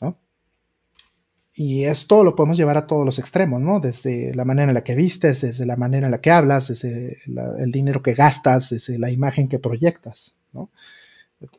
¿no? 0.00 0.20
Y 1.52 1.86
esto 1.86 2.22
lo 2.22 2.36
podemos 2.36 2.56
llevar 2.56 2.76
a 2.76 2.86
todos 2.86 3.04
los 3.04 3.18
extremos, 3.18 3.60
¿no? 3.60 3.80
Desde 3.80 4.32
la 4.36 4.44
manera 4.44 4.70
en 4.70 4.74
la 4.74 4.84
que 4.84 4.94
vistes, 4.94 5.40
desde 5.40 5.66
la 5.66 5.74
manera 5.74 6.06
en 6.06 6.12
la 6.12 6.20
que 6.20 6.30
hablas, 6.30 6.68
desde 6.68 7.16
el 7.26 7.72
dinero 7.72 8.04
que 8.04 8.14
gastas, 8.14 8.70
desde 8.70 9.00
la 9.00 9.10
imagen 9.10 9.48
que 9.48 9.58
proyectas, 9.58 10.38
¿no? 10.52 10.70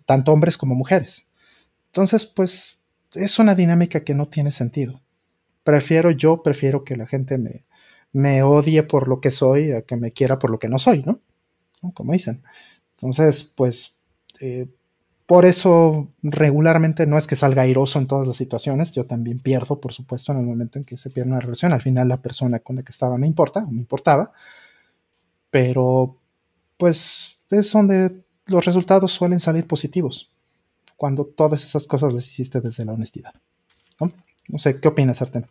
Tanto 0.05 0.31
hombres 0.31 0.57
como 0.57 0.75
mujeres. 0.75 1.28
Entonces, 1.89 2.25
pues 2.25 2.79
es 3.13 3.39
una 3.39 3.55
dinámica 3.55 4.03
que 4.03 4.13
no 4.13 4.27
tiene 4.27 4.51
sentido. 4.51 5.01
Prefiero, 5.63 6.11
yo 6.11 6.43
prefiero 6.43 6.83
que 6.83 6.95
la 6.95 7.07
gente 7.07 7.37
me, 7.37 7.65
me 8.11 8.43
odie 8.43 8.83
por 8.83 9.07
lo 9.07 9.21
que 9.21 9.31
soy 9.31 9.71
a 9.71 9.81
que 9.83 9.95
me 9.95 10.11
quiera 10.11 10.39
por 10.39 10.51
lo 10.51 10.59
que 10.59 10.69
no 10.69 10.79
soy, 10.79 11.03
¿no? 11.03 11.19
Como 11.93 12.13
dicen. 12.13 12.43
Entonces, 12.91 13.43
pues, 13.43 13.99
eh, 14.41 14.67
por 15.25 15.45
eso 15.45 16.11
regularmente 16.23 17.05
no 17.05 17.17
es 17.17 17.27
que 17.27 17.35
salga 17.35 17.61
airoso 17.61 17.99
en 17.99 18.07
todas 18.07 18.27
las 18.27 18.35
situaciones, 18.35 18.91
yo 18.91 19.05
también 19.05 19.39
pierdo, 19.39 19.79
por 19.79 19.93
supuesto, 19.93 20.31
en 20.31 20.39
el 20.39 20.45
momento 20.45 20.79
en 20.79 20.85
que 20.85 20.97
se 20.97 21.11
pierde 21.11 21.29
una 21.29 21.39
relación. 21.39 21.71
Al 21.71 21.81
final 21.81 22.07
la 22.07 22.21
persona 22.21 22.59
con 22.59 22.77
la 22.77 22.83
que 22.83 22.91
estaba 22.91 23.17
me 23.17 23.27
importa, 23.27 23.63
o 23.63 23.69
me 23.69 23.77
importaba, 23.77 24.31
pero 25.51 26.17
pues 26.77 27.43
es 27.51 27.71
donde 27.71 28.23
los 28.47 28.65
resultados 28.65 29.11
suelen 29.11 29.39
salir 29.39 29.67
positivos, 29.67 30.31
cuando 30.99 31.25
todas 31.25 31.63
esas 31.63 31.87
cosas 31.87 32.11
las 32.11 32.27
hiciste 32.27 32.59
desde 32.59 32.83
la 32.83 32.91
honestidad. 32.91 33.33
No, 34.01 34.11
no 34.49 34.57
sé, 34.59 34.81
¿qué 34.81 34.89
opinas, 34.89 35.21
Artem? 35.21 35.45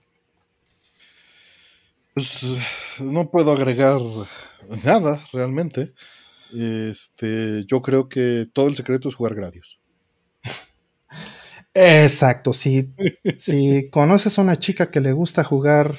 Pues 2.13 2.45
no 3.01 3.31
puedo 3.31 3.53
agregar 3.53 3.99
nada 4.85 5.27
realmente. 5.33 5.95
Este, 6.53 7.65
yo 7.65 7.81
creo 7.81 8.11
que 8.11 8.47
todo 8.53 8.69
el 8.69 8.77
secreto 8.77 9.09
es 9.09 9.15
jugar 9.15 9.35
Gradius. 9.35 9.81
Exacto, 11.73 12.53
si, 12.53 12.93
si 13.39 13.89
conoces 13.89 14.39
a 14.39 14.43
una 14.43 14.59
chica 14.59 14.91
que 14.91 15.01
le 15.01 15.13
gusta 15.13 15.45
jugar 15.45 15.95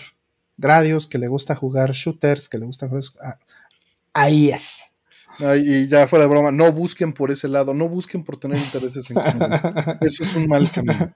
Gradius, 0.58 1.08
que 1.08 1.18
le 1.18 1.28
gusta 1.28 1.56
jugar 1.56 1.94
shooters, 1.94 2.48
que 2.48 2.60
le 2.60 2.68
gusta 2.68 2.88
jugar... 2.88 3.04
Ah, 3.24 3.40
ahí 4.14 4.50
es. 4.50 4.89
Y 5.40 5.88
ya 5.88 6.08
fuera 6.08 6.26
de 6.26 6.30
broma, 6.30 6.52
no 6.52 6.72
busquen 6.72 7.14
por 7.14 7.32
ese 7.32 7.48
lado, 7.48 7.74
no 7.74 7.88
busquen 7.88 8.24
por 8.24 8.38
tener 8.38 8.58
intereses 8.58 9.10
en 9.10 9.16
común. 9.16 9.50
Eso 10.02 10.24
es 10.24 10.36
un 10.36 10.48
mal 10.48 10.70
camino. 10.72 11.14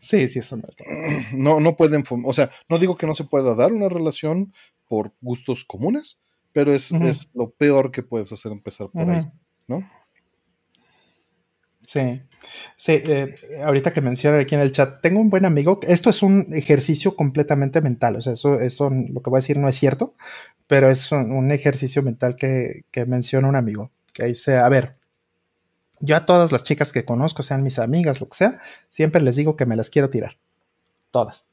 Sí, 0.00 0.28
sí, 0.28 0.38
es 0.38 0.52
un 0.52 0.60
mal 0.60 0.74
camino. 0.76 1.18
No, 1.32 1.60
no 1.60 1.76
pueden, 1.76 2.04
o 2.24 2.32
sea, 2.32 2.50
no 2.68 2.78
digo 2.78 2.96
que 2.96 3.06
no 3.06 3.14
se 3.14 3.24
pueda 3.24 3.54
dar 3.54 3.72
una 3.72 3.88
relación 3.88 4.52
por 4.88 5.12
gustos 5.20 5.64
comunes, 5.64 6.18
pero 6.52 6.72
es, 6.72 6.92
es 6.92 7.30
lo 7.34 7.50
peor 7.50 7.90
que 7.90 8.02
puedes 8.02 8.32
hacer 8.32 8.52
empezar 8.52 8.88
por 8.90 9.10
ahí, 9.10 9.26
¿no? 9.66 9.84
Sí, 11.86 12.20
sí, 12.76 12.92
eh, 12.92 13.36
ahorita 13.64 13.92
que 13.92 14.00
mencionan 14.00 14.40
aquí 14.40 14.56
en 14.56 14.60
el 14.60 14.72
chat, 14.72 15.00
tengo 15.00 15.20
un 15.20 15.30
buen 15.30 15.44
amigo, 15.44 15.78
esto 15.86 16.10
es 16.10 16.22
un 16.22 16.48
ejercicio 16.52 17.14
completamente 17.14 17.80
mental, 17.80 18.16
o 18.16 18.20
sea, 18.20 18.32
eso, 18.32 18.60
eso 18.60 18.90
lo 18.90 19.22
que 19.22 19.30
voy 19.30 19.38
a 19.38 19.40
decir 19.40 19.56
no 19.56 19.68
es 19.68 19.76
cierto, 19.76 20.14
pero 20.66 20.90
es 20.90 21.12
un, 21.12 21.50
ejercicio 21.52 22.02
mental 22.02 22.34
que, 22.34 22.84
que, 22.90 23.06
menciona 23.06 23.48
un 23.48 23.54
amigo, 23.54 23.92
que 24.12 24.26
dice, 24.26 24.56
a 24.56 24.68
ver, 24.68 24.96
yo 26.00 26.16
a 26.16 26.26
todas 26.26 26.50
las 26.50 26.64
chicas 26.64 26.92
que 26.92 27.04
conozco, 27.04 27.44
sean 27.44 27.62
mis 27.62 27.78
amigas, 27.78 28.20
lo 28.20 28.28
que 28.28 28.36
sea, 28.36 28.58
siempre 28.88 29.22
les 29.22 29.36
digo 29.36 29.56
que 29.56 29.64
me 29.64 29.76
las 29.76 29.88
quiero 29.88 30.10
tirar, 30.10 30.38
todas 31.12 31.46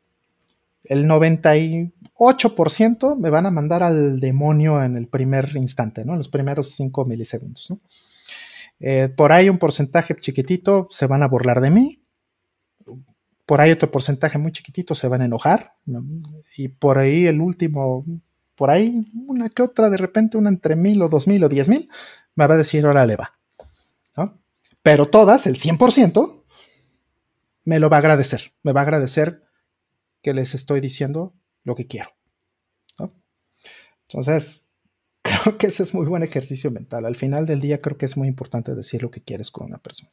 el 0.83 1.07
98% 1.07 3.17
me 3.17 3.29
van 3.29 3.45
a 3.45 3.51
mandar 3.51 3.83
al 3.83 4.19
demonio 4.19 4.83
en 4.83 4.97
el 4.97 5.07
primer 5.07 5.55
instante, 5.55 6.03
¿no? 6.03 6.17
Los 6.17 6.27
primeros 6.27 6.71
5 6.71 7.05
milisegundos, 7.05 7.69
¿no? 7.69 7.79
Eh, 8.85 9.07
por 9.07 9.31
ahí 9.31 9.47
un 9.47 9.59
porcentaje 9.59 10.13
chiquitito 10.17 10.89
se 10.91 11.07
van 11.07 11.23
a 11.23 11.29
burlar 11.29 11.61
de 11.61 11.71
mí. 11.71 12.03
Por 13.45 13.61
ahí 13.61 13.71
otro 13.71 13.89
porcentaje 13.89 14.37
muy 14.37 14.51
chiquitito 14.51 14.93
se 14.93 15.07
van 15.07 15.21
a 15.21 15.25
enojar. 15.25 15.71
Y 16.57 16.67
por 16.67 16.97
ahí 16.97 17.25
el 17.25 17.39
último, 17.39 18.05
por 18.55 18.69
ahí 18.69 19.01
una 19.25 19.47
que 19.47 19.63
otra, 19.63 19.89
de 19.89 19.95
repente 19.95 20.37
una 20.37 20.49
entre 20.49 20.75
mil 20.75 21.01
o 21.01 21.07
dos 21.07 21.29
mil 21.29 21.41
o 21.45 21.47
diez 21.47 21.69
mil, 21.69 21.89
me 22.35 22.45
va 22.45 22.55
a 22.55 22.57
decir, 22.57 22.85
órale 22.85 23.15
va. 23.15 23.39
¿no? 24.17 24.37
Pero 24.81 25.05
todas, 25.05 25.47
el 25.47 25.55
100%, 25.55 26.43
me 27.63 27.79
lo 27.79 27.89
va 27.89 27.97
a 27.97 27.99
agradecer. 27.99 28.53
Me 28.63 28.73
va 28.73 28.81
a 28.81 28.83
agradecer 28.83 29.43
que 30.21 30.33
les 30.33 30.55
estoy 30.55 30.81
diciendo 30.81 31.33
lo 31.63 31.73
que 31.75 31.87
quiero. 31.87 32.09
Entonces, 34.09 34.73
creo 35.43 35.57
que 35.57 35.67
ese 35.67 35.83
es 35.83 35.93
muy 35.93 36.05
buen 36.05 36.23
ejercicio 36.23 36.72
mental. 36.72 37.05
Al 37.05 37.15
final 37.15 37.45
del 37.45 37.59
día 37.59 37.81
creo 37.81 37.97
que 37.97 38.05
es 38.05 38.15
muy 38.15 38.30
importante 38.30 38.75
decir 38.75 39.03
lo 39.03 39.11
que 39.11 39.22
quieres 39.22 39.51
con 39.51 39.67
una 39.67 39.77
persona. 39.77 40.11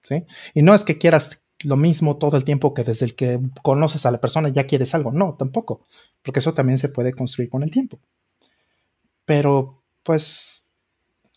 ¿sí? 0.00 0.24
Y 0.54 0.62
no 0.62 0.74
es 0.74 0.84
que 0.84 0.96
quieras 0.96 1.42
lo 1.62 1.76
mismo 1.76 2.16
todo 2.16 2.38
el 2.38 2.44
tiempo 2.44 2.72
que 2.72 2.82
desde 2.82 3.04
el 3.04 3.14
que 3.14 3.38
conoces 3.62 4.06
a 4.06 4.10
la 4.10 4.20
persona 4.20 4.48
ya 4.48 4.66
quieres 4.66 4.94
algo. 4.94 5.12
No, 5.12 5.36
tampoco. 5.38 5.86
Porque 6.22 6.38
eso 6.38 6.54
también 6.54 6.78
se 6.78 6.88
puede 6.88 7.12
construir 7.12 7.50
con 7.50 7.62
el 7.62 7.70
tiempo. 7.70 8.00
Pero, 9.26 9.82
pues, 10.02 10.66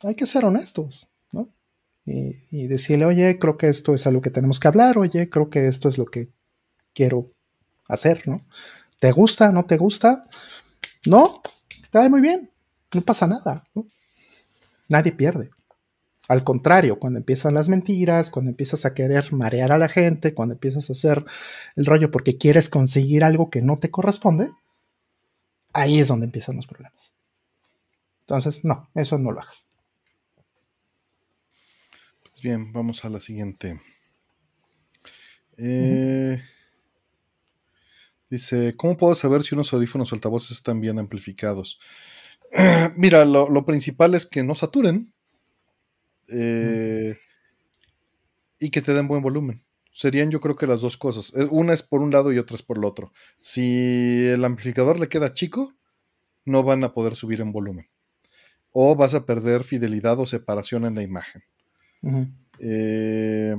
hay 0.01 0.15
que 0.15 0.25
ser 0.25 0.45
honestos, 0.45 1.09
¿no? 1.31 1.49
Y, 2.05 2.31
y 2.49 2.67
decirle, 2.67 3.05
oye, 3.05 3.37
creo 3.39 3.57
que 3.57 3.67
esto 3.67 3.93
es 3.93 4.07
algo 4.07 4.21
que 4.21 4.29
tenemos 4.29 4.59
que 4.59 4.69
hablar, 4.69 4.97
oye, 4.97 5.29
creo 5.29 5.49
que 5.49 5.67
esto 5.67 5.89
es 5.89 5.97
lo 5.97 6.05
que 6.05 6.29
quiero 6.93 7.31
hacer, 7.89 8.25
¿no? 8.25 8.45
¿Te 8.99 9.11
gusta? 9.11 9.51
¿No 9.51 9.65
te 9.65 9.75
gusta? 9.75 10.27
No, 11.05 11.41
está 11.81 12.07
muy 12.07 12.21
bien, 12.21 12.52
no 12.93 13.01
pasa 13.01 13.27
nada, 13.27 13.63
Nadie 14.89 15.11
pierde. 15.11 15.49
Al 16.27 16.43
contrario, 16.43 16.99
cuando 16.99 17.19
empiezan 17.19 17.53
las 17.53 17.67
mentiras, 17.67 18.29
cuando 18.29 18.51
empiezas 18.51 18.85
a 18.85 18.93
querer 18.93 19.33
marear 19.33 19.71
a 19.71 19.77
la 19.77 19.89
gente, 19.89 20.33
cuando 20.33 20.53
empiezas 20.53 20.89
a 20.89 20.93
hacer 20.93 21.25
el 21.75 21.85
rollo 21.85 22.11
porque 22.11 22.37
quieres 22.37 22.69
conseguir 22.69 23.23
algo 23.23 23.49
que 23.49 23.61
no 23.61 23.77
te 23.77 23.91
corresponde, 23.91 24.49
ahí 25.73 25.99
es 25.99 26.07
donde 26.07 26.25
empiezan 26.25 26.55
los 26.55 26.67
problemas. 26.67 27.13
Entonces, 28.21 28.63
no, 28.63 28.89
eso 28.93 29.17
no 29.17 29.31
lo 29.31 29.41
hagas. 29.41 29.67
Pues 32.29 32.41
bien, 32.41 32.71
vamos 32.71 33.03
a 33.03 33.09
la 33.09 33.19
siguiente. 33.19 33.81
Eh, 35.57 36.41
Dice, 38.33 38.73
¿cómo 38.75 38.97
puedo 38.97 39.13
saber 39.13 39.43
si 39.43 39.53
unos 39.53 39.71
audífonos 39.73 40.11
o 40.11 40.15
altavoces 40.15 40.53
están 40.53 40.81
bien 40.81 40.97
amplificados? 40.97 41.79
Mira, 42.95 43.25
lo, 43.25 43.65
principal 43.65 44.15
es 44.15 44.25
que 44.25 44.43
no 44.43 44.55
saturen 44.55 45.13
eh, 46.29 47.17
y 48.59 48.69
que 48.69 48.81
te 48.81 48.93
den 48.93 49.07
buen 49.07 49.21
volumen. 49.21 49.63
Serían 49.91 50.31
yo 50.31 50.39
creo 50.39 50.55
que 50.55 50.67
las 50.67 50.81
dos 50.81 50.97
cosas. 50.97 51.33
Eh, 51.35 51.47
una 51.51 51.73
es 51.73 51.83
por 51.83 52.01
un 52.01 52.11
lado 52.11 52.31
y 52.31 52.37
otra 52.37 52.55
es 52.55 52.63
por 52.63 52.77
el 52.77 52.85
otro. 52.85 53.11
Si 53.39 54.25
el 54.27 54.43
amplificador 54.45 54.99
le 54.99 55.09
queda 55.09 55.33
chico, 55.33 55.73
no 56.45 56.63
van 56.63 56.83
a 56.83 56.93
poder 56.93 57.15
subir 57.15 57.41
en 57.41 57.51
volumen. 57.51 57.87
O 58.71 58.95
vas 58.95 59.13
a 59.13 59.25
perder 59.25 59.63
fidelidad 59.63 60.19
o 60.19 60.25
separación 60.25 60.85
en 60.85 60.95
la 60.95 61.03
imagen. 61.03 61.43
Eh, 62.59 63.55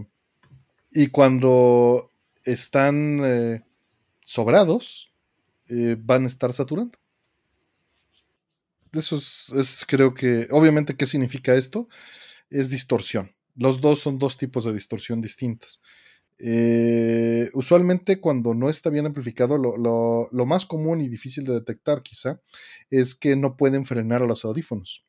y 0.90 1.06
cuando 1.08 2.10
están 2.44 3.62
sobrados 4.24 5.14
eh, 5.68 5.96
van 5.98 6.24
a 6.24 6.26
estar 6.26 6.52
saturando. 6.52 6.98
Eso 8.94 9.16
es, 9.16 9.84
creo 9.86 10.14
que, 10.14 10.46
obviamente, 10.50 10.96
¿qué 10.96 11.06
significa 11.06 11.54
esto? 11.54 11.88
Es 12.50 12.70
distorsión. 12.70 13.34
Los 13.56 13.80
dos 13.80 14.00
son 14.00 14.18
dos 14.18 14.36
tipos 14.36 14.64
de 14.64 14.72
distorsión 14.72 15.20
distintas. 15.20 15.80
Eh, 16.38 17.48
usualmente 17.54 18.20
cuando 18.20 18.54
no 18.54 18.68
está 18.68 18.90
bien 18.90 19.06
amplificado, 19.06 19.56
lo, 19.56 20.46
más 20.46 20.66
común 20.66 21.00
y 21.00 21.08
difícil 21.08 21.44
de 21.44 21.54
detectar 21.54 22.02
quizá 22.02 22.40
es 22.90 23.14
que 23.14 23.36
no 23.36 23.56
pueden 23.56 23.84
frenar 23.84 24.22
a 24.22 24.26
los 24.26 24.44
audífonos. 24.44 25.04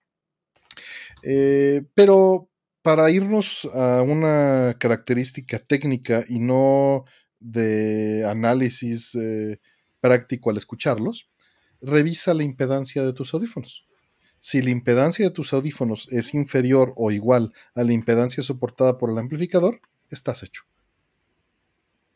Eh, 1.24 1.84
pero 1.96 2.50
para 2.82 3.10
irnos 3.10 3.66
a 3.74 4.04
una 4.04 4.76
característica 4.80 5.60
técnica 5.60 6.24
y 6.28 6.40
no 6.40 7.06
de 7.40 8.26
análisis 8.28 9.16
eh, 9.16 9.60
práctico 10.00 10.52
al 10.52 10.58
escucharlos, 10.58 11.28
revisa 11.86 12.34
la 12.34 12.44
impedancia 12.44 13.04
de 13.04 13.14
tus 13.14 13.34
audífonos. 13.34 13.86
Si 14.40 14.62
la 14.62 14.70
impedancia 14.70 15.26
de 15.26 15.32
tus 15.32 15.54
audífonos 15.54 16.08
es 16.12 16.34
inferior 16.34 16.94
o 16.98 17.12
igual 17.12 17.54
a 17.74 17.84
la 17.84 17.94
impedancia 17.94 18.44
soportada 18.44 18.98
por 18.98 19.10
el 19.10 19.18
amplificador, 19.18 19.82
estás 20.10 20.44
hecho. 20.44 20.64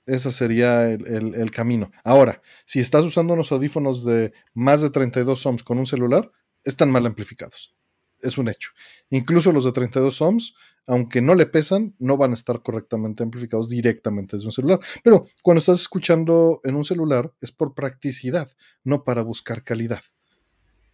Ese 0.06 0.32
sería 0.32 0.92
el, 0.92 1.52
camino. 1.52 1.92
Ahora, 2.04 2.42
si 2.66 2.80
estás 2.80 3.04
usando 3.04 3.34
unos 3.34 3.52
audífonos 3.52 4.04
de 4.04 4.34
más 4.54 4.82
de 4.82 4.90
32 4.90 5.46
ohms 5.46 5.64
con 5.64 5.78
un 5.78 5.86
celular, 5.86 6.32
están 6.64 6.92
mal 6.92 7.06
amplificados. 7.06 7.76
Es 8.22 8.38
un 8.38 8.50
hecho. 8.50 8.72
Incluso 9.10 9.52
los 9.52 9.66
de 9.66 9.72
32 9.72 10.22
ohms 10.22 10.54
aunque 10.90 11.22
no 11.22 11.36
le 11.36 11.46
pesan, 11.46 11.94
no 12.00 12.18
van 12.18 12.32
a 12.32 12.34
estar 12.34 12.64
correctamente 12.64 13.22
amplificados 13.22 13.70
directamente 13.70 14.36
desde 14.36 14.48
un 14.48 14.52
celular. 14.52 14.80
Pero 15.04 15.28
cuando 15.44 15.60
estás 15.60 15.82
escuchando 15.82 16.62
en 16.64 16.76
un 16.76 16.84
celular 16.84 17.32
es 17.42 17.52
por 17.52 17.76
practicidad, 17.76 18.52
no 18.84 19.04
para 19.04 19.22
buscar 19.22 19.62
calidad. 19.62 20.02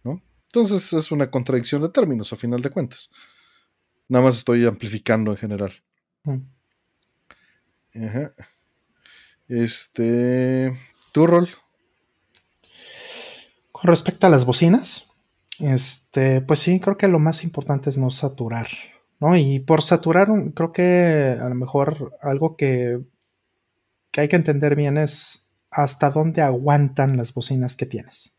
¿no? 0.04 0.22
Entonces 0.48 0.92
es 0.92 1.10
una 1.10 1.30
contradicción 1.30 1.80
de 1.80 1.88
términos 1.88 2.30
a 2.30 2.36
final 2.36 2.60
de 2.60 2.68
cuentas. 2.68 3.10
Nada 4.06 4.22
más 4.22 4.36
estoy 4.36 4.66
amplificando 4.66 5.30
en 5.30 5.38
general. 5.38 5.72
Mm. 6.24 6.42
Este. 9.48 10.76
¿Tu 11.12 11.26
rol? 11.26 11.48
Con 13.72 13.88
respecto 13.88 14.26
a 14.26 14.30
las 14.30 14.44
bocinas, 14.44 15.05
este, 15.60 16.40
pues 16.42 16.60
sí, 16.60 16.80
creo 16.80 16.96
que 16.96 17.08
lo 17.08 17.18
más 17.18 17.44
importante 17.44 17.90
es 17.90 17.98
no 17.98 18.10
saturar 18.10 18.66
¿no? 19.20 19.36
Y 19.36 19.60
por 19.60 19.82
saturar, 19.82 20.28
creo 20.54 20.72
que 20.72 21.36
a 21.40 21.48
lo 21.48 21.54
mejor 21.54 22.16
algo 22.20 22.56
que, 22.56 23.00
que 24.10 24.20
hay 24.22 24.28
que 24.28 24.36
entender 24.36 24.76
bien 24.76 24.96
es 24.96 25.50
hasta 25.70 26.10
dónde 26.10 26.42
aguantan 26.42 27.16
las 27.16 27.34
bocinas 27.34 27.76
que 27.76 27.86
tienes. 27.86 28.36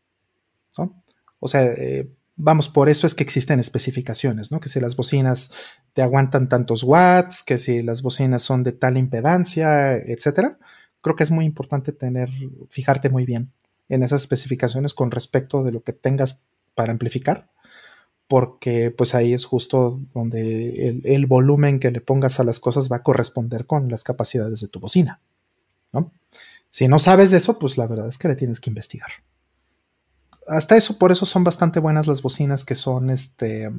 ¿no? 0.76 1.02
O 1.40 1.48
sea, 1.48 1.64
eh, 1.64 2.10
vamos, 2.36 2.68
por 2.68 2.88
eso 2.88 3.06
es 3.06 3.14
que 3.14 3.24
existen 3.24 3.60
especificaciones, 3.60 4.52
¿no? 4.52 4.60
Que 4.60 4.68
si 4.68 4.80
las 4.80 4.96
bocinas 4.96 5.52
te 5.92 6.02
aguantan 6.02 6.48
tantos 6.48 6.84
watts, 6.84 7.42
que 7.42 7.58
si 7.58 7.82
las 7.82 8.02
bocinas 8.02 8.42
son 8.42 8.62
de 8.62 8.72
tal 8.72 8.96
impedancia, 8.96 9.96
etcétera. 9.96 10.58
Creo 11.00 11.16
que 11.16 11.24
es 11.24 11.30
muy 11.30 11.44
importante 11.44 11.92
tener, 11.92 12.28
fijarte 12.70 13.08
muy 13.08 13.24
bien 13.24 13.52
en 13.88 14.02
esas 14.02 14.22
especificaciones 14.22 14.94
con 14.94 15.10
respecto 15.10 15.64
de 15.64 15.72
lo 15.72 15.82
que 15.82 15.92
tengas 15.92 16.48
para 16.78 16.92
amplificar 16.92 17.50
porque 18.28 18.90
pues 18.90 19.14
ahí 19.14 19.32
es 19.32 19.46
justo 19.46 20.00
donde 20.12 21.00
el, 21.02 21.26
volumen 21.26 21.80
que 21.80 21.90
le 21.90 22.02
pongas 22.02 22.38
a 22.38 22.44
las 22.44 22.60
cosas 22.60 22.92
va 22.92 22.96
a 22.96 23.02
corresponder 23.02 23.66
con 23.66 23.88
las 23.88 24.04
capacidades 24.04 24.60
de 24.60 24.68
tu 24.68 24.80
bocina. 24.80 25.20
¿no? 25.92 26.12
Si 26.68 26.86
no 26.88 26.98
sabes 26.98 27.30
de 27.30 27.38
eso, 27.38 27.58
pues 27.58 27.78
la 27.78 27.86
verdad 27.86 28.08
es 28.08 28.18
que 28.18 28.28
le 28.28 28.36
tienes 28.36 28.60
que 28.60 28.68
investigar. 28.68 29.10
Hasta 30.46 30.76
eso, 30.76 30.98
por 30.98 31.10
eso 31.10 31.24
son 31.24 31.42
bastante 31.42 31.80
buenas 31.80 32.06
las 32.06 32.20
bocinas 32.20 32.66
que 32.66 32.74
son 32.74 33.08
este, 33.08 33.70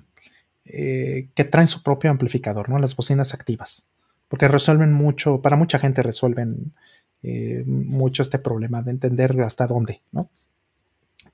eh, 0.65 1.29
que 1.35 1.43
traen 1.43 1.67
su 1.67 1.83
propio 1.83 2.09
amplificador, 2.09 2.69
¿no? 2.69 2.79
Las 2.79 2.95
bocinas 2.95 3.35
activas. 3.35 3.85
Porque 4.27 4.47
resuelven 4.47 4.93
mucho, 4.93 5.43
para 5.43 5.57
mucha 5.57 5.77
gente 5.77 6.01
resuelven 6.01 6.73
eh, 7.21 7.63
mucho 7.65 8.23
este 8.23 8.39
problema 8.39 8.81
de 8.81 8.91
entender 8.91 9.39
hasta 9.41 9.67
dónde, 9.67 10.01
¿no? 10.11 10.29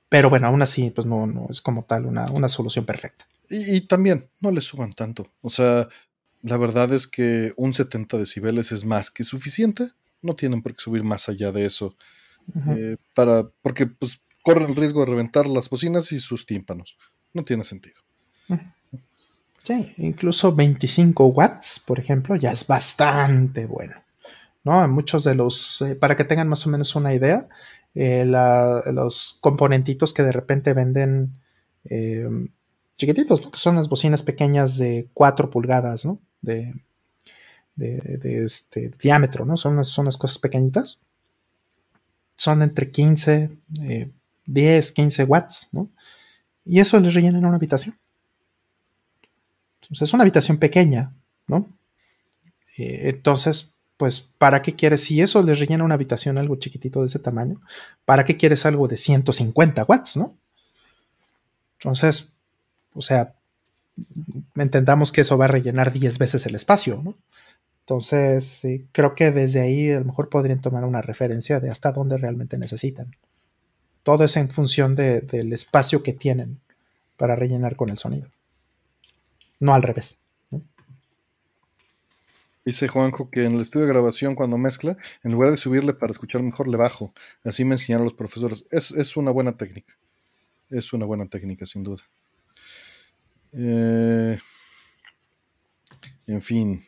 Pero 0.08 0.30
bueno, 0.30 0.46
aún 0.46 0.62
así, 0.62 0.90
pues 0.90 1.06
no, 1.06 1.26
no 1.26 1.46
es 1.50 1.60
como 1.60 1.84
tal 1.84 2.06
una, 2.06 2.48
solución 2.48 2.84
perfecta. 2.84 3.26
Y, 3.48 3.82
también, 3.82 4.28
no 4.40 4.50
le 4.50 4.60
suban 4.60 4.92
tanto. 4.92 5.26
O 5.40 5.50
sea, 5.50 5.88
la 6.42 6.56
verdad 6.56 6.92
es 6.92 7.06
que 7.06 7.52
un 7.56 7.74
70 7.74 8.16
decibeles 8.18 8.72
es 8.72 8.84
más 8.84 9.10
que 9.10 9.24
suficiente. 9.24 9.90
No 10.22 10.34
tienen 10.34 10.62
por 10.62 10.74
qué 10.74 10.80
subir 10.80 11.04
más 11.04 11.28
allá 11.28 11.52
de 11.52 11.66
eso. 11.66 11.96
Eh, 12.76 12.96
para, 13.14 13.48
porque 13.62 13.86
pues 13.86 14.20
corren 14.42 14.70
el 14.70 14.76
riesgo 14.76 15.00
de 15.00 15.06
reventar 15.06 15.46
las 15.46 15.68
bocinas 15.68 16.12
y 16.12 16.20
sus 16.20 16.46
tímpanos. 16.46 16.96
No 17.32 17.44
tiene 17.44 17.64
sentido. 17.64 18.00
Sí, 19.62 19.92
incluso 19.98 20.54
25 20.54 21.26
watts, 21.26 21.82
por 21.84 21.98
ejemplo, 21.98 22.36
ya 22.36 22.52
es 22.52 22.66
bastante 22.66 23.66
bueno. 23.66 23.96
¿no? 24.66 24.86
Muchos 24.88 25.22
de 25.22 25.36
los, 25.36 25.80
eh, 25.82 25.94
para 25.94 26.16
que 26.16 26.24
tengan 26.24 26.48
más 26.48 26.66
o 26.66 26.70
menos 26.70 26.96
una 26.96 27.14
idea, 27.14 27.48
eh, 27.96 28.24
los 28.26 29.38
componentitos 29.40 30.12
que 30.12 30.22
de 30.22 30.30
repente 30.30 30.74
venden 30.74 31.32
eh, 31.84 32.28
chiquititos, 32.96 33.40
porque 33.40 33.58
son 33.58 33.76
las 33.76 33.88
bocinas 33.88 34.22
pequeñas 34.22 34.76
de 34.76 35.08
4 35.14 35.50
pulgadas, 35.50 36.04
¿no? 36.04 36.20
De, 36.42 36.74
de, 37.74 38.44
este 38.44 38.90
diámetro, 38.90 39.46
¿no? 39.46 39.56
Son 39.56 39.72
unas, 39.72 39.88
son 39.88 40.04
unas 40.04 40.18
cosas 40.18 40.38
pequeñitas. 40.38 41.00
Son 42.36 42.62
entre 42.62 42.90
15, 42.90 43.50
10, 44.44 44.92
15 44.92 45.24
watts, 45.24 45.68
¿no? 45.72 45.90
Y 46.66 46.80
eso 46.80 47.00
les 47.00 47.14
rellena 47.14 47.38
en 47.38 47.46
una 47.46 47.56
habitación. 47.56 47.96
Entonces 49.80 50.08
es 50.08 50.12
una 50.12 50.22
habitación 50.22 50.58
pequeña, 50.58 51.14
¿no? 51.46 51.68
Eh, 52.76 53.08
entonces, 53.08 53.75
pues, 53.96 54.20
¿para 54.20 54.62
qué 54.62 54.74
quieres? 54.74 55.04
Si 55.04 55.20
eso 55.20 55.42
les 55.42 55.58
rellena 55.58 55.84
una 55.84 55.94
habitación 55.94 56.38
algo 56.38 56.56
chiquitito 56.56 57.00
de 57.00 57.06
ese 57.06 57.18
tamaño, 57.18 57.60
¿para 58.04 58.24
qué 58.24 58.36
quieres 58.36 58.66
algo 58.66 58.88
de 58.88 58.96
150 58.96 59.84
watts, 59.84 60.16
no? 60.16 60.36
Entonces, 61.78 62.36
o 62.94 63.02
sea, 63.02 63.34
entendamos 64.56 65.12
que 65.12 65.22
eso 65.22 65.38
va 65.38 65.46
a 65.46 65.48
rellenar 65.48 65.92
10 65.92 66.18
veces 66.18 66.46
el 66.46 66.54
espacio, 66.54 67.00
¿no? 67.02 67.16
Entonces, 67.80 68.44
sí, 68.44 68.86
creo 68.92 69.14
que 69.14 69.30
desde 69.30 69.60
ahí 69.60 69.90
a 69.92 70.00
lo 70.00 70.06
mejor 70.06 70.28
podrían 70.28 70.60
tomar 70.60 70.84
una 70.84 71.02
referencia 71.02 71.60
de 71.60 71.70
hasta 71.70 71.92
dónde 71.92 72.16
realmente 72.16 72.58
necesitan. 72.58 73.16
Todo 74.02 74.24
es 74.24 74.36
en 74.36 74.50
función 74.50 74.94
del 74.96 75.52
espacio 75.52 76.02
que 76.02 76.12
tienen 76.12 76.60
para 77.16 77.36
rellenar 77.36 77.76
con 77.76 77.90
el 77.90 77.98
sonido 77.98 78.28
no 79.60 79.74
al 79.74 79.82
revés. 79.82 80.25
Dice 82.66 82.88
Juanjo 82.88 83.30
que 83.30 83.44
en 83.44 83.54
el 83.54 83.60
estudio 83.60 83.86
de 83.86 83.92
grabación 83.92 84.34
cuando 84.34 84.58
mezcla, 84.58 84.96
en 85.22 85.30
lugar 85.30 85.52
de 85.52 85.56
subirle 85.56 85.94
para 85.94 86.10
escuchar 86.10 86.42
mejor, 86.42 86.66
le 86.66 86.76
bajo. 86.76 87.14
Así 87.44 87.64
me 87.64 87.76
enseñaron 87.76 88.04
los 88.04 88.14
profesores. 88.14 88.64
Es, 88.72 89.16
una 89.16 89.30
buena 89.30 89.56
técnica. 89.56 89.96
Es 90.68 90.92
una 90.92 91.06
buena 91.06 91.28
técnica, 91.28 91.64
sin 91.64 91.84
duda. 91.84 92.02
Eh, 93.52 94.36
en 96.26 96.42
fin. 96.42 96.84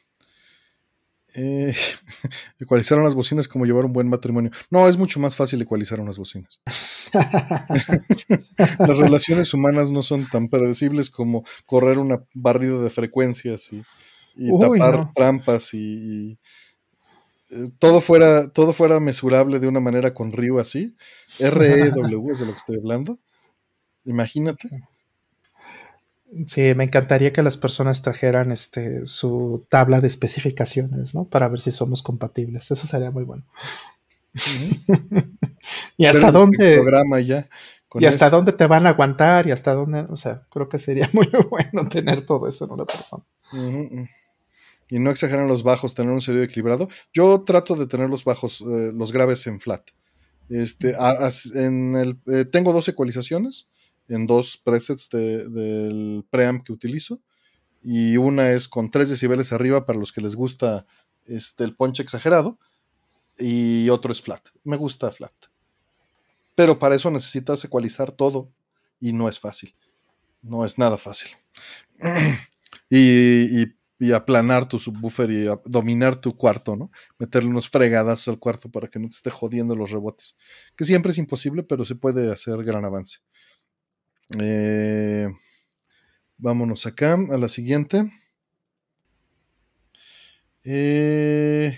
Eh, 1.34 1.72
ecualizar 2.58 2.98
unas 2.98 3.14
bocinas 3.14 3.46
como 3.46 3.64
llevar 3.64 3.84
un 3.84 3.92
buen 3.92 4.08
matrimonio. 4.08 4.50
No, 4.70 4.88
es 4.88 4.96
mucho 4.96 5.20
más 5.20 5.36
fácil 5.36 5.62
ecualizar 5.62 6.00
unas 6.00 6.18
bocinas. 6.18 6.60
Las 8.80 8.98
relaciones 8.98 9.54
humanas 9.54 9.92
no 9.92 10.02
son 10.02 10.26
tan 10.26 10.48
predecibles 10.48 11.08
como 11.08 11.44
correr 11.66 11.98
una 11.98 12.24
barrida 12.34 12.82
de 12.82 12.90
frecuencias 12.90 13.72
y, 13.72 13.84
tapar 14.60 15.12
trampas 15.14 15.74
y, 15.74 16.38
eh, 17.50 17.70
todo 17.78 18.00
fuera 18.00 18.50
todo 18.50 18.72
fuera 18.72 19.00
mesurable 19.00 19.58
de 19.58 19.68
una 19.68 19.80
manera 19.80 20.14
con 20.14 20.32
río 20.32 20.58
así. 20.58 20.94
REW 21.38 22.30
es 22.30 22.40
de 22.40 22.46
lo 22.46 22.52
que 22.52 22.58
estoy 22.58 22.76
hablando. 22.76 23.18
Imagínate. 24.04 24.68
Sí, 26.46 26.74
me 26.74 26.84
encantaría 26.84 27.32
que 27.32 27.42
las 27.42 27.56
personas 27.56 28.02
trajeran 28.02 28.52
este, 28.52 29.06
su 29.06 29.66
tabla 29.70 30.00
de 30.02 30.08
especificaciones, 30.08 31.14
¿no? 31.14 31.24
Para 31.24 31.48
ver 31.48 31.58
si 31.58 31.72
somos 31.72 32.02
compatibles. 32.02 32.70
Eso 32.70 32.86
sería 32.86 33.10
muy 33.10 33.24
bueno. 33.24 33.44
y 35.96 36.04
hasta 36.04 36.30
dónde. 36.30 36.76
Programa 36.76 37.20
ya, 37.20 37.48
y 37.94 38.04
hasta 38.04 38.28
dónde 38.28 38.52
te 38.52 38.66
van 38.66 38.86
a 38.86 38.90
aguantar 38.90 39.46
y 39.46 39.52
hasta 39.52 39.72
dónde. 39.72 40.00
O 40.10 40.16
sea, 40.16 40.42
creo 40.50 40.68
que 40.68 40.78
sería 40.78 41.08
muy 41.12 41.28
bueno 41.50 41.88
tener 41.88 42.26
todo 42.26 42.46
eso 42.46 42.66
en 42.66 42.72
una 42.72 42.84
persona. 42.84 43.24
Y 44.90 44.98
no 44.98 45.10
exageran 45.10 45.48
los 45.48 45.62
bajos, 45.62 45.94
tener 45.94 46.12
un 46.12 46.20
sonido 46.20 46.44
equilibrado. 46.44 46.88
Yo 47.12 47.42
trato 47.42 47.74
de 47.76 47.86
tener 47.86 48.08
los 48.08 48.24
bajos, 48.24 48.62
eh, 48.62 48.92
los 48.94 49.12
graves 49.12 49.46
en 49.46 49.60
flat. 49.60 49.90
Este, 50.48 50.94
en 51.54 51.94
el, 51.94 52.18
eh, 52.26 52.46
tengo 52.46 52.72
dos 52.72 52.88
ecualizaciones 52.88 53.68
en 54.08 54.26
dos 54.26 54.56
presets 54.56 55.10
del 55.10 56.24
preamp 56.30 56.64
que 56.64 56.72
utilizo. 56.72 57.20
Y 57.82 58.16
una 58.16 58.50
es 58.52 58.66
con 58.66 58.90
3 58.90 59.10
decibeles 59.10 59.52
arriba 59.52 59.86
para 59.86 59.98
los 59.98 60.12
que 60.12 60.20
les 60.20 60.34
gusta 60.34 60.86
este, 61.26 61.64
el 61.64 61.76
ponche 61.76 62.02
exagerado. 62.02 62.58
Y 63.38 63.88
otro 63.90 64.10
es 64.10 64.20
flat. 64.20 64.48
Me 64.64 64.76
gusta 64.76 65.12
flat. 65.12 65.32
Pero 66.54 66.78
para 66.78 66.96
eso 66.96 67.10
necesitas 67.10 67.62
ecualizar 67.64 68.10
todo 68.10 68.50
y 68.98 69.12
no 69.12 69.28
es 69.28 69.38
fácil. 69.38 69.76
No 70.42 70.64
es 70.64 70.78
nada 70.78 70.98
fácil. 70.98 71.30
y, 72.90 73.62
y, 73.62 73.74
aplanar 74.14 74.66
tu 74.66 74.78
subwoofer 74.78 75.30
y 75.30 75.46
dominar 75.64 76.16
tu 76.16 76.36
cuarto, 76.36 76.76
¿no? 76.76 76.90
Meterle 77.18 77.50
unos 77.50 77.68
fregadas 77.68 78.28
al 78.28 78.38
cuarto 78.38 78.70
para 78.70 78.88
que 78.88 78.98
no 78.98 79.08
te 79.08 79.16
esté 79.16 79.30
jodiendo 79.30 79.74
los 79.74 79.90
rebotes. 79.90 80.36
Que 80.76 80.84
siempre 80.84 81.10
es 81.10 81.18
imposible, 81.18 81.62
pero 81.62 81.84
se 81.84 81.96
puede 81.96 82.32
hacer 82.32 82.62
gran 82.64 82.84
avance. 82.84 83.18
Eh, 84.38 85.28
vámonos 86.36 86.86
acá 86.86 87.14
a 87.14 87.38
la 87.38 87.48
siguiente. 87.48 88.10
Eh, 90.64 91.76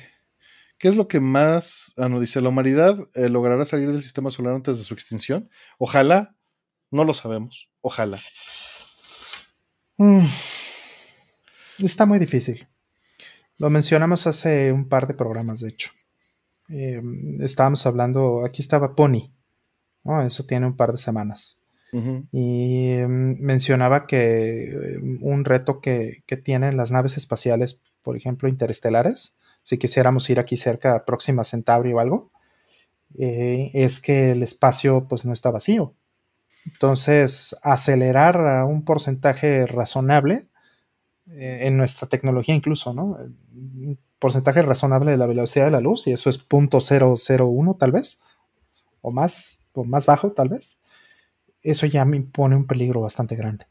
¿Qué 0.79 0.89
es 0.89 0.97
lo 0.97 1.09
que 1.09 1.21
más, 1.21 1.93
ah, 1.97 2.09
no, 2.09 2.21
dice, 2.21 2.41
la 2.41 2.49
humanidad 2.49 2.99
eh, 3.15 3.29
logrará 3.29 3.65
salir 3.65 3.91
del 3.93 4.03
sistema 4.03 4.31
solar 4.31 4.55
antes 4.55 4.79
de 4.79 4.85
su 4.85 4.95
extinción? 4.95 5.51
Ojalá, 5.79 6.35
no 6.91 7.05
lo 7.05 7.15
sabemos, 7.15 7.69
ojalá. 7.83 8.21
Mm. 9.99 10.27
Está 11.87 12.07
muy 12.07 12.19
difícil. 12.19 12.69
Lo 13.59 13.71
mencionamos 13.71 14.27
hace 14.27 14.73
un 14.73 14.89
par 14.89 15.07
de 15.07 15.15
programas, 15.15 15.61
de 15.61 15.69
hecho. 15.69 15.91
estábamos 16.69 17.85
hablando, 17.87 18.45
aquí 18.45 18.63
estaba 18.63 18.95
Pony, 18.95 19.33
eso 20.27 20.45
tiene 20.45 20.67
un 20.67 20.77
par 20.77 20.93
de 20.93 20.99
semanas. 20.99 21.61
Y 21.93 22.97
mm, 22.99 23.41
mencionaba 23.41 24.07
que 24.07 24.99
mm, 25.03 25.25
un 25.25 25.45
reto 25.45 25.81
que, 25.81 26.23
tienen 26.45 26.77
las 26.77 26.91
naves 26.91 27.17
espaciales, 27.17 27.83
por 28.03 28.17
ejemplo, 28.17 28.49
interestelares, 28.49 29.35
si 29.63 29.77
quisiéramos 29.77 30.31
ir 30.31 30.41
aquí 30.41 30.57
cerca 30.57 30.95
a 30.95 31.05
Próxima 31.05 31.45
Centauri 31.45 31.93
o 31.93 32.01
algo, 32.01 32.31
eh, 33.19 33.71
es 33.75 34.01
que 34.01 34.31
el 34.31 34.43
espacio 34.43 35.07
pues 35.09 35.25
no 35.25 35.33
está 35.33 35.51
vacío. 35.51 35.95
Entonces, 36.65 37.57
acelerar 37.63 38.47
a 38.47 38.65
un 38.65 38.85
porcentaje 38.85 39.67
razonable 39.67 40.50
en 41.33 41.77
nuestra 41.77 42.09
tecnología 42.09 42.55
incluso, 42.55 42.93
¿no? 42.95 43.17
Un 43.55 43.99
porcentaje 44.19 44.63
razonable 44.63 45.13
de 45.13 45.17
la 45.17 45.27
velocidad 45.27 45.67
de 45.67 45.71
la 45.71 45.81
luz, 45.81 46.07
y 46.07 46.13
eso 46.13 46.31
es 46.31 46.49
.001 46.49 47.79
tal 47.79 47.93
vez, 47.93 48.21
o 49.01 49.11
más, 49.11 49.65
o 49.73 49.85
más 49.85 50.07
bajo 50.07 50.33
tal 50.33 50.49
vez 50.51 50.81
eso 51.63 51.87
ya 51.87 52.05
me 52.05 52.17
impone 52.17 52.57
un 52.57 52.67
peligro 52.67 53.01
bastante 53.01 53.37
grande. 53.37 53.67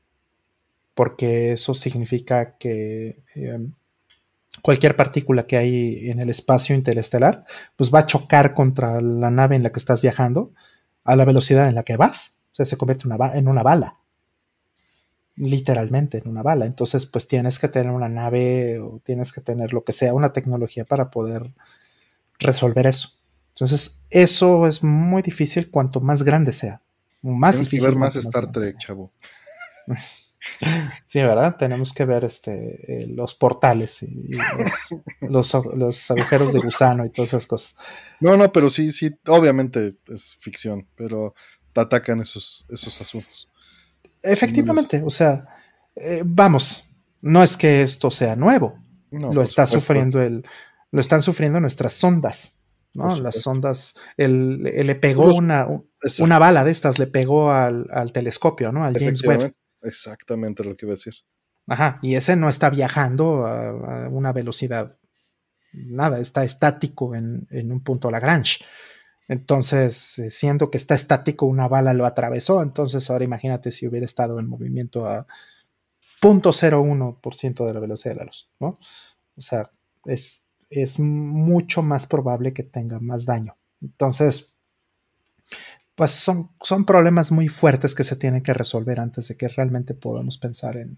Porque 0.93 1.53
eso 1.53 1.73
significa 1.73 2.57
que 2.57 3.23
em, 3.35 3.73
cualquier 4.61 4.95
partícula 4.95 5.47
que 5.47 5.57
hay 5.57 6.09
en 6.09 6.19
el 6.19 6.29
espacio 6.29 6.75
interestelar, 6.75 7.45
pues 7.75 7.93
va 7.93 7.99
a 7.99 8.05
chocar 8.05 8.53
contra 8.53 9.01
la 9.01 9.29
nave 9.29 9.55
en 9.55 9.63
la 9.63 9.71
que 9.71 9.79
estás 9.79 10.01
viajando 10.01 10.53
a 11.03 11.15
la 11.15 11.25
velocidad 11.25 11.69
en 11.69 11.75
la 11.75 11.83
que 11.83 11.97
vas. 11.97 12.39
O 12.51 12.55
sea, 12.55 12.65
se 12.65 12.77
convierte 12.77 13.05
en 13.35 13.47
una 13.47 13.63
bala. 13.63 13.97
Literalmente 15.39 16.19
en 16.19 16.27
una 16.27 16.43
bala. 16.43 16.65
Entonces, 16.65 17.05
pues 17.05 17.27
tienes 17.27 17.57
que 17.57 17.67
tener 17.67 17.91
una 17.91 18.09
nave 18.09 18.79
o 18.79 18.99
tienes 19.03 19.31
que 19.31 19.41
tener 19.41 19.73
lo 19.73 19.83
que 19.83 19.93
sea, 19.93 20.13
una 20.13 20.33
tecnología 20.33 20.85
para 20.85 21.09
poder 21.09 21.51
resolver 22.37 22.85
eso. 22.85 23.13
Entonces, 23.49 24.05
eso 24.09 24.67
es 24.67 24.83
muy 24.83 25.21
difícil 25.21 25.71
cuanto 25.71 26.01
más 26.01 26.23
grande 26.23 26.51
sea. 26.51 26.81
Más 27.21 27.55
Tenemos 27.55 27.59
difícil. 27.59 27.79
Que 27.79 27.91
ver 27.91 27.99
más 27.99 28.15
Star 28.15 28.51
Trek, 28.51 28.77
chavo. 28.77 29.11
Sí, 31.05 31.19
¿verdad? 31.19 31.57
Tenemos 31.57 31.93
que 31.93 32.05
ver 32.05 32.23
este, 32.23 33.03
eh, 33.03 33.07
los 33.07 33.33
portales 33.35 34.01
y 34.03 34.31
los, 35.19 35.53
los, 35.75 36.11
agujeros 36.11 36.53
de 36.53 36.59
gusano 36.59 37.05
y 37.05 37.09
todas 37.09 37.29
esas 37.29 37.45
cosas. 37.45 37.75
No, 38.19 38.37
no, 38.37 38.51
pero 38.51 38.69
sí, 38.69 38.91
sí, 38.91 39.11
obviamente 39.27 39.97
es 40.07 40.37
ficción, 40.39 40.87
pero 40.95 41.35
atacan 41.75 42.21
esos, 42.21 42.65
esos 42.69 42.99
asuntos. 43.01 43.49
Efectivamente, 44.21 45.01
o 45.05 45.09
sea, 45.09 45.47
eh, 45.95 46.23
vamos, 46.25 46.85
No 47.21 47.43
es 47.43 47.57
que 47.57 47.81
esto 47.81 48.09
sea 48.11 48.35
nuevo, 48.35 48.79
lo 49.11 49.41
está 49.41 49.65
sufriendo 49.65 50.21
el, 50.21 50.45
lo 50.91 51.01
están 51.01 51.21
sufriendo 51.21 51.59
nuestras 51.59 51.93
sondas. 51.93 52.55
¿no? 52.93 53.15
Las 53.19 53.41
sondas, 53.41 53.95
el, 54.17 54.63
le 54.63 54.95
pegó 54.95 55.33
una, 55.35 55.67
una 56.19 56.39
bala 56.39 56.63
de 56.63 56.71
estas, 56.71 56.97
le 56.97 57.07
pegó 57.07 57.51
al, 57.51 58.11
telescopio, 58.13 58.71
¿no? 58.71 58.83
Al 58.83 58.97
James 58.97 59.23
Webb. 59.25 59.53
Exactamente 59.81 60.63
lo 60.63 60.75
que 60.75 60.85
iba 60.85 60.93
a 60.93 60.95
decir. 60.95 61.13
Ajá, 61.67 61.99
y 62.01 62.15
ese 62.15 62.35
no 62.35 62.49
está 62.49 62.69
viajando 62.69 63.45
a, 63.45 64.09
una 64.09 64.33
velocidad, 64.33 64.97
nada, 65.71 66.19
está 66.19 66.43
estático 66.43 67.15
en, 67.15 67.45
un 67.71 67.83
punto 67.83 68.09
Lagrange. 68.09 68.65
Entonces, 69.29 70.17
eh, 70.19 70.31
siendo 70.31 70.71
que 70.71 70.77
está 70.77 70.95
estático, 70.95 71.45
una 71.45 71.67
bala 71.67 71.93
lo 71.93 72.05
atravesó. 72.05 72.61
Entonces, 72.61 73.09
ahora 73.09 73.23
imagínate 73.23 73.71
si 73.71 73.87
hubiera 73.87 74.05
estado 74.05 74.39
en 74.39 74.49
movimiento 74.49 75.05
a 75.05 75.27
0.01% 76.21 77.65
de 77.65 77.73
la 77.73 77.79
velocidad 77.79 78.15
de 78.15 78.19
la 78.19 78.25
luz, 78.25 78.49
¿no? 78.59 78.77
O 79.37 79.41
sea, 79.41 79.71
es, 80.05 80.47
es 80.69 80.99
mucho 80.99 81.83
más 81.83 82.07
probable 82.07 82.53
que 82.53 82.63
tenga 82.63 82.99
más 82.99 83.25
daño. 83.25 83.55
Entonces, 83.81 84.55
pues 85.95 86.11
son, 86.11 86.51
son 86.63 86.85
problemas 86.85 87.31
muy 87.31 87.47
fuertes 87.49 87.93
que 87.93 88.03
se 88.03 88.15
tienen 88.15 88.41
que 88.41 88.53
resolver 88.53 88.99
antes 88.99 89.27
de 89.27 89.37
que 89.37 89.47
realmente 89.47 89.93
podamos 89.93 90.39
pensar 90.39 90.77
en, 90.77 90.97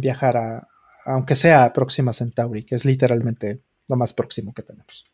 viajar 0.00 0.36
a, 0.36 0.68
aunque 1.04 1.34
sea 1.34 1.64
a 1.64 1.72
Próxima 1.72 2.12
Centauri, 2.12 2.62
que 2.62 2.76
es 2.76 2.84
literalmente 2.84 3.62
lo 3.88 3.96
más 3.96 4.12
próximo 4.12 4.54
que 4.54 4.62
tenemos. 4.62 5.06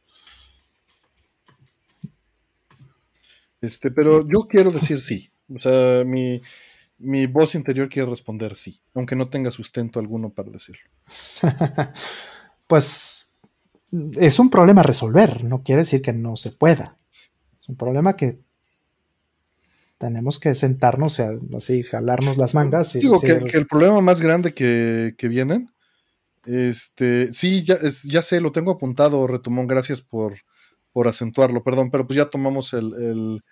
Este, 3.63 3.91
pero 3.91 4.27
yo 4.29 4.47
quiero 4.49 4.71
decir 4.71 5.01
sí. 5.01 5.31
O 5.49 5.59
sea, 5.59 6.05
mi, 6.05 6.43
mi 6.99 7.27
voz 7.27 7.55
interior 7.55 7.89
quiere 7.89 8.11
responder 8.11 8.55
sí, 8.55 8.81
aunque 8.95 9.17
no 9.17 9.29
tenga 9.29 9.51
sustento 9.51 9.99
alguno 9.99 10.31
para 10.31 10.51
decirlo. 10.51 10.83
pues 12.67 13.33
es 14.15 14.39
un 14.39 14.51
problema 14.51 14.81
a 14.81 14.85
resolver, 14.85 15.45
no 15.45 15.63
quiere 15.63 15.83
decir 15.83 16.03
que 16.03 16.13
no 16.13 16.37
se 16.37 16.51
pueda. 16.51 16.97
Es 17.61 17.69
un 17.69 17.77
problema 17.77 18.17
que 18.17 18.41
tenemos 19.99 20.41
que 20.41 20.55
sentarnos 20.55 21.21
y 21.21 21.23
así, 21.57 21.83
jalarnos 21.85 22.37
las 22.37 22.55
mangas. 22.55 22.97
Y 22.97 23.01
Digo 23.01 23.21
que, 23.21 23.33
el 23.33 23.67
problema 23.67 24.01
más 24.01 24.21
grande 24.21 24.53
que, 24.53 25.15
que 25.17 25.29
vienen, 25.29 25.71
este, 26.45 27.33
sí, 27.33 27.63
ya, 27.63 27.77
ya 28.05 28.23
sé, 28.23 28.41
lo 28.41 28.51
tengo 28.51 28.73
apuntado, 28.73 29.27
Retumón, 29.29 29.69
gracias 29.69 30.03
por, 30.03 30.35
por 30.93 31.09
acentuarlo, 31.09 31.63
perdón, 31.63 31.91
pero 31.91 32.07
pues 32.07 32.17
ya 32.17 32.31
tomamos 32.31 32.73
el, 32.73 33.43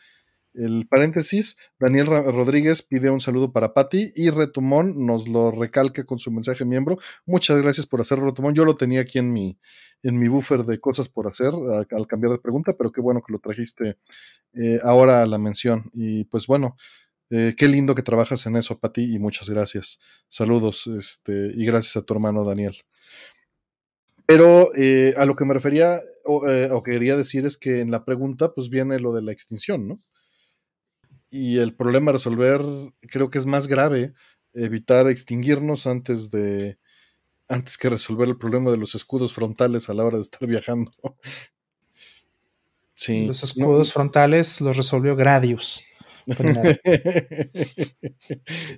el 0.54 0.88
paréntesis, 0.88 1.56
Daniel 1.78 2.06
Rodríguez 2.06 2.82
pide 2.82 3.10
un 3.10 3.20
saludo 3.20 3.52
para 3.52 3.72
Patti 3.72 4.12
y 4.16 4.30
Retumón 4.30 5.06
nos 5.06 5.28
lo 5.28 5.52
recalca 5.52 6.04
con 6.04 6.18
su 6.18 6.32
mensaje 6.32 6.64
miembro. 6.64 6.98
Muchas 7.24 7.62
gracias 7.62 7.86
por 7.86 8.00
hacerlo, 8.00 8.26
Retumón. 8.26 8.54
Yo 8.54 8.64
lo 8.64 8.74
tenía 8.74 9.02
aquí 9.02 9.18
en 9.18 9.32
mi, 9.32 9.58
en 10.02 10.18
mi 10.18 10.26
buffer 10.26 10.64
de 10.64 10.80
cosas 10.80 11.08
por 11.08 11.28
hacer 11.28 11.52
al 11.90 12.06
cambiar 12.08 12.32
de 12.32 12.38
pregunta, 12.38 12.74
pero 12.76 12.90
qué 12.90 13.00
bueno 13.00 13.22
que 13.22 13.32
lo 13.32 13.38
trajiste 13.38 13.96
eh, 14.54 14.80
ahora 14.82 15.22
a 15.22 15.26
la 15.26 15.38
mención. 15.38 15.88
Y 15.92 16.24
pues 16.24 16.48
bueno, 16.48 16.76
eh, 17.30 17.54
qué 17.56 17.68
lindo 17.68 17.94
que 17.94 18.02
trabajas 18.02 18.44
en 18.46 18.56
eso, 18.56 18.78
Patti, 18.80 19.14
y 19.14 19.20
muchas 19.20 19.48
gracias. 19.48 20.00
Saludos, 20.28 20.88
este, 20.88 21.52
y 21.54 21.64
gracias 21.64 21.96
a 21.96 22.02
tu 22.02 22.14
hermano 22.14 22.44
Daniel. 22.44 22.76
Pero 24.30 24.74
eh, 24.76 25.14
a 25.16 25.24
lo 25.24 25.34
que 25.34 25.44
me 25.44 25.54
refería 25.54 26.00
o, 26.24 26.46
o 26.46 26.82
quería 26.82 27.16
decir 27.16 27.46
es 27.46 27.56
que 27.56 27.80
en 27.80 27.90
la 27.90 28.04
pregunta 28.04 28.52
pues 28.52 28.68
viene 28.68 29.00
lo 29.00 29.12
de 29.12 29.22
la 29.22 29.32
extinción, 29.32 29.88
¿no? 29.88 30.00
y 31.30 31.58
el 31.58 31.74
problema 31.74 32.10
a 32.10 32.14
resolver 32.14 32.60
creo 33.02 33.30
que 33.30 33.38
es 33.38 33.46
más 33.46 33.68
grave 33.68 34.12
evitar 34.52 35.08
extinguirnos 35.08 35.86
antes 35.86 36.30
de 36.30 36.78
antes 37.48 37.78
que 37.78 37.88
resolver 37.88 38.28
el 38.28 38.36
problema 38.36 38.70
de 38.70 38.76
los 38.76 38.94
escudos 38.94 39.32
frontales 39.32 39.88
a 39.88 39.94
la 39.94 40.04
hora 40.04 40.16
de 40.16 40.22
estar 40.22 40.46
viajando. 40.48 40.92
Sí. 42.92 43.26
Los 43.26 43.42
escudos 43.42 43.92
frontales 43.92 44.60
los 44.60 44.76
resolvió 44.76 45.16
Gradius. 45.16 45.84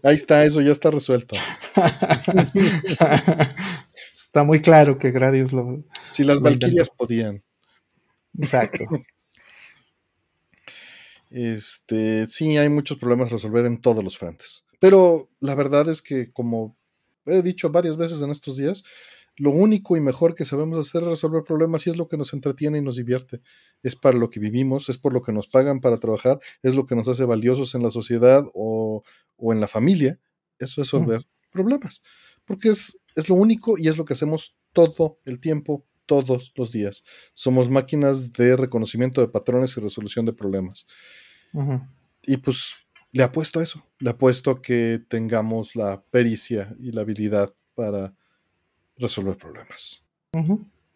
Ahí 0.03 0.15
está, 0.15 0.45
eso 0.45 0.61
ya 0.61 0.71
está 0.71 0.91
resuelto. 0.91 1.35
está 4.33 4.45
muy 4.45 4.63
claro 4.63 4.97
que 4.97 5.11
Gradius 5.11 5.53
lo. 5.53 5.85
Si 6.11 6.25
las 6.25 6.41
Valquirias 6.41 6.89
podían. 6.89 7.43
Exacto. 8.39 8.85
Este, 11.31 12.27
sí, 12.29 12.57
hay 12.57 12.71
muchos 12.71 12.99
problemas 12.99 13.29
a 13.29 13.37
resolver 13.37 13.67
en 13.67 13.81
todos 13.81 14.03
los 14.03 14.17
frentes. 14.17 14.65
Pero 14.81 15.29
la 15.41 15.55
verdad 15.55 15.87
es 15.91 16.01
que, 16.01 16.33
como 16.33 16.77
he 17.27 17.43
dicho 17.43 17.71
varias 17.71 17.99
veces 17.99 18.23
en 18.23 18.31
estos 18.31 18.57
días, 18.57 18.85
lo 19.37 19.51
único 19.51 19.99
y 19.99 20.01
mejor 20.01 20.35
que 20.35 20.47
sabemos 20.47 20.79
hacer 20.79 21.03
es 21.03 21.09
resolver 21.09 21.43
problemas 21.45 21.87
y 21.87 21.91
es 21.91 21.97
lo 21.99 22.09
que 22.09 22.17
nos 22.17 22.33
entretiene 22.33 22.79
y 22.79 22.83
nos 22.83 22.97
divierte. 22.97 23.43
Es 23.83 23.97
para 23.97 24.17
lo 24.17 24.31
que 24.31 24.41
vivimos, 24.41 24.89
es 24.89 24.97
por 24.97 25.13
lo 25.13 25.23
que 25.23 25.33
nos 25.33 25.47
pagan 25.47 25.81
para 25.81 26.01
trabajar, 26.01 26.41
es 26.63 26.75
lo 26.75 26.87
que 26.87 26.97
nos 26.97 27.07
hace 27.07 27.27
valiosos 27.27 27.75
en 27.75 27.83
la 27.83 27.91
sociedad 27.91 28.45
o, 28.55 29.03
en 29.39 29.61
la 29.61 29.69
familia. 29.69 30.19
Eso 30.59 30.81
es 30.81 30.91
resolver 30.91 31.27
problemas. 31.51 32.03
Porque 32.45 32.71
es, 32.71 32.99
es 33.15 33.29
lo 33.29 33.35
único 33.35 33.79
y 33.79 33.89
es 33.89 33.97
lo 33.97 34.05
que 34.05 34.15
hacemos 34.15 34.57
todo 34.73 35.19
el 35.25 35.41
tiempo, 35.41 35.85
todos 36.07 36.53
los 36.57 36.73
días. 36.73 37.05
Somos 37.35 37.71
máquinas 37.71 38.33
de 38.33 38.57
reconocimiento 38.57 39.21
de 39.21 39.29
patrones 39.29 39.77
y 39.77 39.81
resolución 39.81 40.27
de 40.27 40.33
problemas. 40.33 40.87
Y 42.23 42.39
pues 42.39 42.73
le 43.13 43.23
apuesto 43.23 43.61
a 43.61 43.63
eso, 43.63 43.85
le 43.99 44.11
apuesto 44.11 44.51
a 44.51 44.63
que 44.63 45.01
tengamos 45.09 45.77
la 45.77 46.03
pericia 46.11 46.75
y 46.81 46.93
la 46.93 47.03
habilidad 47.03 47.53
para 47.75 48.15
resolver 48.97 49.37
problemas. 49.37 50.03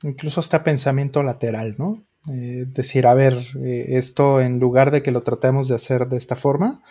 Incluso 0.03 0.41
hasta 0.41 0.65
pensamiento 0.65 1.23
lateral, 1.23 1.75
¿no? 1.79 2.07
Eh, 2.33 2.65
decir, 2.67 3.07
a 3.07 3.15
ver, 3.15 3.35
eh, 3.63 3.85
esto 3.91 4.41
en 4.41 4.59
lugar 4.59 4.91
de 4.91 5.03
que 5.03 5.13
lo 5.13 5.23
tratemos 5.23 5.69
de 5.69 5.77
hacer 5.77 6.09
de 6.09 6.17
esta 6.17 6.37
forma, 6.37 6.83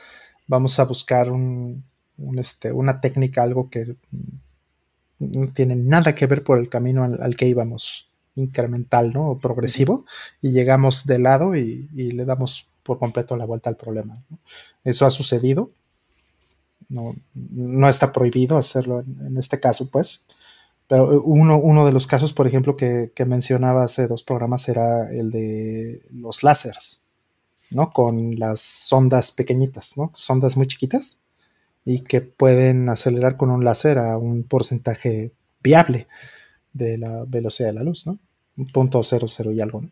vamos 0.48 0.80
a 0.80 0.85
buscar 0.85 1.30
un, 1.30 1.84
este, 2.38 2.72
una 2.72 3.02
técnica, 3.02 3.44
algo 3.44 3.69
que 3.69 3.95
no 5.19 5.53
tiene 5.53 5.76
nada 5.76 6.16
que 6.16 6.27
ver 6.27 6.44
por 6.44 6.60
el 6.60 6.69
camino 6.69 7.03
al, 7.03 7.35
que 7.35 7.48
íbamos, 7.48 8.11
incremental, 8.35 9.11
¿no? 9.11 9.30
O 9.30 9.40
progresivo, 9.40 10.06
y 10.42 10.52
llegamos 10.52 11.06
de 11.06 11.19
lado 11.19 11.56
y, 11.56 11.90
y 11.94 12.11
le 12.11 12.26
damos 12.26 12.69
por 12.84 13.00
completo 13.00 13.35
la 13.35 13.45
vuelta 13.45 13.69
al 13.69 13.77
problema. 13.77 14.24
Eso 14.84 15.06
ha 15.06 15.10
sucedido. 15.10 15.72
No, 16.88 17.16
no 17.34 17.90
está 17.90 18.11
prohibido 18.11 18.58
hacerlo 18.58 19.00
en, 19.00 19.38
este 19.38 19.60
caso, 19.60 19.90
pues. 19.90 20.26
Pero 20.88 21.24
uno, 21.24 21.58
uno, 21.58 21.84
de 21.85 21.92
los 21.92 22.06
casos, 22.06 22.32
por 22.32 22.45
ejemplo, 22.45 22.77
que, 22.77 23.11
mencionaba 23.26 23.84
hace 23.84 24.08
dos 24.08 24.22
programas 24.22 24.69
era 24.69 25.11
el 25.11 25.32
de 25.32 26.06
los 26.11 26.44
láseres, 26.44 27.02
¿no? 27.72 27.92
Con 27.92 28.38
las 28.38 28.61
sondas 28.61 29.32
pequeñitas, 29.32 29.98
¿no? 29.98 30.11
Sondas 30.14 30.56
muy 30.56 30.68
chiquitas 30.68 31.19
y 31.85 31.99
que 31.99 32.22
pueden 32.22 32.89
acelerar 32.89 33.38
con 33.38 33.51
un 33.51 33.64
láser 33.64 33.99
a 33.99 34.17
un 34.17 34.43
porcentaje 34.43 35.31
viable 35.61 36.07
de 36.73 36.97
la 36.97 37.23
velocidad 37.25 37.69
de 37.69 37.75
la 37.75 37.83
luz, 37.83 38.05
¿no? 38.05 38.19
Un 38.57 38.67
punto 38.67 39.01
cero 39.03 39.27
cero 39.27 39.51
y 39.51 39.61
algo, 39.61 39.81
¿no? 39.81 39.91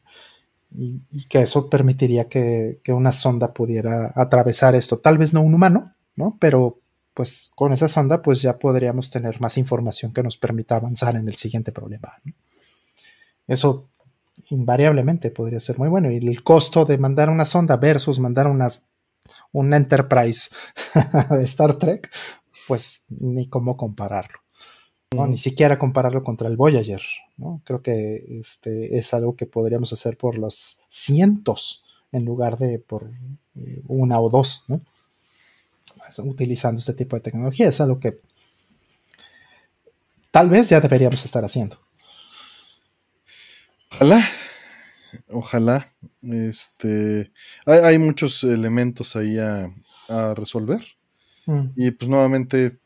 y, 0.76 1.26
que 1.30 1.42
eso 1.42 1.70
permitiría 1.70 2.28
que, 2.28 2.80
una 2.88 3.12
sonda 3.12 3.54
pudiera 3.54 4.12
atravesar 4.16 4.76
esto. 4.76 4.98
Tal 4.98 5.18
vez 5.18 5.34
no 5.34 5.42
un 5.42 5.54
humano, 5.54 5.94
¿no? 6.16 6.38
Pero 6.40 6.80
pues 7.14 7.52
con 7.56 7.72
esa 7.74 7.88
sonda 7.88 8.24
pues 8.24 8.42
ya 8.42 8.58
podríamos 8.58 9.12
tener 9.12 9.40
más 9.40 9.58
información 9.60 10.14
que 10.14 10.24
nos 10.24 10.36
permita 10.36 10.78
avanzar 10.78 11.16
en 11.16 11.28
el 11.28 11.36
siguiente 11.36 11.72
problema. 11.72 12.12
Eso 13.48 13.88
invariablemente 14.50 15.30
podría 15.30 15.60
ser 15.60 15.78
muy 15.78 15.90
bueno. 15.90 16.10
Y 16.12 16.18
el 16.18 16.44
costo 16.44 16.86
de 16.86 16.98
mandar 16.98 17.30
una 17.30 17.46
sonda 17.46 17.78
versus 17.78 18.20
mandar 18.20 18.48
una, 18.48 18.68
un 19.52 19.74
Enterprise 19.74 20.50
de 21.30 21.44
Star 21.44 21.78
Trek, 21.78 22.10
pues 22.68 23.04
ni 23.10 23.48
cómo 23.48 23.78
compararlo. 23.78 24.40
Ni 25.28 25.38
siquiera 25.38 25.78
compararlo 25.78 26.24
contra 26.24 26.48
el 26.48 26.58
Voyager, 26.58 27.02
¿no? 27.38 27.62
Creo 27.66 27.84
que 27.84 28.26
este 28.30 28.98
es 28.98 29.14
algo 29.14 29.36
que 29.36 29.46
podríamos 29.46 29.94
hacer 29.94 30.18
por 30.18 30.40
los 30.40 30.82
cientos 30.88 31.84
en 32.12 32.26
lugar 32.26 32.58
de 32.58 32.80
por 32.80 33.12
eh, 33.56 33.84
una 33.88 34.20
o 34.20 34.30
dos, 34.30 34.66
¿no? 34.68 34.82
Utilizando 36.18 36.80
este 36.80 36.94
tipo 36.94 37.16
de 37.16 37.22
tecnología. 37.22 37.68
Es 37.68 37.80
algo 37.80 38.00
que 38.00 38.20
tal 40.32 40.50
vez 40.50 40.70
ya 40.70 40.82
deberíamos 40.82 41.24
estar 41.26 41.46
haciendo. 41.46 41.78
Ojalá, 43.92 44.28
ojalá. 45.30 45.88
Este, 46.22 47.32
hay, 47.66 47.98
muchos 47.98 48.44
elementos 48.44 49.16
ahí 49.16 49.38
a, 49.38 49.74
resolver. 50.36 50.82
Mm. 51.46 51.68
Y 51.76 51.92
pues 51.92 52.10
nuevamente, 52.10 52.78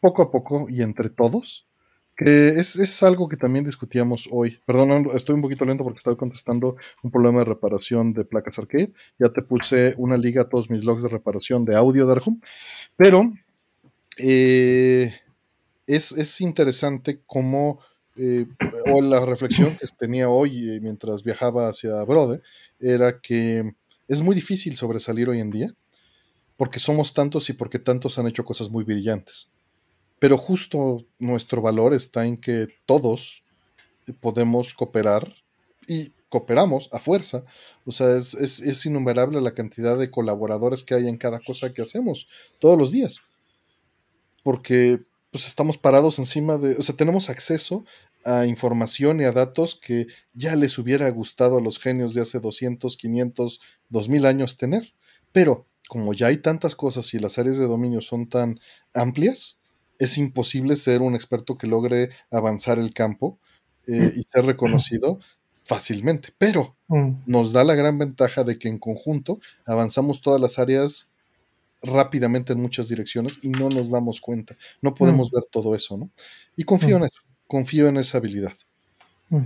poco 0.00 0.22
a 0.22 0.30
poco 0.30 0.66
y 0.68 0.82
entre 0.82 1.10
todos, 1.10 1.66
que 2.16 2.48
es, 2.48 3.02
algo 3.02 3.28
que 3.28 3.36
también 3.36 3.64
discutíamos 3.64 4.28
hoy. 4.32 4.58
Perdón, 4.64 5.08
estoy 5.14 5.34
un 5.34 5.42
poquito 5.42 5.64
lento 5.64 5.84
porque 5.84 5.98
estaba 5.98 6.16
contestando 6.16 6.76
un 7.02 7.10
problema 7.10 7.40
de 7.40 7.44
reparación 7.44 8.14
de 8.14 8.24
placas 8.24 8.58
arcade. 8.58 8.92
Ya 9.18 9.28
te 9.28 9.42
puse 9.42 9.94
una 9.98 10.16
liga 10.16 10.42
a 10.42 10.48
todos 10.48 10.70
mis 10.70 10.84
logs 10.84 11.02
de 11.02 11.10
reparación 11.10 11.64
de 11.64 11.76
audio 11.76 12.06
de 12.06 12.12
Arjum. 12.12 12.40
Pero, 12.96 13.32
eh, 14.16 15.12
es, 15.86 16.40
interesante 16.40 17.20
cómo, 17.26 17.80
eh, 18.16 18.46
o 18.92 19.02
la 19.02 19.24
reflexión 19.24 19.76
que 19.76 19.86
tenía 19.98 20.28
hoy 20.28 20.70
eh, 20.70 20.80
mientras 20.80 21.22
viajaba 21.22 21.68
hacia 21.68 22.02
Brode, 22.04 22.40
era 22.80 23.20
que 23.20 23.74
es 24.08 24.22
muy 24.22 24.34
difícil 24.34 24.76
sobresalir 24.76 25.28
hoy 25.28 25.40
en 25.40 25.50
día, 25.50 25.74
porque 26.56 26.78
somos 26.78 27.12
tantos 27.12 27.50
y 27.50 27.52
porque 27.52 27.78
tantos 27.78 28.18
han 28.18 28.26
hecho 28.26 28.44
cosas 28.44 28.70
muy 28.70 28.84
brillantes. 28.84 29.50
Pero 30.18 30.38
justo 30.38 31.04
nuestro 31.18 31.60
valor 31.60 31.92
está 31.92 32.26
en 32.26 32.38
que 32.38 32.68
todos 32.86 33.42
podemos 34.20 34.72
cooperar 34.72 35.34
y 35.86 36.12
cooperamos 36.28 36.88
a 36.92 36.98
fuerza. 36.98 37.44
O 37.84 37.90
sea, 37.90 38.16
es, 38.16 38.34
es, 38.34 38.86
innumerable 38.86 39.40
la 39.40 39.54
cantidad 39.54 39.98
de 39.98 40.10
colaboradores 40.10 40.82
que 40.82 40.94
hay 40.94 41.08
en 41.08 41.18
cada 41.18 41.40
cosa 41.40 41.72
que 41.72 41.82
hacemos 41.82 42.28
todos 42.58 42.78
los 42.78 42.90
días. 42.90 43.20
Porque 44.42 45.04
pues 45.36 45.48
estamos 45.48 45.76
parados 45.76 46.18
encima 46.18 46.56
de, 46.56 46.76
o 46.76 46.82
sea, 46.82 46.96
tenemos 46.96 47.28
acceso 47.28 47.84
a 48.24 48.46
información 48.46 49.20
y 49.20 49.24
a 49.24 49.32
datos 49.32 49.74
que 49.74 50.06
ya 50.32 50.56
les 50.56 50.78
hubiera 50.78 51.10
gustado 51.10 51.58
a 51.58 51.60
los 51.60 51.78
genios 51.78 52.14
de 52.14 52.22
hace 52.22 52.40
200, 52.40 52.96
500, 52.96 53.60
2000 53.90 54.24
años 54.24 54.56
tener. 54.56 54.94
Pero 55.32 55.66
como 55.90 56.14
ya 56.14 56.28
hay 56.28 56.38
tantas 56.38 56.74
cosas 56.74 57.12
y 57.12 57.18
las 57.18 57.38
áreas 57.38 57.58
de 57.58 57.66
dominio 57.66 58.00
son 58.00 58.30
tan 58.30 58.60
amplias, 58.94 59.58
es 59.98 60.16
imposible 60.16 60.74
ser 60.76 61.02
un 61.02 61.14
experto 61.14 61.58
que 61.58 61.66
logre 61.66 62.08
avanzar 62.30 62.78
el 62.78 62.94
campo 62.94 63.38
eh, 63.86 64.14
y 64.16 64.22
ser 64.22 64.46
reconocido 64.46 65.20
fácilmente. 65.64 66.30
Pero 66.38 66.78
mm. 66.88 67.24
nos 67.26 67.52
da 67.52 67.62
la 67.62 67.74
gran 67.74 67.98
ventaja 67.98 68.42
de 68.42 68.58
que 68.58 68.68
en 68.68 68.78
conjunto 68.78 69.38
avanzamos 69.66 70.22
todas 70.22 70.40
las 70.40 70.58
áreas 70.58 71.10
rápidamente 71.82 72.52
en 72.52 72.60
muchas 72.60 72.88
direcciones 72.88 73.38
y 73.42 73.50
no 73.50 73.68
nos 73.68 73.90
damos 73.90 74.20
cuenta. 74.20 74.56
No 74.82 74.94
podemos 74.94 75.30
mm. 75.30 75.34
ver 75.34 75.44
todo 75.50 75.74
eso, 75.74 75.96
¿no? 75.96 76.10
Y 76.56 76.64
confío 76.64 76.98
mm. 76.98 77.02
en 77.02 77.04
eso, 77.04 77.20
confío 77.46 77.88
en 77.88 77.96
esa 77.98 78.18
habilidad 78.18 78.54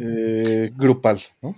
eh, 0.01 0.71
grupal, 0.77 1.23
¿no? 1.43 1.55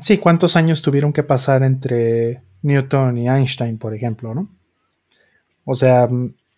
Sí, 0.00 0.18
¿cuántos 0.18 0.56
años 0.56 0.82
tuvieron 0.82 1.12
que 1.12 1.22
pasar 1.22 1.62
entre 1.62 2.42
Newton 2.62 3.16
y 3.18 3.28
Einstein, 3.28 3.78
por 3.78 3.94
ejemplo, 3.94 4.34
¿no? 4.34 4.48
O 5.64 5.74
sea, 5.74 6.08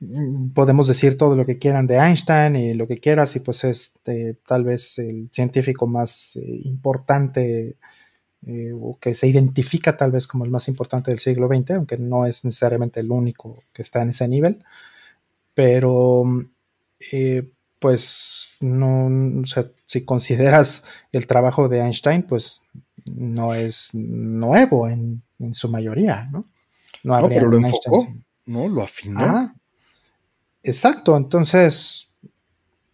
Mm, 0.01 0.51
podemos 0.51 0.87
decir 0.89 1.17
todo 1.17 1.37
lo 1.37 1.47
que 1.47 1.59
quieran 1.59 1.87
de 1.87 1.97
Einstein 1.97 2.55
y 2.57 2.75
lo 2.75 2.87
que 2.87 2.99
quieras 2.99 3.35
y 3.37 3.41
pues 3.41 3.65
es 3.65 3.95
eh, 4.07 4.35
tal 4.47 4.65
vez 4.65 4.99
el 4.99 5.31
científico 5.33 5.87
más 5.87 6.37
eh, 6.37 6.61
importante 6.65 7.77
eh, 8.45 8.73
o 8.75 8.99
que 9.01 9.15
se 9.15 9.29
identifica 9.29 9.97
tal 9.97 10.13
vez 10.13 10.27
como 10.27 10.45
el 10.45 10.51
más 10.51 10.69
importante 10.69 11.11
del 11.11 11.21
siglo 11.21 11.49
XX, 11.49 11.73
aunque 11.73 11.99
no 11.99 12.27
es 12.27 12.45
necesariamente 12.45 13.01
el 13.01 13.11
único 13.11 13.63
que 13.73 13.83
está 13.83 14.03
en 14.03 14.11
ese 14.11 14.29
nivel, 14.29 14.65
pero 15.55 16.25
pues 17.79 18.57
no, 18.61 19.41
o 19.41 19.47
sea, 19.47 19.71
si 19.87 20.05
consideras 20.05 20.85
el 21.13 21.27
trabajo 21.27 21.69
de 21.69 21.81
Einstein, 21.81 22.23
pues 22.23 22.63
no 23.05 23.55
es 23.55 23.91
nuevo 23.95 24.89
en, 24.89 25.23
su 25.53 25.69
mayoría, 25.69 26.29
¿no? 26.33 26.47
No, 27.05 27.29
pero 27.29 27.47
lo 27.47 27.59
enfocó, 27.59 28.09
¿no? 28.47 28.69
Lo 28.69 28.83
afinó. 28.83 29.55
Exacto, 30.63 31.17
entonces, 31.17 32.17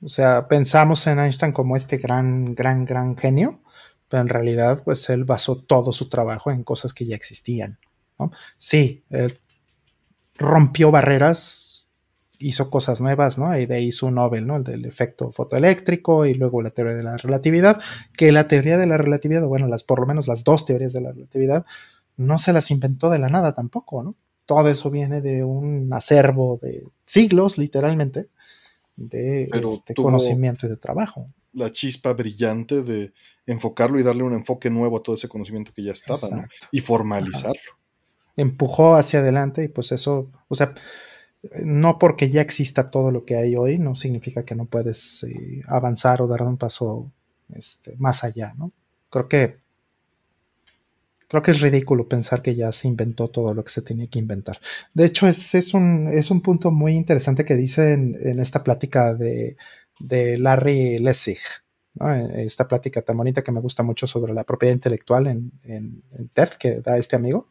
o 0.03 0.09
sea, 0.09 0.49
pensamos 0.49 1.07
en 1.07 1.21
Einstein 1.21 1.53
como 1.53 1.77
este 1.77 1.97
gran, 1.97 2.55
gran, 2.55 2.85
gran 2.85 3.17
genio, 3.17 3.62
pero 4.13 4.21
en 4.21 4.29
realidad, 4.29 4.83
pues 4.85 5.09
él 5.09 5.25
basó 5.25 5.57
todo 5.57 5.91
su 5.95 6.11
trabajo 6.11 6.51
en 6.51 6.65
cosas 6.65 6.93
que 6.93 7.07
ya 7.07 7.17
existían. 7.17 7.79
Sí, 8.59 9.05
él 9.09 9.41
rompió 10.37 10.91
barreras, 10.91 11.87
hizo 12.39 12.69
cosas 12.69 13.01
nuevas, 13.01 13.39
¿no? 13.39 13.59
Y 13.59 13.65
de 13.65 13.77
ahí 13.77 13.89
un 14.03 14.17
Nobel, 14.17 14.47
¿no? 14.47 14.57
El 14.57 14.65
del 14.65 14.85
efecto 14.85 15.33
fotoeléctrico 15.33 16.27
y 16.27 16.35
luego 16.35 16.61
la 16.61 16.69
teoría 16.69 16.95
de 16.95 17.03
la 17.03 17.17
relatividad, 17.17 17.81
que 18.15 18.33
la 18.33 18.49
teoría 18.49 18.77
de 18.77 18.87
la 18.87 18.99
relatividad, 18.99 19.47
bueno, 19.47 19.67
las, 19.67 19.83
por 19.83 19.99
lo 19.99 20.07
menos 20.07 20.29
las 20.29 20.45
dos 20.45 20.67
teorías 20.67 20.93
de 20.93 21.01
la 21.01 21.13
relatividad, 21.13 21.65
no 22.19 22.37
se 22.37 22.53
las 22.53 22.71
inventó 22.71 23.09
de 23.09 23.19
la 23.19 23.31
nada 23.31 23.55
tampoco, 23.55 24.03
¿no? 24.03 24.15
todo 24.45 24.69
eso 24.69 24.91
viene 24.91 25.23
de 25.23 25.43
un 25.43 25.91
acervo 25.95 26.59
de 26.61 26.87
siglos, 27.07 27.57
literalmente, 27.57 28.29
de 28.95 29.45
este 29.45 29.95
conocimiento 29.95 30.67
y 30.67 30.69
de 30.69 30.77
trabajo. 30.77 31.29
La 31.53 31.71
chispa 31.71 32.13
brillante 32.13 32.83
de 32.83 33.13
enfocarlo 33.47 34.01
y 34.01 34.03
darle 34.03 34.23
un 34.23 34.33
enfoque 34.33 34.71
nuevo 34.71 34.99
a 34.99 35.03
todo 35.03 35.17
ese 35.17 35.29
conocimiento 35.29 35.73
que 35.75 35.83
ya 35.83 35.93
estaba 35.93 36.47
y 36.71 36.81
formalizarlo. 36.81 37.61
Empujó 38.37 38.97
hacia 38.97 39.21
adelante 39.21 39.65
y 39.65 39.69
pues 39.69 39.93
eso, 39.93 40.31
o 40.49 40.55
sea, 40.55 40.75
no 41.65 41.99
porque 41.99 42.31
ya 42.31 42.41
exista 42.41 42.91
todo 42.91 43.11
lo 43.11 43.25
que 43.25 43.37
hay 43.37 43.57
hoy, 43.57 43.79
no 43.79 43.95
significa 43.95 44.45
que 44.45 44.55
no 44.55 44.67
puedes 44.67 45.25
eh, 45.25 45.61
avanzar 45.67 46.23
o 46.23 46.27
dar 46.27 46.43
un 46.43 46.57
paso 46.57 47.13
este, 47.55 47.95
más 47.97 48.25
allá, 48.25 48.53
¿no? 48.57 48.73
Creo 49.11 49.29
que 49.29 49.63
Creo 51.33 51.41
que 51.41 51.53
es 51.53 51.63
ridículo 51.63 52.07
pensar 52.11 52.43
que 52.43 52.55
ya 52.55 52.71
se 52.73 52.89
inventó 52.89 53.29
todo 53.29 53.55
lo 53.55 53.65
que 53.65 53.73
se 53.73 53.81
tenía 53.81 54.07
que 54.07 54.19
inventar. 54.19 54.61
De 54.93 55.07
hecho, 55.07 55.27
es, 55.27 55.73
un, 55.73 56.09
es 56.13 56.31
un 56.31 56.43
punto 56.43 56.71
muy 56.71 56.93
interesante 56.93 57.47
que 57.47 57.57
dice 57.57 57.95
en, 57.95 58.39
esta 58.39 58.63
plática 58.63 59.15
de, 59.15 59.57
Larry 60.39 60.99
Lessig. 60.99 61.39
Esta 62.37 62.67
plática 62.67 63.03
tan 63.03 63.17
bonita 63.17 63.43
que 63.43 63.53
me 63.53 63.61
gusta 63.61 63.83
mucho 63.83 64.07
sobre 64.07 64.33
la 64.33 64.45
propiedad 64.45 64.75
intelectual 64.75 65.27
en, 65.27 65.53
en, 65.65 66.01
TEF 66.33 66.57
que 66.57 66.81
da 66.81 66.97
este 66.97 67.17
amigo. 67.17 67.51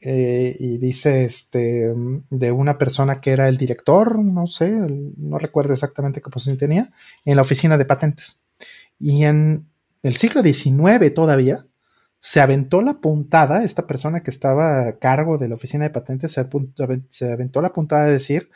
Eh, 0.00 0.54
y 0.58 0.78
dice 0.78 1.24
este, 1.24 1.92
de 2.30 2.52
una 2.52 2.78
persona 2.78 3.20
que 3.20 3.32
era 3.32 3.48
el 3.48 3.56
director, 3.56 4.18
no 4.18 4.46
sé, 4.46 4.70
no 5.16 5.38
recuerdo 5.38 5.72
exactamente 5.72 6.20
qué 6.20 6.30
posición 6.30 6.56
tenía, 6.56 6.92
en 7.24 7.36
la 7.36 7.42
oficina 7.42 7.76
de 7.78 7.84
patentes. 7.84 8.40
Y 8.98 9.24
en 9.24 9.68
el 10.02 10.16
siglo 10.16 10.42
XIX 10.42 11.12
todavía, 11.14 11.64
se 12.20 12.40
aventó 12.40 12.82
la 12.82 13.00
puntada, 13.00 13.62
esta 13.62 13.86
persona 13.86 14.22
que 14.22 14.30
estaba 14.30 14.88
a 14.88 14.98
cargo 14.98 15.38
de 15.38 15.48
la 15.48 15.54
oficina 15.54 15.84
de 15.84 15.90
patentes 15.90 16.32
se, 16.32 16.40
aventó 16.40 17.62
la 17.62 17.72
puntada 17.72 18.06
de 18.06 18.12
decir 18.12 18.50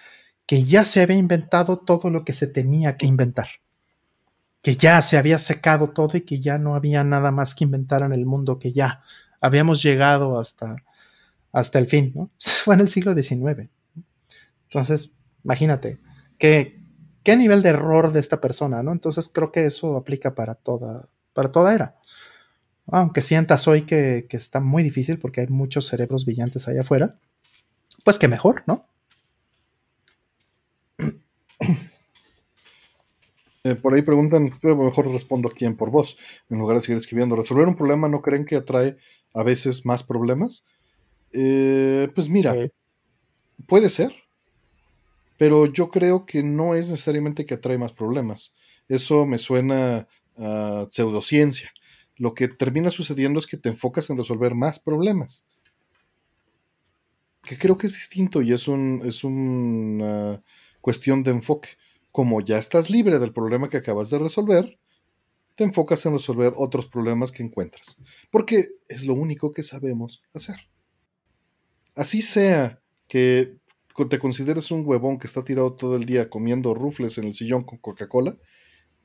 que 0.46 0.62
ya 0.64 0.84
se 0.84 1.02
había 1.02 1.16
inventado 1.16 1.78
todo 1.78 2.10
lo 2.10 2.24
que 2.24 2.32
se 2.32 2.46
tenía 2.46 2.96
que 2.96 3.06
inventar, 3.06 3.48
que 4.62 4.74
ya 4.74 5.00
se 5.02 5.16
había 5.16 5.38
secado 5.38 5.90
todo 5.90 6.16
y 6.16 6.22
que 6.22 6.40
ya 6.40 6.58
no 6.58 6.74
había 6.74 7.04
nada 7.04 7.30
más 7.30 7.54
que 7.54 7.64
inventar 7.64 8.02
en 8.02 8.12
el 8.12 8.26
mundo, 8.26 8.58
que 8.58 8.72
ya 8.72 9.00
habíamos 9.40 9.82
llegado 9.82 10.38
hasta, 10.38 10.76
hasta 11.52 11.78
el 11.78 11.86
fin, 11.86 12.12
¿no? 12.14 12.30
Fue 12.38 12.74
en 12.74 12.80
el 12.80 12.88
siglo 12.88 13.14
XIX. 13.14 13.68
Entonces, 14.64 15.14
imagínate, 15.44 16.00
¿qué, 16.38 16.82
qué 17.22 17.36
nivel 17.36 17.62
de 17.62 17.70
error 17.70 18.12
de 18.12 18.20
esta 18.20 18.40
persona, 18.40 18.82
¿no? 18.82 18.92
Entonces 18.92 19.28
creo 19.28 19.52
que 19.52 19.66
eso 19.66 19.96
aplica 19.96 20.34
para 20.34 20.54
toda, 20.54 21.04
para 21.32 21.52
toda 21.52 21.74
era. 21.74 21.96
Aunque 22.86 23.22
sientas 23.22 23.68
hoy 23.68 23.82
que, 23.82 24.26
está 24.30 24.60
muy 24.60 24.82
difícil 24.82 25.18
porque 25.18 25.42
hay 25.42 25.46
muchos 25.46 25.86
cerebros 25.86 26.24
brillantes 26.24 26.68
allá 26.68 26.80
afuera, 26.80 27.18
pues 28.04 28.18
que 28.18 28.28
mejor, 28.28 28.64
¿no? 28.66 28.86
Eh, 33.64 33.76
por 33.76 33.94
ahí 33.94 34.02
preguntan, 34.02 34.58
mejor 34.60 35.08
respondo 35.12 35.48
a 35.48 35.52
quién 35.52 35.76
por 35.76 35.88
vos, 35.88 36.18
en 36.50 36.58
lugar 36.58 36.78
de 36.78 36.82
seguir 36.82 36.98
escribiendo. 36.98 37.36
¿Resolver 37.36 37.68
un 37.68 37.76
problema 37.76 38.08
no 38.08 38.20
creen 38.20 38.44
que 38.44 38.56
atrae 38.56 38.96
a 39.34 39.44
veces 39.44 39.86
más 39.86 40.02
problemas? 40.02 40.64
Eh, 41.32 42.08
pues 42.12 42.28
mira, 42.28 42.56
puede 43.68 43.88
ser, 43.88 44.12
pero 45.38 45.66
yo 45.66 45.90
creo 45.90 46.26
que 46.26 46.42
no 46.42 46.74
es 46.74 46.90
necesariamente 46.90 47.46
que 47.46 47.54
atrae 47.54 47.78
más 47.78 47.92
problemas. 47.92 48.52
Eso 48.88 49.26
me 49.26 49.38
suena 49.38 50.08
a 50.36 50.88
pseudociencia 50.90 51.70
lo 52.22 52.34
que 52.34 52.46
termina 52.46 52.90
sucediendo 52.90 53.40
es 53.40 53.48
que 53.48 53.56
te 53.56 53.68
enfocas 53.68 54.08
en 54.08 54.16
resolver 54.16 54.54
más 54.54 54.78
problemas. 54.78 55.44
Que 57.42 57.58
creo 57.58 57.76
que 57.76 57.88
es 57.88 57.94
distinto 57.94 58.42
y 58.42 58.52
es, 58.52 58.68
un, 58.68 59.02
es 59.04 59.24
una 59.24 60.40
cuestión 60.82 61.22
de 61.22 61.30
enfoque. 61.30 61.70
Como 62.10 62.42
ya 62.42 62.58
estás 62.58 62.90
libre 62.90 63.18
del 63.18 63.32
problema 63.32 63.70
que 63.70 63.78
acabas 63.78 64.10
de 64.10 64.18
resolver, 64.18 64.78
te 65.54 65.64
enfocas 65.64 66.04
en 66.04 66.12
resolver 66.12 66.52
otros 66.56 66.86
problemas 66.86 67.32
que 67.32 67.42
encuentras. 67.42 67.96
Porque 68.30 68.68
es 68.88 69.06
lo 69.06 69.14
único 69.14 69.52
que 69.52 69.62
sabemos 69.62 70.22
hacer. 70.34 70.56
Así 71.94 72.20
sea 72.20 72.82
que 73.08 73.56
te 74.08 74.18
consideres 74.18 74.70
un 74.70 74.86
huevón 74.86 75.18
que 75.18 75.26
está 75.26 75.44
tirado 75.44 75.74
todo 75.74 75.96
el 75.96 76.04
día 76.04 76.30
comiendo 76.30 76.74
rufles 76.74 77.18
en 77.18 77.24
el 77.24 77.34
sillón 77.34 77.62
con 77.62 77.78
Coca-Cola, 77.78 78.36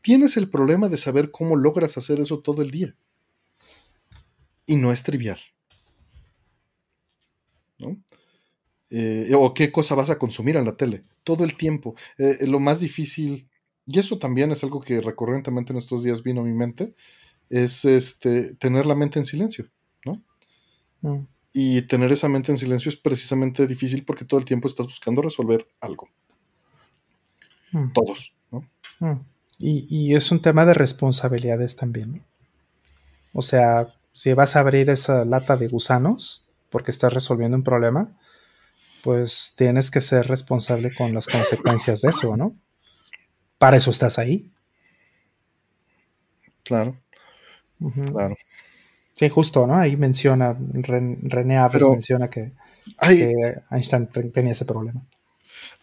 tienes 0.01 0.37
el 0.37 0.49
problema 0.49 0.87
de 0.87 0.97
saber 0.97 1.31
cómo 1.31 1.55
logras 1.55 1.97
hacer 1.97 2.19
eso 2.19 2.39
todo 2.39 2.61
el 2.61 2.71
día. 2.71 2.95
Y 4.65 4.75
no 4.77 4.91
es 4.91 5.03
trivial. 5.03 5.39
¿No? 7.79 8.01
Eh, 8.89 9.31
o 9.35 9.53
qué 9.53 9.71
cosa 9.71 9.95
vas 9.95 10.09
a 10.09 10.17
consumir 10.17 10.55
en 10.55 10.65
la 10.65 10.77
tele, 10.77 11.03
todo 11.23 11.43
el 11.43 11.57
tiempo. 11.57 11.95
Eh, 12.17 12.47
lo 12.47 12.59
más 12.59 12.79
difícil, 12.79 13.49
y 13.85 13.99
eso 13.99 14.17
también 14.17 14.51
es 14.51 14.63
algo 14.63 14.81
que 14.81 15.01
recurrentemente 15.01 15.73
en 15.73 15.79
estos 15.79 16.03
días 16.03 16.23
vino 16.23 16.41
a 16.41 16.45
mi 16.45 16.53
mente, 16.53 16.93
es 17.49 17.85
este, 17.85 18.55
tener 18.55 18.85
la 18.85 18.95
mente 18.95 19.19
en 19.19 19.25
silencio, 19.25 19.69
¿no? 20.05 20.21
Mm. 21.01 21.25
Y 21.53 21.81
tener 21.83 22.11
esa 22.11 22.29
mente 22.29 22.51
en 22.51 22.57
silencio 22.57 22.89
es 22.89 22.95
precisamente 22.95 23.67
difícil 23.67 24.05
porque 24.05 24.25
todo 24.25 24.39
el 24.39 24.45
tiempo 24.45 24.67
estás 24.67 24.85
buscando 24.85 25.21
resolver 25.21 25.65
algo. 25.81 26.07
mm. 27.71 27.91
todos. 27.93 28.33
¿no? 28.51 28.69
Mm. 28.99 29.19
Y, 29.59 29.87
y, 29.89 30.15
es 30.15 30.31
un 30.31 30.39
tema 30.39 30.65
de 30.65 30.73
responsabilidades 30.73 31.75
también. 31.75 32.23
O 33.33 33.41
sea, 33.41 33.93
si 34.13 34.33
vas 34.33 34.55
a 34.55 34.59
abrir 34.59 34.89
esa 34.89 35.25
lata 35.25 35.57
de 35.57 35.67
gusanos 35.67 36.47
porque 36.69 36.91
estás 36.91 37.13
resolviendo 37.13 37.57
un 37.57 37.63
problema, 37.63 38.15
pues 39.03 39.53
tienes 39.55 39.91
que 39.91 40.01
ser 40.01 40.27
responsable 40.27 40.93
con 40.95 41.13
las 41.13 41.27
consecuencias 41.27 42.01
de 42.01 42.09
eso, 42.09 42.35
¿no? 42.37 42.53
Para 43.57 43.77
eso 43.77 43.91
estás 43.91 44.19
ahí. 44.19 44.51
Claro. 46.63 46.97
Claro. 48.11 48.35
Sí, 49.13 49.29
justo, 49.29 49.65
¿no? 49.65 49.75
Ahí 49.75 49.97
menciona, 49.97 50.55
René 50.59 51.57
Aves 51.57 51.83
menciona 51.89 52.29
que, 52.29 52.51
Einstein 53.71 54.07
tenía 54.31 54.51
ese 54.51 54.65
problema. 54.65 55.01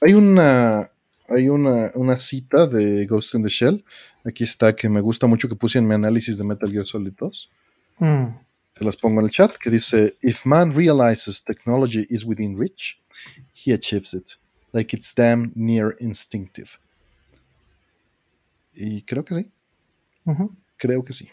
Hay 0.00 0.14
una, 0.14 0.90
hay 1.28 1.48
una, 1.48 2.18
cita 2.18 2.66
de 2.66 3.06
Ghost 3.06 3.34
in 3.34 3.42
the 3.42 3.48
Shell. 3.48 3.84
Aquí 4.24 4.44
está, 4.44 4.74
que 4.76 4.88
me 4.88 5.00
gusta 5.00 5.26
mucho 5.26 5.48
que 5.48 5.56
puse 5.56 5.78
en 5.78 5.88
mi 5.88 5.94
análisis 5.94 6.38
de 6.38 6.44
Metal 6.44 6.70
Gear 6.70 6.86
Solid 6.86 7.12
2. 7.18 7.50
Mm. 7.98 8.26
Te 8.74 8.84
las 8.84 8.96
pongo 8.96 9.20
en 9.20 9.26
el 9.26 9.32
chat, 9.32 9.56
que 9.56 9.70
dice, 9.70 10.16
If 10.20 10.44
man 10.44 10.74
realizes 10.74 11.42
technology 11.42 12.06
is 12.10 12.24
within 12.24 12.58
reach, 12.58 13.00
he 13.52 13.72
achieves 13.72 14.14
it, 14.14 14.36
like 14.72 14.94
it's 14.94 15.14
damn 15.14 15.52
near 15.54 15.96
instinctive. 16.00 16.78
Y 18.72 19.02
creo 19.02 19.24
que 19.24 19.34
sí. 19.34 19.50
Creo 20.76 21.04
que 21.04 21.12
sí. 21.12 21.28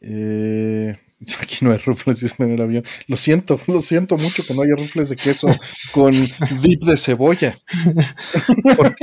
Eh, 0.00 0.98
aquí 1.40 1.64
no 1.64 1.72
hay 1.72 1.78
rufles 1.78 2.22
en 2.38 2.50
el 2.50 2.60
avión. 2.60 2.84
Lo 3.06 3.16
siento, 3.16 3.60
lo 3.66 3.80
siento 3.80 4.18
mucho 4.18 4.44
que 4.44 4.54
no 4.54 4.62
haya 4.62 4.74
rufles 4.76 5.08
de 5.08 5.16
queso 5.16 5.48
con 5.92 6.12
dip 6.62 6.82
de 6.84 6.96
cebolla. 6.96 7.58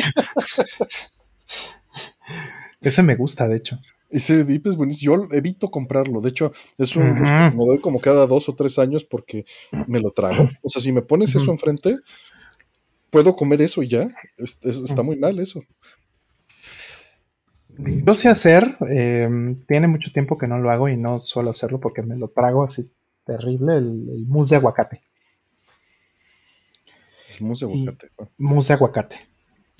Ese 2.81 3.03
me 3.03 3.15
gusta, 3.15 3.47
de 3.47 3.57
hecho. 3.57 3.79
Ese 4.09 4.43
dip 4.43 4.67
es 4.67 4.75
buenísimo. 4.75 5.15
Yo 5.15 5.27
evito 5.31 5.69
comprarlo. 5.69 6.21
De 6.21 6.29
hecho, 6.29 6.51
es 6.77 6.95
un 6.95 7.21
me 7.21 7.65
doy 7.65 7.79
como 7.79 7.99
cada 7.99 8.25
dos 8.27 8.49
o 8.49 8.55
tres 8.55 8.79
años 8.79 9.03
porque 9.03 9.45
me 9.87 9.99
lo 9.99 10.11
trago. 10.11 10.49
O 10.63 10.69
sea, 10.69 10.81
si 10.81 10.91
me 10.91 11.01
pones 11.01 11.35
eso 11.35 11.51
enfrente, 11.51 11.97
puedo 13.09 13.35
comer 13.35 13.61
eso 13.61 13.83
y 13.83 13.87
ya. 13.87 14.09
está 14.37 15.03
muy 15.03 15.17
mal 15.17 15.39
eso. 15.39 15.61
Yo 17.77 18.15
sé 18.15 18.27
hacer, 18.27 18.75
em, 18.89 19.63
tiene 19.65 19.87
mucho 19.87 20.11
tiempo 20.11 20.37
que 20.37 20.47
no 20.47 20.59
lo 20.59 20.69
hago 20.69 20.89
y 20.89 20.97
no 20.97 21.21
suelo 21.21 21.51
hacerlo 21.51 21.79
porque 21.79 22.03
me 22.03 22.17
lo 22.17 22.27
trago 22.27 22.63
así 22.63 22.91
terrible, 23.25 23.77
el, 23.77 24.25
mousse 24.27 24.51
de 24.51 24.55
aguacate. 24.57 25.01
El 27.37 27.45
mousse 27.45 27.65
de 27.65 27.71
aguacate. 27.71 28.09
mousse 28.37 28.67
de 28.67 28.73
aguacate. 28.73 29.15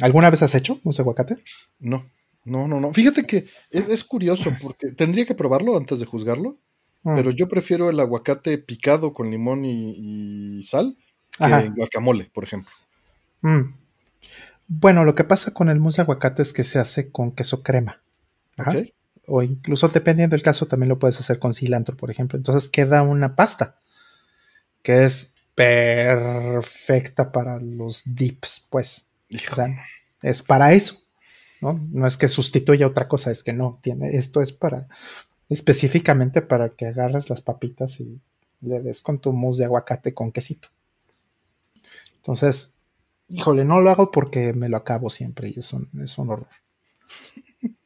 ¿Alguna 0.02 0.30
vez 0.30 0.44
has 0.44 0.56
hecho 0.56 0.80
mousse 0.84 0.98
de 0.98 1.02
aguacate? 1.02 1.38
No, 1.80 2.06
no, 2.46 2.68
no, 2.68 2.80
no. 2.80 2.94
Fíjate 2.94 3.24
que 3.24 3.48
es, 3.70 4.04
curioso 4.04 4.52
porque 4.62 4.92
tendría 4.92 5.26
que 5.26 5.36
probarlo 5.36 5.78
antes 5.78 6.00
de 6.00 6.06
juzgarlo, 6.06 6.58
mm. 7.04 7.16
pero 7.16 7.32
yo 7.32 7.48
prefiero 7.48 7.90
el 7.90 8.00
aguacate 8.00 8.58
picado 8.58 9.14
con 9.14 9.30
limón 9.30 9.66
y, 9.66 10.64
sal 10.64 10.98
que 11.38 11.46
el 11.46 11.74
guacamole, 11.74 12.30
por 12.34 12.44
ejemplo. 12.44 12.72
Mm. 13.42 13.74
Bueno, 14.68 15.04
lo 15.04 15.16
que 15.16 15.24
pasa 15.24 15.54
con 15.54 15.70
el 15.70 15.80
mousse 15.80 15.98
de 15.98 16.02
aguacate 16.04 16.42
es 16.42 16.54
que 16.54 16.64
se 16.64 16.80
hace 16.80 17.12
con 17.12 17.32
queso 17.32 17.64
crema. 17.64 18.02
O 19.28 19.44
incluso 19.44 19.88
dependiendo 19.88 20.36
del 20.36 20.44
caso, 20.44 20.68
también 20.68 20.90
lo 20.90 21.00
puedes 21.00 21.20
hacer 21.20 21.40
con 21.40 21.54
cilantro, 21.54 21.96
por 21.96 22.12
ejemplo. 22.12 22.38
Entonces 22.38 22.68
queda 22.68 23.02
una 23.04 23.36
pasta 23.36 23.80
que 24.84 25.04
es 25.04 25.38
perfecta 25.56 27.32
para 27.32 27.60
los 27.60 28.04
dips, 28.06 28.68
pues. 28.70 29.08
O 29.52 29.56
sea, 29.56 29.76
es 30.22 30.42
para 30.42 30.74
eso. 30.74 31.09
¿No? 31.62 31.86
no 31.92 32.08
es 32.08 32.18
que 32.18 32.28
sustituya 32.28 32.88
otra 32.88 33.08
cosa, 33.08 33.32
es 33.32 33.44
que 33.44 33.54
no, 33.54 33.80
tiene, 33.82 34.10
esto 34.10 34.42
es 34.42 34.52
para 34.52 34.88
específicamente 35.50 36.42
para 36.42 36.70
que 36.70 36.86
agarres 36.86 37.30
las 37.30 37.42
papitas 37.42 38.00
y 38.00 38.22
le 38.62 38.82
des 38.82 39.02
con 39.02 39.20
tu 39.20 39.34
mousse 39.34 39.60
de 39.60 39.66
aguacate 39.66 40.14
con 40.14 40.32
quesito. 40.32 40.70
Entonces, 42.18 42.80
híjole, 43.30 43.66
no 43.66 43.82
lo 43.82 43.90
hago 43.90 44.12
porque 44.12 44.54
me 44.54 44.70
lo 44.70 44.78
acabo 44.78 45.10
siempre 45.10 45.50
y 45.50 45.60
es 45.60 45.74
un, 45.74 45.88
es 46.04 46.18
un 46.18 46.30
horror. 46.30 46.48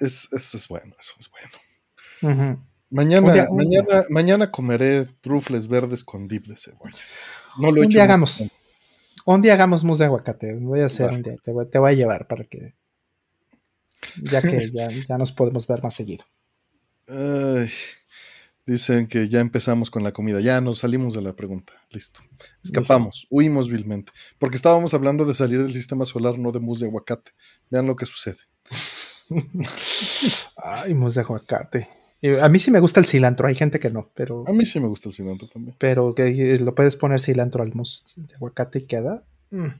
Es, 0.00 0.28
es, 0.32 0.66
bueno, 0.66 0.96
eso 0.98 1.12
es 1.20 1.30
bueno. 1.30 2.58
Mañana, 2.90 3.46
mañana, 3.52 4.04
mañana 4.10 4.50
comeré 4.50 5.06
trufles 5.20 5.68
verdes 5.68 6.02
con 6.02 6.26
dip 6.26 6.46
de 6.48 6.56
cebolla. 6.56 6.98
No 7.56 7.70
lo 7.70 7.82
he 7.82 7.84
un 7.84 7.88
Día 7.88 8.02
hagamos, 8.02 8.50
un 9.24 9.42
día 9.42 9.52
hagamos 9.52 9.84
mousse 9.84 10.00
de 10.00 10.06
aguacate. 10.06 10.54
Voy 10.56 10.80
a 10.80 10.86
hacer 10.86 11.12
un 11.12 11.22
día, 11.22 11.36
te 11.36 11.52
voy, 11.52 11.70
te 11.70 11.78
voy, 11.78 11.92
a 11.92 11.94
llevar 11.94 12.26
para 12.26 12.42
que. 12.42 12.74
Ya 14.22 14.42
que 14.42 14.70
ya, 14.72 14.90
ya 14.90 15.18
nos 15.18 15.32
podemos 15.32 15.66
ver 15.66 15.82
más 15.82 15.94
seguido. 15.94 16.24
Ay. 17.08 17.70
Dicen 18.64 19.08
que 19.08 19.28
ya 19.28 19.40
empezamos 19.40 19.90
con 19.90 20.04
la 20.04 20.12
comida, 20.12 20.40
ya 20.40 20.60
nos 20.60 20.78
salimos 20.78 21.14
de 21.14 21.22
la 21.22 21.34
pregunta, 21.34 21.72
listo. 21.90 22.20
Escapamos, 22.62 23.26
huimos 23.28 23.68
vilmente, 23.68 24.12
porque 24.38 24.54
estábamos 24.54 24.94
hablando 24.94 25.24
de 25.24 25.34
salir 25.34 25.60
del 25.60 25.72
sistema 25.72 26.06
solar, 26.06 26.38
no 26.38 26.52
de 26.52 26.60
mus 26.60 26.78
de 26.78 26.86
aguacate. 26.86 27.32
Vean 27.70 27.88
lo 27.88 27.96
que 27.96 28.06
sucede. 28.06 28.38
Ay, 30.56 30.94
mus 30.94 31.16
de 31.16 31.22
aguacate. 31.22 31.88
A 32.40 32.48
mí 32.48 32.60
sí 32.60 32.70
me 32.70 32.78
gusta 32.78 33.00
el 33.00 33.06
cilantro, 33.06 33.48
hay 33.48 33.56
gente 33.56 33.80
que 33.80 33.90
no, 33.90 34.12
pero... 34.14 34.44
A 34.46 34.52
mí 34.52 34.64
sí 34.64 34.78
me 34.78 34.86
gusta 34.86 35.08
el 35.08 35.14
cilantro 35.14 35.48
también. 35.48 35.74
Pero 35.80 36.14
que 36.14 36.56
lo 36.58 36.72
puedes 36.76 36.94
poner 36.94 37.20
cilantro 37.20 37.64
al 37.64 37.74
mus 37.74 38.12
de 38.14 38.32
aguacate 38.36 38.78
y 38.78 38.86
queda... 38.86 39.24
Mm. 39.50 39.70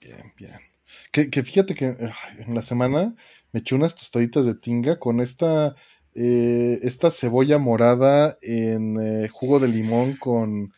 Bien, 0.00 0.32
bien. 0.38 0.71
Que, 1.12 1.44
fíjate 1.44 1.74
que 1.74 1.94
en 2.38 2.54
la 2.54 2.62
semana 2.62 3.14
me 3.52 3.60
eché 3.60 3.74
unas 3.74 3.94
tostaditas 3.94 4.46
de 4.46 4.54
tinga 4.54 4.98
con 4.98 5.20
esta, 5.20 5.76
eh, 6.14 6.78
esta 6.82 7.10
cebolla 7.10 7.58
morada 7.58 8.38
en 8.40 8.98
eh, 8.98 9.28
jugo 9.28 9.60
de 9.60 9.68
limón 9.68 10.16
con, 10.16 10.72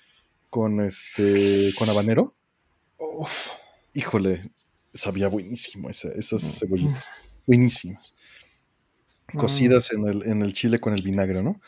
con, 0.50 0.80
este, 0.80 1.70
con 1.78 1.88
habanero. 1.88 2.34
híjole, 3.92 4.50
sabía 4.92 5.28
buenísimo 5.28 5.88
esas 5.88 6.42
mm. 6.42 6.58
cebollitas. 6.58 7.12
Buenísimas. 7.46 8.16
Mm. 9.32 9.38
Cocidas 9.38 9.92
en 9.92 10.08
el, 10.08 10.22
en 10.24 10.42
el 10.42 10.52
chile 10.52 10.80
con 10.80 10.94
el 10.94 11.02
vinagre, 11.02 11.44
¿no? 11.44 11.60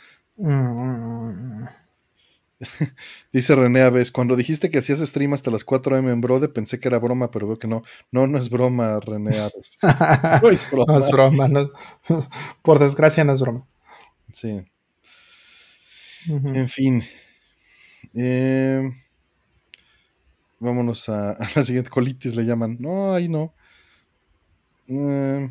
Dice 3.33 3.55
René 3.55 3.83
Aves, 3.83 4.11
cuando 4.11 4.35
dijiste 4.35 4.71
que 4.71 4.79
hacías 4.79 5.01
stream 5.01 5.35
hasta 5.35 5.51
las 5.51 5.65
4 5.65 5.99
m 5.99 6.11
en 6.11 6.21
Brode, 6.21 6.49
pensé 6.49 6.81
que 6.81 6.89
era 6.89 6.99
broma, 6.99 7.31
pero 7.31 7.47
veo 7.47 7.59
que 7.59 7.69
no. 7.69 7.83
No, 8.11 8.27
no 8.27 8.39
es 8.39 8.49
broma, 8.49 8.99
René 9.01 9.39
Aves. 9.39 9.79
no 10.43 10.51
es 10.51 10.71
broma. 10.71 10.93
No 10.93 10.99
es 10.99 11.11
broma. 11.11 11.71
por 12.63 12.79
desgracia 12.79 13.25
no 13.25 13.33
es 13.33 13.41
broma. 13.41 13.67
Sí. 14.33 14.65
En 16.29 16.69
fin. 16.69 17.05
Eh, 18.15 18.91
vámonos 20.59 21.09
a, 21.09 21.37
la 21.55 21.63
siguiente. 21.63 21.91
Colitis 21.91 22.35
le 22.35 22.45
llaman. 22.45 22.77
No, 22.81 23.15
ahí 23.15 23.29
no. 23.29 23.55
Eh, 24.89 25.49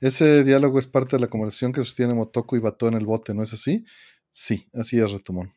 ese 0.00 0.44
diálogo 0.44 0.78
es 0.78 0.86
parte 0.86 1.16
de 1.16 1.20
la 1.20 1.28
conversación 1.28 1.72
que 1.72 1.80
sostiene 1.80 2.14
Motoko 2.14 2.56
y 2.56 2.60
Bato 2.60 2.88
en 2.88 2.94
el 2.94 3.06
bote, 3.06 3.34
¿no 3.34 3.42
es 3.42 3.52
así? 3.52 3.84
Sí, 4.30 4.68
así 4.74 4.98
es, 4.98 5.10
Retumón. 5.12 5.52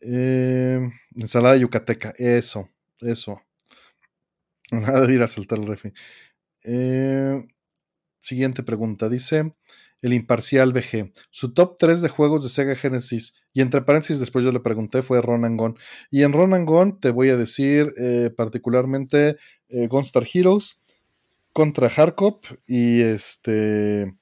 Eh, 0.00 0.80
ensalada 1.16 1.56
yucateca, 1.56 2.14
eso, 2.16 2.68
eso. 3.00 3.40
Nada 4.72 5.06
de 5.06 5.14
ir 5.14 5.22
a 5.22 5.28
saltar 5.28 5.58
el 5.58 5.66
refi. 5.66 5.92
Eh, 6.64 7.46
siguiente 8.20 8.62
pregunta. 8.62 9.08
Dice 9.08 9.52
el 10.02 10.12
imparcial 10.14 10.72
BG. 10.72 11.12
Su 11.30 11.52
top 11.52 11.76
3 11.78 12.00
de 12.00 12.08
juegos 12.08 12.42
de 12.42 12.48
Sega 12.48 12.74
Genesis. 12.74 13.34
Y 13.52 13.60
entre 13.60 13.82
paréntesis, 13.82 14.20
después 14.20 14.44
yo 14.44 14.52
le 14.52 14.60
pregunté, 14.60 15.02
fue 15.02 15.20
Ron 15.20 15.56
Gone. 15.56 15.74
Y 16.10 16.22
en 16.22 16.32
Ron 16.32 16.64
Gone 16.64 16.96
te 17.00 17.10
voy 17.10 17.30
a 17.30 17.36
decir 17.36 17.92
eh, 17.98 18.30
particularmente 18.34 19.36
eh, 19.68 19.86
Gunstar 19.88 20.26
Heroes 20.32 20.80
contra 21.52 21.88
Harkop 21.88 22.44
y 22.66 23.02
este. 23.02 24.14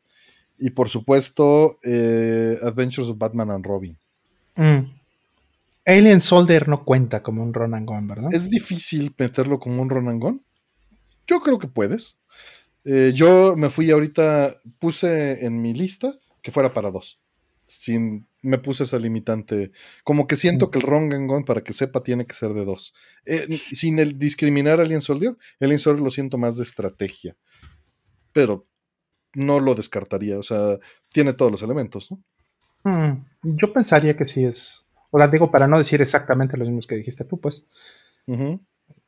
Y 0.59 0.71
por 0.71 0.89
supuesto, 0.89 1.77
Adventures 1.85 3.09
of 3.09 3.19
Batman 3.19 3.51
and 3.53 3.65
Robin. 3.65 3.97
Mm. 4.57 4.98
Alien 5.89 6.21
Soldier 6.21 6.69
no 6.69 6.85
cuenta 6.85 7.23
como 7.23 7.43
un 7.43 7.55
run 7.55 7.75
and 7.75 7.87
gun, 7.87 8.07
¿verdad? 8.07 8.29
Es 8.33 8.51
difícil 8.51 9.15
meterlo 9.17 9.59
como 9.59 9.81
un 9.81 9.89
run 9.89 10.09
and 10.09 10.21
gun. 10.21 10.45
Yo 11.27 11.41
creo 11.41 11.59
que 11.59 11.67
puedes. 11.67 12.19
Eh, 12.85 13.13
yo 13.15 13.57
me 13.57 13.71
fui 13.71 13.91
ahorita, 13.91 14.55
puse 14.79 15.47
en 15.47 15.63
mi 15.63 15.73
lista 15.73 16.19
que 16.43 16.51
fuera 16.51 16.75
para 16.75 16.91
dos. 16.91 17.19
Sin, 17.65 18.29
me 18.43 18.59
puse 18.59 18.85
esa 18.85 18.99
limitante. 18.99 19.73
Como 20.05 20.27
que 20.27 20.37
siento 20.37 20.67
mm. 20.67 20.71
que 20.71 20.79
el 20.79 20.85
run 20.85 21.13
and 21.15 21.27
gun, 21.27 21.45
para 21.45 21.63
que 21.63 21.73
sepa, 21.73 22.03
tiene 22.03 22.27
que 22.27 22.35
ser 22.35 22.53
de 22.53 22.67
dos. 22.67 22.93
Eh, 23.25 23.59
sin 23.59 23.99
el 23.99 24.19
discriminar 24.19 24.81
a 24.81 24.83
Alien 24.83 25.01
Soldier, 25.01 25.39
Alien 25.59 25.79
Soldier 25.79 26.05
lo 26.05 26.11
siento 26.11 26.37
más 26.37 26.59
de 26.59 26.65
estrategia. 26.65 27.35
Pero 28.35 28.67
no 29.33 29.59
lo 29.59 29.75
descartaría. 29.75 30.39
O 30.39 30.43
sea, 30.43 30.79
tiene 31.11 31.33
todos 31.33 31.51
los 31.51 31.63
elementos, 31.63 32.11
¿no? 32.11 32.23
Mm, 32.85 33.25
yo 33.43 33.73
pensaría 33.73 34.17
que 34.17 34.29
sí 34.29 34.45
es 34.45 34.88
o 35.11 35.19
sea, 35.19 35.29
digo, 35.29 35.51
para 35.51 35.67
no 35.67 35.79
decir 35.79 36.03
exactamente 36.03 36.57
los 36.57 36.69
mismos 36.69 36.87
que 36.87 36.97
dijiste 36.97 37.25
tú, 37.25 37.41
pues. 37.41 37.69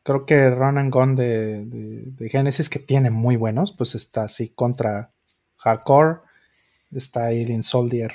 creo 0.02 0.26
que 0.26 0.50
Run 0.50 0.78
and 0.78 0.92
Gun 0.92 1.14
de, 1.14 1.64
de, 1.66 2.28
Genesis, 2.30 2.68
que 2.68 2.78
tiene 2.78 3.10
muy 3.10 3.36
buenos, 3.36 3.72
pues 3.72 3.94
está 3.94 4.24
así 4.24 4.48
contra 4.50 5.12
Hardcore, 5.58 6.20
está 6.92 7.26
Alien 7.26 7.62
Soldier, 7.62 8.14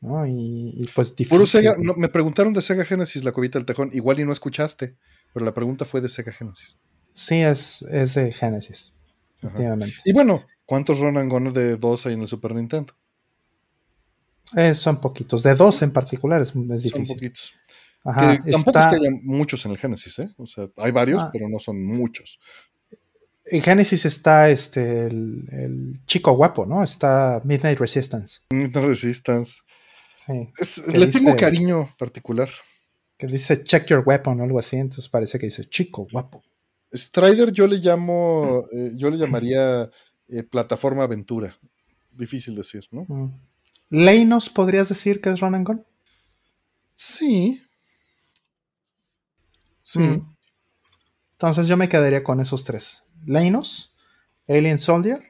¿no? 0.00 0.26
Y, 0.26 0.88
pues 0.94 1.16
difícil. 1.16 1.64
me 1.96 2.08
preguntaron 2.08 2.52
de 2.52 2.62
Sega 2.62 2.84
Genesis, 2.84 3.24
la 3.24 3.32
cubita 3.32 3.58
del 3.58 3.66
tejón, 3.66 3.90
igual 3.92 4.20
y 4.20 4.24
no 4.24 4.32
escuchaste, 4.32 4.96
pero 5.34 5.44
la 5.44 5.54
pregunta 5.54 5.84
fue 5.84 6.00
de 6.00 6.08
Sega 6.08 6.32
Genesis. 6.32 6.78
Sí, 7.12 7.40
es, 7.40 7.82
es 7.82 8.14
de 8.14 8.32
Genesis, 8.32 8.94
efectivamente. 9.42 9.96
Y 10.04 10.12
bueno, 10.12 10.46
¿cuántos 10.64 11.00
Run 11.00 11.16
and 11.16 11.30
Gun 11.30 11.52
de 11.52 11.76
dos 11.76 12.06
hay 12.06 12.14
en 12.14 12.20
el 12.20 12.28
Super 12.28 12.54
Nintendo? 12.54 12.94
Eh, 14.56 14.74
son 14.74 15.00
poquitos, 15.00 15.42
de 15.42 15.54
dos 15.54 15.82
en 15.82 15.92
particular 15.92 16.40
es, 16.40 16.54
difícil. 16.54 17.06
Son 17.06 17.16
poquitos. 17.16 17.54
Ajá, 18.04 18.42
tampoco 18.50 18.78
es 18.78 18.86
que 18.86 18.96
haya 18.96 19.10
muchos 19.22 19.64
en 19.66 19.72
el 19.72 19.78
Genesis, 19.78 20.18
¿eh? 20.18 20.30
O 20.38 20.46
sea, 20.46 20.68
hay 20.76 20.92
varios, 20.92 21.22
ah. 21.22 21.30
pero 21.32 21.48
no 21.48 21.58
son 21.58 21.84
muchos. 21.84 22.38
En 23.44 23.62
Genesis 23.62 24.04
está 24.04 24.50
este 24.50 25.06
el, 25.06 26.00
chico 26.06 26.32
guapo, 26.32 26.66
¿no? 26.66 26.82
Está 26.82 27.40
Midnight 27.44 27.78
Resistance. 27.78 28.40
Midnight 28.50 28.88
Resistance. 28.88 29.60
Sí. 30.14 30.48
le 30.94 31.06
tengo 31.08 31.36
cariño 31.36 31.94
particular. 31.98 32.48
Que 33.16 33.26
dice 33.26 33.64
check 33.64 33.86
your 33.86 34.02
weapon 34.06 34.40
o 34.40 34.44
algo 34.44 34.58
así, 34.60 34.76
entonces 34.76 35.08
parece 35.08 35.38
que 35.38 35.46
dice 35.46 35.64
chico 35.64 36.06
guapo. 36.10 36.42
Strider 36.92 37.52
yo 37.52 37.66
le 37.66 37.78
llamo, 37.78 38.64
eh, 38.72 38.92
yo 38.94 39.10
le 39.10 39.18
llamaría 39.18 39.90
eh, 40.28 40.42
plataforma 40.44 41.04
aventura. 41.04 41.56
Difícil 42.10 42.54
decir, 42.54 42.86
¿no? 42.90 43.04
Mm. 43.08 43.47
¿Leinos 43.90 44.50
podrías 44.50 44.88
decir 44.88 45.20
que 45.20 45.30
es 45.30 45.40
Run 45.40 45.54
and 45.54 45.66
Gun? 45.66 45.86
Sí. 46.94 47.62
Sí. 49.82 49.98
Mm. 50.00 50.36
Entonces 51.32 51.68
yo 51.68 51.76
me 51.76 51.88
quedaría 51.88 52.24
con 52.24 52.40
esos 52.40 52.64
tres. 52.64 53.04
Leinos, 53.24 53.96
Alien 54.48 54.78
Soldier 54.78 55.22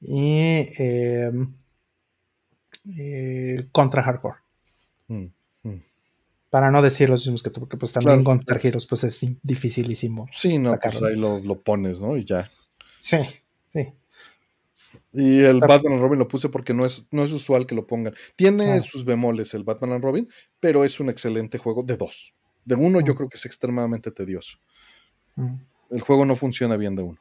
y 0.00 0.66
em, 0.76 1.54
eh, 2.98 3.68
Contra 3.72 4.02
Hardcore. 4.02 4.38
Mm, 5.08 5.26
Para 6.50 6.70
no 6.70 6.82
decir 6.82 7.08
los 7.08 7.20
mismos 7.20 7.42
que 7.42 7.50
tú, 7.50 7.60
porque 7.60 7.76
pues 7.76 7.92
también 7.92 8.22
con 8.22 8.38
Contra 8.38 8.60
Heroes 8.62 8.86
pues 8.86 9.04
es 9.04 9.20
dificilísimo. 9.42 10.28
Sí, 10.32 10.58
no, 10.58 10.78
pues 10.78 11.02
ahí 11.02 11.16
lo, 11.16 11.40
lo 11.40 11.60
pones, 11.60 12.00
¿no? 12.00 12.16
Y 12.16 12.24
ya. 12.24 12.50
Sí, 12.98 13.18
sí. 13.68 13.92
Y 15.12 15.40
el 15.40 15.60
Batman 15.60 15.94
and 15.94 16.02
Robin 16.02 16.18
lo 16.18 16.28
puse 16.28 16.48
porque 16.48 16.74
no 16.74 16.84
es, 16.84 17.06
no 17.10 17.22
es 17.22 17.32
usual 17.32 17.66
que 17.66 17.74
lo 17.74 17.86
pongan. 17.86 18.14
Tiene 18.36 18.72
ah. 18.72 18.82
sus 18.82 19.04
bemoles 19.04 19.54
el 19.54 19.64
Batman 19.64 19.92
and 19.92 20.04
Robin, 20.04 20.28
pero 20.60 20.84
es 20.84 20.98
un 21.00 21.08
excelente 21.08 21.58
juego 21.58 21.82
de 21.82 21.96
dos. 21.96 22.34
De 22.64 22.74
uno 22.74 23.00
yo 23.00 23.14
creo 23.14 23.28
que 23.28 23.36
es 23.36 23.46
extremadamente 23.46 24.10
tedioso. 24.10 24.58
El 25.90 26.00
juego 26.00 26.24
no 26.24 26.36
funciona 26.36 26.76
bien 26.76 26.96
de 26.96 27.02
uno. 27.02 27.20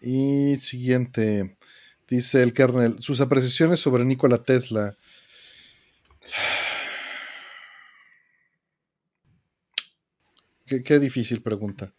Y 0.00 0.56
siguiente, 0.58 1.56
dice 2.08 2.42
el 2.42 2.52
kernel, 2.52 3.00
sus 3.00 3.20
apreciaciones 3.20 3.80
sobre 3.80 4.04
Nikola 4.04 4.42
Tesla. 4.42 4.96
Qué, 10.66 10.84
qué, 10.84 11.00
difícil 11.00 11.42
pregunta. 11.42 11.92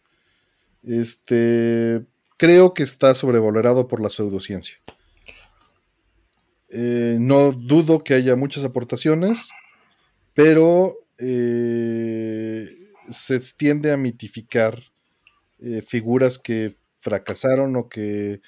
Este, 0.82 2.04
creo 2.36 2.74
que 2.74 2.82
está 2.82 3.14
sobrevalorado 3.14 3.86
por 3.86 4.00
la 4.00 4.10
pseudociencia. 4.10 4.76
Eh, 6.74 7.18
no 7.20 7.52
dudo 7.52 8.02
que 8.02 8.14
haya 8.14 8.34
muchas 8.34 8.64
aportaciones, 8.64 9.50
pero 10.32 10.96
eh, 11.18 12.66
se 13.10 13.40
tiende 13.40 13.92
a 13.92 13.98
mitificar 13.98 14.82
eh, 15.60 15.82
figuras 15.82 16.38
que 16.38 16.74
fracasaron 16.98 17.76
o 17.76 17.88
que 17.88 18.40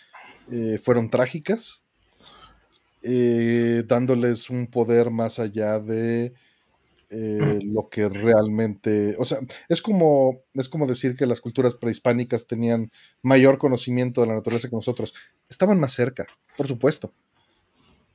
fueron 0.83 1.09
trágicas, 1.09 1.83
dándoles 3.87 4.51
un 4.51 4.67
poder 4.67 5.11
más 5.11 5.39
allá 5.39 5.81
de 5.81 6.35
eh, 7.17 7.61
lo 7.63 7.89
que 7.89 8.09
realmente, 8.09 9.15
o 9.19 9.25
sea, 9.25 9.39
es 9.69 9.81
como, 9.81 10.41
es 10.55 10.69
como 10.69 10.87
decir 10.87 11.17
que 11.17 11.27
las 11.27 11.41
culturas 11.41 11.75
prehispánicas 11.75 12.49
tenían 12.49 12.91
mayor 13.23 13.59
conocimiento 13.59 14.21
de 14.21 14.27
la 14.27 14.35
naturaleza 14.35 14.69
que 14.69 14.75
nosotros. 14.75 15.15
Estaban 15.49 15.79
más 15.79 15.93
cerca, 15.93 16.27
por 16.57 16.67
supuesto. 16.67 17.13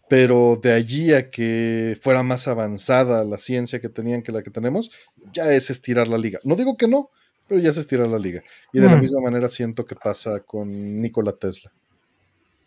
Pero 0.09 0.59
de 0.61 0.73
allí 0.73 1.13
a 1.13 1.29
que 1.29 1.97
fuera 2.01 2.23
más 2.23 2.49
avanzada 2.49 3.23
la 3.23 3.37
ciencia 3.37 3.79
que 3.79 3.87
tenían 3.87 4.21
que 4.21 4.33
la 4.33 4.43
que 4.43 4.51
tenemos, 4.51 4.91
ya 5.31 5.53
es 5.53 5.69
estirar 5.69 6.09
la 6.09 6.17
liga. 6.17 6.39
No 6.43 6.57
digo 6.57 6.75
que 6.75 6.89
no, 6.89 7.09
pero 7.47 7.61
ya 7.61 7.69
es 7.69 7.77
estirar 7.77 8.07
la 8.09 8.19
liga. 8.19 8.43
Y 8.73 8.79
de 8.79 8.87
la 8.87 8.97
mm. 8.97 9.01
misma 9.01 9.21
manera 9.21 9.47
siento 9.47 9.85
que 9.85 9.95
pasa 9.95 10.41
con 10.41 11.01
Nikola 11.01 11.33
Tesla. 11.33 11.71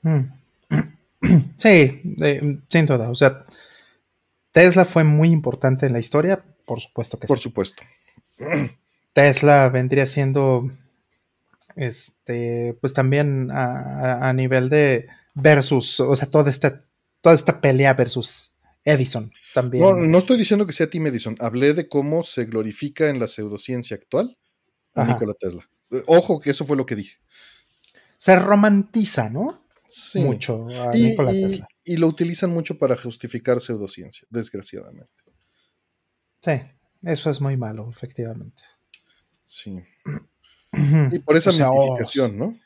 Mm. 0.03 0.21
Sí, 1.57 2.03
sin 2.67 2.85
duda. 2.85 3.09
O 3.09 3.15
sea, 3.15 3.47
Tesla 4.53 4.85
fue 4.85 5.03
muy 5.03 5.31
importante 5.31 5.87
en 5.87 5.95
la 5.95 5.99
historia, 5.99 6.39
por 6.67 6.79
supuesto 6.81 7.19
que 7.19 7.27
sí. 7.27 7.33
Por 7.33 7.41
supuesto. 7.41 7.83
Tesla 9.15 9.69
vendría 9.71 10.07
siendo, 10.07 10.71
este, 11.75 12.77
pues 12.81 12.93
también 12.93 13.51
a, 13.51 14.33
nivel 14.35 14.69
de 14.69 15.09
versus, 15.35 16.01
o 16.01 16.15
sea, 16.15 16.31
toda 16.31 16.51
esta, 16.51 16.85
toda 17.21 17.35
esta 17.35 17.61
pelea 17.61 17.95
versus 17.95 18.53
Edison 18.85 19.33
también. 19.55 19.85
No, 19.85 19.95
no 19.95 20.19
estoy 20.19 20.39
diciendo 20.39 20.67
que 20.67 20.73
sea 20.73 20.89
Tim 20.89 21.07
Edison, 21.07 21.37
hablé 21.41 21.75
de 21.75 21.89
cómo 21.89 22.23
se 22.23 22.45
glorifica 22.45 23.09
en 23.09 23.21
la 23.21 23.29
pseudociencia 23.29 23.97
actual 23.97 24.39
a 24.95 25.05
Nikola 25.05 25.35
Tesla. 25.35 25.69
Ojo 26.07 26.41
que 26.41 26.51
eso 26.51 26.65
fue 26.65 26.77
lo 26.77 26.87
que 26.87 26.97
dije. 26.97 27.19
Se 28.17 28.37
romantiza, 28.37 29.29
¿no? 29.29 29.67
Sí. 29.91 30.21
Mucho 30.21 30.69
a 30.69 30.93
Nikola 30.93 31.33
Tesla 31.33 31.69
y 31.85 31.97
lo 31.97 32.07
utilizan 32.07 32.51
mucho 32.51 32.79
para 32.79 32.97
justificar 32.97 33.61
pseudociencia, 33.61 34.27
desgraciadamente. 34.31 35.11
Sí, 36.41 36.53
eso 37.03 37.31
es 37.31 37.41
muy 37.41 37.57
malo, 37.57 37.91
efectivamente. 37.91 38.63
Sí. 39.43 39.83
y 41.13 41.19
por 41.21 41.37
esa 41.37 41.71
o 41.71 41.99
¿no? 42.29 42.57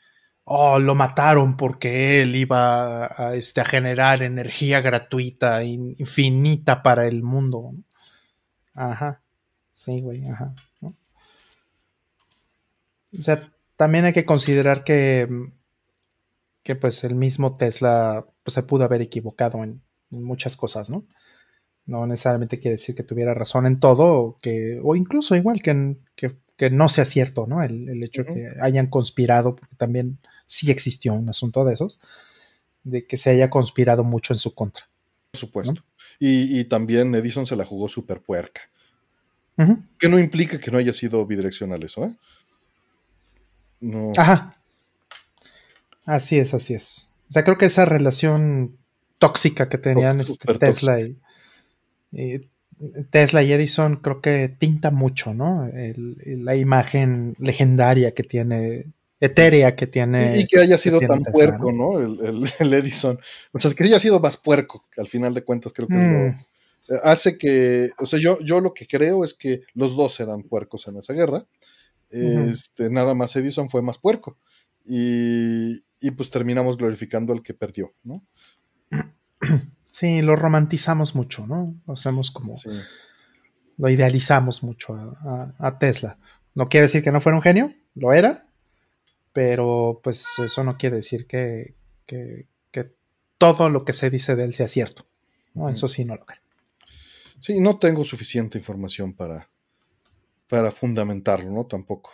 Oh, 0.49 0.79
lo 0.79 0.95
mataron 0.95 1.57
porque 1.57 2.21
él 2.21 2.35
iba 2.35 3.05
a, 3.05 3.35
este, 3.35 3.59
a 3.59 3.65
generar 3.65 4.21
energía 4.21 4.79
gratuita, 4.79 5.63
infinita 5.63 6.83
para 6.83 7.05
el 7.05 7.21
mundo. 7.21 7.73
Ajá. 8.73 9.21
Sí, 9.73 9.99
güey, 9.99 10.25
ajá. 10.27 10.55
O 10.81 13.23
sea, 13.23 13.51
también 13.75 14.05
hay 14.05 14.13
que 14.13 14.25
considerar 14.25 14.83
que 14.83 15.27
que 16.67 16.75
pues 16.75 17.05
el 17.05 17.15
mismo 17.15 17.53
Tesla 17.53 18.25
pues, 18.47 18.53
se 18.53 18.63
pudo 18.63 18.85
haber 18.85 19.01
equivocado 19.01 19.61
en, 19.61 19.81
muchas 20.09 20.55
cosas, 20.55 20.89
¿no? 20.89 21.05
No 21.85 22.07
necesariamente 22.07 22.59
quiere 22.59 22.77
decir 22.77 22.95
que 22.95 23.03
tuviera 23.03 23.33
razón 23.33 23.65
en 23.65 23.77
todo, 23.77 24.21
o, 24.21 24.37
que, 24.37 24.79
o 24.81 24.95
incluso 24.95 25.35
igual 25.35 25.61
que, 25.61 25.97
que, 26.15 26.69
no 26.69 26.87
sea 26.87 27.03
cierto, 27.03 27.45
¿no? 27.45 27.61
El, 27.61 28.01
hecho 28.01 28.23
de 28.23 28.33
que 28.33 28.47
hayan 28.61 28.87
conspirado, 28.87 29.57
porque 29.57 29.75
también 29.75 30.19
sí 30.45 30.71
existió 30.71 31.13
un 31.13 31.27
asunto 31.27 31.65
de 31.65 31.73
esos, 31.73 31.99
de 32.85 33.05
que 33.05 33.17
se 33.17 33.31
haya 33.31 33.49
conspirado 33.49 34.05
mucho 34.05 34.31
en 34.31 34.39
su 34.39 34.55
contra. 34.55 34.87
Por 35.31 35.39
supuesto. 35.41 35.83
Y, 36.17 36.63
también 36.63 37.13
Edison 37.13 37.45
se 37.45 37.57
la 37.57 37.65
jugó 37.65 37.89
súper 37.89 38.21
puerca. 38.21 38.61
Que 39.99 40.07
no 40.07 40.19
implica 40.19 40.57
que 40.57 40.71
no 40.71 40.77
haya 40.77 40.93
sido 40.93 41.25
bidireccional 41.25 41.83
eso, 41.83 42.05
¿eh? 42.05 42.15
No. 43.81 44.13
Ajá. 44.15 44.53
Así 46.05 46.39
es, 46.39 46.53
así 46.53 46.75
es. 46.75 47.11
O 47.29 47.31
sea, 47.31 47.43
creo 47.43 47.57
que 47.57 47.65
esa 47.65 47.85
relación 47.85 48.77
tóxica 49.19 49.69
que 49.69 49.77
tenían 49.77 50.21
este 50.21 50.53
Tesla 50.55 51.01
y, 51.01 51.17
Tesla 53.09 53.43
y 53.43 53.51
Edison 53.51 53.97
creo 53.97 54.21
que 54.21 54.49
tinta 54.49 54.91
mucho, 54.91 55.33
¿no? 55.33 55.69
la 56.25 56.55
imagen 56.55 57.35
legendaria 57.39 58.13
que 58.13 58.23
tiene, 58.23 58.93
etérea 59.19 59.75
que 59.75 59.87
tiene. 59.87 60.39
Y, 60.39 60.45
que 60.45 60.59
haya 60.59 60.77
sido 60.77 60.99
tan 60.99 61.23
puerco, 61.23 61.71
¿no? 61.71 61.99
El, 61.99 62.73
Edison. 62.73 63.19
O 63.51 63.59
sea, 63.59 63.71
que 63.73 63.83
haya 63.83 63.99
sido 63.99 64.19
más 64.19 64.37
puerco, 64.37 64.85
que 64.91 65.01
al 65.01 65.07
final 65.07 65.33
de 65.33 65.43
cuentas 65.43 65.73
creo 65.73 65.87
que 65.87 65.97
es 65.97 66.03
lo. 66.03 66.09
Mm. 66.09 66.35
Hace 67.03 67.37
que. 67.37 67.89
O 67.99 68.05
sea, 68.05 68.19
yo, 68.19 68.39
yo 68.39 68.61
lo 68.61 68.73
que 68.73 68.87
creo 68.87 69.23
es 69.23 69.33
que 69.33 69.61
los 69.73 69.95
dos 69.95 70.19
eran 70.19 70.43
puercos 70.43 70.87
en 70.87 70.97
esa 70.97 71.13
guerra. 71.13 71.45
Este, 72.09 72.89
nada 72.89 73.13
más 73.13 73.35
Edison 73.35 73.69
fue 73.69 73.81
más 73.81 73.97
puerco. 73.97 74.37
Y, 74.85 75.83
y 75.99 76.11
pues 76.11 76.29
terminamos 76.29 76.77
glorificando 76.77 77.33
al 77.33 77.41
que 77.41 77.53
perdió, 77.53 77.93
¿no? 78.03 78.13
Sí, 79.83 80.21
lo 80.21 80.35
romantizamos 80.35 81.15
mucho, 81.15 81.47
¿no? 81.47 81.75
Lo 81.87 81.93
hacemos 81.93 82.29
como. 82.29 82.53
Lo 83.77 83.89
idealizamos 83.89 84.61
mucho 84.61 84.93
a, 84.93 85.79
Tesla. 85.79 86.19
No 86.53 86.69
quiere 86.69 86.85
decir 86.85 87.03
que 87.03 87.11
no 87.11 87.19
fuera 87.19 87.35
un 87.35 87.41
genio, 87.41 87.73
lo 87.95 88.13
era, 88.13 88.47
pero 89.33 89.99
pues 90.03 90.23
eso 90.37 90.63
no 90.63 90.77
quiere 90.77 90.97
decir 90.97 91.25
que, 91.25 91.75
todo 93.39 93.71
lo 93.71 93.85
que 93.85 93.93
se 93.93 94.11
dice 94.11 94.35
de 94.35 94.43
él 94.43 94.53
sea 94.53 94.67
cierto. 94.67 95.07
¿no? 95.55 95.67
Eso 95.67 95.87
sí 95.87 96.05
no 96.05 96.15
lo 96.15 96.25
creo. 96.25 96.41
Sí, 97.39 97.59
no 97.59 97.79
tengo 97.79 98.05
suficiente 98.05 98.59
información 98.59 99.13
para, 99.13 99.49
para 100.47 100.69
fundamentarlo, 100.69 101.49
¿no? 101.49 101.65
Tampoco. 101.65 102.11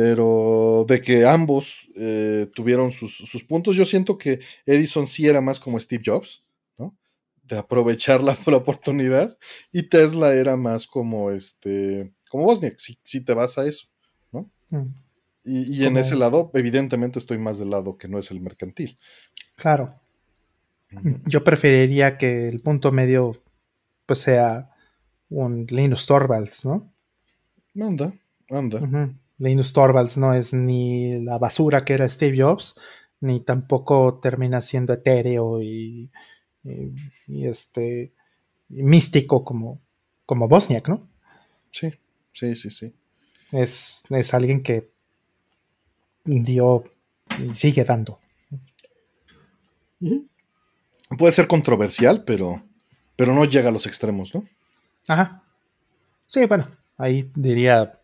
Pero 0.00 0.84
de 0.86 1.00
que 1.00 1.26
ambos 1.26 1.88
eh, 1.96 2.46
tuvieron 2.54 2.92
sus, 2.92 3.42
puntos, 3.48 3.74
yo 3.74 3.84
siento 3.84 4.16
que 4.16 4.38
Edison 4.64 5.08
sí 5.08 5.26
era 5.26 5.40
más 5.40 5.58
como 5.58 5.80
Steve 5.80 6.04
Jobs, 6.06 6.46
¿no? 6.78 6.96
De 7.42 7.58
aprovechar 7.58 8.22
la, 8.22 8.38
oportunidad, 8.46 9.36
y 9.72 9.82
Tesla 9.82 10.34
era 10.34 10.56
más 10.56 10.86
como 10.86 11.32
este, 11.32 12.12
como 12.30 12.44
Bosniak, 12.44 12.78
si, 12.78 13.24
te 13.24 13.34
vas 13.34 13.58
a 13.58 13.66
eso, 13.66 13.88
¿no? 14.30 14.48
Mm. 14.70 14.94
Y, 15.42 15.84
en 15.84 15.96
ese 15.96 16.14
lado, 16.14 16.52
evidentemente 16.54 17.18
estoy 17.18 17.38
más 17.38 17.58
del 17.58 17.70
lado 17.70 17.98
que 17.98 18.06
no 18.06 18.20
es 18.20 18.30
el 18.30 18.40
mercantil. 18.40 18.96
Claro. 19.56 19.98
Yo 21.26 21.42
preferiría 21.42 22.16
que 22.18 22.48
el 22.48 22.60
punto 22.60 22.92
medio 22.92 23.42
pues 24.06 24.20
sea 24.20 24.70
un 25.28 25.66
Linus 25.68 26.06
Torvalds, 26.06 26.64
¿no? 26.64 26.88
Anda, 27.74 28.12
anda. 28.48 29.10
Linus 29.38 29.72
Torvalds 29.72 30.18
no 30.18 30.34
es 30.34 30.52
ni 30.52 31.20
la 31.22 31.38
basura 31.38 31.84
que 31.84 31.94
era 31.94 32.08
Steve 32.08 32.40
Jobs, 32.40 32.78
ni 33.20 33.40
tampoco 33.40 34.18
termina 34.20 34.60
siendo 34.60 34.92
etéreo 34.92 35.62
y, 35.62 36.10
este 37.26 38.12
místico 38.68 39.44
como, 39.44 39.80
como 40.26 40.48
Bosniak, 40.48 40.88
¿no? 40.88 41.08
Sí, 41.70 41.94
sí, 42.32 42.54
sí, 42.56 42.70
sí. 42.70 42.94
Es, 43.52 44.02
es 44.10 44.34
alguien 44.34 44.62
que 44.62 44.90
dio 46.24 46.84
y 47.38 47.54
sigue 47.54 47.84
dando. 47.84 48.18
Puede 51.16 51.32
ser 51.32 51.48
controversial, 51.48 52.24
pero, 52.24 52.62
pero 53.16 53.34
no 53.34 53.44
llega 53.44 53.70
a 53.70 53.72
los 53.72 53.86
extremos, 53.86 54.34
¿no? 54.34 54.44
Ajá. 55.08 55.42
Sí, 56.26 56.44
bueno, 56.44 56.70
ahí 56.98 57.30
diría, 57.34 57.97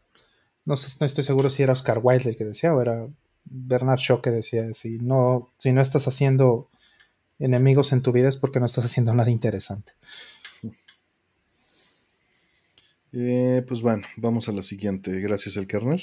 no 0.65 0.77
sé, 0.77 0.97
no 1.01 1.07
estoy 1.07 1.25
seguro 1.25 1.51
si 1.51 1.63
era 1.63 1.73
Oscar 1.73 2.01
Wilde 2.03 2.31
el 2.31 2.37
que 2.37 2.45
decía 2.45 2.75
o 2.75 2.81
era 2.81 3.07
Bernard 3.45 3.99
Shaw 3.99 4.23
que 4.23 4.31
decía, 4.31 4.73
si 4.73 4.99
no, 4.99 5.53
si 5.59 5.73
no 5.73 5.81
estás 5.81 6.09
haciendo 6.09 6.71
enemigos 7.39 7.93
en 7.93 8.03
tu 8.03 8.13
vida 8.13 8.29
es 8.29 8.37
porque 8.37 8.61
no 8.61 8.67
estás 8.67 8.85
haciendo 8.85 9.15
nada 9.15 9.31
interesante. 9.31 9.93
Eh, 13.17 13.63
pues 13.69 13.81
bueno, 13.81 14.05
vamos 14.17 14.49
a 14.49 14.53
la 14.53 14.65
siguiente. 14.65 15.21
Gracias, 15.21 15.57
el 15.57 15.69
kernel. 15.69 16.03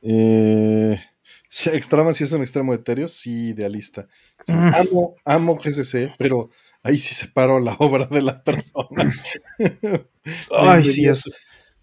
Eh, 0.00 0.96
Extrema 1.72 2.12
si 2.12 2.24
es 2.24 2.32
un 2.32 2.42
extremo 2.42 2.72
etéreo, 2.74 3.08
sí, 3.08 3.48
idealista. 3.48 4.06
Amo, 4.46 5.16
amo 5.24 5.56
GCC, 5.56 6.14
pero 6.16 6.50
ahí 6.82 6.98
sí 6.98 7.14
separo 7.14 7.58
la 7.58 7.74
obra 7.74 8.06
de 8.06 8.22
la 8.22 8.42
persona. 8.42 9.12
Ay, 10.56 10.84
sí, 10.84 11.06
es. 11.06 11.24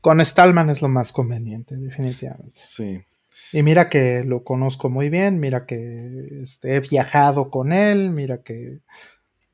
Con 0.02 0.24
Stallman 0.24 0.70
es 0.70 0.82
lo 0.82 0.88
más 0.88 1.12
conveniente, 1.12 1.76
definitivamente. 1.76 2.54
Sí. 2.56 3.04
Y 3.52 3.64
mira 3.64 3.90
que 3.90 4.24
lo 4.24 4.44
conozco 4.44 4.90
muy 4.90 5.10
bien, 5.10 5.40
mira 5.40 5.66
que 5.66 6.42
este, 6.44 6.76
he 6.76 6.80
viajado 6.80 7.50
con 7.50 7.74
él, 7.74 8.12
mira 8.12 8.44
que 8.44 8.80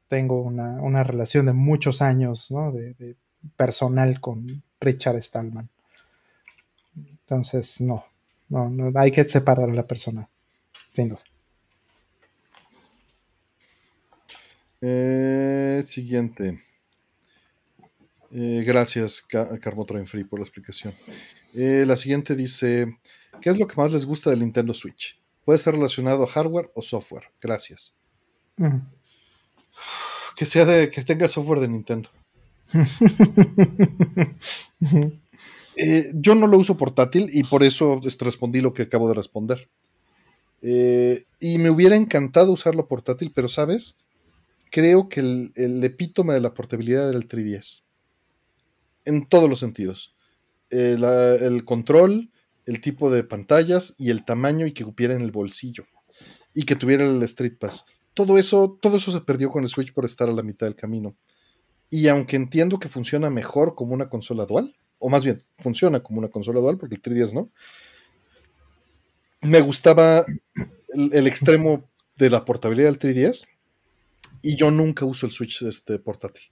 tengo 0.07 0.41
una, 0.41 1.03
relación 1.03 1.45
de 1.45 1.53
muchos 1.53 2.01
años, 2.01 2.51
¿no? 2.51 2.71
De, 2.71 3.15
personal 3.55 4.19
con 4.19 4.63
Richard 4.79 5.21
Stallman. 5.21 5.69
Entonces, 6.95 7.81
no, 7.81 8.05
no, 8.49 8.69
no, 8.69 8.91
hay 8.99 9.11
que 9.11 9.23
separar 9.23 9.69
a 9.69 9.73
la 9.73 9.87
persona, 9.87 10.29
sin 10.91 11.09
duda. 11.09 11.21
Eh, 14.81 15.83
siguiente. 15.85 16.59
Eh, 18.37 18.65
gracias, 18.65 19.25
Carmotrain 19.61 20.05
Free, 20.05 20.25
por 20.25 20.39
la 20.39 20.43
explicación. 20.43 20.93
Eh, 21.53 21.85
la 21.87 21.95
siguiente 21.95 22.35
dice: 22.35 22.97
¿Qué 23.39 23.49
es 23.49 23.57
lo 23.57 23.65
que 23.65 23.77
más 23.77 23.93
les 23.93 24.05
gusta 24.05 24.29
del 24.29 24.41
Nintendo 24.41 24.73
Switch? 24.73 25.17
Puede 25.45 25.57
ser 25.57 25.75
relacionado 25.75 26.23
a 26.23 26.27
hardware 26.27 26.69
o 26.75 26.81
software. 26.81 27.31
Gracias. 27.41 27.93
Que 30.35 30.45
sea 30.45 30.65
de 30.65 30.89
que 30.89 31.01
tenga 31.03 31.29
software 31.29 31.61
de 31.61 31.69
Nintendo. 31.69 32.09
yo 36.15 36.35
no 36.35 36.47
lo 36.47 36.57
uso 36.57 36.75
portátil 36.75 37.29
y 37.31 37.43
por 37.43 37.63
eso 37.63 38.01
respondí 38.19 38.59
lo 38.59 38.73
que 38.73 38.81
acabo 38.81 39.07
de 39.07 39.13
responder. 39.13 39.69
y 40.61 41.57
me 41.57 41.69
hubiera 41.69 41.95
encantado 41.95 42.51
usarlo 42.51 42.89
portátil, 42.89 43.31
pero 43.33 43.47
sabes, 43.47 43.95
creo 44.71 45.07
que 45.07 45.21
el, 45.21 45.81
epítome 45.85 46.33
de 46.33 46.41
la 46.41 46.53
portabilidad 46.53 47.07
era 47.07 47.17
el 47.17 47.29
3DS. 47.29 47.84
En 49.05 49.27
todos 49.27 49.49
los 49.49 49.59
sentidos. 49.59 50.15
El, 50.69 51.63
control, 51.63 52.31
el 52.65 52.81
tipo 52.81 53.11
de 53.11 53.23
pantallas 53.23 53.95
y 53.97 54.09
el 54.09 54.25
tamaño 54.25 54.65
y 54.65 54.73
que 54.73 54.83
cupiera 54.83 55.13
en 55.13 55.21
el 55.21 55.31
bolsillo. 55.31 55.85
Y 56.53 56.63
que 56.63 56.75
tuviera 56.75 57.05
el 57.05 57.21
Street 57.23 57.57
Pass. 57.59 57.85
Todo 58.13 58.37
eso, 58.37 58.77
todo 58.81 58.97
eso 58.97 59.11
se 59.11 59.21
perdió 59.21 59.49
con 59.49 59.63
el 59.63 59.69
Switch 59.69 59.93
por 59.93 60.05
estar 60.05 60.29
a 60.29 60.33
la 60.33 60.43
mitad 60.43 60.67
del 60.67 60.75
camino. 60.75 61.15
Y 61.89 62.07
aunque 62.07 62.35
entiendo 62.35 62.79
que 62.79 62.89
funciona 62.89 63.29
mejor 63.29 63.75
como 63.75 63.93
una 63.93 64.09
consola 64.09 64.45
dual, 64.45 64.75
o 64.97 65.09
más 65.09 65.23
bien, 65.23 65.43
funciona 65.59 66.01
como 66.01 66.19
una 66.19 66.29
consola 66.29 66.59
dual, 66.59 66.77
porque 66.77 66.95
el 66.95 67.01
3DS 67.01 67.33
no, 67.33 67.51
me 69.41 69.61
gustaba 69.61 70.25
el, 70.93 71.13
el 71.13 71.27
extremo 71.27 71.89
de 72.15 72.29
la 72.29 72.45
portabilidad 72.45 72.91
del 72.91 72.99
3DS 72.99 73.45
y 74.41 74.55
yo 74.55 74.71
nunca 74.71 75.05
uso 75.05 75.25
el 75.25 75.31
Switch 75.31 75.63
este, 75.63 75.99
portátil. 75.99 76.43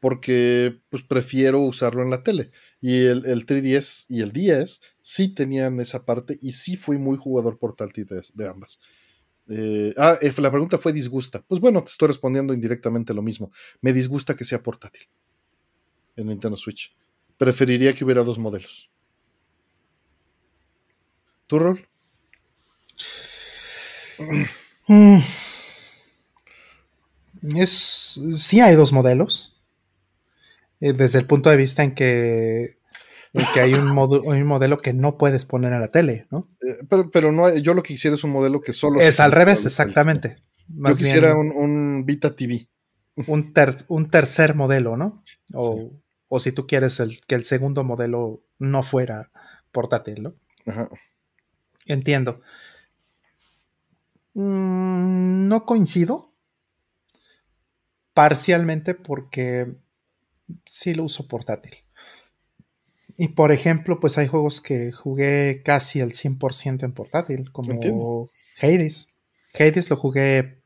Porque 0.00 0.80
pues 0.90 1.02
prefiero 1.02 1.60
usarlo 1.60 2.02
en 2.02 2.10
la 2.10 2.22
tele. 2.22 2.50
Y 2.80 3.04
el, 3.06 3.46
3DS 3.46 4.06
y 4.08 4.20
el 4.22 4.32
10 4.32 4.80
sí 5.02 5.34
tenían 5.34 5.80
esa 5.80 6.04
parte 6.04 6.38
y 6.40 6.52
sí 6.52 6.76
fui 6.76 6.98
muy 6.98 7.16
jugador 7.16 7.58
portátil 7.58 8.06
de, 8.06 8.48
ambas. 8.48 8.78
Eh, 9.48 9.94
ah, 9.96 10.16
eh, 10.20 10.32
la 10.38 10.50
pregunta 10.50 10.78
fue 10.78 10.92
disgusta. 10.92 11.42
Pues 11.46 11.60
bueno, 11.60 11.82
te 11.82 11.90
estoy 11.90 12.08
respondiendo 12.08 12.54
indirectamente 12.54 13.12
lo 13.14 13.22
mismo. 13.22 13.50
Me 13.80 13.92
disgusta 13.92 14.34
que 14.34 14.44
sea 14.44 14.62
portátil 14.62 15.08
en 16.16 16.26
Nintendo 16.26 16.56
Switch. 16.56 16.94
Preferiría 17.36 17.92
que 17.92 18.04
hubiera 18.04 18.22
dos 18.22 18.38
modelos. 18.38 18.90
¿Tu 21.46 21.58
rol? 21.58 21.88
Mm. 24.86 25.18
Es, 27.56 28.20
sí 28.36 28.60
hay 28.60 28.74
dos 28.74 28.92
modelos. 28.92 29.57
Eh, 30.80 30.92
desde 30.92 31.18
el 31.18 31.26
punto 31.26 31.50
de 31.50 31.56
vista 31.56 31.82
en 31.82 31.94
que, 31.94 32.78
que 33.54 33.60
hay 33.60 33.74
un, 33.74 33.88
un, 33.98 34.42
modelo 34.44 34.78
que 34.78 34.92
no 34.92 35.18
puedes 35.18 35.44
poner 35.44 35.72
en 35.72 35.80
la 35.80 35.88
tele, 35.88 36.26
¿no? 36.30 36.48
Eh, 36.66 36.86
pero, 37.12 37.32
no, 37.32 37.54
yo 37.56 37.74
lo 37.74 37.82
que 37.82 37.94
quisiera 37.94 38.16
es 38.16 38.24
un 38.24 38.30
modelo 38.30 38.60
que 38.60 38.72
solo... 38.72 39.00
Es 39.00 39.20
al 39.20 39.32
revés, 39.32 39.64
exactamente. 39.66 40.36
yo 40.68 40.94
quisiera 40.94 41.34
un, 41.34 42.04
Vita 42.06 42.34
TV. 42.34 42.68
Un, 43.26 43.52
un 43.88 44.10
tercer 44.10 44.54
modelo, 44.54 44.96
¿no? 44.96 45.24
O, 45.52 45.90
o 46.28 46.38
si 46.38 46.52
tú 46.52 46.68
quieres 46.68 47.00
el, 47.00 47.20
que 47.26 47.34
el 47.34 47.42
segundo 47.42 47.82
modelo 47.82 48.44
no 48.60 48.84
fuera 48.84 49.32
portátil, 49.72 50.22
¿no? 50.22 50.34
Ajá. 50.66 50.88
Entiendo. 51.86 52.42
Mm, 54.34 55.48
no 55.48 55.64
coincido 55.64 56.32
parcialmente 58.14 58.94
porque 58.94 59.74
sí 60.64 60.94
lo 60.94 61.04
uso 61.04 61.26
portátil. 61.26 61.74
Y 63.16 63.28
por 63.28 63.52
ejemplo, 63.52 63.98
pues 63.98 64.16
hay 64.18 64.28
juegos 64.28 64.60
que 64.60 64.92
jugué 64.92 65.62
casi 65.64 66.00
al 66.00 66.12
100% 66.12 66.84
en 66.84 66.92
portátil, 66.92 67.50
como 67.50 68.30
Hades. 68.60 69.14
Hades 69.54 69.90
lo 69.90 69.96
jugué, 69.96 70.62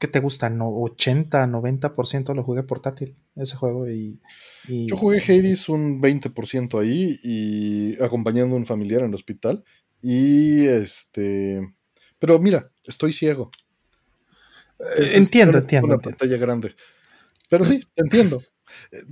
¿qué 0.00 0.08
te 0.08 0.18
gusta? 0.18 0.50
No, 0.50 0.68
80, 0.68 1.46
90% 1.46 2.34
lo 2.34 2.42
jugué 2.42 2.64
portátil, 2.64 3.16
ese 3.36 3.56
juego. 3.56 3.88
Y, 3.88 4.20
Yo 4.66 4.96
jugué 4.96 5.22
Hades 5.22 5.68
un 5.68 6.02
20% 6.02 6.80
ahí 6.80 7.20
y 7.22 8.02
acompañando 8.02 8.56
a 8.56 8.58
un 8.58 8.66
familiar 8.66 9.02
en 9.02 9.08
el 9.08 9.14
hospital. 9.14 9.64
Y 10.02 10.66
este... 10.66 11.60
Pero 12.18 12.40
mira, 12.40 12.72
estoy 12.84 13.12
ciego 13.12 13.52
entiendo, 15.14 15.58
entiendo. 15.58 15.88
Una 15.88 15.98
pantalla 15.98 16.36
grande. 16.36 16.74
Pero 17.48 17.64
sí, 17.64 17.82
entiendo. 17.96 18.40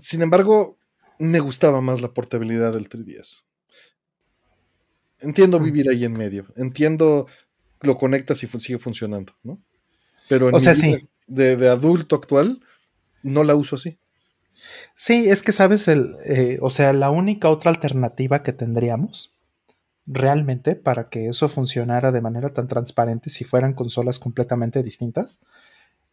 Sin 0.00 0.22
embargo, 0.22 0.78
me 1.18 1.40
gustaba 1.40 1.80
más 1.80 2.00
la 2.00 2.12
portabilidad 2.12 2.72
del 2.72 2.88
3DS. 2.88 3.44
Entiendo 5.20 5.58
vivir 5.58 5.88
ahí 5.88 6.04
en 6.04 6.12
medio. 6.12 6.46
Entiendo 6.56 7.26
lo 7.80 7.96
conectas 7.96 8.42
y 8.42 8.46
sigue 8.46 8.78
funcionando, 8.78 9.32
¿no? 9.42 9.62
Pero 10.28 10.48
en 10.48 10.54
o 10.54 10.60
sea, 10.60 10.74
sí. 10.74 11.08
de, 11.26 11.68
adulto 11.68 12.16
actual, 12.16 12.60
no 13.22 13.44
la 13.44 13.54
uso 13.54 13.76
así. 13.76 13.98
Sí, 14.94 15.28
es 15.28 15.42
que 15.42 15.52
sabes, 15.52 15.86
el, 15.88 16.08
eh, 16.24 16.58
o 16.60 16.70
sea, 16.70 16.92
la 16.92 17.10
única 17.10 17.48
otra 17.48 17.70
alternativa 17.70 18.42
que 18.42 18.52
tendríamos 18.52 19.36
realmente 20.06 20.76
para 20.76 21.08
que 21.08 21.28
eso 21.28 21.48
funcionara 21.48 22.12
de 22.12 22.20
manera 22.20 22.52
tan 22.52 22.68
transparente 22.68 23.28
si 23.28 23.44
fueran 23.44 23.74
consolas 23.74 24.18
completamente 24.18 24.82
distintas, 24.82 25.40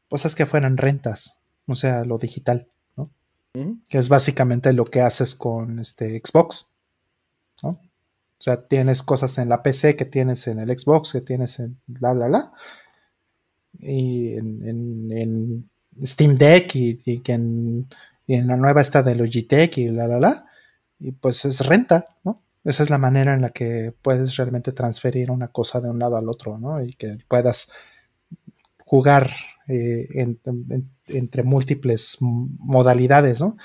pues 0.10 0.26
es 0.26 0.36
que 0.36 0.46
fueran 0.46 0.78
rentas, 0.78 1.38
o 1.68 1.76
sea, 1.76 2.06
lo 2.06 2.18
digital, 2.18 2.68
¿no? 2.96 3.12
que 3.54 3.98
es 3.98 4.10
básicamente 4.10 4.74
lo 4.74 4.86
que 4.86 5.02
haces 5.02 5.36
con 5.36 5.80
este 5.80 6.22
Xbox. 6.24 6.74
¿no? 7.62 7.70
O 7.70 8.44
sea, 8.44 8.68
tienes 8.68 9.04
cosas 9.04 9.38
en 9.38 9.48
la 9.48 9.64
PC 9.64 9.96
que 9.96 10.04
tienes 10.04 10.48
en 10.48 10.60
el 10.60 10.78
Xbox, 10.78 11.14
que 11.14 11.22
tienes 11.22 11.60
en 11.60 11.80
bla, 11.88 12.12
bla, 12.12 12.28
bla. 12.28 12.52
Y 13.80 14.34
en, 14.34 15.70
Steam 16.04 16.36
Deck 16.36 16.76
y, 16.76 17.00
en, 17.28 17.88
la 18.28 18.58
nueva 18.58 18.82
esta 18.82 19.02
de 19.02 19.16
Logitech 19.16 19.78
y 19.78 19.90
bla, 19.90 20.08
bla, 20.08 20.18
bla. 20.18 20.46
Y 21.00 21.14
pues 21.14 21.46
es 21.46 21.66
renta, 21.66 22.18
¿no? 22.26 22.44
Esa 22.66 22.84
es 22.84 22.90
la 22.90 22.98
manera 22.98 23.34
en 23.34 23.42
la 23.42 23.50
que 23.50 23.94
puedes 24.02 24.36
realmente 24.36 24.74
transferir 24.74 25.32
una 25.32 25.50
cosa 25.50 25.80
de 25.80 25.90
un 25.90 26.00
lado 26.00 26.18
al 26.18 26.28
otro, 26.28 26.58
¿no? 26.58 26.84
Y 26.84 26.94
que 26.96 27.18
puedas 27.30 27.72
jugar 28.80 29.32
eh, 29.68 30.08
entre 31.08 31.44
múltiples 31.44 32.18
modalidades, 32.20 33.42
¿no? 33.42 33.58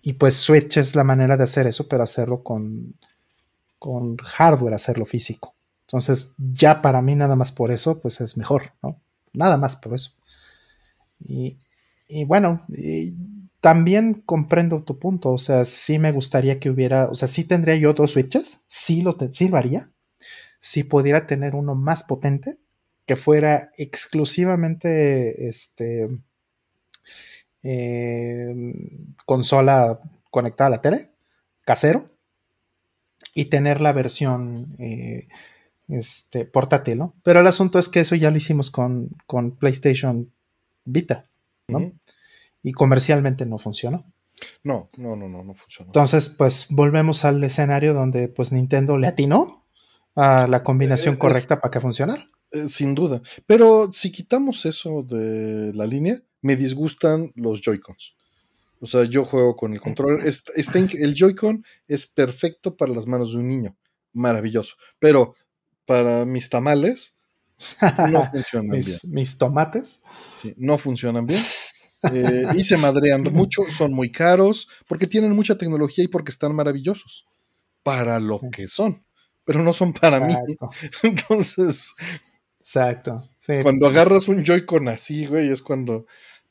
Y 0.00 0.14
pues 0.14 0.34
Switch 0.34 0.76
es 0.76 0.94
la 0.94 1.04
manera 1.04 1.36
de 1.36 1.44
hacer 1.44 1.66
eso, 1.66 1.88
pero 1.88 2.02
hacerlo 2.02 2.42
con, 2.42 2.94
con 3.78 4.16
hardware, 4.16 4.74
hacerlo 4.74 5.04
físico. 5.04 5.54
Entonces, 5.82 6.34
ya 6.38 6.80
para 6.80 7.02
mí 7.02 7.14
nada 7.14 7.36
más 7.36 7.52
por 7.52 7.70
eso, 7.70 8.00
pues 8.00 8.20
es 8.20 8.36
mejor, 8.36 8.72
¿no? 8.82 9.00
Nada 9.32 9.56
más 9.56 9.76
por 9.76 9.94
eso. 9.94 10.12
Y, 11.18 11.58
bueno, 12.26 12.64
también 13.60 14.14
comprendo 14.14 14.82
tu 14.82 14.98
punto, 14.98 15.32
o 15.32 15.38
sea, 15.38 15.64
sí 15.64 15.98
me 15.98 16.12
gustaría 16.12 16.58
que 16.58 16.70
hubiera, 16.70 17.08
o 17.08 17.14
sea, 17.14 17.28
sí 17.28 17.44
tendría 17.44 17.76
yo 17.76 17.92
dos 17.92 18.12
switches, 18.12 18.64
sí 18.66 19.02
lo, 19.02 19.16
sí 19.32 19.48
lo 19.48 19.56
haría, 19.56 19.90
si 20.60 20.84
pudiera 20.84 21.26
tener 21.26 21.54
uno 21.54 21.74
más 21.74 22.04
potente, 22.04 22.58
que 23.06 23.16
fuera 23.16 23.70
exclusivamente 23.76 25.48
este, 25.48 26.08
eh, 27.62 28.54
consola 29.26 30.00
conectada 30.30 30.68
a 30.68 30.70
la 30.70 30.80
tele, 30.80 31.10
casero, 31.64 32.10
y 33.34 33.46
tener 33.46 33.80
la 33.80 33.92
versión 33.92 34.74
eh, 34.78 35.26
este, 35.88 36.44
portátil, 36.44 36.98
¿no? 36.98 37.14
Pero 37.22 37.40
el 37.40 37.46
asunto 37.46 37.78
es 37.78 37.88
que 37.88 38.00
eso 38.00 38.14
ya 38.14 38.30
lo 38.30 38.36
hicimos 38.36 38.70
con, 38.70 39.10
con 39.26 39.56
PlayStation 39.56 40.32
Vita, 40.84 41.24
¿no? 41.68 41.92
Y 42.62 42.72
comercialmente 42.72 43.46
no 43.46 43.58
funcionó. 43.58 44.04
No, 44.64 44.88
no, 44.96 45.16
no, 45.16 45.28
no, 45.28 45.44
no 45.44 45.54
funcionó. 45.54 45.88
Entonces, 45.88 46.28
pues 46.28 46.66
volvemos 46.70 47.24
al 47.24 47.42
escenario 47.44 47.94
donde 47.94 48.28
pues 48.28 48.52
Nintendo 48.52 48.98
le 48.98 49.06
atinó 49.06 49.64
a 50.16 50.46
la 50.48 50.62
combinación 50.62 51.14
eh, 51.14 51.18
correcta 51.18 51.60
para 51.60 51.70
que 51.70 51.80
funcionara. 51.80 52.28
Eh, 52.52 52.68
sin 52.68 52.94
duda. 52.94 53.22
Pero 53.46 53.90
si 53.92 54.12
quitamos 54.12 54.66
eso 54.66 55.02
de 55.02 55.72
la 55.74 55.86
línea, 55.86 56.20
me 56.42 56.56
disgustan 56.56 57.32
los 57.34 57.60
Joy-Cons. 57.62 58.14
O 58.80 58.86
sea, 58.86 59.04
yo 59.04 59.24
juego 59.24 59.56
con 59.56 59.72
el 59.72 59.80
control. 59.80 60.20
el 60.24 61.14
Joy-Con 61.14 61.64
es 61.86 62.06
perfecto 62.06 62.76
para 62.76 62.92
las 62.92 63.06
manos 63.06 63.32
de 63.32 63.38
un 63.38 63.48
niño. 63.48 63.76
Maravilloso. 64.12 64.74
Pero 64.98 65.34
para 65.86 66.26
mis 66.26 66.50
tamales 66.50 67.16
no 68.10 68.28
funcionan 68.30 68.70
bien. 68.70 68.98
Mis 69.12 69.38
tomates. 69.38 70.02
Sí, 70.42 70.54
no 70.56 70.76
funcionan 70.78 71.26
bien. 71.26 71.42
Eh, 72.12 72.46
y 72.56 72.64
se 72.64 72.76
madrean 72.76 73.22
mucho, 73.32 73.62
son 73.70 73.92
muy 73.92 74.10
caros, 74.10 74.68
porque 74.88 75.06
tienen 75.06 75.32
mucha 75.32 75.56
tecnología 75.56 76.04
y 76.04 76.08
porque 76.08 76.32
están 76.32 76.54
maravillosos. 76.54 77.26
Para 77.84 78.18
lo 78.18 78.40
que 78.50 78.68
son. 78.68 79.04
Pero 79.44 79.62
no 79.62 79.72
son 79.72 79.92
para 79.92 80.20
mí. 80.20 80.34
Entonces, 81.02 81.94
Exacto. 82.62 83.28
Cuando 83.64 83.88
agarras 83.88 84.28
un 84.28 84.44
Joy-Con 84.44 84.86
así, 84.86 85.26
güey, 85.26 85.48
es 85.48 85.60
cuando 85.60 86.06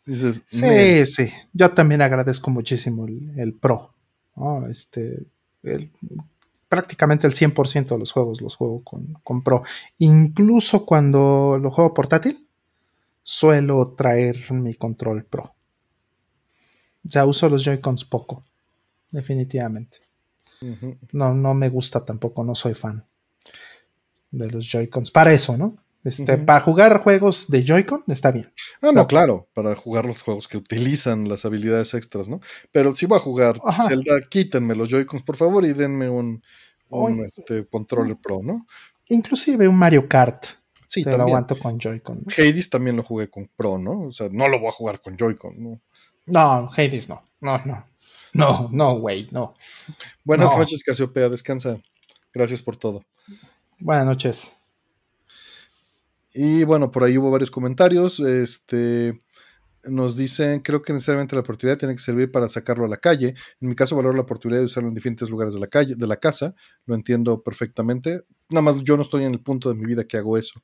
dices. 0.06 0.44
Sí, 0.46 1.06
sí. 1.06 1.32
Yo 1.54 1.72
también 1.72 2.02
agradezco 2.02 2.52
muchísimo 2.52 3.08
el, 3.08 3.54
Pro. 3.54 3.96
Este, 4.70 5.26
prácticamente 6.68 7.28
el 7.28 7.34
100% 7.34 7.88
de 7.88 7.98
los 7.98 8.12
juegos 8.12 8.42
los 8.42 8.58
juego 8.58 8.84
con, 8.84 9.42
Pro. 9.42 9.64
Incluso 10.00 10.86
cuando 10.86 11.58
lo 11.58 11.72
juego 11.72 11.94
portátil, 11.94 12.46
suelo 13.24 13.94
traer 13.96 14.52
mi 14.52 14.74
control 14.74 15.24
Pro. 15.24 15.56
O 17.06 17.10
sea, 17.10 17.26
uso 17.26 17.48
los 17.48 17.64
Joy-Cons 17.64 18.04
poco. 18.04 18.44
Definitivamente. 19.12 20.00
No, 21.14 21.34
no 21.34 21.54
me 21.54 21.70
gusta 21.70 22.04
tampoco, 22.04 22.44
no 22.44 22.54
soy 22.54 22.74
fan 22.74 23.06
de 24.30 24.52
los 24.52 24.70
Joy-Cons. 24.70 25.10
Para 25.12 25.32
eso, 25.32 25.56
¿no? 25.56 25.78
Este, 26.04 26.38
Para 26.38 26.62
jugar 26.62 27.00
juegos 27.04 27.48
de 27.50 27.64
Joy-Con 27.64 28.04
está 28.08 28.32
bien. 28.32 28.52
Ah, 28.82 28.92
no, 28.92 29.08
claro, 29.08 29.48
para 29.54 29.76
jugar 29.76 30.06
los 30.06 30.22
juegos 30.22 30.48
que 30.48 30.58
utilizan 30.58 31.30
las 31.30 31.46
habilidades 31.46 31.94
extras, 31.94 32.28
¿no? 32.28 32.40
Pero 32.72 32.96
si 32.96 33.06
voy 33.06 33.18
a 33.18 33.22
jugar 33.22 33.58
Zelda, 33.88 34.20
quítenme 34.30 34.76
los 34.76 34.90
Joy-Cons, 34.90 35.24
por 35.24 35.38
favor, 35.38 35.64
y 35.64 35.74
denme 35.74 36.10
un, 36.10 36.44
un 36.90 37.26
este, 37.26 37.68
controller 37.68 38.18
pro, 38.18 38.42
¿no? 38.42 38.66
Inclusive 39.10 39.68
un 39.68 39.78
Mario 39.78 40.08
Kart. 40.08 40.46
Sí, 40.88 41.04
te 41.04 41.16
lo 41.16 41.24
aguanto 41.24 41.58
con 41.58 41.80
Joy-Con. 41.80 42.26
Hades 42.38 42.70
también 42.70 42.98
lo 42.98 43.04
jugué 43.04 43.30
con 43.30 43.50
Pro, 43.56 43.78
¿no? 43.78 44.08
O 44.08 44.12
sea, 44.12 44.28
no 44.30 44.50
lo 44.50 44.60
voy 44.60 44.70
a 44.70 44.74
jugar 44.74 45.02
con 45.02 45.16
Joy-Con, 45.16 45.64
¿no? 45.64 45.82
No, 46.26 46.70
Hades 46.76 47.08
no. 47.08 47.24
No, 47.40 47.62
no. 47.64 47.86
No, 48.34 48.70
no, 48.72 48.96
güey, 49.00 49.28
no. 49.32 49.56
Buenas 50.24 50.58
noches, 50.58 50.84
Casiopea. 50.84 51.30
Descansa. 51.30 51.78
Gracias 52.34 52.62
por 52.62 52.78
todo. 52.78 53.04
Buenas 53.80 54.06
noches. 54.06 54.61
Y 56.34 56.64
bueno, 56.64 56.92
por 56.92 57.04
ahí 57.04 57.18
hubo 57.18 57.30
varios 57.32 57.52
comentarios. 57.52 58.20
Este, 58.20 59.20
nos 59.84 60.16
dicen, 60.16 60.60
creo 60.60 60.82
que 60.82 60.94
necesariamente 60.94 61.36
la 61.36 61.42
oportunidad 61.42 61.78
tiene 61.78 61.96
que 61.96 62.02
servir 62.02 62.32
para 62.32 62.48
sacarlo 62.48 62.86
a 62.86 62.88
la 62.88 62.98
calle. 62.98 63.34
En 63.60 63.70
mi 63.70 63.76
caso, 63.76 63.96
valoro 63.96 64.16
la 64.16 64.22
oportunidad 64.22 64.60
de 64.60 64.66
usarlo 64.66 64.90
en 64.90 64.96
diferentes 64.96 65.30
lugares 65.30 65.54
de 65.54 65.60
la 65.60 65.68
calle, 65.68 65.96
de 65.96 66.08
la 66.08 66.18
casa. 66.18 66.54
Lo 66.86 66.96
entiendo 66.96 67.42
perfectamente. 67.42 68.22
Nada 68.50 68.62
más 68.62 68.82
yo 68.84 68.96
no 68.96 69.02
estoy 69.02 69.24
en 69.24 69.34
el 69.34 69.42
punto 69.42 69.70
de 69.70 69.76
mi 69.76 69.86
vida 69.86 70.06
que 70.06 70.18
hago 70.18 70.38
eso. 70.38 70.62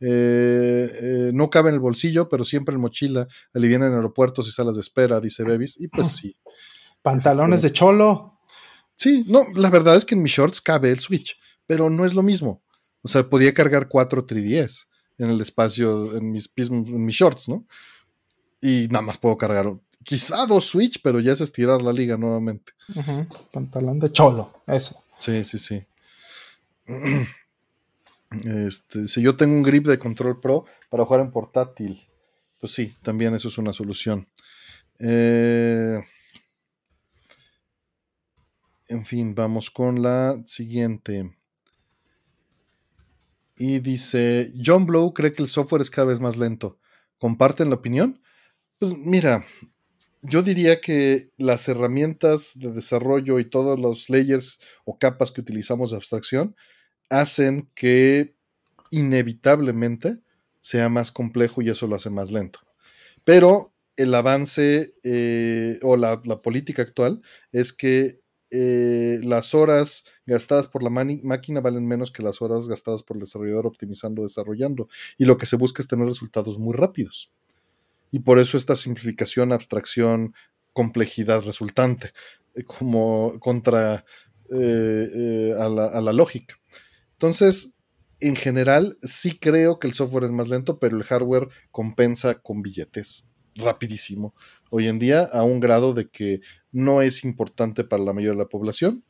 Eh, 0.00 0.90
eh, 0.92 1.30
no 1.34 1.50
cabe 1.50 1.70
en 1.70 1.74
el 1.74 1.80
bolsillo, 1.80 2.28
pero 2.28 2.44
siempre 2.44 2.74
en 2.74 2.80
mochila. 2.80 3.26
Alivian 3.52 3.82
en 3.82 3.92
aeropuertos 3.92 4.48
y 4.48 4.52
salas 4.52 4.76
de 4.76 4.82
espera, 4.82 5.20
dice 5.20 5.44
Bevis. 5.44 5.78
Y 5.78 5.88
pues 5.88 6.12
sí. 6.12 6.36
Pantalones 7.02 7.62
de 7.62 7.72
cholo. 7.72 8.40
Sí, 8.94 9.24
no, 9.26 9.46
la 9.54 9.70
verdad 9.70 9.96
es 9.96 10.04
que 10.04 10.14
en 10.14 10.22
mis 10.22 10.32
shorts 10.32 10.60
cabe 10.60 10.90
el 10.90 11.00
Switch, 11.00 11.38
pero 11.66 11.88
no 11.88 12.04
es 12.04 12.12
lo 12.12 12.22
mismo. 12.22 12.62
O 13.00 13.08
sea, 13.08 13.28
podía 13.30 13.54
cargar 13.54 13.88
cuatro 13.88 14.26
3DS 14.26 14.86
en 15.20 15.30
el 15.30 15.40
espacio, 15.40 16.16
en 16.16 16.32
mis, 16.32 16.50
en 16.56 17.04
mis 17.04 17.14
shorts, 17.14 17.48
¿no? 17.48 17.64
Y 18.60 18.88
nada 18.88 19.02
más 19.02 19.18
puedo 19.18 19.36
cargar 19.36 19.72
quizá 20.02 20.46
dos 20.46 20.66
Switch, 20.66 21.00
pero 21.02 21.20
ya 21.20 21.32
es 21.32 21.40
estirar 21.40 21.82
la 21.82 21.92
liga 21.92 22.16
nuevamente. 22.16 22.72
Pantalón 23.52 23.98
de 23.98 24.10
cholo, 24.10 24.50
eso. 24.66 25.02
Sí, 25.18 25.44
sí, 25.44 25.58
sí. 25.58 25.86
Este, 28.44 29.08
si 29.08 29.22
yo 29.22 29.36
tengo 29.36 29.54
un 29.54 29.64
grip 29.64 29.88
de 29.88 29.98
control 29.98 30.38
pro 30.38 30.64
para 30.88 31.04
jugar 31.04 31.20
en 31.20 31.32
portátil, 31.32 32.00
pues 32.60 32.72
sí, 32.72 32.94
también 33.02 33.34
eso 33.34 33.48
es 33.48 33.58
una 33.58 33.72
solución. 33.72 34.28
Eh, 35.00 35.98
en 38.86 39.04
fin, 39.04 39.34
vamos 39.34 39.68
con 39.68 40.00
la 40.00 40.40
siguiente. 40.46 41.39
Y 43.60 43.80
dice, 43.80 44.54
John 44.64 44.86
Blow 44.86 45.12
cree 45.12 45.34
que 45.34 45.42
el 45.42 45.48
software 45.50 45.82
es 45.82 45.90
cada 45.90 46.06
vez 46.06 46.18
más 46.18 46.38
lento. 46.38 46.78
¿Comparten 47.18 47.68
la 47.68 47.74
opinión? 47.74 48.22
Pues 48.78 48.94
mira, 48.96 49.44
yo 50.22 50.40
diría 50.40 50.80
que 50.80 51.28
las 51.36 51.68
herramientas 51.68 52.52
de 52.54 52.72
desarrollo 52.72 53.38
y 53.38 53.44
todos 53.44 53.78
los 53.78 54.08
layers 54.08 54.60
o 54.86 54.98
capas 54.98 55.30
que 55.30 55.42
utilizamos 55.42 55.90
de 55.90 55.98
abstracción 55.98 56.56
hacen 57.10 57.68
que 57.74 58.34
inevitablemente 58.90 60.22
sea 60.58 60.88
más 60.88 61.12
complejo 61.12 61.60
y 61.60 61.68
eso 61.68 61.86
lo 61.86 61.96
hace 61.96 62.08
más 62.08 62.32
lento. 62.32 62.60
Pero 63.24 63.74
el 63.96 64.14
avance 64.14 64.94
eh, 65.04 65.78
o 65.82 65.98
la, 65.98 66.22
la, 66.24 66.38
política 66.38 66.80
actual 66.80 67.20
es 67.52 67.74
que 67.74 68.19
eh, 68.50 69.20
las 69.22 69.54
horas 69.54 70.04
gastadas 70.26 70.66
por 70.66 70.82
la 70.82 70.90
máquina 70.90 71.60
valen 71.60 71.86
menos 71.86 72.10
que 72.10 72.22
las 72.22 72.42
horas 72.42 72.66
gastadas 72.68 73.02
por 73.02 73.16
el 73.16 73.22
desarrollador 73.22 73.66
optimizando, 73.66 74.22
desarrollando. 74.22 74.88
Y 75.18 75.24
lo 75.24 75.36
que 75.36 75.46
se 75.46 75.56
busca 75.56 75.82
es 75.82 75.88
tener 75.88 76.06
resultados 76.06 76.58
muy 76.58 76.74
rápidos. 76.74 77.30
Y 78.10 78.20
por 78.20 78.38
eso 78.38 78.56
esta 78.56 78.74
simplificación, 78.74 79.52
abstracción, 79.52 80.34
complejidad 80.72 81.42
resultante, 81.42 82.12
eh, 82.54 82.64
como 82.64 83.38
contra 83.38 84.04
eh, 84.52 85.54
a, 85.58 85.68
la, 85.68 85.86
a 85.86 86.00
la 86.00 86.12
lógica. 86.12 86.56
Entonces, 87.12 87.74
en 88.20 88.36
general, 88.36 88.96
sí 89.00 89.38
creo 89.38 89.78
que 89.78 89.86
el 89.86 89.94
software 89.94 90.24
es 90.24 90.32
más 90.32 90.48
lento, 90.48 90.78
pero 90.78 90.96
el 90.96 91.04
hardware 91.04 91.48
compensa 91.70 92.34
con 92.34 92.62
billetes 92.62 93.26
rapidísimo 93.54 94.34
hoy 94.70 94.88
en 94.88 94.98
día 94.98 95.22
a 95.22 95.42
un 95.42 95.60
grado 95.60 95.92
de 95.92 96.08
que 96.08 96.40
no 96.72 97.02
es 97.02 97.24
importante 97.24 97.84
para 97.84 98.02
la 98.02 98.12
mayoría 98.12 98.38
de 98.38 98.44
la 98.44 98.48
población 98.48 99.04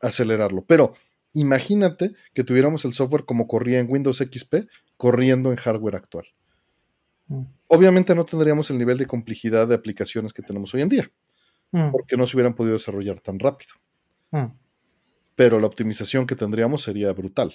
acelerarlo. 0.00 0.64
Pero 0.66 0.94
imagínate 1.32 2.12
que 2.34 2.44
tuviéramos 2.44 2.84
el 2.84 2.92
software 2.92 3.24
como 3.24 3.46
corría 3.46 3.78
en 3.78 3.90
Windows 3.90 4.18
XP 4.18 4.66
corriendo 4.96 5.50
en 5.50 5.56
hardware 5.56 5.96
actual. 5.96 6.26
Mm. 7.28 7.42
Obviamente 7.68 8.14
no 8.14 8.24
tendríamos 8.24 8.70
el 8.70 8.78
nivel 8.78 8.98
de 8.98 9.06
complejidad 9.06 9.68
de 9.68 9.74
aplicaciones 9.74 10.32
que 10.32 10.42
tenemos 10.42 10.74
hoy 10.74 10.82
en 10.82 10.88
día, 10.88 11.10
mm. 11.70 11.90
porque 11.90 12.16
no 12.16 12.26
se 12.26 12.36
hubieran 12.36 12.54
podido 12.54 12.74
desarrollar 12.74 13.20
tan 13.20 13.38
rápido. 13.38 13.72
Mm. 14.30 14.46
Pero 15.34 15.58
la 15.58 15.66
optimización 15.66 16.26
que 16.26 16.36
tendríamos 16.36 16.82
sería 16.82 17.12
brutal. 17.12 17.54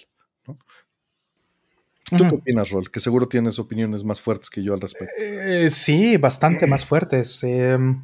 ¿Tú 2.09 2.17
qué 2.29 2.35
opinas, 2.35 2.69
Rol? 2.69 2.89
Que 2.89 2.99
seguro 2.99 3.27
tienes 3.27 3.59
opiniones 3.59 4.03
más 4.03 4.21
fuertes 4.21 4.49
que 4.49 4.63
yo 4.63 4.73
al 4.73 4.81
respecto. 4.81 5.13
Eh, 5.19 5.69
sí, 5.71 6.17
bastante 6.17 6.67
más 6.67 6.85
fuertes. 6.85 7.43
Em, 7.43 8.01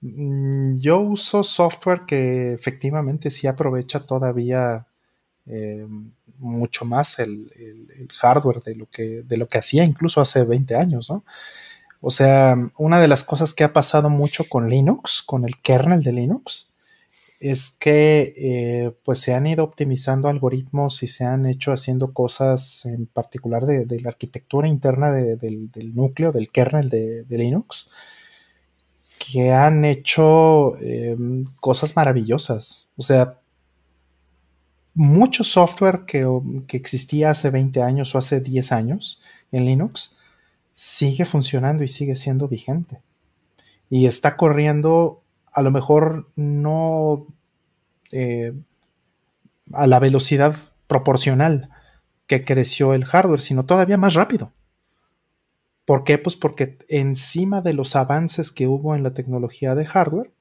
mm, 0.00 0.76
yo 0.76 1.00
uso 1.00 1.42
software 1.42 2.02
que 2.06 2.52
efectivamente 2.52 3.30
sí 3.30 3.46
aprovecha 3.46 4.00
todavía 4.00 4.86
em, 5.46 6.12
mucho 6.38 6.84
más 6.84 7.18
el, 7.18 7.50
hardware 8.20 8.62
de 8.62 8.74
lo, 8.76 8.86
que, 8.86 9.22
de 9.22 9.36
lo 9.36 9.48
que 9.48 9.58
hacía 9.58 9.84
incluso 9.84 10.20
hace 10.20 10.44
20 10.44 10.74
años, 10.76 11.10
¿no? 11.10 11.24
O 12.00 12.10
sea, 12.10 12.54
una 12.76 13.00
de 13.00 13.08
las 13.08 13.24
cosas 13.24 13.54
que 13.54 13.64
ha 13.64 13.72
pasado 13.72 14.10
mucho 14.10 14.44
con 14.46 14.68
Linux, 14.68 15.22
con 15.22 15.44
el 15.46 15.56
kernel 15.56 16.02
de 16.02 16.12
Linux, 16.12 16.73
es 17.44 17.76
que 17.78 18.32
eh, 18.38 18.96
pues 19.04 19.18
se 19.18 19.34
han 19.34 19.46
ido 19.46 19.64
optimizando 19.64 20.28
algoritmos 20.28 21.02
y 21.02 21.08
se 21.08 21.24
han 21.24 21.44
hecho 21.44 21.72
haciendo 21.72 22.14
cosas 22.14 22.86
en 22.86 23.04
particular 23.04 23.66
de, 23.66 24.00
la 24.00 24.08
arquitectura 24.08 24.66
interna 24.66 25.12
del, 25.12 25.70
núcleo, 25.94 26.32
del 26.32 26.50
kernel 26.50 26.88
de, 26.88 27.26
Linux, 27.28 27.90
que 29.18 29.52
han 29.52 29.84
hecho 29.84 30.74
em, 30.78 31.44
cosas 31.60 31.94
maravillosas. 31.94 32.88
O 32.96 33.02
sea, 33.02 33.38
mucho 34.94 35.44
software 35.44 36.06
que, 36.06 36.26
que, 36.66 36.78
existía 36.78 37.28
hace 37.28 37.50
20 37.50 37.82
años 37.82 38.14
o 38.14 38.18
hace 38.18 38.40
10 38.40 38.72
años 38.72 39.20
en 39.52 39.66
Linux 39.66 40.16
sigue 40.72 41.26
funcionando 41.26 41.84
y 41.84 41.88
sigue 41.88 42.16
siendo 42.16 42.48
vigente. 42.48 43.02
Y 43.90 44.06
está 44.06 44.38
corriendo, 44.38 45.23
a 45.54 45.62
lo 45.62 45.70
mejor 45.70 46.28
no 46.36 47.26
eh, 48.12 48.52
a 49.72 49.86
la 49.86 49.98
velocidad 49.98 50.54
proporcional 50.86 51.70
que 52.26 52.44
creció 52.44 52.94
el 52.94 53.04
hardware, 53.04 53.40
sino 53.40 53.64
todavía 53.64 53.96
más 53.96 54.14
rápido. 54.14 54.52
¿Por 55.84 56.04
qué? 56.04 56.18
Pues 56.18 56.36
porque 56.36 56.78
encima 56.88 57.60
de 57.60 57.74
los 57.74 57.94
avances 57.96 58.52
que 58.52 58.66
hubo 58.66 58.94
en 58.94 59.02
la 59.02 59.14
tecnología 59.14 59.74
de 59.74 59.84
hardware, 59.84 60.32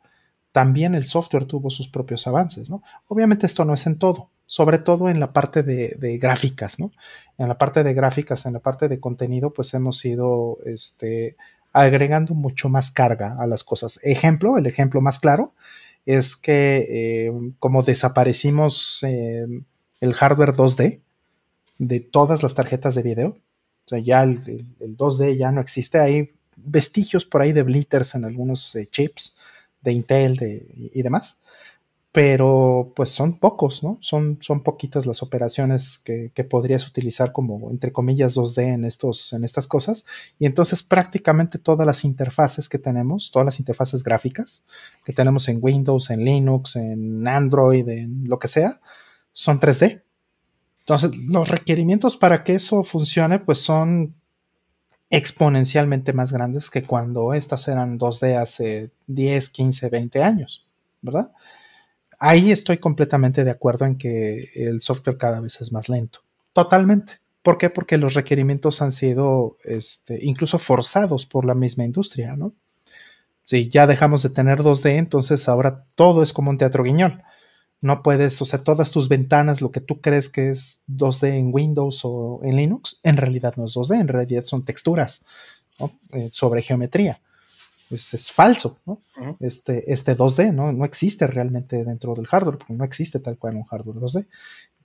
también 0.51 0.95
el 0.95 1.06
software 1.06 1.45
tuvo 1.45 1.69
sus 1.69 1.90
propios 1.90 2.27
avances, 2.27 2.69
¿no? 2.69 2.83
Obviamente 3.08 3.45
esto 3.45 3.66
no 3.66 3.74
es 3.74 3.85
en 3.88 3.98
todo, 3.98 4.30
sobre 4.45 4.77
todo 4.77 5.09
en 5.09 5.19
la 5.19 5.33
parte 5.33 5.64
de, 5.64 6.17
gráficas, 6.19 6.80
¿no? 6.80 6.92
En 7.38 7.48
la 7.48 7.58
parte 7.58 7.83
de 7.83 7.93
gráficas, 7.93 8.45
en 8.45 8.53
la 8.53 8.59
parte 8.59 8.88
de 8.88 9.00
contenido, 9.00 9.51
pues 9.51 9.74
hemos 9.74 10.03
ido 10.06 10.59
este, 10.66 11.35
agregando 11.74 12.35
mucho 12.35 12.69
más 12.69 12.92
carga 12.92 13.35
a 13.40 13.48
las 13.48 13.64
cosas. 13.64 14.00
Ejemplo, 14.03 14.58
el 14.58 14.68
ejemplo 14.68 15.02
más 15.02 15.19
claro 15.19 15.53
es 16.06 16.35
que 16.35 16.85
eh, 16.88 17.32
como 17.60 17.82
desaparecimos 17.82 19.03
eh, 19.03 19.48
el 20.00 20.14
hardware 20.14 20.53
2D 20.53 21.02
de 21.80 22.00
todas 22.00 22.43
las 22.43 22.53
tarjetas 22.53 22.95
de 22.95 23.02
video, 23.02 23.30
o 23.30 23.88
sea, 23.88 24.00
ya 24.00 24.24
el, 24.24 24.66
2D 24.80 25.38
ya 25.38 25.52
no 25.52 25.60
existe, 25.60 26.00
hay 26.00 26.34
vestigios 26.56 27.26
por 27.26 27.42
ahí 27.42 27.52
de 27.52 27.64
blitters 27.64 28.16
en 28.16 28.26
algunos 28.26 28.76
eh, 28.76 28.88
chips 28.90 29.38
de 29.82 29.92
Intel 29.92 30.38
y 30.93 31.02
demás, 31.02 31.42
pero 32.14 32.93
pues 32.95 33.09
son 33.09 33.40
pocos, 33.40 33.83
¿no? 33.83 33.98
Son, 34.00 34.38
son 34.40 34.61
poquitas 34.61 35.08
las 35.08 35.24
operaciones 35.24 35.98
que, 35.98 36.32
podrías 36.48 36.88
utilizar 36.88 37.32
como, 37.32 37.72
entre 37.72 37.92
comillas, 37.92 38.38
2D 38.38 38.61
en, 38.75 38.85
estos, 38.85 39.33
en 39.33 39.43
estas 39.43 39.66
cosas. 39.66 40.06
Y 40.38 40.45
entonces 40.45 40.83
prácticamente 40.83 41.58
todas 41.58 41.88
las 41.88 42.03
interfaces 42.03 42.69
que 42.69 42.77
tenemos, 42.77 43.32
todas 43.32 43.48
las 43.48 43.59
interfaces 43.59 44.03
gráficas 44.03 44.64
que 45.03 45.11
tenemos 45.11 45.50
en 45.50 45.58
Windows, 45.59 46.11
en 46.11 46.24
Linux, 46.24 46.75
en 46.75 47.27
Android, 47.27 47.90
en 47.90 48.30
lo 48.30 48.38
que 48.38 48.48
sea, 48.48 48.80
son 49.32 49.59
3D. 49.59 50.03
Entonces, 50.82 51.17
los 51.17 51.50
requerimientos 51.50 52.16
para 52.16 52.43
que 52.43 52.53
eso 52.53 52.83
funcione, 52.83 53.40
pues 53.40 53.58
son 53.58 54.14
exponencialmente 55.09 56.14
más 56.14 56.32
grandes 56.32 56.69
que 56.69 56.83
cuando 56.83 57.33
estas 57.33 57.67
eran 57.67 57.98
2D 57.98 58.38
hace 58.38 58.92
10, 59.08 59.50
15, 59.50 59.90
20 59.90 60.22
años, 60.22 60.67
¿verdad? 61.01 61.32
Ahí 62.24 62.52
estoy 62.52 62.77
completamente 62.77 63.43
de 63.43 63.52
acuerdo 63.52 63.85
en 63.85 63.98
que 63.98 64.45
el 64.56 64.80
software 64.80 65.18
cada 65.18 65.42
vez 65.42 65.60
es 65.60 65.74
más 65.74 65.90
lento. 65.90 66.19
Totalmente. 66.53 67.19
¿Por 67.42 67.58
qué? 67.58 67.69
Porque 67.69 67.98
los 67.98 68.14
requerimientos 68.14 68.82
han 68.82 68.93
sido 68.93 69.58
este, 69.66 70.19
incluso 70.22 70.58
forzados 70.58 71.26
por 71.26 71.43
la 71.43 71.53
misma 71.53 71.84
industria, 71.84 72.38
¿no? 72.38 72.53
Si 73.43 73.68
ya 73.68 73.88
dejamos 73.88 74.24
de 74.24 74.30
tener 74.30 74.60
2D, 74.60 74.92
entonces 74.92 75.50
ahora 75.50 75.85
todo 75.95 76.24
es 76.24 76.32
como 76.32 76.50
un 76.50 76.58
teatro 76.58 76.84
guiñón. 76.84 77.24
No 77.82 78.02
puedes, 78.02 78.42
o 78.42 78.45
sea, 78.45 78.64
todas 78.64 78.92
tus 78.92 79.10
ventanas, 79.10 79.60
lo 79.60 79.72
que 79.72 79.82
tú 79.82 80.00
crees 80.00 80.30
que 80.30 80.50
es 80.50 80.84
2D 80.88 81.34
en 81.34 81.50
Windows 81.53 82.02
o 82.06 82.40
en 82.43 82.56
Linux, 82.56 83.02
en 83.03 83.18
realidad 83.18 83.56
no 83.58 83.66
es 83.66 83.76
2D, 83.76 84.00
en 84.00 84.08
realidad 84.08 84.45
son 84.45 84.64
texturas 84.64 85.26
eh, 86.14 86.30
sobre 86.32 86.61
geometría 86.61 87.19
es 87.94 88.32
falso, 88.32 88.80
¿no? 88.86 89.02
este, 89.40 89.92
este 89.92 90.16
2D, 90.16 90.54
¿no? 90.54 90.72
No 90.72 90.86
existe 90.86 91.28
realmente 91.28 91.84
dentro 91.84 92.14
del 92.14 92.28
hardware, 92.28 92.58
porque 92.58 92.74
no 92.74 92.84
existe 92.84 93.20
tal 93.20 93.38
cual 93.38 93.56
un 93.56 93.64
hardware 93.64 93.98
2D. 93.98 94.28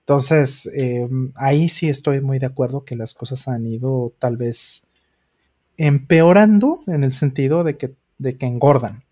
Entonces, 0.00 0.70
em, 0.74 1.32
ahí 1.34 1.68
sí 1.68 1.88
estoy 1.88 2.20
muy 2.20 2.38
de 2.38 2.46
acuerdo 2.46 2.84
que 2.84 2.96
las 2.96 3.12
cosas 3.12 3.46
han 3.46 3.66
ido 3.66 4.14
tal 4.18 4.36
vez 4.36 4.88
empeorando 5.76 6.80
en 6.86 7.04
el 7.04 7.12
sentido 7.12 7.62
de 7.62 7.76
que, 7.76 7.94
de 8.18 8.36
que 8.36 8.46
engordan, 8.46 9.04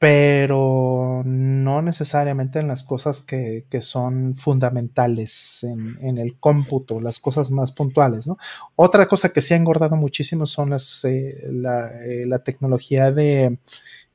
pero 0.00 1.20
no 1.26 1.82
necesariamente 1.82 2.58
en 2.58 2.68
las 2.68 2.84
cosas 2.84 3.20
que, 3.20 3.66
son 3.82 4.34
fundamentales 4.34 5.62
en, 5.62 6.16
el 6.16 6.38
cómputo, 6.38 7.02
las 7.02 7.20
cosas 7.20 7.50
más 7.50 7.70
puntuales. 7.70 8.26
¿no? 8.26 8.38
Otra 8.76 9.06
cosa 9.08 9.30
que 9.30 9.42
se 9.42 9.52
ha 9.52 9.58
engordado 9.58 9.96
muchísimo 9.96 10.46
son 10.46 10.70
las, 10.70 11.04
eh, 11.04 11.44
eh, 11.44 12.24
la, 12.26 12.38
tecnología 12.38 13.12
de 13.12 13.58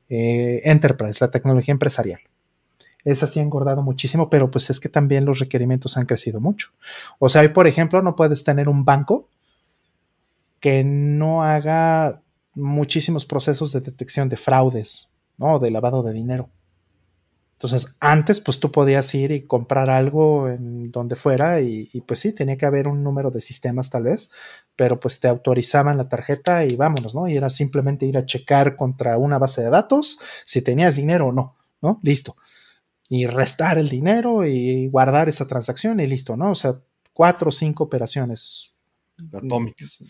eh, 0.08 0.60
enterprise, 0.64 1.18
la 1.20 1.30
tecnología 1.30 1.70
empresarial. 1.70 2.18
Esa 3.04 3.28
sí 3.28 3.38
ha 3.38 3.44
engordado 3.44 3.80
muchísimo, 3.82 4.28
pero 4.28 4.50
pues 4.50 4.68
es 4.70 4.80
que 4.80 4.88
también 4.88 5.24
los 5.24 5.38
requerimientos 5.38 5.96
han 5.96 6.06
crecido 6.06 6.40
mucho. 6.40 6.70
O 7.20 7.28
sea, 7.28 7.42
hoy, 7.42 7.50
por 7.50 7.68
ejemplo, 7.68 8.02
no 8.02 8.16
puedes 8.16 8.42
tener 8.42 8.68
un 8.68 8.84
banco 8.84 9.28
que 10.58 10.82
no 10.82 11.44
haga 11.44 12.22
muchísimos 12.54 13.24
procesos 13.24 13.70
de 13.70 13.82
detección 13.82 14.28
de 14.28 14.36
fraudes 14.36 15.12
¿no? 15.38 15.58
De 15.58 15.70
lavado 15.70 16.02
de 16.02 16.12
dinero. 16.12 16.50
Entonces, 17.56 17.96
antes, 18.00 18.42
pues 18.42 18.60
tú 18.60 18.70
podías 18.70 19.14
ir 19.14 19.32
y 19.32 19.46
comprar 19.46 19.88
algo 19.88 20.50
en 20.50 20.90
donde 20.92 21.16
fuera 21.16 21.62
y, 21.62 21.88
pues 22.06 22.20
sí, 22.20 22.34
tenía 22.34 22.58
que 22.58 22.66
haber 22.66 22.86
un 22.86 23.02
número 23.02 23.30
de 23.30 23.40
sistemas 23.40 23.88
tal 23.88 24.02
vez, 24.02 24.30
pero 24.76 25.00
pues 25.00 25.20
te 25.20 25.28
autorizaban 25.28 25.96
la 25.96 26.06
tarjeta 26.06 26.66
y 26.66 26.76
vámonos, 26.76 27.14
¿no? 27.14 27.28
Y 27.28 27.36
era 27.36 27.48
simplemente 27.48 28.04
ir 28.04 28.18
a 28.18 28.26
checar 28.26 28.76
contra 28.76 29.16
una 29.16 29.38
base 29.38 29.62
de 29.62 29.70
datos 29.70 30.18
si 30.44 30.60
tenías 30.60 30.96
dinero 30.96 31.28
o 31.28 31.32
no, 31.32 31.56
¿no? 31.80 31.98
Listo. 32.02 32.36
Y 33.08 33.26
restar 33.26 33.78
el 33.78 33.88
dinero 33.88 34.44
y 34.44 34.88
guardar 34.88 35.30
esa 35.30 35.46
transacción 35.46 35.98
y 36.00 36.06
listo, 36.06 36.36
¿no? 36.36 36.50
O 36.50 36.54
sea, 36.54 36.78
cuatro 37.14 37.48
o 37.48 37.52
cinco 37.52 37.84
operaciones. 37.84 38.74
Atómicas. 39.32 40.00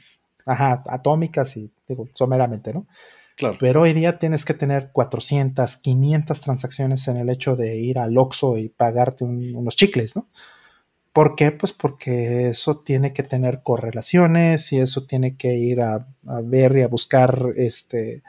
Ajá, 0.45 0.83
atómicas 0.89 1.57
y 1.57 1.71
digo, 1.87 2.09
someramente, 2.13 2.75
¿no? 2.75 2.89
Pero 3.59 3.83
hoy 3.83 3.93
día 3.93 4.19
tienes 4.19 4.45
que 4.45 4.55
tener 4.55 4.91
400, 4.93 5.77
500 5.77 6.41
transacciones 6.41 7.07
en 7.09 7.19
el 7.19 7.29
hecho 7.29 7.55
de 7.55 7.77
ir 7.77 7.99
al 7.99 8.17
Oxxo 8.17 8.57
y 8.57 8.69
pagarte 8.69 9.25
unos 9.25 9.77
chicles, 9.77 10.17
¿no? 10.17 10.29
¿Por 11.13 11.35
qué? 11.35 11.51
Pues 11.51 11.73
porque 11.73 12.49
eso 12.49 12.79
tiene 12.81 13.13
que 13.13 13.23
tener 13.23 13.63
correlaciones 13.63 14.73
y 14.73 14.79
eso 14.79 15.07
tiene 15.07 15.37
que 15.37 15.55
ir 15.55 15.81
a, 15.81 16.07
ver 16.45 16.77
y 16.77 16.83
a 16.83 16.89
buscar 16.89 17.53
este, 17.57 18.23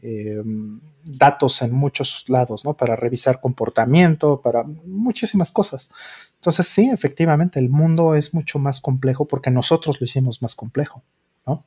em, 0.00 0.80
datos 1.04 1.62
en 1.62 1.72
muchos 1.72 2.24
lados, 2.28 2.64
¿no? 2.64 2.74
Para 2.76 2.96
revisar 2.96 3.40
comportamiento, 3.40 4.40
para 4.40 4.64
muchísimas 4.64 5.52
cosas. 5.52 5.90
Entonces, 6.36 6.66
sí, 6.66 6.90
efectivamente, 6.92 7.60
el 7.60 7.68
mundo 7.68 8.16
es 8.16 8.34
mucho 8.34 8.58
más 8.58 8.80
complejo 8.80 9.26
porque 9.26 9.50
nosotros 9.50 10.00
lo 10.00 10.04
hicimos 10.04 10.42
más 10.42 10.56
complejo, 10.56 11.02
¿no? 11.46 11.64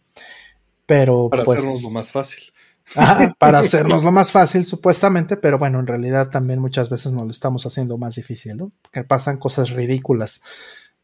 Pero 0.85 1.30
para 1.30 1.45
pues, 1.45 1.59
hacernos 1.59 1.83
lo 1.83 1.90
más 1.91 2.11
fácil 2.11 2.51
para 3.39 3.59
hacernos 3.59 4.03
lo 4.03 4.11
más 4.11 4.31
fácil, 4.31 4.65
supuestamente, 4.65 5.38
pero 5.38 5.57
bueno, 5.57 5.80
en 5.80 5.88
realidad 5.88 6.30
también 6.30 6.59
muchas 6.59 6.89
veces 6.89 7.11
nos 7.11 7.23
lo 7.23 7.31
estamos 7.31 7.65
haciendo 7.65 7.97
más 7.97 8.15
difícil, 8.15 8.57
¿no? 8.57 8.72
Porque 8.81 9.03
pasan 9.03 9.38
cosas 9.38 9.72
ridículas, 9.72 10.41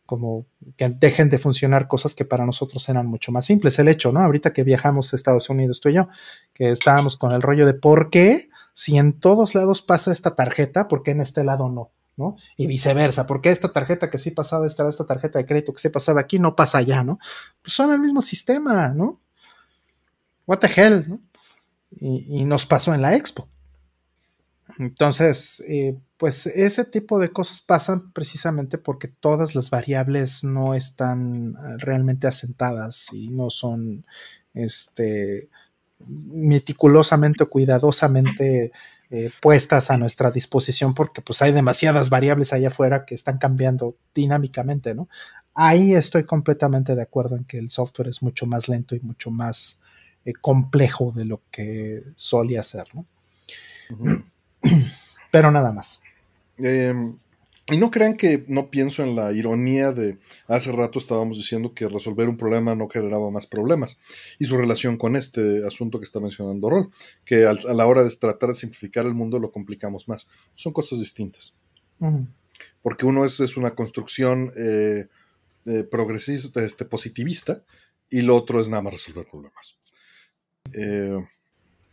como 0.05 0.45
que 0.77 0.89
dejen 0.89 1.29
de 1.29 1.39
funcionar 1.39 1.87
cosas 1.87 2.15
que 2.15 2.25
para 2.25 2.45
nosotros 2.45 2.87
eran 2.89 3.07
mucho 3.07 3.31
más 3.31 3.45
simples. 3.45 3.79
El 3.79 3.87
hecho, 3.87 4.11
¿no? 4.11 4.19
Ahorita 4.19 4.53
que 4.53 4.63
viajamos 4.63 5.11
a 5.11 5.15
Estados 5.15 5.49
Unidos, 5.49 5.79
tú 5.79 5.89
y 5.89 5.93
yo, 5.93 6.09
que 6.53 6.71
estábamos 6.71 7.15
con 7.15 7.31
el 7.31 7.41
rollo 7.41 7.65
de 7.65 7.73
por 7.73 8.09
qué, 8.09 8.49
si 8.73 8.97
en 8.97 9.19
todos 9.19 9.55
lados 9.55 9.81
pasa 9.81 10.11
esta 10.11 10.35
tarjeta, 10.35 10.87
¿por 10.87 11.03
qué 11.03 11.11
en 11.11 11.21
este 11.21 11.43
lado 11.43 11.69
no? 11.69 11.91
¿no? 12.17 12.35
Y 12.57 12.67
viceversa, 12.67 13.25
¿por 13.25 13.41
qué 13.41 13.51
esta 13.51 13.71
tarjeta 13.71 14.09
que 14.09 14.17
sí 14.17 14.31
pasaba, 14.31 14.67
esta, 14.67 14.87
esta 14.87 15.05
tarjeta 15.05 15.39
de 15.39 15.45
crédito 15.45 15.73
que 15.73 15.79
sí 15.79 15.89
pasaba 15.89 16.21
aquí 16.21 16.39
no 16.39 16.55
pasa 16.55 16.79
allá, 16.79 17.03
¿no? 17.03 17.17
Pues 17.61 17.73
son 17.73 17.91
el 17.91 17.99
mismo 17.99 18.21
sistema, 18.21 18.89
¿no? 18.89 19.19
What 20.45 20.59
the 20.59 20.69
hell, 20.75 21.05
¿no? 21.07 21.19
Y, 21.99 22.45
nos 22.45 22.65
pasó 22.65 22.93
en 22.93 23.01
la 23.01 23.15
expo. 23.15 23.47
Entonces, 24.79 25.63
eh, 25.67 25.97
pues 26.17 26.47
ese 26.47 26.85
tipo 26.85 27.19
de 27.19 27.29
cosas 27.29 27.61
pasan 27.61 28.13
precisamente 28.13 28.77
porque 28.77 29.09
todas 29.09 29.53
las 29.53 29.69
variables 29.69 30.43
no 30.43 30.73
están 30.73 31.49
eh, 31.49 31.77
realmente 31.79 32.27
asentadas 32.27 33.07
y 33.11 33.29
no 33.31 33.49
son 33.49 34.05
este, 34.53 35.49
meticulosamente 36.07 37.43
o 37.43 37.49
cuidadosamente 37.49 38.71
eh, 39.09 39.29
puestas 39.41 39.91
a 39.91 39.97
nuestra 39.97 40.31
disposición 40.31 40.93
porque 40.93 41.21
pues 41.21 41.41
hay 41.41 41.51
demasiadas 41.51 42.09
variables 42.09 42.53
allá 42.53 42.69
afuera 42.69 43.05
que 43.05 43.13
están 43.13 43.37
cambiando 43.37 43.97
dinámicamente, 44.15 44.95
¿no? 44.95 45.09
Ahí 45.53 45.93
estoy 45.95 46.23
completamente 46.23 46.95
de 46.95 47.01
acuerdo 47.01 47.35
en 47.35 47.43
que 47.43 47.57
el 47.57 47.69
software 47.69 48.07
es 48.07 48.23
mucho 48.23 48.45
más 48.45 48.69
lento 48.69 48.95
y 48.95 49.01
mucho 49.01 49.29
más 49.29 49.80
complejo 50.41 51.11
de 51.11 51.25
lo 51.25 51.41
que 51.51 52.01
solía 52.15 52.63
ser, 52.63 52.87
¿no? 52.93 53.05
Pero 55.31 55.51
nada 55.51 55.71
más. 55.71 56.01
Em, 56.57 57.17
y 57.71 57.77
no 57.77 57.89
crean 57.89 58.15
que 58.15 58.43
no 58.47 58.69
pienso 58.69 59.01
en 59.03 59.15
la 59.15 59.31
ironía 59.31 59.91
de 59.93 60.17
hace 60.47 60.71
rato 60.71 60.99
estábamos 60.99 61.37
diciendo 61.37 61.73
que 61.73 61.87
resolver 61.87 62.27
un 62.27 62.35
problema 62.35 62.75
no 62.75 62.89
generaba 62.89 63.31
más 63.31 63.47
problemas 63.47 63.99
y 64.39 64.45
su 64.45 64.57
relación 64.57 64.97
con 64.97 65.15
este 65.15 65.65
asunto 65.65 65.97
que 65.97 66.03
está 66.03 66.19
mencionando 66.19 66.69
Rol, 66.69 66.89
que 67.23 67.45
a, 67.45 67.53
la 67.53 67.87
hora 67.87 68.03
de 68.03 68.09
tratar 68.15 68.49
de 68.49 68.55
simplificar 68.55 69.05
el 69.05 69.13
mundo 69.13 69.39
lo 69.39 69.51
complicamos 69.51 70.07
más. 70.07 70.27
Son 70.53 70.73
cosas 70.73 70.99
distintas. 70.99 71.55
Porque 72.81 73.05
uno 73.05 73.25
es, 73.25 73.39
es 73.39 73.55
una 73.57 73.71
construcción 73.71 74.51
eh, 74.57 75.07
eh, 75.67 75.83
progresista, 75.83 76.65
este, 76.65 76.85
positivista, 76.85 77.63
y 78.09 78.21
lo 78.21 78.35
otro 78.35 78.59
es 78.59 78.67
nada 78.67 78.81
más 78.81 78.93
resolver 78.93 79.27
problemas. 79.29 79.77
Eh, 80.73 81.17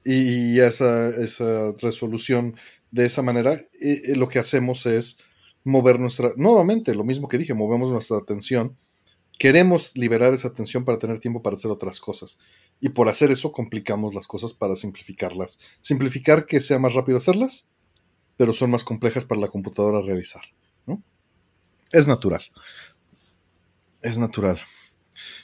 y 0.04 0.60
esa, 0.60 1.08
esa 1.08 1.72
resolución 1.80 2.56
de 2.90 3.06
esa 3.06 3.22
manera, 3.22 3.52
eh, 3.52 3.66
eh, 3.80 4.16
lo 4.16 4.28
que 4.28 4.38
hacemos 4.38 4.86
es 4.86 5.18
mover 5.64 6.00
nuestra, 6.00 6.30
nuevamente, 6.36 6.94
lo 6.94 7.04
mismo 7.04 7.28
que 7.28 7.38
dije, 7.38 7.54
movemos 7.54 7.90
nuestra 7.90 8.16
atención. 8.18 8.76
Queremos 9.38 9.96
liberar 9.96 10.34
esa 10.34 10.48
atención 10.48 10.84
para 10.84 10.98
tener 10.98 11.20
tiempo 11.20 11.42
para 11.42 11.54
hacer 11.54 11.70
otras 11.70 12.00
cosas. 12.00 12.38
Y 12.80 12.88
por 12.88 13.08
hacer 13.08 13.30
eso 13.30 13.52
complicamos 13.52 14.14
las 14.14 14.26
cosas 14.26 14.52
para 14.52 14.74
simplificarlas. 14.74 15.58
Simplificar 15.80 16.46
que 16.46 16.60
sea 16.60 16.78
más 16.78 16.94
rápido 16.94 17.18
hacerlas, 17.18 17.68
pero 18.36 18.52
son 18.52 18.70
más 18.70 18.84
complejas 18.84 19.24
para 19.24 19.40
la 19.40 19.48
computadora 19.48 20.00
realizar. 20.00 20.42
¿no? 20.86 21.02
Es 21.92 22.08
natural. 22.08 22.42
Es 24.02 24.18
natural. 24.18 24.58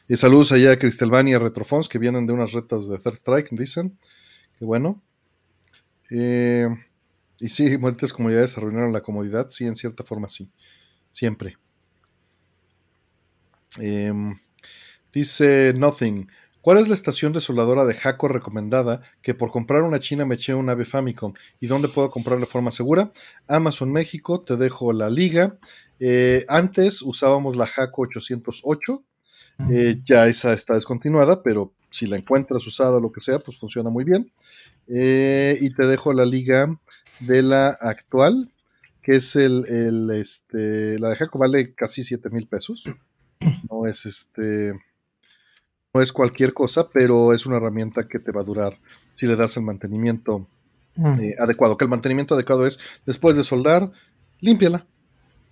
Y 0.06 0.18
saludos 0.18 0.52
allá 0.52 0.72
a 0.72 0.78
Cristelvani 0.78 1.30
y 1.30 1.34
a 1.34 1.38
Retrofons 1.38 1.88
que 1.88 1.98
vienen 1.98 2.26
de 2.26 2.34
unas 2.34 2.52
retas 2.52 2.88
de 2.88 2.98
Third 2.98 3.14
Strike, 3.14 3.48
dicen. 3.52 3.98
Qué 4.58 4.66
bueno. 4.66 5.02
Eh, 6.10 6.68
y 7.40 7.48
sí, 7.48 7.78
muchas 7.78 8.12
comunidades 8.12 8.58
arruinaron 8.58 8.92
la 8.92 9.00
comodidad. 9.00 9.48
Sí, 9.48 9.64
en 9.64 9.76
cierta 9.76 10.04
forma 10.04 10.28
sí. 10.28 10.50
Siempre. 11.10 11.56
Em, 13.78 14.36
dice 15.10 15.72
Nothing. 15.74 16.28
¿Cuál 16.60 16.78
es 16.78 16.88
la 16.88 16.94
estación 16.94 17.32
desoladora 17.32 17.86
de 17.86 17.94
Jaco 17.94 18.28
recomendada 18.28 19.00
que 19.22 19.34
por 19.34 19.50
comprar 19.50 19.82
una 19.82 20.00
china 20.00 20.26
me 20.26 20.34
eché 20.34 20.54
un 20.54 20.68
ave 20.68 20.84
Famicom? 20.84 21.32
¿Y 21.60 21.66
dónde 21.66 21.88
puedo 21.88 22.10
comprar 22.10 22.38
de 22.38 22.46
forma 22.46 22.72
segura? 22.72 23.10
Amazon 23.48 23.90
México, 23.90 24.42
te 24.42 24.56
dejo 24.56 24.92
la 24.92 25.08
liga. 25.08 25.58
Eh, 25.98 26.44
antes 26.48 27.00
usábamos 27.00 27.56
la 27.56 27.66
Jaco 27.66 28.02
808. 28.02 29.02
Eh, 29.70 30.00
ya 30.04 30.26
esa 30.26 30.52
está 30.52 30.74
descontinuada, 30.74 31.42
pero 31.42 31.72
si 31.90 32.06
la 32.06 32.16
encuentras 32.16 32.66
usada 32.66 32.96
o 32.96 33.00
lo 33.00 33.12
que 33.12 33.20
sea, 33.20 33.38
pues 33.38 33.58
funciona 33.58 33.90
muy 33.90 34.04
bien. 34.04 34.30
Eh, 34.88 35.56
y 35.60 35.70
te 35.70 35.86
dejo 35.86 36.12
la 36.12 36.24
liga 36.24 36.78
de 37.20 37.42
la 37.42 37.68
actual, 37.68 38.50
que 39.02 39.16
es 39.16 39.36
el, 39.36 39.64
el 39.68 40.10
este, 40.10 40.98
la 40.98 41.10
de 41.10 41.16
Jaco 41.16 41.38
vale 41.38 41.72
casi 41.74 42.02
7 42.02 42.30
mil 42.30 42.46
pesos. 42.46 42.84
No 43.70 43.86
es 43.86 44.06
este, 44.06 44.72
no 45.92 46.00
es 46.02 46.12
cualquier 46.12 46.52
cosa, 46.52 46.88
pero 46.88 47.32
es 47.32 47.46
una 47.46 47.58
herramienta 47.58 48.08
que 48.08 48.18
te 48.18 48.32
va 48.32 48.40
a 48.40 48.44
durar 48.44 48.78
si 49.14 49.26
le 49.26 49.36
das 49.36 49.56
el 49.56 49.62
mantenimiento 49.62 50.48
mm. 50.96 51.20
eh, 51.20 51.34
adecuado. 51.38 51.76
Que 51.76 51.84
el 51.84 51.90
mantenimiento 51.90 52.34
adecuado 52.34 52.66
es 52.66 52.78
después 53.06 53.36
de 53.36 53.44
soldar, 53.44 53.92
límpiala. 54.40 54.86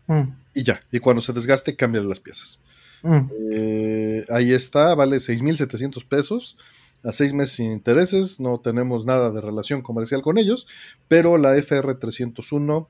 Mm. 0.09 0.23
Y 0.55 0.65
ya. 0.65 0.81
Y 0.91 0.99
cuando 0.99 1.23
se 1.23 1.33
desgaste, 1.33 1.77
cámbiale 1.77 2.09
las 2.09 2.19
piezas. 2.19 2.59
Mm. 3.03 3.31
Eh, 3.53 4.25
ahí 4.31 4.53
está, 4.53 4.95
vale 4.95 5.17
6.700 5.17 6.07
pesos 6.07 6.57
a 7.05 7.13
seis 7.13 7.33
meses 7.33 7.57
sin 7.57 7.73
intereses, 7.73 8.39
no 8.41 8.61
tenemos 8.61 9.07
nada 9.07 9.33
de 9.33 9.41
relación 9.41 9.83
comercial 9.83 10.23
con 10.23 10.39
ellos, 10.39 10.69
pero 11.09 11.37
la 11.37 11.57
FR301 11.57 12.87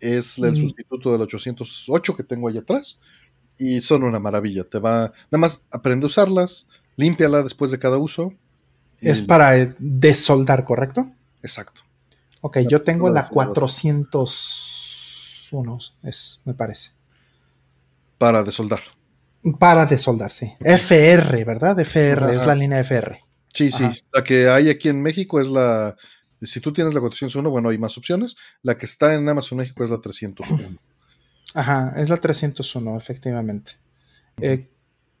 es 0.00 0.38
el 0.38 0.50
mm. 0.52 0.56
sustituto 0.56 1.12
del 1.12 1.22
808 1.22 2.16
que 2.16 2.24
tengo 2.24 2.48
ahí 2.48 2.58
atrás 2.58 2.98
y 3.58 3.80
son 3.80 4.02
una 4.02 4.18
maravilla. 4.18 4.64
Te 4.64 4.80
va, 4.80 5.12
nada 5.30 5.38
más 5.38 5.64
aprende 5.70 6.06
a 6.06 6.08
usarlas, 6.08 6.66
límpiala 6.96 7.42
después 7.42 7.70
de 7.70 7.78
cada 7.78 7.98
uso. 7.98 8.34
Es 9.00 9.22
para 9.22 9.54
desoldar, 9.78 10.64
¿correcto? 10.64 11.12
Exacto. 11.42 11.82
Ok, 12.40 12.58
yo 12.68 12.82
tengo 12.82 13.08
la 13.08 13.28
401, 13.28 15.78
es, 16.02 16.40
me 16.44 16.54
parece. 16.54 16.90
Para 18.18 18.42
desoldar. 18.42 18.80
Para 19.58 19.84
desoldar, 19.86 20.30
sí. 20.30 20.52
FR, 20.60 21.44
¿verdad? 21.44 21.78
FR, 21.80 22.34
es 22.34 22.46
la 22.46 22.54
línea 22.54 22.80
FR. 22.80 23.20
Sí, 23.52 23.70
sí. 23.70 23.84
La 24.12 24.24
que 24.24 24.48
hay 24.48 24.70
aquí 24.70 24.88
en 24.88 25.02
México 25.02 25.40
es 25.40 25.48
la. 25.48 25.96
Si 26.40 26.60
tú 26.60 26.72
tienes 26.72 26.92
la 26.92 27.00
401, 27.00 27.48
bueno, 27.50 27.68
hay 27.68 27.78
más 27.78 27.96
opciones. 27.96 28.36
La 28.62 28.76
que 28.76 28.86
está 28.86 29.14
en 29.14 29.28
Amazon 29.28 29.58
México 29.58 29.84
es 29.84 29.90
la 29.90 30.00
301. 30.00 30.62
Ajá, 31.54 31.94
es 31.96 32.08
la 32.08 32.16
301, 32.16 32.96
efectivamente. 32.96 33.72
Eh, 34.40 34.68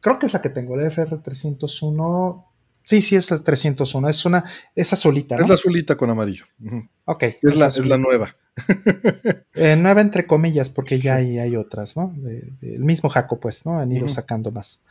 creo 0.00 0.18
que 0.18 0.26
es 0.26 0.32
la 0.32 0.42
que 0.42 0.50
tengo, 0.50 0.76
la 0.76 0.86
FR 0.86 1.18
301. 1.18 2.46
Sí, 2.82 3.02
sí, 3.02 3.16
es 3.16 3.30
la 3.30 3.38
301. 3.38 4.08
Es 4.08 4.24
una, 4.24 4.44
es 4.74 4.92
azulita. 4.92 5.36
Es 5.36 5.48
la 5.48 5.54
azulita 5.54 5.96
con 5.96 6.10
amarillo. 6.10 6.44
Ok. 7.04 7.22
Es, 7.40 7.56
la, 7.56 7.68
es 7.68 7.86
la, 7.86 7.96
nueva. 7.96 8.36
Eh, 9.56 9.76
nueva 9.76 10.00
entre 10.00 10.26
comillas, 10.26 10.68
porque 10.68 10.98
ya 10.98 11.16
hay, 11.16 11.38
hay 11.38 11.54
otras, 11.54 11.96
¿no? 11.96 12.12
el 12.60 12.82
mismo 12.82 13.08
Jaco, 13.08 13.38
pues, 13.38 13.64
¿no? 13.64 13.78
Han 13.78 13.92
ido 13.92 14.08
sacando 14.08 14.50
más. 14.50 14.82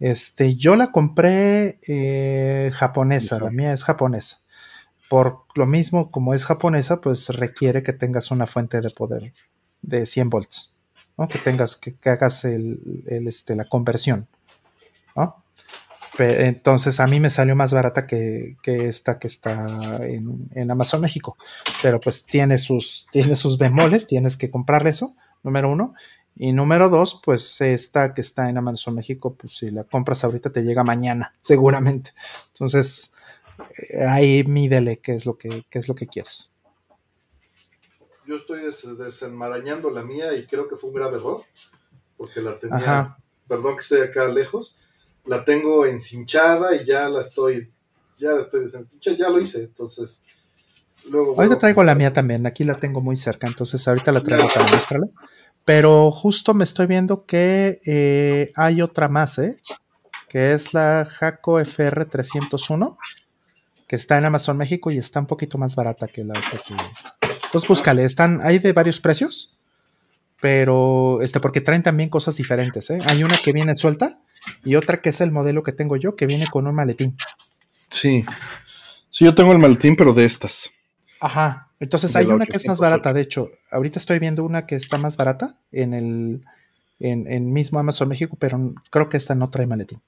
Este, 0.00 0.56
yo 0.56 0.74
la 0.74 0.90
compré 0.90 1.78
eh, 1.86 2.70
japonesa, 2.72 3.38
la 3.38 3.50
mía 3.50 3.72
es 3.72 3.84
japonesa. 3.84 4.40
Por 5.08 5.44
lo 5.54 5.66
mismo, 5.66 6.10
como 6.10 6.34
es 6.34 6.44
japonesa, 6.44 7.00
pues 7.00 7.28
requiere 7.28 7.84
que 7.84 7.92
tengas 7.92 8.32
una 8.32 8.46
fuente 8.46 8.80
de 8.80 8.90
poder 8.90 9.32
de 9.82 10.04
100 10.04 10.30
volts, 10.30 10.74
¿no? 11.16 11.28
Que 11.28 11.38
tengas, 11.38 11.76
que, 11.76 11.96
hagas 12.10 12.44
el, 12.44 12.80
este, 13.06 13.54
la 13.54 13.64
conversión, 13.64 14.26
Entonces 16.18 17.00
a 17.00 17.06
mí 17.06 17.20
me 17.20 17.30
salió 17.30 17.54
más 17.54 17.72
barata 17.72 18.06
que, 18.06 18.56
esta 18.64 19.18
que 19.18 19.26
está 19.26 20.04
en, 20.06 20.48
en, 20.54 20.70
Amazon 20.70 21.00
México. 21.00 21.36
Pero 21.82 22.00
pues 22.00 22.24
tiene 22.24 22.58
sus, 22.58 23.06
tiene 23.10 23.36
sus 23.36 23.58
bemoles, 23.58 24.06
tienes 24.06 24.36
que 24.36 24.50
comprarle 24.50 24.90
eso, 24.90 25.14
número 25.42 25.70
uno. 25.70 25.94
Y 26.40 26.52
número 26.52 26.88
dos, 26.88 27.20
pues 27.24 27.60
esta 27.60 28.14
que 28.14 28.20
está 28.20 28.48
en 28.48 28.58
Amazon 28.58 28.94
México, 28.94 29.34
pues 29.34 29.58
si 29.58 29.72
la 29.72 29.82
compras 29.82 30.22
ahorita 30.22 30.50
te 30.52 30.62
llega 30.62 30.84
mañana, 30.84 31.34
seguramente. 31.40 32.12
Entonces, 32.52 33.14
eh, 33.58 34.06
ahí 34.06 34.44
mídele 34.44 35.00
qué 35.00 35.14
es 35.14 35.26
lo 35.26 35.36
que, 35.36 35.66
es 35.68 35.88
lo 35.88 35.96
que 35.96 36.06
quieres. 36.06 36.52
Yo 38.24 38.36
estoy 38.36 38.60
desenmarañando 38.96 39.90
la 39.90 40.02
mía 40.02 40.34
y 40.34 40.46
creo 40.46 40.68
que 40.68 40.76
fue 40.76 40.90
un 40.90 40.96
grave 40.96 41.16
error, 41.16 41.38
porque 42.16 42.40
la 42.40 42.58
tenía, 42.58 43.16
perdón 43.48 43.76
que 43.76 43.82
estoy 43.82 44.00
acá 44.02 44.28
lejos, 44.28 44.76
la 45.28 45.44
tengo 45.44 45.84
encinchada 45.86 46.74
y 46.74 46.84
ya 46.84 47.08
la 47.08 47.20
estoy, 47.20 47.68
ya 48.18 48.32
la 48.32 48.40
estoy 48.40 48.64
desencinchada, 48.64 49.16
ya 49.16 49.28
lo 49.28 49.40
hice, 49.40 49.60
entonces... 49.60 50.24
Luego, 51.12 51.34
ahorita 51.36 51.58
traigo 51.58 51.84
la 51.84 51.94
mía 51.94 52.12
también, 52.12 52.46
aquí 52.46 52.64
la 52.64 52.80
tengo 52.80 53.00
muy 53.00 53.16
cerca, 53.16 53.46
entonces 53.46 53.86
ahorita 53.86 54.10
la 54.10 54.22
traigo 54.22 54.48
para 54.48 54.68
mostrarla. 54.68 55.06
Pero 55.64 56.10
justo 56.10 56.54
me 56.54 56.64
estoy 56.64 56.86
viendo 56.86 57.24
que 57.24 57.80
eh, 57.86 58.50
hay 58.56 58.82
otra 58.82 59.08
más, 59.08 59.38
¿eh? 59.38 59.56
Que 60.28 60.52
es 60.52 60.74
la 60.74 61.06
Jaco 61.08 61.60
FR301, 61.60 62.96
que 63.86 63.96
está 63.96 64.18
en 64.18 64.24
Amazon 64.24 64.56
México 64.56 64.90
y 64.90 64.98
está 64.98 65.20
un 65.20 65.26
poquito 65.26 65.56
más 65.56 65.76
barata 65.76 66.08
que 66.08 66.24
la 66.24 66.38
otra 66.38 66.58
que... 66.66 66.74
Entonces 67.44 67.68
búscale, 67.68 68.04
están, 68.04 68.40
hay 68.42 68.58
de 68.58 68.72
varios 68.72 68.98
precios, 68.98 69.58
pero 70.40 71.22
este, 71.22 71.38
porque 71.38 71.60
traen 71.60 71.82
también 71.82 72.08
cosas 72.08 72.36
diferentes, 72.36 72.90
¿eh? 72.90 72.98
Hay 73.06 73.22
una 73.22 73.36
que 73.36 73.52
viene 73.52 73.74
suelta 73.74 74.20
y 74.64 74.76
otra 74.76 75.00
que 75.00 75.10
es 75.10 75.20
el 75.20 75.30
modelo 75.30 75.62
que 75.62 75.72
tengo 75.72 75.96
yo, 75.96 76.16
que 76.16 76.26
viene 76.26 76.46
con 76.46 76.66
un 76.66 76.74
maletín. 76.74 77.16
Sí, 77.88 78.24
sí, 79.10 79.24
yo 79.24 79.34
tengo 79.34 79.52
el 79.52 79.58
maletín, 79.58 79.96
pero 79.96 80.12
de 80.12 80.24
estas. 80.24 80.70
Ajá, 81.20 81.72
entonces 81.80 82.14
hay 82.16 82.26
una 82.26 82.46
que 82.46 82.56
es 82.56 82.66
más 82.66 82.80
barata, 82.80 83.12
de 83.12 83.20
hecho, 83.20 83.50
ahorita 83.70 83.98
estoy 83.98 84.18
viendo 84.18 84.44
una 84.44 84.66
que 84.66 84.74
está 84.74 84.98
más 84.98 85.16
barata 85.16 85.60
en 85.72 85.94
el 85.94 86.44
en, 87.00 87.52
mismo 87.52 87.78
Amazon 87.78 88.08
México, 88.08 88.36
pero 88.38 88.74
creo 88.90 89.08
que 89.08 89.16
esta 89.16 89.34
no 89.34 89.50
trae 89.50 89.66
maletín. 89.66 90.00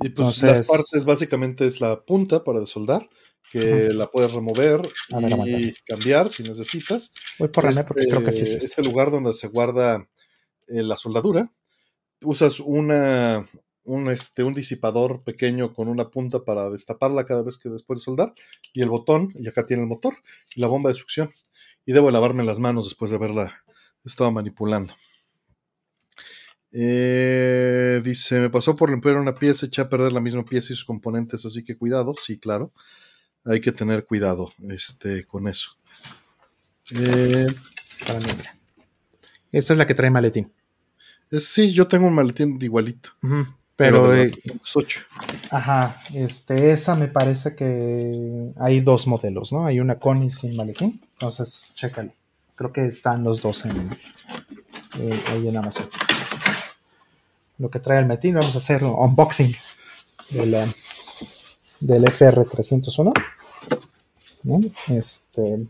Y 0.00 0.08
pues 0.08 0.42
las 0.42 0.66
partes 0.66 1.04
básicamente 1.04 1.66
es 1.66 1.80
la 1.80 2.00
punta 2.00 2.42
para 2.42 2.66
soldar, 2.66 3.08
que 3.52 3.90
la 3.92 4.06
puedes 4.06 4.32
remover 4.32 4.80
y 5.46 5.72
cambiar 5.86 6.28
si 6.28 6.42
necesitas. 6.42 7.12
Voy 7.38 7.48
por 7.48 7.66
este, 7.66 7.84
porque 7.84 8.06
creo 8.08 8.24
que 8.24 8.32
sí 8.32 8.42
es 8.42 8.52
este. 8.52 8.66
este 8.66 8.82
lugar 8.82 9.10
donde 9.10 9.34
se 9.34 9.46
guarda 9.46 10.08
eh, 10.66 10.82
la 10.82 10.96
soldadura. 10.96 11.52
Usas 12.24 12.60
un, 12.60 12.90
este, 14.10 14.44
un 14.44 14.52
disipador 14.54 15.22
pequeño 15.22 15.72
con 15.72 15.88
una 15.88 16.10
punta 16.10 16.44
para 16.44 16.70
destaparla 16.70 17.26
cada 17.26 17.42
vez 17.42 17.58
que 17.58 17.68
después 17.68 18.00
de 18.00 18.04
soldar, 18.04 18.34
y 18.72 18.82
el 18.82 18.90
botón, 18.90 19.32
y 19.34 19.48
acá 19.48 19.66
tiene 19.66 19.82
el 19.82 19.88
motor, 19.88 20.14
y 20.54 20.60
la 20.60 20.68
bomba 20.68 20.90
de 20.90 20.94
succión. 20.94 21.30
Y 21.84 21.92
debo 21.92 22.10
lavarme 22.10 22.44
las 22.44 22.58
manos 22.58 22.86
después 22.86 23.10
de 23.10 23.16
haberla 23.16 23.52
estado 24.04 24.30
manipulando. 24.30 24.94
Eh, 26.72 28.00
dice, 28.02 28.40
me 28.40 28.50
pasó 28.50 28.74
por 28.76 28.90
limpiar 28.90 29.16
una 29.16 29.34
pieza, 29.34 29.66
eché 29.66 29.82
a 29.82 29.88
perder 29.88 30.12
la 30.12 30.20
misma 30.20 30.44
pieza 30.44 30.72
y 30.72 30.76
sus 30.76 30.86
componentes, 30.86 31.44
así 31.44 31.62
que 31.62 31.76
cuidado, 31.76 32.14
sí, 32.18 32.38
claro. 32.38 32.72
Hay 33.44 33.60
que 33.60 33.72
tener 33.72 34.06
cuidado 34.06 34.52
este, 34.70 35.24
con 35.24 35.48
eso. 35.48 35.76
Eh, 36.90 37.46
Esta 39.50 39.72
es 39.74 39.78
la 39.78 39.86
que 39.86 39.94
trae 39.94 40.10
maletín. 40.10 40.52
Sí, 41.40 41.72
yo 41.72 41.88
tengo 41.88 42.06
un 42.06 42.14
maletín 42.14 42.58
igualito. 42.60 43.10
Pero, 43.76 44.14
eh, 44.14 44.30
ajá, 45.50 45.96
este, 46.14 46.72
esa 46.72 46.94
me 46.94 47.08
parece 47.08 47.56
que 47.56 48.52
hay 48.56 48.80
dos 48.80 49.06
modelos, 49.06 49.52
¿no? 49.52 49.66
Hay 49.66 49.80
una 49.80 49.98
con 49.98 50.22
y 50.22 50.30
sin 50.30 50.54
maletín. 50.54 51.00
Entonces, 51.14 51.72
chécale. 51.74 52.14
Creo 52.54 52.72
que 52.72 52.86
están 52.86 53.24
los 53.24 53.42
dos 53.42 53.64
en, 53.64 53.90
eh, 55.00 55.24
ahí 55.28 55.48
en 55.48 55.56
Amazon. 55.56 55.88
Lo 57.58 57.70
que 57.70 57.80
trae 57.80 57.98
el 57.98 58.06
maletín, 58.06 58.34
vamos 58.34 58.54
a 58.54 58.58
hacer 58.58 58.84
un 58.84 58.94
unboxing 58.94 59.54
del, 60.30 60.50
del 61.80 62.04
FR301. 62.04 63.12
¿no? 64.42 64.60
Este, 64.88 65.66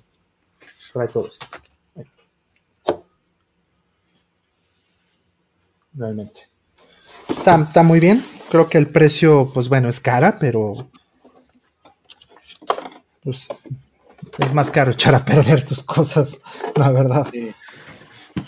trae 0.92 1.08
todo 1.08 1.26
esto. 1.26 1.46
Realmente. 5.94 6.48
Está, 7.28 7.82
muy 7.82 8.00
bien. 8.00 8.24
Creo 8.50 8.68
que 8.68 8.78
el 8.78 8.88
precio, 8.88 9.50
pues 9.52 9.68
bueno, 9.68 9.88
es 9.88 10.00
cara, 10.00 10.38
pero 10.38 10.90
pues, 13.22 13.48
es 14.38 14.54
más 14.54 14.70
caro 14.70 14.92
echar 14.92 15.14
a 15.14 15.24
perder 15.24 15.66
tus 15.66 15.82
cosas, 15.82 16.40
la 16.76 16.90
verdad. 16.90 17.26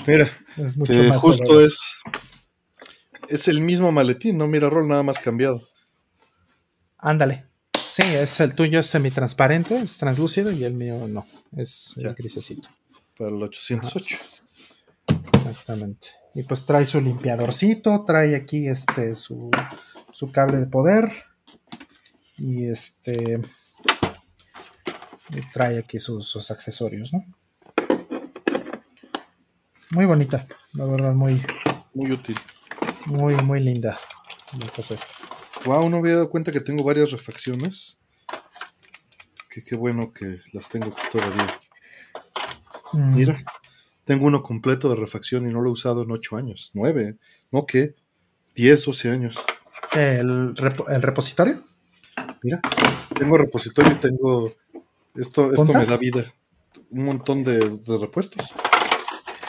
Mira, 0.07 0.29
es 0.57 0.77
mucho 0.77 1.03
más 1.05 1.19
justo 1.19 1.61
es, 1.61 1.81
es 3.29 3.49
el 3.49 3.61
mismo 3.61 3.91
maletín, 3.93 4.39
¿no? 4.39 4.47
Mira, 4.47 4.69
rol 4.69 4.89
nada 4.89 5.03
más 5.03 5.19
cambiado. 5.19 5.63
Ándale. 6.99 7.47
Sí, 7.91 8.03
es 8.03 8.41
el 8.41 8.55
tuyo 8.55 8.81
es 8.81 8.87
semitransparente, 8.87 9.79
es 9.79 9.99
translúcido 9.99 10.51
y 10.51 10.65
el 10.65 10.75
mío 10.75 11.07
no, 11.09 11.27
es, 11.57 11.95
es 11.97 12.15
grisecito. 12.15 12.69
Para 13.17 13.31
el 13.31 13.43
808. 13.43 14.17
Exactamente. 15.49 16.24
Y 16.35 16.43
pues 16.43 16.67
trae 16.67 16.85
su 16.85 17.01
limpiadorcito, 17.01 18.05
trae 18.05 18.35
aquí 18.35 18.67
este 18.67 19.15
su, 19.15 19.51
cable 20.33 20.59
de 20.59 20.67
poder. 20.67 21.25
Y 22.37 22.67
este. 22.67 23.41
Y 25.31 25.51
trae 25.53 25.79
aquí 25.79 25.99
sus, 26.01 26.51
accesorios, 26.51 27.13
¿no? 27.13 27.25
Muy 29.93 30.07
bonita, 30.07 30.45
la 30.73 30.87
verdad, 30.87 31.15
muy. 31.15 31.41
Muy 31.95 32.11
útil. 32.11 32.37
Muy, 33.07 33.37
muy 33.37 33.61
linda. 33.61 33.97
cosa 34.75 34.95
esta. 34.95 35.13
Wow, 35.65 35.89
no 35.89 35.99
había 35.99 36.15
dado 36.15 36.31
cuenta 36.31 36.51
que 36.51 36.61
tengo 36.61 36.83
varias 36.83 37.13
refacciones. 37.13 38.01
Que 39.49 39.65
qué 39.65 39.77
bueno 39.77 40.13
que 40.13 40.41
las 40.53 40.69
tengo 40.69 40.95
todavía. 41.13 41.61
Mm. 42.93 43.15
Mira. 43.15 43.45
Tengo 44.05 44.27
uno 44.27 44.43
completo 44.43 44.89
de 44.91 44.97
refacción 44.97 45.47
y 45.47 45.53
no 45.53 45.61
lo 45.61 45.71
he 45.71 45.73
usado 45.73 46.03
en 46.03 46.11
8 46.11 46.37
años, 46.37 46.71
9, 46.75 47.17
¿no 47.51 47.65
qué? 47.65 47.95
10, 48.55 48.85
12 48.85 49.11
años. 49.11 49.39
¿El, 49.93 50.55
repositorio? 50.57 51.57
Mira, 52.43 52.61
tengo 53.19 53.39
repositorio 53.39 53.93
y 53.93 53.97
tengo. 53.97 54.53
Esto, 55.15 55.53
esto 55.53 55.73
me 55.73 55.87
da 55.87 55.97
vida. 55.97 56.25
Un 56.91 57.05
montón 57.05 57.45
de, 57.45 57.59
repuestos. 58.01 58.53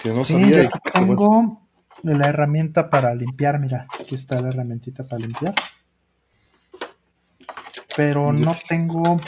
Que 0.01 0.09
no 0.09 0.23
sí, 0.23 0.33
sabía. 0.33 0.61
Aquí 0.61 0.79
tengo 0.93 1.61
la 2.03 2.27
herramienta 2.27 2.89
para 2.89 3.13
limpiar. 3.13 3.59
Mira, 3.59 3.87
aquí 3.99 4.15
está 4.15 4.39
la 4.41 4.49
herramientita 4.49 5.05
para 5.05 5.25
limpiar. 5.25 5.55
Pero 7.97 8.31
no 8.31 8.55
tengo. 8.67 9.19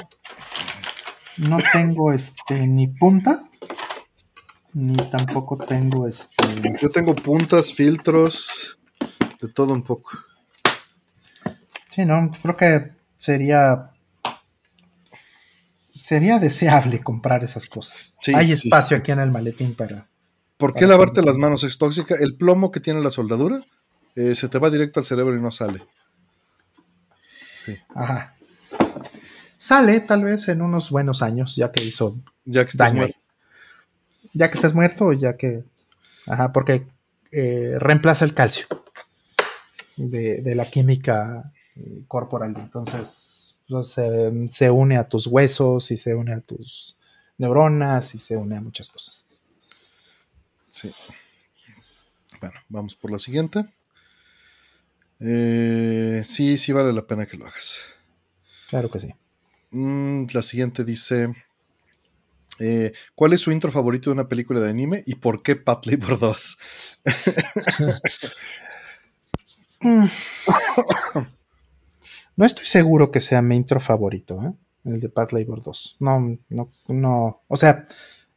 No 1.37 1.57
tengo 1.71 2.11
este 2.13 2.65
ni 2.65 2.87
punta 2.87 3.46
ni 4.73 4.95
tampoco 5.09 5.57
tengo 5.57 6.07
este. 6.07 6.35
Yo 6.81 6.89
tengo 6.89 7.15
puntas, 7.15 7.73
filtros, 7.73 8.77
de 9.41 9.47
todo 9.49 9.73
un 9.73 9.83
poco. 9.83 10.11
Sí, 11.89 12.05
no, 12.05 12.29
creo 12.41 12.57
que 12.57 12.91
sería. 13.15 13.91
Sería 15.93 16.37
deseable 16.37 17.01
comprar 17.01 17.43
esas 17.43 17.67
cosas. 17.67 18.15
Hay 18.33 18.51
espacio 18.51 18.97
aquí 18.97 19.11
en 19.11 19.19
el 19.19 19.31
maletín 19.31 19.73
para. 19.73 20.07
¿Por 20.57 20.73
qué 20.73 20.85
lavarte 20.85 21.21
las 21.21 21.37
manos 21.37 21.63
es 21.63 21.77
tóxica? 21.77 22.15
El 22.19 22.35
plomo 22.35 22.71
que 22.71 22.79
tiene 22.79 23.01
la 23.01 23.11
soldadura 23.11 23.61
eh, 24.15 24.33
se 24.33 24.47
te 24.47 24.57
va 24.57 24.69
directo 24.69 24.99
al 24.99 25.05
cerebro 25.05 25.35
y 25.35 25.41
no 25.41 25.51
sale. 25.51 25.83
Ajá. 27.93 28.33
Sale 29.57 29.99
tal 30.01 30.23
vez 30.23 30.47
en 30.49 30.61
unos 30.61 30.89
buenos 30.89 31.21
años, 31.21 31.55
ya 31.55 31.71
que 31.71 31.83
hizo 31.83 32.17
ya 32.45 32.65
que 32.65 32.71
daño 32.75 33.07
ya 34.33 34.49
que 34.49 34.55
estés 34.55 34.73
muerto 34.73 35.13
ya 35.13 35.37
que. 35.37 35.63
Ajá, 36.25 36.51
porque 36.51 36.85
eh, 37.31 37.75
reemplaza 37.79 38.25
el 38.25 38.33
calcio 38.33 38.67
de, 39.97 40.55
la 40.55 40.65
química 40.65 41.51
eh, 41.75 42.03
corporal. 42.07 42.55
Entonces, 42.57 43.59
pues, 43.67 43.95
se, 44.51 44.71
une 44.71 44.97
a 44.97 45.07
tus 45.07 45.27
huesos 45.27 45.91
y 45.91 45.97
se 45.97 46.15
une 46.15 46.33
a 46.33 46.41
tus 46.41 46.97
neuronas 47.37 48.15
y 48.15 48.19
se 48.19 48.37
une 48.37 48.57
a 48.57 48.61
muchas 48.61 48.89
cosas. 48.89 49.25
Sí. 50.69 50.93
Bueno, 52.39 52.59
vamos 52.69 52.95
por 52.95 53.11
la 53.11 53.19
siguiente. 53.19 53.65
Eh, 55.19 56.23
sí, 56.25 56.57
sí 56.57 56.71
vale 56.71 56.93
la 56.93 57.07
pena 57.07 57.25
que 57.25 57.37
lo 57.37 57.45
hagas. 57.47 57.79
Claro 58.69 58.91
que 58.91 58.99
sí. 58.99 59.13
Mm, 59.71 60.27
la 60.31 60.41
siguiente 60.41 60.83
dice. 60.83 61.33
Eh, 62.59 62.93
¿Cuál 63.15 63.33
es 63.33 63.41
su 63.41 63.51
intro 63.51 63.71
favorito 63.71 64.09
de 64.09 64.15
una 64.15 64.27
película 64.27 64.59
de 64.59 64.69
anime 64.69 65.03
y 65.05 65.15
por 65.15 65.41
qué 65.43 65.55
Pat 65.55 65.85
Labor 65.85 66.19
2? 66.19 66.57
no 72.35 72.45
estoy 72.45 72.65
seguro 72.65 73.11
que 73.11 73.21
sea 73.21 73.41
mi 73.41 73.55
intro 73.55 73.79
favorito, 73.79 74.41
¿eh? 74.43 74.53
el 74.85 74.99
de 74.99 75.09
Pat 75.09 75.31
Labor 75.33 75.61
2. 75.61 75.97
No, 75.99 76.37
no, 76.49 76.69
no. 76.87 77.41
O 77.47 77.57
sea, 77.57 77.83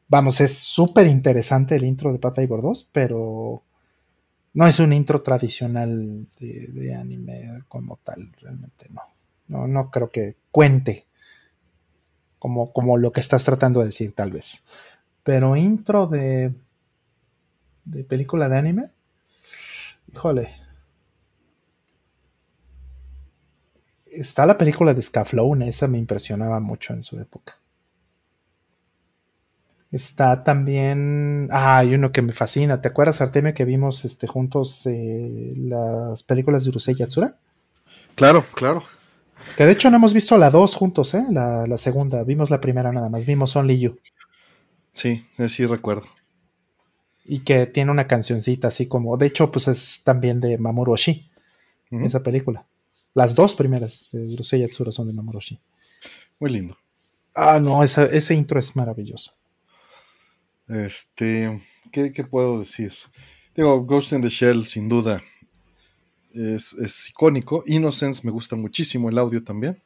vamos, 0.09 0.41
es 0.41 0.59
súper 0.59 1.07
interesante 1.07 1.77
el 1.77 1.85
intro 1.85 2.13
de 2.13 2.19
Pat 2.19 2.39
Labor 2.39 2.63
2, 2.63 2.91
pero 2.93 3.63
no 4.53 4.67
es 4.67 4.81
un 4.81 4.93
intro 4.93 5.23
tradicional 5.23 6.27
de, 6.39 6.67
de, 6.69 6.95
anime 6.95 7.63
como 7.69 7.99
tal, 8.03 8.33
realmente 8.41 8.87
no. 8.91 9.03
No, 9.49 9.67
no 9.67 9.91
creo 9.91 10.11
que 10.11 10.37
cuente 10.51 11.07
como, 12.41 12.97
lo 12.97 13.13
que 13.13 13.21
estás 13.21 13.45
tratando 13.45 13.81
de 13.81 13.87
decir 13.87 14.13
tal 14.13 14.33
vez. 14.33 14.65
Pero 15.23 15.55
intro 15.55 16.07
de, 16.07 16.53
de 17.85 18.05
película 18.05 18.49
de 18.49 18.59
anime, 18.59 18.91
híjole. 20.13 20.57
Está 24.11 24.45
la 24.45 24.59
película 24.59 24.93
de 24.93 25.03
Scaflowne, 25.03 25.69
esa 25.69 25.87
me 25.87 25.99
impresionaba 25.99 26.59
mucho 26.59 26.95
en 26.95 27.03
su 27.05 27.21
época. 27.21 27.61
Está 29.93 30.45
también. 30.45 31.49
Ah, 31.51 31.79
hay 31.79 31.95
uno 31.95 32.13
que 32.13 32.23
me 32.23 32.33
fascina. 32.33 32.81
¿Te 32.81 32.89
acuerdas, 32.89 33.21
Artemio, 33.21 33.55
que 33.55 33.65
vimos 33.65 34.05
este, 34.05 34.27
juntos 34.27 34.87
eh, 34.87 35.53
las 35.57 36.23
películas 36.23 36.65
de 36.65 36.71
Urusei 36.71 36.95
Yatsura? 36.95 37.37
Claro, 38.15 38.45
claro. 38.55 38.83
Que 39.57 39.65
de 39.65 39.73
hecho 39.73 39.91
no 39.91 39.97
hemos 39.97 40.15
visto 40.15 40.39
la 40.39 40.51
2 40.51 40.75
juntos, 40.75 41.15
¿eh? 41.15 41.25
La, 41.31 41.77
segunda. 41.77 42.25
Vimos 42.25 42.51
la 42.51 42.61
primera 42.61 42.93
nada 42.93 43.09
más. 43.09 43.27
Vimos 43.27 43.55
Only 43.57 43.79
You. 43.79 43.99
Sí, 44.93 45.25
sí 45.49 45.67
recuerdo. 45.67 46.07
Y 47.25 47.41
que 47.41 47.67
tiene 47.67 47.91
una 47.91 48.07
cancioncita 48.07 48.69
así 48.69 48.87
como. 48.87 49.17
De 49.17 49.27
hecho, 49.27 49.51
pues 49.53 49.69
es 49.69 50.03
también 50.05 50.41
de 50.41 50.59
Mamoru 50.59 50.93
Oshii. 50.93 51.31
Esa 51.91 52.23
película. 52.23 52.67
Las 53.15 53.35
dos 53.35 53.57
primeras 53.57 54.11
de 54.13 54.35
Urusei 54.35 54.61
Yatsura 54.61 54.93
son 54.93 55.09
de 55.09 55.13
Mamoru 55.13 55.39
Oshii. 55.39 55.59
Muy 56.39 56.51
lindo. 56.51 56.77
Ah, 57.35 57.59
no, 57.61 57.83
ese 57.83 58.35
intro 58.35 58.59
es 58.59 58.75
maravilloso. 58.77 59.33
Este. 60.69 61.61
¿qué, 61.91 62.13
¿Qué 62.13 62.25
puedo 62.25 62.61
decir? 62.61 62.93
Digo, 63.55 63.85
Ghost 63.85 64.13
in 64.13 64.23
the 64.23 64.29
Shell, 64.29 64.65
sin 64.65 64.89
duda. 64.89 65.21
Es, 66.33 67.09
icónico. 67.11 67.63
Innocence 67.67 68.23
me 68.25 68.31
gusta 68.31 68.57
muchísimo 68.57 69.09
el 69.09 69.19
audio 69.19 69.43
también. 69.43 69.83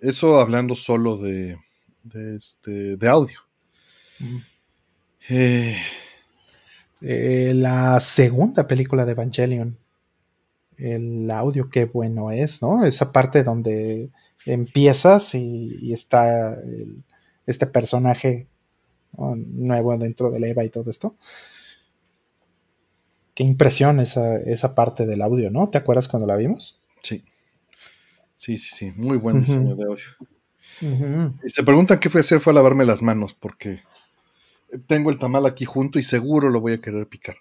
Eso 0.00 0.38
hablando 0.40 0.74
solo 0.74 1.16
de, 1.16 1.58
de, 2.02 2.36
este, 2.36 2.96
de 2.96 3.08
audio. 3.08 3.38
Eh, 5.28 5.76
eh, 7.00 7.52
la 7.54 8.00
segunda 8.00 8.66
película 8.66 9.04
de 9.04 9.12
Evangelion. 9.12 9.78
El 10.76 11.30
audio, 11.30 11.70
qué 11.70 11.84
bueno 11.84 12.30
es, 12.30 12.60
¿no? 12.60 12.84
Esa 12.84 13.12
parte 13.12 13.42
donde 13.44 14.10
empiezas 14.44 15.34
y, 15.34 15.92
está 15.92 16.56
este 17.46 17.66
personaje 17.66 18.48
nuevo 19.16 19.96
dentro 19.96 20.30
de 20.30 20.50
Eva 20.50 20.64
y 20.64 20.70
todo 20.70 20.90
esto. 20.90 21.16
Qué 23.34 23.42
impresión 23.42 24.00
esa, 24.00 24.36
esa 24.36 24.74
parte 24.74 25.06
del 25.06 25.22
audio, 25.22 25.50
¿no? 25.50 25.68
¿Te 25.68 25.78
acuerdas 25.78 26.08
cuando 26.08 26.26
la 26.26 26.36
vimos? 26.36 26.82
Sí. 27.02 27.24
Sí, 28.36 28.58
sí, 28.58 28.70
sí. 28.74 28.92
Muy 28.96 29.16
buen 29.16 29.40
diseño 29.40 29.74
de 29.74 29.84
audio. 29.84 30.04
Y 31.42 31.48
se 31.48 31.62
preguntan 31.62 31.98
qué 31.98 32.10
fue 32.10 32.20
a 32.20 32.22
hacer, 32.22 32.40
fue 32.40 32.52
a 32.52 32.54
lavarme 32.54 32.84
las 32.84 33.02
manos, 33.02 33.34
porque 33.34 33.82
tengo 34.86 35.10
el 35.10 35.18
tamal 35.18 35.46
aquí 35.46 35.64
junto 35.64 35.98
y 35.98 36.02
seguro 36.02 36.50
lo 36.50 36.60
voy 36.60 36.74
a 36.74 36.80
querer 36.80 37.06
picar. 37.06 37.36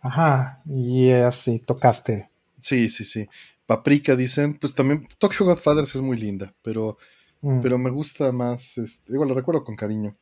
Ajá, 0.00 0.62
y 0.66 1.10
así 1.10 1.60
tocaste. 1.60 2.28
Sí, 2.60 2.88
sí, 2.88 3.04
sí. 3.04 3.26
Paprika 3.66 4.16
dicen, 4.16 4.54
pues 4.54 4.74
también 4.74 5.08
Tokyo 5.18 5.46
Godfathers 5.46 5.94
es 5.94 6.02
muy 6.02 6.18
linda, 6.18 6.54
pero, 6.62 6.98
mm. 7.40 7.60
pero 7.60 7.78
me 7.78 7.90
gusta 7.90 8.30
más, 8.30 8.76
este, 8.76 9.14
igual 9.14 9.30
lo 9.30 9.34
recuerdo 9.34 9.64
con 9.64 9.76
cariño. 9.76 10.14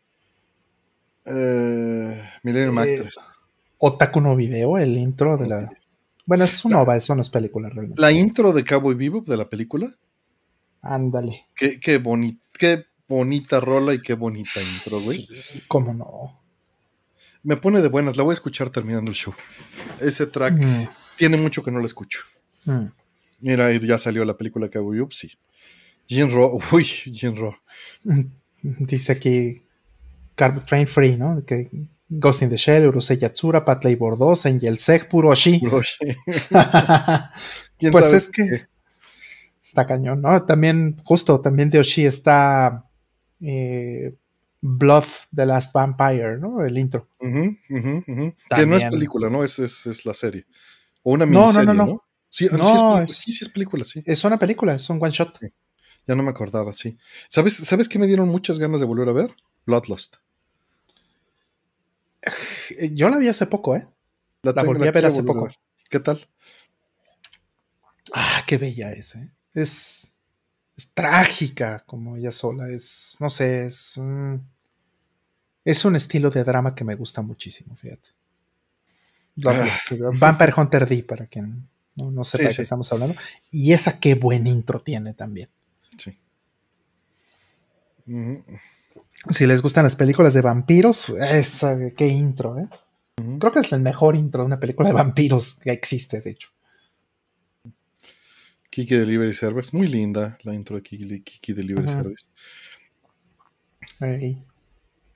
Eh, 1.25 2.23
Millennium 2.45 2.79
eh, 2.79 2.83
Actress. 2.83 3.17
Otaku 3.85 4.21
no 4.21 4.37
video, 4.37 4.79
el 4.79 4.97
intro 4.97 5.37
de 5.37 5.49
la. 5.49 5.73
Bueno, 6.25 6.45
es 6.45 6.65
una 6.65 6.81
ova, 6.81 6.97
eso 6.97 7.17
no 7.17 7.23
es 7.23 7.29
película 7.29 7.69
realmente. 7.69 8.01
La 8.01 8.13
intro 8.13 8.53
de 8.53 8.63
Cowboy 8.63 8.95
Vivo 8.95 9.23
de 9.27 9.37
la 9.37 9.51
película. 9.51 9.93
Ándale. 10.83 11.49
Qué, 11.57 11.81
qué, 11.81 12.01
qué 12.53 12.87
bonita 13.09 13.59
rola 13.59 13.93
y 13.93 14.01
qué 14.01 14.15
bonita 14.15 14.61
intro, 14.61 15.01
güey. 15.01 15.27
Sí, 15.27 15.63
cómo 15.67 15.93
no. 15.95 16.41
Me 17.43 17.57
pone 17.57 17.83
de 17.83 17.89
buenas, 17.89 18.17
la 18.17 18.23
voy 18.23 18.35
a 18.35 18.35
escuchar 18.35 18.71
terminando 18.71 19.11
el 19.11 19.17
show. 19.17 19.35
Ese 19.99 20.29
track 20.29 20.61
mm. 20.61 20.89
tiene 21.19 21.37
mucho 21.37 21.65
que 21.65 21.73
no 21.73 21.81
la 21.81 21.87
escucho. 21.87 22.21
Mm. 22.67 22.87
Mira, 23.41 23.73
ya 23.73 23.99
salió 23.99 24.25
la 24.25 24.37
película 24.37 24.69
Cowboy 24.69 24.99
Vivo, 24.99 25.09
sí. 25.11 25.33
Jinro, 26.07 26.57
uy, 26.71 26.85
Jinro. 26.85 27.57
Dice 28.63 29.11
aquí 29.11 29.63
Carb 30.37 30.65
Train 30.67 30.87
Free, 30.87 31.17
¿no? 31.17 31.45
Que 31.45 31.69
Ghost 32.19 32.43
in 32.43 32.51
the 32.51 32.57
Shell, 32.57 32.89
Urusei 32.89 33.17
Yatsura, 33.17 33.65
Pat 33.65 33.85
Labor 33.85 34.19
2, 34.19 34.47
Angel 34.47 34.79
Seg, 34.79 35.09
Puroshi. 35.09 35.61
pues 37.91 38.13
es 38.13 38.31
que 38.31 38.67
está 39.63 39.87
cañón, 39.87 40.21
¿no? 40.21 40.45
También, 40.45 40.97
justo, 41.05 41.41
también 41.41 41.71
de 41.71 41.79
Oshi 41.79 42.05
está 42.05 42.85
eh, 43.41 44.15
Blood 44.61 45.05
the 45.35 45.47
Last 45.47 45.73
Vampire, 45.73 46.39
¿no? 46.39 46.63
El 46.63 46.77
intro. 46.77 47.09
Que 47.19 48.67
no 48.67 48.77
es 48.77 48.85
película, 48.85 49.31
¿no? 49.31 49.43
Es, 49.43 49.59
es, 49.59 50.05
la 50.05 50.13
serie. 50.13 50.45
O 51.03 51.13
una 51.13 51.25
miniserie, 51.25 51.67
no, 51.67 51.75
no, 51.75 51.87
no, 51.87 51.93
¿no? 51.93 52.03
Sí, 52.29 52.49
sí, 52.49 52.55
es, 52.55 53.17
sí, 53.17 53.33
sí, 53.33 53.45
es 53.45 53.51
película, 53.51 53.85
sí. 53.85 54.03
Es 54.05 54.23
una 54.25 54.39
película, 54.39 54.75
es 54.75 54.89
un 54.91 55.03
one 55.03 55.11
shot. 55.11 55.39
Ya 56.07 56.15
no 56.15 56.23
me 56.23 56.31
acordaba, 56.31 56.75
sí. 56.75 56.99
¿Sabes, 57.29 57.57
¿Sabes 57.57 57.89
qué 57.89 57.99
me 57.99 58.07
dieron 58.07 58.29
muchas 58.29 58.59
ganas 58.59 58.81
de 58.81 58.87
volver 58.87 59.09
a 59.09 59.13
ver? 59.13 59.35
Bloodlust. 59.65 60.17
Yo 62.93 63.09
la 63.09 63.19
vi 63.19 63.29
hace 63.29 63.47
poco, 63.47 63.77
¿eh? 63.77 63.87
La, 64.43 64.53
volví 64.63 64.87
a 64.87 64.93
ver 64.93 65.07
hace 65.07 65.23
poco. 65.23 65.51
¿Qué 65.89 66.01
tal? 66.01 66.27
Ah, 68.13 68.43
qué 68.47 68.59
bella 68.59 68.93
es, 68.93 69.15
¿eh? 69.15 69.33
Es, 69.55 70.17
es 70.77 70.93
trágica 70.95 71.85
como 71.87 72.17
ella 72.17 72.33
sola. 72.33 72.69
Es, 72.69 73.17
no 73.21 73.31
sé, 73.31 73.67
es 73.67 73.97
un, 73.97 74.45
es 75.65 75.85
un 75.85 75.97
estilo 75.97 76.31
de 76.31 76.45
drama 76.45 76.75
que 76.75 76.85
me 76.85 76.95
gusta 76.95 77.23
muchísimo, 77.23 77.77
fíjate. 77.77 78.11
Ah, 79.47 79.71
Vampire 80.19 80.53
Hunter 80.57 80.87
D, 80.87 81.05
para 81.05 81.27
quien 81.27 81.69
no, 81.95 82.25
sepa 82.25 82.49
de 82.49 82.55
qué 82.55 82.63
estamos 82.63 82.93
hablando. 82.93 83.17
Y 83.51 83.73
esa 83.73 83.99
qué 83.99 84.15
buen 84.15 84.47
intro 84.47 84.81
tiene 84.81 85.15
también. 85.15 85.49
Sí. 85.97 86.19
Si 89.31 89.47
les 89.47 89.63
gustan 89.63 89.85
las 89.85 89.97
películas 89.97 90.35
de 90.35 90.41
vampiros, 90.41 91.11
esa, 91.11 91.77
qué 91.97 92.09
intro, 92.09 92.59
¿eh? 92.59 92.69
Creo 93.39 93.53
que 93.53 93.61
es 93.61 93.73
el 93.73 93.81
mejor 93.81 94.17
intro 94.17 94.43
de 94.43 94.47
una 94.47 94.59
película 94.59 94.89
de 94.89 94.95
vampiros 94.95 95.61
que 95.63 95.71
existe, 95.71 96.21
de 96.21 96.31
hecho. 96.31 96.49
Kiki 98.71 98.97
Delivery 98.97 99.35
Service, 99.35 99.77
muy 99.77 99.87
linda 99.87 100.39
la 100.43 100.55
intro 100.55 100.77
de 100.77 100.83
Kiki, 100.83 101.53
Delivery 101.53 101.89
Service. 101.89 102.25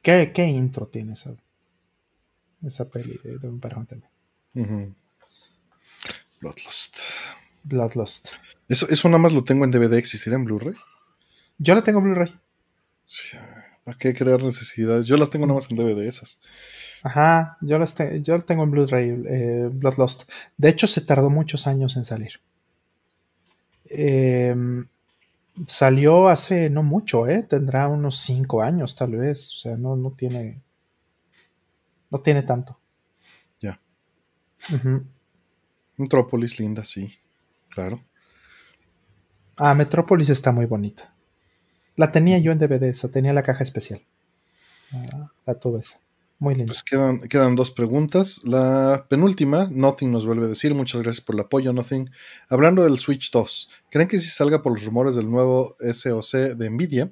¿Qué, 0.03 0.47
intro 0.47 0.87
tiene 0.87 1.15
esa, 1.15 1.35
esa 2.63 2.89
peli 2.89 3.19
de, 3.25 3.39
de 3.39 3.49
Vampire 3.49 3.87
también? 3.87 4.95
Bloodlust. 6.41 6.99
Bloodlust. 7.65 8.29
Eso, 8.69 8.87
eso 8.89 9.09
nada 9.09 9.19
más 9.19 9.33
lo 9.33 9.43
tengo 9.43 9.65
en 9.65 9.71
DVD, 9.71 9.95
¿existirá 9.95 10.37
en 10.37 10.45
Blu-ray? 10.45 10.75
Yo 11.59 11.75
la 11.75 11.83
tengo 11.83 12.01
en 12.01 12.05
Blu-ray. 12.05 12.39
Sí, 13.05 13.37
¿Para 13.87 13.99
qué 13.99 14.13
crear 14.13 14.43
necesidades? 14.43 15.07
Yo 15.07 15.17
las 15.17 15.31
tengo 15.31 15.47
nada 15.47 15.61
más 15.61 15.71
en 15.71 15.77
DVD 15.77 16.09
esas. 16.09 16.41
Ajá, 17.05 17.57
yo 17.61 17.79
las 17.79 17.95
yo 18.21 18.41
tengo 18.41 18.65
en 18.65 18.73
Blu-ray, 18.73 19.23
eh, 19.29 19.71
Bloodlust. 19.73 20.29
De 20.57 20.69
hecho, 20.69 20.89
se 20.89 21.03
tardó 21.03 21.31
muchos 21.31 21.69
años 21.69 21.97
en 21.97 22.05
salir. 22.05 22.41
Em, 23.85 24.85
salió 25.69 26.27
hace 26.27 26.69
no 26.69 26.83
mucho, 26.83 27.29
¿eh? 27.29 27.45
Tendrá 27.45 27.87
unos 27.87 28.17
5 28.17 28.61
años 28.61 28.97
tal 28.97 29.13
vez. 29.13 29.53
O 29.53 29.57
sea, 29.57 29.77
no, 29.77 29.95
no 29.95 30.11
tiene. 30.11 30.61
No 32.11 32.21
tiene 32.21 32.43
tanto. 32.43 32.81
Ya. 33.61 33.81
Metrópolis, 35.97 36.59
linda, 36.59 36.85
sí. 36.85 37.15
Claro. 37.69 38.03
Ah, 39.57 39.75
Metrópolis 39.75 40.29
está 40.29 40.51
muy 40.51 40.67
bonita. 40.67 41.16
La 41.97 42.11
tenía 42.11 42.39
yo 42.39 42.53
en 42.53 42.59
DVD, 42.59 42.85
esa, 42.85 43.11
tenía 43.11 43.33
la 43.33 43.43
caja 43.43 43.65
especial. 43.65 44.01
Ah, 44.93 45.31
la 45.47 45.55
tuve 45.55 45.81
esa. 45.81 45.99
Muy 46.39 46.55
linda. 46.55 46.67
Pues 46.67 46.83
quedan, 46.83 47.21
quedan 47.21 47.55
dos 47.55 47.71
preguntas. 47.71 48.43
La 48.45 49.07
penúltima, 49.09 49.69
Nothing 49.71 50.13
nos 50.13 50.27
vuelve 50.27 50.45
a 50.45 50.49
decir, 50.49 50.75
muchas 50.75 51.01
gracias 51.01 51.25
por 51.25 51.35
el 51.35 51.41
apoyo, 51.41 51.73
Nothing. 51.73 52.11
Hablando 52.51 52.85
del 52.85 52.99
Switch 52.99 53.31
2, 53.31 53.71
¿creen 53.91 54.07
que 54.07 54.19
si 54.19 54.29
salga 54.29 54.63
por 54.63 54.75
los 54.75 54.85
rumores 54.85 55.15
del 55.15 55.31
nuevo 55.31 55.75
SOC 55.81 56.57
de 56.57 56.71
Nvidia, 56.71 57.11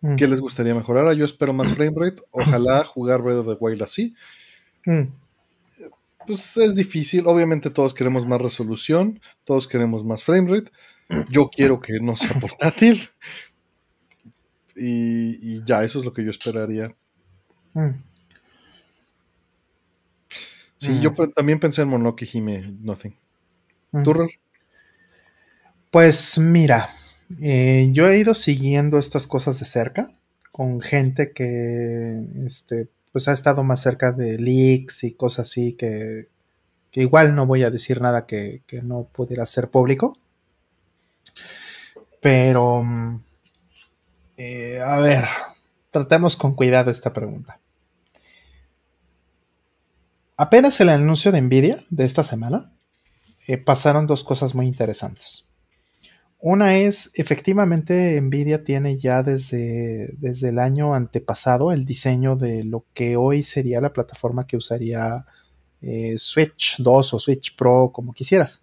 mm. 0.00 0.14
qué 0.14 0.28
les 0.28 0.40
gustaría 0.40 0.74
mejorar? 0.74 1.12
Yo 1.14 1.24
espero 1.24 1.52
más 1.52 1.68
framerate, 1.74 2.22
ojalá 2.30 2.84
jugar 2.84 3.22
Breath 3.22 3.38
of 3.38 3.46
the 3.48 3.56
Wild 3.58 3.82
así. 3.82 4.14
Mm. 4.84 5.08
Pues 6.24 6.56
es 6.56 6.76
difícil, 6.76 7.26
obviamente 7.26 7.70
todos 7.70 7.94
queremos 7.94 8.26
más 8.26 8.40
resolución, 8.40 9.20
todos 9.44 9.66
queremos 9.66 10.04
más 10.04 10.22
framerate. 10.22 10.70
Yo 11.30 11.48
quiero 11.48 11.80
que 11.80 12.00
no 12.00 12.16
sea 12.16 12.30
portátil, 12.40 13.08
y, 14.76 15.64
ya, 15.64 15.82
eso 15.84 15.98
es 15.98 16.04
lo 16.04 16.12
que 16.12 16.24
yo 16.24 16.30
esperaría. 16.30 16.94
Mm. 17.74 17.90
Sí, 20.76 21.00
yo 21.00 21.12
mm. 21.12 21.32
también 21.34 21.58
pensé 21.58 21.82
en 21.82 21.88
Monoki 21.88 22.28
Hime 22.32 22.76
Nothing. 22.80 23.14
Mm. 23.92 24.02
Pues 25.90 26.38
mira, 26.38 26.88
eh, 27.40 27.88
yo 27.92 28.08
he 28.08 28.18
ido 28.18 28.34
siguiendo 28.34 28.98
estas 28.98 29.26
cosas 29.26 29.58
de 29.58 29.64
cerca 29.64 30.10
con 30.52 30.80
gente 30.80 31.32
que 31.32 32.22
este, 32.44 32.88
pues 33.12 33.28
ha 33.28 33.32
estado 33.32 33.64
más 33.64 33.80
cerca 33.80 34.12
de 34.12 34.38
leaks 34.38 35.04
y 35.04 35.14
cosas 35.14 35.48
así 35.48 35.72
que, 35.72 36.24
que 36.90 37.00
igual 37.00 37.34
no 37.34 37.46
voy 37.46 37.62
a 37.62 37.70
decir 37.70 38.00
nada 38.00 38.26
que, 38.26 38.62
que 38.66 38.82
no 38.82 39.04
pudiera 39.04 39.46
ser 39.46 39.68
público. 39.68 40.18
Pero 42.20 42.84
eh, 44.36 44.80
a 44.80 44.98
ver, 44.98 45.24
tratemos 45.90 46.36
con 46.36 46.54
cuidado 46.54 46.90
esta 46.90 47.12
pregunta. 47.12 47.60
Apenas 50.36 50.80
el 50.80 50.90
anuncio 50.90 51.32
de 51.32 51.40
Nvidia 51.40 51.78
de 51.88 52.04
esta 52.04 52.22
semana, 52.22 52.72
eh, 53.46 53.56
pasaron 53.56 54.06
dos 54.06 54.22
cosas 54.22 54.54
muy 54.54 54.66
interesantes. 54.66 55.48
Una 56.38 56.76
es, 56.76 57.12
efectivamente, 57.14 58.20
Nvidia 58.20 58.62
tiene 58.62 58.98
ya 58.98 59.22
desde, 59.22 60.08
desde 60.18 60.50
el 60.50 60.58
año 60.58 60.94
antepasado 60.94 61.72
el 61.72 61.84
diseño 61.84 62.36
de 62.36 62.64
lo 62.64 62.84
que 62.92 63.16
hoy 63.16 63.42
sería 63.42 63.80
la 63.80 63.92
plataforma 63.92 64.46
que 64.46 64.56
usaría 64.56 65.24
eh, 65.80 66.14
Switch 66.18 66.76
2 66.78 67.14
o 67.14 67.18
Switch 67.18 67.56
Pro, 67.56 67.90
como 67.92 68.12
quisieras 68.12 68.62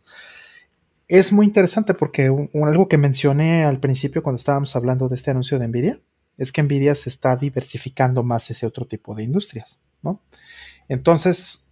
es 1.19 1.31
muy 1.31 1.45
interesante 1.45 1.93
porque 1.93 2.25
algo 2.25 2.87
que 2.87 2.97
mencioné 2.97 3.65
al 3.65 3.79
principio 3.79 4.23
cuando 4.23 4.37
estábamos 4.37 4.75
hablando 4.75 5.09
de 5.09 5.13
este 5.13 5.29
anuncio 5.29 5.59
de 5.59 5.67
Nvidia 5.67 6.01
es 6.39 6.51
que 6.51 6.63
Nvidia 6.63 6.95
se 6.95 7.09
está 7.09 7.35
diversificando 7.35 8.23
más 8.23 8.49
ese 8.49 8.65
otro 8.65 8.87
tipo 8.87 9.13
de 9.13 9.23
industrias, 9.23 9.79
¿no? 10.01 10.23
Entonces, 10.89 11.71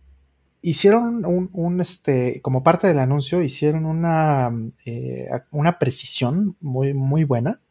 hicieron 0.61 1.25
un, 1.25 1.81
este, 1.81 2.39
como 2.43 2.61
parte 2.61 2.85
del 2.85 2.99
anuncio, 2.99 3.41
hicieron 3.41 3.87
una, 3.87 4.51
eh, 4.85 5.27
una 5.49 5.79
precisión 5.79 6.55
muy, 6.61 6.93
muy 6.93 7.23
buena, 7.23 7.63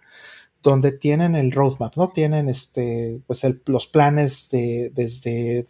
donde 0.65 0.90
tienen 0.90 1.36
el 1.36 1.52
roadmap, 1.52 1.97
¿no? 1.97 2.08
Tienen 2.08 2.49
este, 2.49 3.20
pues 3.28 3.47
los 3.66 3.86
planes 3.86 4.49
de, 4.50 4.90
desde, 4.92 5.68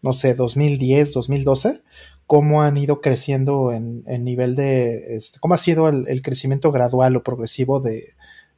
no 0.00 0.14
sé, 0.14 0.32
2010, 0.32 1.12
2012, 1.12 1.82
cómo 2.26 2.62
han 2.62 2.76
ido 2.76 3.00
creciendo 3.00 3.72
en, 3.72 4.02
nivel 4.24 4.56
de, 4.56 5.16
este, 5.16 5.38
cómo 5.38 5.54
ha 5.54 5.58
sido 5.58 5.88
el, 5.88 6.22
crecimiento 6.22 6.72
gradual 6.72 7.16
o 7.16 7.22
progresivo 7.22 7.80
de, 7.80 8.02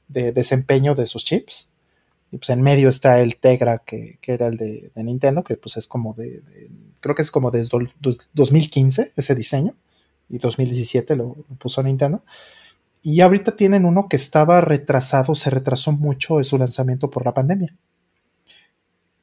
desempeño 0.09 0.95
de 0.95 1.07
sus 1.07 1.25
chips. 1.25 1.73
Y 2.31 2.39
pues 2.39 2.51
en 2.51 2.63
medio 2.63 2.89
está 2.89 3.21
el 3.21 3.37
Tegra, 3.37 3.79
que, 3.79 4.19
era 4.27 4.49
el 4.49 4.57
de, 4.57 4.91
Nintendo, 4.97 5.45
que 5.45 5.57
pues 5.57 5.77
es 5.77 5.87
como 5.87 6.15
de, 6.15 6.43
creo 7.01 7.15
que 7.15 7.23
es 7.23 7.31
como 7.31 7.51
desde 7.51 7.79
2015 8.33 9.13
ese 9.17 9.35
diseño, 9.35 9.75
y 10.31 10.39
2017 10.39 11.17
lo, 11.17 11.35
puso 11.59 11.83
Nintendo. 11.83 12.23
Y 13.03 13.21
ahorita 13.21 13.55
tienen 13.55 13.85
uno 13.85 14.09
que 14.09 14.17
estaba 14.17 14.61
retrasado, 14.61 15.35
se 15.35 15.51
retrasó 15.51 15.93
mucho 15.93 16.39
en 16.39 16.45
su 16.45 16.59
lanzamiento 16.59 17.11
por 17.11 17.25
la 17.25 17.33
pandemia. 17.33 17.75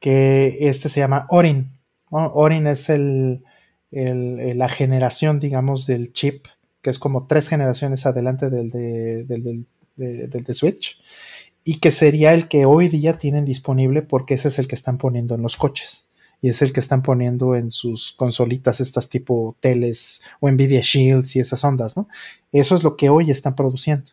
Que 0.00 0.56
este 0.60 0.88
se 0.88 1.00
llama 1.00 1.26
Orin. 1.30 1.72
Orin 2.10 2.66
es 2.66 2.88
el, 2.88 3.44
la 3.90 4.68
generación, 4.68 5.38
digamos, 5.38 5.86
del 5.86 6.12
chip, 6.12 6.46
que 6.82 6.90
es 6.90 6.98
como 6.98 7.26
tres 7.26 7.48
generaciones 7.48 8.06
adelante 8.06 8.50
del 8.50 8.70
de, 8.70 9.24
del, 9.24 9.66
de 9.96 10.54
Switch, 10.54 11.00
y 11.64 11.78
que 11.80 11.90
sería 11.90 12.34
el 12.34 12.48
que 12.48 12.64
hoy 12.64 12.88
día 12.88 13.18
tienen 13.18 13.44
disponible 13.44 14.02
porque 14.02 14.34
ese 14.34 14.48
es 14.48 14.58
el 14.58 14.68
que 14.68 14.74
están 14.74 14.98
poniendo 14.98 15.34
en 15.34 15.42
los 15.42 15.56
coches. 15.56 16.08
Y 16.40 16.50
es 16.50 16.60
el 16.60 16.72
que 16.72 16.80
están 16.80 17.02
poniendo 17.02 17.56
en 17.56 17.70
sus 17.70 18.12
consolitas, 18.12 18.80
estas 18.80 19.08
tipo 19.08 19.56
teles 19.58 20.22
o 20.38 20.50
Nvidia 20.50 20.80
Shields 20.82 21.34
y 21.34 21.40
esas 21.40 21.64
ondas, 21.64 21.96
¿no? 21.96 22.08
Eso 22.52 22.74
es 22.74 22.82
lo 22.82 22.96
que 22.96 23.08
hoy 23.08 23.30
están 23.30 23.56
produciendo. 23.56 24.12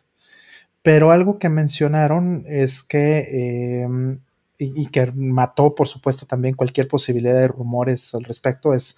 Pero 0.82 1.10
algo 1.10 1.38
que 1.38 1.50
mencionaron 1.50 2.44
es 2.48 2.82
que 2.82 3.82
em, 3.82 4.18
y, 4.58 4.86
que 4.86 5.12
mató, 5.12 5.74
por 5.74 5.88
supuesto, 5.88 6.26
también 6.26 6.54
cualquier 6.54 6.88
posibilidad 6.88 7.34
de 7.34 7.48
rumores 7.48 8.14
al 8.14 8.24
respecto, 8.24 8.74
es 8.74 8.96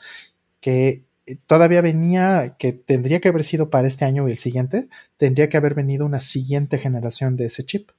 que 0.66 1.04
eh, 1.26 1.36
todavía 1.46 1.80
venía, 1.80 2.56
que 2.58 2.72
tendría 2.72 3.20
que 3.20 3.28
haber 3.28 3.44
sido 3.44 3.70
para 3.70 3.86
este 3.86 4.04
año 4.04 4.26
y 4.26 4.32
el 4.32 4.38
siguiente, 4.38 4.88
tendría 5.16 5.48
que 5.48 5.56
haber 5.56 5.74
venido 5.74 6.04
una 6.04 6.18
siguiente 6.18 6.76
generación 6.76 7.36
de 7.36 7.44
ese 7.44 7.64
chip. 7.64 7.90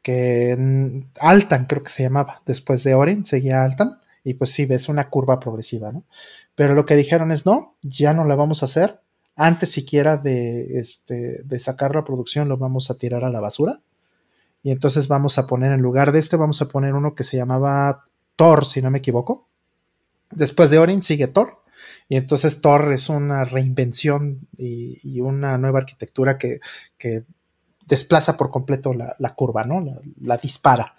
Que 0.00 1.04
Altan 1.20 1.66
creo 1.66 1.82
que 1.82 1.90
se 1.90 2.04
llamaba, 2.04 2.40
después 2.46 2.84
de 2.84 2.94
Orin 2.94 3.26
seguía 3.26 3.64
Altan, 3.64 3.98
y 4.24 4.32
pues 4.32 4.50
sí, 4.50 4.64
ves 4.64 4.88
una 4.88 5.10
curva 5.10 5.38
progresiva, 5.38 5.92
¿no? 5.92 6.04
Pero 6.54 6.74
lo 6.74 6.86
que 6.86 6.96
dijeron 6.96 7.32
es, 7.32 7.44
no, 7.44 7.76
ya 7.82 8.14
no 8.14 8.24
la 8.24 8.34
vamos 8.34 8.62
a 8.62 8.66
hacer, 8.66 9.02
antes 9.36 9.70
siquiera 9.70 10.16
de, 10.16 10.78
este, 10.78 11.42
de 11.44 11.58
sacar 11.58 11.94
la 11.94 12.04
producción 12.04 12.48
lo 12.48 12.56
vamos 12.56 12.90
a 12.90 12.96
tirar 12.96 13.24
a 13.24 13.30
la 13.30 13.40
basura. 13.40 13.80
Y 14.62 14.70
entonces 14.70 15.06
vamos 15.06 15.36
a 15.36 15.46
poner 15.46 15.72
en 15.72 15.82
lugar 15.82 16.12
de 16.12 16.18
este, 16.18 16.36
vamos 16.36 16.62
a 16.62 16.68
poner 16.68 16.94
uno 16.94 17.14
que 17.14 17.24
se 17.24 17.36
llamaba 17.36 18.06
Thor, 18.36 18.64
si 18.64 18.80
no 18.80 18.90
me 18.90 18.98
equivoco, 18.98 19.50
Después 20.30 20.70
de 20.70 20.78
Orin 20.78 21.02
sigue 21.02 21.26
Thor. 21.26 21.62
Y 22.08 22.16
entonces 22.16 22.60
Thor 22.60 22.92
es 22.92 23.08
una 23.08 23.44
reinvención 23.44 24.38
y, 24.56 25.20
una 25.20 25.58
nueva 25.58 25.80
arquitectura 25.80 26.38
que, 26.38 26.60
desplaza 27.86 28.36
por 28.36 28.50
completo 28.50 28.92
la, 28.94 29.34
curva, 29.34 29.64
¿no? 29.64 29.84
La, 30.20 30.36
dispara. 30.36 30.94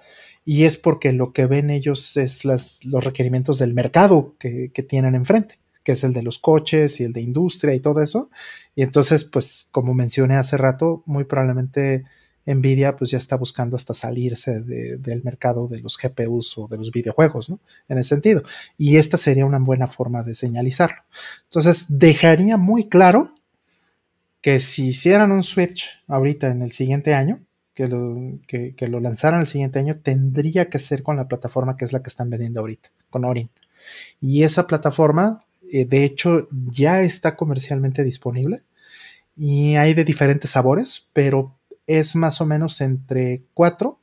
Y 0.45 0.64
es 0.64 0.77
porque 0.77 1.11
lo 1.11 1.33
que 1.33 1.45
ven 1.45 1.69
ellos 1.69 2.15
es 2.15 2.45
los 2.45 3.03
requerimientos 3.03 3.59
del 3.59 3.73
mercado 3.73 4.35
que, 4.39 4.72
que 4.73 4.83
tienen 4.83 5.15
enfrente 5.15 5.59
que 5.88 5.93
es 5.93 6.03
el 6.03 6.11
de 6.11 6.22
los 6.22 6.38
coches 6.38 6.99
y 6.99 7.06
el 7.06 7.14
de 7.14 7.22
industria 7.22 7.73
y 7.73 7.80
todo 7.80 8.01
eso. 8.01 8.30
Y 8.75 8.83
entonces, 8.83 9.23
pues, 9.23 9.69
como 9.72 9.93
mencioné 9.93 10.35
hace 10.35 10.57
rato, 10.57 11.01
muy 11.06 11.23
probablemente 11.23 12.03
Nvidia 12.48 12.95
pues 12.95 13.11
ya 13.11 13.17
está 13.17 13.35
buscando 13.35 13.76
hasta 13.76 13.93
salirse 13.93 14.61
del 14.61 15.24
mercado 15.24 15.67
de 15.67 15.80
los 15.82 15.98
GPUs 15.98 16.58
o 16.58 16.67
de 16.67 16.77
los 16.77 16.92
videojuegos, 16.92 17.50
¿no? 17.50 17.59
En 17.90 17.98
ese 17.98 18.09
sentido. 18.09 18.43
Y 18.77 18.98
esta 18.98 19.17
sería 19.17 19.45
una 19.45 19.59
buena 19.59 19.88
forma 19.88 20.24
de 20.24 20.34
señalizarlo. 20.34 21.03
Entonces, 21.43 21.85
dejaría 21.90 22.58
muy 22.58 22.88
claro 22.88 23.32
que 24.42 24.59
si 24.59 24.90
hicieran 24.90 25.32
un 25.32 25.43
Switch 25.43 25.90
ahorita 26.08 26.50
en 26.50 26.61
el 26.61 26.72
siguiente 26.72 27.14
año, 27.14 27.42
que 27.74 27.88
lo, 27.88 28.40
que, 28.48 28.74
lanzaran 28.88 29.42
el 29.42 29.48
siguiente 29.48 29.80
año, 29.80 30.00
tendría 30.00 30.69
que 30.69 30.80
ser 30.80 31.03
con 31.03 31.17
la 31.17 31.27
plataforma 31.27 31.76
que 31.76 31.85
es 31.85 31.93
la 31.93 32.01
que 32.01 32.09
están 32.09 32.30
vendiendo 32.30 32.61
ahorita, 32.61 32.90
con 33.09 33.26
Orin. 33.26 33.50
Y 34.19 34.43
esa 34.43 34.67
plataforma, 34.67 35.45
eh, 35.72 35.85
de 35.85 36.03
hecho, 36.03 36.48
ya 36.51 37.01
está 37.01 37.35
comercialmente 37.35 38.03
disponible 38.03 38.61
y 39.35 39.76
hay 39.76 39.93
de 39.93 40.03
diferentes 40.03 40.51
sabores, 40.51 41.09
pero 41.14 41.57
es 41.88 42.16
más 42.16 42.41
o 42.41 42.45
menos 42.45 42.80
entre 42.82 43.43
4 43.53 43.99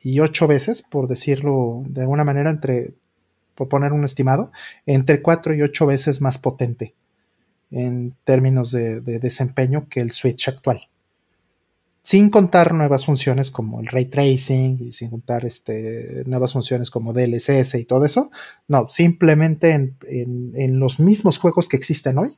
y 0.00 0.20
8 0.20 0.46
veces, 0.46 0.82
por 0.82 1.08
decirlo 1.08 1.82
de 1.86 2.02
alguna 2.02 2.24
manera, 2.24 2.50
entre, 2.50 2.94
por 3.54 3.68
poner 3.68 3.92
un 3.92 4.04
estimado, 4.04 4.52
entre 4.86 5.20
4 5.20 5.54
y 5.56 5.62
8 5.62 5.86
veces 5.86 6.20
más 6.20 6.38
potente 6.38 6.94
en 7.70 8.16
términos 8.24 8.70
de, 8.70 9.00
desempeño 9.00 9.88
que 9.88 10.00
el 10.00 10.12
Switch 10.12 10.48
actual. 10.48 10.86
Sin 12.00 12.30
contar 12.30 12.72
nuevas 12.72 13.04
funciones 13.04 13.50
como 13.50 13.80
el 13.80 13.86
ray 13.88 14.06
tracing 14.06 14.78
y 14.80 14.92
sin 14.92 15.10
contar 15.10 15.44
este, 15.44 16.22
nuevas 16.24 16.54
funciones 16.54 16.88
como 16.88 17.12
DLSS 17.12 17.74
y 17.74 17.84
todo 17.84 18.06
eso. 18.06 18.30
No, 18.66 18.86
simplemente 18.88 19.72
en, 19.72 19.96
en 20.54 20.78
los 20.78 21.00
mismos 21.00 21.36
juegos 21.36 21.68
que 21.68 21.76
existen 21.76 22.16
hoy, 22.16 22.30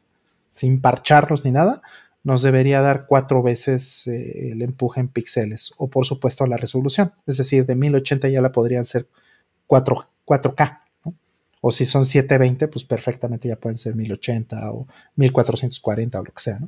sin 0.50 0.80
parcharlos 0.80 1.44
ni 1.44 1.52
nada, 1.52 1.82
nos 2.22 2.42
debería 2.42 2.80
dar 2.80 3.06
cuatro 3.06 3.42
veces 3.42 4.06
eh, 4.06 4.50
el 4.52 4.62
empuje 4.62 5.00
en 5.00 5.08
píxeles 5.08 5.72
o 5.78 5.88
por 5.88 6.04
supuesto 6.04 6.46
la 6.46 6.56
resolución. 6.56 7.12
Es 7.26 7.36
decir, 7.38 7.66
de 7.66 7.74
1080 7.74 8.28
ya 8.28 8.40
la 8.42 8.52
podrían 8.52 8.84
ser 8.84 9.08
4, 9.66 10.08
k 10.54 10.80
O 11.60 11.70
si 11.70 11.86
son 11.86 12.04
720, 12.04 12.68
pues 12.68 12.84
perfectamente 12.84 13.48
ya 13.48 13.56
pueden 13.56 13.78
ser 13.78 13.94
1080 13.94 14.70
o 14.72 14.86
1440 15.16 16.20
o 16.20 16.24
lo 16.24 16.32
que 16.32 16.42
sea. 16.42 16.60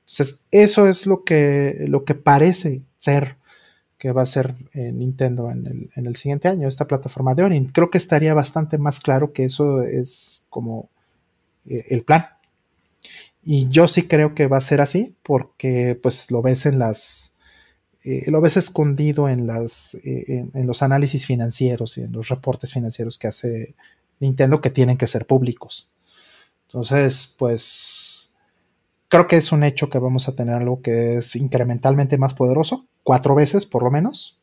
Entonces, 0.00 0.40
eso 0.50 0.88
es 0.88 1.06
lo 1.06 1.24
que, 1.24 1.84
lo 1.88 2.04
que 2.04 2.14
parece 2.14 2.82
ser 2.98 3.36
que 3.96 4.12
va 4.12 4.22
a 4.22 4.26
ser 4.26 4.54
eh, 4.72 4.92
Nintendo 4.92 5.50
en 5.50 5.66
el, 5.66 5.90
en 5.94 6.06
el, 6.06 6.16
siguiente 6.16 6.48
año, 6.48 6.66
esta 6.66 6.88
plataforma 6.88 7.34
de 7.34 7.44
Orin. 7.44 7.66
Creo 7.66 7.90
que 7.90 7.98
estaría 7.98 8.32
bastante 8.32 8.78
más 8.78 8.98
claro 8.98 9.34
que 9.34 9.44
eso 9.44 9.82
es 9.82 10.46
como 10.48 10.88
eh, 11.66 11.84
el 11.90 12.02
plan. 12.02 12.26
Y 13.42 13.68
yo 13.68 13.88
sí 13.88 14.06
creo 14.06 14.34
que 14.34 14.46
va 14.46 14.58
a 14.58 14.62
ser 14.62 14.80
así, 14.80 15.16
porque 15.22 15.98
pues 16.00 16.30
lo 16.30 16.42
ves 16.42 16.66
en 16.66 16.78
las. 16.78 17.34
Eh, 18.04 18.30
lo 18.30 18.40
ves 18.40 18.56
escondido 18.56 19.28
en, 19.28 19.46
las, 19.46 19.94
eh, 20.04 20.46
en, 20.54 20.66
los 20.66 20.82
análisis 20.82 21.26
financieros 21.26 21.98
y 21.98 22.02
en 22.02 22.12
los 22.12 22.28
reportes 22.28 22.72
financieros 22.72 23.18
que 23.18 23.28
hace 23.28 23.74
Nintendo 24.20 24.62
que 24.62 24.70
tienen 24.70 24.96
que 24.96 25.06
ser 25.06 25.26
públicos. 25.26 25.90
Entonces, 26.66 27.34
pues 27.38 28.34
creo 29.08 29.26
que 29.26 29.36
es 29.36 29.52
un 29.52 29.64
hecho 29.64 29.90
que 29.90 29.98
vamos 29.98 30.28
a 30.28 30.34
tener 30.34 30.54
algo 30.54 30.80
que 30.80 31.18
es 31.18 31.36
incrementalmente 31.36 32.16
más 32.16 32.32
poderoso, 32.32 32.86
cuatro 33.02 33.34
veces 33.34 33.66
por 33.66 33.82
lo 33.82 33.90
menos. 33.90 34.40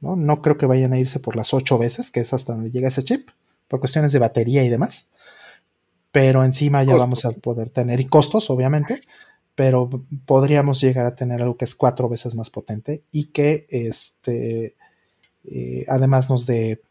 No, 0.00 0.14
no 0.14 0.40
creo 0.40 0.56
que 0.56 0.66
vayan 0.66 0.92
a 0.92 0.98
irse 0.98 1.18
por 1.18 1.34
las 1.34 1.52
ocho 1.52 1.78
veces, 1.78 2.10
que 2.10 2.20
es 2.20 2.32
hasta 2.32 2.52
donde 2.52 2.70
llega 2.70 2.88
ese 2.88 3.02
chip, 3.02 3.28
por 3.66 3.80
cuestiones 3.80 4.12
de 4.12 4.20
batería 4.20 4.64
y 4.64 4.68
demás 4.68 5.08
pero 6.12 6.44
encima 6.44 6.82
ya 6.82 6.96
vamos 6.96 7.24
a 7.24 7.32
poder 7.32 7.70
tener, 7.70 8.00
y 8.00 8.06
costos 8.06 8.50
obviamente, 8.50 9.00
pero 9.54 9.88
podríamos 10.24 10.80
llegar 10.80 11.06
a 11.06 11.14
tener 11.14 11.42
algo 11.42 11.56
que 11.56 11.64
es 11.64 11.74
cuatro 11.74 12.08
veces 12.08 12.34
más 12.34 12.50
potente 12.50 13.02
y 13.12 13.26
que 13.26 13.66
este, 13.68 14.76
eh, 15.44 15.84
además 15.88 16.30
nos 16.30 16.46
dé 16.46 16.82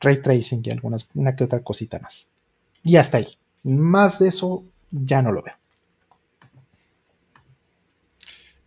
ray 0.00 0.20
tracing 0.20 0.62
y 0.64 0.70
algunas, 0.70 1.08
una 1.14 1.36
que 1.36 1.44
otra 1.44 1.62
cosita 1.62 1.98
más. 2.00 2.28
Y 2.82 2.96
hasta 2.96 3.18
ahí. 3.18 3.28
Más 3.62 4.18
de 4.18 4.28
eso 4.28 4.64
ya 4.90 5.22
no 5.22 5.32
lo 5.32 5.42
veo. 5.42 5.54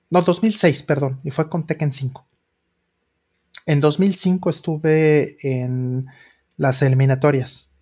No, 0.09 0.21
2006, 0.21 0.83
perdón. 0.83 1.19
Y 1.25 1.31
fue 1.31 1.49
con 1.49 1.67
Tekken 1.67 1.91
5. 1.91 2.25
En 3.65 3.81
2005 3.81 4.49
estuve 4.49 5.35
en 5.41 6.07
las 6.55 6.81
eliminatorias. 6.81 7.73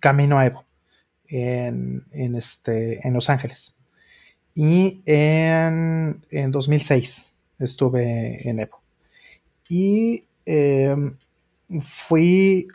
Camino 0.00 0.38
a 0.38 0.46
Evo. 0.46 0.64
En, 1.26 2.06
en, 2.12 2.36
este, 2.36 3.06
en 3.06 3.12
Los 3.12 3.28
Ángeles. 3.28 3.76
Y 4.54 5.02
en, 5.06 6.22
2006 6.50 7.34
estuve 7.58 8.48
en 8.48 8.60
Evo. 8.60 8.82
Y 9.68 10.24
em, 10.44 11.16
fui 11.80 12.66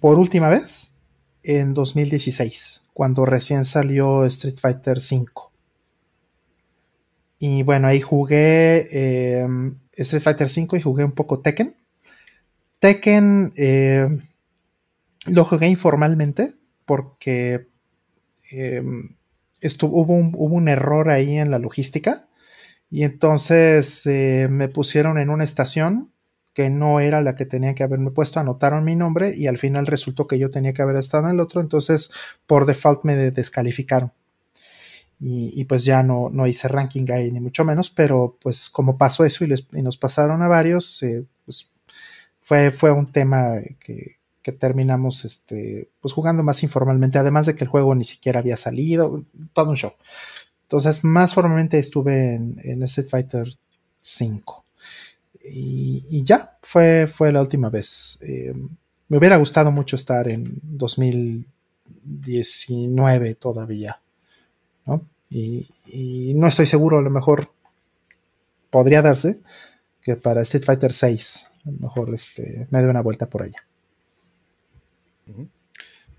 por 0.00 0.18
última 0.18 0.48
vez 0.48 0.98
en 1.42 1.74
2016, 1.74 2.82
cuando 2.92 3.24
recién 3.24 3.64
salió 3.64 4.24
Street 4.26 4.58
Fighter 4.60 4.98
V. 4.98 5.26
Y 7.38 7.62
bueno, 7.62 7.88
ahí 7.88 8.00
jugué 8.00 9.40
em, 9.40 9.78
Street 9.92 10.22
Fighter 10.22 10.48
V 10.48 10.78
y 10.78 10.82
jugué 10.82 11.04
un 11.04 11.12
poco 11.12 11.40
Tekken. 11.40 11.74
Tekken 12.78 13.52
em, 13.56 14.22
lo 15.26 15.44
jugué 15.44 15.68
informalmente 15.68 16.54
porque 16.84 17.68
hubo, 19.82 20.14
un, 20.14 20.68
error 20.68 21.10
ahí 21.10 21.38
en 21.38 21.50
la 21.50 21.58
logística 21.58 22.28
y 22.90 23.04
entonces 23.04 24.06
eh, 24.06 24.48
me 24.50 24.68
pusieron 24.68 25.18
en 25.18 25.30
una 25.30 25.44
estación 25.44 26.12
que 26.52 26.70
no 26.70 27.00
era 27.00 27.20
la 27.20 27.34
que 27.34 27.46
tenía 27.46 27.74
que 27.74 27.82
haberme 27.82 28.12
puesto, 28.12 28.38
anotaron 28.38 28.84
mi 28.84 28.94
nombre 28.94 29.32
y 29.36 29.48
al 29.48 29.58
final 29.58 29.86
resultó 29.86 30.26
que 30.28 30.38
yo 30.38 30.50
tenía 30.50 30.72
que 30.72 30.82
haber 30.82 30.96
estado 30.96 31.24
en 31.24 31.34
el 31.34 31.40
otro, 31.40 31.60
entonces 31.60 32.10
por 32.46 32.64
default 32.64 33.04
me 33.04 33.16
descalificaron. 33.16 34.12
Y, 35.26 35.64
pues 35.64 35.86
ya 35.86 36.02
no, 36.02 36.28
no 36.30 36.46
hice 36.46 36.68
ranking 36.68 37.06
ahí 37.10 37.32
ni 37.32 37.40
mucho 37.40 37.64
menos, 37.64 37.88
pero 37.88 38.36
pues 38.42 38.68
como 38.68 38.98
pasó 38.98 39.24
eso 39.24 39.44
y, 39.44 39.82
nos 39.82 39.96
pasaron 39.96 40.42
a 40.42 40.48
varios, 40.48 41.02
eh, 41.02 41.24
pues 41.46 41.72
fue, 42.40 42.70
fue 42.70 42.92
un 42.92 43.10
tema 43.10 43.54
que, 43.80 44.16
que 44.44 44.52
terminamos 44.52 45.24
este, 45.24 45.90
pues 46.00 46.12
jugando 46.12 46.42
más 46.42 46.62
informalmente, 46.62 47.18
además 47.18 47.46
de 47.46 47.54
que 47.54 47.64
el 47.64 47.70
juego 47.70 47.94
ni 47.94 48.04
siquiera 48.04 48.40
había 48.40 48.58
salido, 48.58 49.24
todo 49.54 49.70
un 49.70 49.76
show. 49.76 49.94
Entonces, 50.62 51.02
más 51.02 51.32
formalmente 51.32 51.78
estuve 51.78 52.34
en, 52.34 52.60
en 52.62 52.82
ese 52.82 53.04
Fighter 53.04 53.48
5. 54.00 54.66
Y, 55.46 56.22
ya, 56.24 56.58
fue, 56.62 57.06
fue 57.06 57.32
la 57.32 57.40
última 57.40 57.70
vez. 57.70 58.18
Eh, 58.20 58.52
me 59.08 59.16
hubiera 59.16 59.38
gustado 59.38 59.72
mucho 59.72 59.96
estar 59.96 60.28
en 60.28 60.52
2019 60.62 63.36
todavía, 63.36 64.02
¿no? 64.84 65.08
Y, 65.30 65.70
y, 65.86 66.34
no 66.34 66.48
estoy 66.48 66.66
seguro, 66.66 66.98
a 66.98 67.02
lo 67.02 67.08
mejor 67.08 67.50
podría 68.68 69.00
darse 69.00 69.40
que 70.02 70.16
para 70.16 70.42
Street 70.42 70.64
Fighter 70.64 70.92
6, 70.92 71.48
a 71.64 71.70
lo 71.70 71.78
mejor 71.78 72.12
este, 72.12 72.68
me 72.70 72.82
dé 72.82 72.90
una 72.90 73.00
vuelta 73.00 73.30
por 73.30 73.42
allá. 73.42 73.64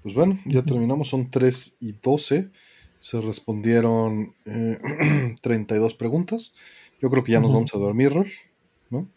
Pues 0.01 0.13
bueno, 0.13 0.37
ya 0.45 0.63
terminamos, 0.63 1.09
son 1.09 1.29
3 1.29 1.77
y 1.79 1.93
12. 1.93 2.51
Se 2.99 3.21
respondieron 3.21 4.33
32 5.41 5.93
eh, 5.93 5.95
preguntas. 5.99 6.53
Yo 7.01 7.09
creo 7.09 7.23
que 7.23 7.33
ya 7.33 7.39
nos 7.39 7.53
vamos 7.53 7.73
a 7.75 7.77
dormir, 7.77 8.13
¿no? 8.89 9.07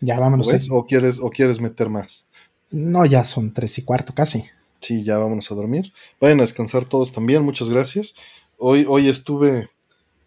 Ya 0.00 0.18
vámonos. 0.18 0.52
¿eh? 0.52 0.60
¿O, 0.70 0.86
quieres, 0.86 1.18
¿O 1.18 1.30
quieres 1.30 1.60
meter 1.60 1.88
más? 1.88 2.26
No, 2.70 3.04
ya 3.06 3.24
son 3.24 3.52
3 3.52 3.78
y 3.78 3.82
cuarto 3.84 4.14
casi. 4.14 4.44
Sí, 4.80 5.04
ya 5.04 5.18
vámonos 5.18 5.50
a 5.50 5.54
dormir. 5.54 5.92
Vayan 6.20 6.40
a 6.40 6.42
descansar 6.42 6.84
todos 6.84 7.12
también, 7.12 7.44
muchas 7.44 7.68
gracias. 7.68 8.14
Hoy, 8.58 8.84
hoy 8.88 9.08
estuve 9.08 9.68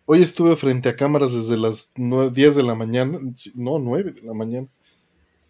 Hoy 0.08 0.22
estuve 0.22 0.56
frente 0.56 0.88
a 0.88 0.96
cámaras 0.96 1.34
desde 1.34 1.58
las 1.58 1.90
10 1.96 2.56
de 2.56 2.64
la 2.64 2.76
mañana, 2.76 3.18
no, 3.56 3.80
9 3.80 4.12
de 4.12 4.22
la 4.22 4.34
mañana. 4.34 4.68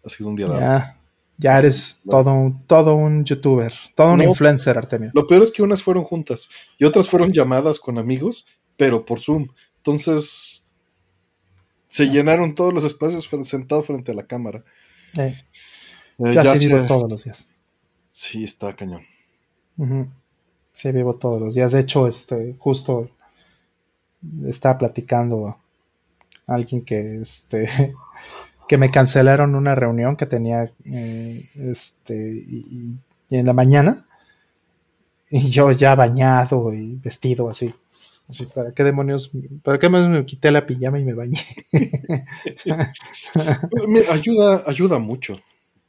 Ha 0.02 0.08
sido 0.08 0.30
un 0.30 0.36
día 0.36 0.46
largo. 0.46 0.60
Ya 0.60 0.98
eres 1.42 2.00
todo, 2.08 2.32
un, 2.32 2.66
todo 2.66 2.94
un 2.94 3.24
youtuber, 3.24 3.72
todo 3.94 4.14
un 4.14 4.22
influencer, 4.22 4.76
Artemio. 4.78 5.10
Lo 5.14 5.26
peor 5.26 5.42
es 5.42 5.52
que 5.52 5.62
unas 5.62 5.82
fueron 5.82 6.04
juntas 6.04 6.48
y 6.78 6.84
otras 6.84 7.08
fueron 7.08 7.32
llamadas 7.32 7.78
con 7.78 7.98
amigos, 7.98 8.46
pero 8.76 9.04
por 9.04 9.20
Zoom. 9.20 9.48
Entonces, 9.76 10.64
se 11.86 12.04
ah. 12.04 12.06
llenaron 12.06 12.54
todos 12.54 12.72
los 12.72 12.84
espacios 12.84 13.28
sentado 13.48 13.82
frente 13.82 14.12
a 14.12 14.14
la 14.14 14.26
cámara. 14.26 14.64
Eh. 15.16 15.36
Eh, 16.18 16.34
ya, 16.34 16.52
vivo 16.54 16.86
todos 16.86 17.10
los 17.10 17.24
días. 17.24 17.48
Sí, 18.10 18.44
está 18.44 18.74
cañón. 18.74 19.02
Sí, 20.72 20.92
vivo 20.92 21.16
todos 21.16 21.40
los 21.40 21.54
días. 21.54 21.72
De 21.72 21.80
hecho, 21.80 22.06
este, 22.06 22.54
justo 22.58 23.10
estaba 24.46 24.78
platicando 24.78 25.46
a 25.48 25.58
alguien 26.46 26.84
que 26.84 27.16
este 27.20 27.94
que 28.68 28.78
me 28.78 28.90
cancelaron 28.90 29.54
una 29.54 29.74
reunión 29.74 30.16
que 30.16 30.26
tenía 30.26 30.72
eh, 30.84 31.44
este, 31.56 32.44
y, 32.46 32.98
en 33.30 33.46
la 33.46 33.52
mañana. 33.52 34.06
Y 35.30 35.50
yo 35.50 35.72
ya 35.72 35.94
bañado 35.94 36.72
y 36.72 36.96
vestido 36.96 37.48
así. 37.48 37.74
Así, 38.28 38.46
¿para 38.46 38.72
qué 38.72 38.82
demonios? 38.82 39.30
¿Para 39.62 39.78
qué 39.78 39.88
me 39.88 40.24
quité 40.24 40.50
la 40.50 40.66
pijama 40.66 40.98
y 40.98 41.04
me 41.04 41.14
bañé? 41.14 41.40
ayuda, 44.10 44.62
ayuda 44.66 44.98
mucho. 44.98 45.36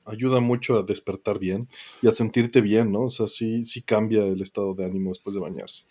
Ayuda 0.05 0.39
mucho 0.39 0.77
a 0.77 0.83
despertar 0.83 1.37
bien 1.37 1.67
y 2.01 2.07
a 2.07 2.13
sentirte 2.13 2.61
bien, 2.61 2.91
¿no? 2.91 3.01
O 3.01 3.09
sea, 3.09 3.27
sí, 3.27 3.65
sí 3.65 3.81
cambia 3.81 4.23
el 4.23 4.41
estado 4.41 4.73
de 4.73 4.85
ánimo 4.85 5.09
después 5.09 5.33
de 5.33 5.41
bañarse. 5.41 5.83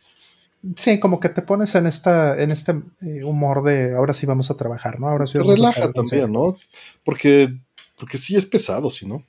Sí, 0.74 0.98
como 0.98 1.20
que 1.20 1.28
te 1.28 1.42
pones 1.42 1.74
en 1.74 1.86
esta, 1.86 2.40
en 2.40 2.50
este 2.50 2.72
eh, 3.02 3.22
humor 3.24 3.62
de 3.62 3.94
ahora 3.94 4.14
sí 4.14 4.26
vamos 4.26 4.50
a 4.50 4.56
trabajar, 4.56 4.98
¿no? 4.98 5.08
Ahora 5.08 5.26
sí 5.26 5.38
te 5.38 5.44
relaja 5.44 5.92
también, 5.92 6.32
¿no? 6.32 6.56
Porque, 7.04 7.54
porque 7.98 8.18
sí 8.18 8.36
es 8.36 8.46
pesado, 8.46 8.90
si 8.90 9.06
no. 9.06 9.22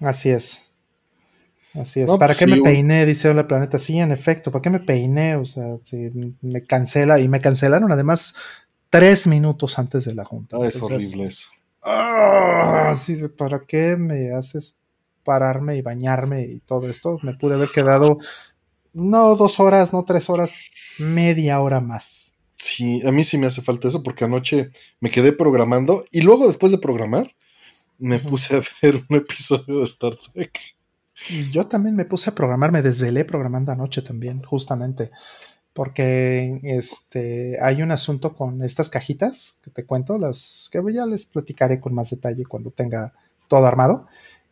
Así 0.00 0.30
es. 0.30 0.72
Así 1.74 2.00
es. 2.00 2.10
¿Para 2.10 2.34
pues 2.34 2.38
qué 2.38 2.46
me 2.46 2.62
peiné? 2.62 3.06
Dice 3.06 3.28
Hola 3.28 3.46
Planeta. 3.46 3.78
Sí, 3.78 3.98
en 3.98 4.12
efecto, 4.12 4.50
¿para 4.50 4.62
qué 4.62 4.70
me 4.70 4.80
peiné? 4.80 5.36
O 5.36 5.44
sea, 5.44 5.76
me 6.40 6.62
cancela 6.62 7.20
y 7.20 7.28
me 7.28 7.40
cancelaron 7.40 7.92
además 7.92 8.34
tres 8.88 9.26
minutos 9.26 9.78
antes 9.78 10.04
de 10.04 10.14
la 10.14 10.24
junta. 10.24 10.56
Ah, 10.60 10.66
es 10.66 10.80
horrible 10.82 11.26
eso. 11.26 11.48
Ah, 11.82 12.94
¿Para 13.38 13.60
qué 13.60 13.96
me 13.96 14.34
haces 14.34 14.76
pararme 15.24 15.76
y 15.76 15.82
bañarme 15.82 16.44
y 16.44 16.60
todo 16.60 16.88
esto? 16.88 17.18
Me 17.22 17.34
pude 17.34 17.54
haber 17.54 17.70
quedado 17.70 18.18
no 18.92 19.36
dos 19.36 19.60
horas, 19.60 19.92
no 19.92 20.04
tres 20.04 20.28
horas, 20.30 20.54
media 20.98 21.60
hora 21.60 21.80
más. 21.80 22.34
Sí, 22.56 23.00
a 23.06 23.10
mí 23.10 23.24
sí 23.24 23.38
me 23.38 23.46
hace 23.46 23.62
falta 23.62 23.88
eso 23.88 24.02
porque 24.02 24.24
anoche 24.24 24.70
me 25.00 25.10
quedé 25.10 25.32
programando 25.32 26.04
y 26.10 26.20
luego 26.20 26.46
después 26.46 26.70
de 26.70 26.78
programar 26.78 27.34
me 27.98 28.18
puse 28.18 28.56
a 28.56 28.62
ver 28.82 28.96
un 29.08 29.16
episodio 29.16 29.78
de 29.78 29.84
Star 29.84 30.18
Trek. 30.32 30.58
Yo 31.50 31.66
también 31.66 31.96
me 31.96 32.04
puse 32.04 32.30
a 32.30 32.34
programar, 32.34 32.72
me 32.72 32.82
desvelé 32.82 33.24
programando 33.24 33.72
anoche 33.72 34.00
también, 34.00 34.42
justamente, 34.42 35.10
porque 35.74 36.60
este 36.64 37.58
hay 37.62 37.82
un 37.82 37.92
asunto 37.92 38.34
con 38.34 38.62
estas 38.62 38.88
cajitas 38.90 39.58
que 39.62 39.70
te 39.70 39.84
cuento, 39.84 40.18
las 40.18 40.68
que 40.72 40.82
ya 40.92 41.06
les 41.06 41.26
platicaré 41.26 41.80
con 41.80 41.94
más 41.94 42.10
detalle 42.10 42.44
cuando 42.46 42.70
tenga 42.70 43.12
todo 43.48 43.66
armado 43.66 44.06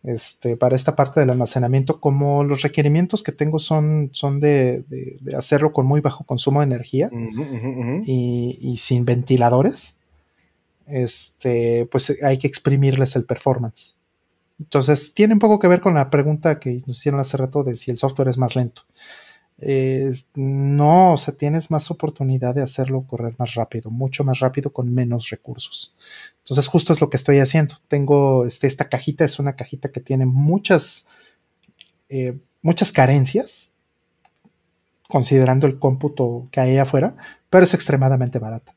este, 0.04 0.56
para 0.56 0.76
esta 0.76 0.94
parte 0.94 1.20
del 1.20 1.30
almacenamiento, 1.30 2.00
como 2.00 2.44
los 2.44 2.62
requerimientos 2.62 3.22
que 3.22 3.32
tengo 3.32 3.58
son, 3.58 4.10
son 4.12 4.40
de, 4.40 4.84
hacerlo 5.36 5.72
con 5.72 5.86
muy 5.86 6.00
bajo 6.00 6.24
consumo 6.24 6.60
de 6.60 6.66
energía 6.66 7.10
Y, 8.06 8.76
sin 8.78 9.04
ventiladores, 9.04 9.98
este, 10.86 11.86
pues 11.90 12.16
hay 12.22 12.38
que 12.38 12.46
exprimirles 12.46 13.16
el 13.16 13.24
performance. 13.24 13.96
Entonces, 14.58 15.14
tiene 15.14 15.34
un 15.34 15.40
poco 15.40 15.58
que 15.58 15.68
ver 15.68 15.80
con 15.80 15.94
la 15.94 16.10
pregunta 16.10 16.58
que 16.58 16.80
nos 16.86 16.98
hicieron 16.98 17.20
hace 17.20 17.36
rato 17.36 17.62
de 17.62 17.76
si 17.76 17.90
el 17.90 17.96
software 17.98 18.28
es 18.28 18.38
más 18.38 18.56
lento 18.56 18.82
no, 20.36 21.14
o 21.14 21.16
sea, 21.16 21.34
tienes 21.34 21.70
más 21.70 21.90
oportunidad 21.90 22.54
de 22.54 22.62
hacerlo 22.62 23.04
correr 23.06 23.34
más 23.38 23.54
rápido, 23.54 23.90
mucho 23.90 24.22
más 24.22 24.38
rápido 24.38 24.72
con 24.72 24.92
menos 24.94 25.30
recursos. 25.30 25.96
Entonces, 26.38 26.68
justo 26.68 26.92
es 26.92 27.00
lo 27.00 27.10
que 27.10 27.16
estoy 27.16 27.40
haciendo. 27.40 27.74
Tengo 27.88 28.46
este, 28.46 28.68
esta 28.68 28.88
cajita, 28.88 29.24
es 29.24 29.38
una 29.38 29.56
cajita 29.56 29.90
que 29.90 30.00
tiene 30.00 30.26
muchas, 30.26 31.08
eh, 32.08 32.38
muchas 32.62 32.92
carencias, 32.92 33.70
considerando 35.08 35.66
el 35.66 35.78
cómputo 35.78 36.48
que 36.52 36.60
hay 36.60 36.76
afuera, 36.78 37.16
pero 37.50 37.64
es 37.64 37.74
extremadamente 37.74 38.38
barata. 38.38 38.76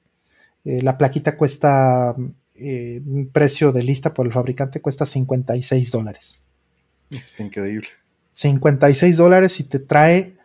Eh, 0.66 0.82
la 0.82 0.98
plaquita 0.98 1.38
cuesta, 1.38 2.16
eh, 2.56 3.02
un 3.06 3.30
precio 3.32 3.72
de 3.72 3.84
lista 3.84 4.14
por 4.14 4.26
el 4.26 4.34
fabricante 4.34 4.82
cuesta 4.82 5.06
56 5.06 5.92
dólares. 5.92 6.40
Está 7.12 7.44
increíble. 7.44 7.88
56 8.34 9.18
dólares 9.18 9.60
y 9.60 9.64
te 9.66 9.80
trae 9.80 10.38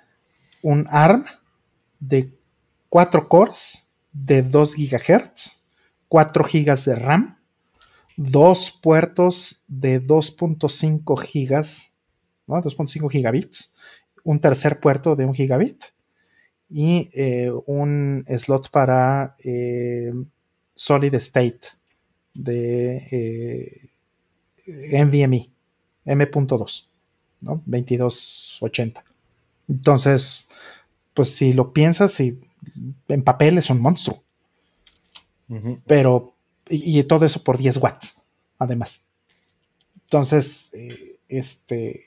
un 0.67 0.89
ARM 0.91 1.25
de 2.01 2.37
4 2.89 3.29
cores 3.29 3.89
de 4.13 4.43
2 4.43 4.75
GHz, 4.75 5.69
4 6.09 6.45
GB 6.45 6.85
de 6.87 6.95
RAM, 6.97 7.39
dos 8.17 8.73
puertos 8.73 9.63
de 9.69 10.03
2.5 10.03 11.15
GB, 11.23 11.93
¿no? 12.49 12.57
2.5 12.61 13.09
gigabits, 13.09 13.75
un 14.25 14.41
tercer 14.41 14.81
puerto 14.81 15.15
de 15.15 15.25
1 15.25 15.35
gigabit 15.35 15.85
y 16.69 17.11
eh, 17.15 17.53
un 17.67 18.25
slot 18.27 18.71
para 18.71 19.37
eh, 19.45 20.13
solid 20.75 21.15
state 21.15 21.61
de 22.35 22.97
eh, 23.13 25.05
NVMe 25.05 25.49
M.2, 26.05 26.89
¿no? 27.43 27.63
2280. 27.67 29.05
Entonces, 29.69 30.47
pues 31.15 31.35
si 31.35 31.53
lo 31.53 31.73
piensas 31.73 32.21
y 32.21 32.41
en 33.09 33.23
papel 33.23 33.59
es 33.59 33.71
un 33.71 33.81
monstruo. 33.81 34.23
Pero, 35.87 36.35
y, 36.69 37.01
todo 37.05 37.25
eso 37.25 37.45
por 37.45 37.57
10 37.57 37.77
watts, 37.77 38.23
además. 38.59 39.03
Entonces, 40.03 40.75
eh, 40.75 41.21
este, 41.29 42.07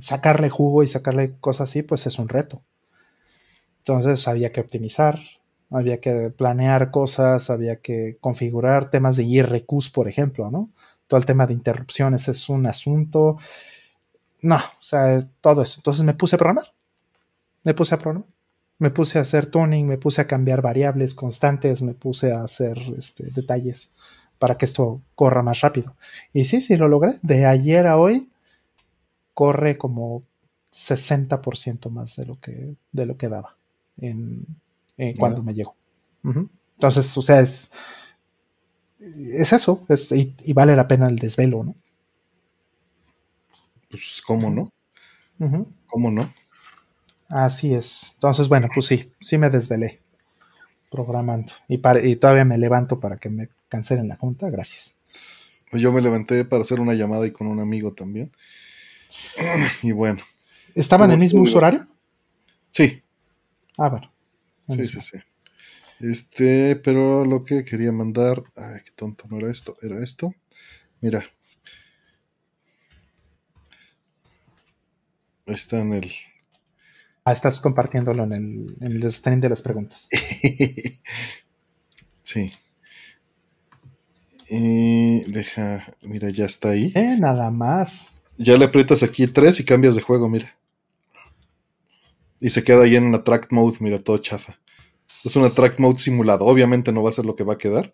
sacarle 0.00 0.50
jugo 0.50 0.82
y 0.82 0.88
sacarle 0.88 1.36
cosas 1.38 1.70
así, 1.70 1.82
pues 1.82 2.06
es 2.06 2.18
un 2.18 2.28
reto. 2.28 2.62
Entonces 3.78 4.26
había 4.28 4.52
que 4.52 4.60
optimizar, 4.60 5.18
había 5.70 6.00
que 6.00 6.30
planear 6.30 6.90
cosas, 6.90 7.48
había 7.50 7.80
que 7.80 8.18
configurar 8.20 8.90
temas 8.90 9.16
de 9.16 9.24
IRQs, 9.24 9.90
por 9.90 10.08
ejemplo, 10.08 10.50
¿no? 10.50 10.70
Todo 11.06 11.18
el 11.18 11.26
tema 11.26 11.46
de 11.46 11.54
interrupciones 11.54 12.28
es 12.28 12.48
un 12.48 12.66
asunto. 12.66 13.38
No, 14.42 14.56
o 14.56 14.82
sea, 14.82 15.18
todo 15.40 15.62
eso. 15.62 15.80
Entonces 15.80 16.04
me 16.04 16.14
puse 16.14 16.36
a 16.36 16.38
programar. 16.38 16.72
Me 17.64 17.74
puse 17.74 17.94
a 17.94 17.98
programar. 17.98 18.28
Me 18.78 18.90
puse 18.90 19.18
a 19.18 19.22
hacer 19.22 19.44
tuning, 19.46 19.86
me 19.86 19.98
puse 19.98 20.22
a 20.22 20.26
cambiar 20.26 20.62
variables 20.62 21.12
constantes, 21.12 21.82
me 21.82 21.92
puse 21.92 22.32
a 22.32 22.42
hacer 22.42 22.78
este, 22.96 23.30
detalles 23.30 23.94
para 24.38 24.56
que 24.56 24.64
esto 24.64 25.02
corra 25.14 25.42
más 25.42 25.60
rápido. 25.60 25.94
Y 26.32 26.44
sí, 26.44 26.62
sí 26.62 26.78
lo 26.78 26.88
logré. 26.88 27.16
De 27.22 27.44
ayer 27.44 27.86
a 27.86 27.98
hoy 27.98 28.30
corre 29.34 29.76
como 29.76 30.22
60% 30.72 31.90
más 31.90 32.16
de 32.16 32.24
lo 32.24 32.40
que, 32.40 32.74
de 32.92 33.06
lo 33.06 33.18
que 33.18 33.28
daba 33.28 33.56
en, 33.98 34.46
cuando 35.18 35.42
me 35.42 35.52
llegó. 35.52 35.76
Entonces, 36.24 37.16
o 37.18 37.22
sea, 37.22 37.40
es, 37.40 37.72
es 38.98 39.52
eso, 39.52 39.86
y, 40.10 40.52
vale 40.52 40.74
la 40.74 40.88
pena 40.88 41.08
el 41.08 41.16
desvelo, 41.16 41.64
¿no? 41.64 41.74
Pues, 43.90 44.22
¿cómo 44.26 44.48
no? 44.48 44.72
¿Cómo 45.86 46.10
no? 46.10 46.32
Así 47.30 47.72
es. 47.72 48.12
Entonces, 48.14 48.48
bueno, 48.48 48.68
pues 48.74 48.86
sí, 48.86 49.12
sí 49.20 49.38
me 49.38 49.50
desvelé 49.50 50.00
programando. 50.90 51.52
Y, 51.68 51.80
y 52.02 52.16
todavía 52.16 52.44
me 52.44 52.58
levanto 52.58 52.98
para 52.98 53.16
que 53.16 53.30
me 53.30 53.48
cancelen 53.68 54.08
la 54.08 54.16
junta. 54.16 54.50
Gracias. 54.50 54.96
Pues 55.70 55.80
yo 55.80 55.92
me 55.92 56.00
levanté 56.00 56.44
para 56.44 56.62
hacer 56.62 56.80
una 56.80 56.94
llamada 56.94 57.26
y 57.26 57.30
con 57.30 57.46
un 57.46 57.60
amigo 57.60 57.94
también. 57.94 58.32
Y 59.82 59.92
bueno. 59.92 60.22
¿Estaban 60.74 61.10
en 61.10 61.14
el 61.14 61.20
mismo 61.20 61.42
uso 61.42 61.58
horario? 61.58 61.86
Sí. 62.70 63.02
Ah, 63.78 63.88
bueno. 63.88 64.12
Sí, 64.68 64.84
sí, 64.84 65.00
sí. 65.00 65.18
Este, 66.00 66.76
pero 66.76 67.24
lo 67.24 67.44
que 67.44 67.64
quería 67.64 67.92
mandar. 67.92 68.42
Ay, 68.56 68.80
qué 68.84 68.90
tonto, 68.94 69.26
no 69.28 69.38
era 69.38 69.50
esto, 69.50 69.76
era 69.82 70.02
esto. 70.02 70.34
Mira. 71.00 71.24
Está 75.46 75.78
en 75.78 75.94
el. 75.94 76.10
Ah, 77.24 77.32
estás 77.32 77.60
compartiéndolo 77.60 78.24
en 78.24 78.32
el, 78.32 78.66
en 78.80 78.92
el 78.92 79.12
stream 79.12 79.40
de 79.40 79.48
las 79.48 79.62
preguntas. 79.62 80.08
sí. 82.22 82.52
Deja, 84.50 85.94
mira, 86.02 86.30
ya 86.30 86.44
está 86.44 86.70
ahí. 86.70 86.92
Eh, 86.94 87.16
nada 87.18 87.50
más. 87.50 88.20
Ya 88.36 88.56
le 88.56 88.64
aprietas 88.64 89.02
aquí 89.02 89.26
tres 89.26 89.60
y 89.60 89.64
cambias 89.64 89.94
de 89.94 90.02
juego, 90.02 90.28
mira. 90.28 90.56
Y 92.40 92.50
se 92.50 92.64
queda 92.64 92.82
ahí 92.82 92.96
en 92.96 93.04
una 93.04 93.22
track 93.22 93.52
mode, 93.52 93.76
mira, 93.80 94.02
todo 94.02 94.18
chafa. 94.18 94.58
Es 95.06 95.36
una 95.36 95.50
track 95.50 95.78
mode 95.78 96.00
simulado. 96.00 96.46
Obviamente 96.46 96.90
no 96.90 97.02
va 97.02 97.10
a 97.10 97.12
ser 97.12 97.26
lo 97.26 97.36
que 97.36 97.44
va 97.44 97.54
a 97.54 97.58
quedar. 97.58 97.92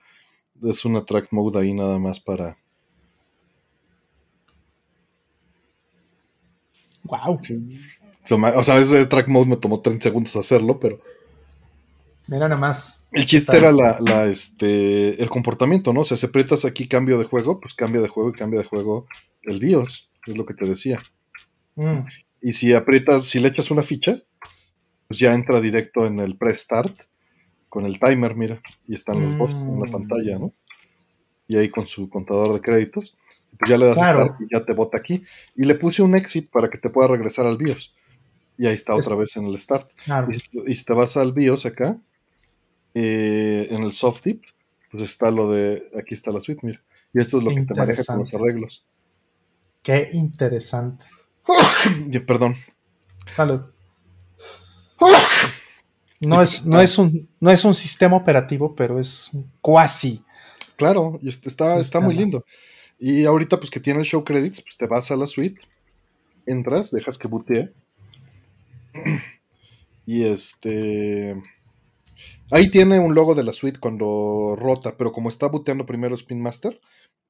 Es 0.63 0.85
una 0.85 1.05
track 1.05 1.33
mode 1.33 1.59
ahí 1.59 1.75
nada 1.75 1.99
más 1.99 2.21
para. 2.21 2.57
Wow. 7.05 7.41
O 8.31 8.63
sea, 8.63 8.79
ese 8.79 9.07
track 9.07 9.29
mode 9.29 9.51
me 9.51 9.57
tomó 9.57 9.81
30 9.81 10.03
segundos 10.03 10.37
hacerlo, 10.37 10.79
pero. 10.81 10.99
Mira 12.29 12.49
nada 12.49 12.61
más. 12.61 13.07
El 13.13 13.25
chiste 13.25 13.57
era 13.57 13.73
la, 13.73 14.27
este, 14.27 15.23
el 15.23 15.31
comportamiento, 15.31 15.93
¿no? 15.93 16.01
O 16.01 16.05
sea, 16.05 16.17
si 16.17 16.27
aprietas 16.27 16.65
aquí 16.65 16.89
cambio 16.89 17.19
de 17.19 17.25
juego, 17.25 17.61
pues 17.61 17.75
cambia 17.75 18.03
de 18.03 18.09
juego 18.09 18.31
y 18.31 18.33
cambia 18.33 18.61
de 18.61 18.67
juego 18.67 19.07
el 19.43 19.61
BIOS, 19.61 20.11
es 20.27 20.37
lo 20.37 20.45
que 20.45 20.55
te 20.55 20.67
decía. 20.67 21.01
Mm. 21.77 22.01
Y 22.43 22.53
si 22.53 22.75
aprietas, 22.75 23.25
si 23.25 23.39
le 23.39 23.49
echas 23.49 23.71
una 23.71 23.83
ficha, 23.83 24.19
pues 25.09 25.21
ya 25.21 25.33
entra 25.35 25.61
directo 25.61 26.07
en 26.07 26.21
el 26.21 26.37
pre-start 26.37 26.95
con 27.69 27.87
el 27.87 27.99
timer, 27.99 28.35
mira, 28.35 28.61
y 28.87 28.95
están 28.95 29.21
los 29.21 29.39
dos 29.39 29.51
en 29.51 29.81
la 29.81 29.91
pantalla, 29.91 30.39
¿no? 30.39 30.53
Y 31.49 31.57
ahí 31.57 31.69
con 31.69 31.87
su 31.87 32.09
contador 32.09 32.53
de 32.55 32.61
créditos, 32.61 33.17
pues 33.59 33.71
ya 33.71 33.79
le 33.79 33.87
das 33.87 33.97
start 33.97 34.41
y 34.41 34.53
ya 34.53 34.65
te 34.65 34.75
bota 34.75 34.99
aquí. 34.99 35.25
Y 35.55 35.65
le 35.65 35.77
puse 35.77 36.03
un 36.03 36.17
exit 36.17 36.51
para 36.51 36.69
que 36.69 36.79
te 36.79 36.91
pueda 36.91 37.09
regresar 37.09 37.47
al 37.47 37.57
BIOS. 37.57 37.95
Y 38.59 38.67
ahí 38.67 38.75
está 38.75 38.95
otra 38.95 39.15
vez 39.17 39.37
en 39.37 39.47
el 39.47 39.61
start. 39.61 39.91
Y, 40.67 40.75
si 40.75 40.85
te 40.85 40.93
vas 40.93 41.17
al 41.17 41.33
BIOS 41.33 41.67
acá, 41.67 41.99
eh, 42.95 43.69
en 43.71 43.83
el 43.83 43.93
soft 43.93 44.23
tip, 44.23 44.45
pues 44.91 45.03
está 45.03 45.31
lo 45.31 45.51
de, 45.51 45.83
aquí 45.99 46.15
está 46.15 46.31
la 46.31 46.41
suite, 46.41 46.61
mira. 46.63 46.83
Y 47.13 47.21
esto 47.21 47.39
es 47.39 47.45
lo 47.45 47.51
que 47.51 47.63
te 47.63 47.75
maneja 47.75 48.05
con 48.05 48.19
los 48.21 48.35
arreglos. 48.35 48.87
Qué 49.83 50.11
interesante. 50.13 51.05
Perdón. 52.27 52.55
Salud. 53.33 53.63
No 56.19 56.41
es, 56.41 56.65
no, 56.65 56.81
es 56.81 56.99
un, 56.99 57.29
no 57.41 57.51
es 57.51 57.63
un 57.65 57.75
sistema 57.75 58.17
operativo, 58.17 58.75
pero 58.75 58.99
es 58.99 59.33
un 59.35 59.53
cuasi. 59.61 60.25
Claro, 60.77 61.19
y 61.23 61.29
está, 61.29 61.79
está 61.79 62.01
muy 62.01 62.15
lindo. 62.15 62.45
Y 62.99 63.27
ahorita, 63.27 63.59
pues 63.59 63.71
que 63.71 63.81
tiene 63.81 64.01
el 64.01 64.07
show 64.07 64.25
credits, 64.25 64.63
pues 64.63 64.77
te 64.79 64.87
vas 64.87 65.11
a 65.11 65.17
la 65.17 65.27
suite, 65.27 65.61
entras, 66.47 66.91
dejas 66.91 67.19
que 67.19 67.29
bootee. 67.29 67.73
Y 70.09 70.23
este. 70.23 71.35
Ahí 72.53 72.71
tiene 72.71 73.01
un 73.01 73.15
logo 73.15 73.35
de 73.35 73.43
la 73.43 73.53
suite 73.53 73.81
cuando 73.81 74.55
rota, 74.57 74.97
pero 74.97 75.11
como 75.11 75.29
está 75.29 75.49
booteando 75.49 75.85
primero 75.85 76.15
Spin 76.15 76.41
Master, 76.41 76.81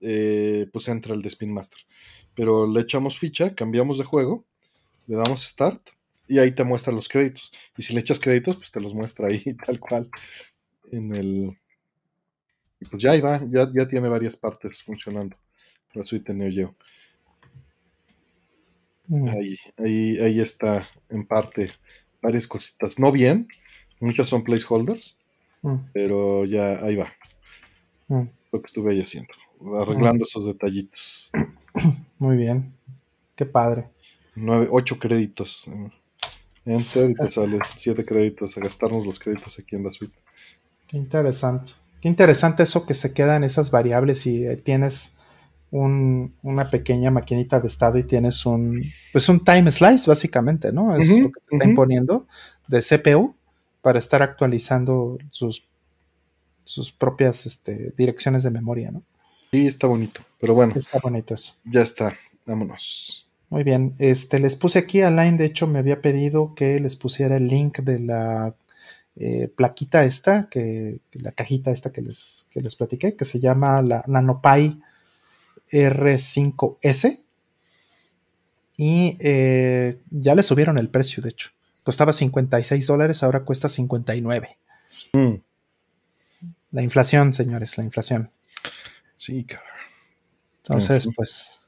eh, 0.03 0.67
pues 0.73 0.89
entra 0.89 1.15
el 1.15 1.23
de 1.23 1.29
Spin 1.29 1.55
Master. 1.55 1.81
Pero 2.35 2.67
le 2.67 2.83
echamos 2.83 3.19
ficha, 3.19 3.55
cambiamos 3.55 3.97
de 3.97 4.05
juego, 4.05 4.45
le 5.07 5.17
damos 5.17 5.43
start 5.43 5.89
y 6.29 6.39
ahí 6.39 6.53
te 6.53 6.65
muestra 6.65 6.93
los 6.93 7.09
créditos. 7.09 7.51
Y 7.79 7.83
si 7.83 7.95
le 7.95 8.01
echas 8.01 8.21
créditos, 8.21 8.57
pues 8.57 8.71
te 8.71 8.81
los 8.81 8.95
muestra 8.95 9.29
ahí 9.29 9.43
tal 9.67 9.81
cual 9.81 10.11
en 10.93 11.15
el... 11.15 11.59
Y 12.79 12.85
pues 12.85 13.03
ya 13.03 13.13
ahí 13.13 13.23
va, 13.23 13.41
ya, 13.49 13.71
ya 13.75 13.89
tiene 13.89 14.09
varias 14.09 14.37
partes 14.37 14.83
funcionando 14.83 15.35
la 15.95 16.05
suite 16.05 16.35
Neo 16.35 16.53
Geo. 16.53 16.77
Ahí, 19.09 19.57
ahí, 19.79 20.19
ahí 20.19 20.41
está 20.41 20.89
en 21.09 21.27
parte 21.27 21.71
varias 22.23 22.47
cositas. 22.49 22.99
No 22.99 23.13
bien, 23.13 23.49
muchas 24.01 24.29
son 24.29 24.43
placeholders, 24.43 25.19
mm. 25.63 25.77
pero 25.93 26.45
ya 26.45 26.85
ahí 26.85 26.97
va. 26.97 27.13
Mm. 28.09 28.29
Lo 28.53 28.61
que 28.61 28.67
estuve 28.67 28.93
ahí 28.93 29.01
haciendo, 29.01 29.33
arreglando 29.81 30.25
esos 30.25 30.47
detallitos. 30.47 31.31
Muy 32.19 32.37
bien, 32.37 32.75
qué 33.35 33.47
padre. 33.47 33.89
Nueve, 34.35 34.69
ocho 34.71 34.99
créditos. 34.99 35.69
Enter 36.65 37.11
y 37.11 37.15
te 37.15 37.31
sales 37.31 37.63
siete 37.77 38.05
créditos 38.05 38.57
a 38.57 38.61
gastarnos 38.61 39.07
los 39.07 39.19
créditos 39.19 39.59
aquí 39.59 39.77
en 39.77 39.85
la 39.85 39.93
suite. 39.93 40.19
Qué 40.87 40.97
interesante. 40.97 41.73
Qué 42.01 42.09
interesante 42.09 42.63
eso 42.63 42.87
que 42.87 42.95
se 42.95 43.15
quedan 43.15 43.45
esas 43.45 43.71
variables 43.71 44.27
y 44.27 44.47
eh, 44.47 44.57
una 45.71 46.65
pequeña 46.71 47.11
maquinita 47.11 47.61
de 47.61 47.69
estado 47.69 47.99
y 47.99 48.05
tienes 48.05 48.47
un, 48.47 48.83
pues 49.13 49.29
un 49.29 49.43
time 49.45 49.71
slice 49.71 50.09
básicamente, 50.09 50.73
¿no? 50.73 50.97
Eso 50.97 51.13
es 51.13 51.21
lo 51.21 51.31
que 51.31 51.41
te 51.41 51.57
está 51.57 51.69
imponiendo 51.69 52.27
de 52.69 52.81
CPU 52.81 53.35
para 53.83 53.99
estar 53.99 54.23
actualizando 54.23 55.19
sus, 55.31 55.69
sus 56.65 56.93
propias 56.93 57.47
este, 57.47 57.93
direcciones 57.97 58.43
de 58.43 58.51
memoria, 58.51 58.91
¿no? 58.91 59.03
Sí, 59.53 59.67
está 59.67 59.87
bonito, 59.87 60.21
pero 60.41 60.55
bueno. 60.55 60.73
Está 60.77 60.99
bonito 61.03 61.35
eso. 61.35 61.55
Ya 61.65 61.83
está, 61.83 62.15
vámonos. 62.47 63.29
Muy 63.49 63.63
bien, 63.63 63.95
este, 63.99 64.41
les 64.41 64.57
puse 64.57 64.81
aquí 64.81 65.03
a 65.03 65.11
Line, 65.11 65.39
de 65.39 65.45
hecho 65.45 65.67
me 65.69 65.79
había 65.79 66.01
pedido 66.01 66.55
que 66.55 66.81
les 66.81 66.97
pusiera 66.97 67.37
el 67.37 67.47
link 67.47 67.79
de 67.79 68.01
la 68.01 68.57
eh, 69.15 69.49
plaquita 69.55 70.05
esta, 70.05 70.49
que, 70.49 70.99
la 71.13 71.33
cajita 71.33 71.71
esta 71.71 71.93
que 71.93 72.03
les, 72.03 72.49
que 72.51 72.61
les 72.61 72.75
platiqué, 72.75 73.15
que 73.15 73.25
se 73.25 73.39
llama 73.39 73.83
la 73.83 74.05
NanoPi 74.09 74.81
R5S. 75.71 77.25
Y 78.77 79.17
eh, 79.21 80.01
ya 80.11 80.35
le 80.35 80.43
subieron 80.43 80.79
el 80.79 80.91
precio, 80.91 81.23
de 81.23 81.31
hecho. 81.31 81.51
Costaba 81.83 82.13
56 82.13 82.87
dólares, 82.87 83.23
ahora 83.23 83.45
cuesta 83.45 83.69
59. 83.69 84.59
Mm. 85.13 85.35
La 86.73 86.83
inflación, 86.83 87.33
señores, 87.33 87.79
la 87.79 87.85
inflación. 87.85 88.31
Sí, 89.15 89.45
cara. 89.45 89.65
Entonces, 90.63 91.09
pues 91.17 91.61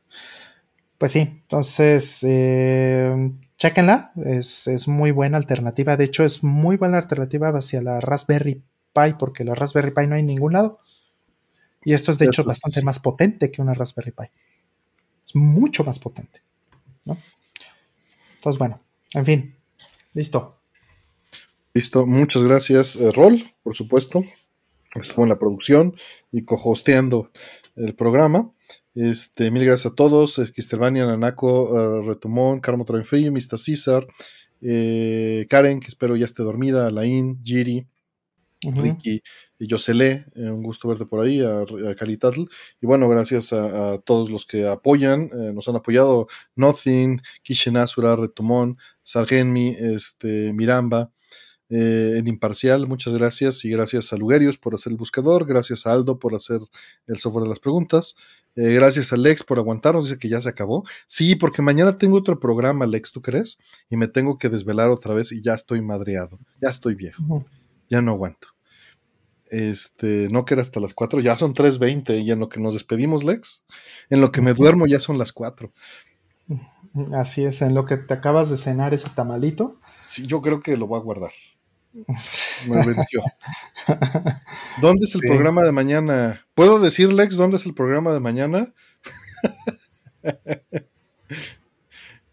pues 0.99 1.13
sí, 1.13 1.21
entonces, 1.21 2.25
eh, 2.25 3.33
chequenla, 3.57 4.13
es, 4.25 4.89
muy 4.89 5.13
buena 5.13 5.37
alternativa. 5.37 5.97
De 5.97 6.05
hecho, 6.05 6.25
es 6.25 6.43
muy 6.43 6.77
buena 6.77 6.99
alternativa 6.99 7.51
hacia 7.51 7.81
la 7.81 8.01
Raspberry 8.01 8.65
Pi, 8.93 9.15
porque 9.17 9.45
la 9.45 9.55
Raspberry 9.55 9.93
Pi 9.93 10.09
no 10.09 10.17
hay 10.17 10.21
en 10.21 10.27
ningún 10.27 10.55
lado. 10.55 10.81
Y 11.89 11.95
esto 11.95 12.11
es, 12.11 12.19
de 12.19 12.27
hecho, 12.27 12.45
bastante 12.45 12.83
más 12.83 13.01
potente 13.01 13.51
que 13.51 13.63
una 13.63 13.73
Raspberry 13.73 14.11
Pi. 14.11 14.25
Es 15.25 15.35
mucho 15.35 15.85
más 15.85 15.99
potente. 15.99 16.43
¿no? 17.07 17.17
Entonces, 18.35 18.59
bueno, 18.59 18.83
en 19.15 19.25
fin, 19.25 19.57
listo. 20.13 20.61
Listo, 21.73 22.05
muchas 22.05 22.43
gracias, 22.43 22.95
eh, 22.97 23.11
Rol, 23.11 23.43
por 23.63 23.75
supuesto. 23.75 24.23
Estuvo 24.97 25.23
en 25.23 25.31
la 25.31 25.39
producción 25.39 25.97
y 26.31 26.45
cohosteando 26.45 27.31
el 27.75 27.95
programa. 27.95 28.53
Este, 28.95 29.51
mil 29.51 29.65
gracias 29.65 29.91
a 29.91 29.95
todos. 29.95 30.39
Kistelvania, 30.55 31.07
Nanako, 31.07 31.73
uh, 31.73 32.03
Retumón, 32.03 32.61
Carmo 32.61 32.85
Free, 33.03 33.31
Mr. 33.31 33.59
César, 33.59 34.07
eh, 34.61 35.47
Karen, 35.49 35.81
que 35.81 35.89
espero 35.89 36.17
ya 36.17 36.27
esté 36.27 36.43
dormida, 36.43 36.87
Alain, 36.87 37.43
Giri, 37.43 37.87
Ricky 38.63 39.23
y 39.59 39.67
Yosele, 39.67 40.27
eh, 40.35 40.51
un 40.51 40.63
gusto 40.63 40.89
verte 40.89 41.07
por 41.07 41.21
ahí, 41.21 41.41
a, 41.41 41.59
a 41.59 42.33
Y 42.81 42.87
bueno, 42.87 43.09
gracias 43.09 43.53
a, 43.53 43.99
todos 44.05 44.31
los 44.31 44.47
que 44.47 44.67
apoyan, 44.67 45.31
eh, 45.33 45.53
nos 45.55 45.69
han 45.69 45.77
apoyado. 45.77 46.27
Nothing, 46.57 47.21
Kishenazura, 47.43 48.17
Retumón, 48.17 48.79
Sargenmi, 49.03 49.77
este, 49.79 50.53
Miramba, 50.53 51.11
eh, 51.71 52.15
en 52.17 52.27
Imparcial, 52.29 52.87
muchas 52.87 53.15
gracias. 53.15 53.65
Y 53.65 53.71
gracias 53.71 54.13
a 54.13 54.17
Lugerius 54.17 54.59
por 54.59 54.75
hacer 54.75 54.93
el 54.93 54.97
buscador, 54.97 55.47
gracias 55.47 55.87
a 55.87 55.93
Aldo 55.93 56.19
por 56.19 56.35
hacer 56.35 56.61
el 57.07 57.19
software 57.19 57.45
de 57.45 57.51
las 57.51 57.61
preguntas, 57.61 58.17
eh, 58.57 58.75
gracias 58.75 59.13
a 59.13 59.17
Lex 59.17 59.45
por 59.45 59.59
aguantarnos, 59.59 60.07
dice 60.07 60.19
que 60.19 60.29
ya 60.29 60.41
se 60.41 60.49
acabó. 60.49 60.85
Sí, 61.07 61.37
porque 61.37 61.63
mañana 61.63 61.99
tengo 61.99 62.17
otro 62.17 62.41
programa, 62.41 62.87
Lex, 62.87 63.13
¿tú 63.13 63.21
crees? 63.21 63.59
Y 63.89 63.97
me 63.97 64.09
tengo 64.09 64.39
que 64.39 64.49
desvelar 64.49 64.91
otra 64.91 65.15
vez 65.15 65.31
y 65.33 65.43
ya 65.43 65.55
estoy 65.55 65.83
madreado, 65.83 66.39
ya 66.61 66.71
estoy 66.71 66.95
viejo, 66.95 67.45
ya 67.89 68.03
no 68.03 68.13
aguanto. 68.13 68.49
Este, 69.51 70.29
no 70.31 70.45
que 70.45 70.55
era 70.55 70.63
hasta 70.63 70.81
las 70.81 70.95
4, 70.95 71.21
ya 71.21 71.37
son 71.37 71.55
3.20 71.55 72.23
y 72.23 72.31
en 72.31 72.41
lo 72.41 72.49
que 72.49 72.61
nos 72.61 72.75
despedimos, 72.75 73.25
Lex, 73.25 73.65
en 74.11 74.21
lo 74.21 74.31
que 74.31 74.43
me 74.43 74.53
duermo 74.53 74.87
ya 74.87 75.01
son 75.01 75.17
las 75.19 75.33
4. 75.33 75.73
Así 77.15 77.45
es, 77.45 77.63
en 77.63 77.75
lo 77.75 77.85
que 77.85 77.97
te 77.97 78.15
acabas 78.15 78.51
de 78.51 78.57
cenar 78.57 78.95
ese 78.95 79.09
tamalito. 79.11 79.81
Sí, 80.05 80.27
yo 80.27 80.43
creo 80.43 80.61
que 80.61 80.77
lo 80.77 80.87
voy 80.87 80.99
a 80.99 81.03
guardar. 81.03 81.33
Me 82.69 82.87
venció. 82.87 83.23
¿Dónde 84.81 85.07
es 85.07 85.15
el 85.15 85.23
programa 85.23 85.65
de 85.65 85.73
mañana? 85.73 86.45
¿Puedo 86.55 86.79
decir, 86.81 87.13
Lex, 87.13 87.37
dónde 87.37 87.57
es 87.57 87.67
el 87.67 87.75
programa 87.75 88.13
de 88.13 88.21
mañana? 88.21 88.73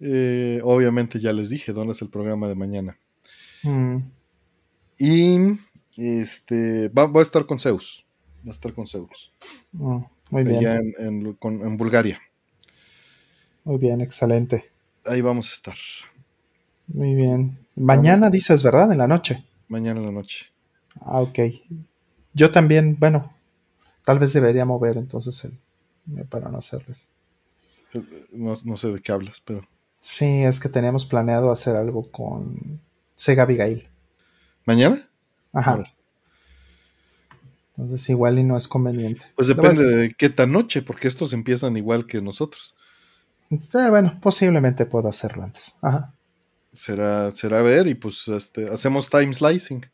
Eh, 0.01 0.59
obviamente 0.63 1.21
ya 1.21 1.31
les 1.31 1.49
dije 1.49 1.71
dónde 1.71 1.93
es 1.93 2.01
el 2.01 2.09
programa 2.09 2.49
de 2.49 2.55
mañana. 2.55 2.99
Mm. 3.63 3.99
Y 4.97 5.57
este 5.95 6.89
va, 6.89 7.05
voy 7.05 7.19
a 7.19 7.23
estar 7.23 7.45
con 7.45 7.59
Zeus. 7.59 8.05
Va 8.45 8.49
a 8.49 8.53
estar 8.53 8.73
con 8.73 8.87
Zeus. 8.87 9.31
Mm, 9.71 9.99
muy 10.31 10.43
bien. 10.43 10.93
en 10.99 11.77
Bulgaria. 11.77 12.19
Muy 13.63 13.77
bien, 13.77 13.99
excelente. 14.01 14.71
Ahí 15.05 15.21
vamos 15.21 15.49
a 15.49 15.53
estar. 15.53 15.75
Muy 16.87 17.15
bien. 17.15 17.57
Mañana 17.75 18.29
dices, 18.29 18.61
¿verdad? 18.63 18.91
En 18.91 18.99
la 18.99 19.07
noche. 19.07 19.43
Mañana 19.67 19.99
en 19.99 20.05
la 20.05 20.11
noche. 20.11 20.45
Ah, 20.99 21.21
ok. 21.21 21.39
Yo 22.33 22.51
también, 22.51 22.97
bueno, 22.99 23.33
tal 24.03 24.19
vez 24.19 24.33
debería 24.33 24.65
mover 24.65 24.97
entonces 24.97 25.45
el, 25.45 26.25
para 26.27 26.49
no 26.49 26.59
hacerles. 26.59 27.09
No, 28.31 28.77
sé 28.77 28.91
de 28.91 28.99
qué 28.99 29.11
hablas, 29.11 29.41
pero. 29.43 29.61
Sí, 29.99 30.43
es 30.43 30.59
que 30.59 30.69
teníamos 30.69 31.05
planeado 31.05 31.49
hacer 31.49 31.75
algo 31.75 32.11
con 32.11 32.81
Sega 33.15 33.43
Abigail. 33.43 33.89
¿Mañana? 34.65 35.09
Ajá. 35.53 35.83
Entonces 37.77 38.09
igual 38.09 38.39
y 38.39 38.43
no 38.43 38.57
es 38.57 38.67
conveniente. 38.67 39.25
Pues 39.35 39.47
depende 39.47 39.83
de 39.83 40.13
qué 40.13 40.29
tan 40.29 40.51
noche, 40.51 40.81
porque 40.81 41.07
estos 41.07 41.33
empiezan 41.33 41.77
igual 41.77 42.05
que 42.05 42.21
nosotros. 42.21 42.75
bueno, 43.71 44.17
posiblemente 44.21 44.85
puedo 44.85 45.09
hacerlo 45.09 45.43
antes. 45.43 45.75
Ajá 45.81 46.15
será, 46.75 47.31
será 47.31 47.61
ver 47.61 47.87
y 47.87 47.95
pues 47.95 48.27
este, 48.27 48.69
hacemos 48.69 49.09
time 49.09 49.33
slicing. 49.33 49.85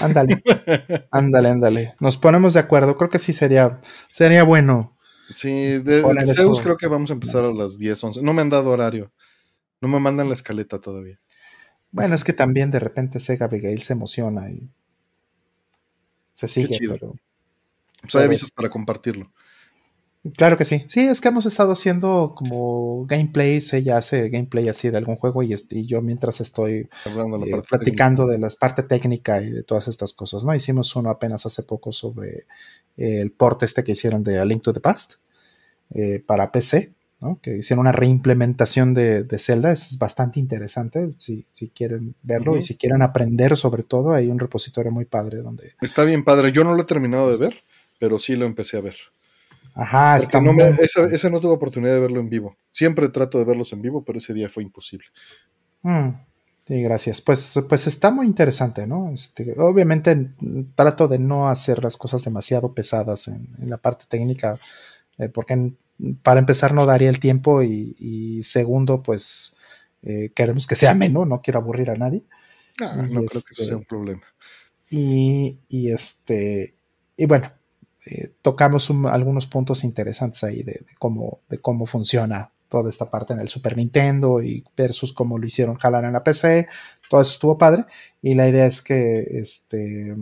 Ándale, 0.00 0.42
ándale, 1.10 1.48
ándale. 1.48 1.94
Nos 2.00 2.16
ponemos 2.16 2.54
de 2.54 2.60
acuerdo. 2.60 2.96
Creo 2.96 3.10
que 3.10 3.18
sí 3.18 3.32
sería, 3.32 3.80
sería 4.08 4.42
bueno. 4.42 4.96
Sí, 5.28 5.50
este, 5.50 6.02
de, 6.02 6.34
Zeus 6.34 6.60
creo 6.60 6.76
que 6.76 6.88
vamos 6.88 7.10
a 7.10 7.14
empezar 7.14 7.44
a 7.44 7.52
las 7.52 7.78
10, 7.78 8.04
11. 8.04 8.22
No 8.22 8.32
me 8.32 8.42
han 8.42 8.50
dado 8.50 8.70
horario. 8.70 9.12
No 9.80 9.88
me 9.88 10.00
mandan 10.00 10.28
la 10.28 10.34
escaleta 10.34 10.80
todavía. 10.80 11.20
Bueno, 11.92 12.14
es 12.14 12.24
que 12.24 12.32
también 12.32 12.70
de 12.70 12.80
repente 12.80 13.20
Sega 13.20 13.46
Abigail 13.46 13.82
se 13.82 13.92
emociona 13.92 14.50
y 14.50 14.68
se 16.32 16.48
sigue, 16.48 16.78
pero. 16.80 17.14
Pues 18.00 18.14
hay 18.16 18.24
avisos 18.24 18.50
para 18.50 18.68
compartirlo. 18.68 19.30
Claro 20.36 20.56
que 20.56 20.64
sí. 20.64 20.84
Sí, 20.86 21.00
es 21.00 21.20
que 21.20 21.28
hemos 21.28 21.46
estado 21.46 21.72
haciendo 21.72 22.34
como 22.36 23.04
gameplays. 23.06 23.72
Ella 23.72 23.98
hace 23.98 24.28
gameplay 24.28 24.68
así 24.68 24.88
de 24.88 24.96
algún 24.96 25.16
juego 25.16 25.42
y, 25.42 25.52
yo 25.84 26.00
mientras 26.00 26.40
estoy 26.40 26.88
eh, 27.06 27.62
platicando 27.68 28.26
de 28.28 28.38
la 28.38 28.48
parte 28.50 28.84
técnica 28.84 29.42
y 29.42 29.50
de 29.50 29.64
todas 29.64 29.88
estas 29.88 30.12
cosas, 30.12 30.44
¿no? 30.44 30.54
Hicimos 30.54 30.94
uno 30.94 31.10
apenas 31.10 31.44
hace 31.44 31.64
poco 31.64 31.90
sobre 31.90 32.46
el 32.96 33.32
port 33.32 33.64
este 33.64 33.82
que 33.82 33.92
hicieron 33.92 34.22
de 34.22 34.38
A 34.38 34.44
Link 34.44 34.62
to 34.62 34.72
the 34.72 34.80
Past 34.80 35.14
eh, 35.90 36.22
para 36.24 36.52
PC, 36.52 36.94
¿no? 37.22 37.38
Que 37.40 37.56
hicieron 37.58 37.82
una 37.82 37.92
reimplementación 37.92 38.94
de, 38.94 39.24
Zelda. 39.38 39.70
Es 39.70 39.96
bastante 39.98 40.40
interesante 40.40 41.10
si, 41.18 41.46
quieren 41.74 42.14
verlo 42.22 42.56
y 42.56 42.62
si 42.62 42.76
quieren 42.76 43.00
aprender 43.00 43.56
sobre 43.56 43.84
todo. 43.84 44.12
Hay 44.12 44.26
un 44.26 44.40
repositorio 44.40 44.90
muy 44.90 45.04
padre 45.04 45.38
donde... 45.38 45.72
Está 45.80 46.02
bien 46.02 46.24
padre. 46.24 46.50
Yo 46.50 46.64
no 46.64 46.74
lo 46.74 46.82
he 46.82 46.84
terminado 46.84 47.30
de 47.30 47.36
ver, 47.38 47.62
pero 47.98 48.18
sí 48.18 48.34
lo 48.34 48.44
empecé 48.44 48.76
a 48.76 48.80
ver. 48.80 48.96
Ajá, 49.74 50.18
está 50.18 50.40
no 50.40 50.52
ese, 50.60 51.30
no 51.30 51.40
tuve 51.40 51.52
oportunidad 51.52 51.94
de 51.94 52.00
verlo 52.00 52.20
en 52.20 52.28
vivo. 52.28 52.56
Siempre 52.72 53.08
trato 53.08 53.38
de 53.38 53.44
verlos 53.44 53.72
en 53.72 53.80
vivo, 53.80 54.04
pero 54.04 54.18
ese 54.18 54.34
día 54.34 54.48
fue 54.48 54.64
imposible. 54.64 55.06
Mm, 55.82 56.10
sí, 56.66 56.82
gracias. 56.82 57.20
Pues, 57.20 57.64
pues 57.68 57.86
está 57.86 58.10
muy 58.10 58.26
interesante, 58.26 58.86
¿no? 58.86 59.10
Este, 59.10 59.54
obviamente 59.58 60.32
trato 60.74 61.08
de 61.08 61.20
no 61.20 61.48
hacer 61.48 61.82
las 61.82 61.96
cosas 61.96 62.24
demasiado 62.24 62.74
pesadas 62.74 63.28
en, 63.28 63.70
la 63.70 63.78
parte 63.78 64.04
técnica, 64.08 64.58
eh, 65.18 65.28
porque 65.28 65.72
para 66.22 66.40
empezar 66.40 66.74
no 66.74 66.86
daría 66.86 67.10
el 67.10 67.18
tiempo 67.18 67.62
y, 67.62 68.42
segundo, 68.42 69.02
pues 69.02 69.56
eh, 70.02 70.30
queremos 70.34 70.66
que 70.66 70.76
sea 70.76 70.94
menos, 70.94 71.26
no 71.26 71.40
quiero 71.42 71.60
aburrir 71.60 71.90
a 71.90 71.96
nadie. 71.96 72.24
Ah, 72.80 72.96
no 72.96 73.20
creo 73.20 73.42
que 73.42 73.52
eso 73.52 73.64
sea 73.64 73.76
un 73.76 73.82
este, 73.82 73.88
problema. 73.88 74.22
Y, 74.90 75.58
y 75.68 75.90
este, 75.90 76.74
y 77.16 77.26
bueno, 77.26 77.50
eh, 78.06 78.34
tocamos 78.42 78.90
algunos 78.90 79.46
puntos 79.46 79.84
interesantes 79.84 80.42
ahí 80.44 80.62
de, 80.62 80.84
cómo, 80.98 81.38
de 81.48 81.58
cómo 81.58 81.86
funciona 81.86 82.52
toda 82.68 82.90
esta 82.90 83.10
parte 83.10 83.32
en 83.32 83.40
el 83.40 83.48
Super 83.48 83.76
Nintendo 83.76 84.42
y 84.42 84.64
versus 84.76 85.12
cómo 85.12 85.38
lo 85.38 85.46
hicieron 85.46 85.76
jalar 85.76 86.04
en 86.04 86.14
la 86.14 86.24
PC. 86.24 86.66
Todo 87.08 87.20
eso 87.20 87.32
estuvo 87.32 87.58
padre. 87.58 87.84
Y 88.22 88.34
la 88.34 88.48
idea 88.48 88.66
es 88.66 88.82
que 88.82 89.20
este, 89.20 90.16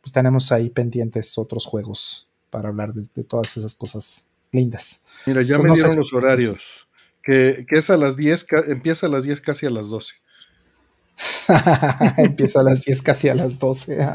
pues 0.00 0.12
tenemos 0.12 0.52
ahí 0.52 0.70
pendientes 0.70 1.36
otros 1.38 1.64
juegos 1.64 2.30
para 2.50 2.68
hablar 2.68 2.92
de, 2.94 3.24
todas 3.24 3.56
esas 3.56 3.74
cosas 3.74 4.28
lindas. 4.56 5.02
Mira, 5.26 5.42
ya 5.42 5.58
me 5.58 5.72
dieron 5.72 5.96
los 5.96 6.12
horarios. 6.12 6.62
Que, 7.22 7.66
es 7.68 7.90
a 7.90 7.96
las 7.96 8.16
10, 8.16 8.46
empieza 8.68 9.06
a 9.06 9.10
las 9.10 9.24
10 9.24 9.40
casi 9.40 9.66
a 9.66 9.70
las 9.70 9.88
12. 9.88 10.14
empieza 12.18 12.60
a 12.60 12.62
las 12.62 12.84
10 12.84 13.02
casi 13.02 13.28
a 13.28 13.34
las 13.34 13.58
12. 13.58 13.98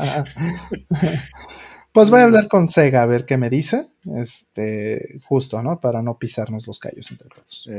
Pues 1.94 2.10
voy 2.10 2.22
a 2.22 2.24
hablar 2.24 2.48
con 2.48 2.70
Sega 2.70 3.04
a 3.04 3.06
ver 3.06 3.26
qué 3.26 3.36
me 3.36 3.50
dice. 3.50 3.86
Este, 4.16 5.20
justo, 5.26 5.62
¿no? 5.62 5.82
Para 5.82 6.02
no 6.02 6.18
pisarnos 6.18 6.66
los 6.66 6.80
callos 6.80 7.12
entre 7.12 7.28
todos. 7.28 7.70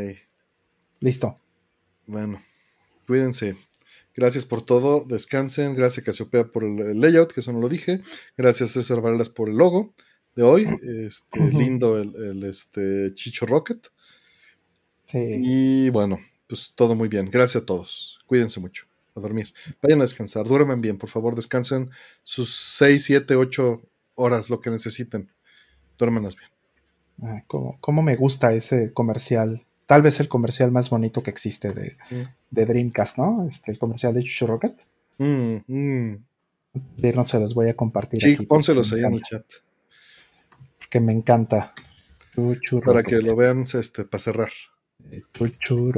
Listo. 1.00 1.38
Bueno, 2.06 2.42
cuídense. 3.06 3.56
Gracias 4.14 4.44
por 4.44 4.60
todo. 4.60 5.06
Descansen. 5.06 5.74
Gracias 5.74 6.04
Casiopea 6.04 6.44
por 6.44 6.62
el 6.64 7.00
layout, 7.00 7.32
que 7.32 7.40
eso 7.40 7.54
no 7.54 7.60
lo 7.60 7.70
dije. 7.70 8.02
Gracias 8.36 8.72
César 8.72 9.00
Varela 9.00 9.24
por 9.34 9.48
el 9.48 9.56
logo 9.56 9.94
de 10.34 10.42
hoy. 10.42 10.66
Este, 11.06 11.40
lindo 11.52 11.98
el, 11.98 12.44
este, 12.44 13.12
Chicho 13.14 13.46
Rocket. 13.46 13.88
Sí. 15.04 15.18
Y 15.18 15.90
bueno, 15.90 16.18
pues 16.48 16.72
todo 16.74 16.94
muy 16.94 17.08
bien. 17.08 17.30
Gracias 17.30 17.62
a 17.62 17.66
todos. 17.66 18.18
Cuídense 18.26 18.60
mucho. 18.60 18.86
A 19.14 19.20
dormir. 19.20 19.52
Vayan 19.82 20.00
a 20.00 20.04
descansar. 20.04 20.46
Duermen 20.46 20.80
bien, 20.80 20.96
por 20.96 21.10
favor. 21.10 21.36
Descansen 21.36 21.90
sus 22.22 22.74
6, 22.78 23.04
7, 23.04 23.36
8 23.36 23.82
horas 24.14 24.48
lo 24.48 24.60
que 24.60 24.70
necesiten. 24.70 25.30
Duérmenas 25.98 26.34
bien. 26.34 26.50
Ah, 27.22 27.44
¿cómo, 27.46 28.02
me 28.02 28.16
gusta 28.16 28.54
ese 28.54 28.92
comercial? 28.92 29.64
Tal 29.86 30.02
vez 30.02 30.18
el 30.20 30.28
comercial 30.28 30.72
más 30.72 30.88
bonito 30.88 31.22
que 31.22 31.30
existe 31.30 31.74
de, 31.74 31.96
mm. 32.10 32.22
Dreamcast, 32.50 33.18
¿no? 33.18 33.46
Este, 33.46 33.70
el 33.70 33.78
comercial 33.78 34.14
de 34.14 34.22
Chucho 34.22 34.46
Rocket. 34.46 34.74
Mm, 35.18 35.56
mm. 35.66 36.24
no 37.14 37.24
se 37.26 37.38
los 37.38 37.54
voy 37.54 37.68
a 37.68 37.74
compartir. 37.74 38.20
Sí, 38.20 38.36
pónselos 38.46 38.92
ahí 38.92 39.00
en 39.00 39.14
el 39.14 39.22
chat. 39.22 39.44
Que 40.92 41.00
me 41.00 41.14
encanta. 41.14 41.72
para 42.84 43.02
que 43.02 43.16
lo 43.16 43.34
vean 43.34 43.62
este, 43.62 44.04
para 44.04 44.22
cerrar. 44.22 44.52
Chuchu 45.32 45.90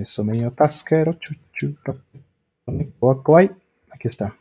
eso 0.00 0.24
medio 0.24 0.50
tasquero. 0.52 1.18
Chuchu 1.20 1.76
Aquí 3.90 4.08
está. 4.08 4.34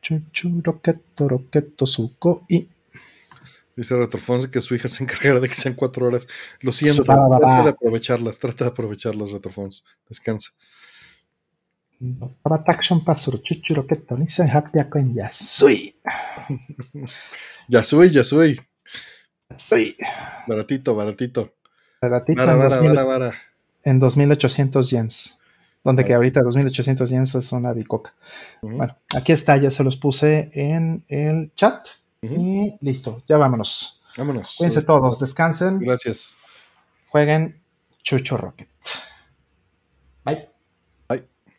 Chuchu, 0.00 0.62
roqueto, 0.62 1.84
suco 1.84 2.44
y. 2.48 2.68
Dice 3.74 3.96
Retrofonse 3.96 4.48
que 4.48 4.60
su 4.60 4.76
hija 4.76 4.86
se 4.86 5.02
encargará 5.02 5.40
de 5.40 5.48
que 5.48 5.54
sean 5.54 5.74
cuatro 5.74 6.06
horas. 6.06 6.28
Lo 6.60 6.70
siento, 6.70 7.02
trata 7.02 7.64
de 7.64 7.70
aprovecharlas, 7.70 8.38
trata 8.38 8.66
de 8.66 8.70
aprovecharlas, 8.70 9.32
Retrofons. 9.32 9.84
Descansa. 10.08 10.52
Action 12.66 13.04
Pasur, 13.04 13.40
Chuchu 13.42 13.74
Roqueto, 13.74 14.16
Nissan 14.16 14.48
Happy 14.50 14.78
con 14.88 15.12
Yasui. 15.14 15.94
Yasui, 17.68 18.10
Yasui. 18.10 18.60
Yasui. 19.50 19.96
Baratito, 20.46 20.94
baratito. 20.94 21.54
Baratito 22.00 22.38
Vara, 22.38 22.52
en, 22.52 22.58
vara, 22.58 22.68
2000 22.76 22.94
vara, 22.94 23.04
vara. 23.04 23.34
en 23.84 23.98
2800 23.98 24.90
yens. 24.90 25.38
Donde 25.84 26.04
que 26.04 26.12
ahorita 26.14 26.42
2800 26.42 27.08
yens 27.10 27.34
es 27.34 27.52
una 27.52 27.72
bicoca. 27.72 28.14
Bueno, 28.62 28.96
aquí 29.16 29.32
está, 29.32 29.56
ya 29.56 29.70
se 29.70 29.84
los 29.84 29.96
puse 29.96 30.50
en 30.52 31.04
el 31.08 31.52
chat. 31.54 31.88
Y 32.20 32.76
listo, 32.80 33.22
ya 33.28 33.38
vámonos. 33.38 34.02
Vámonos. 34.16 34.56
Cuídense 34.58 34.82
todos, 34.82 35.20
descansen, 35.20 35.78
Gracias. 35.78 36.36
jueguen 37.08 37.60
Chucho 38.02 38.36
Rocket. 38.36 38.68